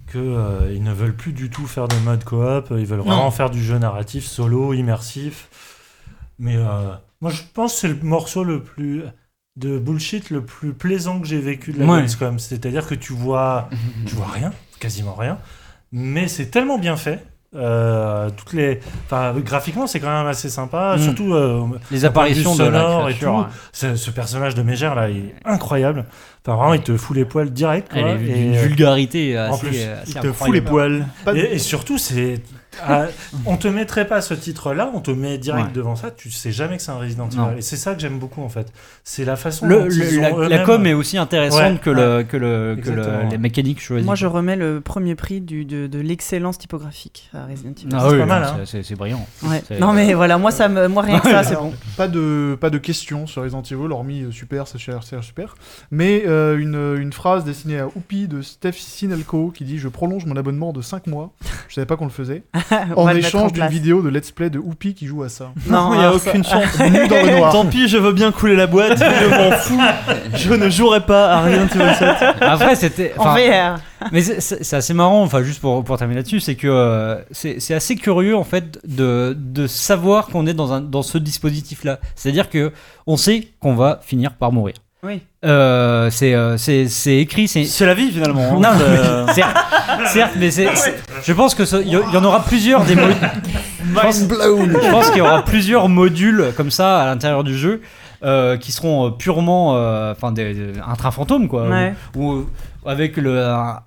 que 0.08 0.18
euh, 0.20 0.72
ils 0.74 0.84
ne 0.84 0.94
veulent 0.94 1.16
plus 1.16 1.34
du 1.34 1.50
tout 1.50 1.66
faire 1.66 1.88
de 1.88 1.96
mode 2.06 2.24
coop, 2.24 2.68
ils 2.72 2.86
veulent 2.86 3.00
vraiment 3.00 3.32
faire 3.32 3.50
du 3.50 3.64
jeu 3.64 3.78
narratif 3.78 4.26
solo, 4.26 4.74
immersif. 4.74 5.48
Mais 6.40 6.56
euh, 6.56 6.92
moi 7.24 7.32
je 7.32 7.42
pense 7.56 7.74
que 7.74 7.80
c'est 7.80 7.88
le 7.88 7.98
morceau 8.04 8.44
le 8.44 8.62
plus 8.62 9.02
de 9.56 9.80
bullshit 9.80 10.30
le 10.30 10.42
plus 10.44 10.74
plaisant 10.74 11.20
que 11.20 11.26
j'ai 11.28 11.40
vécu 11.40 11.72
de 11.74 11.80
la 11.80 11.86
Ouais. 11.86 11.98
Gamescom. 11.98 12.38
C'est-à-dire 12.38 12.86
que 12.88 12.96
tu 12.96 13.14
vois, 13.14 13.70
tu 14.06 14.14
vois 14.16 14.28
rien, 14.28 14.52
quasiment 14.80 15.14
rien, 15.16 15.38
mais 15.92 16.28
c'est 16.28 16.48
tellement 16.48 16.78
bien 16.78 16.98
fait. 16.98 17.24
Euh, 17.56 18.32
toutes 18.36 18.54
les, 18.54 18.80
enfin, 19.06 19.32
graphiquement 19.38 19.86
c'est 19.86 20.00
quand 20.00 20.10
même 20.10 20.26
assez 20.26 20.50
sympa, 20.50 20.96
Mm. 20.98 21.02
surtout 21.04 21.34
euh, 21.36 21.66
Les 21.92 22.04
apparitions 22.04 22.56
de 22.56 22.64
la 22.64 22.82
sonore 22.82 23.10
et 23.10 23.14
créature, 23.14 23.32
tout. 23.32 23.38
ouais. 23.42 23.46
ce, 23.72 23.96
ce 23.96 24.10
personnage 24.10 24.56
de 24.56 24.64
Mégère 24.64 24.96
là, 24.96 25.08
il 25.10 25.18
est 25.28 25.36
incroyable. 25.46 26.06
Enfin, 26.44 26.58
vraiment, 26.58 26.74
il 26.74 26.82
te 26.82 26.98
fout 26.98 27.16
les 27.16 27.26
poils 27.26 27.52
direct. 27.52 27.92
Quoi. 27.94 28.02
Elle 28.02 28.28
est 28.28 28.32
et, 28.32 28.34
d'une 28.34 28.56
vulgarité 28.56 29.38
assez, 29.38 29.54
en 29.54 29.58
plus, 29.60 29.70
assez 29.84 30.12
Il 30.14 30.20
te 30.20 30.32
fout 30.32 30.52
les 30.52 30.62
poils. 30.62 31.06
Et 31.36 31.60
surtout, 31.60 32.00
c'est. 32.00 32.42
Ah, 32.86 33.06
on 33.46 33.58
te 33.58 33.68
mettrait 33.68 34.08
pas 34.08 34.22
ce 34.22 34.34
titre-là, 34.34 34.92
on 34.94 35.00
te 35.02 35.12
met 35.12 35.38
direct 35.38 35.68
Ouais. 35.68 35.74
devant 35.74 35.96
ça, 35.96 36.12
tu 36.12 36.32
sais 36.32 36.52
jamais 36.52 36.78
que 36.78 36.84
c'est 36.84 36.92
un 36.92 36.98
Resident 36.98 37.30
Non. 37.36 37.50
Evil. 37.50 37.60
Et 37.60 37.62
c'est 37.62 37.78
ça 37.78 37.94
que 37.94 38.02
j'aime 38.02 38.20
beaucoup 38.20 38.42
en 38.42 38.50
fait. 38.50 38.72
C'est 39.04 39.26
la 39.26 39.36
façon 39.36 39.66
Le- 39.68 39.76
dont 39.80 39.86
le- 39.86 40.14
ils 40.14 40.20
la, 40.22 40.34
ont 40.34 40.38
la 40.40 40.60
com 40.60 40.86
est 40.86 40.94
aussi 40.94 41.18
intéressante 41.18 41.60
Ouais, 41.74 41.78
que, 41.82 41.90
le, 41.90 42.24
que, 42.24 42.38
le, 42.38 42.78
que 42.82 42.90
le- 42.90 43.30
les 43.30 43.38
mécaniques 43.38 43.82
choisies. 43.82 44.06
Moi, 44.06 44.16
je 44.16 44.26
remets 44.26 44.56
le 44.56 44.82
premier 44.82 45.16
prix 45.16 45.42
du, 45.42 45.66
de, 45.66 45.88
de 45.88 46.00
l'excellence 46.00 46.58
typographique 46.58 47.30
à 47.34 47.46
Resident 47.46 47.72
Evil. 47.72 47.90
Ah 47.94 48.00
c'est 48.08 48.14
oui, 48.14 48.20
pas 48.20 48.26
mal, 48.26 48.42
non, 48.44 48.48
hein. 48.62 48.66
c'est- 48.66 48.96
brillant. 48.96 49.26
Ouais. 49.44 49.62
Non, 49.80 49.94
mais 49.94 50.14
voilà, 50.14 50.38
moi, 50.38 50.52
ça 50.52 50.68
me, 50.70 50.88
moi 50.88 51.04
rien 51.04 51.20
que 51.20 51.30
ça, 51.30 51.44
c'est 51.44 51.56
bon. 51.56 51.74
Pas 51.98 52.08
de, 52.08 52.58
pas 52.60 52.70
de 52.70 52.78
questions 52.78 53.28
sur 53.28 53.44
Resident 53.44 53.62
Evil, 53.64 53.92
hormis 53.92 54.22
euh, 54.24 54.32
super, 54.32 54.68
c'est 54.68 54.78
cher, 54.78 55.02
c'est 55.04 55.22
super. 55.24 55.56
Mais 55.92 56.24
euh, 56.28 56.58
une, 56.58 57.02
une 57.02 57.14
phrase 57.14 57.44
destinée 57.44 57.80
à 57.80 57.88
Oupi 57.88 58.28
de 58.28 58.42
Steph 58.42 58.74
Sinelko 58.74 59.52
qui 59.54 59.64
dit 59.64 59.78
Je 59.78 59.88
prolonge 59.88 60.26
mon 60.26 60.36
abonnement 60.36 60.74
de 60.74 60.82
5 60.82 61.08
mois. 61.08 61.34
Je 61.70 61.76
savais 61.76 61.86
pas 61.86 61.98
qu'on 61.98 62.06
le 62.06 62.12
faisait. 62.12 62.44
On 62.96 63.04
en 63.04 63.10
échange 63.10 63.54
d'une 63.54 63.68
vidéo 63.68 64.02
de 64.02 64.10
let's 64.10 64.32
play 64.32 64.50
de 64.50 64.60
Oupi 64.60 64.94
qui 64.94 65.08
joue 65.08 65.24
à 65.24 65.30
ça. 65.30 65.52
Non, 65.68 65.94
il 65.94 66.00
n'y 66.00 66.04
a 66.06 66.12
ça- 66.18 66.30
aucune 66.30 66.44
chance. 66.44 66.78
Dans 66.78 66.86
le 66.86 67.32
noir. 67.38 67.52
Tant 67.52 67.66
pis, 67.66 67.88
je 67.88 67.98
veux 67.98 68.12
bien 68.14 68.32
couler 68.32 68.56
la 68.56 68.68
boîte, 68.68 68.98
je 69.00 69.30
m'en 69.30 69.52
fous. 69.58 69.80
Je 70.36 70.54
ne 70.54 70.70
jouerai 70.70 71.02
pas 71.02 71.38
à 71.38 71.50
Evil 71.50 71.68
7. 71.70 72.08
Après, 72.42 72.76
c'était. 72.76 73.14
En 73.18 73.34
VR. 73.36 73.80
Mais 74.12 74.22
c'est- 74.22 74.74
assez 74.74 74.94
marrant, 74.94 75.22
enfin 75.24 75.44
juste 75.44 75.62
pour, 75.62 75.84
pour 75.84 75.98
terminer 75.98 76.20
là-dessus, 76.20 76.40
c'est 76.40 76.56
que 76.56 76.68
euh, 76.68 77.16
c'est 77.32 77.60
c'est 77.60 77.74
assez 77.74 77.96
curieux 77.96 78.36
en 78.36 78.44
fait 78.44 78.80
de, 78.86 79.36
de 79.40 79.66
savoir 79.68 80.28
qu'on 80.28 80.46
est 80.46 80.54
dans, 80.54 80.74
un, 80.74 80.82
dans 80.82 81.04
ce 81.04 81.18
dispositif-là. 81.18 82.00
C'est-à-dire 82.16 82.50
que 82.50 82.72
on 83.08 83.16
sait 83.18 83.48
qu'on 83.62 83.76
va 83.76 84.00
finir 84.04 84.34
par 84.34 84.52
mourir. 84.52 84.76
Oui. 85.06 85.22
Euh, 85.44 86.10
c'est 86.10 86.34
euh, 86.34 86.56
c'est- 86.58 86.88
c'est 86.88 87.18
écrit, 87.18 87.48
c'est 87.50 87.66
C'est 87.66 87.86
la 87.86 87.94
vie 87.94 88.10
finalement. 88.10 88.54
hein. 88.56 88.60
Non, 88.62 88.70
Euh, 88.82 89.28
certes, 89.34 89.58
certes, 90.08 90.32
mais 90.38 90.50
c'est, 90.50 90.74
c'est- 90.76 90.96
je 91.26 91.34
pense 91.34 91.56
que 91.56 91.66
ça- 91.66 91.82
il 91.82 91.88
y, 91.90 91.92
il 91.92 92.14
y 92.14 92.18
en 92.18 92.24
aura 92.24 92.44
plusieurs 92.46 92.86
des 92.86 92.96
modules. 92.96 93.16
Je 93.86 94.00
pense, 94.00 94.20
je 94.22 94.92
pense 94.92 95.08
qu'il 95.10 95.18
y 95.18 95.22
aura 95.22 95.44
plusieurs 95.44 95.90
modules 95.90 96.54
comme 96.56 96.72
ça 96.72 97.02
à 97.02 97.06
l'intérieur 97.08 97.44
du 97.44 97.58
jeu 97.58 97.82
euh, 98.24 98.58
qui 98.58 98.72
seront 98.72 99.08
euh, 99.08 99.10
purement, 99.12 99.76
euh, 99.76 100.12
enfin, 100.12 100.32
des- 100.32 100.74
un 100.86 100.96
train 100.96 101.12
fantôme 101.12 101.48
quoi. 101.48 101.68
Ouais. 101.70 101.94
Ou, 102.16 102.46
avec 102.86 103.16
le, 103.16 103.42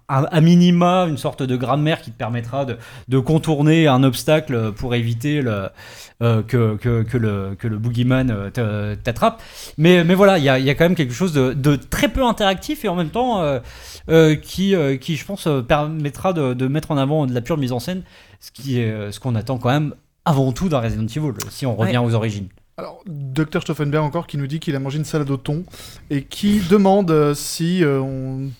un, 0.08 0.40
minima 0.40 1.04
une 1.06 1.18
sorte 1.18 1.42
de 1.42 1.54
grammaire 1.56 2.00
qui 2.00 2.10
te 2.10 2.16
permettra 2.16 2.64
de, 2.64 2.78
de 3.08 3.18
contourner 3.18 3.86
un 3.88 4.02
obstacle 4.02 4.72
pour 4.72 4.94
éviter 4.94 5.42
le, 5.42 5.68
euh, 6.22 6.42
que, 6.42 6.76
que, 6.76 7.02
que 7.02 7.18
le, 7.18 7.54
que 7.58 7.68
le 7.68 7.76
boogeyman 7.76 8.30
euh, 8.56 8.96
t'attrape. 8.96 9.42
Mais, 9.76 10.02
mais 10.02 10.14
voilà, 10.14 10.38
il 10.38 10.44
y 10.44 10.48
a, 10.48 10.58
y 10.58 10.70
a 10.70 10.74
quand 10.74 10.84
même 10.84 10.94
quelque 10.94 11.12
chose 11.12 11.34
de, 11.34 11.52
de 11.52 11.76
très 11.76 12.08
peu 12.08 12.24
interactif 12.24 12.86
et 12.86 12.88
en 12.88 12.94
même 12.94 13.10
temps 13.10 13.42
euh, 13.42 13.58
euh, 14.08 14.34
qui, 14.34 14.74
euh, 14.74 14.96
qui, 14.96 15.16
je 15.16 15.26
pense, 15.26 15.46
euh, 15.46 15.60
permettra 15.60 16.32
de, 16.32 16.54
de 16.54 16.66
mettre 16.66 16.90
en 16.90 16.96
avant 16.96 17.26
de 17.26 17.34
la 17.34 17.42
pure 17.42 17.58
mise 17.58 17.72
en 17.72 17.80
scène, 17.80 18.02
ce 18.40 18.50
qui 18.50 18.80
est 18.80 18.90
euh, 18.90 19.12
ce 19.12 19.20
qu'on 19.20 19.34
attend 19.34 19.58
quand 19.58 19.68
même 19.70 19.92
avant 20.24 20.52
tout 20.52 20.70
d'un 20.70 20.80
Resident 20.80 21.04
Evil, 21.06 21.34
si 21.50 21.66
on 21.66 21.76
revient 21.76 21.98
aux 21.98 22.14
origines. 22.14 22.48
Alors, 22.78 23.02
Dr. 23.06 23.62
Stauffenberg 23.62 24.04
encore 24.04 24.26
qui 24.26 24.36
nous 24.36 24.46
dit 24.46 24.60
qu'il 24.60 24.76
a 24.76 24.78
mangé 24.78 24.98
une 24.98 25.04
salade 25.04 25.30
au 25.30 25.36
thon 25.38 25.64
et 26.10 26.24
qui 26.24 26.60
demande 26.60 27.10
euh, 27.10 27.34
si 27.34 27.82
euh, 27.82 28.00
on... 28.00 28.50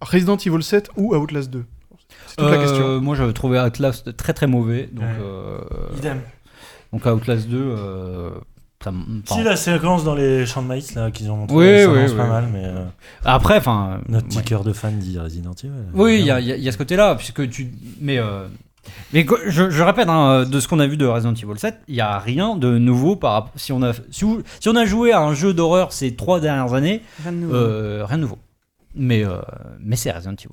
Resident 0.00 0.36
Evil 0.36 0.62
7 0.62 0.90
ou 0.96 1.14
Outlast 1.14 1.50
2. 1.50 1.64
C'est 2.28 2.36
toute 2.36 2.46
la 2.50 2.52
Euh, 2.54 2.60
question. 2.62 3.00
Moi, 3.00 3.16
j'avais 3.16 3.32
trouvé 3.32 3.58
Outlast 3.58 4.16
très 4.16 4.32
très 4.32 4.46
mauvais, 4.46 4.88
donc, 4.92 5.04
Ouais. 5.04 5.10
euh, 5.24 5.58
Idem. 5.98 6.20
donc 6.92 7.04
Outlast 7.06 7.48
2, 7.48 7.56
euh, 7.58 8.30
ça 8.82 8.90
m- 8.90 9.22
enfin, 9.26 9.36
Si 9.36 9.42
la 9.42 9.56
séquence 9.56 10.04
dans 10.04 10.14
les 10.14 10.44
champs 10.46 10.62
de 10.62 10.68
maïs 10.68 10.94
là 10.94 11.10
qu'ils 11.10 11.30
ont 11.30 11.36
montré, 11.38 11.56
Oui, 11.56 11.82
ça 12.06 12.12
oui, 12.12 12.16
pas 12.16 12.26
mal, 12.28 12.48
mais 12.52 12.64
euh, 12.64 12.84
Après, 13.24 13.56
enfin, 13.56 14.00
notre 14.08 14.26
petit 14.28 14.38
ouais. 14.38 14.44
cœur 14.44 14.62
de 14.62 14.72
fan 14.72 14.98
dit 14.98 15.18
Resident 15.18 15.54
Evil. 15.64 15.72
Oui, 15.94 16.18
il 16.20 16.26
y, 16.26 16.30
a- 16.30 16.38
y 16.40 16.70
ce 16.72 16.76
côté-là, 16.78 17.14
puisque 17.16 17.48
tu. 17.48 17.72
Mais, 18.00 18.18
euh, 18.18 18.46
mais 19.12 19.26
je, 19.46 19.70
je 19.70 19.82
répète, 19.82 20.08
hein, 20.08 20.44
de 20.44 20.60
ce 20.60 20.68
qu'on 20.68 20.78
a 20.80 20.86
vu 20.86 20.96
de 20.96 21.06
Resident 21.06 21.32
Evil 21.34 21.58
7, 21.58 21.80
il 21.88 21.94
n'y 21.94 22.00
a 22.00 22.18
rien 22.18 22.56
de 22.56 22.78
nouveau 22.78 23.16
par 23.16 23.32
rapport. 23.32 23.52
Si 23.56 23.72
on 23.72 23.82
a, 23.82 23.92
si, 24.10 24.24
vous- 24.24 24.42
si 24.60 24.68
on 24.68 24.76
a 24.76 24.84
joué 24.84 25.12
à 25.12 25.20
un 25.20 25.34
jeu 25.34 25.52
d'horreur 25.54 25.92
ces 25.92 26.14
trois 26.14 26.40
dernières 26.40 26.74
années, 26.74 27.02
Rien 27.22 27.32
de 27.32 27.36
nouveau. 27.38 27.54
euh, 27.54 28.04
rien 28.06 28.16
de 28.18 28.22
nouveau. 28.22 28.38
Mais, 28.94 29.24
euh, 29.24 29.38
mais 29.80 29.96
c'est 29.96 30.10
Resident 30.12 30.32
Evil. 30.34 30.48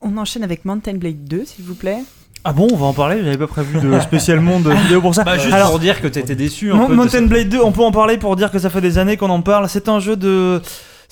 On 0.00 0.16
enchaîne 0.18 0.44
avec 0.44 0.64
Mountain 0.64 0.94
Blade 0.94 1.24
2, 1.24 1.44
s'il 1.44 1.64
vous 1.64 1.74
plaît. 1.74 1.98
Ah 2.46 2.52
bon, 2.52 2.68
on 2.70 2.76
va 2.76 2.84
en 2.86 2.92
parler, 2.92 3.18
j'avais 3.24 3.38
pas 3.38 3.46
prévu 3.46 3.80
de 3.80 3.98
spécialement 4.00 4.60
de 4.60 4.70
vidéo 4.70 5.00
pour 5.00 5.14
ça. 5.14 5.24
Bah, 5.24 5.38
juste 5.38 5.54
Alors, 5.54 5.70
pour 5.70 5.78
dire 5.78 6.02
que 6.02 6.08
t'étais 6.08 6.34
déçu. 6.36 6.72
un 6.72 6.74
Mon- 6.74 6.86
peu 6.86 6.92
de 6.92 6.96
Mountain 6.98 7.22
Blade 7.22 7.48
2, 7.48 7.60
on 7.62 7.72
peut 7.72 7.82
en 7.82 7.90
parler 7.92 8.18
pour 8.18 8.36
dire 8.36 8.50
que 8.50 8.58
ça 8.58 8.68
fait 8.68 8.82
des 8.82 8.98
années 8.98 9.16
qu'on 9.16 9.30
en 9.30 9.40
parle. 9.40 9.66
C'est 9.68 9.88
un 9.88 9.98
jeu 10.00 10.14
de. 10.16 10.60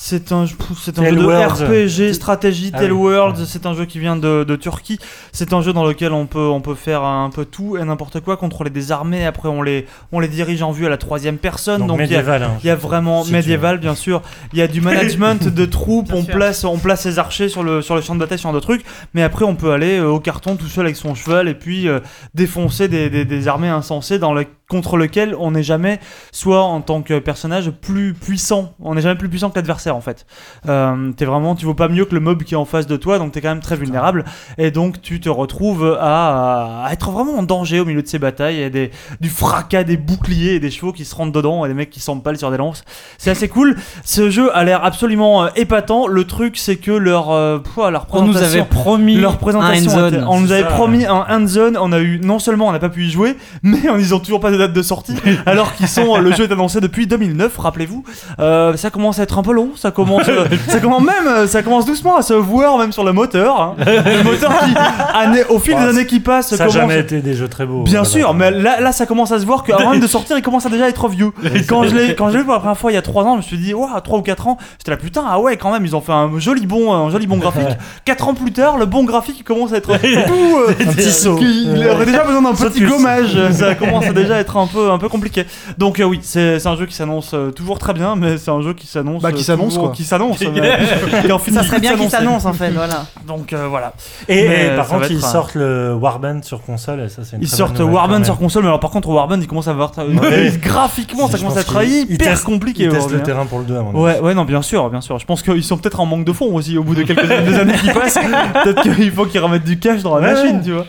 C'est 0.05 0.33
un, 0.33 0.47
c'est 0.81 0.99
un 0.99 1.05
jeu 1.05 1.15
de. 1.15 1.24
RPG, 1.24 2.12
stratégie, 2.12 2.73
Ah 2.74 2.81
Tale 2.81 2.93
oui. 2.93 3.12
Worlds. 3.12 3.39
Ouais. 3.39 3.47
C'est 3.47 3.66
un 3.66 3.74
jeu 3.74 3.85
qui 3.85 4.01
vient 4.01 4.16
de, 4.16 4.43
de 4.43 4.57
Turquie. 4.57 4.99
C'est 5.31 5.53
un 5.53 5.62
jeu 5.62 5.73
dans 5.73 5.87
lequel 5.87 6.11
on 6.11 6.27
peut, 6.27 6.45
on 6.49 6.61
peut 6.61 6.74
faire 6.74 7.05
un 7.05 7.31
peu 7.31 7.45
tout 7.45 7.77
et 7.77 7.85
n'importe 7.85 8.19
quoi, 8.19 8.37
contrôler 8.37 8.70
des 8.70 8.91
armées. 8.91 9.24
Après, 9.24 9.49
on 9.49 9.62
les, 9.62 9.87
on 10.11 10.19
les 10.19 10.27
dirige 10.27 10.61
en 10.65 10.73
vue 10.73 10.87
à 10.87 10.89
la 10.89 10.97
troisième 10.97 11.37
personne. 11.39 11.87
Donc, 11.87 11.99
Donc, 11.99 12.01
il 12.01 12.11
y 12.11 12.16
hein. 12.16 12.51
il 12.65 12.66
y 12.66 12.70
a 12.70 12.74
vraiment 12.74 13.23
Si 13.23 13.31
médiéval, 13.31 13.79
bien 13.79 13.95
sûr. 13.95 14.23
Il 14.53 14.59
y 14.59 14.62
a 14.62 14.66
du 14.66 14.81
management 14.81 15.47
de 15.47 15.65
troupes. 15.66 16.09
Bien 16.09 16.16
On 16.16 16.24
sûr. 16.24 16.35
place, 16.35 16.65
on 16.65 16.79
place 16.79 17.03
ses 17.03 17.20
archers 17.20 17.49
sur 17.49 17.62
le 17.62 17.81
sur 17.81 17.95
le 17.95 18.01
champ 18.01 18.16
de 18.16 18.20
bataille, 18.20 18.41
sur 18.41 18.51
un 18.51 18.55
de 18.55 18.59
trucs. 18.59 18.85
Mais 19.15 19.23
après, 19.23 19.45
on 19.45 19.55
peut 19.55 19.70
aller 19.70 20.01
euh, 20.01 20.09
au 20.09 20.19
carton 20.19 20.57
tout 20.57 20.66
seul 20.66 20.85
avec 20.87 20.97
son 20.97 21.15
cheval 21.15 21.47
et 21.47 21.55
puis 21.55 21.87
euh, 21.87 22.01
défoncer 22.35 22.89
des, 22.89 23.09
des, 23.09 23.24
des 23.24 23.47
armées 23.47 23.69
insensées 23.69 24.19
dans 24.19 24.35
le, 24.35 24.47
contre 24.73 24.97
lequel 24.97 25.36
on 25.39 25.51
n'est 25.53 25.62
jamais, 25.62 26.01
soit 26.32 26.62
en 26.62 26.81
tant 26.81 27.03
que 27.03 27.19
personnage 27.19 27.70
plus 27.70 28.15
puissant. 28.15 28.73
On 28.82 28.94
n'est 28.94 29.03
jamais 29.03 29.16
plus 29.19 29.28
puissant 29.28 29.51
que 29.51 29.57
l'adversaire 29.57 29.94
en 29.94 30.01
fait. 30.01 30.27
Euh, 30.69 31.12
t'es 31.12 31.27
vraiment, 31.27 31.55
tu 31.55 31.66
vaux 31.66 31.74
pas 31.74 31.89
mieux 31.89 32.07
que 32.07 32.15
le 32.15 32.20
mob 32.20 32.43
qui 32.43 32.55
est 32.55 32.57
en 32.57 32.65
face 32.65 32.86
de 32.86 32.97
toi, 32.97 33.19
donc 33.19 33.32
t'es 33.32 33.40
quand 33.43 33.51
même 33.51 33.61
très 33.61 33.77
vulnérable. 33.77 34.24
Et 34.59 34.70
donc 34.70 35.01
tu 35.03 35.20
te 35.20 35.28
retrouves 35.28 35.97
à, 36.01 36.85
à 36.86 36.93
être 36.93 37.11
vraiment 37.11 37.39
en 37.39 37.43
danger 37.43 37.81
au 37.81 37.85
milieu 37.85 38.03
de 38.03 38.09
ces 38.09 38.19
batailles. 38.19 38.61
Et 38.62 38.70
des, 38.70 38.90
du 39.20 39.28
fracas 39.28 39.85
des 39.85 39.97
boucliers 39.97 40.55
et 40.55 40.61
des 40.61 40.70
chevaux 40.70 40.93
qui 40.93 41.05
se 41.05 41.15
rentrent 41.15 41.32
dedans 41.32 41.65
et 41.65 41.69
des 41.69 41.74
mecs 41.74 41.90
qui 41.90 42.01
s'empalent 42.01 42.39
sur 42.39 42.51
des 42.51 42.57
lances. 42.57 42.82
C'est 43.19 43.31
assez 43.31 43.49
cool. 43.49 43.77
Ce 44.05 44.31
jeu 44.31 44.55
a 44.57 44.65
l'air 44.65 44.85
absolument 44.85 45.44
euh, 45.44 45.49
épatant. 45.55 46.07
Le 46.07 46.24
truc, 46.24 46.57
c'est 46.57 46.77
que 46.77 46.90
leur, 46.93 47.31
euh, 47.31 47.59
pouah, 47.59 47.90
leur 47.90 48.07
On 48.12 48.23
nous 48.23 48.32
présentation. 48.32 48.61
avait 48.62 48.69
promis 48.70 49.16
Leur 49.16 49.36
présentation, 49.39 49.93
un 49.99 50.27
on 50.27 50.40
nous 50.40 50.51
avait 50.53 50.62
ça. 50.62 50.69
promis 50.69 51.05
un 51.05 51.24
hands-on. 51.28 51.74
On 51.78 51.93
a 51.93 52.01
eu 52.01 52.19
non 52.23 52.39
seulement 52.39 52.69
on 52.69 52.73
n'a 52.73 52.78
pas 52.78 52.89
pu 52.89 53.05
y 53.05 53.11
jouer, 53.11 53.36
mais 53.62 53.78
ils 53.99 54.15
ont 54.15 54.19
toujours 54.20 54.40
pas 54.40 54.51
de 54.51 54.57
date 54.63 54.73
de 54.73 54.83
sortie, 54.83 55.17
alors 55.47 55.75
qu'ils 55.75 55.89
sont 55.89 56.17
le 56.19 56.33
jeu 56.33 56.45
est 56.49 56.53
annoncé 56.53 56.81
depuis 56.81 57.07
2009. 57.07 57.57
Rappelez-vous, 57.59 58.05
Euh, 58.41 58.77
ça 58.77 58.91
commence 58.91 59.19
à 59.19 59.23
être 59.25 59.39
un 59.39 59.43
peu 59.43 59.53
long. 59.53 59.71
Ça 59.77 59.91
commence, 59.91 60.29
euh, 60.29 60.47
ça 60.69 60.81
commence 60.81 61.03
même, 61.03 61.27
euh, 61.27 61.47
ça 61.47 61.63
commence 61.63 61.85
doucement 61.87 62.17
à 62.17 62.23
se 62.23 62.35
voir 62.35 62.79
même 62.79 62.93
sur 62.93 63.05
le 63.05 63.13
moteur. 63.13 63.61
hein. 63.61 63.75
Le 63.79 64.23
moteur 64.25 64.53
qui, 64.65 64.75
année- 65.15 65.45
au 65.49 65.59
fil 65.59 65.77
des 65.77 65.83
années 65.83 66.07
qui 66.07 66.21
passent, 66.21 66.49
Ça 66.49 66.57
commence. 66.59 66.73
jamais 66.73 67.01
été 67.01 67.21
des 67.21 67.35
jeux 67.35 67.49
très 67.49 67.67
beaux. 67.67 67.83
Bien 67.83 68.05
sûr, 68.05 68.35
mais 68.35 68.51
là, 68.51 68.81
là 68.81 68.93
ça 68.93 69.07
commence 69.07 69.33
à 69.33 69.39
se 69.39 69.45
voir 69.47 69.63
qu'avant 69.65 69.91
même 69.91 70.01
de 70.01 70.07
sortir, 70.07 70.37
il 70.39 70.43
commence 70.43 70.67
à 70.67 70.71
déjà 70.71 70.89
être 70.89 71.09
vieux. 71.09 71.33
Quand 71.69 71.85
je 71.85 71.95
l'ai 71.95 72.15
quand 72.15 72.29
je 72.29 72.33
l'ai 72.35 72.39
vu 72.41 72.45
pour 72.45 72.55
la 72.55 72.61
première 72.61 72.79
fois 72.79 72.91
il 72.91 72.95
y 72.95 72.99
a 72.99 73.03
3 73.03 73.25
ans, 73.25 73.33
je 73.33 73.37
me 73.39 73.43
suis 73.43 73.59
dit, 73.59 73.75
waouh, 73.75 73.89
3 74.03 74.19
ou 74.19 74.23
4 74.23 74.47
ans, 74.49 74.59
j'étais 74.79 74.91
là, 74.91 74.97
putain, 74.97 75.25
ah 75.29 75.41
ouais, 75.41 75.57
quand 75.57 75.73
même, 75.73 75.85
ils 75.85 75.95
ont 75.97 76.01
fait 76.01 76.13
un 76.13 76.31
joli 76.39 76.67
bon, 76.67 76.93
un 76.93 77.11
joli 77.11 77.27
bon 77.27 77.37
graphique. 77.39 77.63
4 78.05 78.29
ans 78.29 78.35
plus 78.35 78.53
tard, 78.53 78.79
le 78.79 78.87
bon 78.87 79.05
graphique 79.05 79.37
il 79.39 79.45
commence 79.45 79.73
à 79.73 79.77
être 79.77 79.89
tout. 79.97 79.99
euh, 79.99 80.71
Un 80.81 80.93
petit 80.93 81.11
saut. 81.11 81.37
qu'il- 81.37 81.77
il 81.77 81.89
aurait 81.89 82.07
déjà 82.07 82.25
besoin 82.25 82.43
d'un 82.43 82.53
petit 82.55 82.81
gommage, 82.85 83.37
ça 83.53 83.75
commence 83.75 84.07
à 84.07 84.13
déjà 84.13 84.37
être 84.39 84.52
un 84.57 84.66
peu, 84.66 84.91
un 84.91 84.99
peu 84.99 85.09
compliqué. 85.09 85.45
Donc, 85.79 86.01
euh, 86.01 86.05
oui, 86.05 86.20
c'est 86.23 86.59
c'est 86.59 86.69
un 86.69 86.77
jeu 86.77 86.87
qui 86.87 86.95
s'annonce 86.95 87.33
euh, 87.35 87.51
toujours 87.51 87.79
très 87.79 87.93
bien, 87.93 88.16
mais 88.16 88.39
c'est 88.39 88.51
un 88.51 88.62
jeu 88.62 88.74
qui 88.74 88.87
s'annonce. 88.87 89.23
Bah, 89.23 89.33
qui 89.33 89.41
euh, 89.41 89.45
s'annonce, 89.45 89.79
quoi. 89.79 89.91
Qui 89.91 90.05
s'annonce. 90.05 90.39
Ça 91.53 91.62
serait 91.62 91.81
bien 91.81 91.97
qu'il 91.97 92.11
s'annonce 92.11 92.47
en 92.47 92.53
fait, 92.53 92.70
voilà. 92.70 93.07
Donc, 93.27 93.53
euh, 93.53 93.66
voilà. 93.69 93.93
Et, 94.29 94.49
Mais, 94.49 94.66
et 94.66 94.77
par 94.77 94.87
contre, 94.87 95.11
ils 95.11 95.24
un- 95.24 95.29
sortent 95.29 95.55
le 95.55 95.95
Warband 95.95 96.43
sur 96.43 96.62
console, 96.62 97.01
et 97.01 97.09
ça, 97.09 97.23
c'est 97.24 97.37
Ils 97.41 97.49
sortent 97.49 97.81
Warband 97.81 98.24
sur 98.24 98.39
console, 98.39 98.62
mais 98.62 98.69
alors 98.69 98.81
par 98.81 98.91
contre 98.91 99.09
Warband 99.09 99.41
il 99.41 99.47
commence 99.47 99.69
à 99.69 99.73
avoir 99.73 99.93
graphiquement 100.62 101.29
ça 101.29 101.39
commence 101.39 101.57
à 101.57 101.61
être 101.61 101.85
hyper 101.85 102.43
compliqué. 102.45 102.85
Ils 102.85 102.91
testent 102.91 103.11
le 103.11 103.19
hein. 103.19 103.20
terrain 103.20 103.47
pour 103.47 103.59
le 103.59 103.65
2 103.65 103.77
à 103.77 103.83
mon 103.83 103.91
avis. 103.91 103.99
Ouais, 103.99 104.20
ouais, 104.20 104.35
non, 104.35 104.45
bien 104.45 104.62
sûr, 104.62 104.89
bien 104.91 105.01
sûr. 105.01 105.19
Je 105.19 105.27
pense 105.27 105.43
qu'ils 105.43 105.65
sont 105.65 105.77
peut-être 105.77 106.01
en 106.01 106.07
manque 106.07 106.24
de 106.24 106.33
fonds 106.33 106.55
aussi 106.55 106.77
au 106.77 106.83
bout 106.85 106.95
de 106.95 107.03
quelques 107.03 107.31
années 107.31 107.74
qui 107.74 107.91
passent. 107.91 108.19
Peut-être 108.65 108.83
qu'il 108.83 109.11
faut 109.11 109.27
qu'ils 109.27 109.41
remettent 109.41 109.65
du 109.65 109.79
cash 109.79 110.03
dans 110.03 110.16
la 110.16 110.33
machine, 110.33 110.61
tu 110.65 110.73
vois. 110.73 110.87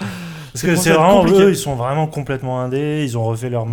Parce 0.54 0.64
que 0.64 0.76
c'est 0.76 0.92
vraiment 0.92 1.22
compliqué. 1.22 1.42
eux, 1.42 1.50
ils 1.50 1.58
sont 1.58 1.76
vraiment 1.76 2.06
complètement 2.06 2.62
indés. 2.62 3.04
Ils 3.04 3.18
ont 3.18 3.24
refait 3.24 3.50
leur, 3.50 3.66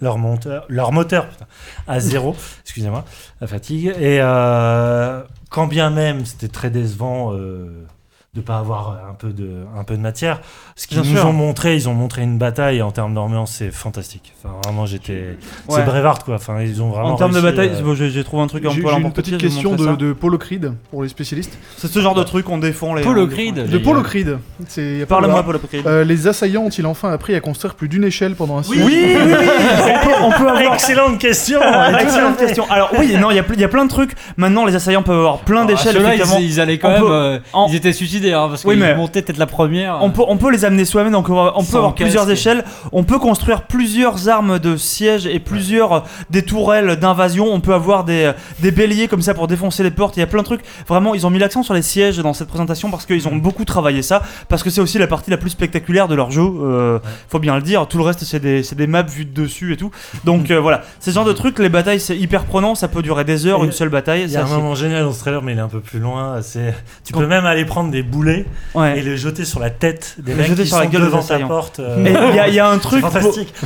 leur 0.00 0.18
moteur, 0.18 0.66
leur 0.68 0.92
moteur 0.92 1.28
putain, 1.28 1.46
à 1.88 1.98
zéro. 1.98 2.36
excusez-moi, 2.62 3.04
la 3.40 3.46
fatigue. 3.46 3.86
Et 3.98 4.18
euh, 4.20 5.22
quand 5.48 5.66
bien 5.66 5.88
même 5.88 6.26
c'était 6.26 6.48
très 6.48 6.68
décevant 6.68 7.32
euh, 7.32 7.86
de 8.34 8.40
pas 8.40 8.58
avoir 8.58 8.98
un 9.08 9.14
peu 9.14 9.28
de, 9.28 9.48
un 9.78 9.84
peu 9.84 9.96
de 9.96 10.00
matière, 10.02 10.40
ce 10.74 10.88
qu'ils 10.88 10.98
nous 10.98 11.04
sûr. 11.04 11.26
ont 11.26 11.32
montré, 11.32 11.76
ils 11.76 11.88
ont 11.88 11.94
montré 11.94 12.22
une 12.22 12.36
bataille 12.36 12.82
en 12.82 12.90
termes 12.90 13.14
d'ambiance, 13.14 13.52
c'est 13.52 13.70
fantastique. 13.70 14.32
Enfin, 14.42 14.56
vraiment, 14.64 14.86
j'étais. 14.86 15.36
Ouais. 15.68 15.76
C'est 15.76 15.84
Brevard 15.84 16.24
quoi. 16.24 16.34
Enfin, 16.34 16.60
ils 16.60 16.82
ont 16.82 16.90
vraiment. 16.90 17.12
En 17.12 17.16
termes 17.16 17.32
de 17.34 17.40
bataille, 17.40 17.70
euh, 17.74 17.82
bon, 17.82 17.94
j'ai 17.94 18.10
j'ai 18.10 18.24
trouvé 18.24 18.42
un 18.42 18.48
truc 18.48 18.64
un 18.64 18.68
peu 18.70 18.74
j'ai 18.74 19.00
une 19.00 19.12
petite 19.12 19.38
question 19.38 19.76
de, 19.76 19.94
de 19.94 20.12
Polo 20.12 20.36
Creed 20.38 20.72
pour 20.90 21.04
les 21.04 21.08
spécialistes. 21.08 21.56
C'est 21.76 21.86
ce 21.86 22.00
genre 22.00 22.14
de 22.14 22.24
truc 22.24 22.46
qu'on 22.46 22.58
défend 22.58 22.94
les. 22.94 23.02
Polo 23.02 23.26
Creed. 23.28 23.54
De 23.54 23.62
les- 23.76 23.78
Polo 23.78 24.02
Creed. 24.02 24.28
A 24.30 24.62
pas 24.62 25.06
Parle-moi, 25.06 25.40
de- 25.40 25.46
Polo 25.46 25.58
Creed. 25.60 25.86
Euh, 25.86 26.02
les 26.04 26.26
assaillants 26.26 26.64
ont-ils 26.64 26.86
enfin 26.86 27.12
appris 27.12 27.34
à 27.36 27.40
construire 27.40 27.74
plus 27.76 27.88
d'une 27.88 28.04
échelle 28.04 28.34
pendant 28.34 28.58
un 28.58 28.62
Oui, 28.62 28.76
siège 28.78 28.84
oui, 28.86 29.16
oui, 29.16 29.32
oui. 29.38 29.46
on, 29.84 30.04
peut, 30.06 30.12
on 30.22 30.30
peut 30.30 30.48
avoir. 30.48 30.74
Excellente 30.74 31.18
question. 31.18 31.60
Excellente 32.00 32.36
question. 32.36 32.68
Alors 32.68 32.90
oui, 32.98 33.16
non, 33.16 33.30
il 33.30 33.36
y, 33.36 33.64
a 33.64 33.68
plein 33.68 33.84
de 33.84 33.90
trucs. 33.90 34.12
Maintenant, 34.36 34.64
les 34.64 34.74
assaillants 34.74 35.02
peuvent 35.04 35.18
avoir 35.18 35.38
plein 35.38 35.64
d'échelles. 35.64 35.96
ils, 36.40 36.44
ils 36.44 36.60
allaient 36.60 36.78
quand 36.78 36.90
même. 36.90 37.04
euh, 37.04 37.38
Ils 37.68 37.76
étaient 37.76 37.92
hein, 38.32 38.46
parce 38.48 38.64
Oui, 38.64 38.74
qu'ils 38.74 38.82
mais- 38.82 38.94
montaient 38.94 39.22
peut-être 39.22 39.38
la 39.38 39.46
première. 39.46 39.98
On 40.02 40.10
peut, 40.10 40.22
on 40.26 40.36
peut 40.36 40.50
les 40.50 40.64
amener 40.64 40.84
soi-même, 40.84 41.12
donc 41.12 41.28
on 41.28 41.34
va- 41.34 41.52
on 41.56 41.64
peut 41.64 41.76
avoir 41.76 41.94
plusieurs 41.94 42.30
échelles, 42.30 42.64
on 42.92 43.04
peut 43.04 43.18
construire 43.18 43.62
plusieurs 43.62 44.28
armes 44.28 44.58
de 44.58 44.76
siège 44.76 45.26
et 45.26 45.38
plusieurs 45.40 45.92
euh, 45.92 46.00
des 46.30 46.42
tourelles 46.42 46.96
d'invasion, 46.96 47.52
on 47.52 47.60
peut 47.60 47.74
avoir 47.74 48.04
des, 48.04 48.24
euh, 48.24 48.32
des 48.60 48.70
béliers 48.70 49.08
comme 49.08 49.22
ça 49.22 49.34
pour 49.34 49.46
défoncer 49.48 49.82
les 49.82 49.90
portes, 49.90 50.16
il 50.16 50.20
y 50.20 50.22
a 50.22 50.26
plein 50.26 50.40
de 50.40 50.46
trucs. 50.46 50.62
Vraiment, 50.88 51.14
ils 51.14 51.26
ont 51.26 51.30
mis 51.30 51.38
l'accent 51.38 51.62
sur 51.62 51.74
les 51.74 51.82
sièges 51.82 52.18
dans 52.18 52.32
cette 52.32 52.48
présentation 52.48 52.90
parce 52.90 53.06
qu'ils 53.06 53.26
ont 53.28 53.36
beaucoup 53.36 53.64
travaillé 53.64 54.02
ça, 54.02 54.22
parce 54.48 54.62
que 54.62 54.70
c'est 54.70 54.80
aussi 54.80 54.98
la 54.98 55.06
partie 55.06 55.30
la 55.30 55.36
plus 55.36 55.50
spectaculaire 55.50 56.08
de 56.08 56.14
leur 56.14 56.30
jeu, 56.30 56.42
euh, 56.42 56.98
faut 57.28 57.38
bien 57.38 57.56
le 57.56 57.62
dire, 57.62 57.86
tout 57.88 57.98
le 57.98 58.04
reste 58.04 58.22
c'est 58.24 58.40
des, 58.40 58.62
des 58.62 58.86
maps 58.86 59.02
vues 59.02 59.24
de 59.24 59.42
dessus 59.42 59.72
et 59.72 59.76
tout. 59.76 59.90
Donc 60.24 60.50
euh, 60.50 60.60
voilà, 60.60 60.82
c'est 61.00 61.10
ce 61.10 61.14
genre 61.16 61.24
de 61.24 61.32
trucs, 61.32 61.58
les 61.58 61.68
batailles 61.68 62.00
c'est 62.00 62.16
hyper 62.16 62.44
prenant, 62.44 62.74
ça 62.74 62.88
peut 62.88 63.02
durer 63.02 63.24
des 63.24 63.46
heures, 63.46 63.62
Et 63.62 63.66
une 63.66 63.72
seule 63.72 63.88
bataille. 63.88 64.22
Il 64.24 64.30
y 64.32 64.36
a 64.36 64.44
un 64.44 64.46
moment 64.48 64.74
génial 64.74 65.04
dans 65.04 65.12
ce 65.12 65.20
trailer, 65.20 65.42
mais 65.42 65.52
il 65.52 65.58
est 65.58 65.62
un 65.62 65.68
peu 65.68 65.80
plus 65.80 65.98
loin. 65.98 66.40
C'est, 66.42 66.74
tu 67.04 67.12
peux 67.12 67.26
même 67.26 67.44
aller 67.46 67.64
prendre 67.64 67.90
des 67.90 68.02
boulets 68.14 68.46
ouais. 68.74 68.98
et 68.98 69.02
les 69.02 69.16
jeter 69.16 69.44
sur 69.44 69.60
la 69.60 69.70
tête 69.70 70.14
des 70.18 70.34
mecs 70.34 70.54
qui 70.54 70.66
sur 70.66 70.78
la 70.78 70.84
sont 70.84 70.88
gueule 70.90 71.00
des 71.02 71.06
devant 71.08 71.22
ta 71.22 71.38
porte. 71.40 71.80
euh, 71.80 71.96
il 72.30 72.36
y, 72.36 72.38
a- 72.38 72.48
il 72.48 72.54
y 72.54 72.58
a 72.60 72.68
un 72.68 72.78
truc 72.88 73.02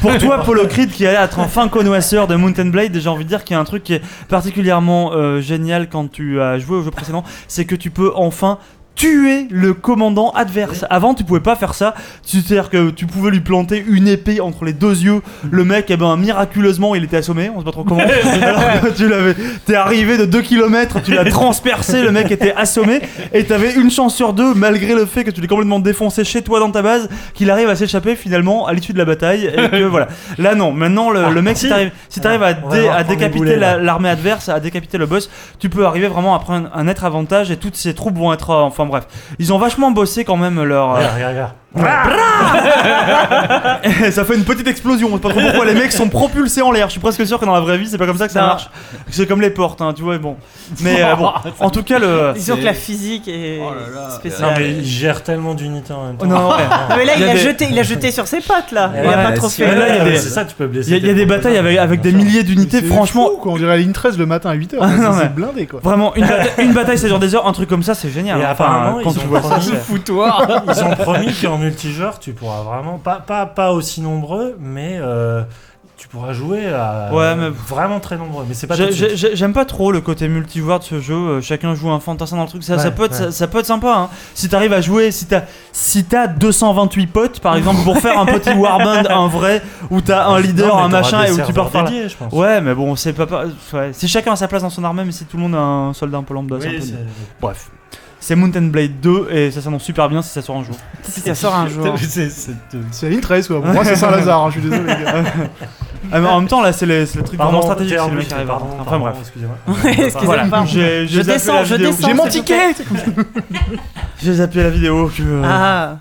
pour, 0.00 0.18
toi, 0.18 0.38
Polo 0.44 0.66
Creed, 0.66 0.90
qui 0.90 1.06
a 1.06 1.22
être 1.24 1.38
un 1.38 1.48
fin 1.48 1.68
connoisseur 1.68 2.26
de 2.26 2.34
Mountain 2.36 2.66
Blade, 2.66 2.96
j'ai 2.98 3.08
envie 3.08 3.24
de 3.24 3.28
dire 3.28 3.44
qu'il 3.44 3.54
y 3.54 3.56
a 3.56 3.60
un 3.60 3.64
truc 3.64 3.82
qui 3.84 3.94
est 3.94 4.02
particulièrement 4.28 5.12
euh, 5.12 5.40
génial 5.40 5.88
quand 5.88 6.10
tu 6.10 6.40
as 6.40 6.58
joué 6.58 6.76
au 6.78 6.82
jeu 6.82 6.90
précédent, 6.90 7.24
c'est 7.48 7.64
que 7.64 7.74
tu 7.74 7.90
peux 7.90 8.12
enfin 8.14 8.58
tuer 8.98 9.46
le 9.50 9.74
commandant 9.74 10.30
adverse. 10.32 10.84
Avant, 10.90 11.14
tu 11.14 11.22
pouvais 11.22 11.38
pas 11.38 11.54
faire 11.54 11.72
ça. 11.72 11.94
C'est-à-dire 12.24 12.68
que 12.68 12.90
tu 12.90 13.06
pouvais 13.06 13.30
lui 13.30 13.38
planter 13.40 13.82
une 13.88 14.08
épée 14.08 14.40
entre 14.40 14.64
les 14.64 14.72
deux 14.72 15.00
yeux. 15.04 15.22
Le 15.48 15.64
mec, 15.64 15.86
eh 15.88 15.96
ben, 15.96 16.16
miraculeusement, 16.16 16.96
il 16.96 17.04
était 17.04 17.18
assommé. 17.18 17.48
On 17.54 17.60
sait 17.60 17.64
pas 17.64 17.70
trop 17.70 17.84
comment. 17.84 18.00
Alors 18.42 18.80
que 18.82 18.88
tu 18.96 19.08
l'avais, 19.08 19.34
t'es 19.64 19.76
arrivé 19.76 20.18
de 20.18 20.24
2 20.24 20.42
km, 20.42 21.00
tu 21.04 21.14
l'as 21.14 21.24
transpercé, 21.30 22.02
le 22.02 22.10
mec 22.10 22.30
était 22.32 22.52
assommé. 22.56 23.00
Et 23.32 23.44
t'avais 23.44 23.74
une 23.74 23.88
chance 23.90 24.16
sur 24.16 24.32
deux, 24.32 24.52
malgré 24.52 24.94
le 24.96 25.06
fait 25.06 25.22
que 25.22 25.30
tu 25.30 25.40
l'aies 25.40 25.46
complètement 25.46 25.78
défoncé 25.78 26.24
chez 26.24 26.42
toi 26.42 26.58
dans 26.58 26.72
ta 26.72 26.82
base, 26.82 27.08
qu'il 27.34 27.50
arrive 27.52 27.68
à 27.68 27.76
s'échapper 27.76 28.16
finalement 28.16 28.66
à 28.66 28.72
l'issue 28.72 28.92
de 28.94 28.98
la 28.98 29.04
bataille. 29.04 29.46
Et 29.46 29.68
que 29.68 29.84
voilà. 29.88 30.08
Là, 30.38 30.56
non. 30.56 30.72
Maintenant, 30.72 31.10
le, 31.10 31.32
le 31.32 31.40
mec, 31.42 31.56
si 31.56 31.66
si. 31.66 31.68
t'arrives 31.68 31.92
si 32.08 32.20
à, 32.26 33.04
dé- 33.04 33.14
décapiter 33.14 33.54
la- 33.54 33.78
l'armée 33.78 34.08
adverse, 34.08 34.48
à 34.48 34.58
décapiter 34.58 34.98
le 34.98 35.06
boss, 35.06 35.30
tu 35.60 35.68
peux 35.68 35.86
arriver 35.86 36.08
vraiment 36.08 36.34
à 36.34 36.40
prendre 36.40 36.68
un 36.74 36.82
net 36.84 36.98
avantage 37.04 37.52
et 37.52 37.56
toutes 37.58 37.76
ces 37.76 37.94
troupes 37.94 38.16
vont 38.18 38.32
être. 38.32 38.50
enfin 38.50 38.87
bref. 38.88 39.06
Ils 39.38 39.52
ont 39.52 39.58
vachement 39.58 39.90
bossé 39.90 40.24
quand 40.24 40.36
même 40.36 40.62
leur. 40.62 40.90
euh, 40.90 40.96
Regarde, 40.96 41.14
regarde, 41.14 41.32
regarde. 41.34 41.52
Ça 44.10 44.24
fait 44.24 44.34
une 44.36 44.44
petite 44.44 44.66
explosion. 44.66 45.08
Je 45.08 45.12
sais 45.14 45.18
pas 45.20 45.28
trop 45.30 45.40
pourquoi 45.40 45.64
les 45.66 45.74
mecs 45.74 45.92
sont 45.92 46.08
propulsés 46.08 46.62
en 46.62 46.72
l'air. 46.72 46.86
Je 46.86 46.92
suis 46.92 47.00
presque 47.00 47.26
sûr 47.26 47.38
que 47.38 47.44
dans 47.44 47.52
la 47.52 47.60
vraie 47.60 47.76
vie, 47.78 47.86
c'est 47.86 47.98
pas 47.98 48.06
comme 48.06 48.16
ça 48.16 48.26
que 48.26 48.32
ça 48.32 48.40
marche. 48.42 48.70
C'est 49.10 49.26
comme 49.26 49.40
les 49.42 49.50
portes, 49.50 49.80
hein, 49.82 49.92
tu 49.94 50.02
vois. 50.02 50.16
Bon, 50.18 50.36
mais 50.80 51.02
euh, 51.02 51.14
bon. 51.16 51.30
En 51.60 51.68
tout 51.70 51.82
cas, 51.82 51.98
le. 51.98 52.32
Disons 52.34 52.54
c'est- 52.54 52.60
que 52.60 52.64
la 52.64 52.72
physique 52.74 53.28
est 53.28 53.60
Oh 53.60 53.70
là 53.74 53.80
là. 53.94 54.08
Non, 54.08 54.14
spéciale. 54.16 54.54
mais 54.58 54.70
il 54.70 54.84
gère 54.84 55.22
tellement 55.22 55.54
d'unités 55.54 55.92
en 55.92 56.06
même 56.06 56.16
temps. 56.16 56.24
Oh, 56.26 56.28
non, 56.28 56.52
mais 56.96 57.04
là, 57.04 57.12
Il 57.16 57.22
il, 57.22 57.28
a 57.28 57.32
des- 57.34 57.38
jeté, 57.38 57.68
il 57.70 57.78
a 57.78 57.82
jeté 57.82 58.10
sur 58.12 58.26
ses 58.26 58.40
potes 58.40 58.72
là. 58.72 58.90
Il 58.96 59.06
Ouais, 59.06 59.14
a 59.14 59.24
pas 59.28 59.32
trop 59.32 59.48
fait. 59.48 59.74
là, 59.74 59.88
il 59.88 59.94
y 59.96 59.98
a 59.98 60.04
des- 60.04 60.16
C'est 60.16 60.30
ça, 60.30 60.44
tu 60.46 60.54
peux 60.54 60.66
blesser. 60.66 60.90
Il 60.90 60.92
y 60.92 60.96
a, 60.96 60.98
il 60.98 61.06
y 61.06 61.10
a 61.10 61.12
tes 61.12 61.18
des 61.20 61.26
batailles 61.26 61.58
avec, 61.58 62.00
des 62.00 62.12
milliers 62.12 62.42
d'unités. 62.44 62.80
C'est 62.80 62.86
Franchement, 62.86 63.28
fou, 63.30 63.36
quoi. 63.42 63.52
on 63.52 63.56
dirait 63.56 63.68
la 63.68 63.76
ligne 63.76 63.92
13 63.92 64.16
le 64.18 64.24
matin 64.26 64.50
à 64.50 64.54
8h. 64.56 64.76
Ah, 64.80 64.86
non, 64.88 65.10
mais- 65.12 65.22
c'est 65.22 65.34
blindé 65.34 65.66
quoi. 65.66 65.80
vraiment, 65.82 66.14
une, 66.16 66.24
bata- 66.26 66.62
une 66.62 66.72
bataille, 66.72 66.98
ça 66.98 67.08
dure 67.08 67.18
des 67.18 67.34
heures. 67.34 67.46
Un 67.46 67.52
truc 67.52 67.68
comme 67.68 67.82
ça, 67.82 67.94
c'est 67.94 68.10
génial. 68.10 68.40
Et 68.40 68.44
Enfin, 68.44 68.50
apparemment, 68.64 69.00
quand 69.04 69.10
ils 69.12 69.18
tu 69.20 69.26
vois 69.26 69.42
ça, 69.42 69.58
c'est- 69.60 69.72
Ils 70.78 70.84
ont 70.84 70.94
promis 70.96 71.32
qu'en 71.34 71.57
multijoueur, 71.58 72.18
tu 72.18 72.32
pourras 72.32 72.62
vraiment 72.62 72.98
pas 72.98 73.16
pas 73.20 73.46
pas 73.46 73.72
aussi 73.72 74.00
nombreux, 74.00 74.56
mais 74.60 74.98
euh, 75.00 75.42
tu 75.96 76.06
pourras 76.06 76.32
jouer 76.32 76.68
à 76.72 77.10
Ouais, 77.12 77.34
mais- 77.34 77.48
vraiment 77.48 77.98
très 77.98 78.16
nombreux. 78.16 78.44
Mais 78.48 78.54
c'est 78.54 78.68
pas 78.68 78.76
J'aime 78.76 79.52
pas 79.52 79.64
trop 79.64 79.90
le 79.90 80.00
côté 80.00 80.28
multijoueur 80.28 80.78
de 80.78 80.84
ce 80.84 81.00
jeu. 81.00 81.14
euh, 81.14 81.40
Chacun 81.40 81.74
joue 81.74 81.90
un 81.90 81.98
fantassin 81.98 82.36
dans 82.36 82.42
le 82.44 82.48
truc. 82.48 82.62
Ça, 82.62 82.76
Ouais, 82.76 82.82
ça, 82.82 82.90
peut, 82.92 83.04
être, 83.04 83.10
ouais. 83.12 83.16
ça, 83.16 83.30
ça 83.32 83.46
peut 83.48 83.58
être 83.58 83.66
sympa. 83.66 83.92
Hein. 83.96 84.08
Si 84.34 84.48
t'arrives 84.48 84.72
à 84.72 84.80
jouer, 84.80 85.10
si 85.10 85.26
t'as 85.26 85.42
si 85.72 86.04
t'as 86.04 86.28
228 86.28 87.06
potes, 87.08 87.40
par 87.40 87.56
exemple, 87.56 87.82
pour 87.82 87.98
faire 87.98 88.16
un 88.18 88.26
petit 88.26 88.52
warband, 88.56 89.08
un 89.10 89.26
vrai, 89.26 89.60
où 89.90 90.00
t'as 90.00 90.28
un 90.28 90.38
leader, 90.40 90.76
Non, 90.76 90.84
un 90.84 90.88
machin, 90.88 91.24
et 91.24 91.32
où 91.32 91.36
tu 91.44 91.52
peux 91.52 91.64
faire. 91.64 91.84
dédiés, 91.84 92.08
je 92.08 92.16
pense. 92.16 92.32
Ouais, 92.32 92.60
mais 92.60 92.74
bon, 92.74 92.94
c'est 92.94 93.12
pas. 93.12 93.26
ouais. 93.72 93.90
Si 93.92 94.06
chacun 94.06 94.32
a 94.32 94.36
sa 94.36 94.46
place 94.46 94.62
dans 94.62 94.70
son 94.70 94.84
armée, 94.84 95.02
mais 95.04 95.12
si 95.12 95.24
tout 95.24 95.36
le 95.36 95.42
monde 95.42 95.56
a 95.56 95.58
un 95.58 95.92
soldat 95.94 96.18
un 96.18 96.22
peu 96.22 96.32
lambda, 96.34 96.56
un 96.56 96.58
peu. 96.60 96.66
Bref. 97.40 97.70
C'est 98.28 98.36
Mountain 98.36 98.64
Blade 98.66 99.00
2 99.00 99.28
et 99.30 99.50
ça 99.50 99.62
s'annonce 99.62 99.84
super 99.84 100.06
bien 100.10 100.20
si 100.20 100.28
ça 100.28 100.42
sort 100.42 100.58
un 100.58 100.62
jour. 100.62 100.76
Si 101.02 101.22
ça 101.22 101.34
sort 101.34 101.56
un 101.56 101.66
jour. 101.66 101.94
C'est- 101.98 102.28
la 103.02 103.08
ligne 103.08 103.22
13 103.22 103.48
quoi. 103.48 103.62
Pour 103.62 103.72
moi, 103.72 103.82
c'est 103.86 103.96
Saint-Lazare, 103.96 104.42
hein, 104.44 104.50
je 104.50 104.60
suis 104.60 104.68
désolé. 104.68 104.82
les 104.94 105.02
gars. 105.02 105.24
Ah, 106.12 106.20
mais 106.20 106.28
en 106.28 106.40
même 106.40 106.48
temps, 106.48 106.62
là, 106.62 106.72
c'est 106.72 106.86
Pardon, 107.36 107.60
vraiment 107.60 107.74
le 107.74 108.32
arrive 108.32 108.32
à. 108.32 108.44
pardon, 108.46 108.66
Enfin 108.80 108.84
pardon, 108.84 108.98
bref. 109.00 109.16
excusez-moi. 109.20 109.56
Excusez-moi. 109.84 110.46
Voilà, 110.46 110.64
j'ai 110.66 111.06
Je 111.06 111.20
descends, 111.20 111.64
je 111.64 111.74
descends. 111.74 112.06
J'ai 112.06 112.14
mon 112.14 112.26
ticket 112.26 112.74
J'ai 114.22 114.34
zappé 114.34 114.62
la 114.62 114.70
vidéo. 114.70 115.10
Que... 115.14 115.42
Ah. 115.44 115.98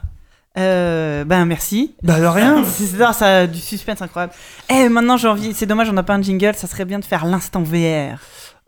Euh, 0.57 1.23
ben 1.23 1.45
merci. 1.45 1.95
Bah 2.03 2.19
de 2.19 2.25
rien. 2.25 2.63
C'est 2.65 2.97
ça, 2.97 3.13
ça 3.13 3.37
a 3.39 3.47
du 3.47 3.59
suspense 3.59 4.01
incroyable. 4.01 4.33
Eh, 4.69 4.89
maintenant 4.89 5.17
j'ai 5.17 5.27
envie. 5.27 5.53
C'est 5.53 5.65
dommage, 5.65 5.89
on 5.89 5.93
n'a 5.93 6.03
pas 6.03 6.15
un 6.15 6.21
jingle. 6.21 6.55
Ça 6.55 6.67
serait 6.67 6.85
bien 6.85 6.99
de 6.99 7.05
faire 7.05 7.25
l'instant 7.25 7.63
VR. 7.63 8.17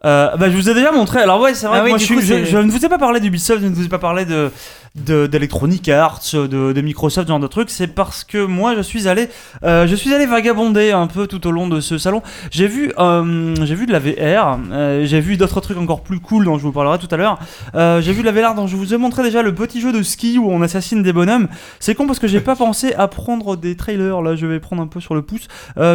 Euh, 0.05 0.35
bah, 0.37 0.49
je 0.49 0.55
vous 0.55 0.69
ai 0.69 0.73
déjà 0.73 0.91
montré. 0.91 1.19
Alors, 1.19 1.41
ouais, 1.41 1.53
c'est 1.53 1.67
vrai 1.67 1.77
Ah 1.77 1.81
que 1.81 1.85
oui, 1.85 1.89
moi, 1.91 1.97
je, 1.97 2.07
coup, 2.13 2.21
je, 2.21 2.45
je 2.45 2.57
ne 2.57 2.71
vous 2.71 2.85
ai 2.85 2.89
pas 2.89 2.97
parlé 2.97 3.19
d'Ubisoft, 3.19 3.61
je 3.61 3.67
ne 3.67 3.73
vous 3.75 3.85
ai 3.85 3.89
pas 3.89 3.99
parlé 3.99 4.25
de 4.25 4.49
de- 4.95 5.27
d'Electronic 5.27 5.87
Arts, 5.89 6.21
de, 6.33 6.47
de 6.73 6.81
Microsoft, 6.81 7.27
ce 7.27 7.31
genre 7.31 7.39
de 7.39 7.47
trucs. 7.47 7.69
C'est 7.69 7.87
parce 7.87 8.23
que 8.23 8.43
moi, 8.45 8.75
je 8.75 8.81
suis 8.81 9.07
allé, 9.07 9.29
euh, 9.63 9.87
je 9.87 9.95
suis 9.95 10.13
allé 10.13 10.25
vagabonder 10.25 10.91
un 10.91 11.07
peu 11.07 11.27
tout 11.27 11.45
au 11.47 11.51
long 11.51 11.67
de 11.67 11.79
ce 11.79 11.97
salon. 11.97 12.21
J'ai 12.51 12.67
vu, 12.67 12.91
euh, 12.97 13.55
j'ai 13.65 13.75
vu 13.75 13.85
de 13.85 13.91
la 13.91 13.99
VR. 13.99 14.57
euh, 14.71 15.05
j'ai 15.05 15.19
vu 15.21 15.37
d'autres 15.37 15.61
trucs 15.61 15.77
encore 15.77 16.01
plus 16.01 16.19
cool 16.19 16.45
dont 16.45 16.57
je 16.57 16.63
vous 16.63 16.71
parlerai 16.71 16.97
tout 16.97 17.07
à 17.11 17.17
l'heure. 17.17 17.39
J'ai 18.01 18.11
vu 18.13 18.21
de 18.23 18.29
la 18.29 18.31
VR 18.31 18.55
dont 18.55 18.67
je 18.67 18.75
vous 18.75 18.93
ai 18.93 18.97
montré 18.97 19.23
déjà 19.23 19.41
le 19.41 19.53
petit 19.53 19.79
jeu 19.81 19.91
de 19.91 20.01
ski 20.03 20.37
où 20.37 20.49
on 20.51 20.61
assassine 20.61 21.03
des 21.03 21.13
bonhommes. 21.13 21.47
C'est 21.79 21.95
con 21.95 22.07
parce 22.07 22.19
que 22.19 22.27
j'ai 22.27 22.41
pas 22.41 22.55
pensé 22.57 22.93
à 22.93 23.07
prendre 23.07 23.55
des 23.55 23.75
trailers. 23.75 24.21
Là, 24.21 24.35
je 24.35 24.45
vais 24.45 24.59
prendre 24.59 24.81
un 24.81 24.87
peu 24.87 24.99
sur 24.99 25.15
le 25.15 25.21
pouce. 25.21 25.47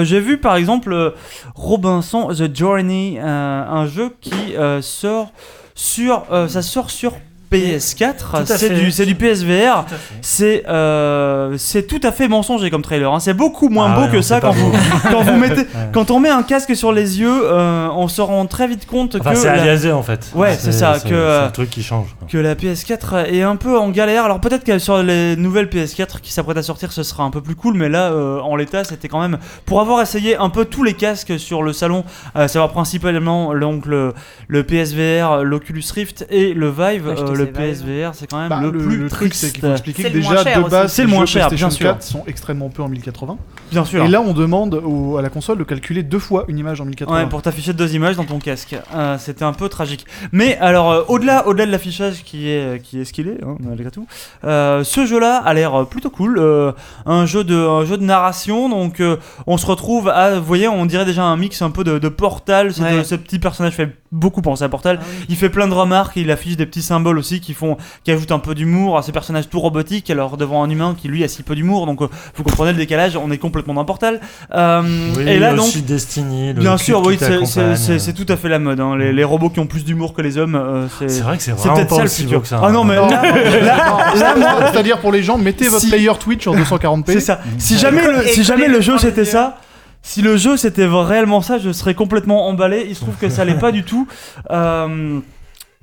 J'ai 0.03 0.21
vu 0.21 0.39
par 0.39 0.57
exemple 0.57 1.15
Robinson 1.55 2.29
The 2.35 2.55
Journey, 2.57 3.19
un 3.21 3.87
jeu 3.87 4.15
qui 4.21 4.55
sort 4.81 5.33
sur, 5.75 6.25
ça 6.49 6.62
sort 6.62 6.91
sur 6.91 7.15
PS4. 7.55 8.14
Tout 8.47 8.52
à 8.52 8.59
C'est 8.59 8.70
du, 8.70 8.90
c'est 8.90 9.06
du 9.06 9.14
PSVR. 9.14 9.85
C'est 10.20 10.64
euh, 10.68 11.55
c'est 11.59 11.86
tout 11.86 12.01
à 12.02 12.12
fait 12.12 12.28
mensonger 12.28 12.70
comme 12.70 12.82
trailer. 12.82 13.12
hein. 13.12 13.20
C'est 13.20 13.35
beaucoup 13.35 13.68
moins 13.68 13.90
Ah 13.93 13.94
beau 13.97 14.02
ouais, 14.02 14.10
que 14.10 14.16
non, 14.16 14.22
ça 14.22 14.35
c'est 14.36 14.40
quand 14.40 14.48
pas 14.48 14.55
vous, 14.56 14.70
beau. 14.70 14.76
quand 15.10 15.22
vous 15.22 15.36
mettez, 15.36 15.55
Ouais. 15.62 15.89
quand 15.93 16.10
on 16.10 16.20
met 16.20 16.28
un 16.31 16.43
casque 16.43 16.74
sur 16.76 16.93
les 16.93 17.20
yeux, 17.20 17.43
euh, 17.44 17.89
on 17.94 18.09
se 18.09 18.20
rend 18.20 18.47
très 18.47 18.66
vite 18.66 18.86
compte 18.86 19.16
Enfin, 19.20 19.31
que 19.32 19.36
c'est 19.36 19.47
la- 19.47 19.60
aliasé 19.62 19.93
en 19.93 20.02
fait. 20.02 20.31
Ouais, 20.35 20.55
c'est 20.59 20.72
ça, 20.72 20.98
C'est 20.98 21.09
que, 21.09 21.14
euh, 21.14 21.48
truc 21.51 21.70
qui 21.70 21.82
change. 21.82 22.09
quoi. 22.18 22.28
que 22.28 22.39
la 22.39 22.55
PS4 22.55 23.26
est 23.32 23.43
un 23.43 23.56
peu 23.56 23.78
en 23.78 23.90
galère. 23.90 24.24
Alors 24.24 24.40
peut-être 24.40 24.64
que 24.64 24.78
sur 24.78 25.02
les 25.02 25.36
nouvelles 25.36 25.68
PS4 25.68 26.20
qui 26.20 26.32
s'apprêtent 26.32 26.56
à 26.59 26.62
sortir, 26.62 26.93
ce 26.93 27.02
sera 27.02 27.24
un 27.24 27.31
peu 27.31 27.40
plus 27.40 27.55
cool, 27.55 27.74
mais 27.74 27.89
là, 27.89 28.10
euh, 28.12 28.40
en 28.40 28.56
l'état, 28.56 28.85
c'était 28.85 29.09
quand 29.09 29.20
même 29.20 29.39
pour 29.66 29.81
avoir 29.81 30.01
essayé 30.02 30.36
un 30.36 30.48
peu 30.51 30.64
tous 30.64 30.82
les 30.82 30.94
casques 30.94 31.39
sur 31.39 31.62
le 31.62 31.72
salon, 31.72 32.05
à 32.35 32.48
savoir 32.48 32.70
principalement 32.72 33.55
donc 33.55 33.86
le, 33.86 34.12
le 34.48 34.62
PSVR, 34.64 35.43
l'Oculus 35.44 35.85
Rift 35.94 36.26
et 36.31 36.55
le 36.55 36.68
Vive. 36.68 37.06
Ouais, 37.09 37.14
je 37.16 37.22
te 37.22 37.31
euh, 37.31 37.35
sais, 37.35 37.39
le 37.39 37.44
Vive. 37.45 37.53
PSVR, 37.85 38.11
c'est 38.15 38.27
quand 38.31 38.39
même 38.39 38.49
Bah, 38.49 38.61
le, 38.62 38.73
plus 38.73 39.09
truc, 39.09 39.31
triste. 39.31 39.35
c'est 39.47 39.53
qu'il 39.53 39.61
faut 39.62 39.73
expliquer 39.73 40.03
C'est 40.05 40.11
que 40.11 40.16
le 40.16 40.23
moins 40.23 40.31
déjà 40.33 40.45
cher 40.45 40.65
de 40.65 40.69
base, 40.71 40.93
C'est 40.93 41.03
le 41.03 41.09
les 41.09 41.15
moins 41.15 41.27
cher, 41.27 41.49
PlayStation 41.49 41.69
bien 41.69 41.77
sûr. 41.77 41.87
4 41.87 42.03
sont 42.03 42.25
extrêmement 42.27 42.69
peu 42.69 42.83
en 42.83 42.89
1080. 42.89 43.37
Bien 43.71 43.85
sûr. 43.85 44.05
Et 44.05 44.09
là, 44.09 44.21
on 44.21 44.33
demande 44.33 44.75
au- 44.85 45.16
à 45.19 45.23
la 45.23 45.29
console 45.31 45.59
de 45.59 45.65
calculer 45.65 46.03
deux 46.03 46.19
fois 46.19 46.45
une 46.49 46.59
image 46.59 46.81
en 46.81 46.85
1080. 46.85 47.16
Ouais, 47.25 47.29
pour 47.29 47.43
t'afficher 47.43 47.73
deux 47.73 47.95
images 47.95 48.16
dans 48.16 48.25
ton 48.25 48.39
casque. 48.39 48.77
Euh, 48.95 49.16
C'était 49.19 49.45
un 49.45 49.53
peu 49.53 49.69
tragique. 49.69 50.07
Mais 50.33 50.57
alors, 50.59 50.91
euh, 50.91 51.03
au-delà, 51.09 51.47
au-delà 51.47 51.66
de 51.66 51.71
l'affichage 51.73 52.23
qui 52.25 52.49
est, 52.49 52.83
qui 52.83 53.01
est 53.01 53.05
ce 53.05 53.12
qu'il 53.12 53.29
est, 53.29 53.43
hein, 53.45 53.57
malgré 53.61 53.91
tout, 53.91 54.07
euh, 54.45 54.85
ce 54.85 55.07
jeu-là 55.07 55.39
a 55.39 55.55
l'air 55.55 55.75
euh, 55.75 55.85
plutôt 55.85 56.11
cool. 56.11 56.39
Euh, 56.39 56.73
un 57.07 57.27
jeu 57.27 57.45
de, 57.45 57.55
un 57.57 57.85
jeu 57.85 57.97
de 57.97 58.05
narration. 58.05 58.69
Donc, 58.69 59.01
euh, 59.01 59.16
on 59.47 59.57
se 59.57 59.66
retrouve 59.66 60.09
à, 60.09 60.39
vous 60.39 60.45
voyez, 60.45 60.69
on 60.69 60.87
dirait 60.87 61.05
déjà 61.05 61.25
un 61.25 61.37
mix 61.37 61.62
un 61.62 61.71
peu 61.71 61.85
de, 61.85 61.99
de 61.99 62.09
Portal. 62.09 62.71
Ouais. 62.81 62.99
de- 62.99 63.03
ce 63.03 63.15
petit 63.15 63.39
personnage 63.39 63.75
fait 63.75 63.91
beaucoup 64.15 64.41
penser 64.43 64.65
à 64.65 64.69
Portal. 64.69 64.99
Ah 65.01 65.05
oui. 65.20 65.27
Il 65.28 65.36
fait 65.36 65.49
plein 65.51 65.66
de 65.69 65.74
remarques, 65.74 66.12
il 66.16 66.31
affiche 66.31 66.57
des 66.57 66.66
petits 66.66 66.82
symboles 66.82 67.19
aussi 67.19 67.41
qui 67.41 67.53
font, 67.53 67.77
qui 68.05 68.11
ajoutent 68.12 68.32
un 68.32 68.39
peu 68.39 68.55
d'humour 68.55 68.97
à 68.97 69.03
ces 69.03 69.12
personnages 69.12 69.49
tout 69.49 69.61
robotiques, 69.61 70.09
alors 70.11 70.36
devant 70.36 70.62
un 70.62 70.70
humain 70.70 70.95
qui 70.97 71.09
lui 71.09 71.24
a 71.24 71.28
si 71.28 71.43
peu 71.43 71.55
d'humour. 71.55 71.86
Donc, 71.86 72.01
euh, 72.03 72.09
vous 72.36 72.43
comprenez 72.45 72.73
le 72.73 72.78
décalage. 72.78 73.16
On 73.16 73.31
est 73.31 73.39
complètement 73.39 73.74
dans 73.74 73.85
Portal. 73.85 74.20
Euh, 74.55 74.82
Oui, 75.16 75.24
et 75.28 75.39
là 75.39 75.53
donc. 75.55 75.66
aussi 75.66 75.82
Destiny. 75.82 76.53
le 76.55 76.61
Bien 76.61 76.77
sûr, 76.78 77.03
oui, 77.05 77.19
c'est- 77.19 78.12
tout 78.15 78.32
à 78.32 78.36
fait 78.36 78.49
la 78.49 78.59
mode. 78.59 78.78
hein. 78.81 78.97
Les, 78.97 79.12
les 79.12 79.24
robots 79.24 79.51
qui 79.51 79.59
ont 79.61 79.66
plus 79.66 79.85
d'humour 79.85 80.15
que 80.15 80.23
les 80.23 80.39
hommes, 80.39 80.55
euh, 80.55 80.86
c'est 81.09 81.20
vrai 81.23 81.36
que 81.36 81.43
c'est 81.43 81.53
peut-être 81.53 81.89
pas 81.89 81.97
ça 81.97 82.01
le 82.03 82.05
aussi 82.07 82.23
futur. 82.23 82.39
beau 82.39 82.43
que 82.43 82.49
ça. 82.49 82.61
Ah 82.62 82.70
non, 82.70 82.85
mais 82.85 82.97
Non, 82.97 83.09
non, 83.09 84.66
c'est-à-dire 84.73 84.99
pour 84.99 85.12
les 85.12 85.23
gens, 85.23 85.39
mettez 85.39 85.69
votre 85.69 85.82
Si- 85.82 85.89
player 85.91 86.12
Twitch 86.19 86.47
en 86.47 86.55
240p. 86.55 87.12
c'est 87.12 87.20
ça. 87.20 87.41
Si 87.59 87.78
jamais, 87.78 88.03
le, 88.07 88.23
si 88.28 88.45
jamais 88.45 88.69
le 88.69 88.81
jeu 88.81 88.99
c'était 88.99 89.24
ça, 89.24 89.59
si 90.05 90.20
le 90.20 90.36
jeu 90.36 90.56
c'était 90.59 90.86
réellement 90.86 91.40
ça, 91.40 91.59
je 91.59 91.72
serais 91.72 91.94
complètement 91.94 92.47
emballé. 92.47 92.85
Il 92.89 92.94
se 92.94 93.01
trouve 93.01 93.16
que 93.16 93.31
ça 93.31 93.44
l'est 93.44 93.59
pas 93.59 93.72
du 93.72 93.85
tout. 93.85 94.06
Euh, 94.51 95.18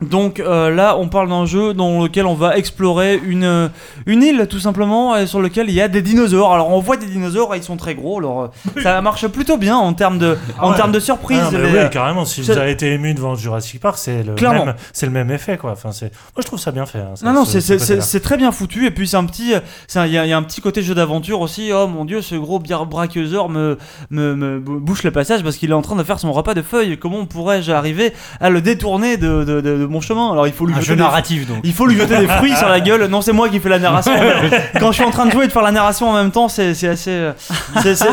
donc 0.01 0.39
euh, 0.39 0.69
là, 0.71 0.97
on 0.97 1.07
parle 1.07 1.29
d'un 1.29 1.45
jeu 1.45 1.73
dans 1.73 2.01
lequel 2.03 2.25
on 2.25 2.33
va 2.33 2.57
explorer 2.57 3.19
une, 3.23 3.43
euh, 3.43 3.67
une 4.07 4.23
île 4.23 4.47
tout 4.49 4.59
simplement 4.59 5.15
et 5.15 5.27
sur 5.27 5.41
lequel 5.41 5.69
il 5.69 5.75
y 5.75 5.81
a 5.81 5.87
des 5.87 6.01
dinosaures. 6.01 6.53
Alors 6.53 6.69
on 6.71 6.79
voit 6.79 6.97
des 6.97 7.05
dinosaures, 7.05 7.53
et 7.53 7.57
ils 7.57 7.63
sont 7.63 7.77
très 7.77 7.93
gros. 7.95 8.17
Alors 8.19 8.41
euh, 8.75 8.81
ça 8.83 8.99
marche 9.01 9.27
plutôt 9.27 9.57
bien 9.57 9.77
en 9.77 9.93
termes 9.93 10.17
de, 10.17 10.37
Ah 10.57 10.65
en 10.65 10.71
ouais. 10.71 10.75
termes 10.77 10.91
de 10.91 10.99
surprise. 10.99 11.39
Ah, 11.43 11.49
mais 11.51 11.71
Les- 11.71 11.79
oui, 11.83 11.89
carrément. 11.91 12.25
Si 12.25 12.41
vous 12.41 12.51
avez 12.51 12.71
été 12.71 12.91
ému 12.93 13.13
devant 13.13 13.35
Jurassic 13.35 13.79
Park, 13.79 13.97
c'est 13.97 14.23
le 14.23 14.33
Clairement. 14.33 14.65
même, 14.65 14.75
c'est 14.93 15.05
le 15.05 15.11
même 15.11 15.29
effet, 15.31 15.57
quoi. 15.57 15.71
Enfin, 15.71 15.91
c'est, 15.91 16.05
moi, 16.05 16.39
je 16.39 16.45
trouve 16.45 16.59
ça 16.59 16.71
bien 16.71 16.85
fait. 16.85 16.99
hein, 16.99 17.11
ça, 17.15 17.25
Non, 17.27 17.33
non, 17.33 17.45
ce- 17.45 17.59
c'est- 17.59 18.01
ce 18.01 18.17
très 18.17 18.37
bien 18.37 18.51
foutu. 18.51 18.85
Et 18.87 18.91
puis, 18.91 19.07
c'est 19.07 19.17
un 19.17 19.25
petit. 19.25 19.53
c'est 19.87 19.99
un- 19.99 20.05
Il 20.07 20.13
y, 20.13 20.17
a- 20.17 20.25
il 20.25 20.29
y 20.29 20.33
a 20.33 20.37
un 20.37 20.43
petit 20.43 20.61
côté 20.61 20.81
jeu 20.81 20.95
d'aventure 20.95 21.41
aussi. 21.41 21.71
Oh 21.73 21.87
mon 21.87 22.05
dieu, 22.05 22.21
ce 22.21 22.35
gros 22.35 22.59
braqueuseur 22.59 23.49
me, 23.49 23.77
me, 24.09 24.35
me 24.35 24.59
bou- 24.59 24.79
bouche 24.79 25.03
le 25.03 25.11
passage 25.11 25.43
parce 25.43 25.57
qu'il 25.57 25.69
est 25.69 25.73
en 25.73 25.81
train 25.81 25.95
de 25.95 26.03
faire 26.03 26.19
son 26.19 26.31
repas 26.33 26.53
de 26.53 26.61
feuilles. 26.61 26.97
Comment 26.97 27.25
pourrais-je 27.25 27.71
arriver 27.71 28.13
à 28.39 28.49
le 28.49 28.61
détourner 28.61 29.17
de, 29.17 29.43
de, 29.43 29.61
de- 29.61 29.77
de 29.77 29.85
mon 29.91 30.01
chemin 30.01 30.31
Alors, 30.31 30.47
il 30.47 30.53
faut 30.53 30.65
lui 30.65 30.73
Un 30.73 30.77
jeter 30.77 30.87
jeu 30.87 30.95
des- 30.95 31.01
narratif 31.01 31.47
donc. 31.47 31.59
Il 31.63 31.73
faut 31.73 31.85
lui 31.85 31.95
jeter 31.97 32.17
des 32.17 32.27
fruits 32.37 32.55
sur 32.55 32.69
la 32.69 32.79
gueule. 32.79 33.05
Non, 33.07 33.21
c'est 33.21 33.33
moi 33.33 33.49
qui 33.49 33.59
fais 33.59 33.69
la 33.69 33.79
narration. 33.79 34.11
Quand 34.79 34.91
je 34.91 34.95
suis 34.95 35.03
en 35.03 35.11
train 35.11 35.25
de 35.27 35.31
jouer 35.31 35.43
et 35.45 35.47
de 35.47 35.51
faire 35.53 35.61
la 35.61 35.71
narration 35.71 36.09
en 36.09 36.13
même 36.13 36.31
temps, 36.31 36.47
c'est 36.49 36.73
c'est 36.73 36.87
assez. 36.87 37.11
euh, 37.11 37.33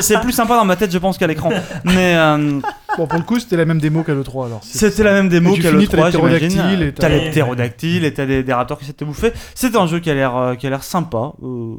c'est 0.00 0.20
plus 0.20 0.32
sympa 0.32 0.54
dans 0.56 0.64
ma 0.64 0.76
tête, 0.76 0.92
je 0.92 0.98
pense, 0.98 1.16
qu'à 1.18 1.26
l'écran. 1.26 1.50
Mais 1.84 2.14
euh, 2.16 2.60
Bon, 2.98 3.06
pour 3.06 3.18
le 3.18 3.24
coup, 3.24 3.38
c'était 3.40 3.56
la 3.56 3.64
même 3.64 3.80
démo 3.80 4.02
qu'à 4.02 4.12
l'E3 4.12 4.46
alors. 4.46 4.60
C'était 4.62 5.02
la 5.04 5.12
même 5.12 5.28
démo 5.30 5.54
qu'à 5.54 5.70
finis, 5.70 5.82
le 5.84 5.88
t'as 5.88 5.96
3, 5.96 6.06
les 6.06 6.10
ptérodactyles 6.12 6.50
j'imagine. 6.50 6.82
et 6.82 6.92
T'as 6.92 7.02
t'as- 7.02 7.08
les 7.08 7.30
ptérodactyles 7.30 8.04
et 8.04 8.12
t'as 8.12 8.26
des, 8.26 8.42
des 8.42 8.52
raptors 8.52 8.78
qui 8.78 8.92
te 8.92 9.04
bouffer. 9.04 9.32
C'est 9.54 9.74
un 9.76 9.86
jeu 9.86 10.00
qui 10.00 10.10
a 10.10 10.14
l'air 10.14 10.36
euh, 10.36 10.54
qui 10.56 10.66
a 10.66 10.70
l'air 10.70 10.82
sympa. 10.82 11.32
Euh, 11.42 11.74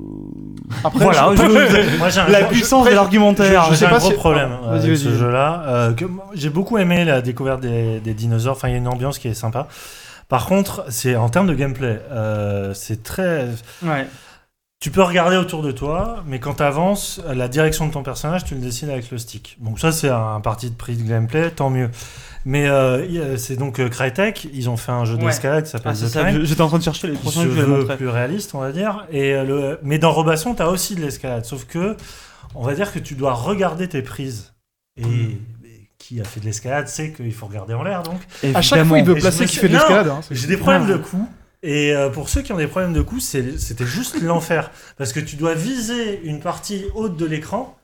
Après, 0.83 1.03
voilà, 1.03 1.29
je- 1.35 1.41
je- 1.41 1.97
Moi, 1.99 2.09
j'ai 2.09 2.19
un 2.21 2.27
la 2.29 2.41
gros- 2.41 2.51
puissance 2.51 2.79
après, 2.79 2.91
de 2.91 2.95
je- 2.95 3.01
l'argumentaire. 3.01 3.63
je- 3.65 3.69
je 3.71 3.75
sais 3.75 3.79
J'ai 3.81 3.85
un 3.85 3.89
pas 3.89 3.99
gros 3.99 4.09
si- 4.11 4.15
problème 4.15 4.49
Vas-y, 4.65 4.85
avec 4.85 4.97
ce 4.97 5.13
jeu-là. 5.15 5.63
euh, 5.67 5.93
que 5.93 6.05
j'ai 6.33 6.49
beaucoup 6.49 6.77
aimé 6.77 7.03
la 7.05 7.21
découverte 7.21 7.59
des, 7.61 7.99
des 7.99 8.13
dinosaures. 8.13 8.55
Enfin, 8.55 8.69
il 8.69 8.71
y 8.71 8.75
a 8.75 8.77
une 8.77 8.87
ambiance 8.87 9.19
qui 9.19 9.27
est 9.27 9.33
sympa. 9.33 9.67
Par 10.29 10.45
contre, 10.45 10.85
c'est 10.89 11.15
en 11.15 11.27
termes 11.29 11.47
de 11.47 11.53
gameplay, 11.53 11.99
euh, 12.11 12.73
c'est 12.73 13.03
très. 13.03 13.47
Ouais. 13.83 14.07
Tu 14.81 14.91
peux 14.91 15.01
regarder 15.03 15.35
autour 15.35 15.61
de 15.61 15.71
toi, 15.73 16.23
mais 16.25 16.39
quand 16.39 16.53
tu 16.55 16.63
avances, 16.63 17.19
la 17.27 17.49
direction 17.49 17.85
de 17.87 17.91
ton 17.91 18.01
personnage, 18.01 18.45
tu 18.45 18.53
le 18.55 18.61
décides 18.61 18.89
avec 18.89 19.11
le 19.11 19.17
stick. 19.17 19.57
Donc 19.59 19.77
ça, 19.77 19.91
c'est 19.91 20.07
un 20.07 20.39
parti 20.39 20.69
de 20.69 20.75
prix 20.75 20.95
de 20.95 21.03
gameplay, 21.03 21.51
tant 21.51 21.69
mieux. 21.69 21.89
Mais 22.45 22.65
euh, 22.69 23.33
a- 23.33 23.37
c'est 23.37 23.57
donc 23.57 23.79
euh, 23.81 23.89
Crytek, 23.89 24.47
ils 24.53 24.69
ont 24.69 24.77
fait 24.77 24.93
un 24.93 25.03
jeu 25.03 25.15
Ouais. 25.15 25.25
d'escalade 25.25 25.65
qui 25.65 25.71
s'appelle 25.71 25.91
Ah, 25.93 26.39
J'étais 26.45 26.61
en 26.61 26.69
train 26.69 26.77
de 26.77 26.83
chercher 26.83 27.07
les 27.07 27.13
prochains 27.17 27.43
que 27.43 27.51
je 27.51 27.93
plus 27.97 28.07
réaliste, 28.07 28.55
on 28.55 28.59
va 28.61 28.71
dire. 28.71 29.05
Et 29.11 29.33
euh, 29.33 29.43
le... 29.43 29.79
Mais 29.83 29.99
dans 29.99 30.13
Robasson, 30.13 30.55
tu 30.55 30.61
as 30.61 30.69
aussi 30.69 30.95
de 30.95 31.01
l'escalade. 31.01 31.43
Sauf 31.43 31.65
que, 31.65 31.97
on 32.55 32.63
va 32.63 32.73
dire 32.73 32.93
que 32.93 32.99
tu 32.99 33.15
dois 33.15 33.33
regarder 33.33 33.89
tes 33.89 34.01
prises. 34.01 34.53
Et 34.95 35.03
Hmm. 35.03 35.35
qui 35.97 36.21
a 36.21 36.23
fait 36.23 36.39
de 36.39 36.45
l'escalade 36.45 36.87
sait 36.87 37.11
qu'il 37.11 37.33
faut 37.33 37.47
regarder 37.47 37.73
en 37.73 37.83
l'air. 37.83 38.01
Donc, 38.03 38.21
À 38.55 38.61
chaque 38.61 38.85
fois, 38.85 38.97
il 38.99 39.03
veut 39.03 39.15
placer 39.15 39.45
qui 39.45 39.57
fait 39.57 39.67
de 39.67 39.73
l'escalade. 39.73 40.07
hein. 40.07 40.21
j'ai 40.31 40.47
des 40.47 40.55
problèmes 40.55 40.87
de 40.87 40.95
coups. 40.95 41.23
Et 41.61 41.93
euh, 41.93 42.09
pour 42.09 42.29
ceux 42.29 42.41
qui 42.41 42.53
ont 42.53 42.57
des 42.57 42.67
problèmes 42.67 42.93
de 42.93 43.01
cou, 43.01 43.19
c'est- 43.19 43.57
c'était 43.59 43.85
juste 43.85 44.21
l'enfer. 44.21 44.71
Parce 44.97 45.11
que 45.13 45.19
tu 45.19 45.35
dois 45.35 45.53
viser 45.55 46.21
une 46.23 46.39
partie 46.39 46.85
haute 46.95 47.17
de 47.17 47.25
l'écran. 47.25 47.75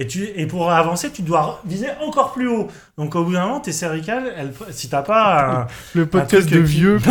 Et, 0.00 0.06
tu, 0.06 0.28
et 0.36 0.46
pour 0.46 0.70
avancer, 0.70 1.10
tu 1.10 1.22
dois 1.22 1.60
viser 1.66 1.88
encore 2.06 2.32
plus 2.32 2.46
haut. 2.48 2.68
Donc 2.96 3.16
au 3.16 3.24
bout 3.24 3.32
d'un 3.32 3.42
moment, 3.46 3.58
tes 3.60 3.72
cervicales, 3.72 4.32
elles, 4.36 4.52
si 4.70 4.88
t'as 4.88 5.02
pas 5.02 5.62
un, 5.62 5.66
Le 5.94 6.06
podcast 6.06 6.48
de 6.48 6.60
vieux. 6.60 6.98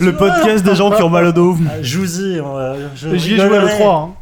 Le 0.00 0.10
podcast 0.12 0.62
des 0.64 0.74
gens 0.74 0.90
qui 0.90 1.02
ont 1.02 1.08
mal 1.08 1.24
au 1.26 1.32
dos. 1.32 1.56
Ah, 1.68 1.82
J'y 1.82 3.34
ai 3.34 3.36
joué 3.36 3.36
le 3.36 3.44
rigolerai. 3.64 3.78
3. 3.78 3.94
hein. 3.94 4.14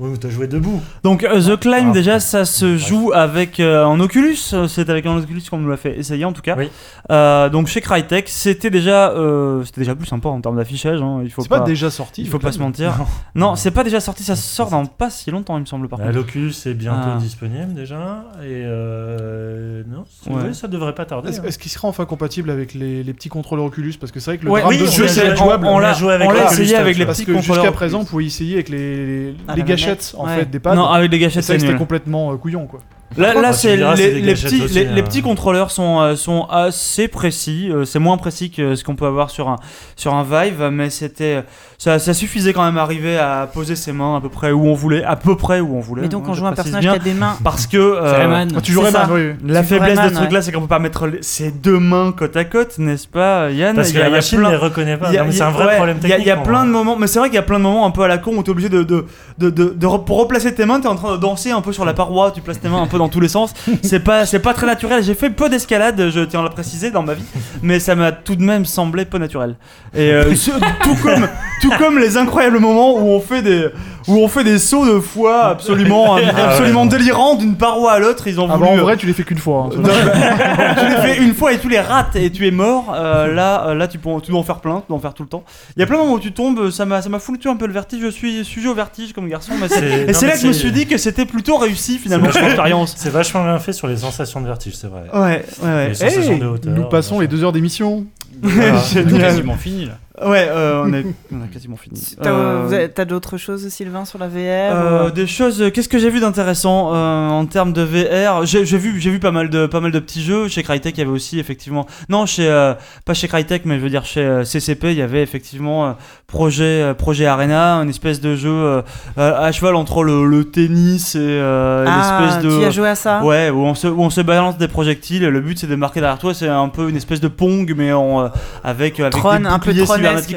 Oui, 0.00 0.10
mais 0.10 0.16
t'as 0.18 0.28
joué 0.28 0.48
debout. 0.48 0.82
Donc 1.04 1.22
euh, 1.22 1.40
The 1.40 1.60
Climb 1.60 1.90
Ah. 1.90 1.92
déjà 1.92 2.18
ça 2.18 2.44
se 2.44 2.76
joue 2.76 3.12
avec 3.14 3.60
euh, 3.60 3.84
en 3.84 4.00
Oculus, 4.00 4.36
euh, 4.52 4.66
c'est 4.66 4.90
avec 4.90 5.06
un 5.06 5.16
Oculus 5.18 5.42
qu'on 5.48 5.58
nous 5.58 5.68
l'a 5.70 5.76
fait 5.76 5.96
essayer 5.96 6.24
en 6.24 6.32
tout 6.32 6.42
cas. 6.42 6.56
Oui. 6.58 6.68
Euh, 7.12 7.48
donc 7.48 7.68
chez 7.68 7.80
Crytek, 7.80 8.28
c'était 8.28 8.70
déjà 8.70 9.10
euh, 9.10 9.62
c'était 9.64 9.82
déjà 9.82 9.94
plus 9.94 10.06
sympa 10.06 10.28
en 10.28 10.40
termes 10.40 10.56
d'affichage, 10.56 11.00
hein, 11.00 11.20
il 11.22 11.30
faut 11.30 11.42
C'est 11.42 11.48
pas 11.48 11.60
pas, 11.60 11.64
déjà 11.66 11.90
sorti. 11.90 12.22
il 12.22 12.28
faut 12.28 12.40
pas 12.40 12.50
se 12.50 12.58
mentir. 12.58 12.96
Non. 13.36 13.50
Non, 13.50 13.56
c'est 13.56 13.70
pas 13.70 13.84
déjà 13.84 14.00
sorti, 14.00 14.24
ça 14.24 14.34
sort 14.36 14.70
dans 14.70 14.84
pas 14.86 15.10
si 15.10 15.30
longtemps 15.30 15.56
il 15.58 15.60
me 15.60 15.66
semble 15.66 15.86
par 15.88 16.00
Bah. 16.00 16.10
L'Oculus 16.10 16.52
est 16.66 16.74
bientôt 16.74 17.10
Ah. 17.14 17.18
disponible 17.20 17.72
déjà. 17.74 18.24
Et 18.42 18.62
euh, 18.64 19.82
non, 19.88 20.04
Ouais. 20.34 20.52
ça 20.54 20.66
devrait 20.68 20.94
pas 20.94 21.04
tarder. 21.04 21.28
Est-ce 21.30 21.40
hein. 21.40 21.44
est-ce 21.46 21.58
qu'il 21.58 21.70
sera 21.70 21.88
enfin 21.88 22.04
compatible 22.04 22.50
avec 22.50 22.74
les, 22.74 23.02
les 23.02 23.12
petits 23.12 23.28
contrôleurs 23.28 23.66
Oculus? 23.66 23.94
Parce 24.00 24.10
que 24.12 24.18
c'est 24.20 24.32
vrai 24.32 24.38
que 24.38 24.44
le 24.44 24.50
Ouais, 24.50 24.60
drame 24.60 24.72
oui, 24.74 24.78
de 24.80 24.86
on 24.88 24.90
jeu, 24.90 25.02
l'a- 25.04 25.08
c'est 25.08 25.32
on- 25.32 25.36
jouable. 25.36 25.66
on 25.66 25.78
l'a 25.78 25.88
On 25.88 25.90
a 25.90 25.94
joué 25.94 26.12
avec 26.14 26.28
on 26.28 26.32
les 26.32 26.38
Touch. 26.40 26.48
Parce 26.48 27.18
petits 27.18 27.26
que 27.26 27.32
jusqu'à 27.34 27.48
contrôleurs. 27.48 27.72
présent, 27.74 27.98
vous 28.00 28.04
pouvez 28.06 28.24
essayer 28.24 28.54
avec 28.54 28.68
les, 28.68 29.06
les, 29.06 29.34
Ah, 29.46 29.54
la 29.56 29.62
gâchettes 29.86 30.14
en 30.18 30.26
manette. 30.26 30.40
fait 30.40 30.50
des 30.50 30.60
pads. 30.60 30.74
Non, 30.74 30.86
avec 30.86 31.10
les 31.10 31.16
Et 31.16 31.20
gâchettes 31.20 31.44
c'est 31.44 31.58
c'était 31.58 31.70
nul. 31.72 31.78
complètement 31.78 32.32
euh, 32.32 32.36
couillon 32.36 32.66
quoi. 32.66 32.80
Là, 33.16 33.34
là 33.34 33.52
tu 33.52 33.58
c'est 33.60 33.76
les, 33.76 33.84
c'est 33.96 34.10
des 34.12 34.20
les 34.20 34.26
gâchettes 34.28 34.50
petits, 34.50 34.62
aussi, 34.62 34.74
les, 34.74 34.84
les 34.86 35.00
hein. 35.00 35.04
petits 35.04 35.22
contrôleurs 35.22 35.70
sont, 35.70 36.00
euh, 36.00 36.16
sont 36.16 36.46
assez 36.50 37.08
précis. 37.08 37.70
euh, 37.70 37.84
c'est 37.84 37.98
moins 37.98 38.16
précis 38.16 38.50
que 38.50 38.74
ce 38.74 38.82
qu'on 38.84 38.96
peut 38.96 39.06
avoir 39.06 39.30
sur 39.30 39.48
un, 39.48 39.56
sur 39.96 40.14
un 40.14 40.24
Vive, 40.24 40.68
mais 40.72 40.90
c'était 40.90 41.44
ça, 41.78 41.98
ça 41.98 42.14
suffisait 42.14 42.52
quand 42.52 42.64
même 42.64 42.78
à 42.78 42.82
arriver 42.82 43.18
à 43.18 43.48
poser 43.52 43.76
ses 43.76 43.92
mains 43.92 44.16
à 44.16 44.20
peu 44.20 44.28
près 44.30 44.52
où 44.52 44.66
on 44.66 44.74
voulait, 44.74 45.04
à 45.04 45.16
peu 45.16 45.36
près 45.36 45.60
où 45.60 45.76
on 45.76 45.80
voulait. 45.80 46.02
Mais 46.02 46.08
donc 46.08 46.24
hein, 46.24 46.30
on 46.30 46.34
joue 46.34 46.46
un 46.46 46.52
personnage 46.52 46.80
bien, 46.82 46.92
qui 46.92 46.98
a 46.98 47.02
des 47.02 47.14
mains. 47.14 47.36
parce 47.44 47.66
que 47.66 47.76
euh, 47.76 48.10
C'est 48.10 48.16
Rayman. 48.16 48.48
Ah, 48.56 48.60
tu 48.60 48.72
ça. 48.72 48.90
mal, 48.90 49.06
oui. 49.12 49.32
la 49.46 49.60
Tu 49.62 49.66
faiblesse 49.68 49.88
Rayman, 49.98 50.08
de 50.08 50.14
ce 50.14 50.20
truc-là, 50.20 50.42
c'est 50.42 50.52
qu'on 50.52 50.60
peut 50.62 50.66
pas 50.66 50.78
mettre 50.78 51.08
ses 51.20 51.50
deux 51.50 51.78
mains 51.78 52.12
côte 52.16 52.36
à 52.36 52.44
côte, 52.44 52.78
n'est-ce 52.78 53.06
pas, 53.06 53.50
Yann? 53.50 53.76
Parce 53.76 53.92
que 53.92 53.98
y 53.98 54.00
a- 54.00 54.04
la 54.04 54.10
machine 54.10 54.38
plein- 54.38 54.48
ne 54.48 54.54
les 54.54 54.58
reconnaît 54.60 54.96
pas. 54.96 55.10
c'est 55.30 55.42
un 55.42 55.50
vrai 55.50 55.66
ouais, 55.66 55.76
problème 55.76 55.98
il 56.02 56.08
y 56.08 56.12
a- 56.12 56.16
technique. 56.16 56.26
Il 56.26 56.28
y 56.28 56.32
a 56.32 56.36
plein 56.38 56.64
de 56.64 56.70
moments, 56.70 56.96
mais 56.96 57.06
c'est 57.06 57.18
vrai 57.18 57.28
qu'il 57.28 57.36
y 57.36 57.38
a 57.38 57.42
plein 57.42 57.58
de 57.58 57.64
moments 57.64 57.86
un 57.86 57.90
peu 57.90 58.02
à 58.02 58.08
la 58.08 58.18
con 58.18 58.32
où 58.36 58.42
t'es 58.42 58.50
obligé 58.50 58.68
de, 58.68 58.82
de, 58.82 59.04
de, 59.38 59.50
de, 59.50 59.64
de 59.76 59.86
re- 59.86 60.04
pour 60.04 60.18
replacer 60.20 60.54
tes 60.54 60.64
mains, 60.66 60.80
t'es 60.80 60.88
en 60.88 60.96
train 60.96 61.12
de 61.12 61.20
danser 61.20 61.50
un 61.50 61.60
peu 61.60 61.72
sur 61.72 61.84
la 61.84 61.92
paroi, 61.94 62.30
tu 62.34 62.40
places 62.40 62.60
tes 62.60 62.68
mains 62.68 62.82
un 62.82 62.86
peu 62.86 62.98
dans 63.04 63.08
tous 63.10 63.20
les 63.20 63.28
sens. 63.28 63.52
C'est 63.82 64.00
pas, 64.00 64.26
c'est 64.26 64.38
pas 64.40 64.54
très 64.54 64.66
naturel. 64.66 65.02
J'ai 65.04 65.14
fait 65.14 65.30
peu 65.30 65.48
d'escalade, 65.48 66.10
je 66.10 66.20
tiens 66.20 66.40
à 66.40 66.42
le 66.44 66.48
préciser 66.50 66.90
dans 66.90 67.02
ma 67.02 67.14
vie, 67.14 67.24
mais 67.62 67.78
ça 67.80 67.94
m'a 67.94 68.12
tout 68.12 68.34
de 68.36 68.42
même 68.42 68.64
semblé 68.64 69.04
peu 69.04 69.18
naturel. 69.18 69.56
Et 69.94 70.10
euh, 70.10 70.34
ce- 70.34 70.50
tout 70.82 70.94
comme, 71.02 71.28
tout 71.60 71.70
comme 71.78 71.98
les 71.98 72.16
incroyables 72.16 72.58
moments 72.58 72.94
où 72.96 73.08
on 73.10 73.20
fait 73.20 73.42
des, 73.42 73.68
où 74.08 74.16
on 74.18 74.28
fait 74.28 74.42
des 74.44 74.58
sauts 74.58 74.86
de 74.86 74.98
foi 75.00 75.44
absolument, 75.46 76.16
absolument 76.16 76.86
délirants 76.86 77.34
d'une 77.36 77.56
paroi 77.56 77.92
à 77.92 77.98
l'autre. 77.98 78.26
Ils 78.26 78.40
ont 78.40 78.48
Ah 78.50 78.56
bah 78.56 78.66
voulu. 78.66 78.80
en 78.80 78.82
vrai, 78.84 78.96
tu 78.96 79.06
l'as 79.06 79.12
fait 79.14 79.22
qu'une 79.24 79.38
fois. 79.38 79.68
hein. 79.68 79.76
Tu 79.76 80.84
l'as 80.88 81.02
fait 81.02 81.18
une 81.18 81.34
fois 81.34 81.52
et 81.52 81.58
tu 81.58 81.68
les 81.68 81.80
rates 81.80 82.16
et 82.16 82.30
tu 82.30 82.46
es 82.46 82.50
mort. 82.50 82.92
Euh, 82.94 83.32
là, 83.32 83.66
euh, 83.68 83.74
là, 83.74 83.86
tu 83.88 83.98
peux, 83.98 84.10
tu 84.22 84.30
dois 84.30 84.40
en 84.40 84.44
faire 84.44 84.60
plein, 84.60 84.76
tu 84.80 84.84
dois 84.88 84.96
en 84.96 85.00
faire 85.00 85.14
tout 85.14 85.22
le 85.22 85.28
temps. 85.28 85.44
Il 85.76 85.80
y 85.80 85.82
a 85.82 85.86
plein 85.86 85.96
de 85.96 86.02
moments 86.02 86.14
où 86.14 86.20
tu 86.20 86.32
tombes, 86.32 86.70
ça 86.70 86.84
m'a, 86.86 87.02
ça 87.02 87.08
m'a 87.08 87.18
foutu 87.18 87.48
un 87.48 87.56
peu 87.56 87.66
le 87.66 87.72
vertige. 87.72 88.00
Je 88.02 88.08
suis 88.08 88.44
sujet 88.44 88.68
au 88.68 88.74
vertige 88.74 89.12
comme 89.12 89.28
garçon, 89.28 89.52
mais 89.60 89.68
c'est, 89.68 89.74
C'est- 89.80 90.02
et 90.02 90.06
non, 90.06 90.12
c'est 90.12 90.22
mais 90.26 90.30
là 90.32 90.34
que 90.36 90.42
je 90.42 90.46
me 90.48 90.52
c'est- 90.52 90.58
suis 90.60 90.72
dit 90.72 90.86
que 90.86 90.96
c'était 90.98 91.26
plutôt 91.26 91.56
réussi 91.56 91.98
finalement 91.98 92.30
cette 92.32 92.42
expérience. 92.44 92.93
C'est 92.96 93.10
vachement 93.10 93.42
bien 93.44 93.58
fait 93.58 93.72
sur 93.72 93.86
les 93.88 93.98
sensations 93.98 94.40
de 94.40 94.46
vertige, 94.46 94.74
c'est 94.76 94.86
vrai. 94.88 95.02
Ouais, 95.12 95.44
ouais, 95.62 95.68
ouais. 95.68 95.88
Les 95.88 95.94
sensations 95.94 96.32
Hey, 96.32 96.38
de 96.38 96.46
hauteur. 96.46 96.72
nous 96.74 96.84
passons 96.88 97.20
les 97.20 97.28
deux 97.28 97.42
heures 97.44 97.52
d'émission. 97.52 98.04
Voilà. 98.42 98.78
Génial. 98.80 99.20
quasiment 99.20 99.54
fini 99.56 99.86
là. 99.86 99.92
Ouais, 100.22 100.46
euh, 100.48 100.84
on, 100.84 100.92
est, 100.92 101.04
on 101.32 101.42
a 101.42 101.48
quasiment 101.52 101.76
fini. 101.76 102.00
T'as 102.22 102.30
Euh, 102.30 102.88
d'autres 103.04 103.36
choses, 103.36 103.68
Sylvain, 103.68 104.04
sur 104.04 104.18
la 104.20 104.28
VR 104.28 104.36
Euh, 104.38 105.08
ou- 105.08 105.10
des 105.10 105.26
choses. 105.26 105.70
Qu'est-ce 105.74 105.88
que 105.88 105.98
j'ai 105.98 106.08
vu 106.08 106.20
d'intéressant 106.20 106.94
euh, 106.94 107.28
en 107.30 107.44
termes 107.46 107.72
de 107.72 107.82
VR 107.82 108.46
J'ai 108.46 108.62
vu, 108.78 109.00
j'ai 109.00 109.10
vu 109.10 109.18
pas 109.18 109.32
mal 109.32 109.50
de 109.50 109.66
pas 109.66 109.80
mal 109.80 109.90
de 109.90 109.98
petits 109.98 110.22
jeux. 110.22 110.46
Chez 110.46 110.62
Crytek, 110.62 110.96
il 110.96 111.00
y 111.00 111.02
avait 111.02 111.10
aussi 111.10 111.40
effectivement. 111.40 111.86
Non, 112.08 112.26
chez 112.26 112.48
euh, 112.48 112.74
pas 113.04 113.14
chez 113.14 113.26
Crytek, 113.26 113.64
mais 113.64 113.78
je 113.78 113.82
veux 113.82 113.90
dire 113.90 114.04
chez 114.04 114.20
euh, 114.20 114.44
CCP, 114.44 114.92
il 114.92 114.98
y 114.98 115.02
avait 115.02 115.22
effectivement 115.22 115.86
euh, 115.88 115.92
projet 116.28 116.62
euh, 116.82 116.94
projet 116.94 117.26
Arena, 117.26 117.78
une 117.82 117.90
espèce 117.90 118.20
de 118.20 118.36
jeu 118.36 118.50
euh, 118.52 118.82
à 119.16 119.50
cheval 119.50 119.74
entre 119.74 120.04
le, 120.04 120.26
le 120.26 120.44
tennis 120.44 121.16
et 121.16 121.18
euh, 121.20 121.84
Ah, 121.88 122.20
l'espèce 122.24 122.44
de. 122.44 122.60
tu 122.60 122.64
as 122.64 122.70
joué 122.70 122.88
à 122.88 122.94
ça? 122.94 123.24
Ouais, 123.24 123.50
où 123.50 123.58
on, 123.64 123.74
se, 123.74 123.88
où 123.88 124.00
on 124.00 124.10
se 124.10 124.20
balance 124.20 124.58
des 124.58 124.68
projectiles. 124.68 125.26
Le 125.26 125.40
but 125.40 125.58
c'est 125.58 125.66
de 125.66 125.74
marquer 125.74 125.98
derrière 125.98 126.18
toi. 126.20 126.34
C'est 126.34 126.46
un 126.48 126.68
peu 126.68 126.88
une 126.88 126.96
espèce 126.96 127.20
de 127.20 127.26
Pong, 127.28 127.74
mais 127.76 127.92
en, 127.92 128.20
euh, 128.26 128.28
avec, 128.62 129.00
avec 129.00 129.12
Tron, 129.14 129.40
des 129.40 129.46
un 129.46 129.58
peu 129.58 129.70
boucliers 129.72 129.86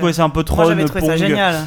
Ouais, 0.03 0.13
c'est 0.13 0.21
un 0.21 0.29
peu. 0.29 0.43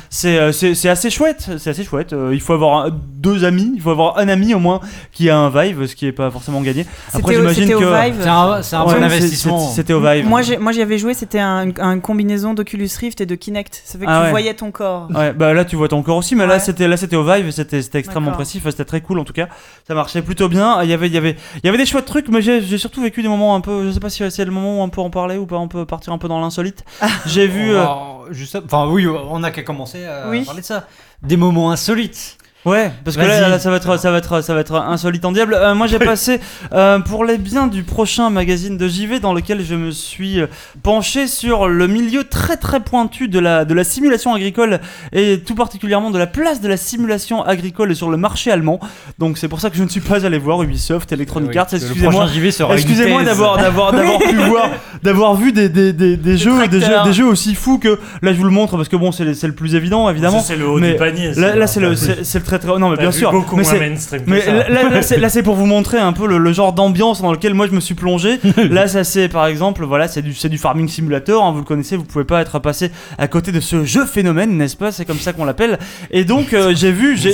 C'est 0.08 0.38
euh, 0.38 0.52
c'est 0.52 0.74
c'est 0.74 0.88
assez 0.88 1.10
chouette, 1.10 1.50
c'est 1.58 1.70
assez 1.70 1.84
chouette. 1.84 2.12
Euh, 2.12 2.30
il 2.32 2.40
faut 2.40 2.52
avoir 2.52 2.86
un- 2.86 2.90
deux 2.92 3.44
amis, 3.44 3.72
il 3.74 3.80
faut 3.82 3.90
avoir 3.90 4.18
un 4.18 4.28
ami 4.28 4.54
au 4.54 4.58
moins 4.58 4.80
qui 5.12 5.28
a 5.30 5.36
un 5.38 5.50
Vive, 5.50 5.86
ce 5.86 5.94
qui 5.94 6.06
est 6.06 6.12
pas 6.12 6.30
forcément 6.30 6.60
gagné. 6.62 6.86
Après, 7.08 7.20
C'était 7.20 7.36
au- 7.36 7.40
j'imagine 7.40 7.68
que. 7.78 7.78
C'est 7.82 8.28
un, 8.28 8.80
un 8.80 8.86
Ouais, 8.86 8.94
bon 8.94 9.02
investissement. 9.02 9.58
C'était 9.68 9.92
au 9.92 10.00
Vive. 10.00 10.26
Moi, 10.26 10.40
moi 10.60 10.72
j'y 10.72 10.82
avais 10.82 10.98
joué, 10.98 11.14
c'était 11.14 11.38
un, 11.40 11.68
un 11.78 11.98
combinaison 12.00 12.54
d'Oculus 12.54 12.88
Rift 12.98 13.20
et 13.20 13.26
de 13.26 13.34
Kinect. 13.34 13.80
Ça 13.84 13.98
fait 13.98 14.04
que 14.06 14.10
Ah 14.10 14.18
tu 14.18 14.24
ouais. 14.24 14.30
voyais 14.30 14.54
ton 14.54 14.70
corps. 14.70 15.08
Ouais, 15.14 15.32
bah 15.32 15.52
là 15.52 15.64
tu 15.64 15.76
vois 15.76 15.88
ton 15.88 16.02
corps 16.02 16.16
aussi, 16.16 16.34
mais 16.36 16.46
là 16.46 16.58
c'était 16.58 16.88
là 16.88 16.96
c'était 16.96 17.16
au 17.16 17.24
Vive, 17.24 17.48
et 17.48 17.52
c'était 17.52 17.82
c'était 17.82 17.98
extrêmement 17.98 18.32
précis, 18.32 18.60
c'était 18.64 18.84
très 18.84 19.00
cool 19.00 19.18
en 19.18 19.24
tout 19.24 19.32
cas. 19.32 19.48
Ça 19.86 19.94
marchait 19.94 20.22
plutôt 20.22 20.48
bien. 20.48 20.82
Il 20.82 20.88
y 20.88 20.92
avait 20.92 21.06
il 21.08 21.12
y 21.14 21.18
avait 21.18 21.36
il 21.62 21.66
y 21.66 21.68
avait 21.68 21.78
des 21.78 21.86
chouettes 21.86 22.04
trucs, 22.06 22.28
mais 22.28 22.42
j'ai 22.42 22.60
j'ai 22.62 22.78
surtout 22.78 23.00
vécu 23.02 23.22
des 23.22 23.28
moments 23.28 23.54
un 23.54 23.60
peu, 23.60 23.86
je 23.86 23.90
sais 23.92 24.00
pas 24.00 24.10
si 24.10 24.22
c'est 24.30 24.44
le 24.44 24.50
moment 24.50 24.78
où 24.78 24.82
on 24.82 24.88
peut 24.88 25.00
en 25.00 25.10
parler 25.10 25.36
ou 25.36 25.46
pas, 25.46 25.56
on 25.56 25.68
peut 25.68 25.84
partir 25.84 26.12
un 26.12 26.18
peu 26.18 26.28
dans 26.28 26.40
l'insolite. 26.40 26.84
J'ai 27.26 27.46
vu. 27.46 27.72
euh, 27.74 27.84
Alors, 27.90 28.26
juste, 28.30 28.58
enfin 28.64 28.86
oui, 28.88 29.06
on 29.06 29.42
a 29.42 29.50
qu'à 29.50 29.62
commencer 29.62 30.04
à 30.04 30.28
Oui. 30.28 30.44
parler 30.44 30.60
de 30.60 30.66
ça. 30.66 30.86
Des 31.22 31.36
moments 31.36 31.70
insolites. 31.70 32.38
Ouais, 32.66 32.90
parce 33.04 33.16
que 33.16 33.22
là, 33.22 33.58
ça 33.58 33.70
va 33.70 33.76
être, 33.76 33.96
ça 33.98 34.10
va 34.10 34.18
être, 34.18 34.42
ça 34.42 34.52
va 34.54 34.60
être 34.60 34.74
insolite 34.74 35.24
en 35.24 35.32
diable. 35.32 35.54
Euh, 35.54 35.74
moi, 35.74 35.86
j'ai 35.86 35.98
passé 36.12 36.40
euh, 36.74 36.98
pour 36.98 37.24
les 37.24 37.38
biens 37.38 37.66
du 37.68 37.84
prochain 37.84 38.28
magazine 38.28 38.76
de 38.76 38.86
JV 38.86 39.18
dans 39.18 39.32
lequel 39.32 39.64
je 39.64 39.74
me 39.74 39.90
suis 39.90 40.40
euh, 40.40 40.46
penché 40.82 41.26
sur 41.26 41.68
le 41.68 41.86
milieu 41.86 42.24
très 42.24 42.58
très 42.58 42.80
pointu 42.80 43.28
de 43.28 43.38
la 43.38 43.64
de 43.64 43.72
la 43.72 43.82
simulation 43.82 44.34
agricole 44.34 44.80
et 45.12 45.40
tout 45.40 45.54
particulièrement 45.54 46.10
de 46.10 46.18
la 46.18 46.26
place 46.26 46.60
de 46.60 46.68
la 46.68 46.76
simulation 46.76 47.42
agricole 47.42 47.96
sur 47.96 48.10
le 48.10 48.18
marché 48.18 48.50
allemand. 48.50 48.78
Donc 49.18 49.38
c'est 49.38 49.48
pour 49.48 49.60
ça 49.60 49.70
que 49.70 49.76
je 49.78 49.82
ne 49.82 49.88
suis 49.88 50.00
pas 50.02 50.26
allé 50.26 50.36
voir 50.38 50.62
Ubisoft, 50.62 51.10
Electronic 51.12 51.50
Oui, 51.50 51.56
Arts. 51.58 51.68
Excusez-moi. 51.72 52.12
Excusez-moi 52.74 53.22
d'avoir 53.24 53.56
d'avoir 53.56 53.92
d'avoir 53.92 54.18
pu 54.28 54.36
voir 54.36 54.68
d'avoir 55.02 55.34
vu 55.34 55.52
des, 55.52 55.70
des, 55.70 55.94
des, 55.94 56.18
des 56.18 56.36
jeux 56.36 56.66
des 56.68 56.78
jeux 56.78 56.86
tracteurs. 56.88 57.04
des 57.04 57.12
jeux 57.14 57.26
aussi 57.26 57.54
fous 57.54 57.78
que 57.78 57.98
là 58.20 58.32
je 58.34 58.38
vous 58.38 58.44
le 58.44 58.50
montre 58.50 58.76
parce 58.76 58.88
que 58.90 58.96
bon 58.96 59.12
c'est 59.12 59.24
le- 59.24 59.32
c'est 59.34 59.46
le 59.46 59.54
plus 59.54 59.74
évident 59.74 60.10
évidemment. 60.10 60.40
C'est 60.40 60.56
le 60.56 60.68
haut 60.68 60.78
mais 60.78 60.92
du 60.92 60.96
panier. 60.98 61.32
Là, 61.34 61.66
c'est 61.66 61.80
le 61.80 61.96
c'est 61.96 62.22
c'est 62.24 62.38
le 62.38 62.44
très 62.58 62.58
très 62.58 62.78
non 62.78 62.88
mais 62.90 62.96
vu 62.96 63.02
bien 63.02 63.12
sûr 63.12 63.30
beaucoup 63.32 63.56
mais 63.56 63.62
moins 63.62 63.72
c'est 63.72 63.80
mainstream 63.80 64.24
que 64.24 64.30
mais 64.30 64.40
ça. 64.40 64.52
là, 64.52 64.68
là, 64.68 64.88
là, 65.18 65.28
c'est- 65.28 65.42
pour 65.42 65.54
vous 65.54 65.66
montrer 65.66 65.98
un 65.98 66.12
peu 66.12 66.26
le, 66.26 66.38
le 66.38 66.52
genre 66.52 66.72
d'ambiance 66.72 67.22
dans 67.22 67.32
lequel 67.32 67.54
moi 67.54 67.66
je 67.66 67.72
me 67.72 67.80
suis 67.80 67.94
plongé. 67.94 68.38
là, 68.70 68.88
ça 68.88 69.04
c'est 69.04 69.28
par 69.28 69.46
exemple, 69.46 69.84
voilà, 69.84 70.06
c'est 70.08 70.20
du, 70.22 70.34
c'est 70.34 70.48
du 70.48 70.58
farming 70.58 70.88
simulator. 70.88 71.42
hein, 71.42 71.52
vous 71.52 71.58
le 71.58 71.64
connaissez, 71.64 71.96
vous 71.96 72.04
pouvez 72.04 72.24
pas 72.24 72.40
être 72.42 72.58
passé 72.58 72.90
à 73.18 73.28
côté 73.28 73.52
de 73.52 73.60
ce 73.60 73.84
jeu 73.84 74.04
phénomène, 74.04 74.56
n'est-ce 74.56 74.76
pas? 74.76 74.92
C'est 74.92 75.04
comme 75.04 75.18
ça 75.18 75.32
qu'on 75.32 75.44
l'appelle. 75.44 75.78
Et 76.10 76.24
donc 76.24 76.52
euh, 76.52 76.74
j'ai 76.76 76.92
vu, 76.92 77.16
j'ai. 77.16 77.32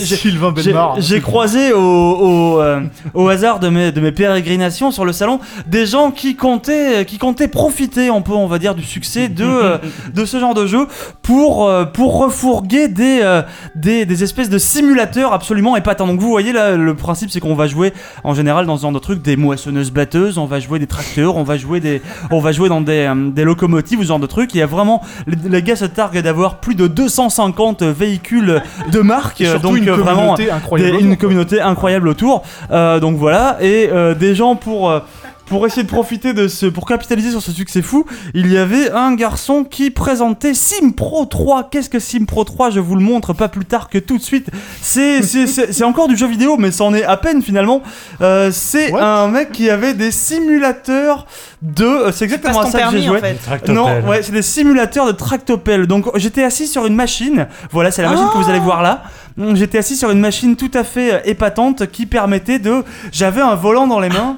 J'ai 1.01 1.21
croisé 1.21 1.73
au, 1.73 1.79
au, 1.81 2.61
euh, 2.61 2.81
au 3.15 3.29
hasard 3.29 3.59
de 3.61 3.69
mes, 3.69 3.91
de 3.93 4.01
mes 4.01 4.13
pérégrinations 4.13 4.91
sur 4.91 5.05
le 5.05 5.13
salon 5.13 5.41
des 5.67 5.87
gens 5.87 6.11
qui 6.11 6.37
comptaient, 6.37 7.05
qui 7.07 7.19
comptaient 7.19 7.49
profiter 7.49 8.09
un 8.09 8.21
peu, 8.21 8.33
on 8.33 8.47
va 8.47 8.59
dire, 8.59 8.75
du 8.75 8.85
succès 8.85 9.29
de, 9.29 9.45
euh, 9.45 9.79
de 10.15 10.25
ce 10.25 10.39
genre 10.39 10.55
de 10.55 10.67
jeu 10.67 10.87
pour, 11.23 11.67
euh, 11.69 11.85
pour 11.87 12.19
refourguer 12.19 12.89
des, 12.89 13.21
euh, 13.23 13.43
des, 13.75 14.05
des 14.07 14.23
espèces 14.23 14.51
de 14.51 14.59
simulateurs 14.59 15.06
absolument 15.33 15.77
épatants. 15.77 16.07
Donc 16.07 16.21
vous 16.21 16.29
voyez 16.29 16.53
là, 16.53 16.77
le 16.77 16.95
principe 16.95 17.31
c'est 17.31 17.41
qu'on 17.41 17.55
va 17.55 17.67
jouer 17.67 17.93
en 18.25 18.35
général 18.35 18.67
dans 18.67 18.77
ce 18.77 18.83
genre 18.83 18.93
de 18.93 18.99
trucs 18.99 19.23
des 19.23 19.37
moissonneuses 19.37 19.91
batteuses, 19.91 20.39
on 20.39 20.47
va 20.47 20.61
jouer 20.61 20.79
des 20.79 20.87
tracteurs, 20.87 21.37
on 21.37 21.43
va 21.43 21.57
jouer, 21.57 21.81
des, 21.81 22.03
on 22.31 22.41
va 22.41 22.53
jouer 22.53 22.69
dans 22.69 22.81
des, 22.81 23.07
euh, 23.09 23.31
des 23.31 23.45
locomotives 23.45 23.99
ou 23.99 24.03
ce 24.03 24.09
genre 24.09 24.19
de 24.19 24.27
trucs. 24.27 24.55
Il 24.55 24.59
y 24.59 24.63
a 24.63 24.67
vraiment, 24.67 25.03
les, 25.27 25.37
les 25.49 25.63
gars 25.63 25.77
se 25.77 25.85
targuent 25.85 26.21
d'avoir 26.23 26.57
plus 26.57 26.75
de 26.75 26.87
250 26.87 27.83
véhicules 27.83 28.63
de 28.91 29.01
marque, 29.01 29.39
surtout 29.39 29.69
donc 29.69 29.77
une 29.79 29.89
euh, 29.89 29.95
vraiment 29.97 30.35
communauté 30.35 30.51
incroyable. 30.51 30.91
des- 30.91 30.97
autour, 30.99 31.09
une 31.11 31.17
communauté 31.17 31.61
incroyable 31.61 32.09
autour. 32.09 32.43
Euh, 32.71 33.01
donc 33.01 33.17
voilà, 33.17 33.57
et 33.61 33.89
euh, 33.93 34.15
des 34.15 34.35
gens 34.35 34.57
pour. 34.57 35.01
Pour 35.47 35.67
essayer 35.67 35.83
de 35.85 35.89
profiter 35.89 36.33
de 36.35 36.49
ce, 36.49 36.67
pour 36.67 36.87
capitaliser 36.87 37.31
sur 37.31 37.41
ce 37.43 37.53
succès 37.53 37.83
fou, 37.83 38.05
il 38.35 38.53
y 38.53 38.59
avait 38.59 38.91
un 38.91 39.15
garçon 39.15 39.65
qui 39.65 39.91
présentait 39.91 40.55
SimPro 40.55 41.25
3. 41.25 41.69
Qu'est-ce 41.71 41.89
que 41.89 41.99
SimPro 41.99 42.45
3 42.45 42.71
Je 42.71 42.81
vous 42.81 42.95
le 42.97 43.01
montre 43.03 43.33
pas 43.33 43.49
plus 43.49 43.65
tard 43.65 43.89
que 43.89 43.99
tout 43.99 44.19
de 44.19 44.23
suite. 44.23 44.49
C'est, 44.83 45.23
c'est, 45.23 45.47
c'est, 45.57 45.73
c'est 45.73 45.85
encore 45.85 46.09
du 46.09 46.17
jeu 46.17 46.27
vidéo, 46.27 46.57
mais 46.59 46.71
c'en 46.73 46.93
est 46.95 47.05
à 47.05 47.17
peine 47.17 47.43
finalement. 47.43 47.83
Euh, 48.21 48.51
c'est 48.53 48.93
What? 48.93 49.03
un 49.03 49.29
mec 49.29 49.53
qui 49.53 49.71
avait 49.71 49.95
des 49.95 50.11
simulateurs 50.11 51.27
de. 51.63 51.85
euh, 51.85 52.13
C'est 52.13 52.25
exactement 52.25 52.61
à 52.61 52.67
ça 52.67 52.71
que 52.71 52.73
j'ai 52.79 52.79
permis 52.83 53.09
en 53.09 53.13
joué. 53.13 53.21
fait. 53.21 53.35
Tractopelle. 53.35 53.75
Non, 53.75 54.09
ouais, 54.09 54.23
c'est 54.23 54.33
des 54.33 54.43
simulateurs 54.43 55.07
de 55.07 55.13
tractopelle. 55.13 55.87
Donc 55.87 56.07
j'étais 56.17 56.43
assis 56.43 56.67
sur 56.67 56.87
une 56.87 56.95
machine. 56.95 57.47
Voilà, 57.71 57.91
c'est 57.91 58.03
la 58.03 58.11
machine 58.11 58.27
que 58.33 58.39
vous 58.39 58.51
allez 58.51 58.59
voir 58.61 58.83
là. 58.83 59.05
J'étais 59.55 59.79
assis 59.79 59.97
sur 59.97 60.11
une 60.11 60.21
machine 60.21 60.57
tout 60.57 60.71
à 60.75 60.83
fait 60.83 61.13
euh, 61.15 61.19
épatante 61.25 61.87
qui 61.91 62.07
permettait 62.07 62.59
de. 62.59 62.83
J'avais 63.13 63.43
un 63.43 63.55
volant 63.55 63.87
dans 63.87 64.01
les 64.01 64.09
mains. 64.09 64.37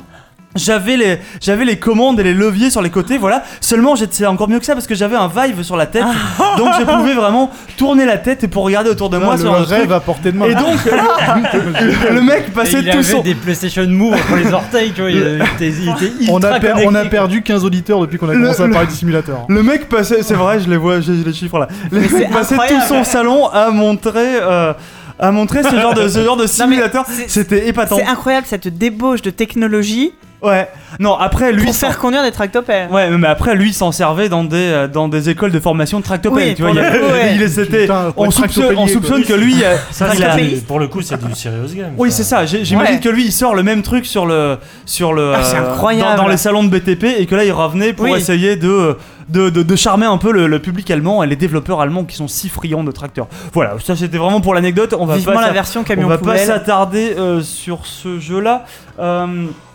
J'avais 0.57 0.97
les, 0.97 1.19
j'avais 1.41 1.65
les 1.65 1.79
commandes 1.79 2.19
et 2.19 2.23
les 2.25 2.33
leviers 2.35 2.70
sur 2.70 2.83
les 2.83 2.91
côtés, 2.91 3.19
voilà. 3.19 3.45
Seulement, 3.61 3.95
j'étais 3.95 4.25
encore 4.27 4.49
mieux 4.49 4.59
que 4.59 4.65
ça 4.65 4.73
parce 4.73 4.87
que 4.87 4.95
j'avais 4.95 5.15
un 5.15 5.29
Vive 5.29 5.62
sur 5.62 5.77
la 5.77 5.87
tête, 5.87 6.03
donc 6.57 6.69
je 6.81 6.85
pouvais 6.85 7.15
vraiment 7.15 7.51
tourner 7.77 8.07
la 8.07 8.16
tête 8.16 8.43
et 8.45 8.49
pour 8.49 8.65
regarder 8.65 8.91
autour 8.91 9.11
de 9.11 9.19
moi 9.19 9.35
le 9.35 9.41
sur 9.43 9.55
un 9.55 9.62
rêve 9.62 9.81
truc. 9.83 9.93
à 9.93 10.01
portée 10.01 10.33
de 10.33 10.39
main. 10.39 10.47
Et 10.47 10.55
donc, 10.55 10.79
le, 12.11 12.15
le 12.15 12.20
mec 12.23 12.53
passait 12.53 12.79
il 12.81 12.85
tout 12.85 12.91
avait 12.91 13.03
son, 13.03 13.20
des 13.23 13.35
PlayStation 13.35 13.87
Move 13.87 14.16
pour 14.27 14.37
les 14.37 14.53
orteils, 14.53 14.93
tu 14.93 15.03
vois. 15.03 15.11
Il 15.11 15.19
était, 15.19 15.69
il 15.69 15.89
était 15.91 16.12
ultra 16.20 16.33
on 16.35 16.43
a, 16.43 16.59
per- 16.61 16.73
on 16.87 16.95
a 16.95 17.05
perdu 17.05 17.43
15 17.43 17.65
auditeurs 17.65 18.01
depuis 18.01 18.19
qu'on 18.19 18.29
a 18.29 18.35
Le- 18.35 18.41
commencé 18.41 18.62
à 18.62 18.66
le- 18.66 18.73
parler 18.73 18.89
de 18.89 18.93
simulateur. 18.93 19.45
Le 19.49 19.62
mec 19.62 19.89
passait, 19.89 20.23
c'est 20.23 20.35
vrai, 20.35 20.61
je 20.61 20.69
les 20.69 20.77
vois, 20.79 21.01
j'ai 21.01 21.12
les 21.12 21.33
chiffres 21.33 21.59
là. 21.59 21.69
Le 21.93 22.01
Mais 22.01 22.09
c'est 22.09 22.19
mec 22.20 22.31
passait 22.33 22.57
tout 22.57 22.81
son 22.89 23.05
salon 23.05 23.47
à 23.49 23.70
montrer, 23.70 24.37
euh, 24.41 24.73
à 25.19 25.31
montrer 25.31 25.62
ce 25.62 25.79
genre 25.79 25.95
de, 25.95 26.09
ce 26.09 26.25
genre 26.25 26.37
de 26.37 26.47
simulateur. 26.49 27.05
c'est- 27.09 27.29
C'était 27.29 27.69
épatant. 27.69 27.97
C'est 27.97 28.07
incroyable 28.07 28.47
cette 28.49 28.66
débauche 28.77 29.23
de 29.23 29.31
technologie 29.31 30.12
Ouais. 30.43 30.69
Non, 31.01 31.15
après 31.16 31.52
lui. 31.52 31.65
pour 31.65 31.74
s'en- 31.74 31.86
faire 31.89 31.98
conduire 31.98 32.23
des 32.23 32.31
tractopelles. 32.31 32.89
Ouais, 32.90 33.10
mais 33.10 33.27
après 33.27 33.55
lui 33.56 33.70
il 33.70 33.74
s'en 33.74 33.90
servait 33.93 34.28
dans 34.28 34.44
des 34.44 34.56
euh, 34.56 34.86
dans 34.89 35.09
des 35.09 35.28
écoles 35.31 35.51
de 35.51 35.59
formation 35.60 35.98
de 35.98 36.05
tractopelle, 36.05 36.48
Oui, 36.51 36.55
tu 36.55 36.62
vois. 36.62 36.70
pour 36.70 36.78
il 36.81 36.82
y 36.85 36.86
a- 36.86 36.90
le 36.93 36.98
coup, 37.01 37.06
ouais. 37.12 37.35
il 37.35 37.48
c'était 37.51 37.81
Putain, 37.82 38.10
pour 38.12 38.23
on 38.23 38.27
être 38.27 38.32
soupçonne, 38.32 38.65
on 38.65 38.66
tractopélier, 38.86 38.93
soupçonne 38.93 39.24
quoi. 39.24 39.35
que 39.36 39.40
lui 39.40 39.65
euh, 39.65 39.77
Ça, 39.90 40.09
il 40.12 40.19
c'est 40.19 40.24
a- 40.24 40.36
du- 40.36 40.56
pour 40.62 40.78
le 40.78 40.86
coup, 40.89 41.02
c'est 41.02 41.23
du 41.24 41.35
serious 41.35 41.74
game. 41.74 41.93
Oui, 41.97 42.10
ça. 42.10 42.16
c'est 42.19 42.23
ça. 42.24 42.47
J'ai- 42.47 42.65
J'imagine 42.65 42.94
Ouais. 42.97 43.01
que 43.01 43.09
lui, 43.09 43.24
il 43.27 43.32
sort 43.32 43.55
le 43.55 43.62
même 43.62 43.82
truc 43.82 44.06
sur 44.06 44.27
le 44.27 44.59
sur 44.86 45.12
le 45.12 45.35
Ah, 45.35 45.43
c'est 45.43 45.56
euh, 45.56 45.73
incroyable. 45.73 46.16
dans, 46.16 46.23
dans 46.24 46.28
les 46.28 46.36
salons 46.36 46.62
de 46.65 46.69
BTP 46.70 47.05
et 47.19 47.27
que 47.27 47.35
là, 47.35 47.44
il 47.44 47.52
revenait 47.52 47.93
pour 47.93 48.05
Oui. 48.06 48.12
essayer 48.16 48.56
de 48.56 48.97
de, 49.28 49.51
de, 49.51 49.62
de 49.62 49.77
charmer 49.77 50.06
un 50.06 50.16
peu 50.16 50.32
le, 50.32 50.47
le 50.47 50.59
public 50.59 50.90
allemand 50.90 51.23
et 51.23 51.27
les 51.27 51.36
développeurs 51.36 51.82
allemands 51.82 52.05
qui 52.05 52.16
sont 52.16 52.28
si 52.28 52.48
friands 52.48 52.82
de 52.82 52.90
tracteurs. 52.93 53.27
Voilà, 53.52 53.74
ça 53.85 53.94
c'était 53.94 54.16
vraiment 54.16 54.40
pour 54.40 54.55
l'anecdote. 54.55 54.94
On 54.98 55.05
va 55.05 55.16
Vivement 55.16 55.35
pas 55.35 55.40
la 55.43 55.47
s'a- 55.48 55.52
version 55.52 55.81
on 55.82 55.85
camion 55.85 56.09
va 56.09 56.16
pas 56.16 56.24
poubelle. 56.24 56.47
s'attarder 56.47 57.15
euh, 57.19 57.43
sur 57.43 57.85
ce 57.85 58.19
jeu-là. 58.19 58.65
Euh, 58.98 59.27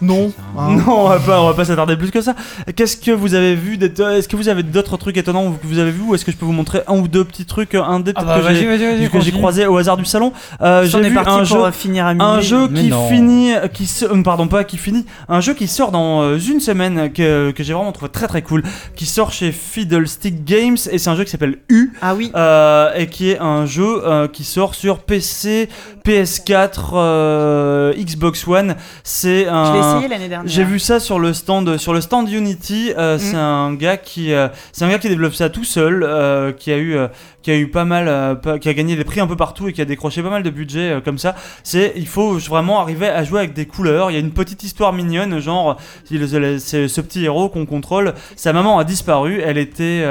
Non. 0.03 0.31
hein. 0.57 0.75
non, 0.87 1.05
on 1.05 1.09
va 1.09 1.19
pas, 1.19 1.41
on 1.41 1.47
va 1.47 1.53
pas 1.53 1.65
s'attarder 1.65 1.95
plus 1.97 2.11
que 2.11 2.21
ça. 2.21 2.35
Qu'est-ce 2.75 2.97
que 2.97 3.11
vous 3.11 3.33
avez 3.33 3.55
vu 3.55 3.77
d'être- 3.77 3.99
Est-ce 4.01 4.27
que 4.27 4.35
vous 4.35 4.49
avez 4.49 4.63
d'autres 4.63 4.97
trucs 4.97 5.17
étonnants 5.17 5.51
que 5.51 5.65
vous 5.67 5.79
avez 5.79 5.91
vu 5.91 6.01
ou 6.01 6.15
est-ce 6.15 6.25
que 6.25 6.31
je 6.31 6.37
peux 6.37 6.45
vous 6.45 6.51
montrer 6.51 6.81
un 6.87 6.95
ou 6.97 7.07
deux 7.07 7.23
petits 7.23 7.45
trucs, 7.45 7.75
un 7.75 7.99
des 7.99 8.11
Ah 8.15 8.23
bah, 8.23 8.39
que 8.47 8.53
j'ai- 8.53 9.21
j'ai 9.21 9.31
croisé 9.31 9.65
au 9.65 9.77
hasard 9.77 9.97
du 9.97 10.05
salon? 10.05 10.33
Euh, 10.61 10.85
J'en 10.85 10.99
J'ai 10.99 11.05
ai 11.05 11.09
vu 11.09 11.15
parti 11.15 11.29
un 11.31 11.37
pour 11.37 11.45
jeu 11.45 11.63
euh, 11.65 11.71
finir 11.71 12.05
à 12.05 12.13
minuit. 12.13 12.27
un 12.27 12.41
jeu 12.41 12.67
qui 12.67 12.89
non. 12.89 13.07
finit, 13.09 13.51
qui 13.73 13.85
se- 13.85 14.05
euh, 14.05 14.21
pardon 14.23 14.47
pas 14.47 14.63
qui 14.63 14.77
finit, 14.77 15.05
un 15.29 15.39
jeu 15.41 15.53
qui 15.53 15.67
sort 15.67 15.91
dans 15.91 16.21
euh, 16.21 16.37
une 16.37 16.59
semaine 16.59 17.11
que, 17.13 17.51
que 17.51 17.63
j'ai 17.63 17.73
vraiment 17.73 17.91
trouvé 17.91 18.11
très 18.11 18.27
très 18.27 18.41
cool, 18.41 18.63
qui 18.95 19.05
sort 19.05 19.31
chez 19.31 19.51
Fiddlestick 19.51 20.43
Games 20.45 20.77
et 20.91 20.97
c'est 20.97 21.09
un 21.09 21.15
jeu 21.15 21.23
qui 21.23 21.31
s'appelle 21.31 21.57
U 21.69 21.93
Ah 22.01 22.13
oui. 22.15 22.31
euh, 22.35 22.91
et 22.95 23.07
qui 23.07 23.29
est 23.31 23.39
un 23.39 23.65
jeu 23.65 24.01
euh, 24.05 24.27
qui 24.27 24.43
sort 24.43 24.75
sur 24.75 24.99
PC, 24.99 25.69
PS4, 26.05 26.91
euh, 26.95 27.93
Xbox 27.93 28.47
One. 28.47 28.75
C'est 29.03 29.47
un. 29.47 29.92
J'ai 30.45 30.63
vu 30.63 30.79
ça 30.79 30.99
sur 30.99 31.19
le 31.19 31.33
stand, 31.33 31.77
sur 31.77 31.93
le 31.93 32.01
stand 32.01 32.29
Unity. 32.29 32.93
euh, 32.97 33.17
C'est 33.17 33.35
un 33.35 33.73
gars 33.73 33.97
qui, 33.97 34.33
euh, 34.33 34.47
c'est 34.71 34.85
un 34.85 34.89
gars 34.89 34.99
qui 34.99 35.09
développe 35.09 35.33
ça 35.35 35.49
tout 35.49 35.63
seul, 35.63 36.03
euh, 36.03 36.51
qui 36.51 36.71
a 36.71 36.77
eu, 36.77 36.95
qui 37.41 37.51
a 37.51 37.55
eu 37.57 37.67
pas 37.69 37.85
mal, 37.85 38.39
pas- 38.41 38.57
qui 38.59 38.69
a 38.69 38.73
gagné 38.73 38.95
des 38.95 39.03
prix 39.03 39.19
un 39.19 39.27
peu 39.27 39.35
partout 39.35 39.67
et 39.67 39.73
qui 39.73 39.81
a 39.81 39.85
décroché 39.85 40.21
pas 40.23 40.29
mal 40.29 40.43
de 40.43 40.49
budget 40.49 41.01
comme 41.03 41.17
ça. 41.17 41.35
C'est, 41.63 41.93
il 41.95 42.07
faut 42.07 42.33
vraiment 42.37 42.79
arriver 42.79 43.07
à 43.07 43.23
jouer 43.23 43.39
avec 43.39 43.53
des 43.53 43.65
couleurs. 43.65 44.11
Il 44.11 44.13
y 44.13 44.17
a 44.17 44.19
une 44.19 44.31
petite 44.31 44.63
histoire 44.63 44.93
mignonne, 44.93 45.39
genre, 45.39 45.77
c'est 46.05 46.87
ce 46.87 47.01
petit 47.01 47.25
héros 47.25 47.49
qu'on 47.49 47.65
contrôle. 47.65 48.13
Sa 48.35 48.53
maman 48.53 48.79
a 48.79 48.83
disparu. 48.83 49.41
Elle 49.43 49.57
était, 49.57 50.05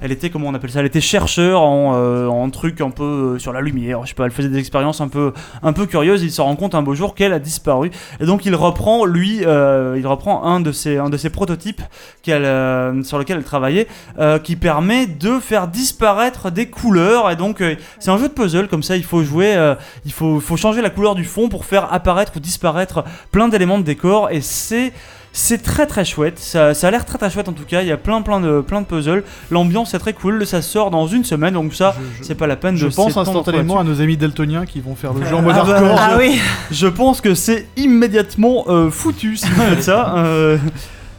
elle 0.00 0.12
était 0.12 0.30
comment 0.30 0.48
on 0.48 0.54
appelle 0.54 0.70
ça? 0.70 0.80
Elle 0.80 0.86
était 0.86 1.00
chercheur 1.00 1.60
en, 1.60 1.94
en 2.28 2.50
truc 2.50 2.80
un 2.80 2.90
peu 2.90 3.38
sur 3.38 3.52
la 3.52 3.60
lumière. 3.60 4.00
Je 4.04 4.08
sais 4.08 4.14
pas. 4.14 4.24
Elle 4.24 4.30
faisait 4.30 4.48
des 4.48 4.58
expériences 4.58 5.00
un 5.00 5.08
peu, 5.08 5.32
un 5.62 5.72
peu 5.72 5.86
curieuses. 5.86 6.22
Il 6.22 6.30
se 6.32 6.40
rend 6.40 6.56
compte 6.56 6.74
un 6.74 6.82
beau 6.82 6.94
jour 6.94 7.14
qu'elle 7.14 7.32
a 7.32 7.38
disparu. 7.38 7.90
Et 8.20 8.24
donc 8.24 8.46
il 8.46 8.54
reprend, 8.54 9.04
lui, 9.04 9.27
euh, 9.42 9.96
il 9.98 10.06
reprend 10.06 10.44
un 10.44 10.60
de 10.60 10.72
ses, 10.72 11.30
prototypes 11.30 11.82
euh, 12.28 13.02
sur 13.02 13.18
lequel 13.18 13.38
elle 13.38 13.44
travaillait, 13.44 13.86
euh, 14.18 14.38
qui 14.38 14.56
permet 14.56 15.06
de 15.06 15.38
faire 15.38 15.68
disparaître 15.68 16.50
des 16.50 16.68
couleurs. 16.68 17.30
Et 17.30 17.36
donc 17.36 17.62
c'est 17.98 18.10
un 18.10 18.18
jeu 18.18 18.28
de 18.28 18.34
puzzle 18.34 18.68
comme 18.68 18.82
ça. 18.82 18.96
Il 18.96 19.04
faut 19.04 19.22
jouer, 19.22 19.56
il 20.04 20.12
faut, 20.12 20.40
faut 20.40 20.56
changer 20.56 20.82
la 20.82 20.90
couleur 20.90 21.14
du 21.14 21.24
fond 21.24 21.48
pour 21.48 21.64
faire 21.64 21.92
apparaître 21.92 22.32
ou 22.36 22.40
disparaître 22.40 23.04
plein 23.30 23.48
d'éléments 23.48 23.78
de 23.78 23.84
décor. 23.84 24.30
Et 24.30 24.40
c'est 24.40 24.92
c'est 25.32 25.62
très 25.62 25.86
très 25.86 26.04
chouette, 26.04 26.38
ça, 26.38 26.74
ça 26.74 26.88
a 26.88 26.90
l'air 26.90 27.04
très 27.04 27.18
très 27.18 27.30
chouette 27.30 27.48
en 27.48 27.52
tout 27.52 27.64
cas, 27.64 27.82
il 27.82 27.88
y 27.88 27.92
a 27.92 27.96
plein 27.96 28.22
plein 28.22 28.40
de, 28.40 28.60
plein 28.60 28.80
de 28.80 28.86
puzzles, 28.86 29.22
l'ambiance 29.50 29.94
est 29.94 29.98
très 29.98 30.12
cool, 30.12 30.46
ça 30.46 30.62
sort 30.62 30.90
dans 30.90 31.06
une 31.06 31.24
semaine 31.24 31.54
donc 31.54 31.74
ça 31.74 31.94
Je- 31.98 32.18
je- 32.18 32.24
c'est 32.24 32.34
pas 32.34 32.46
la 32.46 32.56
peine 32.56 32.76
Je 32.76 32.86
de 32.88 32.92
pense 32.94 33.08
s'étendre 33.08 33.28
instantanément 33.30 33.78
à 33.78 33.84
nos 33.84 34.00
amis 34.00 34.16
daltoniens 34.16 34.66
qui 34.66 34.80
vont 34.80 34.94
faire 34.96 35.12
le 35.12 35.24
jeu 35.24 35.34
en 35.36 35.42
mode 35.42 35.54
Ah 35.58 35.64
bah, 35.64 35.72
hardcore. 35.76 35.96
Ah 36.00 36.16
oui. 36.18 36.40
Je 36.70 36.86
pense 36.86 37.20
que 37.20 37.34
c'est 37.34 37.68
immédiatement 37.76 38.64
euh, 38.68 38.90
foutu 38.90 39.36
si 39.36 39.48
vous 39.48 39.62
faites 39.62 39.82
ça. 39.84 40.14
Euh, 40.16 40.58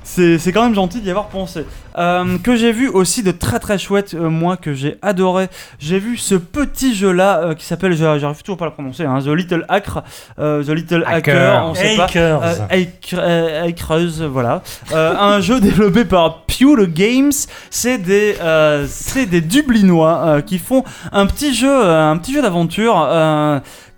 c'est 0.10 0.52
quand 0.52 0.64
même 0.64 0.76
gentil 0.76 1.02
d'y 1.02 1.10
avoir 1.10 1.27
pensé. 1.27 1.65
Euh, 1.98 2.38
que 2.38 2.56
j'ai 2.56 2.72
vu 2.72 2.88
aussi 2.88 3.23
de 3.23 3.31
très 3.31 3.60
très 3.60 3.77
chouette, 3.77 4.14
euh, 4.14 4.30
moi 4.30 4.56
que 4.57 4.73
j'ai 4.73 4.98
adoré. 5.02 5.48
J'ai 5.80 5.99
vu 5.99 6.18
ce 6.18 6.36
petit 6.36 6.95
jeu 6.95 7.11
là 7.11 7.53
qui 7.56 7.65
s'appelle, 7.65 7.94
j'arrive 7.94 8.41
toujours 8.41 8.57
pas 8.57 8.65
à 8.65 8.68
le 8.69 8.73
prononcer, 8.73 9.03
hein, 9.06 9.19
The 9.22 9.27
Little 9.27 9.65
Hacker. 9.68 10.03
euh, 10.40 10.64
The 10.64 10.69
Little 10.69 11.03
Hacker, 11.06 11.36
Hacker. 11.57 11.65
on 11.65 11.73
sait 11.76 11.95
pas. 11.98 12.03
Hakers. 12.06 12.41
Euh, 12.44 12.53
Hack- 12.69 13.14
euh, 13.15 13.68
Hackers, 13.68 14.30
voilà. 14.30 14.61
Euh, 14.94 15.15
un 15.19 15.41
jeu 15.41 15.60
développé 15.61 16.06
par 16.06 16.44
Pure 16.45 16.88
Games. 16.88 17.31
C'est 17.69 17.98
des, 17.98 18.36
euh, 18.41 18.86
c'est 18.90 19.26
des 19.26 19.41
Dublinois 19.41 20.22
euh, 20.26 20.41
qui 20.41 20.57
font 20.60 20.84
un 21.11 21.26
petit 21.26 21.53
jeu, 21.53 21.68
euh, 21.69 22.11
un 22.11 22.18
petit 22.18 22.34
jeu 22.34 22.41
d'aventure. 22.41 22.95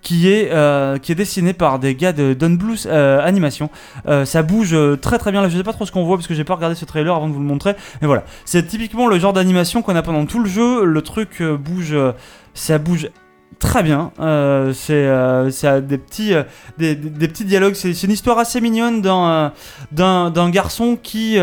Qui 0.02 0.28
est, 0.28 0.50
euh, 0.50 0.98
qui 0.98 1.12
est 1.12 1.14
dessiné 1.14 1.52
par 1.52 1.78
des 1.78 1.94
gars 1.94 2.12
de 2.12 2.34
Don 2.34 2.50
Blues 2.50 2.88
euh, 2.90 3.20
Animation. 3.24 3.70
Euh, 4.08 4.24
ça 4.24 4.42
bouge 4.42 4.74
euh, 4.74 4.96
très 4.96 5.16
très 5.18 5.30
bien. 5.30 5.40
Là, 5.40 5.48
je 5.48 5.56
sais 5.56 5.62
pas 5.62 5.72
trop 5.72 5.86
ce 5.86 5.92
qu'on 5.92 6.04
voit 6.04 6.16
parce 6.16 6.26
que 6.26 6.34
j'ai 6.34 6.42
pas 6.44 6.56
regardé 6.56 6.74
ce 6.74 6.84
trailer 6.84 7.14
avant 7.14 7.28
de 7.28 7.32
vous 7.32 7.38
le 7.40 7.46
montrer. 7.46 7.74
Mais 8.00 8.06
voilà, 8.08 8.24
c'est 8.44 8.66
typiquement 8.66 9.06
le 9.06 9.18
genre 9.20 9.32
d'animation 9.32 9.80
qu'on 9.80 9.94
a 9.96 10.02
pendant 10.02 10.26
tout 10.26 10.40
le 10.40 10.48
jeu. 10.48 10.84
Le 10.84 11.02
truc 11.02 11.40
euh, 11.40 11.56
bouge, 11.56 11.96
ça 12.52 12.78
bouge 12.78 13.10
très 13.60 13.84
bien. 13.84 14.10
Euh, 14.18 14.72
c'est 14.72 14.92
euh, 15.06 15.80
des 15.80 15.98
petits, 15.98 16.32
des, 16.78 16.96
des- 16.96 17.28
petits 17.28 17.44
dialogues. 17.44 17.74
C'est 17.74 18.02
une 18.02 18.10
histoire 18.10 18.38
assez 18.38 18.60
mignonne 18.60 19.02
d'un 19.02 19.52
d'un 19.92 20.50
garçon 20.50 20.98
qui 21.00 21.38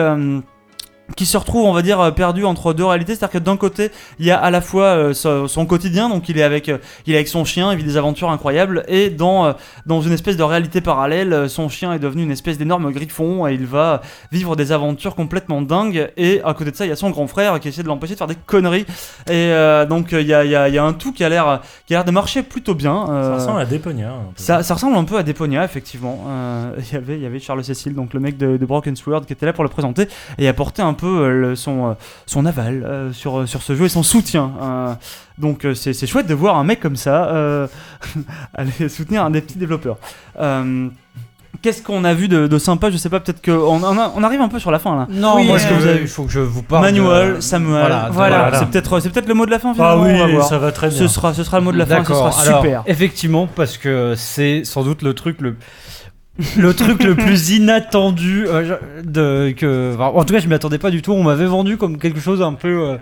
qui 1.15 1.25
se 1.25 1.37
retrouve, 1.37 1.65
on 1.65 1.73
va 1.73 1.81
dire, 1.81 1.99
euh, 1.99 2.11
perdu 2.11 2.45
entre 2.45 2.73
deux 2.73 2.85
réalités. 2.85 3.15
C'est-à-dire 3.15 3.39
que 3.39 3.43
d'un 3.43 3.57
côté, 3.57 3.91
il 4.19 4.25
y 4.25 4.31
a 4.31 4.37
à 4.39 4.49
la 4.51 4.61
fois 4.61 4.83
euh, 4.85 5.13
son, 5.13 5.47
son 5.47 5.65
quotidien, 5.65 6.09
donc 6.09 6.29
il 6.29 6.37
est 6.37 6.43
avec, 6.43 6.69
euh, 6.69 6.77
il 7.05 7.13
est 7.13 7.17
avec 7.17 7.27
son 7.27 7.43
chien, 7.45 7.71
il 7.73 7.77
vit 7.77 7.83
des 7.83 7.97
aventures 7.97 8.29
incroyables, 8.29 8.83
et 8.87 9.09
dans, 9.09 9.45
euh, 9.45 9.53
dans 9.85 10.01
une 10.01 10.13
espèce 10.13 10.37
de 10.37 10.43
réalité 10.43 10.81
parallèle, 10.81 11.49
son 11.49 11.67
chien 11.69 11.93
est 11.93 11.99
devenu 11.99 12.23
une 12.23 12.31
espèce 12.31 12.57
d'énorme 12.57 12.91
griffon, 12.91 13.47
et 13.47 13.53
il 13.53 13.65
va 13.65 14.01
vivre 14.31 14.55
des 14.55 14.71
aventures 14.71 15.15
complètement 15.15 15.61
dingues. 15.61 16.11
Et 16.17 16.41
à 16.45 16.53
côté 16.53 16.71
de 16.71 16.75
ça, 16.75 16.85
il 16.85 16.89
y 16.89 16.91
a 16.91 16.95
son 16.95 17.09
grand 17.09 17.27
frère 17.27 17.59
qui 17.59 17.67
essaie 17.67 17.83
de 17.83 17.87
l'empêcher 17.87 18.13
de 18.13 18.17
faire 18.17 18.27
des 18.27 18.37
conneries. 18.45 18.85
Et 19.29 19.51
donc 19.89 20.09
il 20.11 20.21
y, 20.27 20.33
a, 20.33 20.43
y 20.45 20.55
a- 20.55 20.69
y 20.69 20.77
a 20.77 20.83
un 20.83 20.93
tout 20.93 21.11
qui 21.11 21.23
a 21.23 21.29
l'air, 21.29 21.61
qui 21.85 21.93
a 21.93 21.97
l'air 21.97 22.05
de 22.05 22.11
marcher 22.11 22.43
plutôt 22.43 22.75
bien. 22.75 23.05
Ça 23.07 23.33
ressemble 23.35 23.61
à 23.61 23.65
peu. 23.65 23.75
ça, 24.35 24.63
ça 24.63 24.73
ressemble 24.75 24.95
un 24.97 25.03
peu 25.03 25.17
à 25.17 25.23
Deponia, 25.23 25.63
effectivement. 25.63 26.25
Il 26.77 26.93
y 26.93 26.97
avait- 26.97 27.15
il 27.17 27.21
y 27.21 27.25
avait 27.25 27.39
Charles 27.39 27.63
Cécile, 27.63 27.93
donc 27.95 28.13
le 28.13 28.19
mec 28.19 28.37
de, 28.37 28.57
de 28.57 28.65
Broken 28.65 28.95
Sword, 28.95 29.25
qui 29.25 29.33
était 29.33 29.45
là 29.45 29.53
pour 29.53 29.63
le 29.63 29.69
présenter 29.69 30.07
et 30.37 30.47
apporter 30.47 30.81
un 30.81 30.93
peu 30.99 31.07
euh, 31.07 31.29
le- 31.41 31.55
son, 31.55 31.89
euh, 31.89 31.93
son 32.25 32.45
aval 32.45 32.83
euh, 32.83 33.13
sur, 33.13 33.47
sur 33.47 33.61
ce 33.61 33.75
jeu 33.75 33.85
et 33.85 33.89
son 33.89 34.03
soutien. 34.03 34.51
Euh, 34.61 34.93
donc 35.37 35.65
euh, 35.65 35.73
c'est 35.73 35.93
c'est 35.93 36.07
chouette 36.07 36.27
de 36.27 36.33
voir 36.33 36.57
un 36.57 36.63
mec 36.63 36.79
comme 36.79 36.95
ça 36.97 37.25
euh, 37.29 37.67
aller 38.53 38.89
soutenir 38.89 39.23
un 39.23 39.29
des 39.31 39.41
petits 39.41 39.57
développeurs. 39.57 39.97
Euh, 40.39 40.87
Qu'est-ce 41.61 41.81
qu'on 41.81 42.05
a 42.05 42.13
vu 42.13 42.27
de, 42.29 42.47
de 42.47 42.57
sympa? 42.57 42.89
Je 42.89 42.95
sais 42.95 43.09
pas, 43.09 43.19
peut-être 43.19 43.43
qu'on 43.43 43.83
on, 43.83 44.23
arrive 44.23 44.39
un 44.39 44.47
peu 44.47 44.59
sur 44.59 44.71
la 44.71 44.79
fin 44.79 44.95
là. 44.95 45.07
Non, 45.09 45.35
Oui, 45.37 45.47
moi, 45.47 45.59
ce 45.59 45.67
que 45.67 45.73
euh, 45.73 45.77
vous 45.77 45.87
avez 45.87 46.01
il 46.01 46.07
faut 46.07 46.23
que 46.23 46.31
je 46.31 46.39
vous 46.39 46.61
parle. 46.63 46.83
Manuel, 46.83 47.35
de- 47.35 47.39
Samuel. 47.41 47.79
Voilà, 47.81 48.09
Voilà. 48.13 48.37
Voilà. 48.43 48.59
C'est 48.59 48.65
peut-être 48.67 48.99
c'est 49.01 49.09
peut-être 49.09 49.27
le 49.27 49.33
mot 49.33 49.45
de 49.45 49.51
la 49.51 49.59
fin 49.59 49.71
Ah 49.71 49.73
finalement. 49.73 50.03
on 50.03 50.17
va 50.19 50.25
oui, 50.27 50.31
voir. 50.35 50.47
ça 50.47 50.57
va 50.59 50.71
très 50.71 50.87
bien. 50.89 50.97
Ce 50.97 51.07
sera, 51.07 51.33
ce 51.33 51.43
sera 51.43 51.57
le 51.59 51.65
mot 51.65 51.71
de 51.73 51.77
la 51.77 51.85
fin, 51.87 52.01
ce 52.03 52.13
sera 52.13 52.29
Alors, 52.43 52.61
super. 52.63 52.83
effectivement, 52.85 53.47
parce 53.47 53.77
que 53.77 54.13
c'est 54.15 54.63
sans 54.63 54.83
doute 54.83 55.01
le 55.01 55.13
truc 55.13 55.41
le 55.41 55.57
le 56.57 56.73
truc 56.73 57.03
le 57.03 57.15
plus 57.15 57.51
inattendu 57.51 58.45
euh, 58.47 58.77
de 59.03 59.51
que 59.57 59.93
enfin, 59.95 60.05
en 60.17 60.23
tout 60.23 60.33
cas 60.33 60.39
je 60.39 60.47
m'y 60.47 60.53
attendais 60.53 60.77
pas 60.77 60.89
du 60.89 61.01
tout 61.01 61.11
on 61.11 61.23
m'avait 61.23 61.45
vendu 61.45 61.75
comme 61.77 61.97
quelque 61.97 62.19
chose 62.19 62.41
un 62.41 62.53
peu 62.53 62.67
euh, 62.69 62.97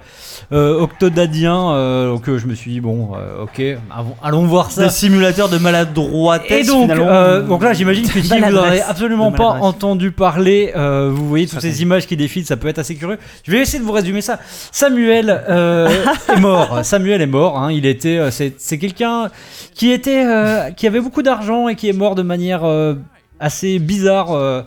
euh, 0.53 0.80
octodadien 0.81 1.72
euh, 1.72 2.09
donc 2.14 2.27
euh, 2.30 2.38
je 2.39 2.47
me 2.47 2.55
suis 2.55 2.72
dit 2.72 2.81
bon 2.81 3.11
euh, 3.15 3.43
ok 3.43 3.61
avons- 3.95 4.15
allons 4.23 4.45
voir 4.45 4.72
ça 4.72 4.85
Des 4.85 4.89
simulateurs 4.89 5.49
de 5.49 5.57
maladroitesse 5.57 6.68
et 6.68 6.72
donc, 6.72 6.89
euh, 6.89 7.41
donc 7.43 7.64
là, 7.64 7.73
j'imagine 7.73 8.07
que 8.07 8.22
si 8.22 8.27
vous 8.30 8.35
n'en 8.35 8.43
avez 8.43 8.51
Maladresse. 8.53 8.84
absolument 8.88 9.31
pas 9.31 9.49
entendu 9.61 10.11
parler, 10.11 10.72
euh, 10.76 11.11
vous 11.14 11.27
voyez 11.27 11.45
toutes 11.47 11.61
ces 11.61 11.81
images 11.81 12.07
qui 12.07 12.18
défilent, 12.18 12.45
ça 12.45 12.57
peut 12.57 12.68
être 12.68 12.80
assez 12.80 12.95
curieux. 12.95 13.18
Je 13.45 13.51
vais 13.51 13.59
essayer 13.59 13.80
de 13.80 13.84
vous 13.84 13.91
résumer 13.91 14.22
ça. 14.22 14.39
Samuel 14.72 15.43
euh, 15.49 15.89
est 16.35 16.39
mort. 16.39 16.80
Samuel 16.84 17.22
est 17.22 17.27
mort. 17.27 17.59
hein. 17.59 17.72
Il 17.72 17.85
était, 17.85 18.18
euh, 18.18 18.31
c'est, 18.31 18.53
c'est 18.57 18.77
quelqu'un 18.77 19.30
qui 19.73 19.91
était, 19.91 20.26
euh, 20.26 20.72
qui 20.72 20.88
avait 20.88 20.99
beaucoup 21.01 21.22
d'argent 21.23 21.68
et 21.68 21.76
qui 21.76 21.88
est 21.89 21.93
mort 21.93 22.15
de 22.15 22.22
manière 22.23 22.64
euh, 22.64 22.95
assez 23.39 23.80
bizarre. 23.80 24.31
euh. 24.31 24.61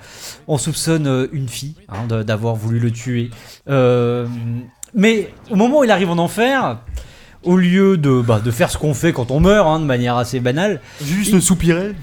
on 0.48 0.58
soupçonne 0.58 1.06
euh, 1.06 1.26
une 1.32 1.48
fille 1.48 1.74
hein, 1.88 2.22
d'avoir 2.22 2.54
voulu 2.54 2.78
le 2.78 2.90
tuer. 2.90 3.30
Euh, 3.68 4.26
mais 4.94 5.32
au 5.50 5.56
moment 5.56 5.80
où 5.80 5.84
il 5.84 5.90
arrive 5.90 6.10
en 6.10 6.18
enfer. 6.18 6.78
Au 7.42 7.56
lieu 7.56 7.96
de, 7.96 8.20
bah, 8.20 8.38
de 8.44 8.50
faire 8.50 8.70
ce 8.70 8.76
qu'on 8.76 8.92
fait 8.92 9.14
quand 9.14 9.30
on 9.30 9.40
meurt, 9.40 9.66
hein, 9.66 9.80
de 9.80 9.86
manière 9.86 10.18
assez 10.18 10.40
banale, 10.40 10.78
Juste 11.02 11.40
soupirer. 11.40 11.94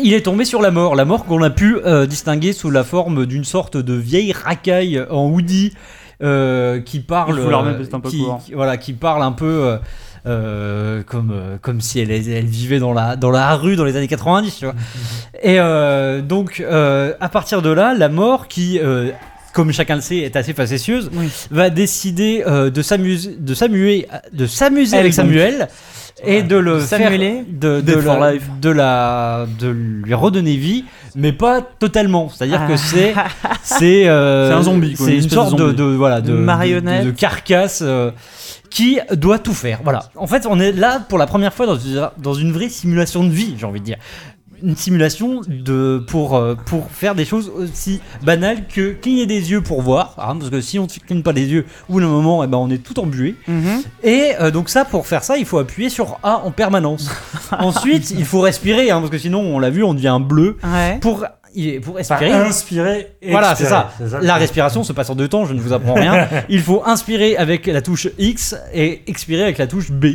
il 0.00 0.14
est 0.14 0.20
tombé 0.20 0.44
sur 0.44 0.62
la 0.62 0.70
mort. 0.70 0.94
La 0.94 1.04
mort 1.04 1.24
qu'on 1.24 1.42
a 1.42 1.50
pu 1.50 1.76
euh, 1.84 2.06
distinguer 2.06 2.52
sous 2.52 2.70
la 2.70 2.84
forme 2.84 3.26
d'une 3.26 3.42
sorte 3.42 3.76
de 3.76 3.94
vieille 3.94 4.30
racaille 4.32 5.04
en 5.10 5.30
hoodie 5.30 5.72
qui 6.84 7.00
parle. 7.00 7.40
Il 7.40 7.88
qui, 8.10 8.24
qui- 8.46 8.52
voilà, 8.54 8.76
qui 8.76 8.92
parle 8.92 9.24
un 9.24 9.32
peu. 9.32 9.78
Euh, 10.28 11.02
comme, 11.02 11.30
euh, 11.32 11.56
comme 11.60 11.80
si 11.80 12.00
elle, 12.00 12.10
elle 12.10 12.46
vivait 12.46 12.78
dans 12.78 12.92
la, 12.92 13.16
dans 13.16 13.30
la 13.30 13.54
rue 13.56 13.76
dans 13.76 13.84
les 13.84 13.96
années 13.96 14.08
90, 14.08 14.56
tu 14.58 14.64
vois. 14.66 14.74
Et 15.42 15.58
euh, 15.58 16.20
donc, 16.20 16.62
à 17.20 17.28
partir 17.28 17.62
de 17.62 17.70
là, 17.70 17.94
la 17.94 18.08
mort 18.08 18.48
qui, 18.48 18.80
comme 19.52 19.72
chacun 19.72 19.96
le 19.96 20.00
sait, 20.02 20.18
est 20.18 20.36
assez 20.36 20.52
facétieuse, 20.52 21.10
Oui. 21.12 21.28
va 21.50 21.70
décider 21.70 22.44
euh, 22.46 22.70
de 22.70 22.82
s'amuser, 22.82 23.34
de 23.38 23.54
s'amuser, 23.54 24.06
de 24.32 24.46
s'amuser 24.46 24.96
avec. 24.96 25.12
Samuel 25.14 25.68
et 26.24 26.42
de 26.42 26.56
le 26.56 26.78
faire, 26.80 27.10
de, 27.10 27.80
de, 27.80 27.94
la, 27.94 28.32
life. 28.32 28.48
de 28.60 28.70
la, 28.70 29.46
de 29.58 29.68
lui 29.68 30.14
redonner 30.14 30.56
vie, 30.56 30.84
mais 31.14 31.32
pas 31.32 31.60
totalement. 31.60 32.28
C'est-à-dire 32.28 32.66
que 32.66 32.76
c'est, 32.76 33.14
c'est, 33.62 34.08
euh, 34.08 34.48
C'est 34.48 34.54
un 34.54 34.62
zombie, 34.62 34.94
quoi, 34.94 35.06
c'est 35.06 35.16
une 35.16 35.24
de 35.24 35.28
sorte 35.28 35.56
de, 35.56 35.72
de- 35.72 35.84
voilà, 35.84 36.20
de, 36.20 36.32
marionnette. 36.32 37.04
de, 37.04 37.10
de 37.10 37.16
carcasse. 37.16 37.80
euh, 37.82 38.10
qui 38.70 38.98
doit 39.12 39.38
tout 39.38 39.54
faire. 39.54 39.80
Voilà. 39.82 40.10
En 40.14 40.26
fait, 40.26 40.44
on 40.46 40.60
est 40.60 40.72
là 40.72 41.00
pour 41.08 41.16
la 41.16 41.26
première 41.26 41.54
fois 41.54 41.64
dans 41.64 41.78
une, 41.78 42.06
dans 42.18 42.34
une 42.34 42.52
vraie 42.52 42.68
simulation 42.68 43.24
de 43.24 43.30
vie, 43.30 43.54
j'ai 43.58 43.64
envie 43.64 43.80
de 43.80 43.84
dire. 43.86 43.96
Une 44.62 44.76
simulation 44.76 45.40
de, 45.46 46.02
pour, 46.08 46.36
euh, 46.36 46.54
pour 46.66 46.90
faire 46.90 47.14
des 47.14 47.24
choses 47.24 47.50
aussi 47.54 48.00
banales 48.22 48.66
que 48.66 48.92
cligner 48.92 49.26
des 49.26 49.50
yeux 49.50 49.60
pour 49.60 49.82
voir. 49.82 50.14
hein, 50.18 50.36
parce 50.36 50.50
que 50.50 50.60
si 50.60 50.78
on 50.78 50.84
ne 50.84 50.88
cligne 50.88 51.22
pas 51.22 51.32
les 51.32 51.46
yeux, 51.46 51.64
au 51.88 51.94
bout 51.94 52.00
d'un 52.00 52.08
moment, 52.08 52.42
eh 52.42 52.46
ben, 52.46 52.58
on 52.58 52.68
est 52.70 52.82
tout 52.82 52.98
embué. 52.98 53.36
Mhm. 53.46 53.82
Et 54.02 54.32
euh, 54.40 54.50
donc 54.50 54.68
ça, 54.68 54.84
pour 54.84 55.06
faire 55.06 55.22
ça, 55.24 55.36
il 55.38 55.44
faut 55.44 55.58
appuyer 55.58 55.88
sur 55.90 56.18
A 56.22 56.38
en 56.44 56.50
permanence. 56.50 57.10
Ensuite, 57.58 58.10
il 58.10 58.24
faut 58.24 58.40
respirer, 58.40 58.90
hein, 58.90 58.98
parce 59.00 59.10
que 59.10 59.18
sinon, 59.18 59.40
on 59.40 59.58
l'a 59.58 59.70
vu, 59.70 59.82
on 59.84 59.94
devient 59.94 60.18
bleu. 60.20 60.56
Ouais. 60.64 60.98
Pour, 61.00 61.24
il- 61.60 61.80
pour 61.80 61.94
Enfin, 62.00 62.16
respirer, 62.16 62.32
inspirer, 62.48 63.06
voilà, 63.30 63.54
c'est 63.54 63.64
expirer. 63.64 64.10
ça. 64.10 64.18
La 64.22 64.34
respiration 64.36 64.84
se 64.84 64.92
passe 64.92 65.10
en 65.10 65.14
deux 65.14 65.28
temps, 65.28 65.44
je 65.44 65.54
ne 65.54 65.60
vous 65.60 65.72
apprends 65.72 65.94
rien. 65.94 66.28
Il 66.48 66.60
faut 66.62 66.82
inspirer 66.86 67.36
avec 67.36 67.66
la 67.66 67.80
touche 67.82 68.08
X 68.18 68.56
et 68.72 69.02
expirer 69.06 69.42
avec 69.42 69.58
la 69.58 69.66
touche 69.66 69.90
B. 69.90 70.06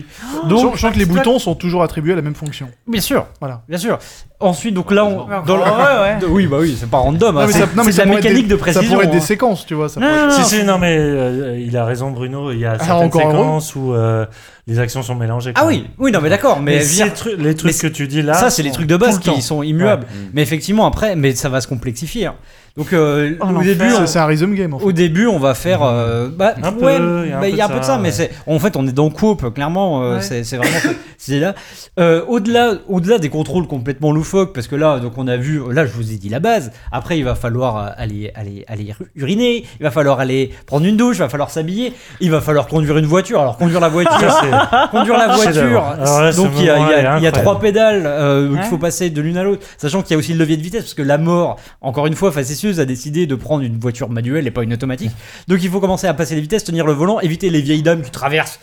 Donc, 0.47 0.75
je 0.75 0.81
sens 0.81 0.93
que 0.93 0.99
les 0.99 1.05
boutons 1.05 1.39
sont 1.39 1.55
toujours 1.55 1.83
attribués 1.83 2.13
à 2.13 2.15
la 2.15 2.21
même 2.21 2.35
fonction. 2.35 2.67
Bien 2.87 3.01
sûr, 3.01 3.27
Voilà. 3.39 3.61
bien 3.67 3.77
sûr. 3.77 3.99
Ensuite, 4.39 4.73
donc 4.73 4.91
là, 4.91 5.05
on, 5.05 5.25
Dans 5.25 5.41
dans 5.43 5.55
le- 5.57 5.61
ouais, 5.63 6.25
oui, 6.29 6.47
bah 6.47 6.57
oui, 6.59 6.75
c'est 6.77 6.89
pas 6.89 6.97
random. 6.97 7.37
hein, 7.37 7.47
Non, 7.77 7.83
mais 7.85 7.91
c'est 7.93 8.05
la 8.05 8.13
mécanique 8.13 8.47
des- 8.47 8.53
de 8.53 8.55
précision. 8.57 8.83
Ça 8.89 8.93
pourrait 8.93 9.05
être 9.05 9.11
des 9.11 9.17
hein. 9.17 9.21
séquences, 9.21 9.65
tu 9.65 9.73
vois. 9.73 9.87
Ça 9.87 10.01
Non, 10.01 10.07
pourrait 10.07 10.21
non, 10.21 10.27
non, 10.37 10.43
Si, 10.43 10.55
si, 10.59 10.63
non, 10.65 10.77
mais 10.79 10.97
euh, 10.97 11.57
il 11.59 11.77
a 11.77 11.85
raison, 11.85 12.11
Bruno. 12.11 12.51
Il 12.51 12.59
y 12.59 12.65
a 12.65 12.77
certaines 12.77 13.07
encore 13.07 13.21
heureux. 13.21 13.31
séquences 13.31 13.75
où 13.75 13.93
euh, 13.93 14.25
les 14.65 14.79
actions 14.79 15.03
sont 15.03 15.15
mélangées. 15.15 15.51
Ah 15.55 15.65
oui, 15.65 15.79
même. 15.81 15.87
oui, 15.97 16.11
non, 16.11 16.19
mais 16.21 16.29
d'accord, 16.29 16.61
mais, 16.61 16.77
Mais 16.77 16.85
dire, 16.85 17.05
les 17.37 17.53
trucs 17.55 17.73
mais 17.73 17.77
que 17.79 17.87
tu 17.93 18.07
dis 18.07 18.21
là. 18.21 18.33
ça, 18.33 18.49
c'est 18.49 18.63
les 18.63 18.71
trucs 18.71 18.87
de 18.87 18.95
base 18.95 19.19
qui 19.19 19.41
sont 19.41 19.61
immuables. 19.63 20.05
Mm. 20.05 20.29
Mais 20.33 20.41
effectivement, 20.41 20.85
après, 20.85 21.15
mais 21.15 21.35
ça 21.35 21.49
va 21.49 21.59
se 21.61 21.67
complexifier. 21.67 22.27
hein. 22.27 22.35
Donc, 22.77 22.91
euh, 22.93 23.35
Oh, 23.39 23.45
au 23.59 23.61
début, 23.61 23.85
C'est 24.07 24.17
un 24.19 24.25
rhythm 24.25 24.55
game 24.55 24.73
en 24.73 24.79
fait. 24.79 24.85
Au 24.85 24.91
début, 24.91 25.27
on 25.27 25.37
va 25.37 25.53
faire. 25.53 25.83
euh, 25.83 26.29
bah, 26.35 26.55
Un 26.63 26.71
peu, 26.71 26.85
ouais, 26.85 26.95
il 27.25 27.29
y 27.29 27.31
a 27.33 27.37
un 27.37 27.39
bah, 27.39 27.41
peu 27.41 27.49
il 27.49 27.55
y 27.55 27.61
a 27.61 27.65
un 27.65 27.67
de 27.67 27.73
peu 27.73 27.79
de 27.79 27.83
ça, 27.85 27.91
ça, 27.93 27.97
mais 27.99 28.07
ouais. 28.07 28.11
c'est. 28.11 28.31
En 28.47 28.57
fait, 28.57 28.75
on 28.77 28.87
est 28.87 28.91
dans 28.93 29.09
Coop, 29.11 29.53
clairement. 29.53 30.01
euh, 30.03 30.15
Ouais. 30.19 30.43
c'est 30.43 30.57
vraiment. 30.57 30.77
C'est 31.25 31.39
là. 31.39 31.55
Euh, 31.99 32.23
au-delà, 32.27 32.73
au-delà 32.87 33.17
des 33.17 33.29
contrôles 33.29 33.67
complètement 33.67 34.11
loufoques, 34.11 34.53
parce 34.53 34.67
que 34.67 34.75
là, 34.75 34.99
donc 34.99 35.17
on 35.17 35.27
a 35.27 35.37
vu. 35.37 35.61
Là, 35.71 35.85
je 35.85 35.91
vous 35.93 36.11
ai 36.11 36.17
dit 36.17 36.29
la 36.29 36.39
base. 36.39 36.71
Après, 36.91 37.17
il 37.17 37.23
va 37.23 37.35
falloir 37.35 37.77
euh, 37.77 37.89
aller, 37.97 38.31
aller, 38.35 38.65
aller 38.67 38.93
uriner. 39.15 39.65
Il 39.79 39.83
va 39.83 39.91
falloir 39.91 40.19
aller 40.19 40.51
prendre 40.65 40.85
une 40.85 40.97
douche. 40.97 41.17
Il 41.17 41.19
va 41.19 41.29
falloir 41.29 41.49
s'habiller. 41.49 41.93
Il 42.19 42.31
va 42.31 42.41
falloir 42.41 42.67
conduire 42.67 42.97
une 42.97 43.05
voiture. 43.05 43.39
Alors, 43.39 43.57
conduire 43.57 43.79
la 43.79 43.89
voiture. 43.89 44.13
Conduire 44.91 45.17
la 45.17 45.35
voiture. 45.35 45.81
Là, 45.99 46.31
donc 46.33 46.51
il 46.57 46.65
y 46.65 46.69
a, 46.69 46.77
il 46.77 46.89
y 46.89 46.93
a- 46.93 47.17
il 47.19 47.23
y 47.25 47.31
trois 47.31 47.59
pédales 47.59 48.03
euh, 48.05 48.49
qu'il 48.55 48.63
faut 48.63 48.77
passer 48.77 49.09
de 49.09 49.21
l'une 49.21 49.37
à 49.37 49.43
l'autre, 49.43 49.65
sachant 49.77 50.01
qu'il 50.01 50.11
y 50.11 50.15
a 50.15 50.17
aussi 50.17 50.33
le 50.33 50.39
levier 50.39 50.57
de 50.57 50.61
vitesse 50.61 50.81
parce 50.83 50.93
que 50.93 51.01
la 51.01 51.17
mort, 51.17 51.59
encore 51.81 52.07
une 52.07 52.15
fois, 52.15 52.31
facétieuse 52.31 52.79
a 52.79 52.85
décidé 52.85 53.27
de 53.27 53.35
prendre 53.35 53.63
une 53.63 53.79
voiture 53.79 54.09
manuelle 54.09 54.45
et 54.47 54.51
pas 54.51 54.63
une 54.63 54.73
automatique. 54.73 55.11
Donc 55.47 55.59
il 55.63 55.69
faut 55.69 55.79
commencer 55.79 56.07
à 56.07 56.13
passer 56.13 56.35
les 56.35 56.41
vitesses, 56.41 56.63
tenir 56.63 56.85
le 56.85 56.93
volant, 56.93 57.19
éviter 57.19 57.49
les 57.49 57.61
vieilles 57.61 57.83
dames 57.83 58.01
qui 58.01 58.11
traversent 58.11 58.59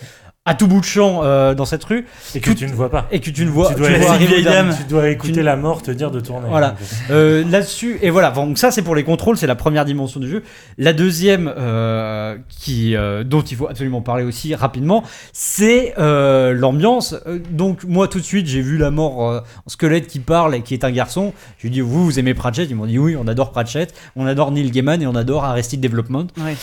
à 0.47 0.55
tout 0.55 0.67
bout 0.67 0.81
de 0.81 0.85
champ 0.87 1.21
euh, 1.23 1.55
dans 1.55 1.67
cette 1.67 1.85
rue 1.85 2.07
Et 2.35 2.41
que 2.41 2.51
tu 2.53 2.65
ne 2.67 2.73
vois 2.73 2.91
pas. 2.91 3.07
et 3.13 3.21
que 3.21 3.29
tu 3.29 3.45
ne 3.45 3.51
vois, 3.51 3.69
tu 3.69 3.75
tu 3.75 3.81
dois, 3.81 4.11
arriver 4.11 4.43
dame. 4.43 4.75
tu 4.75 4.85
dois 4.85 5.11
écouter 5.11 5.35
Tu- 5.35 5.43
la 5.43 5.55
mort 5.55 5.83
te 5.83 5.91
dire 5.91 6.11
de 6.11 6.19
tourner. 6.19 6.49
Voilà. 6.49 6.77
Euh, 7.11 7.45
là-dessus 7.51 7.99
et 8.01 8.09
voilà 8.09 8.31
donc 8.31 8.57
ça 8.57 8.71
c'est 8.71 8.81
pour 8.81 8.95
les 8.95 9.05
contrôles 9.05 9.37
c'est 9.37 9.47
la 9.47 9.55
première 9.55 9.85
dimension 9.85 10.19
du 10.19 10.29
jeu 10.31 10.43
la 10.79 10.95
deuxième 10.95 11.53
euh, 11.59 12.39
qui 12.49 12.97
euh, 12.97 13.23
dont 13.23 13.43
il 13.43 13.55
faut 13.57 13.69
absolument 13.69 14.01
parler 14.01 14.25
aussi 14.25 14.55
rapidement 14.55 15.05
c'est 15.35 15.95
euh, 15.99 16.55
l'ambiance 16.55 17.15
Euh, 17.27 17.39
donc 17.51 17.85
moi 17.85 18.09
tout 18.09 18.19
de 18.19 18.25
suite 18.25 18.47
j'ai 18.47 18.63
vu 18.63 18.79
la 18.79 18.91
mort 18.91 19.29
euh, 19.31 19.41
en 19.67 19.69
squelette 19.69 20.07
qui 20.07 20.21
parle 20.21 20.55
et 20.55 20.63
qui 20.63 20.73
est 20.73 20.85
un 20.85 20.91
garçon 20.91 21.35
je 21.59 21.63
lui 21.65 21.69
ai 21.69 21.73
dit 21.73 21.81
vous 21.83 22.03
vous 22.05 22.19
aimez 22.19 22.33
Pratchett? 22.33 22.69
Ils 22.71 22.77
m'ont 22.77 22.87
dit 22.87 22.99
oui 22.99 23.15
on 23.15 23.27
adore 23.29 23.51
Pratchett 23.51 23.93
on 24.17 24.25
adore 24.27 24.53
Neil 24.53 24.71
Gaiman 24.71 25.03
et 25.03 25.07
on 25.07 25.15
adore 25.17 25.45
Arrested 25.45 25.81
Development 25.81 26.29
Ouais. 26.39 26.57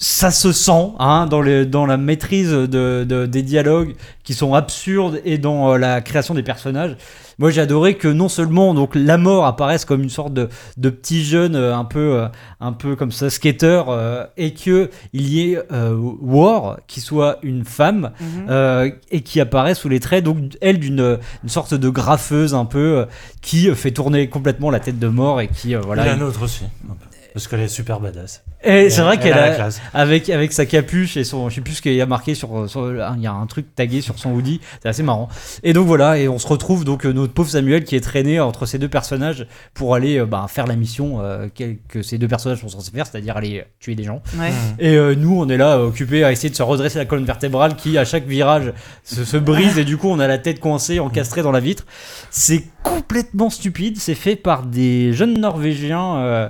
Ça 0.00 0.30
se 0.30 0.52
sent 0.52 0.92
hein, 1.00 1.26
dans, 1.26 1.40
les, 1.42 1.66
dans 1.66 1.84
la 1.84 1.96
maîtrise 1.96 2.50
de, 2.52 3.04
de- 3.04 3.26
des 3.26 3.42
dialogues 3.42 3.96
qui 4.22 4.32
sont 4.34 4.54
absurdes 4.54 5.20
et 5.24 5.38
dans 5.38 5.72
euh, 5.72 5.76
la 5.78 6.00
création 6.00 6.34
des 6.34 6.42
personnages. 6.44 6.96
Moi 7.40 7.50
j'ai 7.50 7.60
adoré 7.60 7.94
que 7.94 8.08
non 8.08 8.28
seulement 8.28 8.74
donc 8.74 8.94
la 8.94 9.16
mort 9.16 9.46
apparaisse 9.46 9.84
comme 9.84 10.02
une 10.02 10.10
sorte 10.10 10.32
de, 10.34 10.48
de 10.76 10.90
petit 10.90 11.24
jeune 11.24 11.54
euh, 11.56 11.74
un 11.76 11.84
peu 11.84 12.14
euh, 12.16 12.28
un 12.60 12.72
peu 12.72 12.96
comme 12.96 13.12
ça 13.12 13.30
skater 13.30 13.82
euh, 13.88 14.24
et 14.36 14.54
que 14.54 14.90
il 15.12 15.28
y 15.28 15.52
ait 15.52 15.58
euh, 15.72 15.96
War 16.20 16.78
qui 16.88 17.00
soit 17.00 17.38
une 17.42 17.64
femme 17.64 18.10
euh, 18.50 18.90
et 19.12 19.20
qui 19.20 19.40
apparaît 19.40 19.74
sous 19.76 19.88
les 19.88 20.00
traits 20.00 20.24
donc 20.24 20.38
elle 20.60 20.78
d'une 20.80 21.18
une 21.44 21.48
sorte 21.48 21.74
de 21.74 21.88
graffeuse 21.88 22.54
un 22.54 22.64
peu 22.64 22.98
euh, 22.98 23.04
qui 23.40 23.72
fait 23.76 23.92
tourner 23.92 24.28
complètement 24.28 24.70
la 24.70 24.80
tête 24.80 24.98
de 24.98 25.08
mort 25.08 25.40
et 25.40 25.46
qui 25.48 25.74
euh, 25.76 25.80
Voilà. 25.80 26.02
voilà 26.02 26.16
la 26.18 26.24
nôtre 26.24 26.42
aussi. 26.42 26.64
un 26.88 26.94
peu. 26.94 27.04
Parce 27.38 27.48
qu'elle 27.48 27.60
est 27.60 27.68
super 27.68 28.00
badass. 28.00 28.42
et 28.64 28.90
c'est 28.90 29.00
vrai 29.02 29.14
Elle 29.14 29.22
qu'elle 29.22 29.32
a 29.34 29.48
la 29.50 29.54
classe. 29.54 29.80
avec, 29.94 30.28
avec 30.28 30.52
sa 30.52 30.66
capuche 30.66 31.16
et 31.16 31.22
son. 31.24 31.48
Je 31.48 31.54
sais 31.54 31.60
plus 31.60 31.74
ce 31.74 31.82
qu'il 31.82 31.94
y 31.94 32.00
a 32.00 32.06
marqué 32.06 32.34
sur. 32.34 32.68
sur- 32.68 32.90
Il 33.16 33.22
y 33.22 33.26
a 33.26 33.32
un 33.32 33.46
truc 33.46 33.74
tagué 33.74 34.00
sur 34.00 34.18
son 34.18 34.32
hoodie. 34.32 34.60
C'est 34.82 34.88
assez 34.88 35.02
marrant. 35.04 35.28
Et 35.62 35.72
donc 35.72 35.86
voilà, 35.86 36.18
et 36.18 36.28
on 36.28 36.38
se 36.38 36.46
retrouve 36.48 36.84
donc 36.84 37.06
euh, 37.06 37.12
notre 37.12 37.32
pauvre 37.32 37.48
Samuel 37.48 37.84
qui 37.84 37.94
est 37.96 38.00
traîné 38.00 38.40
entre 38.40 38.66
ces 38.66 38.78
deux 38.78 38.88
personnages 38.88 39.46
pour 39.74 39.94
aller 39.94 40.18
euh, 40.18 40.26
bah, 40.26 40.46
faire 40.48 40.66
la 40.66 40.74
mission 40.76 41.20
euh, 41.22 41.46
que, 41.88 42.02
ces 42.02 42.18
deux 42.18 42.28
personnages 42.28 42.60
sont 42.60 42.68
censés 42.68 42.90
faire, 42.90 43.06
c'est-à-dire 43.06 43.36
aller 43.36 43.64
tuer 43.78 43.94
des 43.94 44.04
gens. 44.04 44.20
Ouais. 44.38 44.50
Et 44.80 44.96
euh, 44.96 45.14
nous, 45.14 45.38
on 45.40 45.48
est 45.48 45.56
là 45.56 45.80
occupés 45.80 46.24
à 46.24 46.32
essayer 46.32 46.50
de 46.50 46.56
se 46.56 46.62
redresser 46.62 46.98
la 46.98 47.04
colonne 47.04 47.24
vertébrale 47.24 47.76
qui, 47.76 47.96
à 47.98 48.04
chaque 48.04 48.26
virage, 48.26 48.72
se, 49.04 49.24
se 49.24 49.36
brise 49.36 49.78
et 49.78 49.84
du 49.84 49.96
coup, 49.96 50.08
on 50.08 50.18
a 50.18 50.26
la 50.26 50.38
tête 50.38 50.58
coincée, 50.60 50.98
encastrée 50.98 51.42
dans 51.42 51.52
la 51.52 51.60
vitre. 51.60 51.84
C'est 52.30 52.64
complètement 52.88 53.50
stupide. 53.50 53.98
C'est 53.98 54.14
fait 54.14 54.36
par 54.36 54.62
des 54.62 55.12
jeunes 55.12 55.38
Norvégiens 55.38 56.16
euh, 56.16 56.48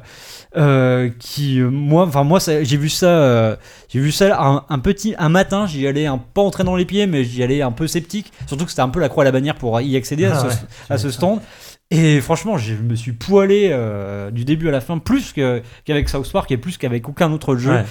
euh, 0.57 1.11
qui, 1.19 1.61
euh, 1.61 1.71
moi, 1.71 2.05
enfin 2.07 2.25
moi, 2.25 2.39
j'ai 2.41 2.77
vu 2.77 2.89
ça, 2.89 3.07
euh, 3.07 3.57
j'ai 3.89 4.01
vu 4.01 4.13
ça 4.13 4.41
un, 4.41 4.65
un 4.69 4.79
petit, 4.79 5.15
un 5.19 5.29
matin. 5.29 5.67
J'y 5.67 5.87
allais 5.87 6.07
un 6.07 6.19
pas 6.19 6.43
entrer 6.43 6.65
dans 6.65 6.77
les 6.77 6.85
pieds, 6.85 7.07
mais 7.07 7.25
j'y 7.25 7.43
allais 7.43 7.63
un 7.63 7.73
peu 7.73 7.87
sceptique. 7.87 8.33
Surtout 8.47 8.65
que 8.65 8.71
c'était 8.71 8.83
un 8.83 8.89
peu 8.89 9.01
la 9.01 9.09
croix 9.09 9.25
à 9.25 9.27
la 9.27 9.33
bannière 9.33 9.55
pour 9.57 9.81
y 9.81 9.97
accéder 9.97 10.27
à 10.27 10.33
Ah 10.35 10.41
ce, 10.41 10.47
ouais, 10.47 10.53
à 10.91 10.99
ce 10.99 11.11
stand. 11.11 11.41
Et 11.91 12.21
franchement, 12.21 12.59
je 12.59 12.75
me 12.75 12.95
suis 12.95 13.13
poilé 13.13 13.71
euh, 13.73 14.31
du 14.31 14.45
début 14.45 14.69
à 14.69 14.71
la 14.71 14.83
fin, 14.83 14.99
plus 14.99 15.33
que- 15.33 15.63
qu'avec 15.87 16.11
South 16.11 16.31
Park 16.31 16.51
et 16.51 16.59
plus 16.59 16.77
qu'avec 16.77 17.09
aucun 17.09 17.33
autre 17.33 17.57
jeu. 17.57 17.71
Ouais. 17.71 17.85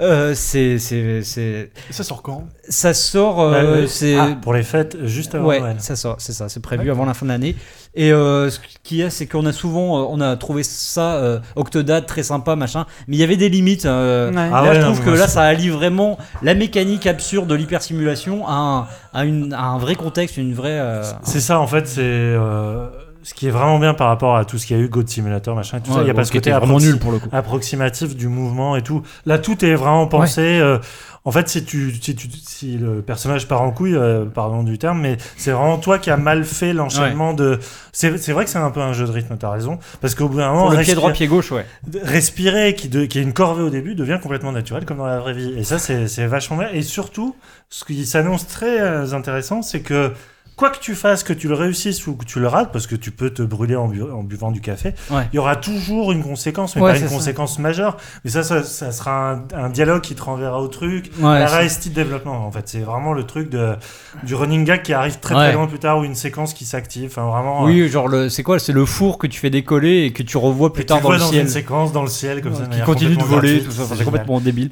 Euh, 0.00 0.34
c'est, 0.34 0.80
c'est, 0.80 1.22
c'est, 1.22 1.70
Et 1.88 1.92
ça 1.92 2.02
sort 2.02 2.22
quand? 2.22 2.48
Ça 2.68 2.92
sort, 2.94 3.40
euh, 3.40 3.52
Ouais, 3.76 3.80
ouais. 3.82 3.86
c'est, 3.86 4.16
Ah, 4.18 4.36
pour 4.42 4.54
les 4.54 4.64
fêtes, 4.64 4.96
juste 5.06 5.36
avant 5.36 5.46
ouais, 5.46 5.60
Noël. 5.60 5.76
ça 5.78 5.94
sort, 5.94 6.16
c'est 6.18 6.32
ça, 6.32 6.48
c'est 6.48 6.58
prévu 6.58 6.90
avant 6.90 7.04
la 7.04 7.14
fin 7.14 7.26
de 7.26 7.30
l'année. 7.30 7.54
Et 7.94 8.12
euh, 8.12 8.50
ce 8.50 8.58
qu'il 8.82 8.96
y 8.96 9.02
a, 9.04 9.10
c'est 9.10 9.26
qu'on 9.28 9.46
a 9.46 9.52
souvent, 9.52 10.00
euh, 10.02 10.06
on 10.10 10.20
a 10.20 10.34
trouvé 10.36 10.64
ça 10.64 11.14
euh, 11.14 11.38
Octodad 11.54 12.06
très 12.06 12.24
sympa, 12.24 12.56
machin, 12.56 12.86
mais 13.06 13.14
il 13.16 13.20
y 13.20 13.22
avait 13.22 13.36
des 13.36 13.48
limites. 13.50 13.86
euh, 13.86 14.32
Ouais. 14.32 14.50
Ah 14.52 14.62
là, 14.64 14.70
ouais, 14.70 14.74
je 14.74 14.80
trouve 14.80 15.00
que 15.04 15.10
là, 15.10 15.28
ça 15.28 15.42
allie 15.42 15.68
vraiment 15.68 16.18
la 16.42 16.54
mécanique 16.54 17.06
absurde 17.06 17.46
de 17.46 17.54
l'hypersimulation 17.54 18.48
à 18.48 18.52
un, 18.52 18.86
à, 19.12 19.24
une, 19.24 19.52
à 19.52 19.62
un 19.66 19.78
vrai 19.78 19.94
contexte, 19.94 20.38
une 20.38 20.54
vraie. 20.54 20.70
euh, 20.80 21.04
C'est 21.22 21.38
ça, 21.40 21.60
en 21.60 21.68
fait, 21.68 21.86
c'est 21.86 22.00
euh, 22.02 22.88
ce 23.24 23.34
qui 23.34 23.48
est 23.48 23.50
vraiment 23.50 23.78
bien 23.80 23.94
par 23.94 24.06
rapport 24.08 24.36
à 24.36 24.44
tout 24.44 24.58
ce 24.58 24.66
qu'il 24.66 24.76
y 24.76 24.80
a 24.80 24.82
eu, 24.82 24.88
God 24.88 25.08
Simulator, 25.08 25.56
machin, 25.56 25.80
tout 25.80 25.92
ça. 25.92 26.02
Il 26.02 26.06
y 26.06 26.10
a 26.10 26.12
bon, 26.12 26.18
pas 26.18 26.24
ce 26.24 26.32
côté 26.32 26.50
vraiment 26.52 26.78
nul 26.78 26.98
pour 26.98 27.10
le 27.10 27.18
coup. 27.18 27.28
approximatif 27.32 28.14
du 28.14 28.28
mouvement 28.28 28.76
et 28.76 28.82
tout. 28.82 29.02
Là, 29.26 29.38
tout 29.38 29.64
est 29.64 29.74
vraiment 29.74 30.06
pensé. 30.06 30.42
euh, 30.60 30.78
en 31.26 31.32
fait, 31.32 31.48
si, 31.48 31.64
tu, 31.64 31.90
si, 32.02 32.14
tu, 32.14 32.28
si 32.30 32.76
le 32.76 33.00
personnage 33.00 33.48
part 33.48 33.62
en 33.62 33.70
couille, 33.70 33.96
euh, 33.96 34.26
pardon 34.26 34.62
du 34.62 34.76
terme, 34.76 35.00
mais 35.00 35.16
c'est 35.38 35.52
vraiment 35.52 35.78
toi 35.78 35.98
qui 35.98 36.10
as 36.10 36.18
mal 36.18 36.44
fait 36.44 36.74
l'enchaînement 36.74 37.32
de. 37.32 37.58
C'est 37.92 38.18
c'est 38.18 38.32
vrai 38.32 38.44
que 38.44 38.50
c'est 38.50 38.58
un 38.58 38.70
peu 38.70 38.82
un 38.82 38.92
jeu 38.92 39.06
de 39.06 39.10
rythme, 39.10 39.34
t'as 39.38 39.50
raison. 39.50 39.78
Parce 40.02 40.14
qu'au 40.14 40.28
bout 40.28 40.36
d'un 40.36 40.50
moment, 40.52 40.64
le 40.66 40.70
pied 40.72 40.78
respire- 40.80 40.96
droit, 40.96 41.12
pied 41.12 41.26
gauche, 41.26 41.50
ouais. 41.50 41.64
respirer, 42.02 42.74
qui, 42.74 42.88
de- 42.88 43.06
qui 43.06 43.18
est 43.18 43.22
une 43.22 43.32
corvée 43.32 43.62
au 43.62 43.70
début, 43.70 43.94
devient 43.94 44.18
complètement 44.22 44.52
naturel 44.52 44.84
comme 44.84 44.98
dans 44.98 45.06
la 45.06 45.18
vraie 45.18 45.32
vie. 45.32 45.54
Et 45.56 45.64
ça, 45.64 45.78
c'est 45.78 46.08
c'est 46.08 46.26
vachement 46.26 46.58
bien. 46.58 46.68
Et 46.74 46.82
surtout, 46.82 47.34
ce 47.70 47.84
qui 47.86 48.04
s'annonce 48.04 48.46
très 48.46 48.80
euh, 48.82 49.12
intéressant, 49.14 49.62
c'est 49.62 49.80
que 49.80 50.12
quoi 50.56 50.70
que 50.70 50.78
tu 50.78 50.94
fasses, 50.94 51.22
que 51.24 51.32
tu 51.32 51.48
le 51.48 51.54
réussisses 51.54 52.06
ou 52.06 52.14
que 52.14 52.24
tu 52.24 52.38
le 52.40 52.46
rates, 52.48 52.70
parce 52.72 52.86
que 52.86 52.94
tu 52.96 53.10
peux 53.10 53.30
te 53.30 53.42
brûler 53.42 53.76
en, 53.76 53.88
bu- 53.88 54.02
en 54.02 54.22
buvant 54.22 54.50
du 54.52 54.60
café, 54.60 54.94
Ouais. 55.10 55.28
il 55.32 55.36
y 55.36 55.38
aura 55.38 55.56
toujours 55.56 56.12
une 56.12 56.22
conséquence, 56.22 56.76
mais 56.76 56.82
Ouais, 56.82 56.92
pas 56.92 56.98
une 56.98 57.08
ça. 57.08 57.14
conséquence 57.14 57.58
majeure. 57.58 57.96
Mais 58.24 58.30
ça, 58.30 58.42
ça, 58.42 58.62
ça 58.62 58.92
sera 58.92 59.32
un, 59.32 59.42
un 59.54 59.68
dialogue 59.68 60.02
qui 60.02 60.14
te 60.14 60.22
renverra 60.22 60.60
au 60.60 60.68
truc. 60.68 61.10
Ouais, 61.18 61.38
la 61.40 61.52
Arrested 61.52 61.92
Development, 61.92 62.46
en 62.46 62.50
fait, 62.52 62.62
c'est 62.68 62.80
vraiment 62.80 63.12
le 63.12 63.24
truc 63.24 63.50
de, 63.50 63.74
du 64.22 64.34
running 64.34 64.64
gag 64.64 64.82
qui 64.82 64.92
arrive 64.92 65.18
très 65.18 65.34
très 65.34 65.52
loin 65.52 65.66
plus 65.66 65.78
tard 65.78 65.98
ou 65.98 66.04
une 66.04 66.14
séquence 66.14 66.54
qui 66.54 66.64
s'active. 66.64 67.10
Enfin, 67.10 67.28
vraiment. 67.28 67.62
euh, 67.62 67.66
Oui, 67.66 67.88
genre 67.88 68.08
le, 68.08 68.28
c'est 68.28 68.42
quoi 68.42 68.58
C'est 68.58 68.72
le 68.72 68.84
four 68.84 69.18
que 69.18 69.26
tu 69.26 69.40
fais 69.40 69.50
décoller 69.50 70.04
et 70.04 70.12
que 70.12 70.22
tu 70.22 70.36
revois 70.36 70.72
plus 70.72 70.82
et 70.82 70.84
tu 70.84 70.88
tard 70.88 70.98
le 70.98 71.02
dans 71.02 71.08
vois 71.08 71.14
le 71.16 71.20
dans 71.20 71.28
ciel, 71.30 71.42
une 71.42 71.48
séquence 71.48 71.92
dans 71.92 72.02
le 72.02 72.08
ciel 72.08 72.40
comme 72.42 72.54
ça, 72.54 72.66
qui 72.66 72.80
continue 72.82 73.16
de 73.16 73.22
voler, 73.22 73.58
gratuite, 73.58 73.64
tout 73.76 73.84
ça. 73.86 73.94
C'est 73.96 74.04
complètement 74.04 74.40
débile. 74.40 74.70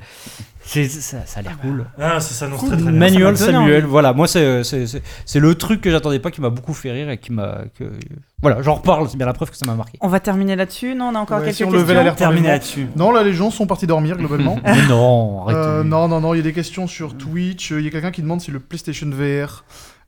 C'est, 0.64 0.89
ça, 0.89 1.18
ça 1.26 1.40
a 1.40 1.43
l'air 1.43 1.59
cool. 1.59 1.84
Ah, 1.98 2.20
ça 2.20 2.34
s'annonce 2.34 2.60
Cool. 2.60 2.68
très 2.70 2.76
très 2.78 2.90
bien. 2.90 2.98
Manuel 3.01 3.36
Samuel, 3.36 3.84
voilà, 3.84 4.12
moi 4.12 4.26
c'est, 4.28 4.62
c'est, 4.64 4.86
c'est, 4.86 5.02
c'est 5.24 5.40
le 5.40 5.55
truc 5.56 5.80
que 5.80 5.90
j'attendais 5.90 6.18
pas 6.20 6.30
qui 6.30 6.40
m'a 6.40 6.51
beaucoup 6.51 6.72
fait 6.74 6.93
rire 6.93 7.10
et 7.10 7.18
qui 7.18 7.32
m'a. 7.32 7.62
Que, 7.78 7.84
voilà, 8.40 8.62
j'en 8.62 8.74
reparle, 8.74 9.09
c'est 9.09 9.16
bien 9.16 9.26
la 9.26 9.32
preuve 9.32 9.51
que 9.51 9.56
ça 9.56 9.66
m'a 9.66 9.74
marqué. 9.74 9.98
On 10.01 10.09
va 10.09 10.20
terminer 10.20 10.55
là-dessus. 10.56 10.94
Non, 10.94 11.06
on 11.06 11.14
a 11.14 11.18
encore 11.18 11.39
Ouais, 11.39 11.44
quelques 11.47 11.56
si 11.56 11.64
on 11.64 11.70
questions. 11.70 11.80
levait 11.94 11.98
enlèvement. 11.98 12.48
là-dessus. 12.48 12.86
Non, 12.97 13.10
là, 13.12 13.22
les 13.24 13.32
gens 13.34 13.51
sont 13.51 13.66
partis 13.66 13.86
dormir 13.86 14.16
globalement. 14.16 14.59
Mais 14.64 14.86
non, 14.89 15.43
arrête. 15.43 15.56
Euh, 15.56 15.84
non, 15.84 16.09
non, 16.09 16.20
non, 16.20 16.34
il 16.34 16.39
y 16.39 16.40
a 16.40 16.44
des 16.44 16.52
questions 16.52 16.86
sur 16.86 17.16
Twitch. 17.16 17.70
Il 17.72 17.80
y 17.82 17.89
a 17.89 17.90
quelqu'un 17.90 18.10
qui 18.12 18.22
demande 18.22 18.40
si 18.40 18.51
le 18.51 18.60
PlayStation 18.60 19.09
VR 19.10 19.64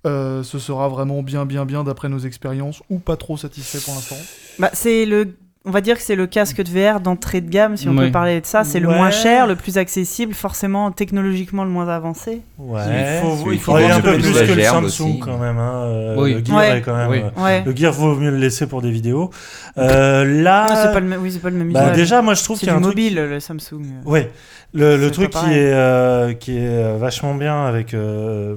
euh, 0.07 0.43
ce 0.43 0.59
sera 0.59 0.87
vraiment 0.89 1.23
bien, 1.23 1.47
bien, 1.47 1.65
bien 1.65 1.83
d'après 1.83 2.09
nos 2.11 2.19
expériences 2.19 2.83
ou 2.91 2.99
pas 2.99 3.17
trop 3.17 3.37
satisfait 3.39 3.79
pour 3.85 3.95
l'instant. 3.95 4.17
Bah, 4.59 4.71
c'est 4.73 5.07
le. 5.07 5.37
On 5.67 5.71
va 5.71 5.81
dire 5.81 5.97
que 5.97 6.03
c'est 6.03 6.15
le 6.15 6.27
casque 6.27 6.61
de 6.63 6.69
VR 6.69 7.01
d'entrée 7.01 7.41
de 7.41 7.49
gamme, 7.49 7.79
si 7.79 7.89
on 7.89 7.93
Oui. 7.93 8.07
peut 8.07 8.13
parler 8.13 8.39
de 8.39 8.45
ça. 8.45 8.65
C'est 8.65 8.81
le 8.81 8.89
Ouais. 8.89 8.97
moins 8.97 9.11
cher, 9.11 9.47
le 9.47 9.57
plus 9.57 9.79
accessible, 9.79 10.35
forcément 10.35 10.91
technologiquement 10.91 11.65
le 11.65 11.71
moins 11.71 11.89
avancé. 11.89 12.43
Ouais. 12.59 12.83
Il 12.85 13.23
faut- 13.23 13.51
il 13.53 13.59
faut 13.59 13.73
Ouais, 13.73 13.85
voir 13.87 13.95
un 13.95 13.97
un 13.97 14.01
peu 14.03 14.13
plus 14.19 14.31
que 14.47 14.53
le 14.53 14.63
Samsung 14.63 14.85
aussi. 14.85 15.19
quand 15.21 15.39
même. 15.39 15.57
Hein. 15.57 15.73
euh, 15.87 16.17
Oui. 16.19 16.35
Le 16.35 16.45
Gear 16.45 16.57
Ouais. 16.59 16.79
est 16.79 16.81
quand 16.83 16.95
même. 16.95 17.09
Oui. 17.11 17.23
euh, 17.23 17.43
Ouais. 17.43 17.63
Le 17.65 17.75
Gear 17.75 17.95
vaut 17.95 18.15
mieux 18.15 18.31
le 18.31 18.37
laisser 18.37 18.67
pour 18.67 18.83
des 18.83 18.91
vidéos. 18.91 19.31
Euh, 19.79 20.43
là, 20.43 20.67
Ah, 20.69 20.83
c'est 20.85 20.93
pas 20.93 21.01
le 21.01 21.07
même. 21.07 21.21
Oui, 21.23 21.33
c'est 21.33 21.41
pas 21.41 21.49
le 21.51 21.57
même 21.57 21.73
bah, 21.73 21.91
déjà, 21.91 22.21
moi 22.23 22.35
je 22.35 22.45
trouve 22.45 22.57
c'est 22.59 22.67
qu'il 22.67 22.69
y 22.69 22.71
a 22.71 22.75
truc. 22.75 22.87
mobile, 22.87 23.15
le 23.17 23.41
Samsung. 23.41 23.83
Ouais, 24.05 24.31
le, 24.75 25.09
truc 25.09 25.31
qui 25.31 25.47
est, 25.47 25.73
euh, 25.73 26.33
qui 26.35 26.59
est 26.59 26.97
vachement 26.99 27.35
bien 27.35 27.65
avec 27.67 27.93
euh, 27.95 28.55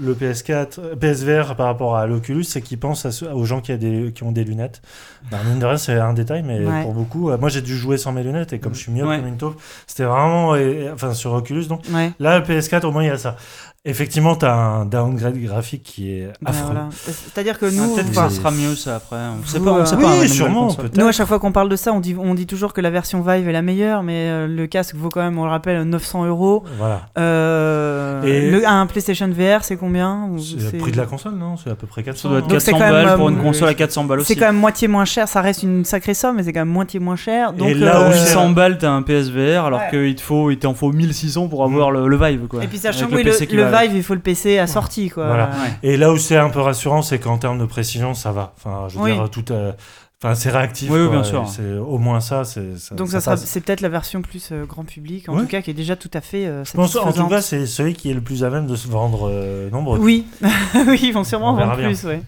le 0.00 0.14
PS4, 0.14 0.78
euh, 0.80 0.94
PSVR 0.96 1.54
par 1.56 1.66
rapport 1.66 1.96
à 1.96 2.06
l'Oculus, 2.06 2.44
c'est 2.44 2.60
qu'il 2.62 2.78
pense 2.78 3.04
à 3.06 3.10
ceux- 3.12 3.30
aux 3.32 3.44
gens 3.44 3.60
qui, 3.60 3.72
a 3.72 3.76
des, 3.76 4.12
qui 4.14 4.22
ont 4.22 4.32
des 4.32 4.44
lunettes. 4.44 4.80
Bah, 5.30 5.38
mine 5.44 5.58
de 5.58 5.66
rien, 5.66 5.76
c'est 5.76 5.94
un 5.98 6.14
détail, 6.14 6.42
mais 6.42 6.64
Ouais. 6.64 6.82
pour 6.82 6.94
beaucoup, 6.94 7.28
euh, 7.30 7.36
moi 7.36 7.48
j'ai 7.50 7.60
dû 7.60 7.76
jouer 7.76 7.98
sans 7.98 8.12
mes 8.12 8.22
lunettes 8.22 8.52
et 8.52 8.60
comme 8.60 8.74
je 8.74 8.78
suis 8.78 8.92
mieux 8.92 9.04
Ouais. 9.06 9.18
comme 9.18 9.26
une 9.26 9.36
taupe, 9.36 9.60
c'était 9.86 10.04
vraiment, 10.04 10.54
et- 10.56 10.84
et- 10.84 10.90
enfin 10.90 11.12
sur 11.12 11.32
Oculus 11.34 11.66
donc. 11.66 11.82
Ouais. 11.92 12.12
Là, 12.20 12.38
le 12.38 12.44
PS4, 12.44 12.84
au 12.86 12.92
moins 12.92 13.02
il 13.02 13.08
y 13.08 13.10
a 13.10 13.18
ça. 13.18 13.36
Effectivement, 13.84 14.34
t'as 14.34 14.52
un 14.52 14.84
downgrade 14.86 15.38
graphique 15.40 15.82
qui 15.84 16.10
est 16.10 16.26
Bah, 16.42 16.50
affreux. 16.50 16.66
voilà. 16.72 16.88
C'est-à-dire 17.06 17.58
que 17.58 17.66
nous, 17.66 17.94
Peut-être 17.94 18.06
que 18.12 18.18
enfin, 18.18 18.28
ça 18.28 18.36
sera 18.36 18.50
mieux 18.50 18.74
ça 18.74 18.96
après. 18.96 19.16
On 19.16 19.46
sait 19.46 19.60
pas. 19.60 19.70
On 19.72 19.76
euh, 19.78 19.84
sait 19.86 19.94
Oui, 19.96 20.02
pas. 20.02 20.28
sûrement. 20.28 20.68
Nous, 20.96 21.06
à 21.06 21.12
chaque 21.12 21.28
fois 21.28 21.38
qu'on 21.38 21.52
parle 21.52 21.68
de 21.68 21.76
ça, 21.76 21.92
on 21.92 22.00
dit, 22.00 22.16
on 22.18 22.34
dit 22.34 22.46
toujours 22.46 22.72
que 22.74 22.80
la 22.80 22.90
version 22.90 23.22
Vive 23.22 23.48
est 23.48 23.52
la 23.52 23.62
meilleure, 23.62 24.02
mais 24.02 24.28
euh, 24.28 24.46
le 24.48 24.66
casque 24.66 24.96
vaut 24.96 25.08
quand 25.10 25.20
même, 25.22 25.38
on 25.38 25.44
le 25.44 25.50
rappelle, 25.50 25.82
900 25.84 26.26
euros. 26.26 26.64
Voilà. 26.76 27.02
Euh, 27.18 28.22
Et- 28.24 28.50
le- 28.50 28.66
un 28.66 28.84
PlayStation 28.86 29.28
VR, 29.28 29.62
c'est 29.62 29.76
combien 29.76 30.28
C'est 30.38 30.72
le 30.72 30.78
prix 30.80 30.92
de 30.92 30.96
la 30.96 31.06
console, 31.06 31.36
non? 31.36 31.56
C'est 31.56 31.70
à 31.70 31.74
peu 31.76 31.86
près 31.86 32.02
400. 32.02 32.22
Ça 32.24 32.28
doit 32.28 32.38
être 32.40 32.48
Donc 32.48 32.60
c'est 32.60 32.72
400 32.72 32.84
quand 32.84 32.92
même, 32.92 33.04
balles 33.06 33.16
pour 33.16 33.28
euh, 33.28 33.30
une 33.30 33.38
console 33.42 33.68
à 33.68 33.74
400 33.74 34.04
balles 34.04 34.20
aussi. 34.20 34.34
C'est 34.34 34.38
quand 34.40 34.46
même 34.46 34.56
moitié 34.56 34.88
moins 34.88 35.04
cher, 35.04 35.28
ça 35.28 35.40
reste 35.40 35.62
une 35.62 35.84
sacrée 35.84 36.14
somme, 36.14 36.36
mais 36.36 36.42
c'est 36.42 36.52
quand 36.52 36.60
même 36.60 36.68
moitié 36.68 36.98
moins 37.00 37.16
cher. 37.16 37.52
Donc, 37.52 37.68
Et 37.68 37.74
là 37.74 37.96
euh, 37.96 38.00
où 38.00 38.04
Pour 38.06 38.14
c'est- 38.14 38.26
800 38.34 38.50
balles, 38.50 38.76
t'as 38.78 38.90
un 38.90 39.02
PSVR 39.02 39.64
alors 39.64 39.78
Ouais. 39.80 39.90
qu'il 39.90 40.14
te 40.16 40.20
faut, 40.20 40.50
il 40.50 40.58
t'en 40.58 40.74
faut 40.74 40.90
1600 40.92 41.46
pour 41.48 41.62
avoir 41.64 41.90
le, 41.92 42.08
le 42.08 42.16
Vive 42.18 42.46
quoi. 42.48 42.64
Et 42.64 42.66
puis 42.66 42.78
sachant 42.78 43.06
que 43.06 43.14
le, 43.14 43.22
le. 43.22 43.67
Vive, 43.70 43.94
il 43.96 44.02
faut 44.02 44.14
le 44.14 44.20
PC 44.20 44.58
à 44.58 44.66
sortie, 44.66 45.10
quoi. 45.10 45.26
Voilà. 45.26 45.50
Et 45.82 45.96
là 45.96 46.12
où 46.12 46.18
c'est 46.18 46.36
un 46.36 46.50
peu 46.50 46.60
rassurant, 46.60 47.02
c'est 47.02 47.18
qu'en 47.18 47.38
termes 47.38 47.58
de 47.58 47.64
précision, 47.66 48.14
ça 48.14 48.32
va. 48.32 48.52
Enfin, 48.56 48.86
je 48.88 48.96
veux 48.98 49.04
Oui. 49.04 49.12
dire, 49.14 49.28
tout. 49.30 49.44
euh, 49.52 49.72
Enfin, 50.20 50.34
c'est 50.34 50.50
réactif. 50.50 50.90
Oui, 50.90 51.06
bien 51.08 51.22
sûr. 51.22 51.46
C'est 51.48 51.74
au 51.74 51.96
moins 51.98 52.18
ça. 52.18 52.42
Ça- 52.42 52.60
Donc 52.96 53.06
ça 53.08 53.20
sera, 53.20 53.32
passe. 53.36 53.44
c'est 53.44 53.60
peut-être 53.60 53.80
la 53.80 53.88
version 53.88 54.20
plus 54.20 54.48
euh, 54.50 54.64
grand 54.66 54.82
public, 54.82 55.28
en 55.28 55.34
Ouais. 55.36 55.42
tout 55.42 55.46
cas, 55.46 55.62
qui 55.62 55.70
est 55.70 55.74
déjà 55.74 55.94
tout 55.94 56.10
à 56.12 56.20
fait 56.20 56.44
euh, 56.46 56.64
Je 56.64 56.72
pense, 56.72 56.96
en 56.96 57.12
tout 57.12 57.28
cas, 57.28 57.40
c'est 57.40 57.66
celui 57.66 57.94
qui 57.94 58.10
est 58.10 58.14
le 58.14 58.20
plus 58.20 58.42
à 58.42 58.50
même 58.50 58.66
de 58.66 58.74
se 58.74 58.88
vendre 58.88 59.28
euh, 59.30 59.70
nombreux. 59.70 60.00
Oui, 60.00 60.26
oui, 60.88 60.98
ils 61.04 61.12
vont 61.12 61.22
sûrement 61.22 61.50
On 61.50 61.54
vendre 61.54 61.76
bien. 61.76 61.86
plus, 61.86 62.02
ouais. 62.04 62.20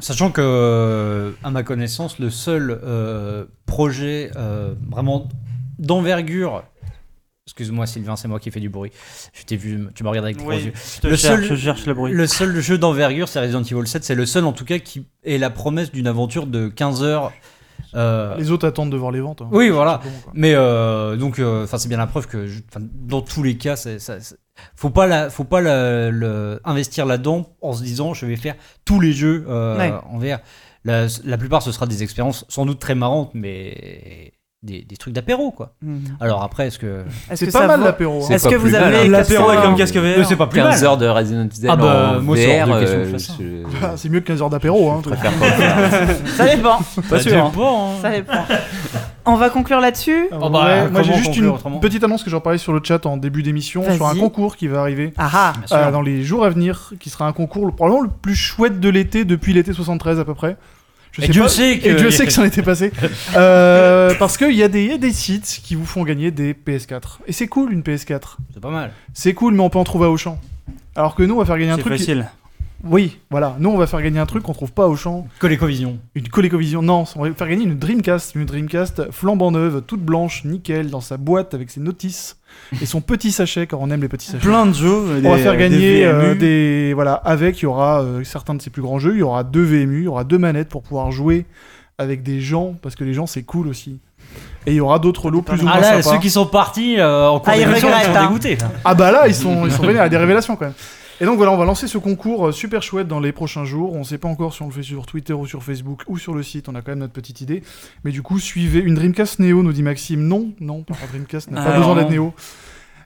Sachant 0.00 0.30
que, 0.32 1.32
à 1.44 1.50
ma 1.52 1.62
connaissance, 1.62 2.18
le 2.18 2.30
seul 2.30 2.76
euh, 2.84 3.44
projet 3.66 4.32
euh, 4.36 4.74
vraiment 4.90 5.28
d'envergure. 5.78 6.64
Excuse-moi 7.48 7.86
Sylvain, 7.86 8.14
c'est 8.16 8.28
moi 8.28 8.38
qui 8.38 8.50
fais 8.50 8.60
du 8.60 8.68
bruit. 8.68 8.90
Je 9.32 9.42
t'ai 9.44 9.56
vu, 9.56 9.86
tu 9.94 10.04
me 10.04 10.08
regardes 10.10 10.26
avec 10.26 10.36
tes 10.36 10.42
gros 10.44 10.52
yeux. 10.52 10.72
je 10.96 11.00
te 11.00 11.06
Le 11.06 11.16
cherche, 11.16 11.40
seul- 11.48 11.56
je 11.56 11.56
cherche 11.56 11.86
le 11.86 11.94
bruit. 11.94 12.12
Le 12.12 12.26
seul 12.26 12.60
jeu 12.60 12.76
d'envergure, 12.76 13.26
c'est 13.28 13.40
Resident 13.40 13.62
Evil 13.62 13.86
7. 13.88 14.04
C'est 14.04 14.14
le 14.14 14.26
seul, 14.26 14.44
en 14.44 14.52
tout 14.52 14.66
cas, 14.66 14.78
qui 14.78 15.06
est 15.24 15.38
la 15.38 15.48
promesse 15.50 15.90
d'une 15.90 16.06
aventure 16.06 16.46
de 16.46 16.68
15 16.68 17.02
heures. 17.02 17.32
euh, 17.94 18.36
Les 18.36 18.50
autres 18.50 18.66
attendent 18.68 18.90
de 18.92 18.96
voir 18.98 19.12
les 19.12 19.20
ventes. 19.20 19.40
hein. 19.40 19.48
Oui, 19.50 19.70
voilà. 19.70 20.00
Mais 20.34 20.52
euh, 20.54 21.16
donc, 21.16 21.38
euh, 21.38 21.64
enfin, 21.64 21.78
c'est 21.78 21.88
bien 21.88 21.96
la 21.96 22.06
preuve 22.06 22.26
que, 22.26 22.46
je- 22.46 22.60
dans 22.92 23.22
tous 23.22 23.42
les 23.42 23.56
cas, 23.56 23.76
c'est- 23.76 23.98
ça- 23.98 24.20
c'est- 24.20 24.36
faut 24.76 24.90
pas 24.90 25.06
la, 25.06 25.30
faut 25.30 25.44
pas 25.44 25.60
la- 25.62 26.10
le- 26.10 26.60
investir 26.64 27.06
là-dedans 27.06 27.56
en 27.62 27.72
se 27.72 27.82
disant, 27.82 28.12
je 28.12 28.26
vais 28.26 28.36
faire 28.36 28.56
tous 28.84 29.00
les 29.00 29.12
jeux 29.12 29.46
euh, 29.48 29.78
Ouais. 29.78 29.92
en 30.10 30.18
VR. 30.18 30.40
La, 30.84 31.06
la 31.24 31.38
plupart, 31.38 31.62
ce 31.62 31.72
sera 31.72 31.86
des 31.86 32.02
expériences 32.02 32.44
sans 32.48 32.66
doute 32.66 32.78
très 32.78 32.94
marrantes, 32.94 33.30
mais 33.34 34.32
des, 34.68 34.82
des 34.82 34.96
trucs 34.96 35.14
d'apéro, 35.14 35.50
quoi. 35.50 35.72
Mhm. 35.82 36.00
Alors 36.20 36.42
après, 36.42 36.66
est-ce 36.68 36.78
que 36.78 37.04
Est-ce 37.30 37.36
C'est 37.36 37.46
que 37.46 37.52
pas 37.52 37.60
ça 37.60 37.66
mal 37.66 37.82
l'apéro. 37.82 38.22
hein. 38.22 38.28
Est-ce 38.30 38.44
que 38.44 38.54
plus 38.56 38.58
vous 38.58 38.70
mal. 38.70 38.82
avez 38.94 39.08
L'apéro 39.08 39.48
avec 39.48 39.60
400 39.60 39.72
un 39.72 39.76
casque 39.76 39.96
VR. 39.96 40.26
c'est 40.26 40.36
pas 40.36 40.46
plus 40.46 40.60
15 40.60 40.74
mal. 40.80 40.84
heures 40.84 40.96
de 40.98 41.06
Resident 41.08 41.44
Evil 41.46 41.66
Ah 41.68 41.76
bah, 41.76 42.14
en 42.18 42.22
moi, 42.22 42.36
c'est 42.36 42.60
euh, 42.60 43.18
Ah, 43.82 43.92
c'est 43.96 44.08
mieux 44.08 44.20
que 44.20 44.26
15 44.26 44.42
heures 44.42 44.50
d'apéro. 44.50 44.90
Hein, 44.90 45.02
faire. 45.20 45.32
Ça 46.36 46.54
dépend, 46.54 46.78
Pas 47.08 47.18
sûr. 47.20 47.44
hein. 47.56 47.90
ça 48.02 48.10
dépend. 48.10 48.44
On 49.26 49.34
va 49.36 49.50
conclure 49.50 49.80
là-dessus. 49.80 50.28
Oh 50.40 50.48
bah, 50.48 50.64
ouais, 50.64 50.90
moi 50.90 51.02
j'ai 51.02 51.12
juste 51.14 51.36
une 51.36 51.46
autrement 51.48 51.78
petite 51.80 52.02
annonce 52.02 52.22
que 52.24 52.30
j'en 52.30 52.40
parlais 52.40 52.58
sur 52.58 52.72
le 52.72 52.80
chat 52.82 53.04
en 53.04 53.16
début 53.18 53.42
d'émission 53.42 53.82
sur 53.94 54.06
un 54.06 54.14
concours 54.14 54.56
qui 54.56 54.68
va 54.68 54.80
arriver 54.80 55.12
Ah 55.18 55.52
ah 55.70 55.76
euh, 55.88 55.90
dans 55.90 56.00
les 56.00 56.22
jours 56.22 56.44
à 56.44 56.48
venir, 56.50 56.92
qui 56.98 57.10
sera 57.10 57.26
un 57.26 57.32
concours 57.32 57.66
le- 57.66 57.72
probablement 57.72 58.02
le 58.02 58.08
plus 58.08 58.34
chouette 58.34 58.80
de 58.80 58.88
l'été 58.88 59.24
depuis 59.26 59.52
l'été 59.52 59.72
73 59.74 60.18
à 60.18 60.24
peu 60.24 60.32
près. 60.34 60.56
Je 61.12 61.22
Et 61.22 61.26
sais 61.26 61.32
Dieu 61.32 61.42
pas- 61.42 61.48
sait 61.48 61.78
que- 61.78 61.88
et 61.88 61.94
Dieu 61.94 62.10
sait 62.10 62.26
que 62.26 62.32
ça 62.32 62.42
en 62.42 62.44
était 62.44 62.62
passé. 62.62 62.92
Euh, 63.36 64.14
parce 64.18 64.36
qu'il 64.36 64.52
y, 64.54 64.62
a 64.62 64.68
des- 64.68 64.84
il 64.84 64.90
y 64.90 64.94
a 64.94 64.98
des 64.98 65.12
sites 65.12 65.60
qui 65.62 65.74
vous 65.74 65.86
font 65.86 66.02
gagner 66.04 66.30
des 66.30 66.54
PS4. 66.54 67.20
Et 67.26 67.32
c'est 67.32 67.46
cool 67.48 67.72
une 67.72 67.82
PS4. 67.82 68.36
C'est 68.54 68.60
pas 68.60 68.70
mal. 68.70 68.92
C'est 69.14 69.34
cool, 69.34 69.54
mais 69.54 69.60
on 69.62 69.70
peut 69.70 69.78
en 69.78 69.84
trouver 69.84 70.06
à 70.06 70.10
Auchan. 70.10 70.38
Alors 70.96 71.14
que 71.14 71.22
nous, 71.22 71.34
on 71.34 71.38
va 71.38 71.44
faire 71.44 71.58
gagner 71.58 71.70
un 71.72 71.76
C'est 71.76 71.82
truc. 71.82 71.94
qui- 71.94 72.00
facile. 72.00 72.28
Oui, 72.84 73.18
voilà. 73.30 73.56
Nous, 73.58 73.68
on 73.70 73.76
va 73.76 73.86
faire 73.88 74.00
gagner 74.02 74.20
un 74.20 74.26
truc 74.26 74.44
qu'on 74.44 74.52
trouve 74.52 74.72
pas 74.72 74.84
à 74.84 74.86
Auchan. 74.86 75.26
ColecoVision. 75.40 75.98
Une 76.14 76.28
ColecoVision. 76.28 76.80
Non, 76.80 77.04
on 77.16 77.24
va 77.24 77.34
faire 77.34 77.48
gagner 77.48 77.64
une 77.64 77.76
Dreamcast. 77.78 78.34
Une 78.36 78.44
Dreamcast 78.44 79.10
flambant 79.10 79.50
neuve, 79.50 79.82
toute 79.86 80.00
blanche, 80.00 80.44
nickel, 80.44 80.88
dans 80.90 81.00
sa 81.00 81.16
boîte 81.16 81.54
avec 81.54 81.70
ses 81.70 81.80
notices 81.80 82.36
et 82.80 82.86
son 82.86 83.00
petit 83.00 83.32
sachet 83.32 83.66
quand 83.66 83.78
on 83.80 83.90
aime 83.90 84.00
les 84.00 84.08
petits 84.08 84.26
sachets. 84.26 84.46
Plein 84.46 84.64
de 84.66 84.72
jeux. 84.74 84.88
On 84.92 85.28
va 85.28 85.36
des- 85.36 85.42
faire 85.42 85.52
des 85.52 85.58
gagner 85.58 86.04
euh, 86.06 86.32
VMU. 86.34 86.38
des 86.38 86.92
voilà 86.94 87.14
avec 87.14 87.58
il 87.60 87.62
y 87.64 87.66
aura 87.66 88.02
euh, 88.02 88.22
certains 88.24 88.54
de 88.54 88.62
ses 88.62 88.70
plus 88.70 88.82
grands 88.82 88.98
jeux, 89.00 89.14
il 89.14 89.18
y 89.18 89.22
aura 89.22 89.42
deux 89.42 89.62
VMU, 89.64 89.98
il 90.00 90.04
y 90.04 90.08
aura 90.08 90.22
deux 90.24 90.38
manettes 90.38 90.68
pour 90.68 90.82
pouvoir 90.82 91.10
jouer 91.10 91.46
avec 91.98 92.22
des 92.22 92.40
gens 92.40 92.74
parce 92.80 92.94
que 92.94 93.02
les 93.04 93.12
gens 93.12 93.26
c'est 93.26 93.42
cool 93.42 93.66
aussi. 93.68 93.98
Et 94.66 94.72
il 94.72 94.74
y 94.76 94.80
aura 94.80 94.98
d'autres 94.98 95.30
lots 95.30 95.42
plus 95.42 95.60
ou 95.60 95.64
moins 95.64 95.72
Ah 95.76 95.80
là, 95.80 96.02
sympas. 96.02 96.14
ceux 96.16 96.20
qui 96.20 96.30
sont 96.30 96.46
partis 96.46 96.98
euh, 97.00 97.26
en 97.28 97.38
cours 97.40 97.48
Ah, 97.52 97.56
ils 97.58 97.80
sont 97.80 97.88
hein. 97.88 98.22
dégoûtés. 98.28 98.58
Ah 98.84 98.94
bah 98.94 99.10
là 99.10 99.26
ils 99.26 99.34
sont 99.34 99.64
ils 99.66 99.72
sont 99.72 99.84
y 99.90 99.98
a 99.98 100.08
des 100.08 100.16
révélations 100.16 100.54
quand 100.56 100.66
même. 100.66 100.74
Et 101.20 101.24
donc 101.24 101.36
voilà, 101.36 101.52
on 101.52 101.56
va 101.56 101.64
lancer 101.64 101.88
ce 101.88 101.98
concours 101.98 102.48
euh, 102.48 102.52
super 102.52 102.82
chouette 102.82 103.08
dans 103.08 103.18
les 103.18 103.32
prochains 103.32 103.64
jours. 103.64 103.94
On 103.94 104.04
sait 104.04 104.18
pas 104.18 104.28
encore 104.28 104.54
si 104.54 104.62
on 104.62 104.66
le 104.66 104.72
fait 104.72 104.84
sur 104.84 105.04
Twitter 105.06 105.32
ou 105.32 105.46
sur 105.46 105.64
Facebook 105.64 106.02
ou 106.06 106.16
sur 106.16 106.34
le 106.34 106.42
site. 106.42 106.68
On 106.68 106.74
a 106.74 106.82
quand 106.82 106.92
même 106.92 107.00
notre 107.00 107.12
petite 107.12 107.40
idée. 107.40 107.62
Mais 108.04 108.12
du 108.12 108.22
coup, 108.22 108.38
suivez 108.38 108.78
une 108.78 108.94
Dreamcast 108.94 109.40
Neo, 109.40 109.62
nous 109.62 109.72
dit 109.72 109.82
Maxime. 109.82 110.26
Non, 110.26 110.52
non, 110.60 110.84
pas 110.84 110.94
Dreamcast, 111.10 111.50
n'a 111.50 111.64
pas 111.64 111.76
besoin 111.76 111.96
d'être 111.96 112.10
Neo. 112.10 112.34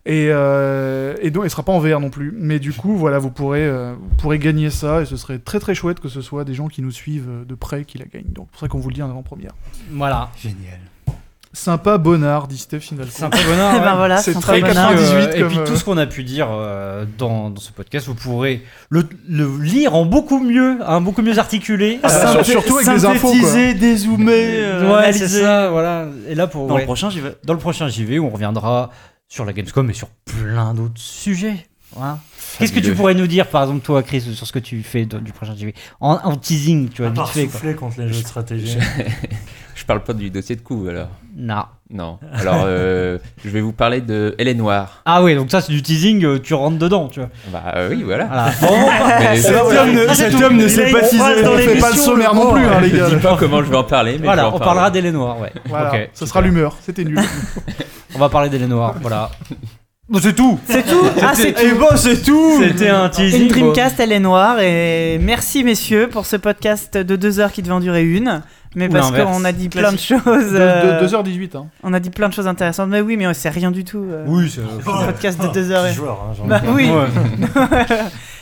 Et, 0.05 0.29
euh, 0.31 1.15
et 1.21 1.31
donc, 1.31 1.45
elle 1.45 1.51
sera 1.51 1.63
pas 1.63 1.73
en 1.73 1.79
VR 1.79 2.01
non 2.01 2.11
plus. 2.11 2.35
Mais 2.37 2.59
du 2.59 2.73
coup, 2.73 2.97
voilà, 2.97 3.19
vous 3.19 3.31
pourrez, 3.31 3.65
euh, 3.65 3.95
vous 3.99 4.17
pourrez 4.17 4.39
gagner 4.39 4.71
ça. 4.71 5.03
Et 5.03 5.05
ce 5.05 5.17
serait 5.17 5.39
très 5.39 5.61
très 5.61 5.75
chouette 5.75 6.01
que 6.01 6.09
ce 6.09 6.21
soit 6.21 6.45
des 6.45 6.55
gens 6.55 6.69
qui 6.69 6.83
nous 6.83 6.91
suivent 6.91 7.29
euh, 7.31 7.45
de 7.45 7.55
près 7.55 7.85
qui 7.85 7.99
la 7.99 8.07
gagnent. 8.07 8.33
Donc, 8.33 8.49
c'est 8.49 8.53
pour 8.53 8.61
ça 8.61 8.69
qu'on 8.69 8.79
vous 8.79 8.89
le 8.89 8.95
dit 8.95 9.03
en 9.03 9.11
avant-première. 9.11 9.53
Voilà. 9.91 10.31
Génial. 10.37 10.81
Sympa, 11.55 11.99
bonnard, 11.99 12.49
dit 12.49 12.57
Steph 12.57 12.81
bonheur. 12.93 13.09
Eh 13.77 13.81
ben 13.81 13.95
voilà, 13.97 14.17
C'est 14.19 14.33
très 14.35 14.61
peu 14.61 14.67
Et 14.67 14.71
puis, 14.71 14.75
bonheur. 14.75 14.91
98 14.91 15.15
euh, 15.15 15.33
et 15.35 15.45
puis 15.49 15.59
euh, 15.59 15.65
tout 15.67 15.77
ce 15.77 15.85
qu'on 15.85 15.99
a 15.99 16.07
pu 16.07 16.25
dire 16.25 16.49
euh, 16.51 17.05
dans, 17.19 17.51
dans 17.51 17.61
ce 17.61 17.73
podcast, 17.73 18.07
vous 18.07 18.15
pourrez 18.15 18.63
le, 18.89 19.07
le 19.29 19.59
lire 19.59 19.95
en 19.95 20.07
beaucoup 20.07 20.41
mieux, 20.41 20.79
hein, 20.87 21.03
beaucoup 21.03 21.21
mieux 21.21 21.39
articulé. 21.39 22.01
Ah, 22.03 22.09
Euh, 22.09 22.33
sur- 22.43 22.47
surtout 22.63 22.79
avec 22.79 22.89
des 22.89 23.05
infos. 23.05 23.29
Synthétiser, 23.35 23.75
dézoomer, 23.75 24.33
euh, 24.33 24.81
ouais, 24.97 25.13
c'est 25.13 25.25
analyser. 25.25 25.41
ça, 25.43 25.71
voilà. 25.71 26.07
Et 26.27 26.35
là 26.35 26.47
pour 26.47 26.67
Dans 26.69 26.75
ouais, 26.75 26.81
le 26.81 26.87
prochain, 26.87 27.11
j'y 27.11 27.21
vais. 27.21 27.37
dans 27.45 27.53
le 27.53 27.59
prochain 27.59 27.87
JV, 27.89 28.19
on 28.19 28.31
reviendra 28.31 28.91
sur 29.29 29.45
la 29.45 29.53
Gamescom 29.53 29.89
et 29.91 29.95
sur 29.95 30.09
plein 30.09 30.73
d'autres 30.73 30.93
sujets. 31.01 31.67
Voilà. 31.95 32.19
Qu'est-ce 32.59 32.73
que 32.73 32.81
tu 32.81 32.95
pourrais 32.95 33.15
nous 33.15 33.27
dire, 33.27 33.47
par 33.49 33.63
exemple, 33.65 33.81
toi, 33.81 34.03
Chris, 34.03 34.23
sur 34.23 34.47
ce 34.47 34.53
que 34.53 34.59
tu 34.59 34.83
fais 34.83 35.05
du 35.05 35.33
prochain 35.33 35.55
JV 35.55 35.75
en, 36.01 36.13
en 36.25 36.37
teasing, 36.37 36.89
tu 36.89 37.03
vois, 37.03 37.11
vite 37.11 37.51
fait. 37.51 37.75
contre 37.75 38.01
les 38.01 38.09
jeux 38.09 38.23
de 38.23 38.27
stratégie. 38.27 38.79
Je 39.75 39.85
parle 39.85 40.03
pas 40.03 40.13
du 40.15 40.31
dossier 40.31 40.57
de 40.57 40.61
coup 40.63 40.87
alors. 40.89 41.09
Non. 41.37 41.65
Non. 41.91 42.19
Alors, 42.33 42.65
euh, 42.67 43.19
je 43.45 43.51
vais 43.51 43.61
vous 43.61 43.73
parler 43.73 44.01
de 44.01 44.35
Elle 44.39 44.49
est 44.49 44.55
noire. 44.55 45.03
Ah 45.05 45.23
oui, 45.23 45.35
donc 45.35 45.51
ça 45.51 45.61
c'est 45.61 45.73
du 45.73 45.83
teasing, 45.83 46.25
euh, 46.25 46.39
tu 46.39 46.55
rentres 46.55 46.79
dedans, 46.79 47.09
tu 47.09 47.21
vois. 47.21 47.29
Bah 47.53 47.63
euh, 47.77 47.91
oui, 47.91 48.03
voilà. 48.03 48.25
Voilà. 48.25 48.51
Bon, 48.63 48.89
Mais 49.21 49.37
Cet 49.41 49.53
je 49.53 49.77
homme 49.77 49.93
ne, 49.93 50.15
cet 50.15 50.35
homme 50.43 50.57
ne 50.57 50.69
sait 50.69 50.91
pas 50.91 51.01
teaser. 51.03 51.47
On 51.47 51.59
fait 51.59 51.79
pas 51.79 51.91
le 51.91 51.97
sommaire 51.97 52.35
non 52.35 52.53
plus, 52.53 52.65
hein, 52.65 52.81
les 52.81 52.91
gars. 52.91 53.11
dis 53.11 53.17
pas 53.17 53.37
comment 53.39 53.63
je 53.63 53.69
vais 53.71 53.77
en 53.77 53.85
parler, 53.85 54.13
mais 54.13 54.19
je 54.19 54.25
voilà, 54.25 54.43
vais 54.43 54.49
en 54.49 54.55
on 54.55 54.59
parler. 54.59 54.65
parlera 54.67 54.91
d'Elle 54.91 55.07
est 55.07 55.13
Noire, 55.13 55.39
ouais. 55.41 55.53
Voilà, 55.69 55.93
Ok, 55.93 56.11
ça 56.15 56.27
sera 56.27 56.41
l'humeur. 56.41 56.77
C'était 56.81 57.05
nul. 57.05 57.21
On 58.15 58.19
va 58.19 58.29
parler 58.31 58.49
d'Elle 58.49 58.63
est 58.63 58.69
Noire, 58.69 58.95
voilà. 59.01 59.31
Bon, 60.09 60.19
c'est 60.21 60.35
tout 60.35 60.59
C'est 60.69 60.83
tout 60.83 61.07
Ah, 61.23 61.33
c'est 61.35 61.51
Et 61.63 61.73
bon, 61.73 61.87
c'est 61.97 62.23
tout. 62.23 62.61
C'était 62.63 62.89
un 62.89 63.09
teasing. 63.09 63.43
Une 63.43 63.49
Dreamcast, 63.49 63.99
elle 64.01 64.13
est 64.13 64.21
noire. 64.21 64.61
Et 64.61 65.19
merci, 65.23 65.63
messieurs, 65.65 66.09
pour 66.09 66.27
ce 66.27 66.37
podcast 66.37 66.97
de 66.99 67.17
deux 67.17 67.41
heures 67.41 67.53
qui 67.53 67.63
devait 67.63 67.73
en 67.75 67.81
durer 67.81 68.03
une. 68.05 68.43
Mais 68.75 68.89
Ou 68.89 68.93
parce 68.93 69.11
qu'on 69.11 69.45
a 69.45 69.53
dit 69.53 69.69
plein 69.69 69.93
de 69.93 69.99
choses. 69.99 70.23
De, 70.25 70.57
euh, 70.59 71.07
2h18. 71.07 71.57
Hein. 71.57 71.67
On 71.83 71.93
a 71.93 72.01
dit 72.01 72.11
plein 72.11 72.29
de 72.29 72.35
choses 72.35 72.47
intéressantes. 72.47 72.89
Mais 72.89 73.01
oui, 73.03 73.17
mais 73.17 73.33
c'est 73.35 73.51
rien 73.51 73.71
du 73.71 73.85
tout. 73.85 74.05
euh, 74.11 74.25
Oui, 74.27 74.51
c'est. 74.51 74.63
un 74.91 75.05
podcast 75.07 75.41
de 75.43 75.49
deux 75.49 75.71
heures. 75.71 75.83
Petit 75.85 75.93
et- 75.93 75.97
joueur, 75.97 76.19
hein, 76.29 76.35
j'en 76.37 76.45
ai 76.47 76.49
Bah 76.49 76.61
oui. 76.69 76.91
Ouais. 76.91 77.97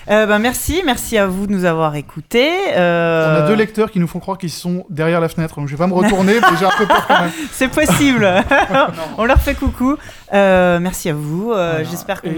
Euh, 0.09 0.27
bah, 0.27 0.41
merci, 0.41 0.83
merci 0.85 1.19
à 1.19 1.27
vous 1.29 1.47
de 1.47 1.53
nous 1.53 1.65
avoir 1.65 1.95
écoutés. 1.95 2.49
On 2.75 2.79
Euh, 2.79 3.45
a 3.45 3.47
deux 3.47 3.55
lecteurs 3.55 3.93
qui 3.93 4.01
nous 4.01 4.09
font 4.09 4.19
croire 4.19 4.39
qu'ils 4.39 4.51
sont 4.51 4.85
derrière 4.91 5.21
la 5.21 5.29
fenêtre. 5.29 5.55
Donc 5.57 5.69
je 5.69 5.73
vais 5.75 5.79
pas 5.79 5.87
me 5.87 5.93
retourner, 5.93 6.35
mais 6.41 6.57
j'ai 6.59 6.65
un 6.65 6.71
peu 6.77 6.87
peur 6.87 7.07
quand 7.07 7.21
même. 7.21 7.31
C'est 7.53 7.69
possible. 7.69 8.29
On 9.19 9.25
leur 9.25 9.39
fait 9.39 9.55
coucou. 9.55 9.97
Euh, 10.33 10.81
merci 10.81 11.11
à 11.11 11.15
vous. 11.15 11.53
Euh, 11.53 11.73
Voilà. 11.75 11.85
J'espère 11.85 12.23
qu'on 12.23 12.31
Et- 12.31 12.33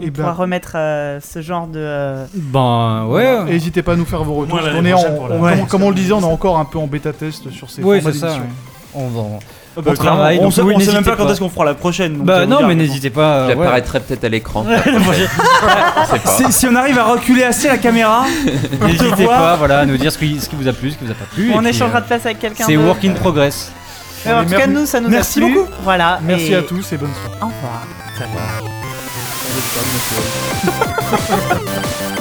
on 0.00 0.04
et 0.04 0.10
pourra 0.10 0.28
ben- 0.28 0.34
remettre 0.34 0.72
euh, 0.76 1.18
ce 1.20 1.40
genre 1.42 1.66
de. 1.66 1.78
euh, 1.80 2.24
Ben 2.34 3.04
ouais. 3.08 3.44
N'hésitez 3.44 3.82
pas 3.82 3.92
à 3.92 3.96
nous 3.96 4.04
faire 4.06 4.22
vos 4.24 4.34
retours. 4.34 4.58
Qu'on 4.60 4.84
est 4.84 4.92
en- 4.92 4.98
on- 5.00 5.40
Ouais. 5.40 5.56
comme, 5.58 5.66
comme 5.68 5.82
on 5.84 5.88
le 5.90 5.94
disait, 5.94 6.12
on 6.12 6.20
est 6.20 6.24
encore 6.24 6.58
un 6.58 6.64
peu 6.64 6.78
en 6.78 6.86
bêta 6.86 7.12
test 7.12 7.50
sur 7.50 7.70
ces 7.70 7.82
Oui, 7.82 8.00
formats 8.00 8.18
ça. 8.18 8.26
d'édition. 8.26 8.42
ouais. 8.44 8.48
On 8.94 9.08
va. 9.08 9.22
Bah, 9.82 9.92
travaille, 9.94 10.38
on 10.40 10.44
donc 10.44 10.52
sait, 10.54 10.62
oui, 10.62 10.72
on 10.74 10.80
sait 10.80 10.92
même 10.92 11.04
pas 11.04 11.14
quand 11.14 11.28
est-ce 11.30 11.38
qu'on 11.38 11.48
fera 11.50 11.64
la 11.66 11.74
prochaine. 11.74 12.16
donc 12.16 12.26
Bah 12.26 12.40
veut 12.40 12.46
non, 12.46 12.66
mais 12.66 12.74
n'hésitez 12.74 13.10
pas. 13.10 13.46
ouais. 13.46 13.54
J'apparaîtrai 13.54 14.00
peut-être 14.00 14.24
à 14.24 14.28
l'écran. 14.28 14.64
Si, 16.36 16.52
si 16.52 16.66
on 16.66 16.74
arrive 16.74 16.98
à 16.98 17.04
reculer 17.04 17.44
assez 17.44 17.68
la 17.68 17.76
caméra, 17.78 18.24
N'hésitez 18.86 19.26
pas, 19.26 19.56
voilà, 19.56 19.80
à 19.80 19.86
nous 19.86 19.96
dire 19.96 20.10
ce 20.10 20.18
qui, 20.18 20.40
ce 20.40 20.48
qui 20.48 20.56
vous 20.56 20.66
a 20.66 20.72
plu, 20.72 20.90
ce 20.90 20.96
qui 20.96 21.04
vous 21.04 21.10
a 21.10 21.14
pas 21.14 21.26
plu. 21.32 21.52
on 21.54 21.64
échangera 21.64 21.98
euh, 21.98 22.00
de 22.00 22.06
place 22.06 22.24
avec 22.26 22.38
quelqu'un 22.40 22.64
C'est 22.66 22.76
work 22.76 23.04
in 23.04 23.12
progress. 23.12 23.70
En 24.26 24.42
tout 24.42 24.50
cas, 24.50 24.56
merci- 24.58 24.70
nous, 24.70 24.86
ça 24.86 25.00
nous 25.00 25.08
merci 25.10 25.38
a 25.38 25.42
plu. 25.46 25.54
beaucoup. 25.54 25.68
Voilà. 25.84 26.18
Merci 26.24 26.52
et 26.52 26.56
à 26.56 26.62
tous 26.62 26.92
et 26.92 26.96
bonne 26.96 27.10
soirée. 27.14 27.38
Au 27.40 27.46
revoir. 27.46 28.87
Avec 29.58 29.70
ça, 29.74 29.80
bien 29.82 29.98
sûr. 32.06 32.17